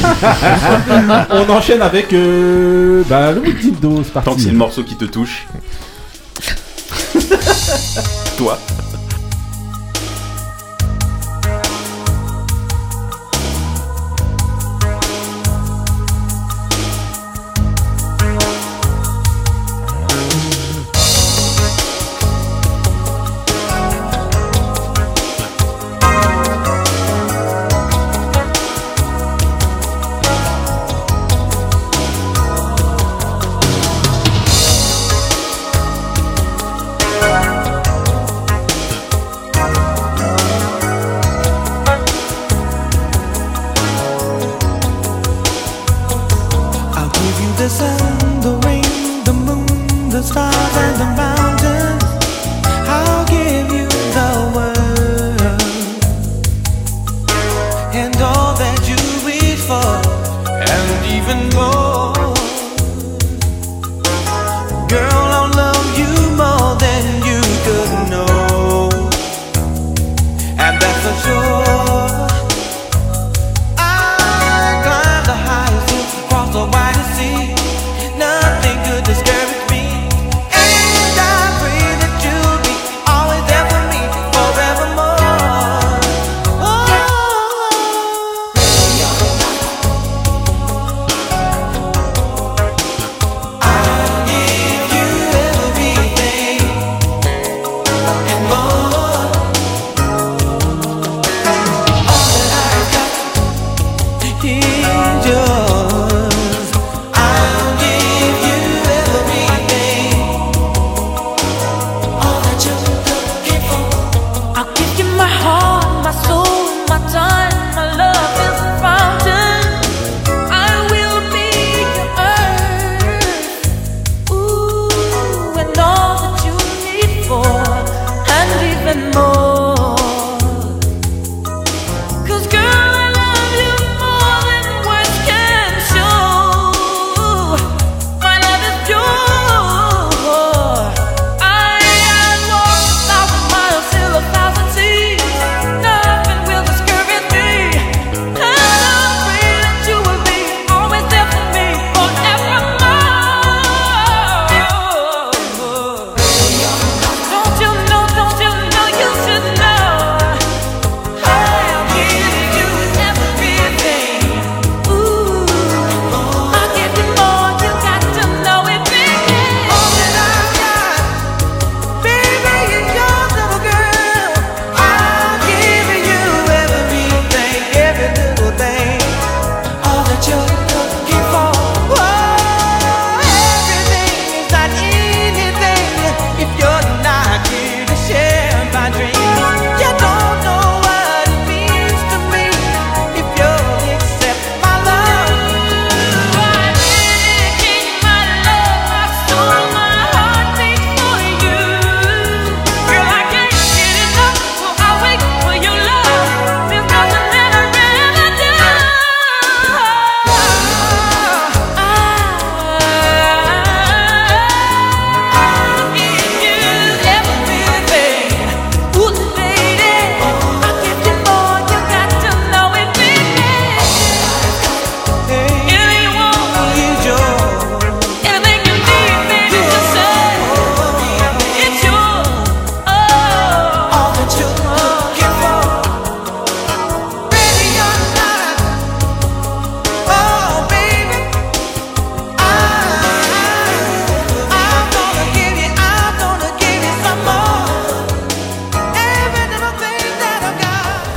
On 1.31 1.49
enchaîne 1.51 1.81
avec 1.81 2.11
euh, 2.13 3.03
bah, 3.07 3.31
le 3.31 3.41
d'eau, 3.81 4.01
c'est 4.03 4.23
Tant 4.23 4.33
que 4.35 4.41
c'est 4.41 4.49
le 4.49 4.57
morceau 4.57 4.83
qui 4.83 4.95
te 4.95 5.05
touche. 5.05 5.45
Toi. 8.37 8.57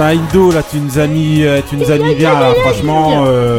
Indo 0.08 0.50
là, 0.52 0.62
tu 0.68 0.78
nous 0.78 0.98
as 0.98 1.06
mis, 1.06 1.42
euh, 1.44 1.60
tu 1.68 1.76
nous 1.76 1.90
as 1.90 1.96
mis 1.98 2.14
bien 2.14 2.32
là, 2.38 2.52
franchement. 2.62 3.24
euh, 3.26 3.58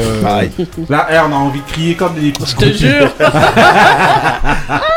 Là, 0.89 1.07
R, 1.09 1.27
on 1.30 1.34
a 1.34 1.35
envie 1.38 1.59
de 1.61 1.65
crier 1.71 1.95
comme 1.95 2.13
des. 2.15 2.34
Je 2.45 2.55
te 2.55 2.71
jure. 2.73 3.09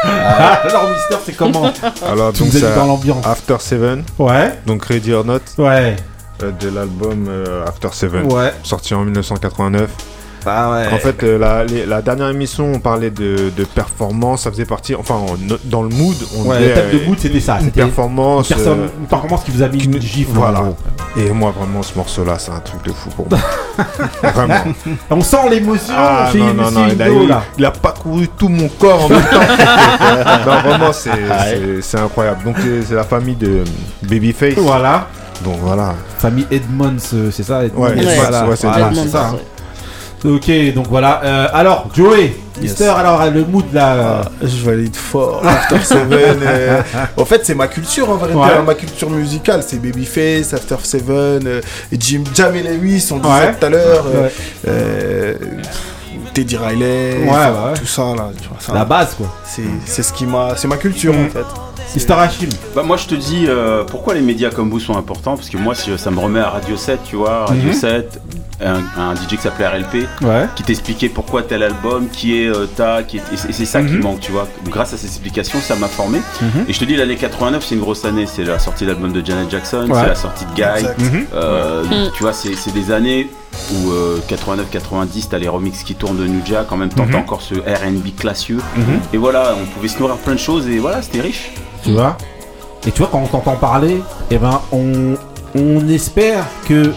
Alors, 0.05 0.89
Mister, 0.89 1.17
c'est 1.25 1.37
comment 1.37 1.71
Alors, 2.07 2.33
Tu 2.33 2.43
donc, 2.43 2.53
nous 2.53 2.57
as 2.57 2.61
c'est 2.61 2.69
mis 2.71 2.77
dans 2.77 2.87
l'ambiance. 2.87 3.27
After 3.27 3.57
Seven, 3.61 4.05
Ouais, 4.19 4.59
donc 4.67 4.85
Ready 4.85 5.13
or 5.13 5.25
Not, 5.25 5.39
ouais, 5.59 5.97
euh, 6.43 6.51
de 6.61 6.69
l'album 6.69 7.27
euh, 7.29 7.65
After 7.67 7.89
Seven, 7.93 8.33
ouais. 8.33 8.53
sorti 8.63 8.95
en 8.95 9.05
1989. 9.05 9.89
Bah 10.45 10.73
ouais. 10.73 10.93
En 10.93 10.99
fait, 10.99 11.23
euh, 11.23 11.39
la, 11.39 11.63
les- 11.63 11.87
la 11.87 12.03
dernière 12.03 12.29
émission, 12.29 12.73
on 12.75 12.81
parlait 12.81 13.13
de, 13.13 13.53
de 13.57 13.63
performance, 13.65 14.43
ça 14.43 14.51
faisait 14.51 14.65
partie, 14.65 14.93
enfin, 14.97 15.15
en- 15.15 15.37
dans 15.67 15.83
le 15.85 15.89
mood, 15.91 16.17
on 16.37 16.49
Ouais, 16.51 16.59
le 16.59 16.75
thème 16.75 16.91
de 17.01 17.05
mood, 17.07 17.17
c'était 17.17 17.39
ça. 17.39 17.59
une 17.61 17.71
performance. 17.71 18.49
personne- 18.49 18.81
euh, 18.81 18.87
une 18.99 19.07
performance 19.07 19.45
qui 19.45 19.53
vous 19.53 19.63
a 19.63 19.69
mis 19.69 19.85
une 19.85 20.01
gifle. 20.03 20.33
voilà. 20.33 20.65
Et 21.17 21.31
moi, 21.31 21.53
vraiment, 21.57 21.83
ce 21.83 21.95
morceau-là, 21.97 22.39
c'est 22.39 22.53
un 22.53 22.61
truc 22.61 22.83
de 22.85 22.93
fou 22.93 23.11
pour 23.11 23.29
moi. 23.29 23.39
vraiment. 24.33 24.55
On 25.11 25.21
sent 25.21 25.49
l'émotion 25.51 25.93
Ah, 25.97 26.29
chez 26.33 26.39
non, 26.39 26.55
non, 26.55 26.71
non, 26.71 26.87
il 26.93 27.03
a, 27.03 27.09
là. 27.09 27.43
il 27.59 27.65
a 27.65 27.71
parcouru 27.71 28.29
tout 28.29 28.49
mon 28.49 28.69
corps 28.69 29.05
en 29.05 29.09
même 29.09 29.23
temps. 29.23 29.41
non, 30.47 30.61
vraiment, 30.69 30.93
c'est 30.93 31.11
c'est 31.83 31.99
incroyable. 31.99 32.45
Donc, 32.45 32.57
c'est 32.87 32.95
la 32.95 33.05
famille 33.05 33.37
de 33.37 33.63
Babyface. 34.03 34.55
Voilà. 34.57 35.09
Donc, 35.45 35.57
voilà. 35.61 35.95
Famille 36.19 36.47
Edmonds, 36.51 36.97
c'est 36.99 37.43
ça 37.43 37.65
Edmonds 37.65 37.83
Ouais, 37.83 37.93
Edmonds, 37.99 38.11
voilà, 38.17 38.47
ouais, 38.47 38.57
c'est 38.57 38.67
voilà, 38.69 38.91
ça. 39.11 39.31
hein. 39.35 39.37
Ok, 40.25 40.51
donc 40.75 40.87
voilà. 40.89 41.21
Euh, 41.25 41.49
alors, 41.53 41.89
Joey, 41.95 42.33
Mister, 42.61 42.89
alors 42.89 43.31
le 43.31 43.45
mood 43.45 43.65
là. 43.73 43.93
euh, 43.95 44.23
Ah, 44.25 44.31
je 44.47 44.65
valide 44.65 44.95
fort. 44.95 45.43
After 45.47 45.79
Seven. 45.83 46.39
euh, 46.43 46.83
En 47.17 47.25
fait, 47.25 47.41
c'est 47.45 47.55
ma 47.55 47.67
culture 47.67 48.09
en 48.11 48.17
vérité. 48.17 48.37
Ouais. 48.39 48.49
hein, 48.59 48.63
Ma 48.67 48.75
culture 48.75 49.11
musicale, 49.11 49.63
c'est 49.67 49.81
Babyface, 49.81 50.53
After 50.53 50.77
Seven, 50.83 51.47
euh, 51.47 51.61
Jim 51.93 52.25
Jam 52.35 52.55
et 52.55 52.63
Lewis, 52.63 53.09
on 53.13 53.19
disait 53.19 53.29
Ouais. 53.35 53.55
tout 53.59 53.67
à 53.67 53.71
l'heure. 53.71 54.05
euh, 54.15 54.29
euh, 54.69 55.35
Teddy 56.35 56.57
Riley, 56.57 57.19
Ouais, 57.25 57.29
bah 57.29 57.71
ouais. 57.73 57.79
tout 57.79 57.87
ça 57.87 58.03
là. 58.17 58.31
tu 58.41 58.49
vois, 58.49 58.57
ça, 58.59 58.73
la 58.73 58.85
base 58.87 59.15
quoi. 59.19 59.27
c'est 59.45 59.63
c'est 59.85 60.03
ce 60.03 60.13
qui 60.15 60.25
m'a, 60.25 60.57
c'est 60.57 60.67
ma 60.67 60.79
culture 60.79 61.13
Mm. 61.13 61.27
en 61.27 61.29
fait. 61.29 61.45
Mister 61.95 62.15
Hachim. 62.15 62.49
Bah 62.75 62.83
moi 62.83 62.97
je 62.97 63.07
te 63.07 63.15
dis 63.15 63.45
euh, 63.49 63.85
pourquoi 63.85 64.15
les 64.15 64.21
médias 64.23 64.51
comme 64.51 64.71
vous 64.71 64.81
sont 64.81 64.97
importants? 64.97 65.37
Parce 65.37 65.51
que 65.51 65.59
moi 65.59 65.75
si- 65.75 65.97
ça 65.99 66.11
me 66.11 66.19
remet 66.19 66.41
à 66.41 66.49
Radio 66.51 66.77
7 66.77 67.01
tu 67.05 67.17
vois 67.17 67.45
Radio 67.47 67.69
Mhm. 67.69 67.73
7 67.75 68.21
un, 68.65 68.77
un 68.97 69.15
DJ 69.17 69.31
qui 69.31 69.37
s'appelait 69.39 69.67
RLP 69.67 70.07
Ouais. 70.23 70.47
qui 70.55 70.63
t'expliquait 70.63 71.09
pourquoi 71.09 71.43
tel 71.43 71.63
album 71.65 72.09
qui 72.11 72.41
est 72.43 72.47
euh, 72.49 72.67
ta 72.67 73.03
qui 73.03 73.17
est, 73.19 73.23
et 73.35 73.53
c'est 73.53 73.65
ça 73.67 73.83
qui 73.83 73.93
Mhm. 73.95 74.03
manque 74.03 74.21
tu 74.21 74.33
vois 74.33 74.47
grâce 74.71 74.95
à 74.95 74.97
ces 74.97 75.07
explications 75.07 75.59
ça 75.61 75.75
m'a 75.77 75.89
formé 75.89 76.21
Mhm. 76.41 76.65
et 76.69 76.73
je 76.73 76.79
te 76.79 76.85
dis 76.85 76.97
l'année 76.97 77.17
89 77.17 77.65
c'est 77.67 77.75
une 77.75 77.81
grosse 77.81 78.05
année 78.05 78.25
c'est 78.27 78.45
la 78.45 78.59
sortie 78.59 78.85
de 78.85 78.91
l'album 78.91 79.13
de 79.13 79.25
Janet 79.25 79.51
Jackson 79.51 79.87
Ouais. 79.91 80.01
c'est 80.01 80.07
la 80.07 80.15
sortie 80.15 80.45
de 80.47 80.53
Guy. 80.55 80.87
Mhm. 80.99 81.27
euh, 81.35 81.85
Mm. 81.85 82.11
tu 82.17 82.23
vois 82.23 82.33
c'est 82.33 82.73
des 82.73 82.91
années 82.93 83.29
où 83.73 83.91
89-90 84.29 85.29
t'as 85.31 85.39
les 85.39 85.49
remixes 85.49 85.83
qui 85.83 85.95
tournent 85.95 86.17
de 86.19 86.27
New 86.27 86.41
Jack 86.45 86.71
en 86.73 86.77
même 86.77 86.89
temps 86.89 87.05
Mhm. 87.05 87.13
t'as 87.13 87.19
encore 87.19 87.43
ce 87.43 87.55
R&B 87.55 88.15
classieux 88.17 88.59
Mhm. 88.77 89.01
et 89.13 89.17
voilà 89.17 89.55
on 89.61 89.67
pouvait 89.67 89.89
se 89.89 89.99
nourrir 89.99 90.17
plein 90.17 90.35
de 90.35 90.39
choses 90.39 90.67
et 90.69 90.79
voilà 90.79 91.03
c'était 91.03 91.21
riche 91.21 91.53
Tu 91.85 91.93
vois? 91.93 92.17
Et 92.87 92.91
tu 92.93 92.99
vois, 92.99 93.09
quand 93.13 93.21
on 93.23 93.27
t'entend 93.27 93.57
parler, 93.57 94.01
eh 94.31 94.39
ben, 94.39 94.61
on, 94.73 95.15
on 95.57 95.89
espère 95.89 96.45
que 96.69 96.93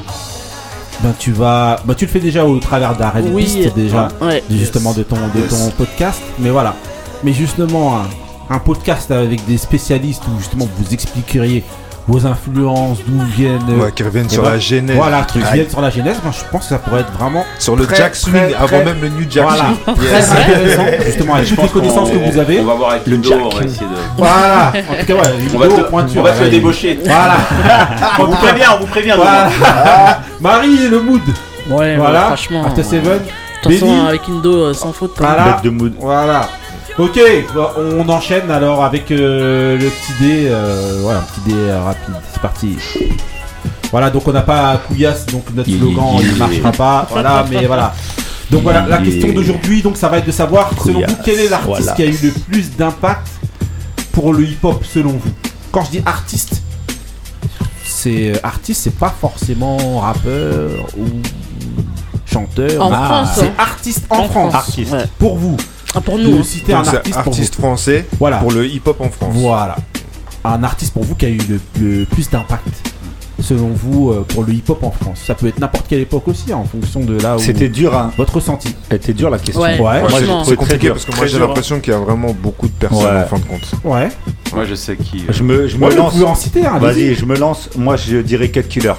ben, 1.01 1.13
tu 1.19 1.31
vas. 1.31 1.77
Ben, 1.85 1.93
tu 1.93 2.05
le 2.05 2.11
fais 2.11 2.19
déjà 2.19 2.45
au 2.45 2.57
travers 2.59 2.95
d'Arrêt 2.97 3.23
Oui, 3.31 3.69
déjà, 3.75 4.07
ouais. 4.21 4.43
justement, 4.49 4.93
de 4.93 5.03
ton, 5.03 5.15
de 5.35 5.41
Yes. 5.41 5.49
ton 5.49 5.69
podcast. 5.71 6.21
Mais 6.39 6.49
voilà. 6.49 6.75
Mais 7.23 7.33
justement, 7.33 7.97
un, 7.99 8.55
un 8.55 8.59
podcast 8.59 9.11
avec 9.11 9.45
des 9.45 9.57
spécialistes 9.57 10.23
où 10.27 10.39
justement 10.39 10.67
vous 10.77 10.93
expliqueriez 10.93 11.63
vos 12.07 12.25
influences, 12.27 12.99
d'où 13.07 13.19
viennent. 13.25 13.59
euh, 13.69 13.83
Ouais, 13.85 13.91
qui 13.91 14.03
reviennent 14.03 14.29
sur 14.29 14.43
ben, 14.43 14.51
la 14.51 14.59
genèse. 14.59 14.95
Voilà, 14.95 15.23
qui 15.23 15.39
viennent 15.39 15.69
sur 15.69 15.81
la 15.81 15.89
genèse. 15.89 16.17
Moi, 16.23 16.31
je 16.37 16.43
pense 16.51 16.61
que 16.63 16.69
ça 16.69 16.77
pourrait 16.79 17.01
être 17.01 17.11
vraiment 17.13 17.43
Sur 17.57 17.75
le 17.75 17.85
Très, 17.87 17.95
Jack 17.95 18.15
Swing, 18.15 18.33
très, 18.33 18.53
avant 18.53 18.67
très- 18.67 18.85
même 18.85 19.01
le 19.01 19.09
New 19.09 19.25
Jack 19.29 19.43
voilà, 19.47 19.63
Swing. 19.85 19.95
très 19.95 20.29
intéressant, 20.31 20.85
justement, 21.05 21.33
avec 21.35 21.47
toutes 21.49 21.63
les 21.63 21.69
connaissances 21.69 22.11
que 22.11 22.17
vous 22.31 22.37
avez. 22.37 22.59
on 22.59 22.65
va 22.65 22.73
voir 22.75 22.91
avec 22.91 23.07
Le 23.07 23.15
Ludo 23.15 23.29
Jack. 23.29 23.39
on 23.43 23.49
va 23.57 23.63
essayer 23.63 23.81
de 23.87 23.95
Voilà, 24.17 24.67
en 24.67 24.95
tout 24.99 25.05
cas, 25.05 25.13
ouais, 25.13 25.19
on 25.53 25.57
va 25.57 25.67
te, 25.67 25.81
pointure, 25.89 26.21
on 26.21 26.23
va 26.23 26.31
voilà, 26.31 26.49
débaucher. 26.49 26.99
Voilà, 27.03 27.37
on 28.19 28.23
vous 28.25 28.35
prévient, 28.35 28.65
on 28.75 28.79
vous 28.81 28.87
prévient. 28.87 29.13
voilà. 29.15 29.49
Marie, 30.39 30.87
le 30.87 30.99
mood. 31.01 31.21
Ouais, 31.69 31.95
Voilà, 31.97 32.19
ouais, 32.19 32.25
franchement. 32.27 32.65
After 32.65 32.81
ouais. 32.81 32.87
Seven. 32.87 33.19
De 33.19 33.69
toute 33.71 33.79
façon, 33.79 34.05
avec 34.05 34.21
Indo, 34.29 34.53
euh, 34.65 34.73
sans 34.75 34.93
faute. 34.93 35.13
hein. 35.19 35.23
Voilà. 35.25 35.43
Bête 35.53 35.63
de 35.63 35.69
mood. 35.71 35.93
Voilà. 35.99 36.47
Ok, 36.97 37.19
bah, 37.53 37.73
on 37.77 38.07
enchaîne 38.07 38.49
alors 38.49 38.83
avec 38.83 39.11
euh, 39.11 39.77
le 39.77 39.85
petit 39.89 40.13
dé. 40.21 40.47
euh, 40.47 40.99
voilà, 41.01 41.19
un 41.19 41.23
petit 41.23 41.41
dé 41.41 41.53
euh, 41.53 41.83
rapide. 41.83 42.13
C'est 42.31 42.41
parti. 42.41 42.77
Voilà, 43.91 44.09
donc 44.09 44.25
on 44.27 44.31
n'a 44.31 44.41
pas 44.41 44.77
Couillasse, 44.87 45.25
donc 45.25 45.43
notre 45.53 45.69
Yeah, 45.69 45.79
slogan 45.79 46.05
il 46.21 46.27
yeah. 46.27 46.37
marchera 46.37 46.71
pas. 46.71 47.07
Voilà, 47.11 47.45
mais 47.49 47.65
voilà. 47.65 47.93
Donc 48.49 48.63
voilà, 48.63 48.85
la 48.87 48.99
question 48.99 49.33
d'aujourd'hui, 49.33 49.81
donc 49.81 49.97
ça 49.97 50.07
va 50.07 50.19
être 50.19 50.25
de 50.27 50.31
savoir, 50.31 50.69
selon 50.83 50.99
vous, 50.99 51.15
quel 51.25 51.39
est 51.39 51.49
l'artiste 51.49 51.79
voilà. 51.79 51.93
qui 51.93 52.03
a 52.03 52.05
eu 52.05 52.17
le 52.23 52.31
plus 52.31 52.75
d'impact 52.77 53.27
pour 54.13 54.33
le 54.33 54.43
hip-hop 54.45 54.83
selon 54.85 55.11
vous? 55.11 55.31
Quand 55.71 55.83
je 55.83 55.91
dis 55.91 56.01
artiste, 56.05 56.61
c'est 57.83 58.33
artiste, 58.43 58.81
c'est 58.83 58.95
pas 58.97 59.13
forcément 59.19 59.99
rappeur 59.99 60.71
ou 60.97 61.05
chanteur. 62.25 62.81
En 62.81 62.89
mais 62.89 62.95
France, 62.95 63.29
c'est 63.35 63.47
hein. 63.47 63.53
artiste 63.57 64.05
en, 64.09 64.23
France. 64.29 64.53
Artiste. 64.53 64.91
Ouais. 64.93 65.05
Pour 65.17 65.37
vous, 65.37 65.57
Ah, 65.59 65.74
pour 66.01 66.17
de 66.17 66.23
nous. 66.23 66.39
hein. 66.39 66.43
citer 66.43 66.73
un 66.73 66.83
Donc, 66.83 66.93
artiste 67.13 67.55
pour 67.55 67.65
français 67.65 68.05
Voilà. 68.19 68.37
pour 68.37 68.51
le 68.51 68.65
hip-hop 68.67 68.99
en 69.01 69.09
France. 69.09 69.33
Voilà. 69.35 69.75
Un 70.43 70.63
artiste 70.63 70.93
pour 70.93 71.03
vous 71.03 71.15
qui 71.15 71.25
a 71.25 71.29
eu 71.29 71.39
le, 71.49 71.59
le 71.81 72.05
plus 72.05 72.29
d'impact, 72.29 72.67
selon 73.41 73.69
vous, 73.69 74.11
euh, 74.11 74.23
pour 74.27 74.43
le 74.43 74.53
hip-hop 74.53 74.83
en 74.83 74.91
France. 74.91 75.19
Ça 75.25 75.33
peut 75.33 75.47
être 75.47 75.59
n'importe 75.59 75.87
quelle 75.87 76.01
époque 76.01 76.27
aussi, 76.27 76.53
en 76.53 76.63
fonction 76.65 76.99
de 77.01 77.19
là 77.19 77.35
où. 77.35 77.39
C'était 77.39 77.67
dur, 77.69 77.95
hein. 77.97 78.11
Votre 78.17 78.35
ressenti. 78.35 78.75
C'était 78.91 79.13
dur 79.13 79.29
la 79.31 79.39
question. 79.39 79.61
Ouais, 79.61 79.79
Ouais. 79.79 80.01
Moi, 80.01 80.43
C'est 80.45 80.55
compliqué 80.55 80.77
dur. 80.85 80.93
parce 80.93 81.05
que 81.05 81.15
moi 81.15 81.25
j'ai 81.25 81.37
dur, 81.37 81.47
l'impression 81.47 81.79
qu'il 81.79 81.93
y 81.93 81.95
a 81.95 81.99
vraiment 81.99 82.35
beaucoup 82.39 82.67
de 82.67 82.73
personnes 82.73 82.99
Ouais. 83.15 83.23
en 83.23 83.27
fin 83.27 83.37
de 83.39 83.43
compte. 83.45 83.71
Ouais. 83.83 84.09
Moi 84.53 84.65
je 84.65 84.75
sais 84.75 84.95
qui. 84.95 85.17
euh, 85.27 85.33
Je 85.33 85.43
me, 85.43 85.67
je 85.67 85.77
me 85.77 85.89
vous 85.89 85.95
lance. 85.97 86.13
pouvez 86.13 86.25
en 86.25 86.35
citer 86.35 86.65
un. 86.65 86.75
allez-y. 86.75 87.07
Vas-y, 87.07 87.15
je 87.15 87.25
me 87.25 87.35
lance. 87.35 87.69
Moi, 87.75 87.95
je 87.97 88.17
dirais 88.17 88.49
Cut 88.49 88.63
Killer. 88.63 88.93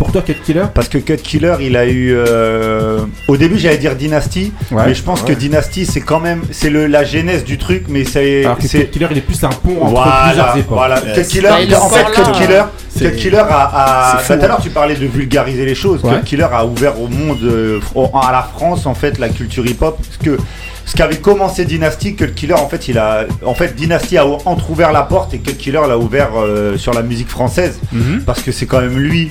Pour 0.00 0.12
toi, 0.12 0.22
Cut 0.22 0.32
Killer? 0.42 0.64
Parce 0.72 0.88
que 0.88 0.96
Cut 0.96 1.18
Killer, 1.18 1.56
il 1.60 1.76
a 1.76 1.84
eu. 1.84 2.14
euh, 2.16 3.00
Au 3.28 3.36
début, 3.36 3.58
j'allais 3.58 3.76
dire 3.76 3.94
Dynasty, 3.96 4.50
Ouais. 4.72 4.84
mais 4.86 4.94
je 4.94 5.02
pense 5.02 5.20
que. 5.20 5.34
Dynasty, 5.34 5.84
c'est 5.84 6.00
quand 6.00 6.20
même. 6.20 6.40
C'est 6.52 6.70
le 6.70 6.86
la 6.86 7.04
genèse 7.04 7.44
du 7.44 7.58
truc, 7.58 7.84
mais 7.86 8.04
c'est. 8.04 8.46
Alors 8.46 8.56
que 8.56 8.62
c'est- 8.66 8.84
Cut 8.86 8.90
Killer, 8.92 9.08
il 9.10 9.18
est 9.18 9.20
plus 9.20 9.44
un 9.44 9.50
pont 9.50 9.76
entre 9.82 9.90
Voilà, 9.90 10.22
plusieurs 10.28 10.56
époques. 10.56 10.66
voilà. 10.78 11.00
Cut 11.02 11.22
Killer, 11.28 11.48
en 11.50 11.88
fait, 11.90 12.04
Cut. 12.14 12.32
Killer, 12.32 12.62
Cut 12.98 13.16
Killer 13.18 13.36
a. 13.46 13.70
a- 13.74 14.16
C'est 14.16 14.24
fou, 14.24 14.32
bah, 14.32 14.38
Tout 14.38 14.44
à 14.44 14.48
l'heure, 14.48 14.62
tu 14.62 14.70
parlais 14.70 14.94
de 14.94 15.04
vulgariser 15.06 15.66
les 15.66 15.74
choses. 15.74 16.02
Ouais. 16.02 16.12
Cut 16.20 16.24
Killer 16.24 16.46
a 16.50 16.64
ouvert 16.64 16.98
au 16.98 17.06
monde, 17.06 17.42
euh, 17.42 17.78
à 18.14 18.32
la 18.32 18.48
France, 18.56 18.86
en 18.86 18.94
fait, 18.94 19.18
la 19.18 19.28
culture 19.28 19.66
hip-hop. 19.66 19.98
Parce 20.02 20.16
que 20.16 20.38
ce 20.86 20.96
qu'avait 20.96 21.16
commencé 21.18 21.66
Dynasty, 21.66 22.16
Cut 22.16 22.32
Killer, 22.34 22.54
en 22.54 22.70
fait, 22.70 22.88
il 22.88 22.96
a. 22.98 23.26
En 23.44 23.52
fait, 23.54 23.76
Dynasty 23.76 24.16
a 24.16 24.24
entrouvert 24.46 24.92
la 24.92 25.02
porte 25.02 25.34
et 25.34 25.40
Cut 25.40 25.56
Killer 25.56 25.82
l'a 25.86 25.98
ouvert 25.98 26.30
euh, 26.38 26.78
sur 26.78 26.94
la 26.94 27.02
musique 27.02 27.28
française. 27.28 27.78
Mhm. 27.92 28.22
Parce 28.24 28.40
que 28.40 28.50
c'est 28.50 28.64
quand 28.64 28.80
même 28.80 28.98
lui. 28.98 29.30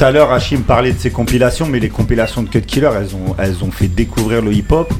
Tout 0.00 0.06
à 0.06 0.12
l'heure, 0.12 0.32
Hachim 0.32 0.60
parlait 0.62 0.92
de 0.92 0.98
ses 0.98 1.10
compilations, 1.10 1.66
mais 1.66 1.78
les 1.78 1.90
compilations 1.90 2.42
de 2.42 2.48
Cut 2.48 2.62
Killer, 2.62 2.88
elles 2.96 3.14
ont, 3.14 3.34
elles 3.36 3.62
ont 3.62 3.70
fait 3.70 3.86
découvrir 3.86 4.40
le 4.40 4.50
hip-hop 4.50 4.90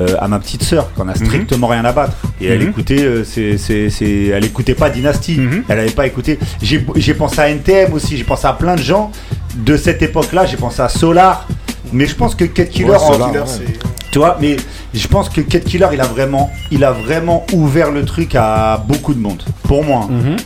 euh, 0.00 0.16
à 0.20 0.28
ma 0.28 0.38
petite 0.38 0.62
sœur, 0.62 0.92
qu'on 0.92 1.08
a 1.08 1.14
strictement 1.14 1.66
rien 1.66 1.82
à 1.86 1.92
battre. 1.92 2.14
Et 2.42 2.48
elle 2.48 2.60
Mhm. 2.60 2.68
écoutait, 2.68 3.04
euh, 3.04 3.24
elle 4.36 4.44
écoutait 4.44 4.74
pas 4.74 4.90
Dynasty. 4.90 5.38
Mhm. 5.38 5.64
Elle 5.66 5.78
avait 5.78 5.90
pas 5.92 6.06
écouté. 6.06 6.38
J'ai, 6.60 7.14
pensé 7.14 7.40
à 7.40 7.48
NTM 7.48 7.94
aussi. 7.94 8.18
J'ai 8.18 8.24
pensé 8.24 8.46
à 8.46 8.52
plein 8.52 8.74
de 8.74 8.82
gens 8.82 9.10
de 9.56 9.78
cette 9.78 10.02
époque-là. 10.02 10.44
J'ai 10.44 10.58
pensé 10.58 10.82
à 10.82 10.90
Solar. 10.90 11.48
Mais 11.94 12.04
je 12.04 12.14
pense 12.14 12.34
que 12.34 12.44
Cut 12.44 12.66
Killer, 12.66 12.90
Ouais, 12.90 12.96
en- 12.96 13.12
Solar, 13.14 13.30
Killer, 13.30 13.44
tu 14.10 14.18
vois, 14.18 14.36
mais 14.42 14.56
je 14.92 15.08
pense 15.08 15.30
que 15.30 15.40
Cut 15.40 15.60
Killer, 15.60 15.88
il 15.94 16.00
a 16.02 16.06
vraiment, 16.06 16.50
il 16.70 16.84
a 16.84 16.92
vraiment 16.92 17.46
ouvert 17.54 17.90
le 17.90 18.04
truc 18.04 18.34
à 18.34 18.76
beaucoup 18.86 19.14
de 19.14 19.20
monde. 19.20 19.42
Pour 19.62 19.82
moi. 19.84 20.06
hein. 20.12 20.36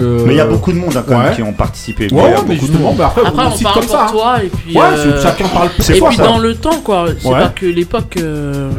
Euh, 0.00 0.24
Mais 0.26 0.34
il 0.34 0.36
y 0.36 0.40
a 0.40 0.46
beaucoup 0.46 0.72
de 0.72 0.78
monde 0.78 0.96
hein, 0.96 1.04
quand 1.06 1.18
même 1.18 1.28
ouais. 1.28 1.34
qui 1.36 1.42
ont 1.42 1.52
participé. 1.52 2.04
Ouais, 2.04 2.08
il 2.10 2.16
y 2.16 2.18
a 2.20 2.24
ouais, 2.24 2.32
beaucoup 2.36 2.48
mais 2.48 2.54
de 2.56 2.60
justement, 2.60 2.88
monde. 2.88 2.96
bah 2.96 3.06
après, 3.08 3.26
Après, 3.26 3.42
on, 3.44 3.46
on 3.48 3.52
cite 3.54 3.62
parle 3.62 3.74
comme 3.74 3.84
pour 3.86 3.92
ça. 3.94 4.06
hein. 4.06 4.10
toi 4.10 4.42
et 4.42 4.48
puis. 4.48 4.74
Ouais, 4.76 4.82
euh, 4.84 5.22
chacun 5.22 5.48
parle 5.48 5.68
pour 5.68 5.90
Et 5.90 6.00
puis 6.00 6.16
ça. 6.16 6.22
dans 6.24 6.38
le 6.38 6.54
temps, 6.54 6.80
quoi. 6.82 7.06
C'est 7.18 7.28
Ouais. 7.28 7.38
pas 7.40 7.48
que 7.48 7.66
l'époque 7.66 8.16
euh, 8.18 8.70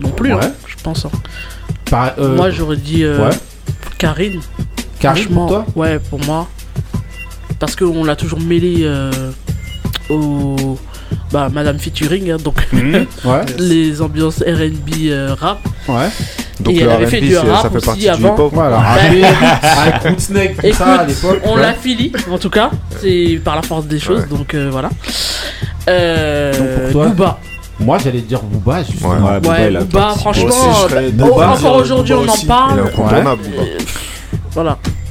non 0.00 0.08
plus, 0.10 0.32
Ouais. 0.32 0.40
hein, 0.44 0.52
je 0.66 0.82
pense. 0.82 1.04
hein. 1.04 1.10
Par- 1.90 2.14
euh, 2.18 2.36
Moi, 2.36 2.50
j'aurais 2.50 2.76
dit 2.78 3.04
euh, 3.04 3.28
ouais. 3.28 3.34
Karine. 3.98 4.40
Karine, 4.98 5.26
pour 5.28 5.46
toi? 5.48 5.66
Ouais, 5.76 5.98
pour 5.98 6.20
moi. 6.24 6.48
Parce 7.58 7.76
qu'on 7.76 8.02
l'a 8.04 8.16
toujours 8.16 8.40
mêlé 8.40 8.78
euh, 8.82 9.10
au. 10.08 10.78
Bah, 11.30 11.48
Madame 11.52 11.78
Featuring, 11.78 12.30
hein, 12.30 12.36
donc 12.42 12.56
Mhm. 12.72 13.06
Ouais, 13.24 13.44
les 13.58 14.00
ambiances 14.02 14.38
RB 14.42 14.90
euh, 15.08 15.34
rap. 15.38 15.60
ouais. 15.88 16.08
Donc 16.62 16.74
Et 16.74 16.80
le 16.80 16.82
elle 16.82 16.90
avait 16.90 17.06
fait 17.06 17.20
du 17.20 17.36
rap 17.36 17.62
ça 17.62 17.70
fait 17.70 17.76
aussi 17.76 17.86
partie 17.86 18.00
du 18.02 18.08
avant. 18.08 18.34
hip-hop. 18.34 18.50
Voilà. 18.54 18.78
Avec 18.78 20.20
Snake, 20.20 20.54
ça 20.74 20.86
à 20.86 20.94
Écoute, 21.04 21.08
l'époque. 21.08 21.40
on 21.44 21.56
ouais. 21.56 21.62
l'a 21.62 21.72
fili, 21.74 22.12
en 22.30 22.38
tout 22.38 22.50
cas. 22.50 22.70
C'est 23.00 23.40
par 23.44 23.56
la 23.56 23.62
force 23.62 23.86
des 23.86 23.98
choses, 23.98 24.26
donc 24.28 24.54
euh, 24.54 24.68
voilà. 24.70 24.90
Euh, 25.88 26.52
Donc 26.52 26.82
pour 26.82 26.92
toi, 26.92 27.06
Booba. 27.08 27.38
Moi, 27.80 27.98
j'allais 28.04 28.20
dire 28.20 28.40
Booba, 28.42 28.82
justement. 28.84 29.10
Ouais. 29.14 29.48
Ouais, 29.48 29.70
Booba, 29.80 30.14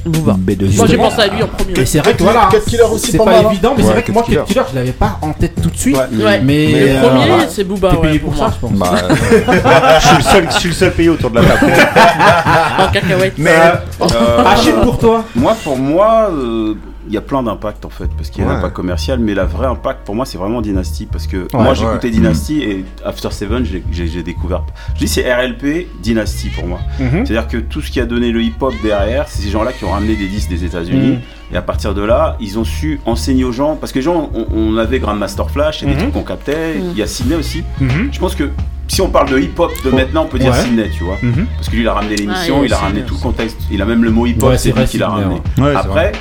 Booba. 0.04 0.36
Moi 0.76 0.86
j'ai 0.86 0.96
pensé 0.96 1.20
à 1.20 1.26
lui 1.28 1.42
en 1.42 1.48
premier. 1.48 1.78
Et 1.80 1.86
c'est 1.86 1.98
vrai 2.00 2.14
que 2.14 2.22
voilà, 2.22 2.48
Cut 2.50 2.70
Killer 2.70 2.82
aussi 2.90 3.12
c'est 3.12 3.18
pas 3.18 3.24
mal. 3.24 3.46
évident, 3.50 3.74
mais 3.76 3.82
c'est 3.82 3.90
vrai 3.90 4.02
que 4.02 4.12
moi 4.12 4.22
Cut 4.22 4.38
Killer 4.46 4.62
je 4.70 4.74
l'avais 4.74 4.92
pas 4.92 5.18
en 5.22 5.32
tête 5.32 5.54
tout 5.62 5.70
de 5.70 5.76
suite. 5.76 5.96
Ouais. 5.96 6.06
Mais, 6.12 6.40
mais 6.42 6.70
le 6.72 6.88
euh, 6.88 7.00
premier 7.02 7.30
euh, 7.30 7.46
c'est 7.48 7.64
Booba. 7.64 7.90
T'es 7.90 7.96
payé 7.96 8.12
ouais, 8.12 8.18
pour, 8.18 8.30
pour 8.32 8.38
ça, 8.38 8.52
je 8.54 8.66
pense. 8.66 8.72
Bah, 8.72 8.92
euh, 9.10 9.14
je, 10.00 10.06
suis 10.06 10.16
le 10.16 10.22
seul, 10.22 10.48
je 10.50 10.58
suis 10.58 10.68
le 10.68 10.74
seul 10.74 10.92
payé 10.92 11.08
autour 11.08 11.30
de 11.30 11.40
la 11.40 11.42
table. 11.44 11.72
en 12.78 12.92
cacahuète. 12.92 13.34
Mais 13.38 13.50
euh, 13.50 13.74
euh, 14.02 14.44
Achille 14.44 14.74
pour 14.82 14.98
toi. 14.98 15.24
Moi 15.34 15.56
pour 15.62 15.76
moi. 15.76 16.28
Euh, 16.30 16.74
il 17.06 17.12
y 17.12 17.16
a 17.16 17.20
plein 17.20 17.42
d'impacts 17.42 17.84
en 17.84 17.90
fait, 17.90 18.08
parce 18.16 18.30
qu'il 18.30 18.42
y 18.42 18.46
a 18.46 18.48
ouais. 18.48 18.54
l'impact 18.54 18.74
commercial, 18.74 19.18
mais 19.18 19.34
la 19.34 19.44
vraie 19.44 19.66
impact 19.66 20.04
pour 20.04 20.14
moi 20.14 20.26
c'est 20.26 20.38
vraiment 20.38 20.60
Dynasty, 20.60 21.06
parce 21.06 21.26
que 21.26 21.48
moi 21.52 21.74
j'écoutais 21.74 22.08
ouais. 22.08 22.14
Dynasty 22.14 22.62
et 22.62 22.84
After 23.04 23.30
Seven 23.30 23.64
j'ai 23.64 24.22
découvert. 24.22 24.64
Je 24.94 25.00
dis 25.00 25.08
c'est 25.08 25.32
RLP 25.32 25.88
Dynasty 26.02 26.50
pour 26.50 26.66
moi. 26.66 26.80
Mhm. 26.98 27.26
C'est-à-dire 27.26 27.48
que 27.48 27.58
tout 27.58 27.80
ce 27.80 27.90
qui 27.90 28.00
a 28.00 28.06
donné 28.06 28.30
le 28.30 28.42
hip-hop 28.42 28.74
derrière, 28.82 29.28
c'est 29.28 29.42
ces 29.42 29.50
gens-là 29.50 29.72
qui 29.72 29.84
ont 29.84 29.90
ramené 29.90 30.14
des 30.16 30.28
disques 30.28 30.48
des 30.48 30.64
États-Unis. 30.64 31.12
Mhm. 31.12 31.20
Et 31.52 31.56
à 31.56 31.62
partir 31.62 31.92
de 31.92 32.02
là, 32.02 32.36
ils 32.40 32.58
ont 32.58 32.64
su 32.64 33.00
enseigner 33.04 33.44
aux 33.44 33.52
gens, 33.52 33.76
parce 33.76 33.92
que 33.92 33.98
les 33.98 34.04
gens, 34.04 34.30
on, 34.32 34.46
on 34.54 34.76
avait 34.78 35.00
Grandmaster 35.00 35.50
Flash, 35.50 35.82
mhm. 35.82 35.88
il 35.88 35.92
y 35.92 35.94
a 35.94 35.96
des 35.96 36.02
trucs 36.02 36.14
qu'on 36.14 36.22
captait, 36.22 36.78
il 36.78 36.96
y 36.96 37.02
a 37.02 37.06
Sydney 37.06 37.36
aussi. 37.36 37.62
Je 37.80 38.18
pense 38.18 38.34
que 38.34 38.50
si 38.88 39.00
on 39.00 39.08
parle 39.08 39.30
de 39.30 39.38
hip-hop 39.38 39.72
de 39.84 39.90
oh. 39.90 39.96
maintenant, 39.96 40.24
on 40.24 40.28
peut 40.28 40.38
dire 40.38 40.52
ouais. 40.52 40.60
Sydney, 40.60 40.90
tu 40.90 41.04
vois. 41.04 41.18
Parce 41.56 41.68
que 41.68 41.74
lui, 41.74 41.82
il 41.82 41.88
a 41.88 41.94
ramené 41.94 42.16
l'émission, 42.16 42.62
il, 42.62 42.72
a 42.72 42.76
ramené 42.76 43.02
tout 43.02 43.14
le 43.14 43.20
contexte. 43.20 43.58
Il 43.70 43.80
a 43.80 43.86
même 43.86 44.04
le 44.04 44.10
mot 44.10 44.26
hip-hop, 44.26 44.54
c'est 44.56 44.70
vrai 44.70 44.86
qu'il 44.86 45.00
l'a 45.00 45.08
ramené. 45.08 45.40
Après, 45.74 46.12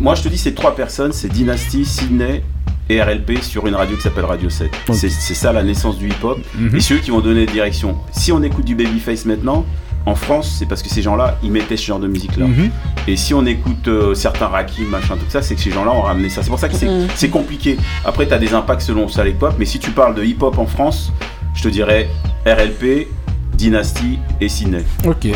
moi, 0.00 0.14
je 0.14 0.22
te 0.22 0.28
dis, 0.28 0.38
c'est 0.38 0.54
trois 0.54 0.74
personnes, 0.74 1.12
c'est 1.12 1.28
Dynasty, 1.28 1.84
Sydney 1.84 2.42
et 2.88 3.02
RLP 3.02 3.42
sur 3.42 3.66
une 3.66 3.74
radio 3.74 3.96
qui 3.96 4.02
s'appelle 4.02 4.24
Radio 4.24 4.50
7. 4.50 4.70
C'est, 4.92 5.08
ça 5.08 5.52
la 5.52 5.62
naissance 5.62 5.98
du 5.98 6.08
hip-hop. 6.08 6.38
Mm-hmm. 6.58 6.76
Et 6.76 6.80
ceux 6.80 6.98
qui 6.98 7.10
vont 7.10 7.20
donner 7.20 7.46
direction. 7.46 7.96
Si 8.12 8.32
on 8.32 8.42
écoute 8.42 8.64
du 8.64 8.74
Babyface 8.74 9.24
maintenant, 9.24 9.64
en 10.06 10.14
France, 10.14 10.56
c'est 10.58 10.66
parce 10.66 10.82
que 10.82 10.88
ces 10.88 11.02
gens-là, 11.02 11.38
ils 11.42 11.50
mettaient 11.50 11.76
ce 11.76 11.86
genre 11.86 12.00
de 12.00 12.08
musique-là. 12.08 12.46
Mhm. 12.46 12.70
Et 13.06 13.16
si 13.16 13.34
on 13.34 13.46
écoute 13.46 13.86
euh, 13.88 14.14
certains 14.14 14.48
Rakim, 14.48 14.86
machin, 14.86 15.16
tout 15.16 15.28
ça, 15.28 15.42
c'est 15.42 15.54
que 15.54 15.60
ces 15.60 15.70
gens-là 15.70 15.92
ont 15.92 16.02
ramené 16.02 16.28
ça. 16.28 16.42
C'est 16.42 16.50
pour 16.50 16.58
ça 16.58 16.68
que 16.68 16.74
c'est, 16.74 16.88
mhm. 16.88 17.30
compliqué. 17.30 17.78
Après, 18.04 18.26
tu 18.26 18.34
as 18.34 18.38
des 18.38 18.52
impacts 18.52 18.82
selon 18.82 19.08
ça, 19.08 19.26
hip-hop. 19.26 19.54
Mais 19.58 19.64
si 19.64 19.78
tu 19.78 19.90
parles 19.90 20.14
de 20.14 20.24
hip-hop 20.24 20.58
en 20.58 20.66
France, 20.66 21.12
je 21.54 21.62
te 21.62 21.68
dirais 21.68 22.08
RLP, 22.46 23.08
Dynasty 23.54 24.18
et 24.40 24.48
Sydney. 24.48 24.84
Ok. 25.06 25.28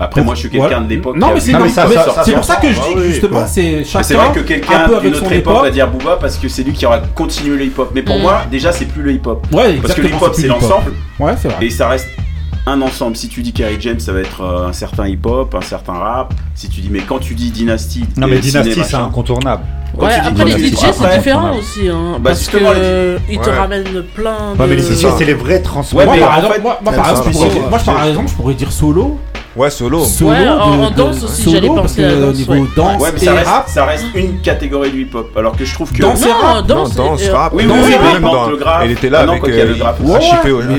Après, 0.00 0.22
moi, 0.22 0.34
je 0.34 0.40
suis 0.40 0.50
quelqu'un 0.50 0.80
de 0.80 0.88
l'époque. 0.88 1.16
Non, 1.16 1.32
mais 1.34 1.40
c'est 1.40 1.52
pour 1.52 1.68
ça 2.44 2.56
que 2.56 2.72
je 2.72 2.80
ah 2.80 2.88
dis 2.88 2.94
que 2.94 3.02
justement, 3.02 3.46
c'est 3.46 3.84
chacun. 3.84 4.02
C'est 4.02 4.14
vrai 4.14 4.32
que 4.32 4.40
quelqu'un 4.40 5.00
d'une 5.00 5.14
autre 5.14 5.32
époque 5.32 5.62
va 5.62 5.70
dire 5.70 5.88
Booba 5.88 6.16
parce 6.16 6.36
que 6.36 6.48
c'est 6.48 6.62
lui 6.62 6.72
qui 6.72 6.86
aura 6.86 6.98
continué 6.98 7.56
le 7.56 7.64
hip-hop. 7.66 7.90
Mais 7.94 8.02
pour 8.02 8.18
mm. 8.18 8.22
moi, 8.22 8.42
déjà, 8.50 8.72
c'est 8.72 8.86
plus 8.86 9.02
le 9.02 9.12
hip-hop. 9.12 9.46
Parce 9.50 9.94
que 9.94 10.02
le 10.02 10.08
hip-hop, 10.08 10.34
c'est 10.34 10.48
l'ensemble. 10.48 10.92
Ouais, 11.18 11.34
c'est 11.40 11.48
vrai. 11.48 11.66
Et 11.66 11.70
ça 11.70 11.88
reste 11.88 12.08
un 12.66 12.80
ensemble. 12.80 13.16
Si 13.16 13.28
tu 13.28 13.42
dis 13.42 13.52
Kerry 13.52 13.76
James, 13.80 14.00
ça 14.00 14.12
va 14.12 14.20
être 14.20 14.40
euh, 14.42 14.68
un 14.68 14.72
certain 14.72 15.06
hip-hop, 15.08 15.54
un 15.54 15.60
certain 15.60 15.94
rap. 15.94 16.34
Si 16.54 16.68
tu 16.68 16.80
dis, 16.80 16.88
mais 16.90 17.00
quand 17.00 17.18
tu 17.18 17.34
dis 17.34 17.50
Dynasty, 17.50 18.04
non 18.16 18.28
mais 18.28 18.38
Dynasty 18.38 18.80
c'est 18.84 18.94
incontournable. 18.94 19.64
Ouais, 19.98 20.14
après 20.14 20.44
les 20.44 20.70
DJ 20.70 20.76
c'est 20.92 21.16
différent 21.16 21.54
aussi, 21.58 21.88
hein, 21.88 22.12
bah, 22.14 22.30
parce 22.30 22.48
que 22.48 23.18
ils 23.30 23.38
te 23.38 23.50
ramènent 23.50 24.02
plein. 24.14 24.54
De... 24.54 24.66
Mais 24.66 24.76
les 24.76 24.82
DJ 24.82 25.06
c'est 25.18 25.24
les 25.24 25.34
vrais 25.34 25.60
transformateurs. 25.60 26.50
Ouais, 26.50 26.60
moi, 26.60 26.78
par 26.82 28.06
exemple, 28.06 28.28
je 28.28 28.34
pourrais 28.34 28.54
dire 28.54 28.72
solo 28.72 29.18
Ouais, 29.54 29.68
solo. 29.70 30.04
Solo, 30.04 30.30
ouais, 30.30 30.48
en, 30.48 30.90
danse 30.90 31.24
aussi, 31.24 31.50
j'allais 31.50 31.68
penser 31.68 32.04
à. 32.04 32.14
Niveau 32.14 32.52
ouais. 32.54 32.62
danse 32.74 33.02
ouais, 33.02 33.10
mais 33.12 33.18
ça 33.18 33.34
reste, 33.34 33.50
ça 33.66 33.84
reste 33.84 34.06
une 34.14 34.40
catégorie 34.40 34.90
du 34.90 35.02
hip-hop. 35.02 35.30
Alors 35.36 35.54
que 35.56 35.64
je 35.64 35.74
trouve 35.74 35.92
que. 35.92 36.00
Danse, 36.00 36.24
rap. 36.24 36.68
Non, 36.68 36.88
danse, 36.88 37.22
euh, 37.28 37.34
rap. 37.34 37.52
Oui, 37.54 37.64
oui, 37.66 37.74
oui, 37.84 38.12
même 38.12 38.22
dans, 38.22 38.48
le 38.48 38.56
graphe. 38.56 38.82
Elle 38.84 38.92
était 38.92 39.10
là 39.10 39.24
ah 39.26 39.30
avec 39.30 39.46
le 39.46 39.52
euh, 39.52 39.74
graphe. 39.74 39.96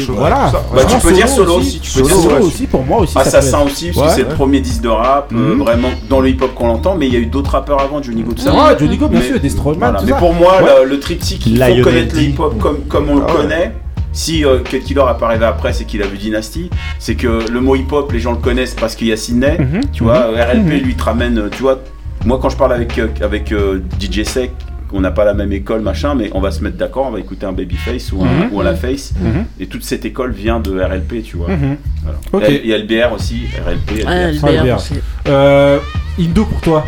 Voilà. 0.09 0.51
Bah, 0.73 0.81
tu 0.87 0.97
peux 0.97 1.11
dire 1.11 1.29
solo 1.29 1.59
aussi. 1.59 1.79
Solo 1.83 2.45
aussi, 2.45 2.65
pour 2.65 2.83
moi 2.83 3.01
aussi. 3.01 3.13
Ah, 3.15 3.21
Assassin 3.21 3.61
aussi, 3.61 3.91
parce 3.91 4.15
que 4.15 4.21
c'est 4.21 4.29
le 4.29 4.35
premier 4.35 4.59
disque 4.59 4.81
de 4.81 4.89
rap, 4.89 5.31
euh, 5.31 5.55
mm. 5.55 5.59
vraiment 5.59 5.89
dans 6.09 6.19
le 6.19 6.29
hip-hop 6.29 6.53
qu'on 6.55 6.67
l'entend. 6.67 6.95
Mais 6.95 7.07
il 7.07 7.13
y 7.13 7.17
a 7.17 7.19
eu 7.19 7.27
d'autres 7.27 7.51
rappeurs 7.51 7.79
avant, 7.79 8.01
Johnny 8.01 8.23
Go, 8.23 8.31
ah, 8.31 8.35
tout 8.35 8.41
ça. 8.41 8.53
Ouais, 8.53 8.79
Johnny 8.79 8.97
Go, 8.97 9.07
bien 9.07 9.21
sûr, 9.21 9.35
Mais 10.03 10.13
pour 10.17 10.33
moi, 10.33 10.53
le 10.83 10.99
triptyque, 10.99 11.45
il 11.45 11.57
faut 11.63 11.83
connaître 11.83 12.15
le 12.15 12.21
hip-hop 12.21 12.55
comme 12.89 13.09
on 13.09 13.15
le 13.17 13.21
connaît. 13.21 13.73
Si 14.13 14.45
euh, 14.45 14.59
Cut 14.59 14.79
Killer 14.79 15.03
apparaît 15.07 15.43
après, 15.43 15.73
c'est 15.73 15.85
qu'il 15.85 16.01
a 16.03 16.07
vu 16.07 16.17
Dynasty. 16.17 16.69
C'est 16.99 17.15
que 17.15 17.51
le 17.51 17.59
mot 17.59 17.75
hip-hop, 17.75 18.11
les 18.11 18.19
gens 18.19 18.31
le 18.31 18.37
connaissent 18.37 18.75
parce 18.75 18.95
qu'il 18.95 19.07
y 19.07 19.11
a 19.11 19.17
Sydney. 19.17 19.57
Mhm. 19.59 19.81
Tu 19.91 20.03
vois. 20.03 20.31
Mhm. 20.31 20.35
Euh, 20.35 20.45
RLP 20.45 20.81
mhm. 20.81 20.85
lui 20.85 20.95
te 20.95 21.03
ramène, 21.03 21.37
euh, 21.39 21.49
tu 21.49 21.63
vois. 21.63 21.79
Moi, 22.23 22.39
quand 22.41 22.49
je 22.49 22.55
parle 22.55 22.73
avec, 22.73 22.97
euh, 22.99 23.07
avec 23.21 23.53
DJ 23.99 24.23
Sec, 24.23 24.51
on 24.93 25.01
n'a 25.01 25.09
pas 25.09 25.25
la 25.25 25.33
même 25.33 25.51
école, 25.51 25.81
machin, 25.81 26.13
mais 26.13 26.29
on 26.35 26.39
va 26.39 26.51
se 26.51 26.63
mettre 26.63 26.77
d'accord, 26.77 27.07
on 27.07 27.11
va 27.11 27.19
écouter 27.19 27.47
un 27.47 27.51
Babyface 27.51 28.11
ou 28.13 28.23
un, 28.23 28.47
mm 28.47 28.63
La 28.63 28.75
Face. 28.75 29.13
Et 29.59 29.65
toute 29.65 29.83
cette 29.83 30.05
école 30.05 30.31
vient 30.31 30.59
de 30.59 30.79
RLP, 30.79 31.23
tu 31.23 31.37
vois. 31.37 31.49
Mm 31.49 31.77
-hmm. 32.33 32.43
Et 32.49 32.77
LBR 32.77 33.11
aussi, 33.13 33.47
RLP, 33.65 34.03
LBR. 34.03 34.71
Ah, 34.71 34.75
Aussi. 34.75 34.99
Indo 36.19 36.45
pour 36.45 36.61
toi 36.61 36.85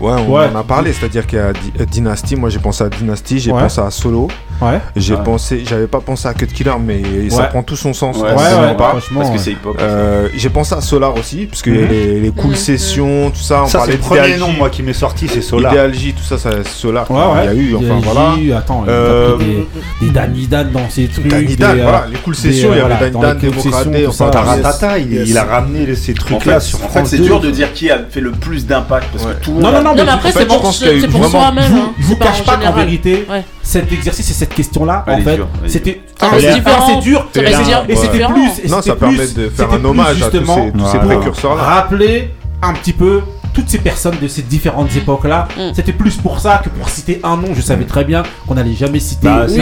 Ouais, 0.00 0.12
on 0.26 0.34
en 0.34 0.56
a 0.56 0.62
parlé, 0.64 0.92
c'est-à-dire 0.92 1.26
qu'il 1.26 1.38
y 1.38 1.82
a 1.82 1.84
Dynasty, 1.84 2.36
moi 2.36 2.48
j'ai 2.48 2.58
pensé 2.60 2.84
à 2.84 2.88
Dynasty, 2.88 3.38
j'ai 3.38 3.50
pensé 3.50 3.80
à 3.80 3.90
Solo. 3.90 4.28
Ouais. 4.60 4.80
J'ai 4.96 5.14
ouais. 5.14 5.22
pensé, 5.22 5.62
j'avais 5.66 5.86
pas 5.86 6.00
pensé 6.00 6.28
à 6.28 6.34
Cut 6.34 6.46
Killer, 6.46 6.74
mais 6.84 7.00
ouais. 7.00 7.30
ça 7.30 7.44
prend 7.44 7.62
tout 7.62 7.76
son 7.76 7.92
sens. 7.92 8.16
Ouais, 8.18 8.30
ouais, 8.32 8.74
pas, 8.76 8.92
parce 8.92 9.08
que 9.08 9.38
c'est 9.38 9.52
hip 9.52 9.58
hop. 9.64 9.76
Euh, 9.80 10.28
j'ai 10.36 10.50
pensé 10.50 10.74
à 10.74 10.80
Solar 10.80 11.14
aussi, 11.16 11.46
parce 11.46 11.62
que 11.62 11.70
mm 11.70 11.74
-hmm. 11.74 11.88
les, 11.88 12.20
les, 12.20 12.30
cool 12.30 12.50
mm 12.50 12.54
-hmm. 12.54 12.56
sessions, 12.56 13.30
tout 13.30 13.46
ça. 13.50 13.62
On 13.64 13.66
ça 13.66 13.78
parlait 13.78 13.94
le 13.94 14.00
premier 14.00 14.36
nom 14.36 14.52
moi 14.52 14.68
qui 14.70 14.82
m'est 14.82 15.00
sorti, 15.04 15.24
c'est 15.28 15.42
Solar. 15.42 15.72
Idéalgie, 15.72 16.12
tout 16.12 16.24
ça, 16.30 16.36
ça 16.38 16.50
Solar. 16.64 17.06
Il 17.10 17.44
y 17.44 17.48
a 17.48 17.54
eu, 17.54 17.74
enfin 17.76 17.98
voilà. 18.02 18.26
Attends, 18.60 18.84
euh, 18.88 19.36
des, 20.00 20.08
des 20.08 20.64
dans 20.76 20.88
ces 20.90 21.06
trucs. 21.08 21.28
Danidan, 21.28 21.70
euh, 21.70 21.82
voilà, 21.82 22.02
les 22.12 22.18
cool 22.24 22.34
sessions, 22.34 22.70
il 22.72 22.78
y 22.78 22.80
avait 22.80 22.94
euh, 22.94 23.10
Danidan, 23.10 23.34
Démocraté, 23.34 24.06
enfin 24.06 24.28
Taratata, 24.30 24.98
il 24.98 25.36
a 25.38 25.44
ramené 25.44 25.94
ces 26.04 26.14
trucs-là 26.14 26.60
sur 26.60 26.78
France. 26.78 26.90
En 26.90 26.94
fait, 26.98 27.06
c'est 27.16 27.22
dur 27.28 27.38
de 27.46 27.50
dire 27.58 27.72
qui 27.72 27.86
a 27.90 27.98
fait 28.12 28.24
le 28.28 28.32
plus 28.44 28.60
d'impact 28.70 29.06
parce 29.12 29.24
que 29.26 29.34
tout. 29.44 29.54
Non, 29.64 29.70
non, 29.74 29.82
non, 29.86 29.92
mais 29.96 30.08
après 30.16 30.32
c'est 30.32 30.46
pour 30.46 30.62
soi-même. 30.74 31.74
Hein. 31.74 31.88
Vous 31.98 32.16
cache 32.16 32.42
pas 32.44 32.56
qu'en 32.62 32.74
vérité. 32.82 33.14
Ouais 33.30 33.44
cet 33.70 33.92
exercice 33.92 34.28
et 34.28 34.34
cette 34.34 34.52
question-là, 34.52 35.04
en 35.06 35.20
fait, 35.20 35.40
c'était. 35.66 36.02
c'est 36.18 37.00
dur, 37.00 37.28
et 37.88 37.96
c'était 37.96 38.26
plus. 38.26 38.68
Non, 38.68 38.82
ça 38.82 38.96
permet 38.96 39.28
de 39.28 39.48
faire 39.48 39.72
un 39.72 39.84
hommage 39.84 40.22
à 40.22 40.30
tous 40.30 40.44
ces 40.92 40.98
précurseurs-là. 40.98 41.62
Rappeler 41.62 42.30
un 42.62 42.72
petit 42.74 42.92
peu 42.92 43.20
toutes 43.60 43.68
ces 43.68 43.78
personnes 43.78 44.16
de 44.22 44.26
ces 44.26 44.40
différentes 44.40 44.94
époques-là. 44.96 45.46
C'était 45.74 45.92
plus 45.92 46.16
pour 46.16 46.40
ça 46.40 46.62
que 46.64 46.70
pour 46.70 46.88
citer 46.88 47.20
un 47.22 47.36
nom. 47.36 47.48
Je 47.54 47.60
savais 47.60 47.84
très 47.84 48.04
bien 48.04 48.22
qu'on 48.46 48.54
n'allait 48.54 48.74
jamais 48.74 49.00
citer 49.00 49.26
bah, 49.28 49.44
un 49.44 49.48
seul 49.48 49.60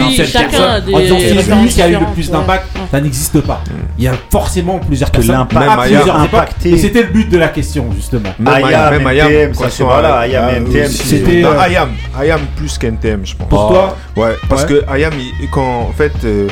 En 0.93 0.99
disant 0.99 1.17
c'est 1.19 1.55
lui 1.55 1.67
qui 1.67 1.81
a 1.81 1.89
eu 1.89 1.93
le 1.99 2.13
plus 2.13 2.31
d'impact, 2.31 2.67
ça 2.91 3.01
n'existe 3.01 3.41
pas. 3.41 3.61
Mm. 3.65 3.73
Il 3.97 4.03
y 4.05 4.07
a 4.07 4.13
forcément 4.31 4.79
plusieurs 4.79 5.11
personnes 5.11 5.35
à 5.35 5.45
plusieurs. 5.45 6.27
Et 6.65 6.77
c'était 6.77 7.03
le 7.03 7.09
but 7.09 7.29
de 7.29 7.37
la 7.37 7.49
question, 7.49 7.87
justement. 7.93 8.29
Ayam, 8.45 9.03
MTM, 9.03 9.53
ça 9.53 9.83
voilà. 9.83 10.19
Ayam, 10.19 10.65
C'était 10.89 11.43
euh, 11.43 11.59
Ayam, 11.59 11.89
Ayam 12.17 12.39
plus 12.55 12.77
qu'NTM, 12.77 13.25
je 13.25 13.35
pense. 13.35 13.49
Pour 13.49 13.67
toi 13.67 13.97
ah, 13.97 14.19
Ouais, 14.19 14.35
parce 14.47 14.65
que 14.65 14.83
Ayam, 14.89 15.13
quand 15.51 15.81
en 15.81 15.91
fait. 15.91 16.13
Euh, 16.23 16.47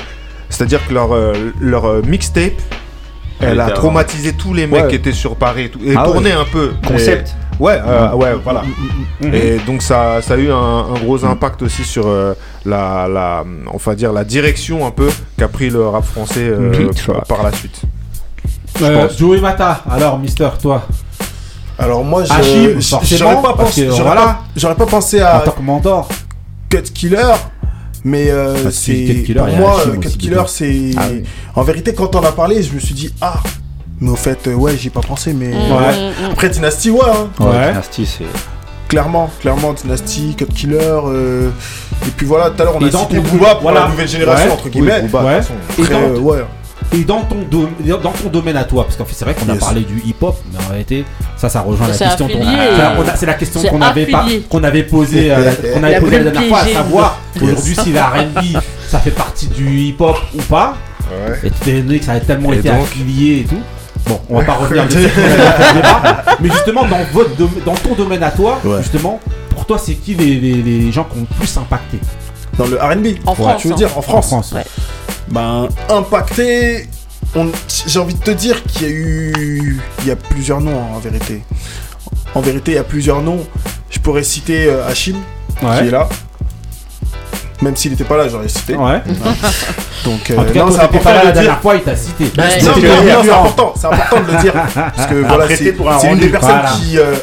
c'est-à-dire 0.50 0.80
que 0.88 0.94
leur, 0.94 1.14
euh, 1.14 1.34
leur 1.60 2.06
mixtape, 2.06 2.54
elle 3.40 3.60
a 3.60 3.72
traumatisé 3.72 4.34
tous 4.34 4.54
les 4.54 4.68
mecs 4.68 4.88
qui 4.88 4.96
étaient 4.96 5.12
sur 5.12 5.36
Paris 5.36 5.66
et, 5.66 5.70
tout, 5.70 5.80
et 5.84 5.96
ah 5.96 6.04
tourné 6.04 6.32
un 6.32 6.46
peu. 6.46 6.72
Concept. 6.88 7.30
Et... 7.30 7.48
Ouais, 7.60 7.80
euh, 7.84 8.10
mm. 8.10 8.40
voilà. 8.44 8.62
Mm, 8.62 9.28
mm, 9.28 9.34
et 9.34 9.58
donc 9.66 9.82
ça, 9.82 10.18
a 10.18 10.36
eu 10.36 10.52
un, 10.52 10.94
gros 11.04 11.24
impact 11.26 11.64
aussi 11.64 11.84
sur 11.84 12.08
euh, 12.08 12.34
la, 12.66 13.44
on 13.72 13.78
va 13.78 13.96
dire 13.96 14.14
la 14.14 14.24
direction 14.24 14.86
un 14.86 14.92
peu 14.92 15.10
qu'a 15.38 15.48
pris 15.48 15.70
le 15.70 15.88
rap 15.88 16.04
français 16.04 16.48
euh, 16.48 16.92
par, 17.28 17.44
la 17.44 17.52
suite. 17.52 17.82
Joey 19.18 19.40
Mata, 19.40 19.82
alors 19.90 20.20
Mister, 20.20 20.50
toi. 20.62 20.84
Alors 21.80 22.04
moi, 22.04 22.24
j'aurais 22.24 23.42
pas, 23.42 23.54
pensé, 23.54 23.88
voilà. 23.88 24.40
pas, 24.62 24.76
pas 24.76 24.86
pensé 24.86 25.22
à. 25.22 25.38
En 25.38 25.40
tant 25.42 25.52
que 25.52 25.62
mentor. 25.62 26.10
Cut 26.70 26.82
Killer, 26.94 27.34
mais 28.04 28.28
euh, 28.30 28.56
pour 29.36 29.48
moi, 29.48 29.82
euh, 29.88 29.98
Cat 29.98 30.10
Killer, 30.10 30.44
c'est 30.48 30.92
en 31.56 31.64
vérité 31.64 31.94
quand 31.94 32.16
on 32.16 32.22
a 32.22 32.32
parlé, 32.32 32.64
je 32.64 32.74
me 32.74 32.80
suis 32.80 32.94
dit 32.94 33.14
ah. 33.22 33.42
Mais 34.00 34.12
au 34.12 34.16
fait, 34.16 34.48
euh, 34.48 34.54
ouais, 34.54 34.78
j'y 34.78 34.88
ai 34.88 34.90
pas 34.92 35.02
pensé, 35.02 35.34
mais. 35.34 35.48
Mm, 35.48 35.52
ouais. 35.52 36.12
Mm, 36.12 36.28
mm. 36.28 36.32
Après, 36.32 36.50
Dynasty, 36.50 36.92
ouais. 36.92 37.00
Hein. 37.04 37.44
Ouais. 37.44 37.70
Dynasty, 37.70 38.06
c'est 38.06 38.26
clairement, 38.88 39.30
clairement, 39.42 39.74
Dynasty, 39.74 40.36
Cut 40.38 40.46
Killer. 40.46 40.78
Euh... 41.06 41.50
Et 42.06 42.12
puis 42.16 42.26
voilà, 42.26 42.52
tout 42.52 42.62
à 42.62 42.66
l'heure 42.66 42.76
on 42.76 42.86
et 42.86 42.94
a 42.94 42.98
cité 42.98 43.20
Booba 43.20 43.56
pour 43.56 43.72
la 43.72 43.88
nouvelle 43.88 44.08
génération, 44.08 44.54
entre 44.54 44.70
guillemets. 44.70 45.02
Oui, 45.02 45.20
ouais. 45.20 45.42
façon, 45.42 45.54
et, 45.80 46.20
ouais 46.20 46.46
et 46.94 47.04
dans 47.04 47.22
ton, 47.22 48.30
domaine 48.32 48.56
à 48.58 48.64
toi, 48.64 48.84
parce 48.84 48.96
qu'en 48.96 49.06
fait 49.06 49.14
c'est 49.14 49.26
vrai 49.26 49.36
qu'on 49.36 49.50
a 49.50 49.56
parlé 49.56 49.82
du 49.82 50.02
hip-hop, 50.06 50.38
mais 50.52 50.60
en 50.64 50.70
réalité 50.70 51.06
ça 51.36 51.50
ça 51.50 51.62
rejoint 51.62 51.88
la 51.88 51.98
question, 51.98 52.28
c'est 53.16 53.26
la 53.26 53.34
question 53.34 53.62
qu'on 53.64 53.82
avait, 53.82 54.06
pas... 54.06 54.26
qu'on 54.50 54.64
avait 54.64 54.84
posée 54.84 55.32
euh, 55.32 55.52
la, 55.82 56.00
posé 56.00 56.20
la 56.20 56.32
dernière 56.32 56.50
fois, 56.50 56.60
à 56.60 56.68
savoir 56.68 57.20
aujourd'hui 57.42 57.76
si 57.76 57.92
la 57.92 58.08
R&B 58.08 58.58
ça 58.88 59.00
fait 59.00 59.12
partie 59.12 59.48
du 59.48 59.80
hip-hop 59.80 60.18
ou 60.36 60.42
pas. 60.44 60.76
Ouais. 61.10 61.52
Et 61.66 61.82
donné 61.82 62.00
que 62.00 62.06
ça 62.06 62.14
a 62.14 62.20
tellement 62.20 62.52
été 62.52 62.70
donc... 62.70 62.88
et 62.98 63.46
tout. 63.48 63.62
Bon, 64.08 64.20
on 64.30 64.40
va 64.40 64.46
pas 64.46 64.54
revenir 64.54 64.86
dessus, 64.86 65.10
mais 66.40 66.50
justement 66.50 66.86
dans 66.86 67.00
votre 67.14 67.32
dans 67.66 67.76
ton 67.76 67.96
domaine 67.96 68.24
à 68.24 68.32
toi, 68.32 68.60
justement, 68.80 69.20
pour 69.50 69.66
toi 69.66 69.78
c'est 69.78 69.96
qui 69.96 70.16
les, 70.16 70.92
gens 70.92 71.04
qui 71.06 71.18
ont 71.18 71.28
le 71.30 71.36
plus 71.38 71.58
impacté? 71.58 72.00
Dans 72.58 72.66
le 72.66 72.78
RB 72.78 73.20
En 73.26 73.36
France. 73.36 73.62
Tu 73.62 73.68
veux 73.68 73.76
dire 73.76 73.96
en 73.96 74.00
hein. 74.00 74.04
France, 74.04 74.28
France. 74.28 74.56
Ben, 75.30 75.68
impacté. 75.90 76.88
J'ai 77.88 78.00
envie 78.00 78.16
de 78.16 78.24
te 78.24 78.32
dire 78.32 78.64
qu'il 78.64 78.82
y 78.84 78.86
a 78.86 78.90
eu. 78.94 79.80
Il 80.02 80.08
y 80.08 80.12
a 80.12 80.16
plusieurs 80.16 80.62
noms 80.62 80.82
en 80.96 81.00
vérité. 81.00 81.44
en 82.34 82.42
vérité, 82.42 82.72
il 82.72 82.76
y 82.76 82.80
a 82.80 82.84
plusieurs 82.84 83.22
noms. 83.22 83.46
Je 83.90 84.00
pourrais 84.00 84.24
citer 84.24 84.68
euh, 84.68 84.88
Hachim, 84.88 85.16
Ouais. 85.62 85.80
qui 85.82 85.88
est 85.88 85.92
là. 85.92 86.08
Même 87.62 87.76
s'il 87.76 87.92
n'était 87.92 88.04
pas 88.04 88.18
là, 88.18 88.28
j'aurais 88.30 88.48
cité. 88.48 88.76
Ouais. 88.76 89.02
Donc, 90.06 90.30
euh, 90.30 90.38
En 90.38 90.44
tout 90.46 90.54
cas, 90.54 90.60
non, 90.60 90.72
c'est 90.72 90.80
important 90.80 91.00
pas 91.10 91.14
là 91.14 91.20
de 91.22 91.26
la 91.26 91.30
le 91.30 91.32
dire. 91.34 91.42
dernière 91.42 91.62
fois, 91.62 91.76
il 91.76 91.82
t'a 91.82 91.96
cité. 91.96 92.24
Ouais. 92.38 92.62
Non, 92.62 92.72
c'est 93.24 93.32
important, 93.32 93.74
c'est 93.76 93.88
important 93.88 94.22
de 94.22 94.32
le 94.32 94.38
dire. 94.42 94.54
Parce 94.96 95.08
que 95.08 95.16
voilà, 95.16 95.56
c'est 95.56 95.74
pour 95.74 95.90
un 95.92 96.00
c'est 96.00 96.12
une 96.14 96.20
des 96.20 96.30
personnes 96.30 96.52
voilà. 96.52 96.70
qui, 96.80 96.98
euh, 97.00 97.16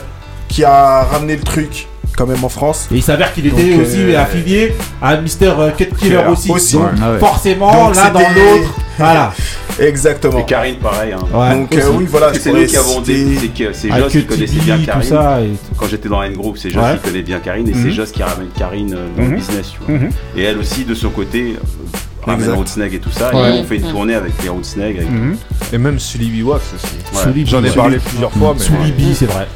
qui 0.48 0.64
a 0.64 1.04
ramené 1.04 1.36
le 1.36 1.42
truc 1.42 1.86
quand 2.16 2.26
même 2.26 2.42
en 2.44 2.48
France. 2.48 2.88
Et 2.92 2.96
il 2.96 3.02
s'avère 3.02 3.32
qu'il 3.32 3.46
était 3.46 3.70
Donc, 3.74 3.82
aussi 3.82 4.00
euh, 4.14 4.20
affilié 4.20 4.74
à 5.02 5.16
Mister 5.16 5.52
euh, 5.58 5.70
Cut 5.70 5.86
Killer 5.98 6.20
aussi. 6.30 6.50
aussi. 6.50 6.74
Donc, 6.74 6.84
Ouais. 6.84 6.90
Ah 7.02 7.12
ouais. 7.12 7.18
forcément, 7.18 7.90
l'un 7.90 8.10
dans 8.10 8.18
l'autre. 8.20 8.74
Voilà. 8.98 9.32
Exactement. 9.80 10.38
Et 10.38 10.44
Karine, 10.44 10.76
pareil. 10.76 11.12
Hein. 11.12 11.18
Ouais, 11.32 11.54
Donc 11.54 11.74
euh, 11.74 11.80
oui, 11.96 12.06
voilà, 12.08 12.32
c'est 12.34 12.52
nous 12.52 12.64
qui 12.64 12.76
avons 12.76 13.02
c'est 13.04 13.48
que 13.48 13.72
c'est 13.72 13.90
Avec 13.90 14.04
Joss 14.04 14.12
qui 14.12 14.18
Tibi, 14.18 14.26
connaissait 14.26 14.60
bien 14.60 14.78
tout 14.78 14.86
Karine. 14.86 15.02
ça. 15.02 15.40
et- 15.40 15.50
Quand 15.76 15.86
j'étais 15.88 16.08
dans 16.08 16.22
N 16.22 16.32
Group, 16.34 16.56
c'est 16.58 16.70
Joss 16.70 16.82
Ouais. 16.84 16.96
qui 17.02 17.08
connaît 17.10 17.22
bien 17.22 17.40
Karine 17.40 17.68
et 17.68 17.72
Mhm. 17.74 17.82
c'est 17.84 17.90
Joss 17.90 18.12
qui 18.12 18.22
ramène 18.22 18.48
Karine 18.56 18.90
dans 19.16 19.22
Mhm. 19.24 19.30
le 19.32 19.36
business. 19.36 19.72
Tu 19.72 19.78
vois. 19.84 19.98
Mhm. 19.98 20.10
Et 20.36 20.42
elle 20.44 20.58
aussi, 20.58 20.84
de 20.84 20.94
son 20.94 21.10
côté, 21.10 21.56
euh, 21.58 21.83
ramène 22.24 22.40
Exact. 22.40 22.56
Rootsnag 22.56 22.94
et 22.94 22.98
tout 22.98 23.10
ça. 23.10 23.34
Ouais. 23.34 23.56
Et 23.56 23.60
on 23.60 23.64
fait 23.64 23.76
une 23.76 23.90
tournée 23.90 24.14
avec 24.14 24.32
les 24.42 24.48
Rootsnag. 24.48 24.96
Avec... 24.96 25.10
Mhm. 25.10 25.36
Et 25.72 25.78
même 25.78 25.98
Sully 25.98 26.42
Wax 26.42 26.64
aussi. 26.74 27.44
J'en 27.46 27.62
ai 27.64 27.70
parlé 27.70 27.98
plusieurs 27.98 28.32
fois, 28.32 28.54
mais. 28.56 28.64
Sully 28.64 28.92
Bee, 28.92 29.14
c'est 29.14 29.26
vrai. 29.26 29.46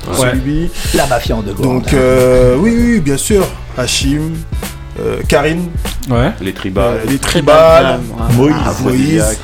La 0.95 1.07
mafia 1.07 1.37
en 1.37 1.43
deux 1.43 1.55
Donc 1.55 1.93
euh, 1.93 2.57
oui, 2.59 2.75
oui, 2.77 3.01
bien 3.01 3.17
sûr. 3.17 3.47
Hachim, 3.77 4.33
euh, 5.01 5.19
Karine, 5.29 5.69
Ouais. 6.11 6.33
Les 6.41 6.53
tribales. 6.53 7.01
euh, 7.05 7.11
les 7.11 7.19
tribales, 7.19 8.01
Moïse. 8.35 8.55
Ah, 8.59 8.73
Moïse. 8.83 9.21
Aphrodisiaque. 9.21 9.39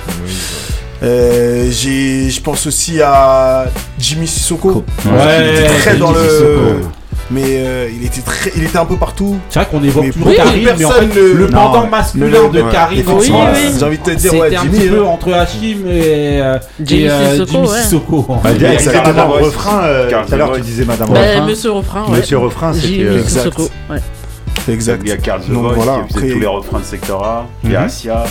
Euh, 1.03 1.71
j'ai, 1.71 2.31
je 2.31 2.41
pense 2.41 2.67
aussi 2.67 3.01
à 3.03 3.67
Jimmy 3.99 4.27
Sissoko. 4.27 4.85
Ouais. 5.05 5.13
Il 5.41 5.49
était 5.61 5.67
très 5.67 5.91
Jimmy 5.91 5.99
dans 6.01 6.13
le, 6.13 6.21
Sissoko. 6.21 6.91
Mais 7.31 7.43
euh, 7.47 7.89
il 7.95 8.05
était 8.05 8.21
très, 8.21 8.51
il 8.57 8.65
était 8.65 8.77
un 8.79 8.85
peu 8.85 8.97
partout. 8.97 9.37
C'est 9.49 9.61
vrai 9.61 9.69
qu'on 9.71 9.83
évoque 9.83 10.05
Mais 10.05 10.11
toujours 10.11 10.29
de 10.29 10.35
Karine, 10.35 10.69
mais 10.79 10.85
en 10.85 10.91
fait, 10.91 11.15
le 11.15 11.47
Non, 11.47 11.53
pendant 11.53 11.87
masculin 11.87 12.27
Le- 12.27 12.49
de 12.51 12.63
ouais. 12.63 12.71
Effectivement, 12.93 13.21
France, 13.47 13.57
oui. 13.57 13.75
J'ai 13.79 13.85
envie 13.85 13.99
de 13.99 14.03
te 14.03 14.11
dire, 14.11 14.19
c'était 14.31 14.41
ouais, 14.41 14.57
un 14.57 14.63
Jimmy. 14.63 14.79
petit 14.79 14.89
peu 14.89 15.01
hein. 15.05 15.09
entre 15.09 15.33
Hachim 15.33 15.79
et, 15.87 16.41
euh, 16.43 16.59
Jimmy 16.83 17.09
euh, 17.09 17.45
Sissoko, 17.83 18.27
ouais. 18.29 18.37
Bah, 18.43 18.51
Exactement. 18.73 19.03
Madame 19.07 19.31
Refrain, 19.31 19.85
euh, 19.85 20.11
tout 20.27 20.35
à 20.35 20.37
l'heure 20.37 20.53
tu 20.53 20.61
disais 20.61 20.85
Madame 20.85 21.09
Bah, 21.11 21.21
Refrain. 21.21 21.47
Monsieur 21.47 21.71
Refrain, 21.73 22.05
ouais. 22.11 22.19
Monsieur 22.19 22.39
Refrain, 22.39 22.73
c'était. 22.73 22.87
Jimmy 22.89 23.03
euh, 23.05 23.21
Exact. 23.21 23.43
Sissoko, 23.45 23.71
ouais. 23.91 23.99
Exact. 24.69 25.01
Il 25.05 25.09
y 25.09 25.13
a 25.13 25.17
Carl 25.17 25.41
The 25.43 25.51
Donc 25.51 25.63
Voice 25.65 25.75
voilà, 25.75 26.03
qui 26.07 26.15
faisait 26.15 26.19
après- 26.27 26.33
tous 26.35 26.41
les 26.41 26.47
refrains 26.47 26.79
de 26.81 26.85
Sector 26.85 27.25
A. 27.25 27.47
Il 27.65 27.73
y 27.73 27.77
a 27.77 27.81
Mhm. 27.81 27.87
Asia. 27.87 28.25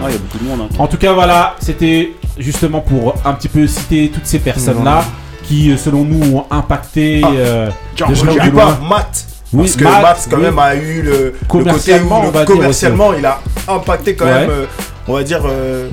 Non, 0.00 0.08
il 0.08 0.12
y 0.12 0.14
a 0.14 0.18
beaucoup 0.18 0.38
de 0.38 0.48
monde. 0.48 0.60
hein. 0.70 0.74
En 0.78 0.86
tout 0.88 0.96
cas, 0.98 1.12
voilà, 1.14 1.54
c'était 1.60 2.12
justement 2.38 2.80
pour 2.80 3.14
un 3.24 3.32
petit 3.32 3.48
peu 3.48 3.66
citer 3.66 4.10
toutes 4.12 4.26
ces 4.26 4.38
personnes-là 4.38 5.04
qui, 5.46 5.70
euh, 5.70 5.76
selon 5.76 6.04
nous, 6.04 6.36
ont 6.36 6.44
impacté. 6.50 7.20
Ah. 7.24 7.28
euh, 7.34 7.70
Genre, 7.96 8.14
je 8.14 8.50
pas 8.50 8.78
Matt. 8.88 9.24
Oui, 9.52 9.62
Parce 9.64 9.76
que 9.76 9.84
Matt, 9.84 10.02
Matt, 10.02 10.26
quand 10.30 10.36
oui. 10.38 10.42
même, 10.42 10.58
a 10.58 10.74
eu 10.74 11.02
le, 11.02 11.10
le 11.12 11.30
côté 11.30 11.36
où 11.46 11.48
Commercialement, 11.64 12.24
le- 12.24 12.44
commercialement, 12.44 13.12
il 13.14 13.24
a 13.24 13.40
impacté 13.68 14.14
quand 14.16 14.24
Ouais. 14.24 14.40
même, 14.40 14.50
euh, 14.50 14.64
on 15.06 15.14
va 15.14 15.22
dire, 15.22 15.42
euh, 15.46 15.88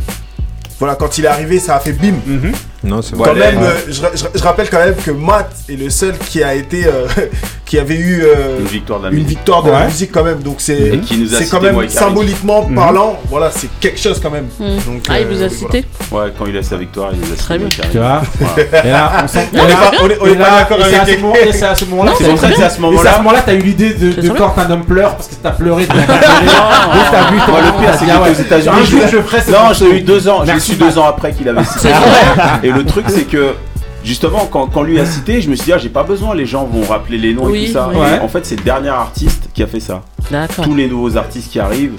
voilà, 0.80 0.96
quand 0.96 1.18
il 1.18 1.26
est 1.26 1.28
arrivé, 1.28 1.60
ça 1.60 1.76
a 1.76 1.80
fait 1.80 1.94
bim. 1.94 2.16
Mhm. 2.26 2.52
Non, 2.84 3.02
c'est 3.02 3.12
Quand 3.12 3.24
Voilà. 3.24 3.52
même, 3.52 3.64
euh, 3.64 3.70
je, 3.88 3.94
je- 3.94 4.26
je 4.38 4.44
rappelle 4.44 4.70
quand 4.70 4.80
même 4.80 4.96
que 4.96 5.12
Matt 5.12 5.52
est 5.70 5.76
le 5.78 5.90
seul 5.90 6.18
qui 6.18 6.44
a 6.44 6.54
été, 6.54 6.86
euh, 6.86 7.08
qui 7.66 7.80
avait 7.80 7.96
eu 7.96 8.24
euh, 8.24 8.60
Une 8.60 8.66
victoire 8.66 9.00
de 9.00 9.06
la 9.06 9.10
une 9.12 9.16
musique. 9.24 9.30
victoire 9.30 9.64
de 9.64 9.72
la 9.72 9.78
Ouais. 9.80 9.86
musique 9.86 10.12
quand 10.12 10.24
même. 10.24 10.40
Donc 10.44 10.56
c'est, 10.60 11.00
c'est 11.32 11.50
quand 11.50 11.62
même 11.62 11.90
symboliquement 11.90 12.68
Mhm. 12.68 12.76
parlant, 12.76 13.18
voilà, 13.30 13.52
c'est 13.52 13.70
quelque 13.80 14.00
chose 14.00 14.20
quand 14.22 14.30
même. 14.32 14.48
Mm. 14.60 14.66
Donc, 14.86 15.04
Ah, 15.10 15.20
il 15.20 15.26
euh, 15.28 15.30
vous 15.32 15.44
a 15.44 15.50
cité 15.50 15.86
Ouais, 16.12 16.26
quand 16.38 16.46
il 16.46 16.58
a 16.58 16.62
sa 16.64 16.76
victoire, 16.76 17.12
il 17.14 17.20
nous 17.20 17.32
a 17.34 17.36
Très 17.38 17.56
cité, 17.58 17.58
bien. 17.60 17.70
Karine. 17.70 17.92
Tu 17.92 17.98
vois 18.00 18.22
Voilà. 18.40 18.86
Et 18.86 18.90
là, 18.92 19.12
on 19.24 19.58
et 19.58 19.68
là- 19.72 19.92
on 20.02 20.10
est- 20.10 20.18
on 20.22 20.26
est 20.28 20.32
et 20.32 20.36
pas 20.36 20.50
d'accord 20.52 20.78
c'est 20.88 20.96
à 20.96 21.02
avec 21.04 21.16
ce 21.18 21.22
moment- 21.22 21.36
et 21.36 21.52
c'est 21.54 21.66
à 21.66 21.76
ce 21.76 21.86
moment-là 21.86 22.12
que 22.12 22.18
c'est 22.18 22.36
très 22.36 22.48
bien. 22.50 22.58
C'est 22.58 22.64
à 22.64 22.70
ce 22.70 22.76
c'est 22.76 22.80
à 22.80 22.82
moment-là. 22.82 23.12
ce 23.14 23.18
moment-là, 23.20 23.44
t'as 23.46 23.54
eu 23.54 23.60
l'idée 23.60 23.94
de, 23.94 24.12
très 24.30 24.38
quand 24.38 24.54
un 24.58 24.72
homme 24.72 24.84
pleure 24.86 25.16
parce 25.16 25.30
que 25.30 25.36
t'as 25.42 25.52
pleuré. 25.52 25.86
Donc 25.86 25.96
t'as 25.98 27.30
vu 27.32 27.38
le 27.38 27.80
pire, 27.80 27.92
t'as 27.92 27.98
c'est 27.98 28.06
que 28.06 28.12
ah 28.14 28.22
ouais, 28.22 28.30
aux 28.30 28.34
États-Unis, 28.42 28.76
un 28.82 28.84
je 28.84 28.92
jour, 28.92 29.00
l'ai- 29.00 29.08
je 29.12 29.18
ferai 29.22 29.42
ce 29.42 29.52
Non, 29.52 29.58
j'ai 29.74 29.98
eu 29.98 30.02
deux 30.02 30.28
ans. 30.28 30.40
J'ai 30.46 30.52
Merci, 30.52 30.72
su 30.74 30.78
Matt. 30.80 30.90
deux 30.90 31.00
ans 31.00 31.06
après 31.08 31.32
qu'il 31.32 31.48
avait 31.48 31.64
cité. 31.64 31.90
Le 32.78 32.86
truc, 32.86 33.06
c'est 33.10 33.26
que 33.26 33.54
justement, 34.04 34.48
quand, 34.52 34.68
quand 34.68 34.84
lui 34.84 35.00
a 35.00 35.06
cité, 35.06 35.42
je 35.42 35.50
me 35.50 35.56
suis 35.56 35.66
dit, 35.66 35.74
ah, 35.74 35.78
j'ai 35.78 35.90
pas 35.90 36.04
besoin, 36.04 36.36
les 36.36 36.46
gens 36.46 36.66
vont 36.66 36.84
rappeler 36.86 37.18
les 37.18 37.34
noms 37.34 37.54
et 37.54 37.66
tout 37.68 37.72
ça. 37.74 37.90
oui. 37.90 37.96
Et 37.98 38.00
Ouais. 38.00 38.20
En 38.20 38.28
fait, 38.28 38.46
c'est 38.46 38.56
le 38.58 38.64
dernier 38.64 38.90
artiste 38.90 39.50
qui 39.54 39.64
a 39.64 39.68
fait 39.68 39.80
ça. 39.80 40.04
D'accord. 40.32 40.66
Tous 40.66 40.76
les 40.76 40.88
nouveaux 40.88 41.16
artistes 41.18 41.52
qui 41.52 41.60
arrivent, 41.60 41.96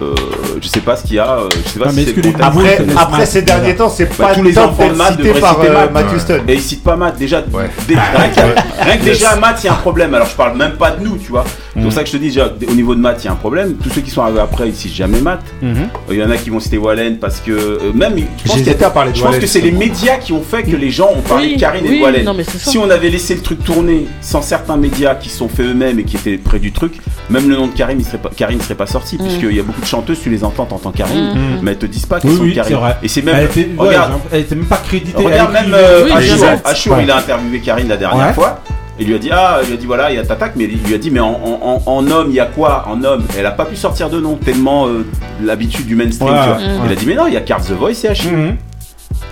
euh, 0.00 0.14
je 0.60 0.68
sais 0.68 0.80
pas 0.80 0.96
ce 0.96 1.02
qu'il 1.04 1.16
y 1.16 1.18
a. 1.18 1.30
euh, 1.38 1.48
je 1.64 1.68
sais 1.70 1.78
pas 1.78 1.86
Ah, 1.88 1.92
si 1.92 2.04
c'est 2.06 2.16
nouveaux 2.24 2.38
Après, 2.42 2.86
après 2.96 3.26
ces 3.26 3.42
derniers 3.42 3.74
temps, 3.76 3.88
c'est 3.90 4.06
Bah, 4.18 4.28
pas 4.28 4.34
tous 4.34 4.42
les 4.42 4.58
enfants 4.58 4.88
de 4.88 4.94
cité 4.94 5.22
devraient 5.24 5.40
par 5.40 5.60
euh, 5.60 5.90
Matt. 5.92 6.06
Houston. 6.14 6.40
Et 6.48 6.54
il 6.54 6.60
cite 6.62 6.82
pas 6.82 6.96
Matt 6.96 7.18
déjà. 7.18 7.42
Ouais. 7.52 7.68
rien 7.88 8.28
que, 8.34 8.82
rien 8.84 8.96
que 8.96 9.04
déjà 9.04 9.36
Matt, 9.36 9.58
il 9.62 9.66
y 9.66 9.68
a 9.68 9.72
un 9.72 9.76
problème. 9.76 10.14
Alors 10.14 10.26
je 10.28 10.34
parle 10.36 10.56
même 10.56 10.72
pas 10.72 10.92
de 10.92 11.04
nous, 11.04 11.16
tu 11.18 11.30
vois. 11.30 11.44
C'est 11.44 11.80
Mm. 11.80 11.84
pour 11.84 11.92
ça 11.94 12.00
que 12.02 12.06
je 12.08 12.12
te 12.12 12.16
dis 12.18 12.26
déjà, 12.28 12.52
au 12.68 12.74
niveau 12.74 12.94
de 12.94 13.00
Matt, 13.00 13.22
il 13.22 13.26
y 13.26 13.28
a 13.28 13.32
un 13.32 13.36
problème. 13.36 13.76
Tous 13.82 13.88
ceux 13.88 14.02
qui 14.02 14.10
sont 14.10 14.20
arrivés 14.20 14.40
après, 14.40 14.68
ils 14.68 14.74
citent 14.74 14.92
jamais 14.94 15.20
Matt. 15.22 15.40
Mhm. 15.62 15.88
Il 16.10 16.16
y 16.18 16.22
en 16.22 16.30
a 16.30 16.36
qui 16.36 16.50
vont 16.50 16.60
citer 16.60 16.76
Wallen 16.76 17.16
parce 17.18 17.40
que 17.40 17.50
euh, 17.50 17.78
même 17.94 18.14
je 18.18 18.24
pense, 18.44 18.52
a- 18.52 18.58
J'hésitais 18.58 18.84
à 18.84 18.90
parler 18.90 19.12
de 19.12 19.16
je 19.16 19.22
pense 19.22 19.38
que 19.38 19.46
c'est 19.46 19.62
les 19.62 19.72
médias 19.72 20.16
qui 20.16 20.32
ont 20.34 20.42
fait 20.42 20.62
que 20.64 20.76
les 20.76 20.90
gens 20.90 21.08
ont 21.16 21.22
parlé 21.22 21.54
de 21.54 21.60
Karine 21.60 21.86
et 21.86 21.96
de 21.98 22.02
Wallen. 22.02 22.24
non. 22.26 22.36
Si 22.58 22.76
on 22.76 22.90
avait 22.90 23.08
laissé 23.08 23.34
le 23.34 23.40
truc 23.40 23.64
tourner 23.64 24.06
sans 24.20 24.42
certains 24.42 24.76
médias 24.76 25.14
qui 25.14 25.30
se 25.30 25.38
sont 25.38 25.48
fait 25.48 25.62
eux-mêmes 25.62 25.98
et 25.98 26.04
qui 26.04 26.16
étaient 26.16 26.36
près 26.36 26.58
du 26.58 26.72
truc, 26.72 26.92
même 27.30 27.48
le 27.48 27.56
nom 27.56 27.68
de 27.68 27.72
Karine, 27.72 27.98
il 28.00 28.04
serait 28.04 28.18
pas, 28.18 28.30
Karine 28.36 28.60
serait 28.60 28.74
pas 28.74 28.86
sorti 28.86 29.16
Mm. 29.16 29.22
puisqu'il 29.24 29.56
y 29.56 29.60
a 29.60 29.62
beaucoup 29.62 29.80
de 29.82 29.86
chanteuses, 29.86 30.20
tu 30.22 30.30
les 30.30 30.42
entends, 30.44 30.64
t'entends 30.64 30.90
Karine, 30.92 31.34
Mm. 31.34 31.58
mais 31.62 31.72
elles 31.72 31.78
te 31.78 31.86
disent 31.86 32.06
pas 32.06 32.18
qu'elles 32.20 32.30
Oui, 32.30 32.36
sont 32.38 32.42
oui, 32.44 32.54
Karine. 32.54 32.78
Et 33.02 33.08
c'est 33.08 33.20
Elle 33.20 33.26
même 33.26 33.44
était, 33.44 33.60
ouais, 33.76 33.88
regarde, 33.88 34.12
elle 34.32 34.40
était 34.40 34.54
même 34.54 34.64
pas 34.64 34.78
créditée. 34.78 35.22
Regarde 35.22 35.52
elle 35.56 35.64
même 35.68 35.74
euh, 35.78 36.04
Oui, 36.06 36.12
Achour, 36.12 36.32
exact. 36.34 36.66
Achour, 36.68 36.96
Ouais. 36.96 37.02
il 37.04 37.10
a 37.10 37.16
interviewé 37.18 37.60
Karine 37.60 37.88
la 37.88 37.96
dernière 37.98 38.28
Ouais. 38.28 38.32
fois. 38.32 38.60
Il 38.98 39.06
lui 39.08 39.14
a 39.14 39.18
dit 39.18 39.30
ah, 39.32 39.58
il 39.62 39.68
lui 39.68 39.74
a 39.74 39.76
dit 39.78 39.86
voilà, 39.86 40.10
il 40.10 40.16
y 40.16 40.18
a 40.18 40.22
Tatak, 40.24 40.52
mais 40.54 40.64
il 40.64 40.78
lui 40.86 40.94
a 40.94 40.98
dit 40.98 41.10
mais 41.10 41.18
en, 41.20 41.30
en- 41.30 41.60
en- 41.62 41.82
en 41.86 42.10
homme 42.10 42.26
il 42.28 42.34
y 42.34 42.40
a 42.40 42.44
quoi? 42.46 42.84
En 42.88 43.02
homme, 43.02 43.24
elle 43.38 43.46
a 43.46 43.50
pas 43.50 43.64
pu 43.64 43.74
sortir 43.74 44.10
de 44.10 44.20
nom 44.20 44.36
tellement 44.36 44.86
euh, 44.86 45.06
l'habitude 45.42 45.86
du 45.86 45.96
mainstream. 45.96 46.28
Tu 46.28 46.34
vois. 46.48 46.56
ouais. 46.58 46.62
Il 46.86 46.92
a 46.92 46.94
dit 46.94 47.06
mais 47.06 47.14
non, 47.14 47.26
il 47.26 47.32
y 47.34 47.36
a 47.36 47.40
Card 47.40 47.62
The 47.62 47.70
Voice 47.72 48.04
et 48.04 48.08
Achille. 48.08 48.30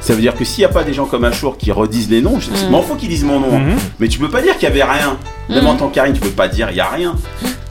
Ça 0.00 0.14
veut 0.14 0.20
dire 0.20 0.34
que 0.34 0.44
s'il 0.44 0.62
n'y 0.62 0.64
a 0.64 0.68
pas 0.70 0.82
des 0.82 0.94
gens 0.94 1.04
comme 1.04 1.24
Achour 1.24 1.58
qui 1.58 1.70
redisent 1.72 2.08
les 2.10 2.22
noms, 2.22 2.38
je 2.40 2.50
Mm. 2.50 2.70
m'en 2.70 2.80
fous 2.82 2.94
qu'ils 2.96 3.08
disent 3.10 3.24
mon 3.24 3.38
nom, 3.40 3.54
hein. 3.54 3.58
Mhm. 3.60 3.76
mais 3.98 4.08
tu 4.08 4.18
peux 4.18 4.30
pas 4.30 4.40
dire 4.42 4.54
qu'il 4.54 4.62
y 4.68 4.72
avait 4.72 4.82
rien. 4.82 5.16
Même 5.48 5.64
Mm. 5.64 5.66
en 5.66 5.74
tant 5.76 5.88
que 5.88 5.94
Karine, 5.94 6.14
tu 6.14 6.20
peux 6.20 6.28
pas 6.30 6.48
dire 6.48 6.68
il 6.70 6.76
y 6.76 6.80
a 6.80 6.88
rien. 6.88 7.14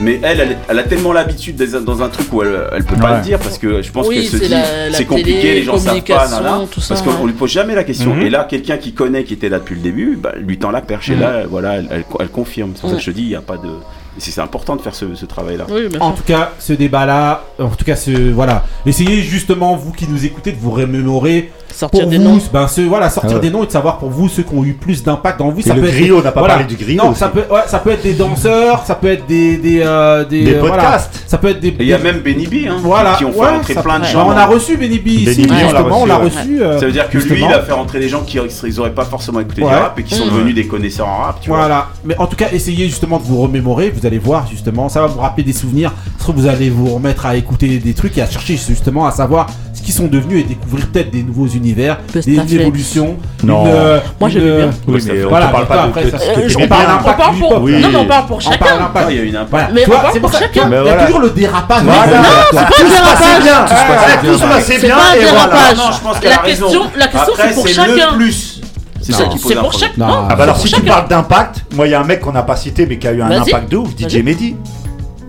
Mais 0.02 0.20
elle, 0.24 0.40
elle, 0.40 0.58
elle 0.70 0.80
a 0.80 0.84
tellement 0.84 1.12
l'habitude 1.12 1.56
d'être 1.58 1.84
dans 1.84 2.02
un 2.02 2.08
truc 2.08 2.32
où 2.32 2.42
elle, 2.42 2.58
elle 2.74 2.84
peut 2.86 2.96
pas 2.96 3.12
Ouais. 3.12 3.18
le 3.18 3.24
dire 3.24 3.40
parce 3.40 3.58
que 3.58 3.82
je 3.82 3.92
pense 3.92 4.08
Oui, 4.08 4.16
qu'elle 4.16 4.26
se 4.28 4.38
c'est 4.38 4.48
dit 4.48 4.54
c'est 4.94 5.06
compliqué, 5.06 5.32
télé, 5.42 5.54
les 5.56 5.64
gens 5.64 5.78
savent 5.78 6.02
pas, 6.04 6.28
tout 6.72 6.80
ça, 6.80 6.94
parce 6.94 7.02
qu'on 7.02 7.20
ouais. 7.22 7.28
lui 7.28 7.34
pose 7.34 7.50
jamais 7.52 7.76
la 7.76 7.84
question. 7.84 8.14
Mhm. 8.16 8.22
Et 8.22 8.30
là, 8.30 8.46
quelqu'un 8.50 8.78
qui 8.78 8.94
connaît, 8.94 9.24
qui 9.26 9.34
était 9.34 9.50
là 9.50 9.60
depuis 9.60 9.76
le 9.76 9.82
début, 9.82 10.18
bah, 10.22 10.34
lui 10.40 10.58
tend 10.58 10.72
la 10.72 10.82
perche 10.82 11.10
et 11.10 11.16
Mhm. 11.16 11.20
là, 11.22 11.44
voilà, 11.50 11.76
elle, 11.78 11.88
elle- 11.92 12.06
elle 12.20 12.30
confirme. 12.30 12.72
C'est 12.76 12.82
pour 12.82 12.92
ça 12.92 12.96
que 12.96 13.02
Mhm. 13.02 13.06
je 13.06 13.12
te 13.12 13.16
dis, 13.16 13.24
il 13.24 13.30
n'y 13.30 13.36
a 13.36 13.42
pas 13.42 13.58
de. 13.58 13.68
C'est 14.18 14.42
important 14.42 14.76
de 14.76 14.82
faire 14.82 14.96
ce, 14.96 15.16
ce 15.16 15.26
travail-là. 15.26 15.66
Oui, 15.70 15.88
En 16.02 16.12
tout 16.12 16.24
cas, 16.24 16.52
ce 16.60 16.74
débat-là, 16.74 17.44
en 17.58 17.70
tout 17.70 17.86
cas, 17.86 17.96
ce 17.96 18.12
voilà, 18.32 18.66
essayez 18.86 19.22
justement 19.22 19.76
vous 19.78 19.94
qui 19.94 20.08
nous 20.10 20.26
écoutez 20.26 20.52
de 20.52 20.58
vous 20.60 20.72
remémorer 20.72 21.52
Sortir 21.74 22.02
pour 22.02 22.10
des 22.10 22.18
vous, 22.18 22.24
noms. 22.24 22.40
ben 22.52 22.68
ce, 22.68 22.82
voilà, 22.82 23.10
sortir 23.10 23.32
Ah 23.34 23.36
ouais. 23.36 23.42
des 23.42 23.50
noms 23.52 23.64
et 23.64 23.68
de 23.68 23.72
savoir 23.72 23.98
pour 24.00 24.10
vous 24.10 24.28
ceux 24.28 24.44
qui 24.44 24.54
ont 24.54 24.64
eu 24.64 24.74
plus 24.74 25.04
d'impact 25.04 25.40
dans 25.40 25.50
vous. 25.50 25.62
Et 25.62 25.72
le 25.74 25.84
être 25.86 25.92
griot, 25.94 26.20
on 26.20 26.22
n'a 26.24 26.32
pas 26.32 26.40
voilà. 26.42 26.56
parlé 26.56 26.68
du 26.68 26.76
griot. 26.84 27.02
Non, 27.04 27.12
aussi. 27.12 27.20
ça 27.20 27.30
peut, 27.30 27.44
ouais, 27.50 27.62
ça 27.68 27.80
peut 27.80 27.92
être 27.92 28.04
des 28.04 28.14
danseurs, 28.14 28.84
ça 28.86 28.96
peut 28.96 29.08
être 29.08 29.26
des 29.28 29.58
des 29.58 29.82
euh, 29.84 30.26
des, 30.26 30.44
Des 30.46 30.54
euh, 30.56 30.60
voilà. 30.60 30.76
podcasts. 30.84 31.24
ça 31.28 31.38
peut 31.38 31.50
être 31.50 31.60
des. 31.60 31.70
Et 31.70 31.76
il 31.80 31.88
y 31.88 31.94
a 31.94 31.98
même 32.00 32.20
Benny 32.20 32.48
B, 32.48 32.68
hein, 32.70 32.78
voilà, 32.82 33.14
qui 33.16 33.26
ont 33.26 33.32
fait 33.32 33.40
ouais, 33.40 33.74
ça 33.74 33.82
plein 33.82 34.00
de 34.00 34.04
peut- 34.06 34.10
gens. 34.12 34.28
Ben, 34.28 34.34
on 34.36 34.38
a 34.38 34.46
reçu 34.46 34.78
Benny 34.78 35.00
B 35.00 35.08
ici, 35.08 35.26
Benny 35.26 35.48
B, 35.48 35.52
on 35.52 35.54
l'a 35.56 35.60
justement, 35.70 36.02
on 36.02 36.06
l'a 36.06 36.18
reçu, 36.18 36.62
euh, 36.62 36.80
Ça 36.80 36.86
veut 36.86 36.92
dire 36.92 37.10
que 37.10 37.18
lui, 37.18 37.42
il 37.42 37.54
a 37.54 37.62
fait 37.62 37.72
rentrer 37.74 38.00
des 38.00 38.10
gens 38.10 38.22
qui 38.22 38.38
ils 38.66 38.80
auraient 38.80 38.94
pas 38.94 39.06
forcément 39.06 39.40
écouté 39.40 39.64
Ouais. 39.64 39.70
du 39.70 39.76
rap 39.76 40.00
et 40.00 40.04
qui 40.04 40.16
sont 40.16 40.26
devenus 40.26 40.56
des 40.56 40.68
connaisseurs 40.68 41.08
en 41.08 41.18
rap, 41.18 41.40
tu 41.42 41.50
vois. 41.50 41.60
Voilà, 41.60 41.88
mais 42.04 42.16
en 42.18 42.28
tout 42.28 42.36
cas, 42.36 42.48
essayez 42.52 42.86
justement 42.88 43.18
de 43.18 43.24
vous 43.24 43.42
remémorer. 43.42 43.90
Vous 43.92 44.06
allez 44.06 44.20
voir 44.20 44.48
justement, 44.50 44.90
ça 44.90 45.02
va 45.02 45.08
vous 45.08 45.20
rappeler 45.20 45.44
des 45.44 45.54
souvenirs. 45.54 45.92
Ça 46.18 46.24
trouve, 46.24 46.36
vous 46.36 46.48
allez 46.48 46.70
vous 46.70 46.94
remettre 46.94 47.26
à 47.26 47.36
écouter 47.36 47.78
des 47.80 47.94
trucs 47.94 48.18
et 48.18 48.22
à 48.22 48.30
chercher 48.30 48.56
justement 48.58 49.06
à 49.06 49.12
savoir 49.12 49.48
qu'ils 49.90 49.96
sont 49.98 50.08
devenus 50.08 50.42
et 50.42 50.44
découvrir 50.44 50.86
peut-être 50.88 51.10
des 51.10 51.24
nouveaux 51.24 51.48
univers, 51.48 51.98
des 52.14 52.56
évolutions. 52.56 53.18
Non. 53.44 53.66
une, 53.66 53.72
euh, 53.72 54.00
Moi, 54.20 54.30
une, 54.30 54.34
j'aimais 54.36 54.58
bien. 54.58 54.70
Oui, 54.88 55.02
mais 55.08 55.26
on 55.26 55.30
Voilà, 55.30 55.48
ne 55.48 55.52
parle 55.52 55.66
pas 55.66 55.82
après, 55.84 56.04
de 56.04 56.10
ça- 56.12 56.18
euh, 56.18 56.50
on 56.60 56.68
parle 56.68 56.86
bien. 56.86 57.00
On 57.32 57.40
pour. 57.40 57.62
Oui. 57.64 57.82
Non, 57.82 57.90
mais 57.92 57.98
on 57.98 58.06
parle 58.06 58.26
pour 58.28 58.38
On 58.38 58.50
parle 58.50 58.60
chacun. 58.60 58.92
Ah, 58.94 59.06
il 59.10 59.16
y 59.16 59.20
a 59.20 59.24
une 59.24 59.36
impact. 59.36 59.50
Voilà, 59.50 59.68
Mais 59.74 59.86
parle 59.86 60.10
c'est 60.14 60.20
pour 60.20 60.32
ça 60.32 60.40
chacun. 60.40 60.52
qu'il 60.52 60.72
y 60.72 60.76
a 60.76 60.82
voilà. 60.84 61.06
toujours 61.06 61.22
le 61.22 61.30
dérapage. 61.32 61.82
Voilà. 61.84 62.06
Non, 62.06 62.24
Tout 62.52 62.56
pas 62.56 62.62
un 62.62 62.88
dérapage. 62.88 63.44
bien. 63.44 63.66
Tout 63.66 64.38
se 64.38 64.44
passait 64.46 64.78
bien. 64.78 64.80
C'est 64.80 64.86
bien. 64.88 64.96
pas 64.96 65.02
un 65.02 65.16
voilà. 65.16 65.32
dérapage. 65.32 65.78
Non, 65.78 65.84
je 65.92 66.00
pense 66.02 66.24
La 66.24 66.38
question- 66.38 66.68
la 66.96 67.08
question, 67.08 67.34
c'est 67.36 67.54
pour 67.56 67.68
chacun. 67.68 68.14
plus. 68.16 68.62
C'est 69.02 69.14
ça 69.14 69.24
qui 69.24 69.40
pose 69.40 69.48
c'est 69.48 69.56
pour 69.58 69.70
problème. 69.70 69.90
chacun. 69.96 70.08
Non. 70.08 70.28
Ah 70.30 70.36
bah 70.36 70.44
alors 70.44 70.58
c'est 70.58 70.68
si 70.68 70.74
tu 70.76 70.82
parles 70.82 71.08
d'impact, 71.08 71.66
moi 71.74 71.88
il 71.88 71.92
y 71.92 71.94
a 71.96 72.00
un 72.02 72.04
mec 72.04 72.20
qu'on 72.20 72.32
n'a 72.34 72.44
pas 72.44 72.56
cité 72.56 72.86
mais 72.86 73.00
qui 73.00 73.08
a 73.08 73.14
eu 73.14 73.22
un 73.24 73.30
Vas-y. 73.30 73.40
impact 73.40 73.72
de 73.72 73.78
ouf, 73.78 73.90
DJ. 73.98 74.22
Mehdi. 74.22 74.56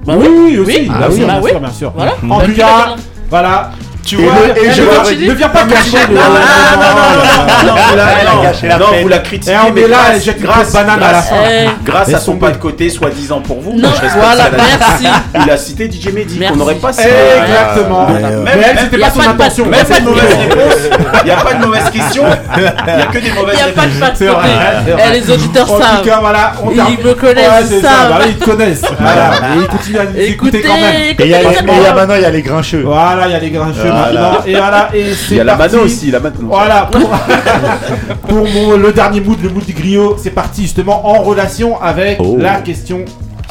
Bah 0.05 0.15
oui, 0.19 0.27
oui, 0.29 0.39
oui, 0.51 0.59
aussi, 0.59 0.73
oui. 0.81 0.81
bien 0.83 0.93
Ah 0.99 1.03
sûr, 1.05 1.11
oui. 1.13 1.19
bien 1.19 1.27
Bah 1.27 1.41
sûr, 1.41 1.45
oui. 1.55 1.61
bien 1.61 1.71
sûr. 1.73 1.93
Voilà. 1.97 2.13
En 2.29 2.39
Bah, 2.39 2.45
tout 2.45 2.53
cas, 2.53 2.95
voilà, 3.31 3.71
Tu 4.11 4.17
Et 4.21 4.25
vois 4.25 4.33
et 4.57 4.73
je 4.73 4.83
Ne 5.29 5.35
viens 5.35 5.49
pas 5.51 5.63
cacher 5.63 5.99
le. 6.09 6.15
Non, 6.17 6.21
non, 6.21 7.69
non, 7.71 8.79
non, 8.79 9.03
vous 9.03 9.09
la- 9.09 9.19
critiquez, 9.21 9.55
mais 9.73 9.87
là, 9.87 10.19
jette 10.19 10.39
une 10.39 10.47
grâce, 10.47 10.73
banane 10.73 11.01
à 11.01 11.13
la 11.13 11.23
fin. 11.23 11.37
Eh, 11.49 11.69
Grâce 11.85 12.09
à 12.09 12.13
Laisse 12.13 12.25
son 12.25 12.37
pas 12.37 12.51
de 12.51 12.57
côté, 12.57 12.91
soi-disant 12.91 13.41
pour 13.41 13.61
vous. 13.61 13.79
Non, 13.79 13.89
voilà, 14.17 14.51
merci. 14.51 15.07
Il 15.45 15.49
a 15.49 15.57
cité 15.57 15.89
DJ 15.89 16.09
Mehdi, 16.13 16.41
qu'on 16.41 16.57
n'aurait 16.57 16.75
pas 16.75 16.93
cité. 16.93 17.09
Exactement. 17.09 18.09
Même- 18.09 18.79
c'était 18.81 18.99
pas 18.99 19.11
son 19.11 19.21
intention. 19.21 19.67
Même 19.67 19.85
pas 19.87 20.01
de 20.01 20.05
mauvaise 20.05 20.23
réponse, 20.41 20.75
il 21.23 21.25
n'y 21.27 21.31
a 21.31 21.37
pas 21.37 21.55
de 21.55 21.65
mauvaise 21.65 21.91
question, 21.93 22.25
il 22.57 22.63
n'y 22.63 22.67
a 23.03 23.07
que 23.07 23.19
des 23.19 23.29
Il 23.29 23.35
mauvaises 23.35 23.57
n'y 23.57 23.63
a 23.63 23.67
pas 23.67 23.87
de 23.87 23.93
réponses. 23.93 24.01
pas 24.01 24.11
de 24.11 24.31
côté. 24.31 24.99
Eh, 25.07 25.21
les 25.21 25.31
auditeurs 25.31 25.71
En 25.71 25.77
tout 25.77 25.83
savent. 25.83 26.03
cas, 26.05 26.19
voilà, 26.21 26.53
on 26.65 26.71
Ils 26.73 27.07
me 27.07 27.15
connaissent, 27.15 27.47
Ouais, 27.49 27.77
ils 27.79 27.81
savent. 27.81 28.39
te 28.41 28.45
connaissent. 28.45 28.83
Voilà, 28.99 29.31
et 29.55 29.59
ils 29.61 29.67
continuent 29.69 29.99
à 29.99 30.05
nous 30.05 30.17
écouter 30.21 30.63
quand 30.63 30.75
même. 30.75 30.95
Et 30.95 31.15
il 31.21 31.27
il 31.27 31.95
maintenant, 31.95 32.15
il 32.17 32.23
y 32.23 32.25
a 32.25 32.31
les 32.31 32.43
grincheux. 32.43 32.83
Voilà, 32.85 33.27
il 33.27 33.33
y 33.33 33.35
a 33.35 33.39
les 33.39 33.51
grincheux 33.51 33.91
Voilà. 34.03 34.43
Et 34.47 34.53
voilà, 34.55 34.89
et 34.95 35.05
c'est 35.15 35.35
Il 35.35 35.37
y 35.37 35.41
a 35.41 35.45
la 35.45 35.57
parti. 35.57 35.75
mano 35.77 35.87
aussi, 35.87 36.11
la 36.11 36.21
mano. 36.21 36.37
Voilà, 36.43 36.89
pour, 36.91 37.11
pour 38.29 38.49
mon- 38.49 38.77
le 38.77 38.93
dernier 38.93 39.21
mood, 39.21 39.39
le 39.43 39.49
mood 39.51 39.65
du 39.65 39.73
griot, 39.73 40.17
c'est 40.21 40.31
parti 40.31 40.63
justement 40.63 41.07
en 41.09 41.23
relation 41.23 41.81
avec 41.81 42.19
Oh. 42.21 42.37
la 42.39 42.57
question. 42.61 43.05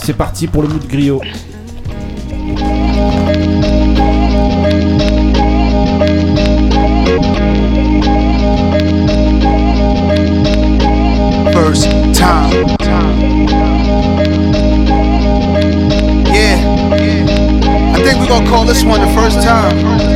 C'est 0.03 0.13
parti 0.15 0.47
pour 0.47 0.61
le 0.63 0.69
mood 0.69 0.87
griot. 0.87 1.21
First 11.53 11.83
time. 12.13 12.49
Yeah. 16.33 16.57
I 17.95 18.01
think 18.03 18.19
we're 18.19 18.27
gonna 18.27 18.49
call 18.49 18.65
this 18.65 18.83
one 18.83 19.01
the 19.01 19.13
first 19.13 19.41
time. 19.41 20.08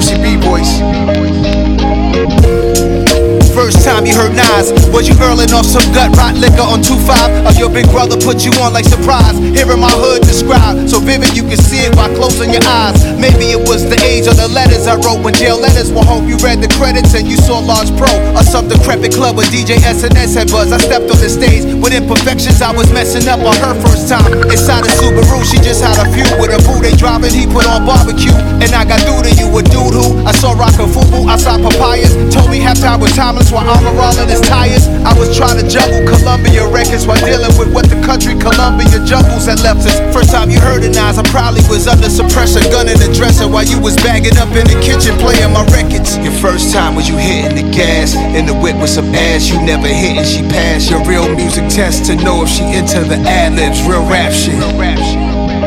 Brucey 0.00 0.16
B 0.22 0.36
voice. 0.36 2.49
First 3.70 3.86
time 3.86 4.02
you 4.02 4.18
heard 4.18 4.34
Nas, 4.34 4.74
was 4.90 5.06
you 5.06 5.14
hurling 5.14 5.54
off 5.54 5.62
some 5.62 5.86
gut 5.94 6.10
rot 6.18 6.34
liquor 6.34 6.66
on 6.66 6.82
2-5? 6.82 7.46
Or 7.46 7.54
your 7.54 7.70
big 7.70 7.86
brother 7.94 8.18
put 8.18 8.42
you 8.42 8.50
on 8.58 8.74
like 8.74 8.82
surprise? 8.82 9.38
Hearing 9.54 9.78
my 9.78 9.94
hood 9.94 10.26
described, 10.26 10.90
so 10.90 10.98
vivid 10.98 11.38
you 11.38 11.46
can 11.46 11.54
see 11.54 11.86
it 11.86 11.94
by 11.94 12.10
closing 12.18 12.50
your 12.50 12.66
eyes. 12.66 12.98
Maybe 13.14 13.54
it 13.54 13.62
was 13.62 13.86
the 13.86 13.94
age 14.02 14.26
of 14.26 14.34
the 14.34 14.50
letters 14.50 14.90
I 14.90 14.98
wrote 14.98 15.22
when 15.22 15.38
jail 15.38 15.54
letters 15.54 15.94
were 15.94 16.02
home. 16.02 16.26
You 16.26 16.34
read 16.42 16.58
the 16.58 16.66
credits 16.74 17.14
and 17.14 17.30
you 17.30 17.38
saw 17.38 17.62
Large 17.62 17.94
Pro 17.94 18.10
or 18.34 18.42
some 18.42 18.66
decrepit 18.66 19.14
club 19.14 19.38
where 19.38 19.46
DJ 19.54 19.78
SNS 19.78 20.34
had 20.34 20.50
buzz. 20.50 20.74
I 20.74 20.82
stepped 20.82 21.06
on 21.06 21.22
the 21.22 21.30
stage 21.30 21.62
with 21.78 21.94
imperfections. 21.94 22.58
I 22.58 22.74
was 22.74 22.90
messing 22.90 23.30
up 23.30 23.38
on 23.46 23.54
her 23.62 23.78
first 23.86 24.10
time. 24.10 24.34
Inside 24.50 24.82
a 24.82 24.90
Subaru, 24.98 25.46
she 25.46 25.62
just 25.62 25.78
had 25.78 25.94
a 25.94 26.10
few 26.10 26.26
with 26.42 26.50
a 26.50 26.58
boo. 26.66 26.82
They 26.82 26.98
driving, 26.98 27.30
he 27.30 27.46
put 27.46 27.70
on 27.70 27.86
barbecue. 27.86 28.34
And 28.34 28.74
I 28.74 28.82
got 28.82 28.98
through 29.06 29.30
to 29.30 29.32
you, 29.38 29.46
a 29.46 29.62
dude 29.62 29.94
who 29.94 30.26
I 30.26 30.34
saw 30.34 30.58
rockin' 30.58 30.90
fubu 30.90 31.30
outside 31.30 31.62
papayas. 31.62 32.18
Told 32.34 32.50
me 32.50 32.58
halftime 32.58 32.98
was 32.98 33.14
timeless 33.14 33.54
while 33.64 33.80
I'm 33.80 33.96
rolling 33.96 34.28
his 34.28 34.40
tires. 34.40 34.88
I 35.04 35.12
was 35.16 35.34
trying 35.36 35.58
to 35.60 35.66
juggle 35.66 36.04
Columbia 36.06 36.66
records 36.68 37.06
while 37.06 37.20
dealing 37.20 37.52
with 37.58 37.72
what 37.72 37.88
the 37.88 37.98
country 38.04 38.36
Columbia 38.36 39.00
jungles 39.04 39.46
had 39.46 39.60
left 39.60 39.84
us. 39.86 40.00
First 40.12 40.32
time 40.32 40.50
you 40.50 40.60
heard 40.60 40.84
it, 40.84 40.94
Nas, 40.94 41.18
I 41.18 41.24
probably 41.28 41.62
was 41.68 41.88
under 41.88 42.08
suppressor, 42.08 42.62
gun 42.70 42.88
in 42.88 42.98
the 42.98 43.10
dresser 43.12 43.48
while 43.48 43.64
you 43.64 43.80
was 43.80 43.96
bagging 44.00 44.36
up 44.38 44.52
in 44.56 44.66
the 44.68 44.78
kitchen 44.80 45.16
playing 45.20 45.52
my 45.52 45.64
records. 45.72 46.16
Your 46.20 46.34
first 46.40 46.72
time 46.72 46.94
was 46.94 47.08
you 47.08 47.16
hitting 47.16 47.56
the 47.56 47.66
gas 47.74 48.14
in 48.36 48.46
the 48.46 48.54
whip 48.54 48.76
with 48.80 48.90
some 48.90 49.08
ass 49.14 49.48
you 49.48 49.60
never 49.62 49.88
hit 49.88 50.18
and 50.20 50.26
she 50.26 50.42
passed 50.48 50.90
your 50.90 51.02
real 51.04 51.28
music 51.34 51.68
test 51.68 52.06
to 52.06 52.16
know 52.16 52.42
if 52.42 52.48
she 52.48 52.64
into 52.72 53.00
the 53.04 53.16
ad 53.28 53.54
libs, 53.54 53.82
real 53.86 54.04
rap 54.08 54.32
shit. 54.32 54.54
Yeah. 54.54 55.59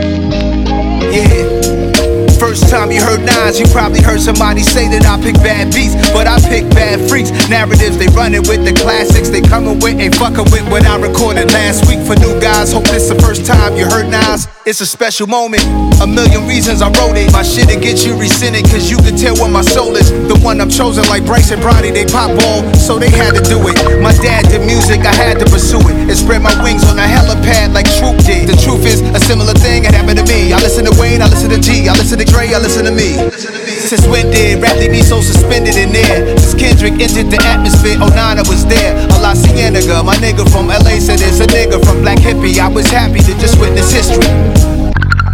First 2.44 2.68
time 2.68 2.92
you 2.92 3.00
heard 3.00 3.24
Nas, 3.24 3.58
you 3.58 3.66
probably 3.72 4.02
heard 4.02 4.20
somebody 4.20 4.64
say 4.64 4.92
that 4.92 5.08
I 5.08 5.16
pick 5.24 5.36
bad 5.40 5.72
beats, 5.72 5.96
but 6.12 6.28
I 6.28 6.44
pick 6.44 6.68
bad 6.76 7.00
freaks. 7.08 7.32
Narratives, 7.48 7.96
they 7.96 8.12
running 8.12 8.44
with 8.44 8.68
the 8.68 8.76
classics, 8.76 9.30
they 9.32 9.40
coming 9.40 9.80
with, 9.80 9.96
ain't 9.96 10.14
fucking 10.20 10.52
with 10.52 10.68
what 10.68 10.84
I 10.84 11.00
recorded 11.00 11.56
last 11.56 11.88
week 11.88 12.04
for 12.04 12.20
new 12.20 12.36
guys. 12.44 12.76
Hope 12.76 12.84
this 12.92 13.08
the 13.08 13.16
first 13.24 13.48
time 13.48 13.80
you 13.80 13.88
heard 13.88 14.12
Nas. 14.12 14.52
It's 14.68 14.84
a 14.84 14.86
special 14.86 15.28
moment. 15.28 15.64
A 16.04 16.08
million 16.08 16.44
reasons 16.44 16.84
I 16.84 16.92
wrote 17.00 17.16
it. 17.16 17.32
My 17.32 17.48
shit'll 17.48 17.80
get 17.80 18.04
you 18.04 18.20
rescinded, 18.20 18.68
cause 18.68 18.92
you 18.92 19.00
can 19.00 19.16
tell 19.16 19.40
where 19.40 19.52
my 19.52 19.64
soul 19.64 19.96
is. 19.96 20.12
The 20.12 20.36
one 20.44 20.60
I'm 20.60 20.72
chosen, 20.72 21.08
like 21.08 21.24
Bryce 21.24 21.52
and 21.52 21.64
Bronny, 21.64 21.96
they 21.96 22.04
pop 22.04 22.32
ball, 22.36 22.68
so 22.76 23.00
they 23.00 23.12
had 23.12 23.40
to 23.40 23.44
do 23.48 23.60
it. 23.72 23.76
My 24.04 24.12
dad 24.20 24.52
did 24.52 24.68
music, 24.68 25.08
I 25.08 25.16
had 25.16 25.40
to 25.40 25.48
pursue 25.48 25.80
it. 25.88 25.96
And 26.12 26.16
spread 26.16 26.44
my 26.44 26.56
wings 26.60 26.84
on 26.92 27.00
a 27.00 27.08
helipad 27.08 27.72
like 27.72 27.88
Troop 28.00 28.20
did. 28.28 28.52
The 28.52 28.60
truth 28.60 28.84
is, 28.84 29.00
a 29.16 29.20
similar 29.24 29.56
thing 29.56 29.88
had 29.88 29.96
happened 29.96 30.20
to 30.20 30.28
me. 30.28 30.52
I 30.52 30.60
listen 30.60 30.84
to 30.92 30.96
Wayne, 31.00 31.24
I 31.24 31.28
listen 31.32 31.52
to 31.56 31.60
G, 31.60 31.88
I 31.88 31.96
listen 31.96 32.20
to 32.20 32.28
Dre, 32.34 32.50
listen 32.58 32.86
to 32.86 32.92
me. 32.92 33.14
Since 33.62 34.10
when 34.10 34.32
did 34.34 34.58
rap 34.62 34.76
leave 34.78 34.90
me 34.90 35.02
so 35.06 35.22
suspended 35.22 35.78
in 35.78 35.94
there? 35.94 36.36
Since 36.42 36.58
Kendrick 36.58 36.98
entered 36.98 37.30
the 37.30 37.38
atmosphere, 37.46 38.02
09 38.02 38.10
I 38.18 38.42
was 38.50 38.66
there. 38.66 38.98
A 39.14 39.18
La 39.22 39.38
Cienega, 39.38 40.02
my 40.02 40.18
nigga 40.18 40.42
from 40.50 40.68
LA 40.68 40.98
said 40.98 41.22
it's 41.22 41.40
a 41.40 41.46
nigga 41.46 41.78
from 41.86 42.02
Black 42.02 42.18
Hippie. 42.18 42.58
I 42.58 42.68
was 42.68 42.90
happy 42.90 43.20
to 43.22 43.34
just 43.38 43.62
witness 43.62 43.94
history. 43.94 44.26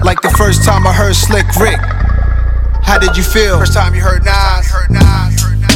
Like 0.04 0.20
the 0.22 0.34
first 0.36 0.66
time 0.66 0.86
I 0.86 0.92
heard 0.92 1.16
Slick 1.16 1.48
Rick. 1.56 1.80
How 2.84 3.00
did 3.00 3.16
you 3.16 3.24
feel? 3.24 3.60
First 3.60 3.74
time 3.74 3.96
you 3.96 4.02
heard 4.02 4.26
Nas. 4.26 4.68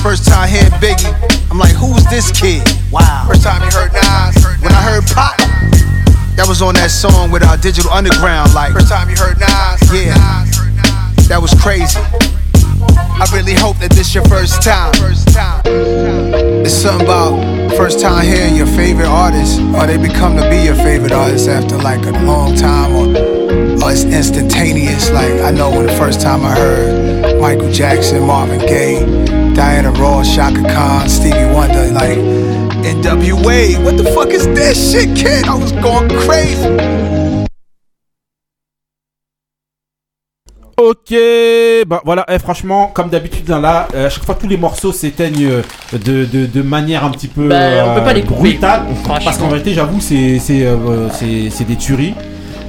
First 0.03 0.27
time 0.27 0.49
hearing 0.49 0.75
Biggie. 0.83 1.07
I'm 1.49 1.57
like, 1.57 1.75
who's 1.75 2.03
this 2.11 2.31
kid? 2.35 2.67
Wow. 2.91 3.23
First 3.27 3.43
time 3.43 3.63
you 3.63 3.71
heard 3.71 3.93
Nas. 3.93 4.35
When 4.59 4.73
I 4.75 4.81
heard 4.83 5.07
Pop, 5.15 5.37
that 6.35 6.45
was 6.47 6.61
on 6.61 6.75
that 6.75 6.91
song 6.91 7.31
with 7.31 7.43
our 7.43 7.55
Digital 7.55 7.91
Underground. 7.91 8.53
Like, 8.53 8.73
first 8.73 8.91
time 8.91 9.09
you 9.09 9.15
heard 9.15 9.39
Nas. 9.39 9.79
Yeah. 9.87 10.43
That 11.29 11.41
was 11.41 11.53
crazy. 11.61 11.99
I 13.23 13.25
really 13.33 13.53
hope 13.53 13.77
that 13.77 13.91
this 13.91 14.13
your 14.13 14.25
first 14.25 14.61
time. 14.61 14.91
It's 16.65 16.73
something 16.73 17.05
about 17.05 17.71
first 17.77 17.99
time 17.99 18.25
hearing 18.25 18.55
your 18.55 18.67
favorite 18.67 19.07
artist, 19.07 19.59
or 19.61 19.87
they 19.87 19.97
become 19.97 20.35
to 20.37 20.49
be 20.49 20.63
your 20.63 20.75
favorite 20.75 21.11
artist 21.11 21.47
after 21.47 21.77
like 21.77 22.05
a 22.05 22.11
long 22.25 22.55
time, 22.55 22.91
or, 22.95 23.07
or 23.83 23.91
it's 23.91 24.03
instantaneous. 24.03 25.09
Like 25.11 25.41
I 25.41 25.51
know 25.51 25.69
when 25.69 25.85
the 25.85 25.95
first 25.95 26.21
time 26.21 26.43
I 26.43 26.55
heard 26.55 27.39
Michael 27.39 27.71
Jackson, 27.71 28.25
Marvin 28.25 28.59
Gaye, 28.59 29.05
Diana 29.53 29.91
Ross, 29.91 30.27
Shaka 30.27 30.61
Khan, 30.61 31.07
Stevie 31.07 31.53
Wonder, 31.53 31.91
like 31.91 32.17
NWA. 32.83 33.83
What 33.83 33.97
the 33.97 34.11
fuck 34.15 34.29
is 34.29 34.45
this 34.47 34.91
shit, 34.91 35.15
kid? 35.15 35.45
I 35.45 35.55
was 35.55 35.71
going 35.71 36.09
crazy. 36.09 37.12
Ok, 40.89 41.15
bah 41.87 42.01
voilà, 42.03 42.25
eh, 42.29 42.39
franchement, 42.39 42.91
comme 42.93 43.09
d'habitude, 43.09 43.49
hein, 43.51 43.61
là, 43.61 43.87
euh, 43.95 44.07
à 44.07 44.09
chaque 44.09 44.25
fois 44.25 44.35
tous 44.35 44.47
les 44.47 44.57
morceaux 44.57 44.91
s'éteignent 44.91 45.45
euh, 45.45 45.61
de, 45.93 46.25
de, 46.25 46.45
de 46.45 46.61
manière 46.61 47.05
un 47.05 47.09
petit 47.11 47.27
peu 47.27 47.47
Bah, 47.47 47.85
on 47.87 47.95
peut 47.95 48.03
pas 48.03 48.13
les 48.13 48.21
couper. 48.23 48.39
brutale. 48.39 48.81
Franchement. 49.03 49.23
Parce 49.25 49.37
qu'en 49.37 49.47
vérité, 49.47 49.73
j'avoue, 49.73 50.01
c'est 50.01 50.39
c'est, 50.39 50.65
euh, 50.65 51.09
c'est- 51.11 51.49
c'est 51.51 51.63
des 51.65 51.75
tueries. 51.77 52.13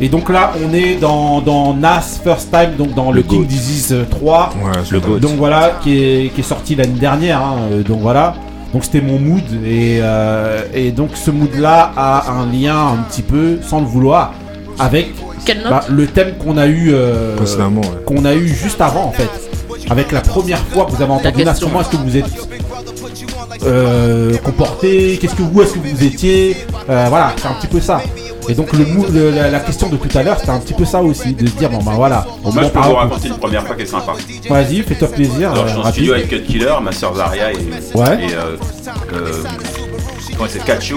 Et 0.01 0.09
donc 0.09 0.28
là, 0.28 0.53
on 0.65 0.73
est 0.74 0.95
dans, 0.97 1.41
dans 1.41 1.74
Nas 1.74 2.03
First 2.23 2.51
Time, 2.51 2.73
donc 2.78 2.95
dans 2.95 3.11
le, 3.11 3.19
Le 3.19 3.23
King 3.23 3.39
GOAT. 3.41 3.47
Disease 3.47 3.97
3. 4.11 4.51
Ouais, 4.62 4.70
Le 4.91 5.01
GOAT. 5.01 5.19
Donc 5.20 5.32
voilà, 5.36 5.73
qui 5.82 5.99
est, 6.03 6.28
qui 6.35 6.41
est 6.41 6.45
sorti 6.45 6.74
l'année 6.77 6.99
dernière. 6.99 7.41
hein, 7.41 7.57
euh, 7.73 7.82
donc 7.82 8.01
voilà. 8.01 8.35
Donc 8.73 8.85
c'était 8.85 9.01
mon 9.01 9.19
mood. 9.19 9.43
Et, 9.65 9.99
euh, 10.03 10.62
et 10.74 10.91
donc 10.93 11.11
ce 11.15 11.31
mood-là 11.31 11.93
a 11.97 12.31
un 12.32 12.47
lien 12.53 12.77
un 12.77 13.03
petit 13.09 13.23
peu, 13.23 13.59
sans 13.62 13.81
le 13.81 13.86
vouloir, 13.86 14.35
avec 14.78 15.12
Quelle 15.45 15.59
note 15.59 15.71
bah, 15.71 15.85
le 15.89 16.07
thème 16.07 16.35
qu'on 16.39 16.57
a 16.57 16.66
eu 16.66 16.91
euh, 16.93 17.37
ouais. 17.39 17.83
qu'on 18.07 18.25
a 18.25 18.35
eu 18.35 18.49
juste 18.49 18.81
avant 18.81 19.05
en 19.05 19.12
fait 19.12 19.29
avec 19.91 20.12
la 20.12 20.21
première 20.23 20.61
fois 20.73 20.87
que 20.87 20.93
vous 20.93 21.03
avez 21.03 21.12
entendu 21.12 21.45
Nas 21.45 21.51
question. 21.53 21.69
comment 21.69 21.81
est-ce 21.83 21.91
que 21.91 21.97
vous 21.97 22.16
êtes 22.16 22.25
euh, 23.66 24.37
comporté 24.39 25.19
qu'est-ce 25.21 25.35
que 25.35 25.43
vous 25.43 25.62
est-ce 25.62 25.75
que 25.75 25.79
vous 25.79 26.05
étiez 26.05 26.57
Euh, 26.91 27.07
voilà 27.09 27.33
c'est 27.37 27.47
un 27.49 27.55
petit 27.55 27.66
peu 27.66 27.81
ça 27.81 28.01
et 28.49 28.53
donc 28.55 28.73
le, 28.75 28.85
mou- 28.85 29.07
le- 29.11 29.31
la, 29.31 29.51
la 29.51 29.61
question 29.61 29.89
de 29.89 29.97
tout 29.97 30.19
à 30.19 30.23
l'heure 30.23 30.39
c'était 30.39 30.51
un 30.51 30.59
petit 30.59 30.75
peu 30.75 30.85
ça 30.85 31.03
aussi 31.03 31.33
de 31.33 31.47
se 31.47 31.53
dire 31.53 31.71
bon 31.71 31.79
bah 31.83 31.93
voilà 31.97 32.27
au 32.43 32.51
Moi, 32.51 32.55
moins, 32.55 32.62
je 32.65 32.69
peux 32.69 32.79
vous 32.81 32.95
raconter 32.95 33.29
une 33.29 33.39
première 33.39 33.66
fois 33.66 33.75
qui 33.77 33.83
est 33.83 33.87
sympa. 33.87 34.12
vas-y 34.51 34.83
fais-toi 34.83 35.09
plaisir 35.09 35.53
Alors, 35.53 35.65
je 35.66 35.71
suis 35.73 35.79
en 35.79 35.83
rapide. 35.83 35.95
studio 35.95 36.12
avec 36.15 36.29
Cut 36.29 36.43
Killer, 36.43 36.75
ma 36.83 36.93
soeur 36.93 37.15
Zaria 37.16 37.53
et, 37.53 37.57
Ouais. 37.57 38.25
et 38.25 38.35
euh, 38.35 38.57
euh, 39.15 39.43
comment 40.37 40.49
c'est 40.51 40.62
Kachu. 40.65 40.97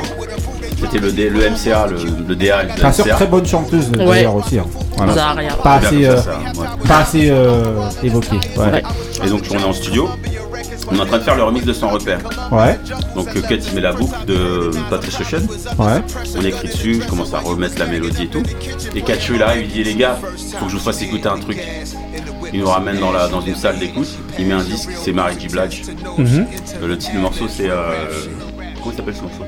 C'était 0.79 0.99
le, 0.99 1.11
D- 1.11 1.29
le 1.29 1.39
MCA, 1.49 1.87
le, 1.87 1.97
le 2.27 2.35
DA 2.35 2.63
de 2.65 2.79
ta 2.79 2.91
soeur 2.91 3.05
MCA. 3.07 3.15
très 3.15 3.27
bonne 3.27 3.45
chanteuse 3.45 3.89
Ouais. 3.89 4.05
d'ailleurs 4.05 4.35
aussi 4.35 4.59
hein. 4.59 4.65
Voilà. 4.95 5.13
Zaria. 5.13 5.53
pas 5.55 5.75
assez 5.75 6.05
euh, 6.05 6.17
ça, 6.17 6.23
ça, 6.23 6.61
ouais. 6.61 6.67
pas 6.87 6.97
assez 6.99 7.27
euh, 7.29 7.63
évoqué 8.03 8.35
ouais 8.57 8.71
Ouais. 8.71 8.83
Et 9.25 9.29
donc 9.29 9.43
on 9.51 9.57
est 9.59 9.63
en 9.63 9.73
studio, 9.73 10.07
on 10.91 10.95
est 10.95 11.01
en 11.01 11.05
train 11.05 11.17
de 11.17 11.23
faire 11.23 11.35
le 11.35 11.43
remix 11.43 11.65
de 11.65 11.73
Sans 11.73 11.89
Repère. 11.89 12.19
ouais 12.51 12.79
Donc 13.15 13.27
euh, 13.35 13.41
Cut 13.41 13.55
il 13.67 13.75
met 13.75 13.81
la 13.81 13.93
boucle 13.93 14.25
de 14.27 14.71
Patrice 14.89 15.19
Ocean, 15.19 15.41
ouais 15.79 16.01
on 16.37 16.41
écrit 16.45 16.67
dessus, 16.67 17.01
je 17.03 17.07
commence 17.07 17.33
à 17.33 17.39
remettre 17.39 17.77
la 17.79 17.85
mélodie 17.85 18.23
et 18.23 18.27
tout. 18.27 18.43
Et 18.95 19.01
Kachu 19.01 19.35
est 19.35 19.39
là, 19.39 19.55
il 19.55 19.61
lui 19.63 19.67
dit 19.67 19.83
les 19.83 19.95
gars, 19.95 20.17
faut 20.59 20.65
que 20.65 20.71
je 20.71 20.77
vous 20.77 20.83
fasse 20.83 21.01
écouter 21.01 21.27
un 21.27 21.39
truc. 21.39 21.59
Il 22.53 22.61
nous 22.61 22.67
ramène 22.69 22.99
dans, 22.99 23.11
la, 23.11 23.27
dans 23.27 23.41
une 23.41 23.55
salle 23.55 23.77
d'écoute, 23.77 24.07
il 24.39 24.45
met 24.47 24.53
un 24.53 24.63
disque, 24.63 24.89
c'est 25.03 25.11
Mary 25.11 25.35
J. 25.39 25.47
Blige. 25.47 25.83
Mhm. 26.17 26.45
Euh, 26.81 26.87
Le 26.87 26.97
titre 26.97 27.13
du 27.13 27.19
morceau 27.19 27.45
c'est... 27.49 27.69
Euh... 27.69 27.91
Comment 28.79 28.91
il 28.91 28.95
s'appelle 28.95 29.15
ce 29.15 29.21
morceau? 29.23 29.43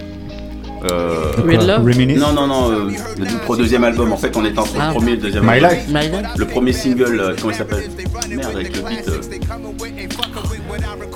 Euh, 0.85 1.31
Red 1.45 1.63
Love 1.63 2.17
non, 2.17 2.31
non, 2.33 2.47
non, 2.47 2.71
euh, 2.71 2.89
le 3.19 3.57
deuxième 3.57 3.83
album. 3.83 4.13
En 4.13 4.17
fait, 4.17 4.35
on 4.37 4.45
était 4.45 4.59
entre 4.59 4.71
Ah. 4.79 4.87
le 4.87 4.93
premier 4.93 5.11
et 5.11 5.15
le 5.15 5.21
deuxième 5.21 5.43
My 5.43 5.49
album. 5.53 5.69
Life. 5.71 5.87
My 5.89 6.01
Life 6.07 6.27
Le 6.37 6.45
premier 6.45 6.73
single, 6.73 7.19
euh, 7.19 7.35
comment 7.39 7.51
il 7.51 7.57
s'appelle 7.57 7.83
Merde, 8.29 8.51
avec 8.55 8.75
le 8.75 8.81
beat. 8.83 9.07
euh, 9.09 9.21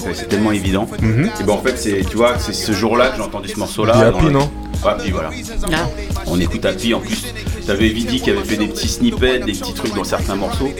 ouais, 0.06 0.14
C'est 0.14 0.28
tellement 0.28 0.52
évident. 0.52 0.88
Mhm. 1.02 1.30
Et 1.40 1.44
bon, 1.44 1.54
en 1.54 1.62
fait, 1.62 1.78
c'est, 1.78 2.04
tu 2.10 2.18
vois, 2.18 2.34
c'est 2.40 2.54
ce 2.54 2.72
jour-là 2.72 3.10
que 3.10 3.16
j'ai 3.18 3.22
entendu 3.22 3.50
ce 3.50 3.60
morceau-là. 3.60 3.94
Dans 4.12 4.18
Happy, 4.18 4.26
le- 4.26 4.32
non 4.32 4.50
Ouais, 4.84 4.92
puis 5.02 5.12
voilà. 5.12 5.30
Ah. 5.72 5.88
On 6.28 6.40
écoute 6.40 6.66
Happy. 6.66 6.94
En 6.94 7.00
plus, 7.00 7.34
t'avais 7.66 7.88
Vidi 7.90 8.20
qui 8.22 8.30
avait 8.30 8.44
fait 8.44 8.58
des 8.58 8.68
petits 8.68 8.88
snippets, 8.88 9.40
des 9.40 9.54
petits 9.54 9.74
trucs 9.74 9.94
dans 9.96 10.04
certains 10.04 10.36
morceaux. 10.36 10.72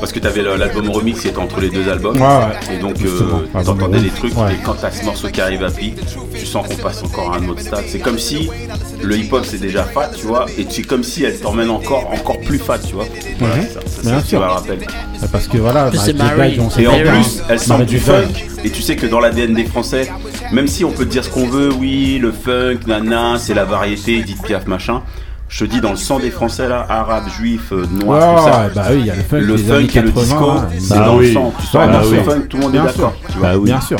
Parce 0.00 0.12
que 0.12 0.18
t'avais 0.18 0.42
l'album 0.42 0.88
remix 0.90 1.20
qui 1.20 1.28
était 1.28 1.38
entre 1.38 1.60
les 1.60 1.68
deux 1.70 1.88
albums. 1.88 2.16
Ouais, 2.16 2.26
ouais. 2.26 2.74
Et 2.76 2.78
donc, 2.78 2.96
euh, 3.04 3.62
t'entendais 3.64 4.00
des 4.00 4.08
trucs. 4.10 4.36
ouais. 4.36 4.54
Et 4.54 4.56
quand 4.64 4.74
t'as 4.80 4.90
ce 4.90 5.04
morceau 5.04 5.28
qui 5.28 5.40
arrive 5.40 5.62
Happy, 5.64 5.94
tu 6.38 6.46
sens 6.46 6.66
qu'on 6.66 6.76
passe 6.76 7.02
encore 7.02 7.32
à 7.32 7.36
un 7.36 7.48
autre 7.48 7.60
stade. 7.60 7.84
C'est 7.86 7.98
comme 7.98 8.18
si 8.18 8.48
le 9.02 9.16
hip-hop 9.16 9.44
c'est 9.44 9.60
déjà 9.60 9.84
fat, 9.84 10.10
tu 10.16 10.26
vois. 10.26 10.46
Et 10.58 10.66
c'est 10.68 10.82
comme 10.82 11.02
si 11.04 11.24
elle 11.24 11.38
t'emmène 11.38 11.70
encore, 11.70 12.10
encore 12.12 12.40
plus 12.40 12.58
fat, 12.58 12.78
tu 12.78 12.94
vois. 12.94 13.06
Voilà, 13.38 13.56
Mhm. 13.56 13.62
c'est 13.62 13.74
ça, 13.74 13.80
ça, 13.86 14.02
Bien 14.02 14.20
ça, 14.20 14.26
sûr. 14.26 14.38
tu 14.40 14.44
rappelles. 14.46 14.86
Parce 15.32 15.48
que 15.48 15.58
voilà, 15.58 15.84
Marie 15.90 15.98
J. 15.98 16.14
Marie. 16.14 16.50
Blige, 16.56 16.60
on 16.60 16.80
Et 16.80 16.86
en 16.86 16.98
plus, 16.98 17.42
elle 17.48 17.60
sent 17.60 17.84
du 17.84 17.98
funk. 17.98 18.28
Et 18.64 18.70
tu 18.70 18.80
sais 18.82 18.96
que 18.96 19.06
dans 19.06 19.20
l'ADN 19.20 19.54
des 19.54 19.64
Français, 19.64 20.10
même 20.52 20.66
si 20.66 20.84
on 20.84 20.90
peut 20.92 21.04
dire 21.04 21.24
ce 21.24 21.30
qu'on 21.30 21.46
veut, 21.46 21.70
oui, 21.72 22.18
le 22.20 22.32
funk, 22.32 22.78
nana, 22.86 23.36
c'est 23.38 23.54
la 23.54 23.64
variété, 23.64 24.18
Edith 24.18 24.42
Piaf, 24.42 24.66
machin. 24.66 25.02
Je 25.50 25.64
te 25.64 25.70
dis, 25.70 25.80
dans 25.80 25.90
le 25.90 25.96
sang 25.96 26.20
des 26.20 26.30
Français, 26.30 26.68
là, 26.68 26.86
arabes, 26.88 27.28
juifs, 27.36 27.72
euh, 27.72 27.84
noirs, 28.04 28.36
tout 28.44 28.50
ça. 28.50 28.60
ouais, 28.60 28.68
bah 28.72 28.82
oui, 28.92 28.96
il 29.00 29.06
y 29.06 29.10
a 29.10 29.16
le 29.16 29.22
funk, 29.22 29.40
le 29.40 29.56
des 29.56 29.62
funk 29.64 29.74
années 29.74 29.82
et 29.82 30.00
le 30.00 30.10
80, 30.12 30.22
disco, 30.22 30.50
hein. 30.50 30.68
c'est 30.78 30.88
Bah 30.96 31.04
dans 31.06 31.16
oui. 31.18 31.26
le 31.26 31.32
sang. 31.34 31.52
Tu 31.60 31.76
bien 31.76 31.86
morceau 31.88 32.14
sûr. 32.14 32.24
funk, 32.24 32.40
tout 32.48 32.56
le 32.56 32.62
monde 32.62 32.70
est 32.74 32.78
Bien 32.78 32.84
d'accord. 32.84 33.12
sûr. 33.20 33.30
tu 33.32 33.38
vois. 33.38 33.48
Bah 33.48 33.54
oui. 33.58 33.64
Bien 33.64 33.80
sûr. 33.80 33.98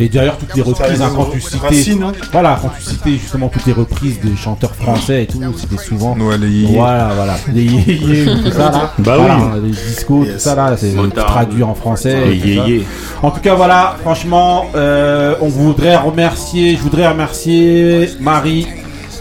Et 0.00 0.08
d'ailleurs, 0.08 0.38
toutes 0.38 0.54
les 0.54 0.62
reprises, 0.62 1.02
hein, 1.02 1.10
quand 1.14 1.26
tu 1.26 1.40
citais, 1.40 1.92
hein. 2.02 2.12
voilà, 2.32 2.58
quand 2.62 2.70
tu 2.76 2.82
citais 2.82 3.10
justement 3.12 3.48
toutes 3.48 3.66
les 3.66 3.72
reprises 3.72 4.20
de 4.20 4.34
chanteurs 4.36 4.74
français 4.74 5.24
et 5.24 5.26
tout, 5.26 5.40
c'était 5.56 5.76
souvent, 5.82 6.16
Ouais, 6.18 6.38
les 6.38 6.66
voilà, 6.66 7.10
voilà, 7.14 7.34
les 7.52 7.64
yéyés, 7.64 8.24
tout 8.42 8.50
ça 8.52 8.70
là, 8.70 8.92
Bah 8.98 9.16
voilà, 9.18 9.38
oui. 9.56 9.60
les 9.64 9.70
discos, 9.70 10.24
tout 10.24 10.38
ça 10.38 10.54
là, 10.54 10.76
c'est 10.76 10.94
traduit 11.14 11.62
en 11.62 11.74
français. 11.74 12.24
Les 12.26 12.36
yéyés. 12.36 12.86
En 13.22 13.30
tout 13.30 13.40
cas, 13.40 13.54
voilà, 13.54 13.96
franchement, 14.00 14.66
euh, 14.74 15.34
on 15.40 15.48
voudrait 15.48 15.96
remercier, 15.96 16.76
je 16.76 16.82
voudrais 16.82 17.06
remercier 17.08 18.08
Marie 18.20 18.66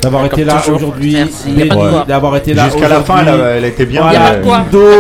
d'avoir 0.02 0.26
été 0.26 0.44
là 0.44 0.62
aujourd'hui, 0.74 1.18
d'avoir 2.08 2.36
été 2.36 2.54
là 2.54 2.66
Jusqu'à 2.66 2.90
la 2.90 3.02
fin, 3.02 3.24
elle, 3.26 3.66
était 3.66 3.86
bien. 3.86 4.04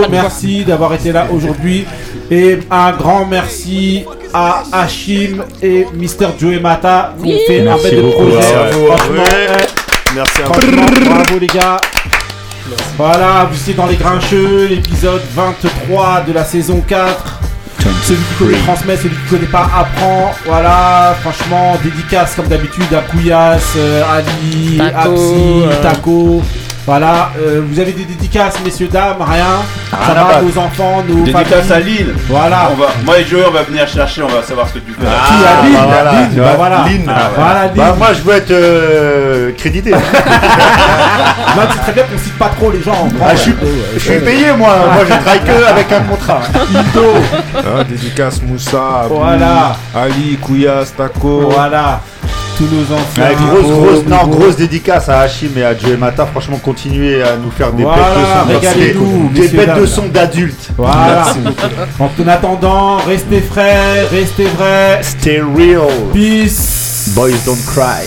Merci 0.09 0.63
d'avoir 0.63 0.93
été 0.93 1.11
là 1.11 1.27
aujourd'hui. 1.31 1.85
Et 2.29 2.59
un 2.69 2.91
grand 2.93 3.25
merci 3.25 4.05
à 4.33 4.63
Hachim 4.71 5.43
et 5.61 5.85
Mister 5.93 6.27
Joey 6.39 6.59
Mata 6.59 7.13
qui 7.21 7.33
ont 7.33 7.37
fait 7.45 7.59
un 7.61 7.65
Merci 7.65 7.83
bête 7.83 7.97
de 7.97 8.01
beaucoup. 8.03 8.23
projet. 8.23 8.41
Franchement, 8.41 9.23
eh, 9.27 10.15
Merci 10.15 10.41
à 10.41 10.45
vous. 10.45 11.05
bravo 11.05 11.39
les 11.39 11.47
gars. 11.47 11.77
Voilà, 12.97 13.49
vous 13.51 13.59
étiez 13.59 13.73
dans 13.73 13.87
les 13.87 13.95
grincheux, 13.95 14.67
l'épisode 14.69 15.21
23 15.33 16.21
de 16.27 16.33
la 16.33 16.45
saison 16.45 16.81
4. 16.87 17.40
Celui 18.03 18.19
qui 18.23 18.33
connaît 18.35 18.57
transmet, 18.59 18.95
celui 18.95 19.15
qui 19.15 19.29
connaît 19.29 19.45
pas 19.47 19.69
apprend. 19.75 20.31
Voilà, 20.45 21.15
franchement, 21.21 21.77
dédicace 21.83 22.35
comme 22.35 22.47
d'habitude 22.47 22.93
à 22.93 23.01
Kouyas, 23.01 23.73
euh, 23.75 24.03
Ali, 24.17 24.77
Taco, 24.77 25.15
euh. 25.17 25.81
Taco. 25.81 26.41
Voilà, 26.85 27.29
euh, 27.39 27.61
vous 27.63 27.79
avez 27.79 27.91
des 27.91 28.05
dédicaces, 28.05 28.55
messieurs, 28.65 28.87
dames, 28.87 29.17
rien. 29.21 29.45
Ça 29.91 30.11
à 30.11 30.13
va, 30.15 30.41
nos 30.41 30.57
enfants, 30.57 31.03
nos 31.07 31.23
Dédicace 31.23 31.69
à 31.71 31.75
familles. 31.75 31.85
Lille. 31.97 32.15
Voilà. 32.27 32.69
On 32.71 32.75
va, 32.75 32.87
moi 33.05 33.19
et 33.19 33.25
Joey, 33.25 33.43
on 33.47 33.51
va 33.51 33.61
venir 33.63 33.87
chercher, 33.87 34.23
on 34.23 34.27
va 34.27 34.41
savoir 34.41 34.67
ce 34.67 34.73
que 34.73 34.79
tu 34.79 34.91
fais. 34.93 35.03
là. 35.05 35.11
Qui 35.27 35.67
Lille 35.67 35.77
bah 35.77 35.85
voilà, 35.87 36.11
Lille, 36.11 36.41
bah 36.41 36.53
voilà. 36.57 36.83
Lille. 36.87 37.01
Ah, 37.07 37.29
Voilà, 37.37 37.61
Lille. 37.67 37.71
Bah, 37.75 37.95
moi, 37.97 38.07
je 38.13 38.21
veux 38.21 38.35
être 38.35 38.51
euh, 38.51 39.51
crédité. 39.57 39.91
Non, 41.53 41.63
c'est 41.69 41.79
très 41.81 41.91
bien 41.91 42.03
qu'on 42.03 42.17
cite 42.17 42.37
pas 42.37 42.49
trop 42.57 42.71
les 42.71 42.81
gens. 42.81 43.09
Ah, 43.21 43.31
je 43.35 43.37
suis- 43.41 43.55
Je 43.95 43.99
suis 43.99 44.09
ouais. 44.11 44.19
payé, 44.19 44.45
moi. 44.57 44.69
Moi, 44.93 45.03
je 45.03 45.13
travaille 45.21 45.41
que 45.43 45.65
avec 45.69 45.91
un 45.91 45.99
contrat. 46.01 46.39
Ah, 47.57 47.83
dédicace 47.83 48.41
Moussa, 48.41 49.03
Voilà. 49.09 49.75
Ali, 49.93 50.37
Kouyas, 50.41 50.93
Taco. 50.95 51.49
Voilà. 51.51 51.99
Tous 52.57 52.65
nos 52.65 52.95
enfants. 52.95 53.21
Ouais, 53.21 53.35
grosse, 53.35 53.71
grosse, 53.71 54.05
non, 54.05 54.27
grosse 54.27 54.55
dédicace 54.55 55.09
à 55.09 55.21
Hachim 55.21 55.49
et 55.57 55.63
à 55.63 55.75
Joey 55.77 55.97
Mata. 55.97 56.25
Franchement, 56.25 56.59
continuez 56.61 57.23
à 57.23 57.35
nous 57.37 57.49
faire 57.51 57.71
des 57.71 57.83
Voilà, 57.83 58.45
bêtes 58.47 58.61
de 58.61 58.93
son. 58.93 59.05
Des 59.33 59.41
messieurs, 59.41 59.57
bêtes 59.57 59.75
de 59.79 59.85
son 59.85 60.07
d'adultes. 60.07 60.69
Voilà. 60.77 61.25
En 61.99 62.27
attendant, 62.27 62.97
restez 62.97 63.41
frais, 63.41 64.03
restez 64.11 64.45
vrais. 64.45 65.01
Stay 65.01 65.41
real. 65.41 65.87
Peace. 66.13 67.11
Boys 67.15 67.37
don't 67.45 67.57
cry. 67.65 68.05